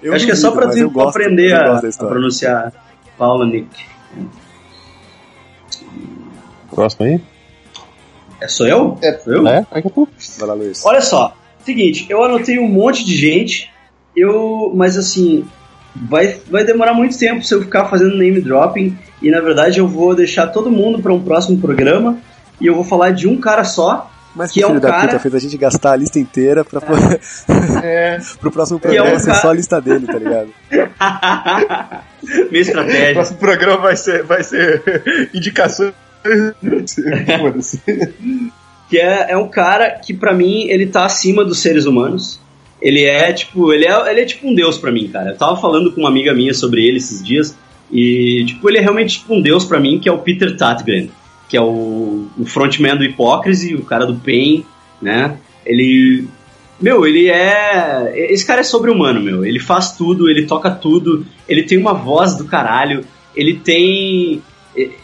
Eu 0.02 0.14
acho 0.14 0.24
que 0.24 0.32
é 0.32 0.34
só 0.34 0.50
pra 0.52 0.68
tu 0.68 0.90
gosto, 0.90 1.10
aprender 1.10 1.52
a, 1.52 1.78
a 1.78 2.04
pronunciar 2.06 2.72
Paula 3.18 3.44
Nick. 3.46 3.68
Próximo 6.70 7.06
aí? 7.06 7.20
É, 8.40 8.48
sou 8.48 8.66
eu? 8.66 8.98
É. 9.02 9.12
Sou 9.18 9.32
eu? 9.34 9.46
É? 9.48 9.66
É 9.72 9.82
tu. 9.82 10.08
Vai 10.38 10.48
lá, 10.48 10.54
Luiz. 10.54 10.84
Olha 10.84 11.00
só, 11.00 11.34
seguinte, 11.64 12.06
eu 12.08 12.22
anotei 12.22 12.58
um 12.58 12.68
monte 12.68 13.04
de 13.04 13.16
gente, 13.16 13.70
eu, 14.16 14.72
mas 14.74 14.96
assim, 14.96 15.44
vai, 15.94 16.38
vai 16.50 16.64
demorar 16.64 16.94
muito 16.94 17.18
tempo 17.18 17.42
se 17.44 17.54
eu 17.54 17.60
ficar 17.62 17.86
fazendo 17.86 18.16
name 18.16 18.40
dropping 18.40 18.96
e 19.20 19.30
na 19.30 19.40
verdade 19.40 19.78
eu 19.80 19.88
vou 19.88 20.14
deixar 20.14 20.46
todo 20.48 20.70
mundo 20.70 21.00
para 21.02 21.12
um 21.12 21.20
próximo 21.22 21.58
programa 21.58 22.18
e 22.60 22.66
eu 22.66 22.74
vou 22.74 22.84
falar 22.84 23.10
de 23.10 23.26
um 23.28 23.36
cara 23.38 23.64
só, 23.64 24.10
Mas 24.34 24.50
que 24.52 24.60
que 24.60 24.62
é 24.64 24.66
um 24.66 24.70
filho 24.70 24.80
da 24.80 24.90
cara- 24.90 25.02
puta 25.08 25.18
fez 25.18 25.34
a 25.34 25.38
gente 25.38 25.56
gastar 25.58 25.92
a 25.92 25.96
lista 25.96 26.18
inteira 26.18 26.64
pra 26.64 26.80
poder... 26.80 27.20
pro 28.40 28.50
próximo 28.52 28.78
Que 28.80 28.86
é 28.88 28.90
programa 28.94 29.16
um 29.16 29.18
ser 29.20 29.26
cara- 29.26 29.40
só 29.40 29.50
a 29.50 29.54
lista 29.54 29.80
dele, 29.80 30.06
tá 30.06 30.18
ligado? 30.18 30.48
minha 32.22 32.50
O 32.52 32.56
estratégia. 32.56 33.14
próximo 33.14 33.38
programa 33.38 33.76
vai 33.78 33.96
ser, 33.96 34.22
vai 34.24 34.42
ser 34.44 35.30
indicações. 35.34 35.92
Que 38.88 38.96
é, 38.96 39.32
é 39.32 39.36
um 39.36 39.48
cara 39.48 39.98
que 39.98 40.14
pra 40.14 40.32
mim 40.32 40.66
ele 40.70 40.86
tá 40.86 41.04
acima 41.04 41.44
dos 41.44 41.58
seres 41.58 41.84
humanos. 41.84 42.40
Ele 42.80 43.04
é 43.04 43.30
tipo, 43.34 43.70
ele 43.70 43.86
é, 43.86 44.10
ele 44.10 44.22
é 44.22 44.24
tipo 44.24 44.48
um 44.48 44.54
deus 44.54 44.78
pra 44.78 44.90
mim, 44.90 45.08
cara. 45.08 45.32
Eu 45.32 45.36
tava 45.36 45.60
falando 45.60 45.92
com 45.92 46.00
uma 46.00 46.08
amiga 46.08 46.32
minha 46.32 46.54
sobre 46.54 46.86
ele 46.86 46.96
esses 46.96 47.22
dias 47.22 47.54
e 47.92 48.46
tipo, 48.46 48.66
ele 48.66 48.78
é 48.78 48.80
realmente 48.80 49.18
tipo 49.18 49.34
um 49.34 49.42
deus 49.42 49.66
pra 49.66 49.78
mim, 49.78 49.98
que 49.98 50.08
é 50.08 50.12
o 50.12 50.16
Peter 50.16 50.56
Tatgren, 50.56 51.10
que 51.50 51.56
é 51.56 51.60
o, 51.60 52.28
o 52.38 52.46
frontman 52.46 52.96
do 52.96 53.04
Hipócrise, 53.04 53.74
o 53.74 53.84
cara 53.84 54.06
do 54.06 54.14
Pain, 54.14 54.64
né? 55.02 55.36
Ele 55.66 56.26
meu, 56.80 57.04
ele 57.04 57.28
é. 57.28 58.32
Esse 58.32 58.46
cara 58.46 58.60
é 58.60 58.64
sobre-humano, 58.64 59.20
meu. 59.20 59.44
Ele 59.44 59.58
faz 59.58 59.92
tudo, 59.92 60.30
ele 60.30 60.46
toca 60.46 60.70
tudo, 60.70 61.26
ele 61.48 61.64
tem 61.64 61.76
uma 61.76 61.92
voz 61.92 62.36
do 62.36 62.44
caralho, 62.44 63.04
ele 63.34 63.54
tem. 63.54 64.40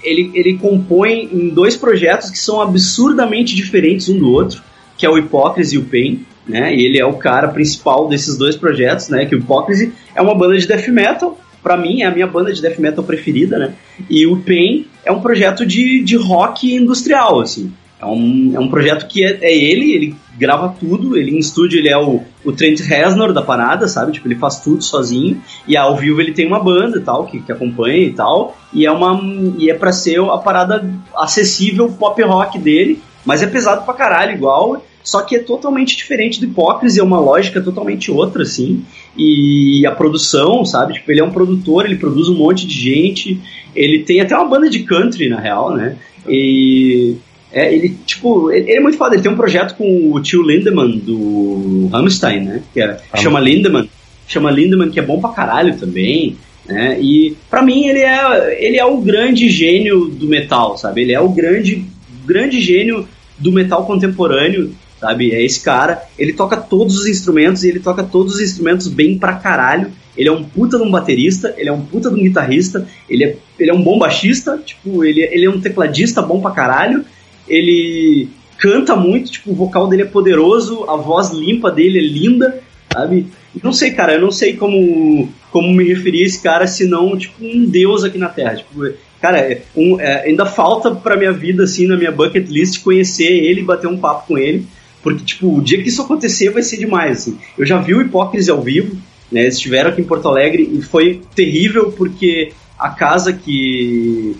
Ele, 0.03 0.31
ele 0.35 0.59
compõe 0.59 1.29
em 1.33 1.49
dois 1.49 1.77
projetos 1.77 2.31
que 2.31 2.39
são 2.39 2.61
absurdamente 2.61 3.55
diferentes 3.55 4.09
um 4.09 4.19
do 4.19 4.31
outro, 4.31 4.63
que 4.97 5.05
é 5.05 5.11
o 5.11 5.19
Hipócrise 5.19 5.75
e 5.75 5.79
o 5.79 5.85
Pain, 5.85 6.25
né? 6.47 6.75
E 6.75 6.85
ele 6.85 6.99
é 6.99 7.05
o 7.05 7.15
cara 7.15 7.49
principal 7.49 8.09
desses 8.09 8.37
dois 8.37 8.57
projetos, 8.57 9.09
né? 9.09 9.27
Que 9.27 9.35
o 9.35 9.39
Hipócrise 9.39 9.93
é 10.15 10.23
uma 10.23 10.35
banda 10.35 10.57
de 10.59 10.67
death 10.67 10.89
metal, 10.89 11.39
pra 11.63 11.77
mim 11.77 12.03
é 12.03 12.07
a 12.07 12.11
minha 12.11 12.27
banda 12.27 12.53
de 12.53 12.61
death 12.61 12.79
metal 12.79 13.03
preferida, 13.03 13.59
né? 13.59 13.75
E 14.09 14.27
o 14.27 14.37
Pain 14.37 14.87
é 15.05 15.11
um 15.11 15.21
projeto 15.21 15.65
de, 15.67 16.03
de 16.03 16.17
rock 16.17 16.73
industrial, 16.73 17.41
assim. 17.41 17.73
É 18.01 18.07
um, 18.07 18.53
é 18.55 18.61
um 18.61 18.69
projeto 18.69 19.07
que 19.07 19.25
é, 19.25 19.39
é 19.41 19.57
ele, 19.57 19.93
ele 19.93 20.17
grava 20.39 20.75
tudo, 20.79 21.17
ele 21.17 21.31
em 21.31 21.39
estúdio 21.39 21.79
ele 21.79 21.89
é 21.89 21.99
o, 21.99 22.23
o 22.45 22.53
Trent 22.53 22.81
Reznor 22.81 23.33
da 23.33 23.43
parada, 23.43 23.87
sabe? 23.89 24.13
Tipo, 24.13 24.29
ele 24.29 24.37
faz 24.37 24.61
tudo 24.61 24.83
sozinho. 24.83 25.41
E 25.67 25.77
ao 25.77 25.97
vivo 25.97 26.21
ele 26.21 26.33
tem 26.33 26.47
uma 26.47 26.63
banda 26.63 26.99
e 26.99 27.01
tal, 27.01 27.27
que, 27.27 27.41
que 27.41 27.53
acompanha 27.53 28.07
e 28.07 28.13
tal. 28.13 28.57
E 28.73 28.87
é 28.87 28.91
uma. 28.91 29.21
E 29.59 29.71
é 29.71 29.75
pra 29.75 29.93
ser 29.93 30.21
a 30.21 30.39
parada 30.39 30.89
acessível 31.17 31.89
pop 31.89 32.21
rock 32.23 32.59
dele. 32.59 33.01
Mas 33.25 33.43
é 33.43 33.47
pesado 33.47 33.85
pra 33.85 33.95
caralho, 33.95 34.33
igual. 34.33 34.83
Só 35.03 35.21
que 35.21 35.37
é 35.37 35.39
totalmente 35.39 35.97
diferente 35.97 36.41
do 36.41 36.47
Hipócrise, 36.47 36.99
é 36.99 37.03
uma 37.03 37.21
lógica 37.21 37.61
totalmente 37.61 38.11
outra, 38.11 38.43
assim. 38.43 38.85
E 39.17 39.87
a 39.87 39.93
produção, 39.93 40.65
sabe? 40.65 40.95
Tipo, 40.95 41.13
ele 41.13 41.21
é 41.21 41.25
um 41.25 41.31
produtor, 41.31 41.85
ele 41.85 41.97
produz 41.97 42.29
um 42.29 42.37
monte 42.37 42.67
de 42.67 42.75
gente. 42.75 43.39
Ele 43.77 43.99
tem 43.99 44.21
até 44.21 44.35
uma 44.35 44.49
banda 44.49 44.69
de 44.69 44.83
country, 44.83 45.29
na 45.29 45.39
real, 45.39 45.75
né? 45.75 45.97
E 46.27 47.17
é, 47.55 47.73
ele, 47.73 47.97
tipo, 48.05 48.51
ele, 48.51 48.69
ele 48.69 48.79
é 48.79 48.81
muito 48.81 48.99
foda. 48.99 49.15
Ele 49.15 49.23
tem 49.23 49.31
um 49.31 49.37
projeto 49.37 49.77
com 49.77 50.13
o 50.13 50.21
tio 50.21 50.43
Lindemann 50.43 50.99
do 50.99 51.89
Rammstein, 51.93 52.45
né? 52.45 52.63
Que 52.73 52.83
é, 52.83 52.99
chama 53.15 53.39
Lindemann. 53.39 53.89
Chama 54.27 54.51
Lindemann, 54.51 54.91
que 54.91 54.99
é 54.99 55.03
bom 55.03 55.21
pra 55.21 55.31
caralho 55.31 55.77
também. 55.77 56.37
Né? 56.67 56.99
E 57.01 57.37
para 57.49 57.63
mim 57.63 57.87
ele 57.87 58.01
é, 58.01 58.65
ele 58.65 58.77
é 58.77 58.85
o 58.85 59.01
grande 59.01 59.49
gênio 59.49 60.07
do 60.07 60.27
metal, 60.27 60.77
sabe? 60.77 61.03
Ele 61.03 61.13
é 61.13 61.21
o 61.21 61.29
grande, 61.29 61.85
grande 62.27 62.61
gênio 62.61 63.07
do 63.39 63.53
metal 63.53 63.87
contemporâneo, 63.87 64.75
sabe? 64.99 65.33
É 65.33 65.41
esse 65.41 65.63
cara. 65.63 66.03
Ele 66.19 66.33
toca 66.33 66.57
todos 66.57 66.99
os 66.99 67.07
instrumentos 67.07 67.63
e 67.63 67.69
ele 67.69 67.79
toca 67.79 68.03
todos 68.03 68.35
os 68.35 68.41
instrumentos 68.41 68.89
bem 68.89 69.17
pra 69.17 69.35
caralho. 69.35 69.93
Ele 70.17 70.29
é 70.29 70.33
um 70.33 70.43
puta 70.43 70.77
de 70.77 70.83
um 70.83 70.91
baterista, 70.91 71.55
ele 71.57 71.69
é 71.69 71.73
um 71.73 71.83
puta 71.83 72.09
de 72.11 72.17
um 72.17 72.23
guitarrista, 72.23 72.87
ele 73.09 73.25
é, 73.25 73.37
ele 73.59 73.71
é 73.71 73.75
um 73.75 73.83
bom 73.83 73.99
baixista, 73.99 74.61
tipo, 74.65 75.05
ele, 75.05 75.23
ele 75.23 75.45
é 75.45 75.51
um 75.51 75.61
tecladista 75.61 76.23
bom 76.23 76.41
pra 76.41 76.53
caralho, 76.53 77.05
ele 77.49 78.29
canta 78.59 78.97
muito, 78.97 79.31
tipo, 79.31 79.51
o 79.51 79.55
vocal 79.55 79.89
dele 79.89 80.03
é 80.03 80.07
poderoso, 80.07 80.85
a 80.89 80.97
voz 80.97 81.31
limpa 81.31 81.71
dele 81.71 81.99
é 81.99 82.03
linda, 82.03 82.63
sabe? 82.93 83.27
Não 83.63 83.73
sei, 83.73 83.93
cara, 83.93 84.15
eu 84.15 84.21
não 84.21 84.31
sei 84.31 84.55
como, 84.57 85.29
como 85.51 85.73
me 85.73 85.85
referir 85.85 86.23
a 86.23 86.27
esse 86.27 86.43
cara, 86.43 86.67
senão, 86.67 87.17
tipo, 87.17 87.45
um 87.45 87.65
deus 87.67 88.05
aqui 88.05 88.19
na 88.19 88.29
Terra. 88.29 88.57
Tipo, 88.57 88.93
cara, 89.21 89.39
é 89.39 89.63
um, 89.77 90.01
é, 90.01 90.25
ainda 90.27 90.47
falta 90.47 90.95
pra 90.95 91.17
minha 91.17 91.33
vida, 91.33 91.65
assim, 91.65 91.87
na 91.87 91.97
minha 91.97 92.11
bucket 92.11 92.49
list, 92.49 92.83
conhecer 92.83 93.31
ele 93.31 93.61
e 93.61 93.65
bater 93.65 93.87
um 93.87 93.99
papo 93.99 94.29
com 94.29 94.39
ele, 94.39 94.67
porque, 95.03 95.25
tipo, 95.25 95.57
o 95.57 95.61
dia 95.61 95.83
que 95.83 95.89
isso 95.89 96.03
acontecer 96.03 96.51
vai 96.51 96.63
ser 96.63 96.79
demais, 96.79 97.19
assim. 97.19 97.39
Eu 97.59 97.67
já 97.67 97.79
vi 97.79 97.95
o 97.95 98.01
Hipócrise 98.01 98.51
ao 98.51 98.63
vivo, 98.63 98.97
né, 99.31 99.43
eles 99.43 99.57
estiveram 99.57 99.91
aqui 99.91 100.01
em 100.01 100.05
Porto 100.05 100.29
Alegre 100.29 100.69
e 100.73 100.81
foi 100.81 101.21
terrível 101.35 101.93
porque 101.93 102.53
a 102.79 102.91
casa 102.91 103.33
que 103.33 104.37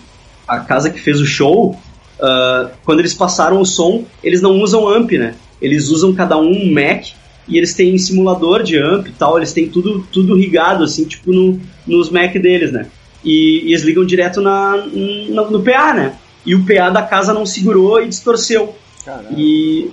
a 0.47 0.59
casa 0.59 0.89
que 0.89 0.99
fez 0.99 1.19
o 1.19 1.25
show 1.25 1.77
Uh, 2.19 2.69
quando 2.85 2.99
eles 2.99 3.13
passaram 3.13 3.59
o 3.59 3.65
som, 3.65 4.05
eles 4.23 4.41
não 4.41 4.61
usam 4.61 4.87
amp, 4.87 5.11
né? 5.11 5.35
Eles 5.61 5.89
usam 5.89 6.13
cada 6.13 6.37
um 6.37 6.51
um 6.51 6.71
Mac 6.71 7.07
e 7.47 7.57
eles 7.57 7.73
têm 7.73 7.97
simulador 7.97 8.63
de 8.63 8.77
amp 8.77 9.07
e 9.07 9.11
tal, 9.11 9.37
eles 9.37 9.53
têm 9.53 9.67
tudo, 9.67 10.05
tudo 10.11 10.35
rigado, 10.35 10.83
assim, 10.83 11.05
tipo 11.05 11.31
no, 11.31 11.59
nos 11.85 12.09
Mac 12.09 12.33
deles, 12.33 12.71
né? 12.71 12.87
E, 13.23 13.63
e 13.65 13.69
eles 13.69 13.83
ligam 13.83 14.05
direto 14.05 14.41
na, 14.41 14.77
no, 14.77 15.51
no 15.51 15.63
PA, 15.63 15.93
né? 15.93 16.15
E 16.45 16.53
o 16.53 16.63
PA 16.65 16.89
da 16.89 17.01
casa 17.01 17.33
não 17.33 17.45
segurou 17.45 18.01
e 18.01 18.07
distorceu. 18.07 18.75
Caramba. 19.03 19.29
E, 19.35 19.89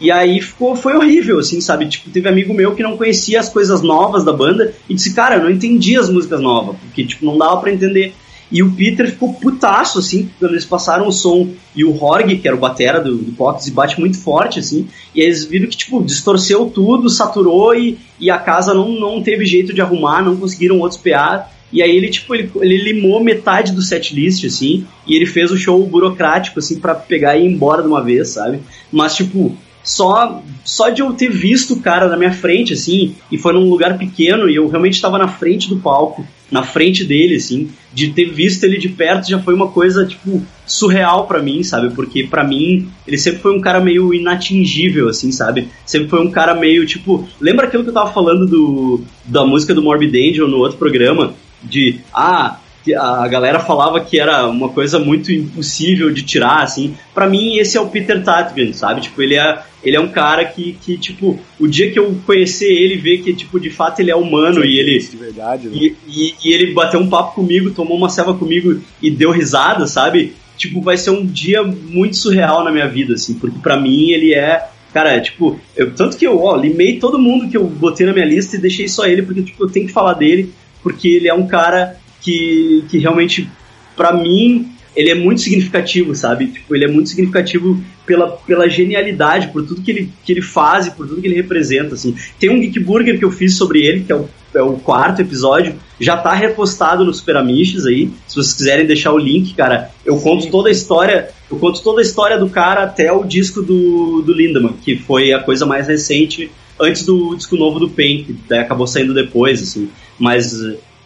e 0.00 0.10
aí 0.10 0.40
ficou, 0.40 0.74
foi 0.74 0.94
horrível, 0.96 1.38
assim, 1.38 1.60
sabe? 1.60 1.86
Tipo, 1.86 2.08
teve 2.08 2.28
amigo 2.28 2.54
meu 2.54 2.74
que 2.74 2.82
não 2.82 2.96
conhecia 2.96 3.38
as 3.38 3.50
coisas 3.50 3.82
novas 3.82 4.24
da 4.24 4.32
banda 4.32 4.74
e 4.88 4.94
disse, 4.94 5.14
cara, 5.14 5.36
eu 5.36 5.42
não 5.42 5.50
entendi 5.50 5.98
as 5.98 6.08
músicas 6.08 6.40
novas, 6.40 6.76
porque, 6.80 7.04
tipo, 7.04 7.24
não 7.26 7.36
dava 7.36 7.58
para 7.58 7.72
entender. 7.72 8.14
E 8.50 8.62
o 8.62 8.72
Peter 8.72 9.08
ficou 9.08 9.34
putaço, 9.34 9.98
assim, 9.98 10.28
quando 10.38 10.52
eles 10.52 10.64
passaram 10.64 11.06
o 11.06 11.12
som. 11.12 11.48
E 11.74 11.84
o 11.84 12.02
Horg, 12.02 12.36
que 12.36 12.48
era 12.48 12.56
o 12.56 12.60
batera 12.60 13.00
do, 13.00 13.16
do 13.16 13.32
Pox, 13.32 13.68
bate 13.68 14.00
muito 14.00 14.18
forte, 14.18 14.58
assim. 14.58 14.88
E 15.14 15.20
eles 15.20 15.44
viram 15.44 15.68
que, 15.68 15.76
tipo, 15.76 16.02
distorceu 16.02 16.66
tudo, 16.66 17.08
saturou 17.08 17.74
e, 17.74 17.98
e 18.18 18.28
a 18.28 18.38
casa 18.38 18.74
não, 18.74 18.88
não 18.90 19.22
teve 19.22 19.46
jeito 19.46 19.72
de 19.72 19.80
arrumar, 19.80 20.22
não 20.22 20.36
conseguiram 20.36 20.80
outros 20.80 21.00
PA. 21.00 21.48
E 21.72 21.80
aí 21.80 21.96
ele, 21.96 22.08
tipo, 22.08 22.34
ele, 22.34 22.50
ele 22.56 22.92
limou 22.92 23.22
metade 23.22 23.72
do 23.72 23.80
setlist, 23.80 24.44
assim, 24.44 24.84
e 25.06 25.14
ele 25.14 25.26
fez 25.26 25.52
o 25.52 25.56
show 25.56 25.80
burocrático, 25.86 26.58
assim, 26.58 26.80
para 26.80 26.96
pegar 26.96 27.36
e 27.36 27.44
ir 27.44 27.52
embora 27.52 27.82
de 27.82 27.88
uma 27.88 28.02
vez, 28.02 28.30
sabe? 28.30 28.58
Mas, 28.90 29.14
tipo, 29.14 29.56
só 29.82 30.42
só 30.64 30.88
de 30.90 31.02
eu 31.02 31.12
ter 31.12 31.30
visto 31.30 31.74
o 31.74 31.80
cara 31.80 32.08
na 32.08 32.16
minha 32.16 32.32
frente, 32.32 32.74
assim, 32.74 33.14
e 33.30 33.38
foi 33.38 33.52
num 33.52 33.68
lugar 33.68 33.98
pequeno, 33.98 34.48
e 34.48 34.56
eu 34.56 34.68
realmente 34.68 34.94
estava 34.94 35.18
na 35.18 35.28
frente 35.28 35.68
do 35.68 35.76
palco, 35.76 36.26
na 36.50 36.62
frente 36.62 37.04
dele, 37.04 37.36
assim, 37.36 37.70
de 37.92 38.08
ter 38.08 38.26
visto 38.26 38.64
ele 38.64 38.76
de 38.76 38.88
perto 38.88 39.28
já 39.28 39.38
foi 39.38 39.54
uma 39.54 39.68
coisa, 39.68 40.04
tipo, 40.04 40.42
surreal 40.66 41.26
para 41.26 41.42
mim, 41.42 41.62
sabe? 41.62 41.94
Porque 41.94 42.24
para 42.24 42.44
mim, 42.44 42.88
ele 43.06 43.16
sempre 43.16 43.40
foi 43.40 43.56
um 43.56 43.60
cara 43.60 43.80
meio 43.80 44.12
inatingível, 44.12 45.08
assim, 45.08 45.30
sabe? 45.32 45.68
Sempre 45.86 46.08
foi 46.08 46.20
um 46.20 46.30
cara 46.30 46.54
meio, 46.54 46.84
tipo... 46.86 47.26
Lembra 47.40 47.66
aquilo 47.66 47.84
que 47.84 47.90
eu 47.90 47.94
tava 47.94 48.12
falando 48.12 48.46
do, 48.46 49.00
da 49.24 49.46
música 49.46 49.74
do 49.74 49.82
Morbid 49.82 50.14
Angel 50.16 50.48
no 50.48 50.58
outro 50.58 50.78
programa? 50.78 51.34
De, 51.62 52.00
ah, 52.12 52.58
a 52.94 53.28
galera 53.28 53.60
falava 53.60 54.00
que 54.00 54.18
era 54.18 54.46
uma 54.48 54.70
coisa 54.70 54.98
muito 54.98 55.30
impossível 55.30 56.10
de 56.10 56.22
tirar, 56.22 56.62
assim. 56.62 56.96
para 57.14 57.28
mim, 57.28 57.56
esse 57.56 57.76
é 57.76 57.80
o 57.80 57.88
Peter 57.88 58.22
Tatgan, 58.22 58.72
sabe? 58.72 59.02
Tipo, 59.02 59.20
ele 59.22 59.36
é, 59.36 59.62
ele 59.84 59.96
é 59.96 60.00
um 60.00 60.08
cara 60.08 60.44
que, 60.44 60.76
que, 60.80 60.96
tipo, 60.96 61.38
o 61.58 61.66
dia 61.66 61.90
que 61.90 61.98
eu 61.98 62.16
conhecer 62.26 62.72
ele, 62.72 62.96
ver 62.96 63.18
que, 63.18 63.34
tipo, 63.34 63.60
de 63.60 63.70
fato 63.70 64.00
ele 64.00 64.10
é 64.10 64.16
humano 64.16 64.64
e 64.64 64.78
ele... 64.78 64.98
De 64.98 65.16
verdade, 65.16 65.68
né? 65.68 65.74
E, 65.74 65.96
e, 66.08 66.34
e 66.44 66.52
ele 66.52 66.72
bateu 66.72 67.00
um 67.00 67.08
papo 67.08 67.34
comigo, 67.34 67.70
tomou 67.70 67.96
uma 67.96 68.08
ceva 68.08 68.34
comigo 68.34 68.80
e 69.02 69.10
deu 69.10 69.30
risada, 69.30 69.86
sabe? 69.86 70.34
Tipo, 70.56 70.80
vai 70.80 70.96
ser 70.96 71.10
um 71.10 71.24
dia 71.24 71.62
muito 71.62 72.16
surreal 72.16 72.64
na 72.64 72.72
minha 72.72 72.88
vida, 72.88 73.14
assim, 73.14 73.34
porque 73.34 73.58
para 73.58 73.78
mim 73.78 74.10
ele 74.10 74.34
é 74.34 74.68
Cara, 74.92 75.12
é, 75.12 75.20
tipo, 75.20 75.58
eu, 75.76 75.94
tanto 75.94 76.16
que 76.16 76.26
eu, 76.26 76.42
ó, 76.42 76.56
limei 76.56 76.98
todo 76.98 77.18
mundo 77.18 77.48
que 77.48 77.56
eu 77.56 77.64
botei 77.64 78.04
na 78.04 78.12
minha 78.12 78.24
lista 78.24 78.56
e 78.56 78.60
deixei 78.60 78.88
só 78.88 79.06
ele, 79.06 79.22
porque, 79.22 79.42
tipo, 79.42 79.62
eu 79.62 79.70
tenho 79.70 79.86
que 79.86 79.92
falar 79.92 80.14
dele, 80.14 80.52
porque 80.82 81.08
ele 81.08 81.28
é 81.28 81.34
um 81.34 81.46
cara 81.46 81.96
que, 82.20 82.84
que 82.88 82.98
realmente, 82.98 83.48
para 83.96 84.12
mim, 84.12 84.72
ele 84.94 85.10
é 85.10 85.14
muito 85.14 85.40
significativo, 85.40 86.14
sabe? 86.14 86.48
Tipo, 86.48 86.74
ele 86.74 86.84
é 86.84 86.88
muito 86.88 87.08
significativo 87.08 87.80
pela, 88.04 88.28
pela 88.28 88.68
genialidade, 88.68 89.48
por 89.48 89.64
tudo 89.64 89.82
que 89.82 89.90
ele, 89.90 90.12
que 90.24 90.32
ele 90.32 90.42
faz 90.42 90.86
e 90.86 90.90
por 90.90 91.06
tudo 91.06 91.20
que 91.20 91.28
ele 91.28 91.36
representa, 91.36 91.94
assim. 91.94 92.14
Tem 92.38 92.50
um 92.50 92.60
Geek 92.60 92.80
Burger 92.80 93.18
que 93.18 93.24
eu 93.24 93.30
fiz 93.30 93.56
sobre 93.56 93.86
ele, 93.86 94.04
que 94.04 94.12
é 94.12 94.16
o, 94.16 94.28
é 94.54 94.62
o 94.62 94.72
quarto 94.72 95.22
episódio, 95.22 95.74
já 96.00 96.16
tá 96.16 96.32
repostado 96.32 97.04
no 97.04 97.14
Super 97.14 97.36
Amiches 97.36 97.86
aí, 97.86 98.10
se 98.26 98.34
vocês 98.34 98.54
quiserem 98.54 98.86
deixar 98.86 99.12
o 99.12 99.18
link, 99.18 99.54
cara, 99.54 99.90
eu 100.04 100.18
conto 100.18 100.50
toda 100.50 100.68
a 100.68 100.72
história, 100.72 101.30
eu 101.50 101.56
conto 101.56 101.82
toda 101.82 102.00
a 102.00 102.02
história 102.02 102.36
do 102.36 102.48
cara 102.48 102.82
até 102.82 103.12
o 103.12 103.22
disco 103.22 103.62
do, 103.62 104.22
do 104.22 104.32
Lindemann, 104.32 104.74
que 104.82 104.96
foi 104.96 105.32
a 105.32 105.38
coisa 105.38 105.64
mais 105.64 105.86
recente, 105.86 106.50
antes 106.80 107.04
do 107.04 107.36
disco 107.36 107.56
novo 107.56 107.78
do 107.78 107.90
Pain, 107.90 108.24
que 108.24 108.36
né, 108.48 108.60
acabou 108.60 108.86
saindo 108.86 109.14
depois, 109.14 109.62
assim. 109.62 109.88
Mas, 110.18 110.52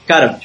cara, 0.07 0.39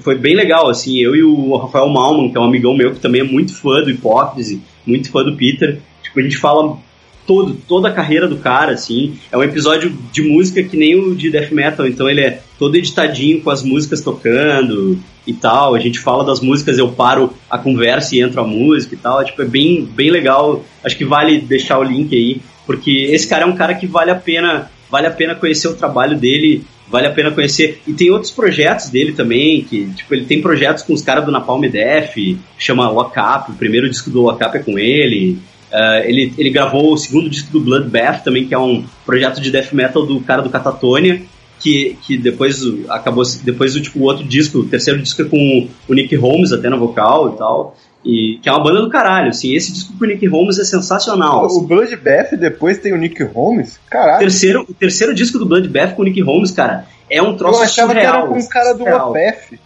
foi 0.00 0.16
bem 0.16 0.34
legal, 0.34 0.68
assim, 0.68 0.98
eu 0.98 1.14
e 1.14 1.22
o 1.22 1.56
Rafael 1.56 1.88
Malman, 1.88 2.30
que 2.30 2.36
é 2.36 2.40
um 2.40 2.44
amigão 2.44 2.76
meu 2.76 2.92
que 2.92 3.00
também 3.00 3.20
é 3.20 3.24
muito 3.24 3.54
fã 3.54 3.82
do 3.82 3.90
Hipócrise, 3.90 4.60
muito 4.86 5.10
fã 5.10 5.22
do 5.22 5.36
Peter, 5.36 5.78
tipo, 6.02 6.20
a 6.20 6.22
gente 6.22 6.36
fala 6.36 6.78
todo, 7.26 7.56
toda 7.66 7.88
a 7.88 7.92
carreira 7.92 8.28
do 8.28 8.36
cara, 8.36 8.72
assim, 8.72 9.16
é 9.30 9.36
um 9.36 9.42
episódio 9.42 9.96
de 10.12 10.22
música 10.22 10.62
que 10.62 10.76
nem 10.76 10.94
o 10.94 11.14
de 11.14 11.30
Death 11.30 11.52
Metal, 11.52 11.86
então 11.86 12.08
ele 12.08 12.20
é 12.20 12.40
todo 12.58 12.76
editadinho 12.76 13.40
com 13.40 13.50
as 13.50 13.62
músicas 13.62 14.00
tocando 14.00 14.98
e 15.26 15.32
tal, 15.32 15.74
a 15.74 15.78
gente 15.78 15.98
fala 15.98 16.24
das 16.24 16.40
músicas, 16.40 16.78
eu 16.78 16.88
paro 16.88 17.32
a 17.50 17.58
conversa 17.58 18.14
e 18.14 18.20
entro 18.20 18.40
a 18.40 18.46
música 18.46 18.94
e 18.94 18.98
tal, 18.98 19.24
tipo, 19.24 19.40
é 19.40 19.46
bem, 19.46 19.84
bem 19.84 20.10
legal, 20.10 20.64
acho 20.82 20.96
que 20.96 21.04
vale 21.04 21.40
deixar 21.40 21.78
o 21.78 21.82
link 21.82 22.14
aí, 22.14 22.40
porque 22.66 22.90
esse 22.90 23.26
cara 23.26 23.44
é 23.44 23.46
um 23.46 23.56
cara 23.56 23.74
que 23.74 23.86
vale 23.86 24.10
a 24.10 24.16
pena, 24.16 24.70
vale 24.90 25.06
a 25.06 25.10
pena 25.10 25.34
conhecer 25.34 25.68
o 25.68 25.74
trabalho 25.74 26.18
dele 26.18 26.64
vale 26.88 27.06
a 27.06 27.10
pena 27.10 27.30
conhecer. 27.30 27.80
E 27.86 27.92
tem 27.92 28.10
outros 28.10 28.30
projetos 28.30 28.88
dele 28.88 29.12
também, 29.12 29.62
que, 29.64 29.86
tipo, 29.94 30.14
ele 30.14 30.24
tem 30.24 30.40
projetos 30.40 30.82
com 30.82 30.92
os 30.92 31.02
caras 31.02 31.24
do 31.24 31.32
Napalm 31.32 31.62
Def, 31.62 32.16
chama 32.58 32.90
Lock 32.90 33.18
Up, 33.18 33.50
o 33.50 33.54
primeiro 33.54 33.88
disco 33.88 34.10
do 34.10 34.22
Lock 34.22 34.44
Up 34.44 34.56
é 34.56 34.60
com 34.60 34.78
ele. 34.78 35.38
Uh, 35.72 36.04
ele, 36.04 36.32
ele 36.38 36.50
gravou 36.50 36.92
o 36.92 36.96
segundo 36.96 37.28
disco 37.28 37.50
do 37.50 37.60
Bloodbath 37.60 38.22
também, 38.22 38.46
que 38.46 38.54
é 38.54 38.58
um 38.58 38.84
projeto 39.04 39.40
de 39.40 39.50
death 39.50 39.72
metal 39.72 40.06
do 40.06 40.20
cara 40.20 40.40
do 40.40 40.50
Catatonia, 40.50 41.20
que, 41.58 41.96
que 42.06 42.16
depois 42.16 42.62
acabou, 42.88 43.24
depois 43.42 43.74
o 43.74 43.80
tipo, 43.80 43.98
o 43.98 44.02
outro 44.02 44.24
disco, 44.24 44.58
o 44.58 44.66
terceiro 44.66 45.02
disco 45.02 45.22
é 45.22 45.24
com 45.24 45.68
o 45.88 45.94
Nick 45.94 46.14
Holmes 46.14 46.52
até 46.52 46.68
no 46.68 46.78
vocal 46.78 47.34
e 47.34 47.38
tal. 47.38 47.76
E, 48.04 48.38
que 48.42 48.48
é 48.48 48.52
uma 48.52 48.62
banda 48.62 48.82
do 48.82 48.90
caralho, 48.90 49.30
assim. 49.30 49.54
Esse 49.54 49.72
disco 49.72 49.94
com 49.98 50.04
o 50.04 50.08
Nick 50.08 50.26
Holmes 50.26 50.58
é 50.58 50.64
sensacional. 50.64 51.46
O 51.46 51.62
Bloodbath 51.62 52.34
depois 52.38 52.78
tem 52.78 52.92
o 52.92 52.98
Nick 52.98 53.22
Holmes? 53.22 53.80
Caralho. 53.88 54.16
O 54.16 54.18
terceiro, 54.20 54.66
o 54.68 54.74
terceiro 54.74 55.14
disco 55.14 55.38
do 55.38 55.46
Bloodbath 55.46 55.94
com 55.94 56.02
o 56.02 56.04
Nick 56.04 56.20
Holmes, 56.20 56.50
cara, 56.50 56.86
é 57.08 57.22
um 57.22 57.34
troço 57.36 57.60
Eu 57.60 57.64
achava 57.64 57.92
surreal. 57.92 58.12
que 58.12 58.18
era 58.18 58.26
com 58.26 58.38
o 58.38 58.48
cara 58.48 58.72
do 58.72 58.78
surreal. 58.78 59.10
OPF. 59.10 59.58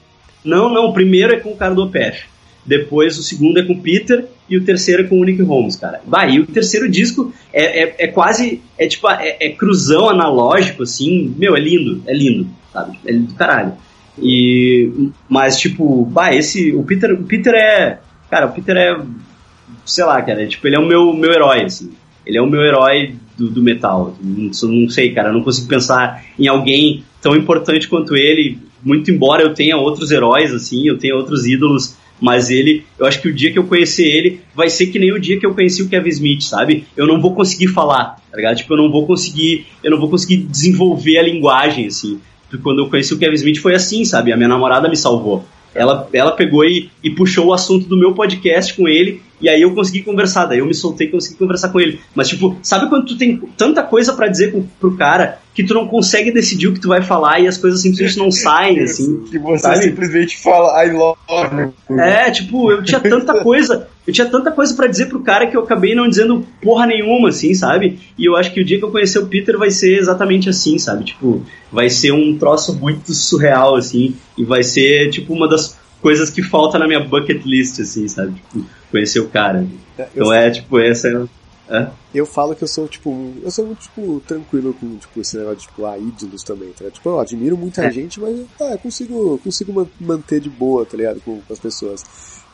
Não, 0.45 0.73
não, 0.73 0.87
o 0.87 0.93
primeiro 0.93 1.33
é 1.33 1.41
com 1.41 1.51
o 1.51 1.57
cara 1.57 1.75
do 1.75 1.83
OPF. 1.83 2.27
Depois 2.65 3.19
o 3.19 3.23
segundo 3.23 3.59
é 3.59 3.65
com 3.65 3.73
o 3.73 3.81
Peter 3.81 4.27
e 4.49 4.57
o 4.57 4.65
terceiro 4.65 5.03
é 5.03 5.07
com 5.07 5.19
o 5.19 5.25
Nick 5.25 5.43
Holmes, 5.43 5.75
cara. 5.75 6.01
Bah, 6.07 6.27
e 6.27 6.39
o 6.39 6.47
terceiro 6.47 6.89
disco 6.89 7.33
é, 7.53 7.83
é, 7.83 7.95
é 7.99 8.07
quase. 8.09 8.63
É 8.79 8.87
tipo, 8.87 9.09
é, 9.11 9.37
é 9.41 9.51
cruzão 9.51 10.09
analógico, 10.09 10.83
assim. 10.85 11.35
Meu, 11.37 11.57
é 11.57 11.61
lindo, 11.61 12.03
é 12.07 12.15
lindo, 12.15 12.47
sabe? 12.73 12.99
É 13.05 13.11
lindo 13.11 13.29
do 13.29 13.35
caralho. 13.35 13.73
E. 14.21 15.11
Mas, 15.29 15.59
tipo, 15.59 16.05
bah, 16.05 16.35
esse. 16.35 16.73
O 16.73 16.83
Peter, 16.83 17.13
o 17.13 17.25
Peter 17.25 17.55
é 17.55 17.99
Cara, 18.31 18.47
o 18.47 18.53
Peter 18.53 18.77
é. 18.77 19.01
Sei 19.85 20.05
lá, 20.05 20.21
cara, 20.23 20.47
tipo, 20.47 20.67
ele 20.67 20.77
é 20.77 20.79
o 20.79 20.87
meu, 20.87 21.13
meu 21.15 21.33
herói, 21.33 21.65
assim. 21.65 21.93
Ele 22.27 22.37
é 22.37 22.43
o 22.43 22.47
meu 22.47 22.63
herói 22.63 23.15
do, 23.37 23.49
do 23.49 23.63
metal. 23.63 24.17
Não, 24.21 24.51
não 24.69 24.89
sei, 24.91 25.13
cara, 25.13 25.29
eu 25.29 25.33
não 25.33 25.43
consigo 25.43 25.69
pensar 25.69 26.25
em 26.39 26.47
alguém 26.47 27.05
tão 27.23 27.35
importante 27.35 27.89
quanto 27.89 28.17
ele, 28.17 28.59
muito 28.83 29.11
embora 29.11 29.43
eu 29.43 29.55
tenha 29.55 29.77
outros 29.77 30.11
heróis, 30.11 30.53
assim, 30.53 30.87
eu 30.87 30.99
tenha 30.99 31.17
outros 31.17 31.47
ídolos, 31.47 31.97
mas 32.21 32.51
ele, 32.51 32.85
eu 32.99 33.07
acho 33.07 33.21
que 33.21 33.29
o 33.29 33.35
dia 33.35 33.53
que 33.53 33.59
eu 33.59 33.65
conhecer 33.65 34.07
ele 34.07 34.41
vai 34.55 34.69
ser 34.69 34.87
que 34.89 34.99
nem 34.99 35.13
o 35.13 35.21
dia 35.21 35.39
que 35.39 35.47
eu 35.47 35.55
conheci 35.55 35.83
o 35.83 35.89
Kevin 35.89 36.09
Smith, 36.11 36.43
sabe? 36.43 36.85
Eu 36.97 37.07
não 37.07 37.21
vou 37.21 37.35
conseguir 37.35 37.69
falar, 37.69 38.17
tá 38.31 38.37
ligado? 38.37 38.57
Tipo, 38.57 38.75
eu 38.75 38.79
não 38.79 38.91
vou 38.91 39.07
conseguir, 39.07 39.67
eu 39.83 39.91
não 39.91 39.99
vou 39.99 40.11
conseguir 40.11 40.39
desenvolver 40.39 41.19
a 41.19 41.23
linguagem, 41.23 41.87
assim. 41.87 42.21
Quando 42.63 42.81
eu 42.81 42.89
conheci 42.89 43.13
o 43.15 43.19
Kevin 43.19 43.35
Smith 43.35 43.59
foi 43.59 43.75
assim, 43.75 44.05
sabe? 44.05 44.33
A 44.33 44.37
minha 44.37 44.49
namorada 44.49 44.89
me 44.89 44.97
salvou. 44.97 45.45
Ela, 45.75 46.09
ela 46.13 46.33
pegou 46.33 46.65
e, 46.65 46.91
e 47.03 47.11
puxou 47.11 47.47
o 47.47 47.53
assunto 47.53 47.87
do 47.87 47.97
meu 47.97 48.15
podcast 48.15 48.75
com 48.75 48.89
ele, 48.89 49.23
e 49.41 49.49
aí 49.49 49.63
eu 49.63 49.75
consegui 49.75 50.03
conversar, 50.03 50.47
daí 50.47 50.59
eu 50.59 50.67
me 50.67 50.75
soltei 50.75 51.07
e 51.07 51.11
consegui 51.11 51.37
conversar 51.37 51.69
com 51.69 51.81
ele. 51.81 52.01
Mas, 52.15 52.29
tipo, 52.29 52.57
sabe 52.63 52.89
quando 52.89 53.07
tu 53.07 53.17
tem 53.17 53.37
tanta 53.57 53.83
coisa 53.83 54.13
para 54.13 54.29
dizer 54.29 54.51
pro, 54.51 54.69
pro 54.81 54.97
cara 54.97 55.39
que 55.55 55.63
tu 55.63 55.75
não 55.75 55.87
consegue 55.87 56.33
decidir 56.33 56.69
o 56.69 56.73
que 56.73 56.81
tu 56.81 56.89
vai 56.89 57.03
falar 57.03 57.41
e 57.41 57.47
as 57.47 57.57
coisas 57.57 57.81
simplesmente 57.81 58.19
não 58.19 58.31
saem, 58.31 58.81
assim. 58.81 59.25
Que 59.31 59.39
você 59.39 59.63
sabe? 59.63 59.83
simplesmente 59.85 60.39
fala 60.39 60.85
I 60.85 60.93
love 60.93 61.19
you. 61.89 62.01
É, 62.01 62.31
tipo, 62.31 62.71
eu 62.71 62.83
tinha 62.83 63.01
tanta 63.01 63.43
coisa, 63.43 63.89
eu 64.09 64.13
tinha 64.15 64.27
tanta 64.29 64.51
coisa 64.51 64.75
para 64.75 64.87
dizer 64.87 65.07
pro 65.07 65.21
cara 65.21 65.47
que 65.47 65.55
eu 65.55 65.61
acabei 65.63 65.95
não 65.95 66.09
dizendo 66.09 66.45
porra 66.63 66.87
nenhuma, 66.87 67.29
assim, 67.29 67.53
sabe? 67.53 67.99
E 68.17 68.25
eu 68.25 68.35
acho 68.37 68.53
que 68.55 68.61
o 68.61 68.65
dia 68.65 68.79
que 68.79 68.85
eu 68.85 68.91
conhecer 68.91 69.19
o 69.19 69.27
Peter 69.27 69.59
vai 69.59 69.71
ser 69.71 69.99
exatamente 69.99 70.49
assim, 70.49 70.79
sabe? 70.79 71.05
Tipo, 71.05 71.45
vai 71.71 71.91
ser 71.91 72.13
um 72.13 72.39
troço 72.39 72.75
muito 72.75 73.13
surreal, 73.13 73.77
assim, 73.77 74.17
e 74.37 74.45
vai 74.45 74.63
ser, 74.63 75.11
tipo, 75.11 75.35
uma 75.35 75.47
das 75.47 75.77
coisas 76.01 76.31
que 76.31 76.43
falta 76.43 76.79
na 76.79 76.87
minha 76.87 77.01
bucket 77.01 77.45
list, 77.45 77.79
assim, 77.81 78.09
sabe? 78.09 78.33
Tipo, 78.35 78.65
conhecer 78.91 79.21
o 79.21 79.29
cara. 79.29 79.67
Então 80.15 80.33
é, 80.33 80.51
tipo, 80.51 80.79
essa 80.79 81.09
é. 81.09 81.77
é? 81.77 81.89
Eu 82.15 82.25
falo 82.25 82.55
que 82.55 82.65
eu 82.65 82.69
sou, 82.69 82.89
tipo, 82.89 83.35
eu 83.43 83.51
sou 83.51 83.67
muito, 83.67 83.81
tipo, 83.81 84.23
tranquilo 84.27 84.73
com, 84.81 84.97
tipo, 84.97 85.21
esse 85.21 85.37
negócio 85.37 85.59
de, 85.59 85.63
tipo, 85.67 85.85
ah, 85.85 85.99
ídolos 85.99 86.43
também, 86.43 86.71
tá? 86.71 86.89
Tipo, 86.91 87.11
eu 87.11 87.21
admiro 87.21 87.59
muita 87.59 87.85
É. 87.85 87.91
gente, 87.91 88.19
mas, 88.19 88.41
ah, 88.59 88.71
eu 88.73 88.79
consigo, 88.79 89.39
consigo 89.45 89.71
man- 89.71 89.87
manter 90.01 90.41
de 90.41 90.49
boa, 90.49 90.87
tá 90.87 90.97
ligado? 90.97 91.21
Com, 91.21 91.41
com 91.43 91.53
as 91.53 91.59
pessoas. 91.59 92.03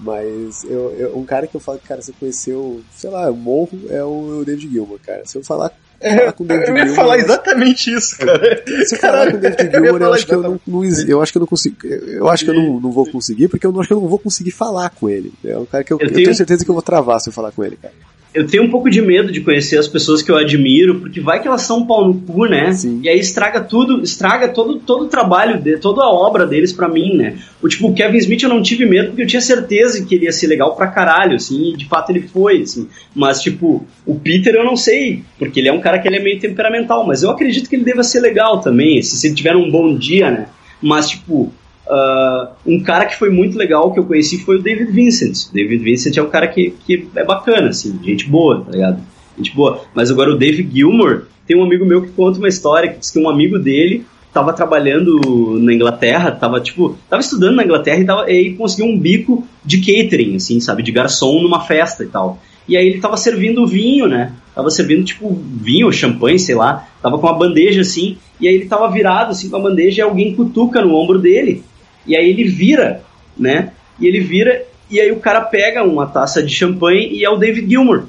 Mas 0.01 0.65
eu, 0.65 0.91
eu- 0.99 1.17
um 1.17 1.25
cara 1.25 1.47
que 1.47 1.55
eu 1.55 1.61
falo 1.61 1.79
que, 1.79 1.87
cara, 1.87 2.03
você 2.03 2.13
conheceu, 2.19 2.81
sei 2.91 3.11
lá, 3.11 3.27
eu 3.27 3.37
morro, 3.37 3.79
é 3.89 4.03
o 4.03 4.43
David 4.45 4.69
Gilmour, 4.71 4.99
cara. 5.05 5.23
Se 5.25 5.39
eu 5.39 5.45
falar, 5.45 5.71
falar 6.01 6.33
com 6.33 6.45
o 6.45 6.47
David 6.47 6.69
Eu 6.69 6.77
ia 6.77 6.81
Gilmour... 6.83 6.97
falar 6.97 7.19
exatamente 7.19 7.93
isso, 7.95 8.19
cara. 8.19 8.63
Se 8.87 8.97
eu 8.97 8.99
falar 8.99 9.31
com 9.31 9.37
o 9.37 9.41
David 9.41 9.63
eu 9.65 9.71
Gilmour, 9.71 9.87
eu 9.95 9.99
falar 10.01 10.15
acho 10.17 10.27
que 10.27 10.35
eu 10.35 10.43
não, 10.43 10.61
não 10.67 10.85
eu 10.85 11.23
acho 11.23 11.33
que 11.33 11.39
eu 11.39 11.41
não 11.41 11.47
consigo, 11.47 11.87
eu 11.87 12.29
acho 12.29 12.45
que 12.45 12.51
eu 12.51 12.55
não, 12.55 12.81
não 12.81 12.91
vou 12.91 13.07
conseguir, 13.07 13.49
porque 13.49 13.67
eu 13.67 13.81
acho 13.81 13.89
que 13.89 13.95
eu 13.95 14.01
não 14.01 14.09
vou 14.09 14.19
conseguir 14.19 14.51
falar 14.51 14.91
com 14.91 15.09
ele. 15.09 15.33
É 15.45 15.57
um 15.57 15.65
cara 15.67 15.85
que 15.85 15.93
eu, 15.93 15.99
Eu 16.01 16.09
eu 16.09 16.13
tenho 16.15 16.35
certeza 16.35 16.65
que 16.65 16.71
eu 16.71 16.75
vou 16.75 16.83
travar 16.83 17.21
se 17.21 17.29
eu 17.29 17.33
falar 17.33 17.53
com 17.53 17.65
ele, 17.65 17.77
cara. 17.77 17.95
Eu 18.35 18.45
tenho 18.49 18.65
um 18.65 18.71
pouco 18.71 18.91
de 18.91 19.01
medo 19.01 19.31
de 19.31 19.41
conhecer 19.41 19.79
as 19.79 19.87
pessoas 19.87 20.21
que 20.21 20.31
eu 20.31 20.37
admiro, 20.37 20.99
porque 20.99 21.21
vai 21.21 21.41
que 21.41 21.47
elas 21.47 21.63
são 21.63 21.87
pau 21.87 22.05
no 22.05 22.15
cu, 22.21 22.47
né? 22.47 22.73
Sim. 22.73 23.01
E 23.01 23.09
aí 23.09 23.21
estraga 23.21 23.61
tudo, 23.61 24.03
estraga 24.03 24.49
todo, 24.49 24.81
todo 24.81 25.05
o 25.05 25.09
trabalho, 25.09 25.61
de, 25.61 25.79
toda 25.79 26.03
a 26.03 26.11
obra 26.11 26.45
deles 26.45 26.73
pra 26.73 26.89
mim, 26.89 27.15
né? 27.17 27.39
O 27.63 27.69
tipo, 27.69 27.87
o 27.87 27.95
Kevin 27.95 28.19
Smith 28.19 28.43
eu 28.43 28.49
não 28.49 28.61
tive 28.61 28.85
medo 28.85 29.11
porque 29.11 29.23
eu 29.23 29.27
tinha 29.27 29.41
certeza 29.41 30.05
que 30.05 30.17
ele 30.17 30.25
ia 30.25 30.33
ser 30.33 30.49
legal 30.49 30.75
pra 30.75 30.89
caralho, 30.89 31.37
assim, 31.37 31.73
e 31.73 31.77
de 31.77 31.87
fato 31.87 32.11
ele 32.11 32.23
foi, 32.23 32.63
assim. 32.63 32.89
Mas, 33.15 33.41
tipo, 33.41 33.87
o 34.05 34.17
Peter 34.17 34.53
eu 34.57 34.65
não 34.65 34.77
sei, 34.77 35.23
porque 35.39 35.61
ele 35.61 35.69
é 35.69 35.73
um 35.73 35.81
cara 35.81 36.01
que 36.01 36.09
ele 36.09 36.17
é 36.17 36.23
meio 36.23 36.41
temperamental, 36.41 37.07
mas 37.07 37.23
eu 37.23 37.31
acredito 37.31 37.69
que 37.69 37.77
ele 37.77 37.85
deva 37.85 38.03
ser 38.03 38.19
legal 38.19 38.61
também, 38.61 39.01
se, 39.01 39.17
se 39.17 39.29
ele 39.29 39.37
tiver 39.37 39.55
um 39.55 39.71
bom 39.71 39.97
dia, 39.97 40.31
né? 40.31 40.47
Mas, 40.83 41.09
tipo, 41.09 41.53
ah, 41.87 42.53
um 42.67 42.81
cara 42.81 43.07
que 43.07 43.17
foi 43.17 43.31
muito 43.31 43.59
legal 43.59 43.93
que 43.93 43.99
eu 43.99 44.05
conheci 44.05 44.39
foi 44.39 44.57
o 44.57 44.63
David 44.63 44.91
Vincent. 44.93 45.53
David 45.53 45.83
Vincent 45.83 46.17
é 46.17 46.23
um 46.23 46.31
cara 46.31 46.49
que, 46.49 46.75
que 46.87 47.09
é 47.15 47.25
bacana, 47.25 47.69
assim, 47.69 47.99
gente 48.03 48.29
boa, 48.29 48.63
tá 48.63 48.73
ligado? 48.73 49.03
Gente 49.37 49.55
boa. 49.55 49.83
Mas 49.95 50.11
agora 50.11 50.31
o 50.31 50.39
Dave 50.39 50.69
Gilmore, 50.73 51.23
tem 51.47 51.57
um 51.57 51.65
amigo 51.65 51.85
meu 51.85 52.03
que 52.03 52.11
conta 52.13 52.39
uma 52.39 52.49
história 52.49 52.91
que 52.91 52.99
diz 52.99 53.11
que 53.11 53.19
um 53.19 53.29
amigo 53.29 53.59
dele 53.59 54.07
tava 54.33 54.53
trabalhando 54.53 55.59
na 55.61 55.73
Inglaterra, 55.73 56.33
tava 56.33 56.61
tipo, 56.61 56.99
tava 57.09 57.21
estudando 57.21 57.55
na 57.55 57.65
Inglaterra 57.65 58.01
e, 58.01 58.05
tava, 58.05 58.31
e 58.31 58.55
conseguiu 58.55 58.87
um 58.87 58.99
bico 58.99 59.47
de 59.65 59.79
catering, 59.79 60.35
assim, 60.35 60.59
sabe, 60.59 60.83
de 60.83 60.91
garçom 60.91 61.41
numa 61.41 61.61
festa 61.61 62.03
e 62.03 62.09
tal. 62.09 62.41
E 62.67 62.77
aí 62.77 62.87
ele 62.89 63.01
tava 63.01 63.17
servindo 63.17 63.67
vinho, 63.67 64.09
né? 64.09 64.33
Tava 64.55 64.71
servindo 64.71 65.05
tipo 65.05 65.31
vinho, 65.33 65.93
champanhe, 65.93 66.39
sei 66.39 66.55
lá. 66.55 66.89
Tava 67.03 67.19
com 67.19 67.27
uma 67.27 67.39
bandeja 67.39 67.83
assim, 67.83 68.17
e 68.41 68.49
aí 68.49 68.55
ele 68.55 68.65
tava 68.65 68.91
virado 68.91 69.31
assim 69.31 69.51
com 69.51 69.57
a 69.57 69.61
bandeja 69.61 70.01
e 70.01 70.03
alguém 70.03 70.35
cutuca 70.35 70.81
no 70.81 70.95
ombro 70.95 71.19
dele. 71.19 71.63
E 72.07 72.17
aí 72.17 72.29
ele 72.31 72.45
vira, 72.45 73.03
né? 73.37 73.71
E 73.99 74.07
ele 74.07 74.21
vira 74.21 74.63
e 74.91 75.01
aí 75.01 75.11
o 75.11 75.17
cara 75.21 75.41
pega 75.41 75.83
uma 75.83 76.07
taça 76.07 76.43
de 76.43 76.53
champanhe 76.55 77.09
e 77.13 77.25
é 77.25 77.31
o 77.31 77.37
David 77.37 77.69
Gilmour. 77.69 78.05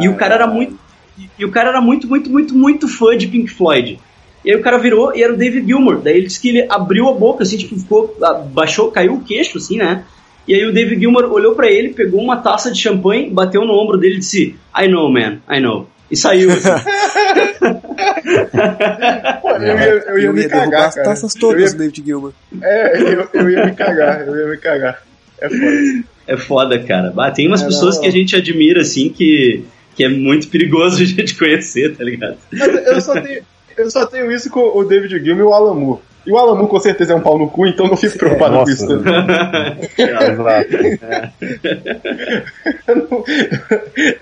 e 0.00 0.08
o 0.08 0.14
cara 0.16 0.34
era 0.36 0.46
muito 0.46 0.78
e- 1.38 1.44
o 1.44 1.50
cara 1.50 1.68
era 1.70 1.80
muito, 1.80 2.06
muito, 2.08 2.30
muito, 2.30 2.54
muito 2.56 2.88
fã 2.88 3.16
de 3.16 3.26
Pink 3.26 3.50
Floyd. 3.50 3.98
E 4.44 4.50
aí 4.50 4.56
o 4.56 4.62
cara 4.62 4.78
virou 4.78 5.14
e 5.16 5.22
era 5.22 5.32
o 5.32 5.36
David 5.36 5.66
Gilmour. 5.66 6.00
Daí 6.02 6.16
ele 6.16 6.26
disse 6.26 6.40
que 6.40 6.48
ele 6.50 6.66
abriu 6.68 7.08
a 7.08 7.12
boca, 7.12 7.42
assim, 7.42 7.56
tipo, 7.56 7.76
ficou, 7.78 8.16
ah, 8.22 8.34
baixou, 8.34 8.90
caiu 8.90 9.14
o 9.14 9.20
queixo, 9.24 9.58
assim, 9.58 9.76
né? 9.78 10.04
E 10.46 10.54
aí 10.54 10.64
o 10.64 10.72
David 10.72 11.00
Gilmour 11.00 11.24
olhou 11.32 11.54
pra 11.54 11.68
ele, 11.70 11.88
pegou 11.90 12.20
uma 12.22 12.36
taça 12.36 12.70
de 12.70 12.80
champanhe, 12.80 13.28
bateu 13.30 13.64
no 13.64 13.72
ombro 13.72 13.98
dele 13.98 14.16
e 14.16 14.18
disse, 14.18 14.54
I 14.78 14.86
know, 14.88 15.10
man, 15.10 15.38
I 15.50 15.58
know. 15.60 15.88
E 16.10 16.16
saiu, 16.16 16.50
assim. 16.52 16.68
Pô, 19.42 19.50
eu 19.50 19.78
ia, 19.78 20.04
eu 20.08 20.18
ia 20.18 20.32
me 20.32 20.40
derrubar 20.46 20.64
cagar, 20.64 20.88
as 20.88 20.94
cara. 20.94 21.08
taças 21.08 21.34
Eu 21.34 21.40
todas 21.40 21.72
ia- 21.72 21.78
David 21.78 22.02
Gilmour. 22.04 22.32
É, 22.62 23.02
eu, 23.02 23.28
eu 23.32 23.50
ia 23.50 23.64
me 23.66 23.72
cagar, 23.74 24.26
eu 24.26 24.36
ia 24.36 24.46
me 24.46 24.56
cagar. 24.56 25.02
É 25.40 25.48
foda. 25.48 26.04
É 26.28 26.36
foda, 26.36 26.78
cara. 26.82 27.12
Ah, 27.16 27.30
tem 27.30 27.46
umas 27.46 27.62
É, 27.62 27.66
pessoas 27.66 27.96
não, 27.96 28.02
que 28.02 28.08
a 28.08 28.12
gente 28.12 28.34
admira, 28.36 28.80
assim, 28.80 29.08
que, 29.08 29.64
que 29.94 30.04
é 30.04 30.08
muito 30.08 30.48
perigoso 30.48 31.00
a 31.02 31.06
gente 31.06 31.36
conhecer, 31.36 31.96
tá 31.96 32.04
ligado? 32.04 32.36
Mas 32.52 32.86
eu 32.86 33.00
só 33.00 33.20
tenho, 33.20 33.42
eu 33.76 33.90
só 33.90 34.06
tenho 34.06 34.30
isso 34.32 34.50
com 34.50 34.60
o 34.78 34.84
David 34.84 35.22
Gilmour 35.22 35.38
e 35.40 35.42
o 35.48 35.52
Alan 35.54 35.74
Moore. 35.74 36.00
E 36.26 36.30
o 36.32 36.34
Moore 36.34 36.68
com 36.68 36.80
certeza 36.80 37.12
é 37.12 37.16
um 37.16 37.20
pau 37.20 37.38
no 37.38 37.48
cu, 37.48 37.66
então 37.66 37.86
não 37.86 37.96
fico 37.96 38.18
preocupado 38.18 38.54
com 38.54 38.58
Nossa. 38.60 38.72
isso. 38.72 38.86
também. 38.86 39.14
Exato. 39.96 40.76
Eu 42.88 42.96
não, 42.96 43.24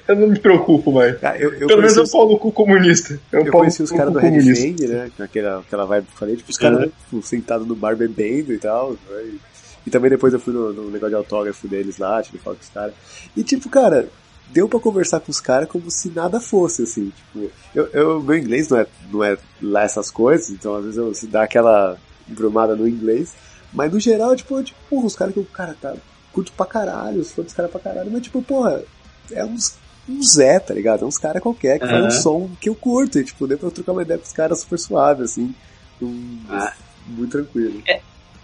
eu 0.09 0.17
não 0.17 0.29
me 0.29 0.39
preocupo 0.39 0.93
mais. 0.93 1.17
Eu, 1.39 1.53
eu 1.55 1.67
Pelo 1.67 1.81
menos 1.81 1.97
é 1.97 2.03
um 2.03 2.07
pau 2.09 2.29
no 2.29 2.39
cu 2.39 2.53
comunista. 2.53 3.19
É 3.33 3.39
um 3.39 3.47
Eu 3.47 3.53
conheci 3.53 3.83
os 3.83 3.91
caras 3.91 4.13
do 4.13 4.19
Red. 4.19 4.55
Fang, 4.55 4.87
né? 4.87 5.11
com 5.17 5.23
Aquela, 5.23 5.59
aquela 5.61 5.85
vibe 5.87 6.07
que 6.07 6.13
eu 6.13 6.19
falei, 6.19 6.37
tipo, 6.37 6.51
os 6.51 6.57
caras 6.59 6.91
tipo, 7.05 7.23
sentados 7.23 7.67
no 7.67 7.75
bar 7.75 7.97
bebendo 7.97 8.53
e 8.53 8.59
tal. 8.59 8.93
né, 8.93 8.97
E, 9.25 9.39
e 9.87 9.91
também 9.91 10.11
depois 10.11 10.33
eu 10.33 10.41
fui 10.41 10.53
no, 10.53 10.73
no 10.73 10.85
negócio 10.91 11.11
de 11.11 11.15
autógrafo 11.17 11.69
deles 11.69 11.99
lá, 11.99 12.23
tirei 12.23 12.41
foto 12.41 12.57
com 12.57 12.63
os 12.63 12.69
caras. 12.71 12.95
E 13.37 13.43
tipo, 13.43 13.69
cara, 13.69 14.09
deu 14.53 14.69
pra 14.69 14.79
conversar 14.81 15.21
com 15.21 15.31
os 15.31 15.41
caras 15.41 15.69
como 15.69 15.91
se 15.91 16.09
nada 16.11 16.41
fosse, 16.41 16.83
assim. 16.83 17.11
Tipo, 17.11 17.51
eu, 17.75 17.87
eu, 17.93 18.23
meu 18.23 18.37
inglês 18.39 18.69
não 18.69 18.79
é, 18.79 18.87
não 19.13 19.25
é 19.25 19.37
lá 19.61 19.83
essas 19.83 20.11
coisas, 20.11 20.51
então 20.51 20.75
às 20.77 20.83
vezes 20.85 20.97
eu 20.99 21.15
se 21.15 21.27
dá 21.27 21.43
aquela 21.45 21.97
embromada 22.29 22.75
no 22.77 22.87
inglês. 22.89 23.35
Mas 23.73 23.93
no 23.93 23.99
geral, 23.99 24.37
tipo, 24.37 24.57
eu, 24.59 24.65
tipo, 24.65 24.79
porra, 24.89 25.07
os 25.07 25.17
caras 25.17 25.35
que 25.35 25.41
o 25.41 25.45
cara 25.45 25.77
tá. 25.81 25.95
Curto 26.33 26.53
pra 26.53 26.67
caralho, 26.67 27.21
os 27.21 27.31
fãs 27.33 27.45
dos 27.47 27.55
caras 27.55 27.71
pra 27.71 27.81
caralho, 27.81 28.11
mas 28.11 28.23
tipo, 28.23 28.43
porra, 28.43 28.83
é 29.31 29.45
uns. 29.45 29.77
Um 30.09 30.23
Zé, 30.23 30.59
tá 30.61 30.75
ligado? 30.75 31.03
É 31.03 31.07
uns 31.07 31.17
caras 31.17 31.41
qualquer 31.43 31.79
que 31.79 31.87
faz 31.87 31.99
Aham. 31.99 32.07
um 32.09 32.11
som 32.11 32.51
que 32.61 32.69
eu 32.69 32.75
curto. 32.75 33.19
E, 33.19 33.25
tipo, 33.25 33.47
deu 33.47 33.57
pra 33.57 33.69
eu 33.69 33.73
trocar 33.73 33.93
uma 33.93 34.03
ideia 34.03 34.19
com 34.19 34.27
os 34.27 34.33
caras 34.33 34.61
super 34.61 34.79
suave, 34.79 35.23
assim. 35.25 35.55
Um- 36.03 36.39
Ah. 36.51 36.75
Muito 37.07 37.31
tranquilo. 37.33 37.83
É 37.87 38.01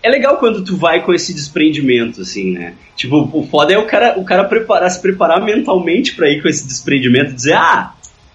legal 0.08 0.38
quando 0.38 0.64
tu 0.64 0.76
vai 0.76 1.04
com 1.04 1.12
esse 1.12 1.34
desprendimento, 1.34 2.22
assim, 2.22 2.52
né? 2.52 2.74
Tipo, 2.96 3.28
o 3.32 3.46
foda 3.46 3.72
é 3.72 3.78
o 3.78 3.86
cara, 3.86 4.18
o 4.18 4.24
cara 4.24 4.44
preparar, 4.44 4.90
se 4.90 5.00
preparar 5.00 5.44
mentalmente 5.44 6.14
pra 6.14 6.30
ir 6.30 6.40
com 6.40 6.48
esse 6.48 6.66
desprendimento, 6.66 7.34
dizer, 7.34 7.54
ah, 7.54 7.92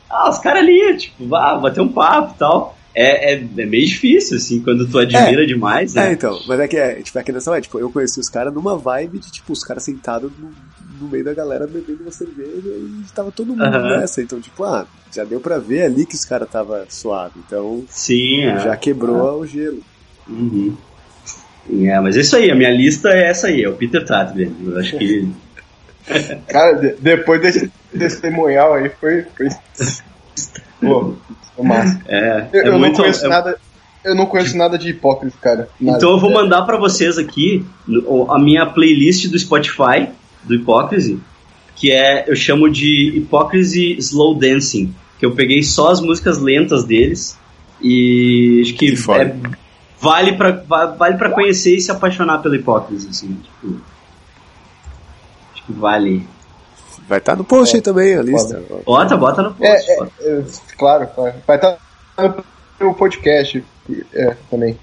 ah 0.09 0.29
os 0.29 0.37
caras 0.37 0.61
ali, 0.61 0.97
tipo, 0.97 1.27
vá, 1.27 1.55
bater 1.55 1.81
um 1.81 1.87
papo 1.87 2.33
e 2.35 2.37
tal. 2.37 2.77
É, 2.93 3.33
é, 3.33 3.43
é 3.57 3.65
meio 3.65 3.85
difícil, 3.85 4.37
assim, 4.37 4.61
quando 4.61 4.87
tu 4.87 4.97
admira 4.97 5.45
demais, 5.45 5.95
É, 5.95 6.05
né? 6.05 6.13
então, 6.13 6.39
mas 6.47 6.59
é 6.61 6.67
que 6.67 6.77
é, 6.77 7.01
tipo, 7.01 7.19
a 7.19 7.23
questão 7.23 7.53
é, 7.53 7.59
tipo, 7.59 7.77
eu 7.77 7.91
conheci 7.91 8.19
os 8.19 8.29
caras 8.29 8.53
numa 8.53 8.77
vibe 8.77 9.19
de, 9.19 9.31
tipo, 9.31 9.51
os 9.51 9.63
caras 9.65 9.83
sentados 9.83 10.31
no, 10.39 10.49
no 11.01 11.09
meio 11.09 11.25
da 11.25 11.33
galera 11.33 11.67
bebendo 11.67 12.03
uma 12.03 12.11
cerveja 12.11 12.69
e 12.69 13.03
tava 13.13 13.31
todo 13.31 13.49
mundo 13.49 13.69
nessa. 13.69 14.21
Então, 14.21 14.39
tipo, 14.39 14.63
ah, 14.63 14.87
já 15.13 15.23
deu 15.23 15.39
pra 15.39 15.57
ver 15.57 15.83
ali 15.83 16.05
que 16.05 16.15
os 16.15 16.23
caras 16.23 16.49
tava 16.49 16.85
suave. 16.89 17.33
Então, 17.45 17.83
Sim, 17.89 18.43
é. 18.45 18.59
já 18.59 18.77
quebrou 18.77 19.41
o 19.41 19.45
gelo. 19.45 19.81
Uhum. 20.27 20.75
É, 21.71 21.99
mas 21.99 22.15
é 22.15 22.21
isso 22.21 22.35
aí, 22.35 22.51
a 22.51 22.55
minha 22.55 22.69
lista 22.71 23.09
é 23.09 23.27
essa 23.29 23.47
aí, 23.47 23.63
é 23.63 23.69
o 23.69 23.73
Peter 23.73 24.05
Tatler. 24.05 24.49
Eu 24.63 24.77
acho 24.77 24.97
que. 24.97 25.27
Cara, 26.47 26.73
de- 26.73 26.95
depois 26.99 27.41
desse 27.41 27.71
testemunhal 27.97 28.75
aí 28.75 28.89
foi. 28.89 29.25
foi... 29.35 29.49
Pô, 30.81 31.15
foi 31.55 31.65
massa. 31.65 31.99
É, 32.07 32.47
Eu, 32.53 32.61
é 32.61 32.67
eu 32.67 32.71
não 32.73 32.79
muito. 32.79 32.97
conheço 32.97 33.25
é- 33.25 33.29
nada. 33.29 33.57
Eu 34.03 34.13
não 34.13 34.27
conheço 34.27 34.55
nada 34.55 34.77
de 34.77 34.89
hipócrita, 34.89 35.35
cara. 35.41 35.67
Nada. 35.81 35.97
Então 35.97 36.11
eu 36.11 36.19
vou 36.19 36.31
mandar 36.31 36.61
pra 36.61 36.77
vocês 36.77 37.17
aqui 37.17 37.65
a 38.29 38.37
minha 38.37 38.63
playlist 38.67 39.27
do 39.31 39.39
Spotify, 39.39 40.09
do 40.43 40.53
Hipócrise, 40.53 41.19
que 41.75 41.91
é, 41.91 42.25
eu 42.29 42.35
chamo 42.35 42.69
de 42.69 43.13
Hipócrise 43.17 43.93
Slow 43.97 44.35
Dancing, 44.35 44.93
que 45.17 45.25
eu 45.25 45.31
peguei 45.31 45.63
só 45.63 45.89
as 45.89 45.99
músicas 46.01 46.37
lentas 46.37 46.83
deles 46.85 47.35
e 47.81 48.59
acho 48.63 48.73
que, 48.75 48.91
Que 48.95 49.11
é- 49.11 49.35
vale 49.99 50.38
pra 50.38 50.51
va- 50.51 50.88
vale 50.88 51.17
para 51.17 51.31
conhecer 51.31 51.76
e 51.76 51.81
se 51.81 51.91
apaixonar 51.91 52.39
pela 52.41 52.55
Hipócrise, 52.55 53.09
assim, 53.09 53.35
tipo, 53.35 53.81
acho 55.53 55.63
que 55.65 55.73
vale. 55.73 56.27
Vai 57.07 57.19
estar 57.19 57.35
no 57.35 57.43
post 57.43 57.76
aí 57.76 57.81
também 57.81 58.15
a 58.15 58.22
lista. 58.22 58.61
Bota, 58.85 59.15
bota 59.17 59.41
no 59.43 59.53
post. 59.53 59.89
É, 59.89 59.93
é, 59.93 59.97
bota. 59.97 60.11
é, 60.22 60.43
claro, 60.77 61.07
claro. 61.07 61.35
Vai 61.45 61.55
estar 61.57 61.77
no 62.80 62.93
podcast 62.95 63.63
é, 64.13 64.35
também. 64.49 64.77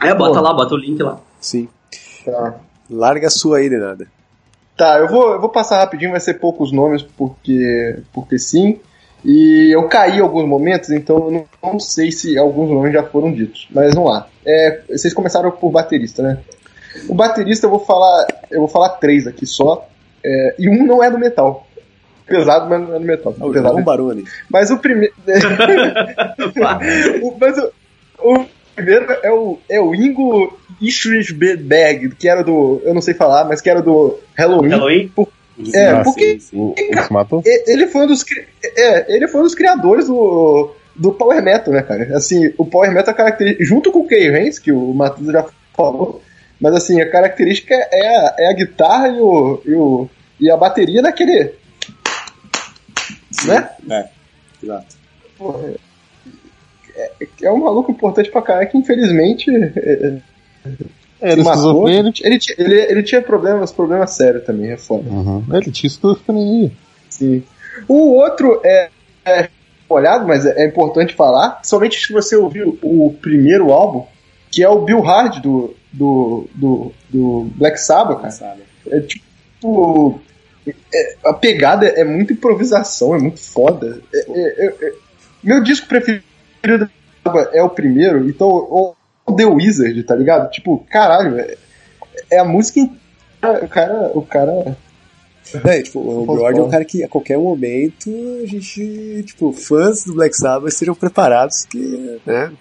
É, 0.00 0.14
bota 0.14 0.40
lá, 0.40 0.52
bota 0.52 0.74
o 0.74 0.78
link 0.78 1.02
lá. 1.02 1.18
Sim. 1.40 1.68
Tá. 2.24 2.54
Larga 2.90 3.26
a 3.26 3.30
sua 3.30 3.58
aí, 3.58 3.68
Renada. 3.68 4.06
Tá, 4.76 4.98
eu 4.98 5.08
vou, 5.08 5.32
eu 5.32 5.40
vou 5.40 5.48
passar 5.48 5.78
rapidinho, 5.78 6.10
vai 6.12 6.20
ser 6.20 6.34
poucos 6.34 6.72
nomes, 6.72 7.02
porque, 7.02 8.02
porque 8.12 8.38
sim. 8.38 8.80
E 9.24 9.70
eu 9.74 9.86
caí 9.88 10.18
em 10.18 10.20
alguns 10.20 10.46
momentos, 10.48 10.90
então 10.90 11.16
eu 11.26 11.30
não, 11.30 11.44
não 11.72 11.78
sei 11.80 12.10
se 12.10 12.36
alguns 12.36 12.68
nomes 12.70 12.92
já 12.92 13.02
foram 13.04 13.32
ditos. 13.32 13.68
Mas 13.70 13.94
vamos 13.94 14.10
lá. 14.10 14.26
É, 14.44 14.80
vocês 14.90 15.14
começaram 15.14 15.50
por 15.50 15.70
baterista, 15.70 16.22
né? 16.22 16.38
O 17.08 17.14
baterista 17.14 17.66
eu 17.66 17.70
vou 17.70 17.80
falar. 17.80 18.26
Eu 18.50 18.60
vou 18.60 18.68
falar 18.68 18.88
três 18.90 19.26
aqui 19.26 19.46
só. 19.46 19.88
é, 20.24 20.54
e 20.58 20.68
um 20.68 20.84
não 20.86 21.02
é 21.02 21.10
do 21.10 21.18
metal. 21.18 21.66
Pesado, 22.26 22.68
mas 22.68 22.80
não 22.80 22.94
é 22.94 22.98
do 22.98 23.04
metal. 23.04 23.34
É 23.40 23.44
o 23.44 23.52
Pesado. 23.52 23.72
João 23.74 23.84
Baroni. 23.84 24.24
Mas 24.50 24.70
o 24.70 24.78
primeiro. 24.78 25.12
O- 27.22 27.36
mas 27.38 27.58
o, 27.58 27.70
o 28.18 28.44
primeiro 28.74 29.06
é 29.22 29.30
o, 29.30 29.58
é 29.68 29.80
o 29.80 29.94
Ingo 29.94 30.58
Ischberg, 30.80 32.10
que 32.16 32.28
era 32.28 32.42
do. 32.42 32.80
Eu 32.84 32.94
não 32.94 33.00
sei 33.00 33.14
falar, 33.14 33.44
mas 33.44 33.60
que 33.60 33.68
era 33.70 33.82
do 33.82 34.18
Halloween. 34.34 34.70
Halloween? 34.70 35.12
É, 35.74 35.90
Ah, 35.90 36.02
porque 36.02 36.38
O, 36.52 36.70
o 36.70 36.74
e- 37.44 37.64
ele 37.70 37.86
foi 37.86 38.04
um 38.04 38.06
dos, 38.06 38.24
é, 38.64 39.14
ele 39.14 39.28
foi 39.28 39.40
um 39.40 39.44
dos 39.44 39.54
criadores 39.54 40.06
do, 40.06 40.72
do 40.96 41.12
Power 41.12 41.42
Metal, 41.42 41.72
né, 41.74 41.82
cara? 41.82 42.16
Assim, 42.16 42.52
o 42.56 42.64
Power 42.64 42.90
Metal 42.92 43.12
é 43.12 43.16
característica, 43.16 43.64
junto 43.64 43.92
com 43.92 44.00
o 44.00 44.06
Kay 44.08 44.28
Haynes, 44.34 44.58
que 44.58 44.72
o 44.72 44.92
Matheus 44.94 45.30
já 45.32 45.46
falou, 45.76 46.22
mas 46.60 46.74
assim, 46.74 47.00
a 47.00 47.10
característica 47.10 47.74
é 47.74 48.06
a, 48.16 48.34
é 48.38 48.46
a 48.48 48.52
guitarra 48.54 49.08
e, 49.08 49.20
o, 49.20 49.62
e, 49.66 49.74
o, 49.74 50.08
e 50.40 50.50
a 50.50 50.56
bateria 50.56 51.02
naquele. 51.02 51.52
Né? 53.46 53.68
É, 53.90 54.08
exato. 54.62 54.96
Porra, 55.38 55.72
é, 56.94 57.10
é 57.42 57.50
um 57.50 57.58
maluco 57.58 57.90
importante 57.90 58.30
pra 58.30 58.42
caralho 58.42 58.68
que 58.70 58.78
infelizmente 58.78 59.50
é, 59.50 60.18
Era 61.22 61.36
se 61.36 61.42
matou. 61.44 61.88
Ele, 61.88 62.12
tinha- 62.12 62.56
ele, 62.58 62.74
ele 62.74 63.02
tinha 63.02 63.22
problemas, 63.22 63.70
problemas 63.72 64.10
sérios 64.10 64.44
também, 64.44 64.70
é 64.72 64.76
foda. 64.76 65.08
Uhum. 65.08 65.42
Ele 65.52 65.70
tinha 65.70 65.88
esquizofrenia. 65.88 66.72
Sim. 67.08 67.42
O 67.88 68.14
outro 68.14 68.60
é, 68.64 68.88
é 69.24 69.48
olhado, 69.88 70.26
mas 70.26 70.44
é, 70.44 70.62
é 70.64 70.66
importante 70.66 71.14
falar, 71.14 71.60
somente 71.62 71.98
se 72.04 72.12
você 72.12 72.34
ouviu 72.36 72.78
o 72.82 73.14
primeiro 73.22 73.72
álbum, 73.72 74.04
que 74.50 74.62
é 74.62 74.68
o 74.68 74.80
Bill 74.82 75.00
Hard 75.00 75.40
do, 75.40 75.74
do, 75.92 76.46
do, 76.54 76.92
do 77.08 77.50
Black 77.54 77.78
Sabbath, 77.78 78.18
cara. 78.20 78.30
Sabe? 78.30 78.62
É 78.90 79.00
tipo. 79.00 80.20
é- 80.66 81.16
a 81.24 81.32
pegada 81.32 81.86
é 81.86 82.04
muita 82.04 82.32
improvisação, 82.32 83.14
é 83.14 83.18
muito 83.18 83.40
foda. 83.40 84.00
É- 84.12 84.18
é- 84.28 84.66
é- 84.66 84.74
é- 84.88 84.92
meu 85.42 85.62
disco 85.62 85.86
preferido 85.86 86.22
Sabbath 87.24 87.50
é 87.52 87.62
o 87.62 87.70
primeiro, 87.70 88.28
então 88.28 88.48
o 88.48 88.94
The 89.36 89.44
Wizard, 89.44 90.02
tá 90.04 90.14
ligado? 90.14 90.50
Tipo, 90.50 90.84
caralho, 90.90 91.38
é, 91.38 91.56
é 92.30 92.38
a 92.38 92.44
música. 92.44 92.80
O 93.62 93.68
cara. 93.68 94.10
O 94.14 94.22
cara 94.22 94.76
É, 95.64 95.82
tipo, 95.82 95.98
o 95.98 96.24
Lord 96.24 96.58
é 96.58 96.62
um 96.62 96.70
cara 96.70 96.84
que 96.84 97.02
a 97.02 97.08
qualquer 97.08 97.38
momento 97.38 98.10
a 98.42 98.46
gente, 98.46 99.24
tipo, 99.24 99.52
fãs 99.52 100.04
do 100.04 100.14
Black 100.14 100.36
Sabbath 100.36 100.72
estejam 100.72 100.94
preparados 100.94 101.64
que, 101.64 102.20
né? 102.24 102.52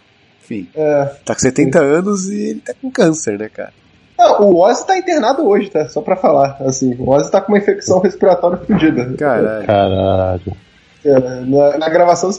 Enfim, 0.43 0.67
é, 0.75 1.05
tá 1.23 1.33
com 1.33 1.39
70 1.39 1.79
anos 1.79 2.29
e 2.29 2.49
ele 2.49 2.59
tá 2.61 2.73
com 2.81 2.91
câncer, 2.91 3.37
né, 3.37 3.47
cara? 3.49 3.73
Não, 4.17 4.41
o 4.41 4.59
Ozzy 4.59 4.85
tá 4.85 4.97
internado 4.97 5.47
hoje, 5.47 5.69
tá? 5.69 5.87
Só 5.89 6.01
pra 6.01 6.15
falar, 6.15 6.57
assim. 6.61 6.95
O 6.99 7.09
Ozzy 7.09 7.31
tá 7.31 7.41
com 7.41 7.51
uma 7.51 7.57
infecção 7.57 7.99
respiratória 7.99 8.57
fodida. 8.57 9.13
Caralho. 9.17 9.65
Caralho. 9.65 10.57
É, 11.03 11.19
na, 11.45 11.77
na 11.79 11.89
gravação, 11.89 12.29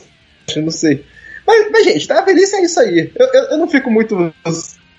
eu 0.55 0.63
não 0.63 0.71
sei. 0.71 1.05
Mas, 1.47 1.71
mas, 1.71 1.85
gente, 1.85 2.07
tá? 2.09 2.19
A 2.19 2.25
velhice 2.25 2.57
é 2.57 2.63
isso 2.65 2.81
aí. 2.81 3.11
Eu, 3.15 3.27
eu, 3.27 3.43
eu 3.51 3.59
não 3.59 3.69
fico 3.69 3.91
muito 3.91 4.33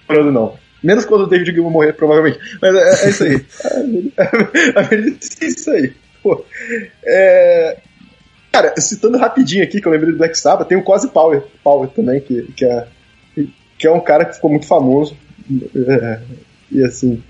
chorando, 0.07 0.31
não. 0.31 0.57
Menos 0.83 1.05
quando 1.05 1.21
o 1.21 1.27
David 1.27 1.51
Gilmour 1.53 1.71
morrer, 1.71 1.93
provavelmente. 1.93 2.39
Mas 2.61 2.75
é, 2.75 3.05
é 3.05 3.09
isso 3.09 3.23
aí. 3.23 3.45
A 4.75 4.81
velhice- 4.81 5.37
é 5.41 5.45
isso 5.47 5.71
aí. 5.71 5.93
Pô. 6.21 6.43
É, 7.05 7.77
Cara, 8.53 8.71
citando 8.79 9.17
rapidinho 9.17 9.63
aqui, 9.63 9.81
que 9.81 9.87
eu 9.87 9.91
lembrei 9.91 10.11
do 10.11 10.17
Black 10.19 10.37
Sabbath, 10.37 10.67
tem 10.67 10.77
o 10.77 10.83
Cozy 10.83 11.07
Power, 11.07 11.41
Power 11.63 11.89
também, 11.89 12.21
que, 12.21 12.43
que, 12.55 12.63
é, 12.63 12.85
que 13.79 13.87
é 13.87 13.91
um 13.91 13.99
cara 13.99 14.25
que 14.25 14.35
ficou 14.35 14.51
muito 14.51 14.67
famoso. 14.67 15.17
É, 15.75 16.19
e 16.71 16.83
assim, 16.83 17.23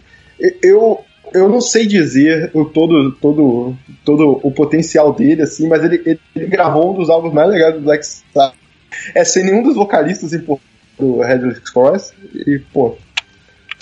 eu, 0.62 1.00
eu 1.34 1.48
não 1.48 1.62
sei 1.62 1.86
dizer 1.88 2.52
o 2.54 2.66
todo, 2.66 3.14
todo, 3.14 3.74
todo 4.04 4.38
o 4.44 4.52
potencial 4.52 5.14
dele, 5.14 5.44
assim, 5.44 5.66
mas 5.70 5.82
ele, 5.86 6.02
ele, 6.06 6.20
ele 6.36 6.48
gravou 6.48 6.92
um 6.92 6.98
dos 6.98 7.10
álbuns 7.10 7.34
mais 7.34 7.50
legais 7.50 7.74
do 7.76 7.80
Black 7.80 8.06
Sabbath. 8.06 8.58
É 9.16 9.24
sem 9.24 9.44
nenhum 9.44 9.64
dos 9.64 9.76
vocalistas 9.76 10.34
importantes 10.34 10.68
do 10.98 11.22
Headless 11.22 11.62
Cross. 11.62 12.14
E, 12.34 12.60
pô. 12.72 12.96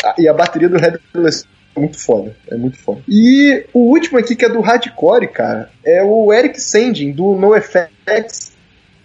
a- 0.04 0.16
E 0.18 0.28
a 0.28 0.34
bateria 0.34 0.70
do 0.70 0.78
Headless 0.78 1.46
é 1.76 1.80
muito 1.80 2.00
foda. 2.00 2.36
É 2.50 2.56
muito 2.56 2.78
foda. 2.80 3.02
E 3.08 3.66
o 3.74 3.80
último 3.92 4.18
aqui, 4.20 4.36
que 4.36 4.46
é 4.46 4.50
do 4.50 4.62
Hardcore, 4.62 5.28
cara, 5.28 5.70
é 5.86 6.04
o 6.04 6.32
Eric 6.34 6.60
Sandin, 6.62 7.12
do 7.12 7.36
NoFX. 7.36 8.52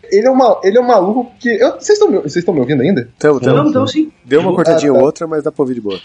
Ele 0.08 0.26
é, 0.26 0.30
uma, 0.30 0.60
ele 0.62 0.78
é 0.78 0.80
um 0.80 0.86
maluco 0.86 1.32
que. 1.38 1.48
eu- 1.48 1.72
Vocês 1.72 1.98
estão 1.98 2.08
me, 2.08 2.18
vocês 2.18 2.36
estão 2.36 2.54
me 2.54 2.60
ouvindo 2.60 2.80
ainda? 2.82 3.08
Então, 3.16 3.38
então 3.38 3.56
Não, 3.56 3.68
então 3.70 3.86
sim. 3.86 4.12
deu 4.24 4.40
uma 4.40 4.54
cortadinha 4.54 4.90
Ah, 4.90 4.94
ou 4.94 4.98
tá. 5.00 5.04
outra, 5.04 5.26
mas 5.26 5.42
dá 5.42 5.50
pra 5.50 5.62
ouvir 5.62 5.74
de 5.74 5.80
boa. 5.80 5.98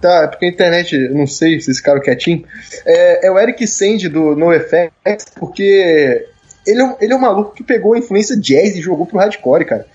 Tá, 0.00 0.22
é 0.24 0.26
porque 0.28 0.44
a 0.44 0.48
internet, 0.48 0.94
eu 0.94 1.14
não 1.14 1.26
sei 1.26 1.58
se 1.60 1.70
esse 1.70 1.82
cara 1.82 1.98
quietinho. 2.00 2.44
É, 2.86 3.26
é 3.26 3.30
o 3.30 3.38
Eric 3.38 3.66
Sand 3.66 4.08
do 4.08 4.36
NoFX, 4.36 5.24
porque 5.34 6.26
ele 6.66 6.80
é, 6.80 6.84
um, 6.84 6.96
ele 7.00 7.12
é 7.12 7.16
um 7.16 7.20
maluco 7.20 7.54
que 7.54 7.62
pegou 7.62 7.94
a 7.94 7.98
influência 7.98 8.36
jazz 8.36 8.76
e 8.76 8.80
jogou 8.82 9.06
pro 9.06 9.18
hardcore, 9.18 9.64
cara. 9.64 9.86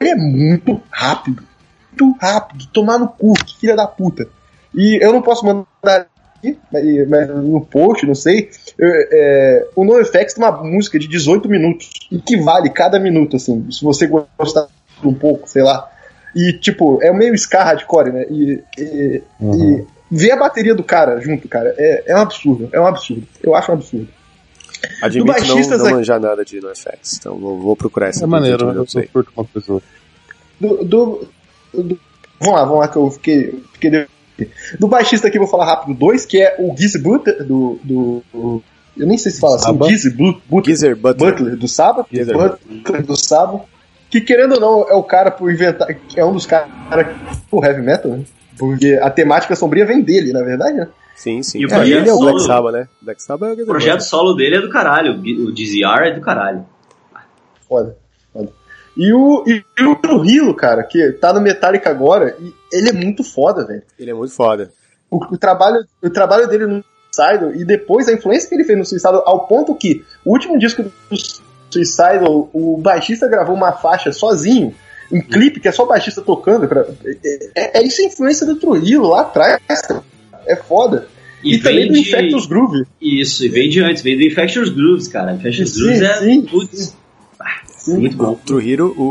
Ele 0.00 0.10
é 0.10 0.14
muito 0.16 0.80
rápido. 0.90 1.42
Muito 1.98 2.18
rápido. 2.20 2.66
Tomar 2.72 2.98
no 2.98 3.08
cu, 3.08 3.32
que 3.34 3.58
filha 3.58 3.74
da 3.76 3.86
puta. 3.86 4.28
E 4.74 5.02
eu 5.02 5.12
não 5.12 5.22
posso 5.22 5.44
mandar 5.46 6.06
aqui, 6.36 6.58
mas, 6.70 7.28
no 7.28 7.60
post, 7.64 8.04
não 8.06 8.14
sei. 8.14 8.50
eu- 8.78 8.88
é, 9.10 9.66
o 9.74 9.84
NoFX 9.84 10.34
tem 10.34 10.44
uma 10.44 10.52
música 10.62 10.98
de 10.98 11.08
18 11.08 11.48
minutos. 11.48 11.90
E 12.12 12.18
que 12.20 12.36
vale 12.36 12.68
cada 12.70 12.98
minuto, 13.00 13.36
assim. 13.36 13.66
Se 13.70 13.82
você 13.82 14.06
gostar 14.06 14.68
um 15.02 15.14
pouco, 15.14 15.48
sei 15.48 15.62
lá. 15.62 15.90
E, 16.34 16.52
tipo, 16.52 17.02
é 17.02 17.10
meio 17.12 17.34
ska 17.34 17.64
hardcore, 17.64 18.12
né? 18.12 18.26
E, 18.28 18.62
e, 18.78 19.22
Uhum. 19.40 19.78
e 19.78 19.86
ver 20.10 20.32
a 20.32 20.36
bateria 20.36 20.74
do 20.74 20.84
cara 20.84 21.18
junto, 21.20 21.48
cara, 21.48 21.74
é, 21.78 22.04
é 22.06 22.14
um 22.14 22.20
absurdo. 22.20 22.68
É 22.72 22.78
um 22.78 22.86
absurdo. 22.86 23.26
Eu 23.42 23.54
acho 23.54 23.70
um 23.70 23.74
absurdo. 23.74 24.08
Admito 25.02 25.26
não, 25.26 25.34
baixistas 25.34 25.78
não 25.78 25.86
aqui- 25.86 25.94
manjar 25.94 26.20
nada 26.20 26.44
de 26.44 26.60
NoFX, 26.60 27.16
então 27.18 27.36
vou, 27.38 27.58
vou 27.58 27.76
procurar 27.76 28.08
essa 28.08 28.24
É 28.24 28.26
maneiro, 28.26 28.66
mas 28.66 28.74
eu 28.74 28.80
não 28.80 28.86
sei. 28.88 29.04
eu 29.04 29.08
curto 29.12 29.32
uma 29.36 29.44
pessoa. 29.44 29.82
Do, 30.60 30.84
do- 30.84 31.28
do- 31.74 31.98
vamos 32.40 32.54
lá, 32.60 32.64
vamos 32.64 32.80
lá 32.80 32.88
que 32.88 32.96
eu 32.96 33.10
fiquei. 33.10 33.62
fiquei 33.72 33.90
de- 33.90 34.08
do 34.78 34.86
baixista 34.88 35.28
aqui 35.28 35.38
eu 35.38 35.42
vou 35.42 35.50
falar 35.50 35.64
rápido 35.66 35.94
dois, 35.98 36.26
que 36.26 36.40
é 36.40 36.56
o 36.58 36.76
Gizzy 36.76 36.98
Butler, 36.98 37.44
do, 37.44 37.78
do, 37.82 38.22
do- 38.32 38.62
Eu 38.96 39.06
nem 39.06 39.18
sei 39.18 39.30
se 39.32 39.40
fala 39.40 39.56
assim, 39.56 39.66
Saba? 39.66 39.84
o 39.84 39.88
Gizzy 39.88 40.10
Bu- 40.10 40.40
Butler, 40.48 40.64
Geezer 40.76 40.96
Butler. 40.96 41.32
Butler 41.32 41.56
do 41.56 41.68
Saba. 41.68 42.06
Geezer 42.12 42.34
Butler 42.36 43.02
do 43.04 43.16
Saba. 43.16 43.64
Que 44.10 44.20
querendo 44.20 44.54
ou 44.54 44.60
não, 44.60 44.88
é 44.88 44.94
o 44.94 45.02
cara 45.02 45.30
por 45.30 45.50
inventar. 45.52 45.88
É 46.16 46.24
um 46.24 46.32
dos 46.32 46.46
caras 46.46 46.68
do 47.50 47.64
heavy 47.64 47.82
metal, 47.82 48.12
né? 48.12 48.24
Porque 48.56 48.98
a 49.02 49.10
temática 49.10 49.54
sombria 49.56 49.84
vem 49.84 50.00
dele, 50.00 50.32
na 50.32 50.42
verdade, 50.42 50.76
né? 50.78 50.88
Sim, 51.16 51.42
sim. 51.42 51.58
E 51.60 51.66
o 51.66 51.72
É, 51.72 51.80
ele 51.88 52.08
é 52.08 52.12
o 52.12 52.18
projeto 52.18 52.20
Black 52.20 52.38
solo- 52.38 52.46
Sabbath, 52.46 52.72
né? 52.74 52.88
Black 53.02 53.22
Sabbath 53.22 53.58
é 53.58 53.62
o 53.62 53.66
projeto 53.66 54.00
solo 54.02 54.34
dele 54.34 54.56
é 54.56 54.60
do 54.60 54.68
caralho. 54.68 55.14
O 55.14 55.52
DZR 55.52 56.08
é 56.08 56.10
do 56.12 56.20
caralho. 56.20 56.64
Foda, 57.68 57.96
foda. 58.32 58.52
E 58.96 59.12
o, 59.12 59.44
e, 59.46 59.62
e 59.78 59.84
o 59.84 59.96
Trujillo, 59.96 60.54
cara, 60.54 60.82
que 60.84 61.12
tá 61.12 61.32
no 61.32 61.40
Metallica 61.40 61.90
agora, 61.90 62.36
e 62.40 62.52
ele 62.72 62.90
é 62.90 62.92
muito 62.92 63.24
foda, 63.24 63.66
velho. 63.66 63.82
Ele 63.98 64.10
é 64.10 64.14
muito 64.14 64.32
foda. 64.32 64.70
O, 65.10 65.16
o 65.34 65.38
trabalho, 65.38 65.84
o 66.02 66.10
trabalho 66.10 66.46
dele 66.48 66.66
no 66.66 66.84
Suicidal 67.12 67.54
e 67.54 67.64
depois 67.64 68.08
a 68.08 68.12
influência 68.12 68.48
que 68.48 68.54
ele 68.54 68.64
fez 68.64 68.78
no 68.78 68.84
Suicidal, 68.84 69.22
ao 69.26 69.46
ponto 69.46 69.74
que 69.74 70.04
o 70.24 70.32
último 70.32 70.58
disco 70.58 70.82
do 70.82 70.92
Suicidal, 71.70 72.48
o 72.52 72.78
baixista 72.78 73.26
gravou 73.28 73.54
uma 73.54 73.72
faixa 73.72 74.12
sozinho, 74.12 74.74
um 75.12 75.20
clipe 75.20 75.60
que 75.60 75.68
é 75.68 75.72
só 75.72 75.84
o 75.84 75.86
baixista 75.86 76.20
tocando. 76.22 76.66
Pra, 76.68 76.86
é, 77.54 77.78
é 77.78 77.82
isso 77.82 78.02
a 78.02 78.04
influência 78.04 78.46
do 78.46 78.56
Trujillo 78.56 79.08
lá 79.08 79.22
atrás, 79.22 79.60
cara. 79.82 80.02
É 80.46 80.56
foda. 80.56 81.08
E, 81.44 81.58
também 81.58 81.80
vem 81.80 81.88
do 81.88 81.94
de- 81.94 82.00
Infectus 82.00 82.46
Groove. 82.46 82.84
Isso, 83.00 83.44
e 83.44 83.48
vem 83.48 83.68
de 83.68 83.80
antes, 83.82 84.02
vem 84.02 84.16
do 84.16 84.22
Infectious 84.24 84.68
Grooves, 84.70 85.06
cara. 85.08 85.32
Infectious 85.32 85.70
Sim, 85.70 85.80
Grooves 85.80 86.02
é. 86.02 86.14
sim, 86.14 86.42
putz, 86.42 86.96
Sim. 87.68 87.98
muito 87.98 88.16
bom. 88.16 88.34
Trujillo, 88.34 88.92
o, 88.96 89.02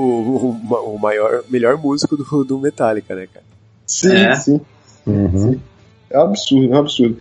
o, 0.72 0.96
o 0.96 1.00
maior, 1.00 1.44
melhor 1.50 1.78
músico 1.78 2.18
do, 2.18 2.44
do 2.44 2.60
Metallica, 2.60 3.16
né, 3.16 3.28
cara? 3.32 3.46
Sim, 3.88 4.16
É. 4.16 4.36
sim. 4.36 4.60
Uhum. 5.06 5.60
É 6.10 6.18
um 6.20 6.24
absurdo, 6.24 6.74
é 6.74 6.76
um 6.76 6.80
absurdo. 6.80 7.18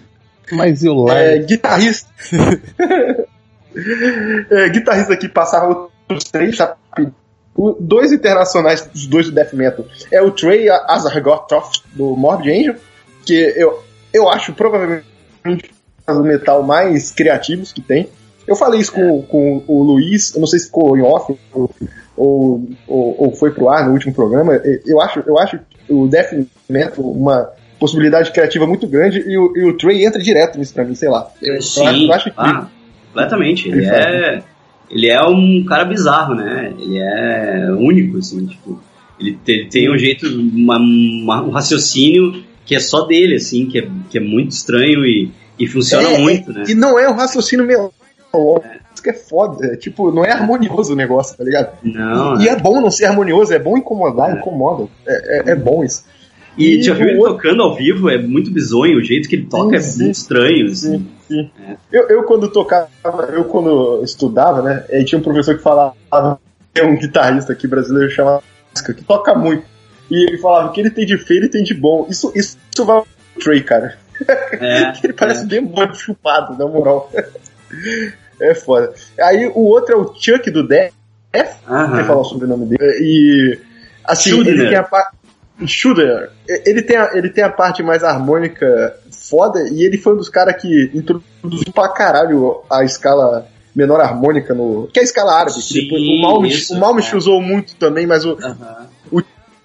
Mas 0.53 0.83
e 0.83 0.89
o 0.89 1.09
É, 1.11 1.39
guitarrista. 1.39 2.09
é, 4.51 4.69
guitarrista 4.69 5.13
aqui 5.15 5.29
passava 5.29 5.89
os 6.11 6.25
três 6.25 6.59
rapidinho. 6.59 7.15
O- 7.57 7.77
Dois 7.79 8.11
internacionais, 8.13 8.89
os 8.95 9.07
dois 9.07 9.27
do 9.27 9.33
Death 9.33 9.53
Metal. 9.53 9.87
É 10.11 10.21
o 10.21 10.31
Trey 10.31 10.69
Azargotoff, 10.69 11.81
do 11.95 12.17
Morbid 12.17 12.51
Angel, 12.51 12.75
que 13.25 13.33
eu, 13.57 13.83
eu 14.15 14.29
acho 14.29 14.53
provavelmente 14.55 15.05
do 16.07 16.23
metal 16.23 16.63
mais 16.63 17.11
criativos 17.11 17.73
que 17.73 17.81
tem. 17.83 18.09
Eu 18.47 18.55
falei 18.55 18.81
isso 18.81 18.93
com, 18.93 19.23
com 19.23 19.63
o 19.67 19.83
Luiz, 19.83 20.35
eu 20.35 20.41
não 20.41 20.47
sei 20.47 20.59
se 20.59 20.67
ficou 20.67 20.97
em 20.97 21.03
off 21.03 21.35
ou, 21.53 21.71
ou, 22.17 22.69
ou, 22.87 23.35
foi 23.35 23.51
pro 23.51 23.69
ar 23.69 23.87
no 23.87 23.93
último 23.93 24.15
programa. 24.15 24.55
Eu 24.87 25.01
acho, 25.01 25.23
eu 25.27 25.39
acho 25.39 25.59
o 25.89 26.07
Death 26.07 26.47
Metal 26.69 27.05
uma 27.05 27.51
possibilidade 27.81 28.31
criativa 28.33 28.67
muito 28.67 28.87
grande 28.87 29.19
e 29.27 29.37
o, 29.37 29.53
e 29.57 29.65
o 29.65 29.77
Trey 29.77 30.05
entra 30.05 30.23
direto 30.23 30.59
nisso 30.59 30.73
pra 30.75 30.85
mim, 30.85 30.95
sei 30.95 31.09
lá. 31.09 31.27
Eu, 31.43 31.61
Sim, 31.61 32.07
eu 32.07 32.13
acho, 32.13 32.29
incrível. 32.29 32.35
ah, 32.37 32.69
completamente. 33.09 33.69
Ele 33.69 33.87
é, 33.87 34.43
ele 34.91 35.09
é 35.09 35.23
um 35.23 35.65
cara 35.67 35.85
bizarro, 35.85 36.35
né? 36.35 36.73
Ele 36.79 36.99
é 36.99 37.73
único, 37.73 38.19
assim, 38.19 38.47
tipo, 38.47 38.81
ele 39.19 39.39
ele 39.47 39.67
tem 39.67 39.91
um 39.93 39.97
jeito, 39.99 40.27
uma- 40.27 40.79
uma- 40.79 41.43
um 41.43 41.51
raciocínio 41.51 42.45
que 42.65 42.75
é 42.75 42.81
só 42.81 43.03
dele, 43.07 43.37
assim, 43.37 43.67
que 43.67 43.79
é, 43.79 43.89
que 44.11 44.19
é 44.19 44.21
muito 44.21 44.53
estranho 44.53 45.05
e, 45.05 45.31
e 45.59 45.67
funciona 45.67 46.09
É, 46.11 46.19
muito, 46.19 46.53
né? 46.53 46.65
E 46.69 46.75
não 46.75 46.99
é 46.99 47.09
um 47.09 47.15
raciocínio 47.15 47.65
melódico. 47.67 47.95
Isso 48.93 49.03
que 49.03 49.11
é 49.11 49.15
foda. 49.15 49.67
É, 49.67 49.77
tipo, 49.77 50.11
não 50.11 50.25
é 50.25 50.33
harmonioso 50.33 50.93
o 50.93 50.97
negócio, 50.97 51.37
tá 51.37 51.45
ligado? 51.45 51.77
Não, 51.83 52.41
E 52.41 52.49
é 52.49 52.57
bom 52.57 52.81
não 52.81 52.91
ser 52.91 53.05
harmonioso, 53.07 53.53
é 53.53 53.59
bom 53.59 53.77
incomodar, 53.77 54.37
incomoda. 54.37 54.89
É, 55.07 55.51
é, 55.51 55.53
é 55.53 55.55
bom 55.55 55.85
isso. 55.85 56.05
E 56.57 56.81
já 56.83 56.95
viu 56.95 57.09
ele 57.09 57.19
outro- 57.19 57.35
tocando 57.35 57.63
ao 57.63 57.75
vivo? 57.75 58.09
É 58.09 58.17
muito 58.17 58.51
bizonho, 58.51 58.99
o 58.99 59.03
jeito 59.03 59.29
que 59.29 59.35
ele 59.37 59.47
toca 59.47 59.71
Sim, 59.71 59.77
é 59.77 59.81
sim. 59.81 60.03
muito 60.05 60.15
estranho, 60.17 60.67
assim. 60.71 61.07
Eu, 61.91 62.09
eu 62.09 62.23
quando 62.25 62.49
tocava, 62.49 62.89
eu 63.33 63.45
quando 63.45 64.03
estudava, 64.05 64.63
né? 64.63 64.85
Aí 64.91 65.05
tinha 65.05 65.19
um 65.19 65.23
professor 65.23 65.57
que 65.57 65.63
falava, 65.63 65.95
tem 66.73 66.85
um 66.87 66.97
guitarrista 66.97 67.53
aqui 67.53 67.67
brasileiro 67.67 68.11
chamado 68.11 68.43
que 68.85 68.95
toca 69.05 69.35
muito. 69.35 69.65
E 70.11 70.29
ele 70.29 70.39
falava 70.39 70.73
que 70.73 70.81
ele 70.81 70.91
tem 70.91 71.07
de 71.07 71.17
feio 71.17 71.45
e 71.45 71.49
tem 71.49 71.63
de 71.63 71.75
bom. 71.75 72.07
Isso, 72.09 72.33
isso, 72.35 72.59
isso 72.73 72.85
vai 72.85 73.03
pro 73.03 73.43
Trey, 73.43 73.63
cara. 73.63 73.97
É, 74.53 74.93
Ele 75.03 75.13
parece 75.13 75.45
um 75.45 75.49
demônio 75.49 75.95
chupado, 75.95 76.57
na 76.57 76.67
moral. 76.67 77.11
É 78.41 78.55
foda. 78.55 78.93
Aí 79.21 79.47
o 79.49 79.61
outro 79.61 79.95
é 79.95 79.97
o 79.97 80.15
Chuck 80.15 80.51
do 80.51 80.67
Death. 80.67 80.93
Aham. 81.69 81.97
Quer 81.97 82.07
falar 82.07 82.21
o 82.21 82.25
sobrenome 82.25 82.67
dele? 82.67 82.99
E. 83.01 83.59
Assim, 84.05 84.31
Schudner. 84.31 84.55
ele 84.55 84.69
tem 84.69 84.77
a 84.77 84.83
parte. 84.83 85.17
Schudner. 85.67 86.31
Ele 86.49 86.83
tem, 86.83 86.97
a, 86.97 87.11
ele 87.15 87.31
tem 87.31 87.43
a 87.43 87.49
parte 87.49 87.83
mais 87.83 88.05
harmônica 88.05 88.97
foda 89.11 89.61
e 89.71 89.83
ele 89.85 89.97
foi 89.99 90.15
um 90.15 90.17
dos 90.17 90.29
caras 90.29 90.61
que 90.61 90.91
introduziu 90.93 91.73
pra 91.73 91.89
caralho 91.89 92.63
a 92.71 92.85
escala 92.85 93.47
menor 93.75 94.01
harmônica 94.01 94.53
no. 94.55 94.89
Que 94.93 95.01
é 95.01 95.03
a 95.03 95.05
escala 95.05 95.33
árabe. 95.33 95.61
Sim, 95.61 95.83
depois, 95.83 96.03
o 96.03 96.21
Malmich, 96.21 96.55
isso, 96.57 96.75
o 96.75 96.79
Malmich 96.79 97.13
é. 97.13 97.17
usou 97.17 97.41
muito 97.41 97.75
também, 97.77 98.07
mas 98.07 98.25
o 98.25 98.33
Aham. 98.33 98.89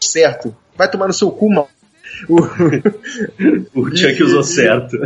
Certo. 0.02 0.56
Vai 0.76 0.90
tomar 0.90 1.08
no 1.08 1.14
seu 1.14 1.30
cu, 1.32 1.50
mal. 1.52 1.70
O, 2.28 2.38
O 3.80 3.96
Chuck 3.96 4.24
usou 4.24 4.44
certo. 4.44 4.98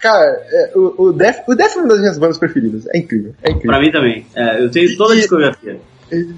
cara, 0.00 0.42
é, 0.50 0.72
o, 0.74 0.94
o 1.08 1.12
Def, 1.12 1.40
o 1.46 1.54
Def 1.54 1.76
é 1.76 1.78
uma 1.78 1.88
das 1.88 2.00
minhas 2.00 2.18
bandas 2.18 2.38
preferidas. 2.38 2.86
É 2.92 2.98
incrível. 2.98 3.34
É 3.42 3.50
incrível. 3.50 3.70
pra 3.70 3.80
mim 3.80 3.90
também. 3.90 4.26
É, 4.34 4.62
eu 4.62 4.70
tenho 4.70 4.96
toda 4.96 5.14
a 5.14 5.16
E- 5.16 5.20
discografia. 5.20 5.80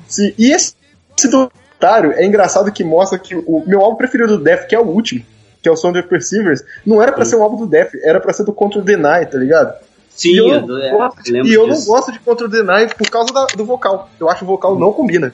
Sim, 0.06 0.32
e 0.38 0.50
esse, 0.52 0.74
esse 1.16 1.28
documentário 1.30 2.12
é 2.12 2.24
engraçado 2.24 2.72
que 2.72 2.82
mostra 2.84 3.18
que 3.18 3.34
o 3.34 3.64
meu 3.66 3.80
álbum 3.80 3.96
preferido 3.96 4.38
do 4.38 4.42
Def, 4.44 4.66
que 4.66 4.74
é 4.74 4.78
o 4.80 4.86
último, 4.86 5.22
que 5.62 5.68
é 5.68 5.72
o 5.72 5.76
Sound 5.76 5.98
of 5.98 6.08
Perseverance, 6.08 6.64
não 6.86 7.02
era 7.02 7.12
pra 7.12 7.24
ser 7.24 7.36
um 7.36 7.42
álbum 7.42 7.58
do 7.58 7.66
Def, 7.66 7.94
era 8.02 8.20
pra 8.20 8.32
ser 8.32 8.44
do 8.44 8.52
Control 8.52 8.84
the 8.84 8.96
Night, 8.96 9.30
tá 9.32 9.38
ligado? 9.38 9.74
Sim, 10.18 10.30
e 10.30 10.36
eu, 10.36 10.66
não 10.66 10.78
é, 10.78 10.90
gosto, 10.90 11.30
e 11.30 11.55
eu 11.55 11.66
não 11.68 11.84
gosto 11.84 12.10
de 12.12 12.18
Control 12.18 12.50
the 12.50 12.62
Night 12.64 12.94
por 12.97 13.08
causa 13.08 13.32
da- 13.32 13.47
do 13.47 13.64
vocal. 13.64 14.10
Eu 14.18 14.28
acho 14.28 14.40
que 14.40 14.44
o 14.44 14.48
vocal 14.48 14.76
não 14.76 14.92
combina. 14.92 15.32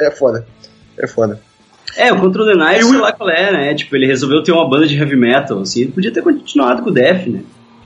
É 0.00 0.10
foda. 0.10 0.44
É 0.98 1.06
foda. 1.06 1.40
É, 1.96 2.12
o 2.12 2.20
Control 2.20 2.44
the 2.46 2.54
Night, 2.56 2.84
sei 2.84 2.98
lá 2.98 3.12
qual 3.12 3.30
é, 3.30 3.52
né? 3.52 3.74
Tipo, 3.74 3.94
ele 3.94 4.06
resolveu 4.06 4.42
ter 4.42 4.50
uma 4.50 4.68
banda 4.68 4.86
de 4.86 4.96
heavy 4.98 5.14
metal, 5.16 5.60
assim. 5.60 5.82
Ele 5.82 5.92
podia 5.92 6.12
ter 6.12 6.22
continuado 6.22 6.82
com 6.82 6.90
o 6.90 6.92
Def, 6.92 7.28
né? 7.28 7.40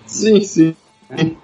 Sim, 0.07 0.41
sim. 0.41 0.75
Ele, 1.17 1.37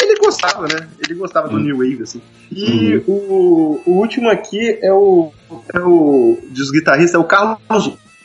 ele 0.00 0.18
gostava, 0.18 0.66
né? 0.68 0.88
Ele 1.04 1.18
gostava 1.18 1.48
do 1.48 1.58
New 1.58 1.76
Wave, 1.78 2.02
assim. 2.04 2.22
E 2.52 3.02
o, 3.08 3.80
o 3.84 3.90
último 3.98 4.28
aqui 4.28 4.78
é 4.80 4.92
o, 4.92 5.32
é 5.74 5.80
o 5.80 6.38
dos 6.50 6.70
guitarristas, 6.70 7.14
é 7.14 7.18
o 7.18 7.24
Carlos 7.24 7.58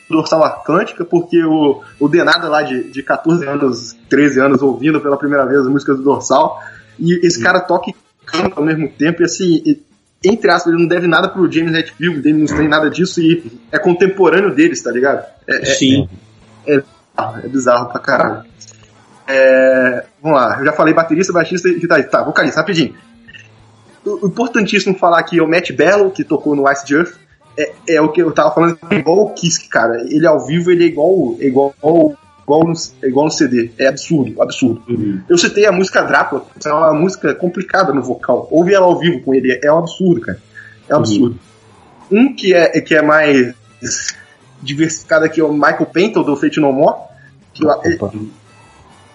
Dorsal 0.08 0.44
Atlântica, 0.44 1.04
porque 1.04 1.42
o, 1.44 1.82
o 1.98 2.08
Denada 2.08 2.48
lá 2.48 2.62
de, 2.62 2.84
de 2.90 3.02
14 3.02 3.46
anos, 3.46 3.96
13 4.08 4.40
anos, 4.40 4.62
ouvindo 4.62 5.00
pela 5.00 5.16
primeira 5.16 5.44
vez 5.46 5.60
as 5.62 5.68
músicas 5.68 5.96
do 5.96 6.02
Dorsal, 6.02 6.60
e 6.98 7.26
esse 7.26 7.42
cara 7.42 7.60
toca 7.60 7.90
e 7.90 7.94
canta 8.24 8.58
ao 8.60 8.64
mesmo 8.64 8.88
tempo, 8.88 9.22
e 9.22 9.24
assim, 9.24 9.62
e- 9.64 9.82
entre 10.24 10.50
aspas, 10.50 10.72
ele 10.72 10.82
não 10.82 10.88
deve 10.88 11.06
nada 11.06 11.28
pro 11.28 11.50
James 11.50 11.74
Hetfield, 11.74 12.26
ele 12.26 12.38
não 12.38 12.46
tem 12.46 12.68
nada 12.68 12.88
disso, 12.90 13.20
e 13.20 13.60
é 13.70 13.78
contemporâneo 13.78 14.54
deles, 14.54 14.82
tá 14.82 14.90
ligado? 14.90 15.24
É, 15.46 15.56
é- 15.62 15.64
Sim. 15.74 16.08
é 16.66 16.82
bizarro 17.48 17.88
pra 17.90 18.00
caralho. 18.00 18.44
É, 19.28 20.04
vamos 20.22 20.38
lá, 20.38 20.58
eu 20.58 20.64
já 20.64 20.72
falei 20.72 20.94
baterista, 20.94 21.32
baixista 21.32 21.68
e 21.68 21.78
guitarrista. 21.80 22.10
Tá, 22.12 22.22
vocalista, 22.22 22.60
rapidinho. 22.60 22.94
O, 24.04 24.26
importantíssimo 24.26 24.96
falar 24.96 25.18
aqui 25.18 25.38
é 25.38 25.42
o 25.42 25.48
Matt 25.48 25.72
Bello, 25.72 26.10
que 26.12 26.22
tocou 26.22 26.54
no 26.54 26.70
Ice 26.70 26.92
Earth. 26.94 27.14
É, 27.58 27.72
é 27.88 28.00
o 28.00 28.10
que 28.10 28.22
eu 28.22 28.32
tava 28.32 28.54
falando, 28.54 28.78
é 28.90 28.96
igual 28.96 29.20
o 29.20 29.34
Kiss, 29.34 29.68
cara. 29.68 30.02
Ele 30.08 30.26
ao 30.26 30.46
vivo, 30.46 30.70
ele 30.70 30.84
é 30.84 30.86
igual, 30.88 31.36
é 31.40 31.46
igual, 31.46 31.74
igual, 32.42 32.64
no, 32.64 32.72
é 33.02 33.08
igual 33.08 33.26
no 33.26 33.30
CD. 33.30 33.70
É 33.78 33.86
absurdo, 33.86 34.40
absurdo. 34.42 34.82
Uhum. 34.88 35.20
Eu 35.28 35.38
citei 35.38 35.66
a 35.66 35.72
música 35.72 36.02
Drácula, 36.02 36.44
é 36.64 36.72
uma 36.72 36.92
música 36.92 37.34
complicada 37.34 37.92
no 37.92 38.02
vocal. 38.02 38.46
Ouve 38.50 38.74
ela 38.74 38.86
ao 38.86 38.98
vivo 38.98 39.20
com 39.22 39.34
ele, 39.34 39.58
é 39.62 39.72
um 39.72 39.78
absurdo, 39.78 40.20
cara. 40.20 40.38
É 40.88 40.94
um 40.94 40.98
absurdo. 40.98 41.38
Um 42.10 42.34
que 42.34 42.54
é, 42.54 42.80
que 42.80 42.94
é 42.94 43.02
mais 43.02 43.54
diversificado 44.62 45.24
aqui 45.24 45.40
é 45.40 45.44
o 45.44 45.52
Michael 45.52 45.86
Penton, 45.86 46.22
do 46.22 46.36
Fate 46.36 46.60
No 46.60 46.72
More. 46.72 46.98
Que 47.52 47.64
eu, 47.64 47.70
Opa. 47.70 48.12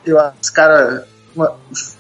eu 0.06 0.20
acho 0.20 0.36
esse 0.42 0.52
cara 0.52 1.06
uma, 1.36 1.56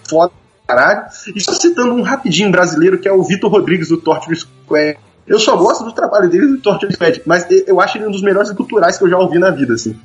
foda 0.07 0.33
caralho. 0.71 1.05
E 1.35 1.41
só 1.41 1.53
citando 1.53 1.93
um 1.93 2.01
rapidinho 2.01 2.51
brasileiro, 2.51 2.97
que 2.97 3.07
é 3.07 3.11
o 3.11 3.23
Vitor 3.23 3.51
Rodrigues, 3.51 3.89
do 3.89 3.97
Torture 3.97 4.35
Square. 4.35 4.97
Eu 5.27 5.40
só 5.40 5.56
gosto 5.56 5.83
do 5.83 5.91
trabalho 5.93 6.30
dele 6.30 6.48
do 6.48 6.58
Torture 6.59 6.91
Square, 6.93 7.22
mas 7.25 7.45
eu 7.67 7.80
acho 7.80 7.98
ele 7.98 8.08
um 8.08 8.11
dos 8.11 8.22
melhores 8.24 8.51
culturais 8.51 8.98
que 8.98 9.03
eu 9.03 9.09
já 9.09 9.17
ouvi 9.17 9.38
na 9.40 9.50
vida, 9.51 9.74
assim. 9.74 9.98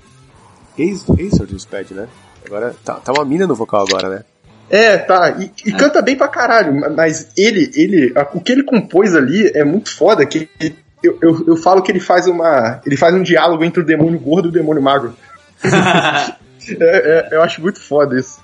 Ex, 0.78 1.05
ex 1.19 1.39
do 1.39 1.59
Spad, 1.59 1.91
né? 1.93 2.07
Agora, 2.47 2.75
tá, 2.85 2.95
tá 2.95 3.12
uma 3.12 3.25
mina 3.25 3.47
no 3.47 3.55
vocal 3.55 3.85
agora, 3.89 4.09
né? 4.09 4.25
É, 4.69 4.99
tá. 4.99 5.31
E, 5.39 5.51
e 5.65 5.73
canta 5.73 6.03
bem 6.03 6.17
pra 6.17 6.28
caralho. 6.28 6.95
Mas 6.95 7.28
ele, 7.36 7.70
ele, 7.75 8.12
a- 8.17 8.28
o 8.35 8.41
que 8.41 8.53
ele 8.53 8.62
compôs 8.62 9.15
ali 9.15 9.49
é 9.55 9.65
muito 9.65 9.95
foda. 9.95 10.25
Que 10.27 10.49
ele- 10.61 10.77
eu, 11.03 11.19
eu, 11.23 11.45
eu 11.49 11.57
falo 11.57 11.83
que 11.83 11.91
ele 11.91 12.01
faz 12.01 12.27
uma, 12.27 12.81
ele 12.85 12.97
faz 12.97 13.15
um 13.15 13.23
diálogo 13.23 13.65
entre 13.65 13.81
o 13.81 13.85
demônio 13.86 14.19
gordo 14.19 14.49
e 14.49 14.51
o 14.51 14.53
demônio 14.53 14.83
magro. 14.83 15.15
É, 16.69 17.28
é, 17.33 17.36
eu 17.36 17.43
acho 17.43 17.62
muito 17.62 17.81
foda 17.81 18.19
isso. 18.19 18.41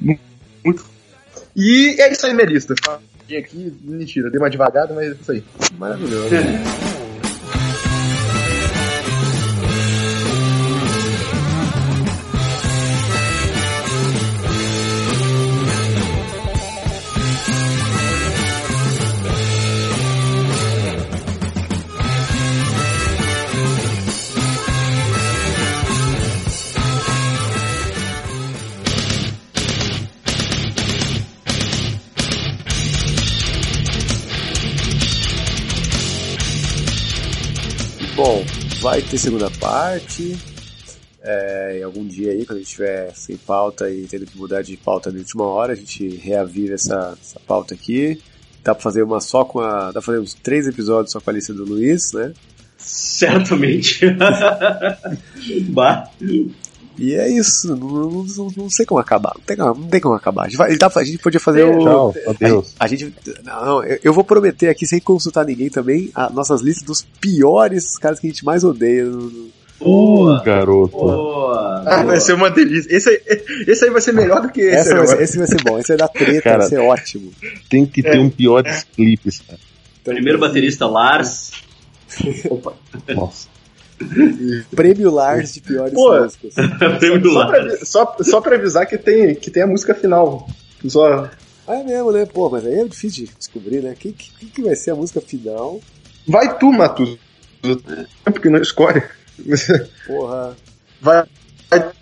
Mu- 0.00 0.16
Muito. 0.64 0.84
E 1.56 1.96
é 2.00 2.12
isso 2.12 2.24
aí, 2.24 2.32
minha 2.32 2.46
lista. 2.46 2.72
Aqui, 3.38 3.72
mentira, 3.82 4.30
dei 4.30 4.38
uma 4.38 4.50
devagada, 4.50 4.94
mas 4.94 5.08
é 5.08 5.12
isso 5.12 5.32
aí. 5.32 5.44
Maravilhoso. 5.78 6.28
vai 38.84 39.00
ter 39.00 39.16
segunda 39.16 39.50
parte. 39.52 40.36
É, 41.22 41.80
algum 41.82 42.06
dia 42.06 42.32
aí, 42.32 42.44
quando 42.44 42.58
a 42.58 42.60
gente 42.60 42.68
estiver 42.68 43.10
sem 43.14 43.34
pauta 43.34 43.88
e 43.88 44.06
tendo 44.06 44.26
que 44.26 44.36
mudar 44.36 44.60
de 44.60 44.76
pauta 44.76 45.10
na 45.10 45.20
última 45.20 45.44
hora, 45.44 45.72
a 45.72 45.74
gente 45.74 46.06
reaviva 46.16 46.74
essa, 46.74 47.16
essa 47.18 47.40
pauta 47.40 47.72
aqui. 47.72 48.20
Dá 48.62 48.74
pra 48.74 48.82
fazer 48.82 49.02
uma 49.02 49.22
só 49.22 49.42
com 49.42 49.58
a. 49.58 49.86
Dá 49.86 49.92
pra 49.94 50.02
fazer 50.02 50.18
uns 50.18 50.34
três 50.34 50.66
episódios 50.66 51.12
só 51.12 51.20
com 51.20 51.30
a 51.30 51.32
lista 51.32 51.54
do 51.54 51.64
Luiz, 51.64 52.12
né? 52.12 52.34
Certamente. 52.76 54.04
bah. 55.72 56.10
E 56.98 57.14
é 57.14 57.28
isso, 57.28 57.68
não, 57.76 57.76
não- 57.76 58.48
não- 58.56 58.70
sei 58.70 58.86
como 58.86 59.00
acabar. 59.00 59.32
Não 59.36 59.42
tem, 59.44 59.56
como- 59.56 59.80
não 59.80 59.88
tem 59.88 60.00
como 60.00 60.14
acabar. 60.14 60.42
A 60.44 60.48
gente, 60.48 60.56
vai- 60.58 60.70
a 60.72 61.04
gente 61.04 61.18
podia 61.18 61.40
fazer 61.40 61.64
o. 61.64 61.78
Tchau, 61.80 62.14
adeus. 62.28 62.74
A 62.78 62.86
gente. 62.86 63.12
Não, 63.44 63.64
não, 63.64 63.84
eu, 63.84 63.98
eu 64.04 64.12
vou 64.12 64.22
prometer 64.24 64.68
aqui, 64.68 64.86
sem 64.86 65.00
consultar 65.00 65.44
ninguém 65.44 65.68
também, 65.70 66.10
as 66.14 66.32
nossas 66.32 66.60
listas 66.60 66.84
dos 66.84 67.02
piores 67.20 67.98
caras 67.98 68.20
que 68.20 68.26
a 68.26 68.30
gente 68.30 68.44
mais 68.44 68.62
odeia. 68.64 69.06
Boa. 69.80 70.40
Garoto. 70.42 70.92
Boa. 70.96 71.82
Ah, 71.84 72.02
vai 72.04 72.20
ser 72.20 72.32
uma 72.32 72.48
delícia. 72.48 72.96
Esse 72.96 73.10
aí, 73.10 73.20
esse 73.66 73.84
aí 73.84 73.90
vai 73.90 74.00
ser 74.00 74.12
melhor 74.12 74.40
do 74.40 74.48
que 74.50 74.60
esse. 74.60 74.76
Essa 74.76 74.94
vai 74.96 75.06
ser- 75.06 75.22
esse 75.22 75.36
vai 75.38 75.46
ser 75.48 75.62
bom, 75.62 75.78
esse 75.78 75.88
vai 75.88 75.96
dar 75.96 76.08
treta, 76.08 76.42
Cara, 76.42 76.58
vai 76.60 76.68
ser 76.68 76.78
ótimo. 76.78 77.32
Tem 77.68 77.84
que 77.84 78.02
ter 78.02 78.18
um 78.18 78.30
piores 78.30 78.84
clipes, 78.94 79.40
cara. 79.40 79.58
Primeiro 80.04 80.38
baterista 80.38 80.86
Lars. 80.86 81.50
Nossa. 83.14 83.48
Prêmio 84.74 85.10
Lars 85.10 85.54
de 85.54 85.60
piores 85.60 85.94
Pô. 85.94 86.20
músicas. 86.20 86.54
Prêmio 86.98 87.46
pra, 87.46 87.84
só, 87.84 88.16
só 88.20 88.40
pra 88.40 88.56
avisar 88.56 88.86
que 88.86 88.98
tem, 88.98 89.34
que 89.34 89.50
tem 89.50 89.62
a 89.62 89.66
música 89.66 89.94
final. 89.94 90.48
Só. 90.86 91.30
Ah, 91.66 91.76
é 91.76 91.84
mesmo, 91.84 92.12
né? 92.12 92.26
Pô, 92.26 92.50
mas 92.50 92.66
aí 92.66 92.80
é 92.80 92.84
difícil 92.84 93.26
de 93.26 93.34
descobrir, 93.34 93.82
né? 93.82 93.94
Quem 93.98 94.12
que, 94.12 94.46
que 94.46 94.62
vai 94.62 94.76
ser 94.76 94.90
a 94.90 94.94
música 94.94 95.20
final? 95.20 95.80
Vai 96.26 96.58
tu, 96.58 96.72
Matus. 96.72 97.18
Porque 98.24 98.50
não 98.50 98.60
escolhe. 98.60 99.02
Porra. 100.06 100.56
Vai, 101.00 101.24
vai 101.70 101.92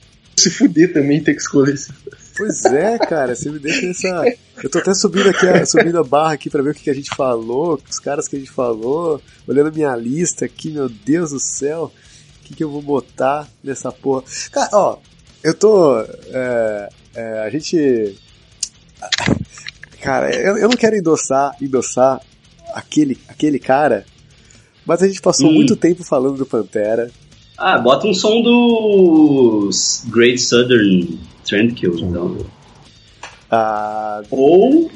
se 0.43 0.51
fuder 0.51 0.93
também 0.93 1.23
ter 1.23 1.35
que 1.35 1.41
escolher. 1.41 1.75
esse- 1.75 1.93
Pois 2.37 2.65
é, 2.65 2.99
cara, 2.99 3.35
você 3.35 3.51
me 3.51 3.59
deixa 3.59 3.87
nessa. 3.87 4.25
Eu 4.63 4.71
tô 4.71 4.79
até 4.79 4.95
subindo 4.95 5.29
aqui, 5.29 5.47
a- 5.47 5.67
subindo 5.67 5.99
a 5.99 6.05
barra 6.05 6.33
aqui 6.35 6.49
pra 6.49 6.63
ver 6.63 6.71
o 6.71 6.75
que, 6.75 6.85
que 6.85 6.91
a 6.91 6.95
gente 6.95 7.15
falou, 7.15 7.79
os 7.91 7.99
caras 7.99 8.27
que 8.27 8.37
a 8.37 8.39
gente 8.39 8.51
falou, 8.51 9.21
olhando 9.47 9.73
minha 9.75 9.95
lista 9.95 10.45
aqui, 10.47 10.71
meu 10.71 10.89
Deus 10.89 11.31
do 11.31 11.39
céu, 11.39 11.93
o 12.41 12.45
que, 12.45 12.55
que 12.55 12.65
eu 12.65 12.71
vou 12.71 12.81
botar 12.83 13.47
nessa 13.63 13.93
porra? 13.93 14.25
Cara, 14.51 14.71
ó, 14.73 14.99
eu 15.45 15.53
tô. 15.55 16.01
é, 16.01 16.89
é, 17.15 17.39
a 17.41 17.51
gente. 17.51 18.17
Cara, 20.01 20.35
eu, 20.35 20.57
eu 20.57 20.69
não 20.69 20.77
quero 20.77 20.97
endossar, 20.97 21.55
endossar 21.61 22.21
aquele, 22.75 23.19
aquele 23.29 23.59
cara, 23.59 24.05
mas 24.85 25.03
a 25.03 25.07
gente 25.07 25.21
passou 25.21 25.49
Hum. 25.51 25.55
muito 25.55 25.77
tempo 25.77 26.03
falando 26.03 26.37
do 26.39 26.47
Pantera. 26.47 27.11
Ah, 27.65 27.79
bota 27.79 28.09
um 28.09 28.13
som 28.13 28.43
do 28.43 29.71
Great 30.07 30.41
Southern 30.41 31.17
Trendkill, 31.45 31.97
então. 31.97 32.37
Ah, 33.49 34.21
Ou, 34.29 34.91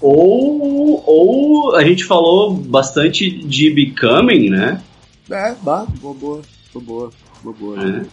ou, 0.00 1.04
ou 1.06 1.76
a 1.76 1.84
gente 1.84 2.04
falou 2.04 2.52
bastante 2.52 3.30
de 3.30 3.70
Becoming, 3.70 4.50
né? 4.50 4.82
É, 5.30 5.54
bah, 5.62 5.86
boa, 6.00 6.14
boa, 6.14 6.42
boa, 6.74 7.10
boa, 7.44 7.54
boa. 7.54 7.80
É. 7.80 8.04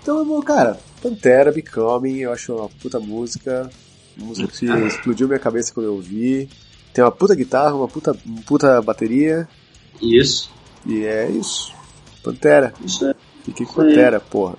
Então, 0.00 0.24
bom, 0.24 0.40
cara, 0.40 0.78
Pantera, 1.02 1.50
Becoming, 1.50 2.18
eu 2.18 2.32
acho 2.32 2.54
uma 2.54 2.68
puta 2.68 3.00
música, 3.00 3.68
uma 4.16 4.28
música 4.28 4.46
que 4.46 4.66
explodiu 4.86 5.26
minha 5.26 5.40
cabeça 5.40 5.74
quando 5.74 5.86
eu 5.86 5.94
ouvi. 5.94 6.48
Tem 6.94 7.02
uma 7.02 7.10
puta 7.10 7.34
guitarra, 7.34 7.74
uma 7.74 7.88
puta, 7.88 8.16
uma 8.24 8.42
puta 8.42 8.80
bateria, 8.80 9.48
Isso. 10.00 10.48
e 10.86 11.04
é 11.04 11.28
isso. 11.28 11.76
Pantera, 12.28 12.74
Isso 12.84 13.06
é. 13.06 13.14
fiquei 13.44 13.64
com 13.64 13.74
Pantera, 13.74 14.20
porra. 14.20 14.54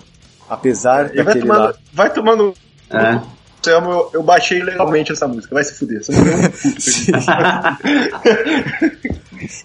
Apesar 0.49 1.07
vai 1.09 1.23
daquele 1.23 1.41
tomando, 1.45 1.63
lá. 1.63 1.73
vai 1.93 2.13
tomando. 2.13 2.53
É. 2.89 3.21
Eu, 3.67 4.09
eu 4.13 4.23
baixei 4.23 4.63
legalmente 4.63 5.11
essa 5.11 5.27
música. 5.27 5.53
Vai 5.53 5.63
se 5.63 5.75
fuder. 5.75 6.01
Puto. 6.05 6.15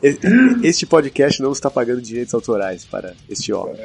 Este 0.63 0.87
podcast 0.87 1.43
não 1.43 1.53
está 1.53 1.71
pagando 1.71 2.01
direitos 2.03 2.35
autorais 2.35 2.85
para 2.85 3.15
este 3.29 3.53
homem. 3.53 3.77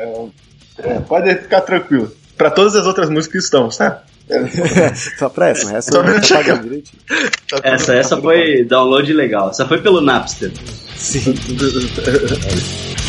É, 0.78 1.00
pode 1.00 1.34
ficar 1.36 1.62
tranquilo. 1.62 2.12
Pra 2.38 2.52
todas 2.52 2.76
as 2.76 2.86
outras 2.86 3.10
músicas 3.10 3.46
estão, 3.46 3.70
tá? 3.70 4.04
Só 5.18 5.30
pra 5.30 5.50
essa, 5.50 5.66
o 5.66 5.70
resto 5.70 5.92
não 5.94 6.04
tá 6.04 6.36
pagando 6.36 6.64
direitinho. 6.64 7.02
Tá 7.50 7.60
Essa, 7.64 7.96
essa 7.96 8.18
foi 8.22 8.64
download 8.64 9.12
legal. 9.14 9.50
Essa 9.50 9.66
foi 9.68 9.82
pelo 9.82 10.02
Napster. 10.02 10.52
Sim. 10.96 11.34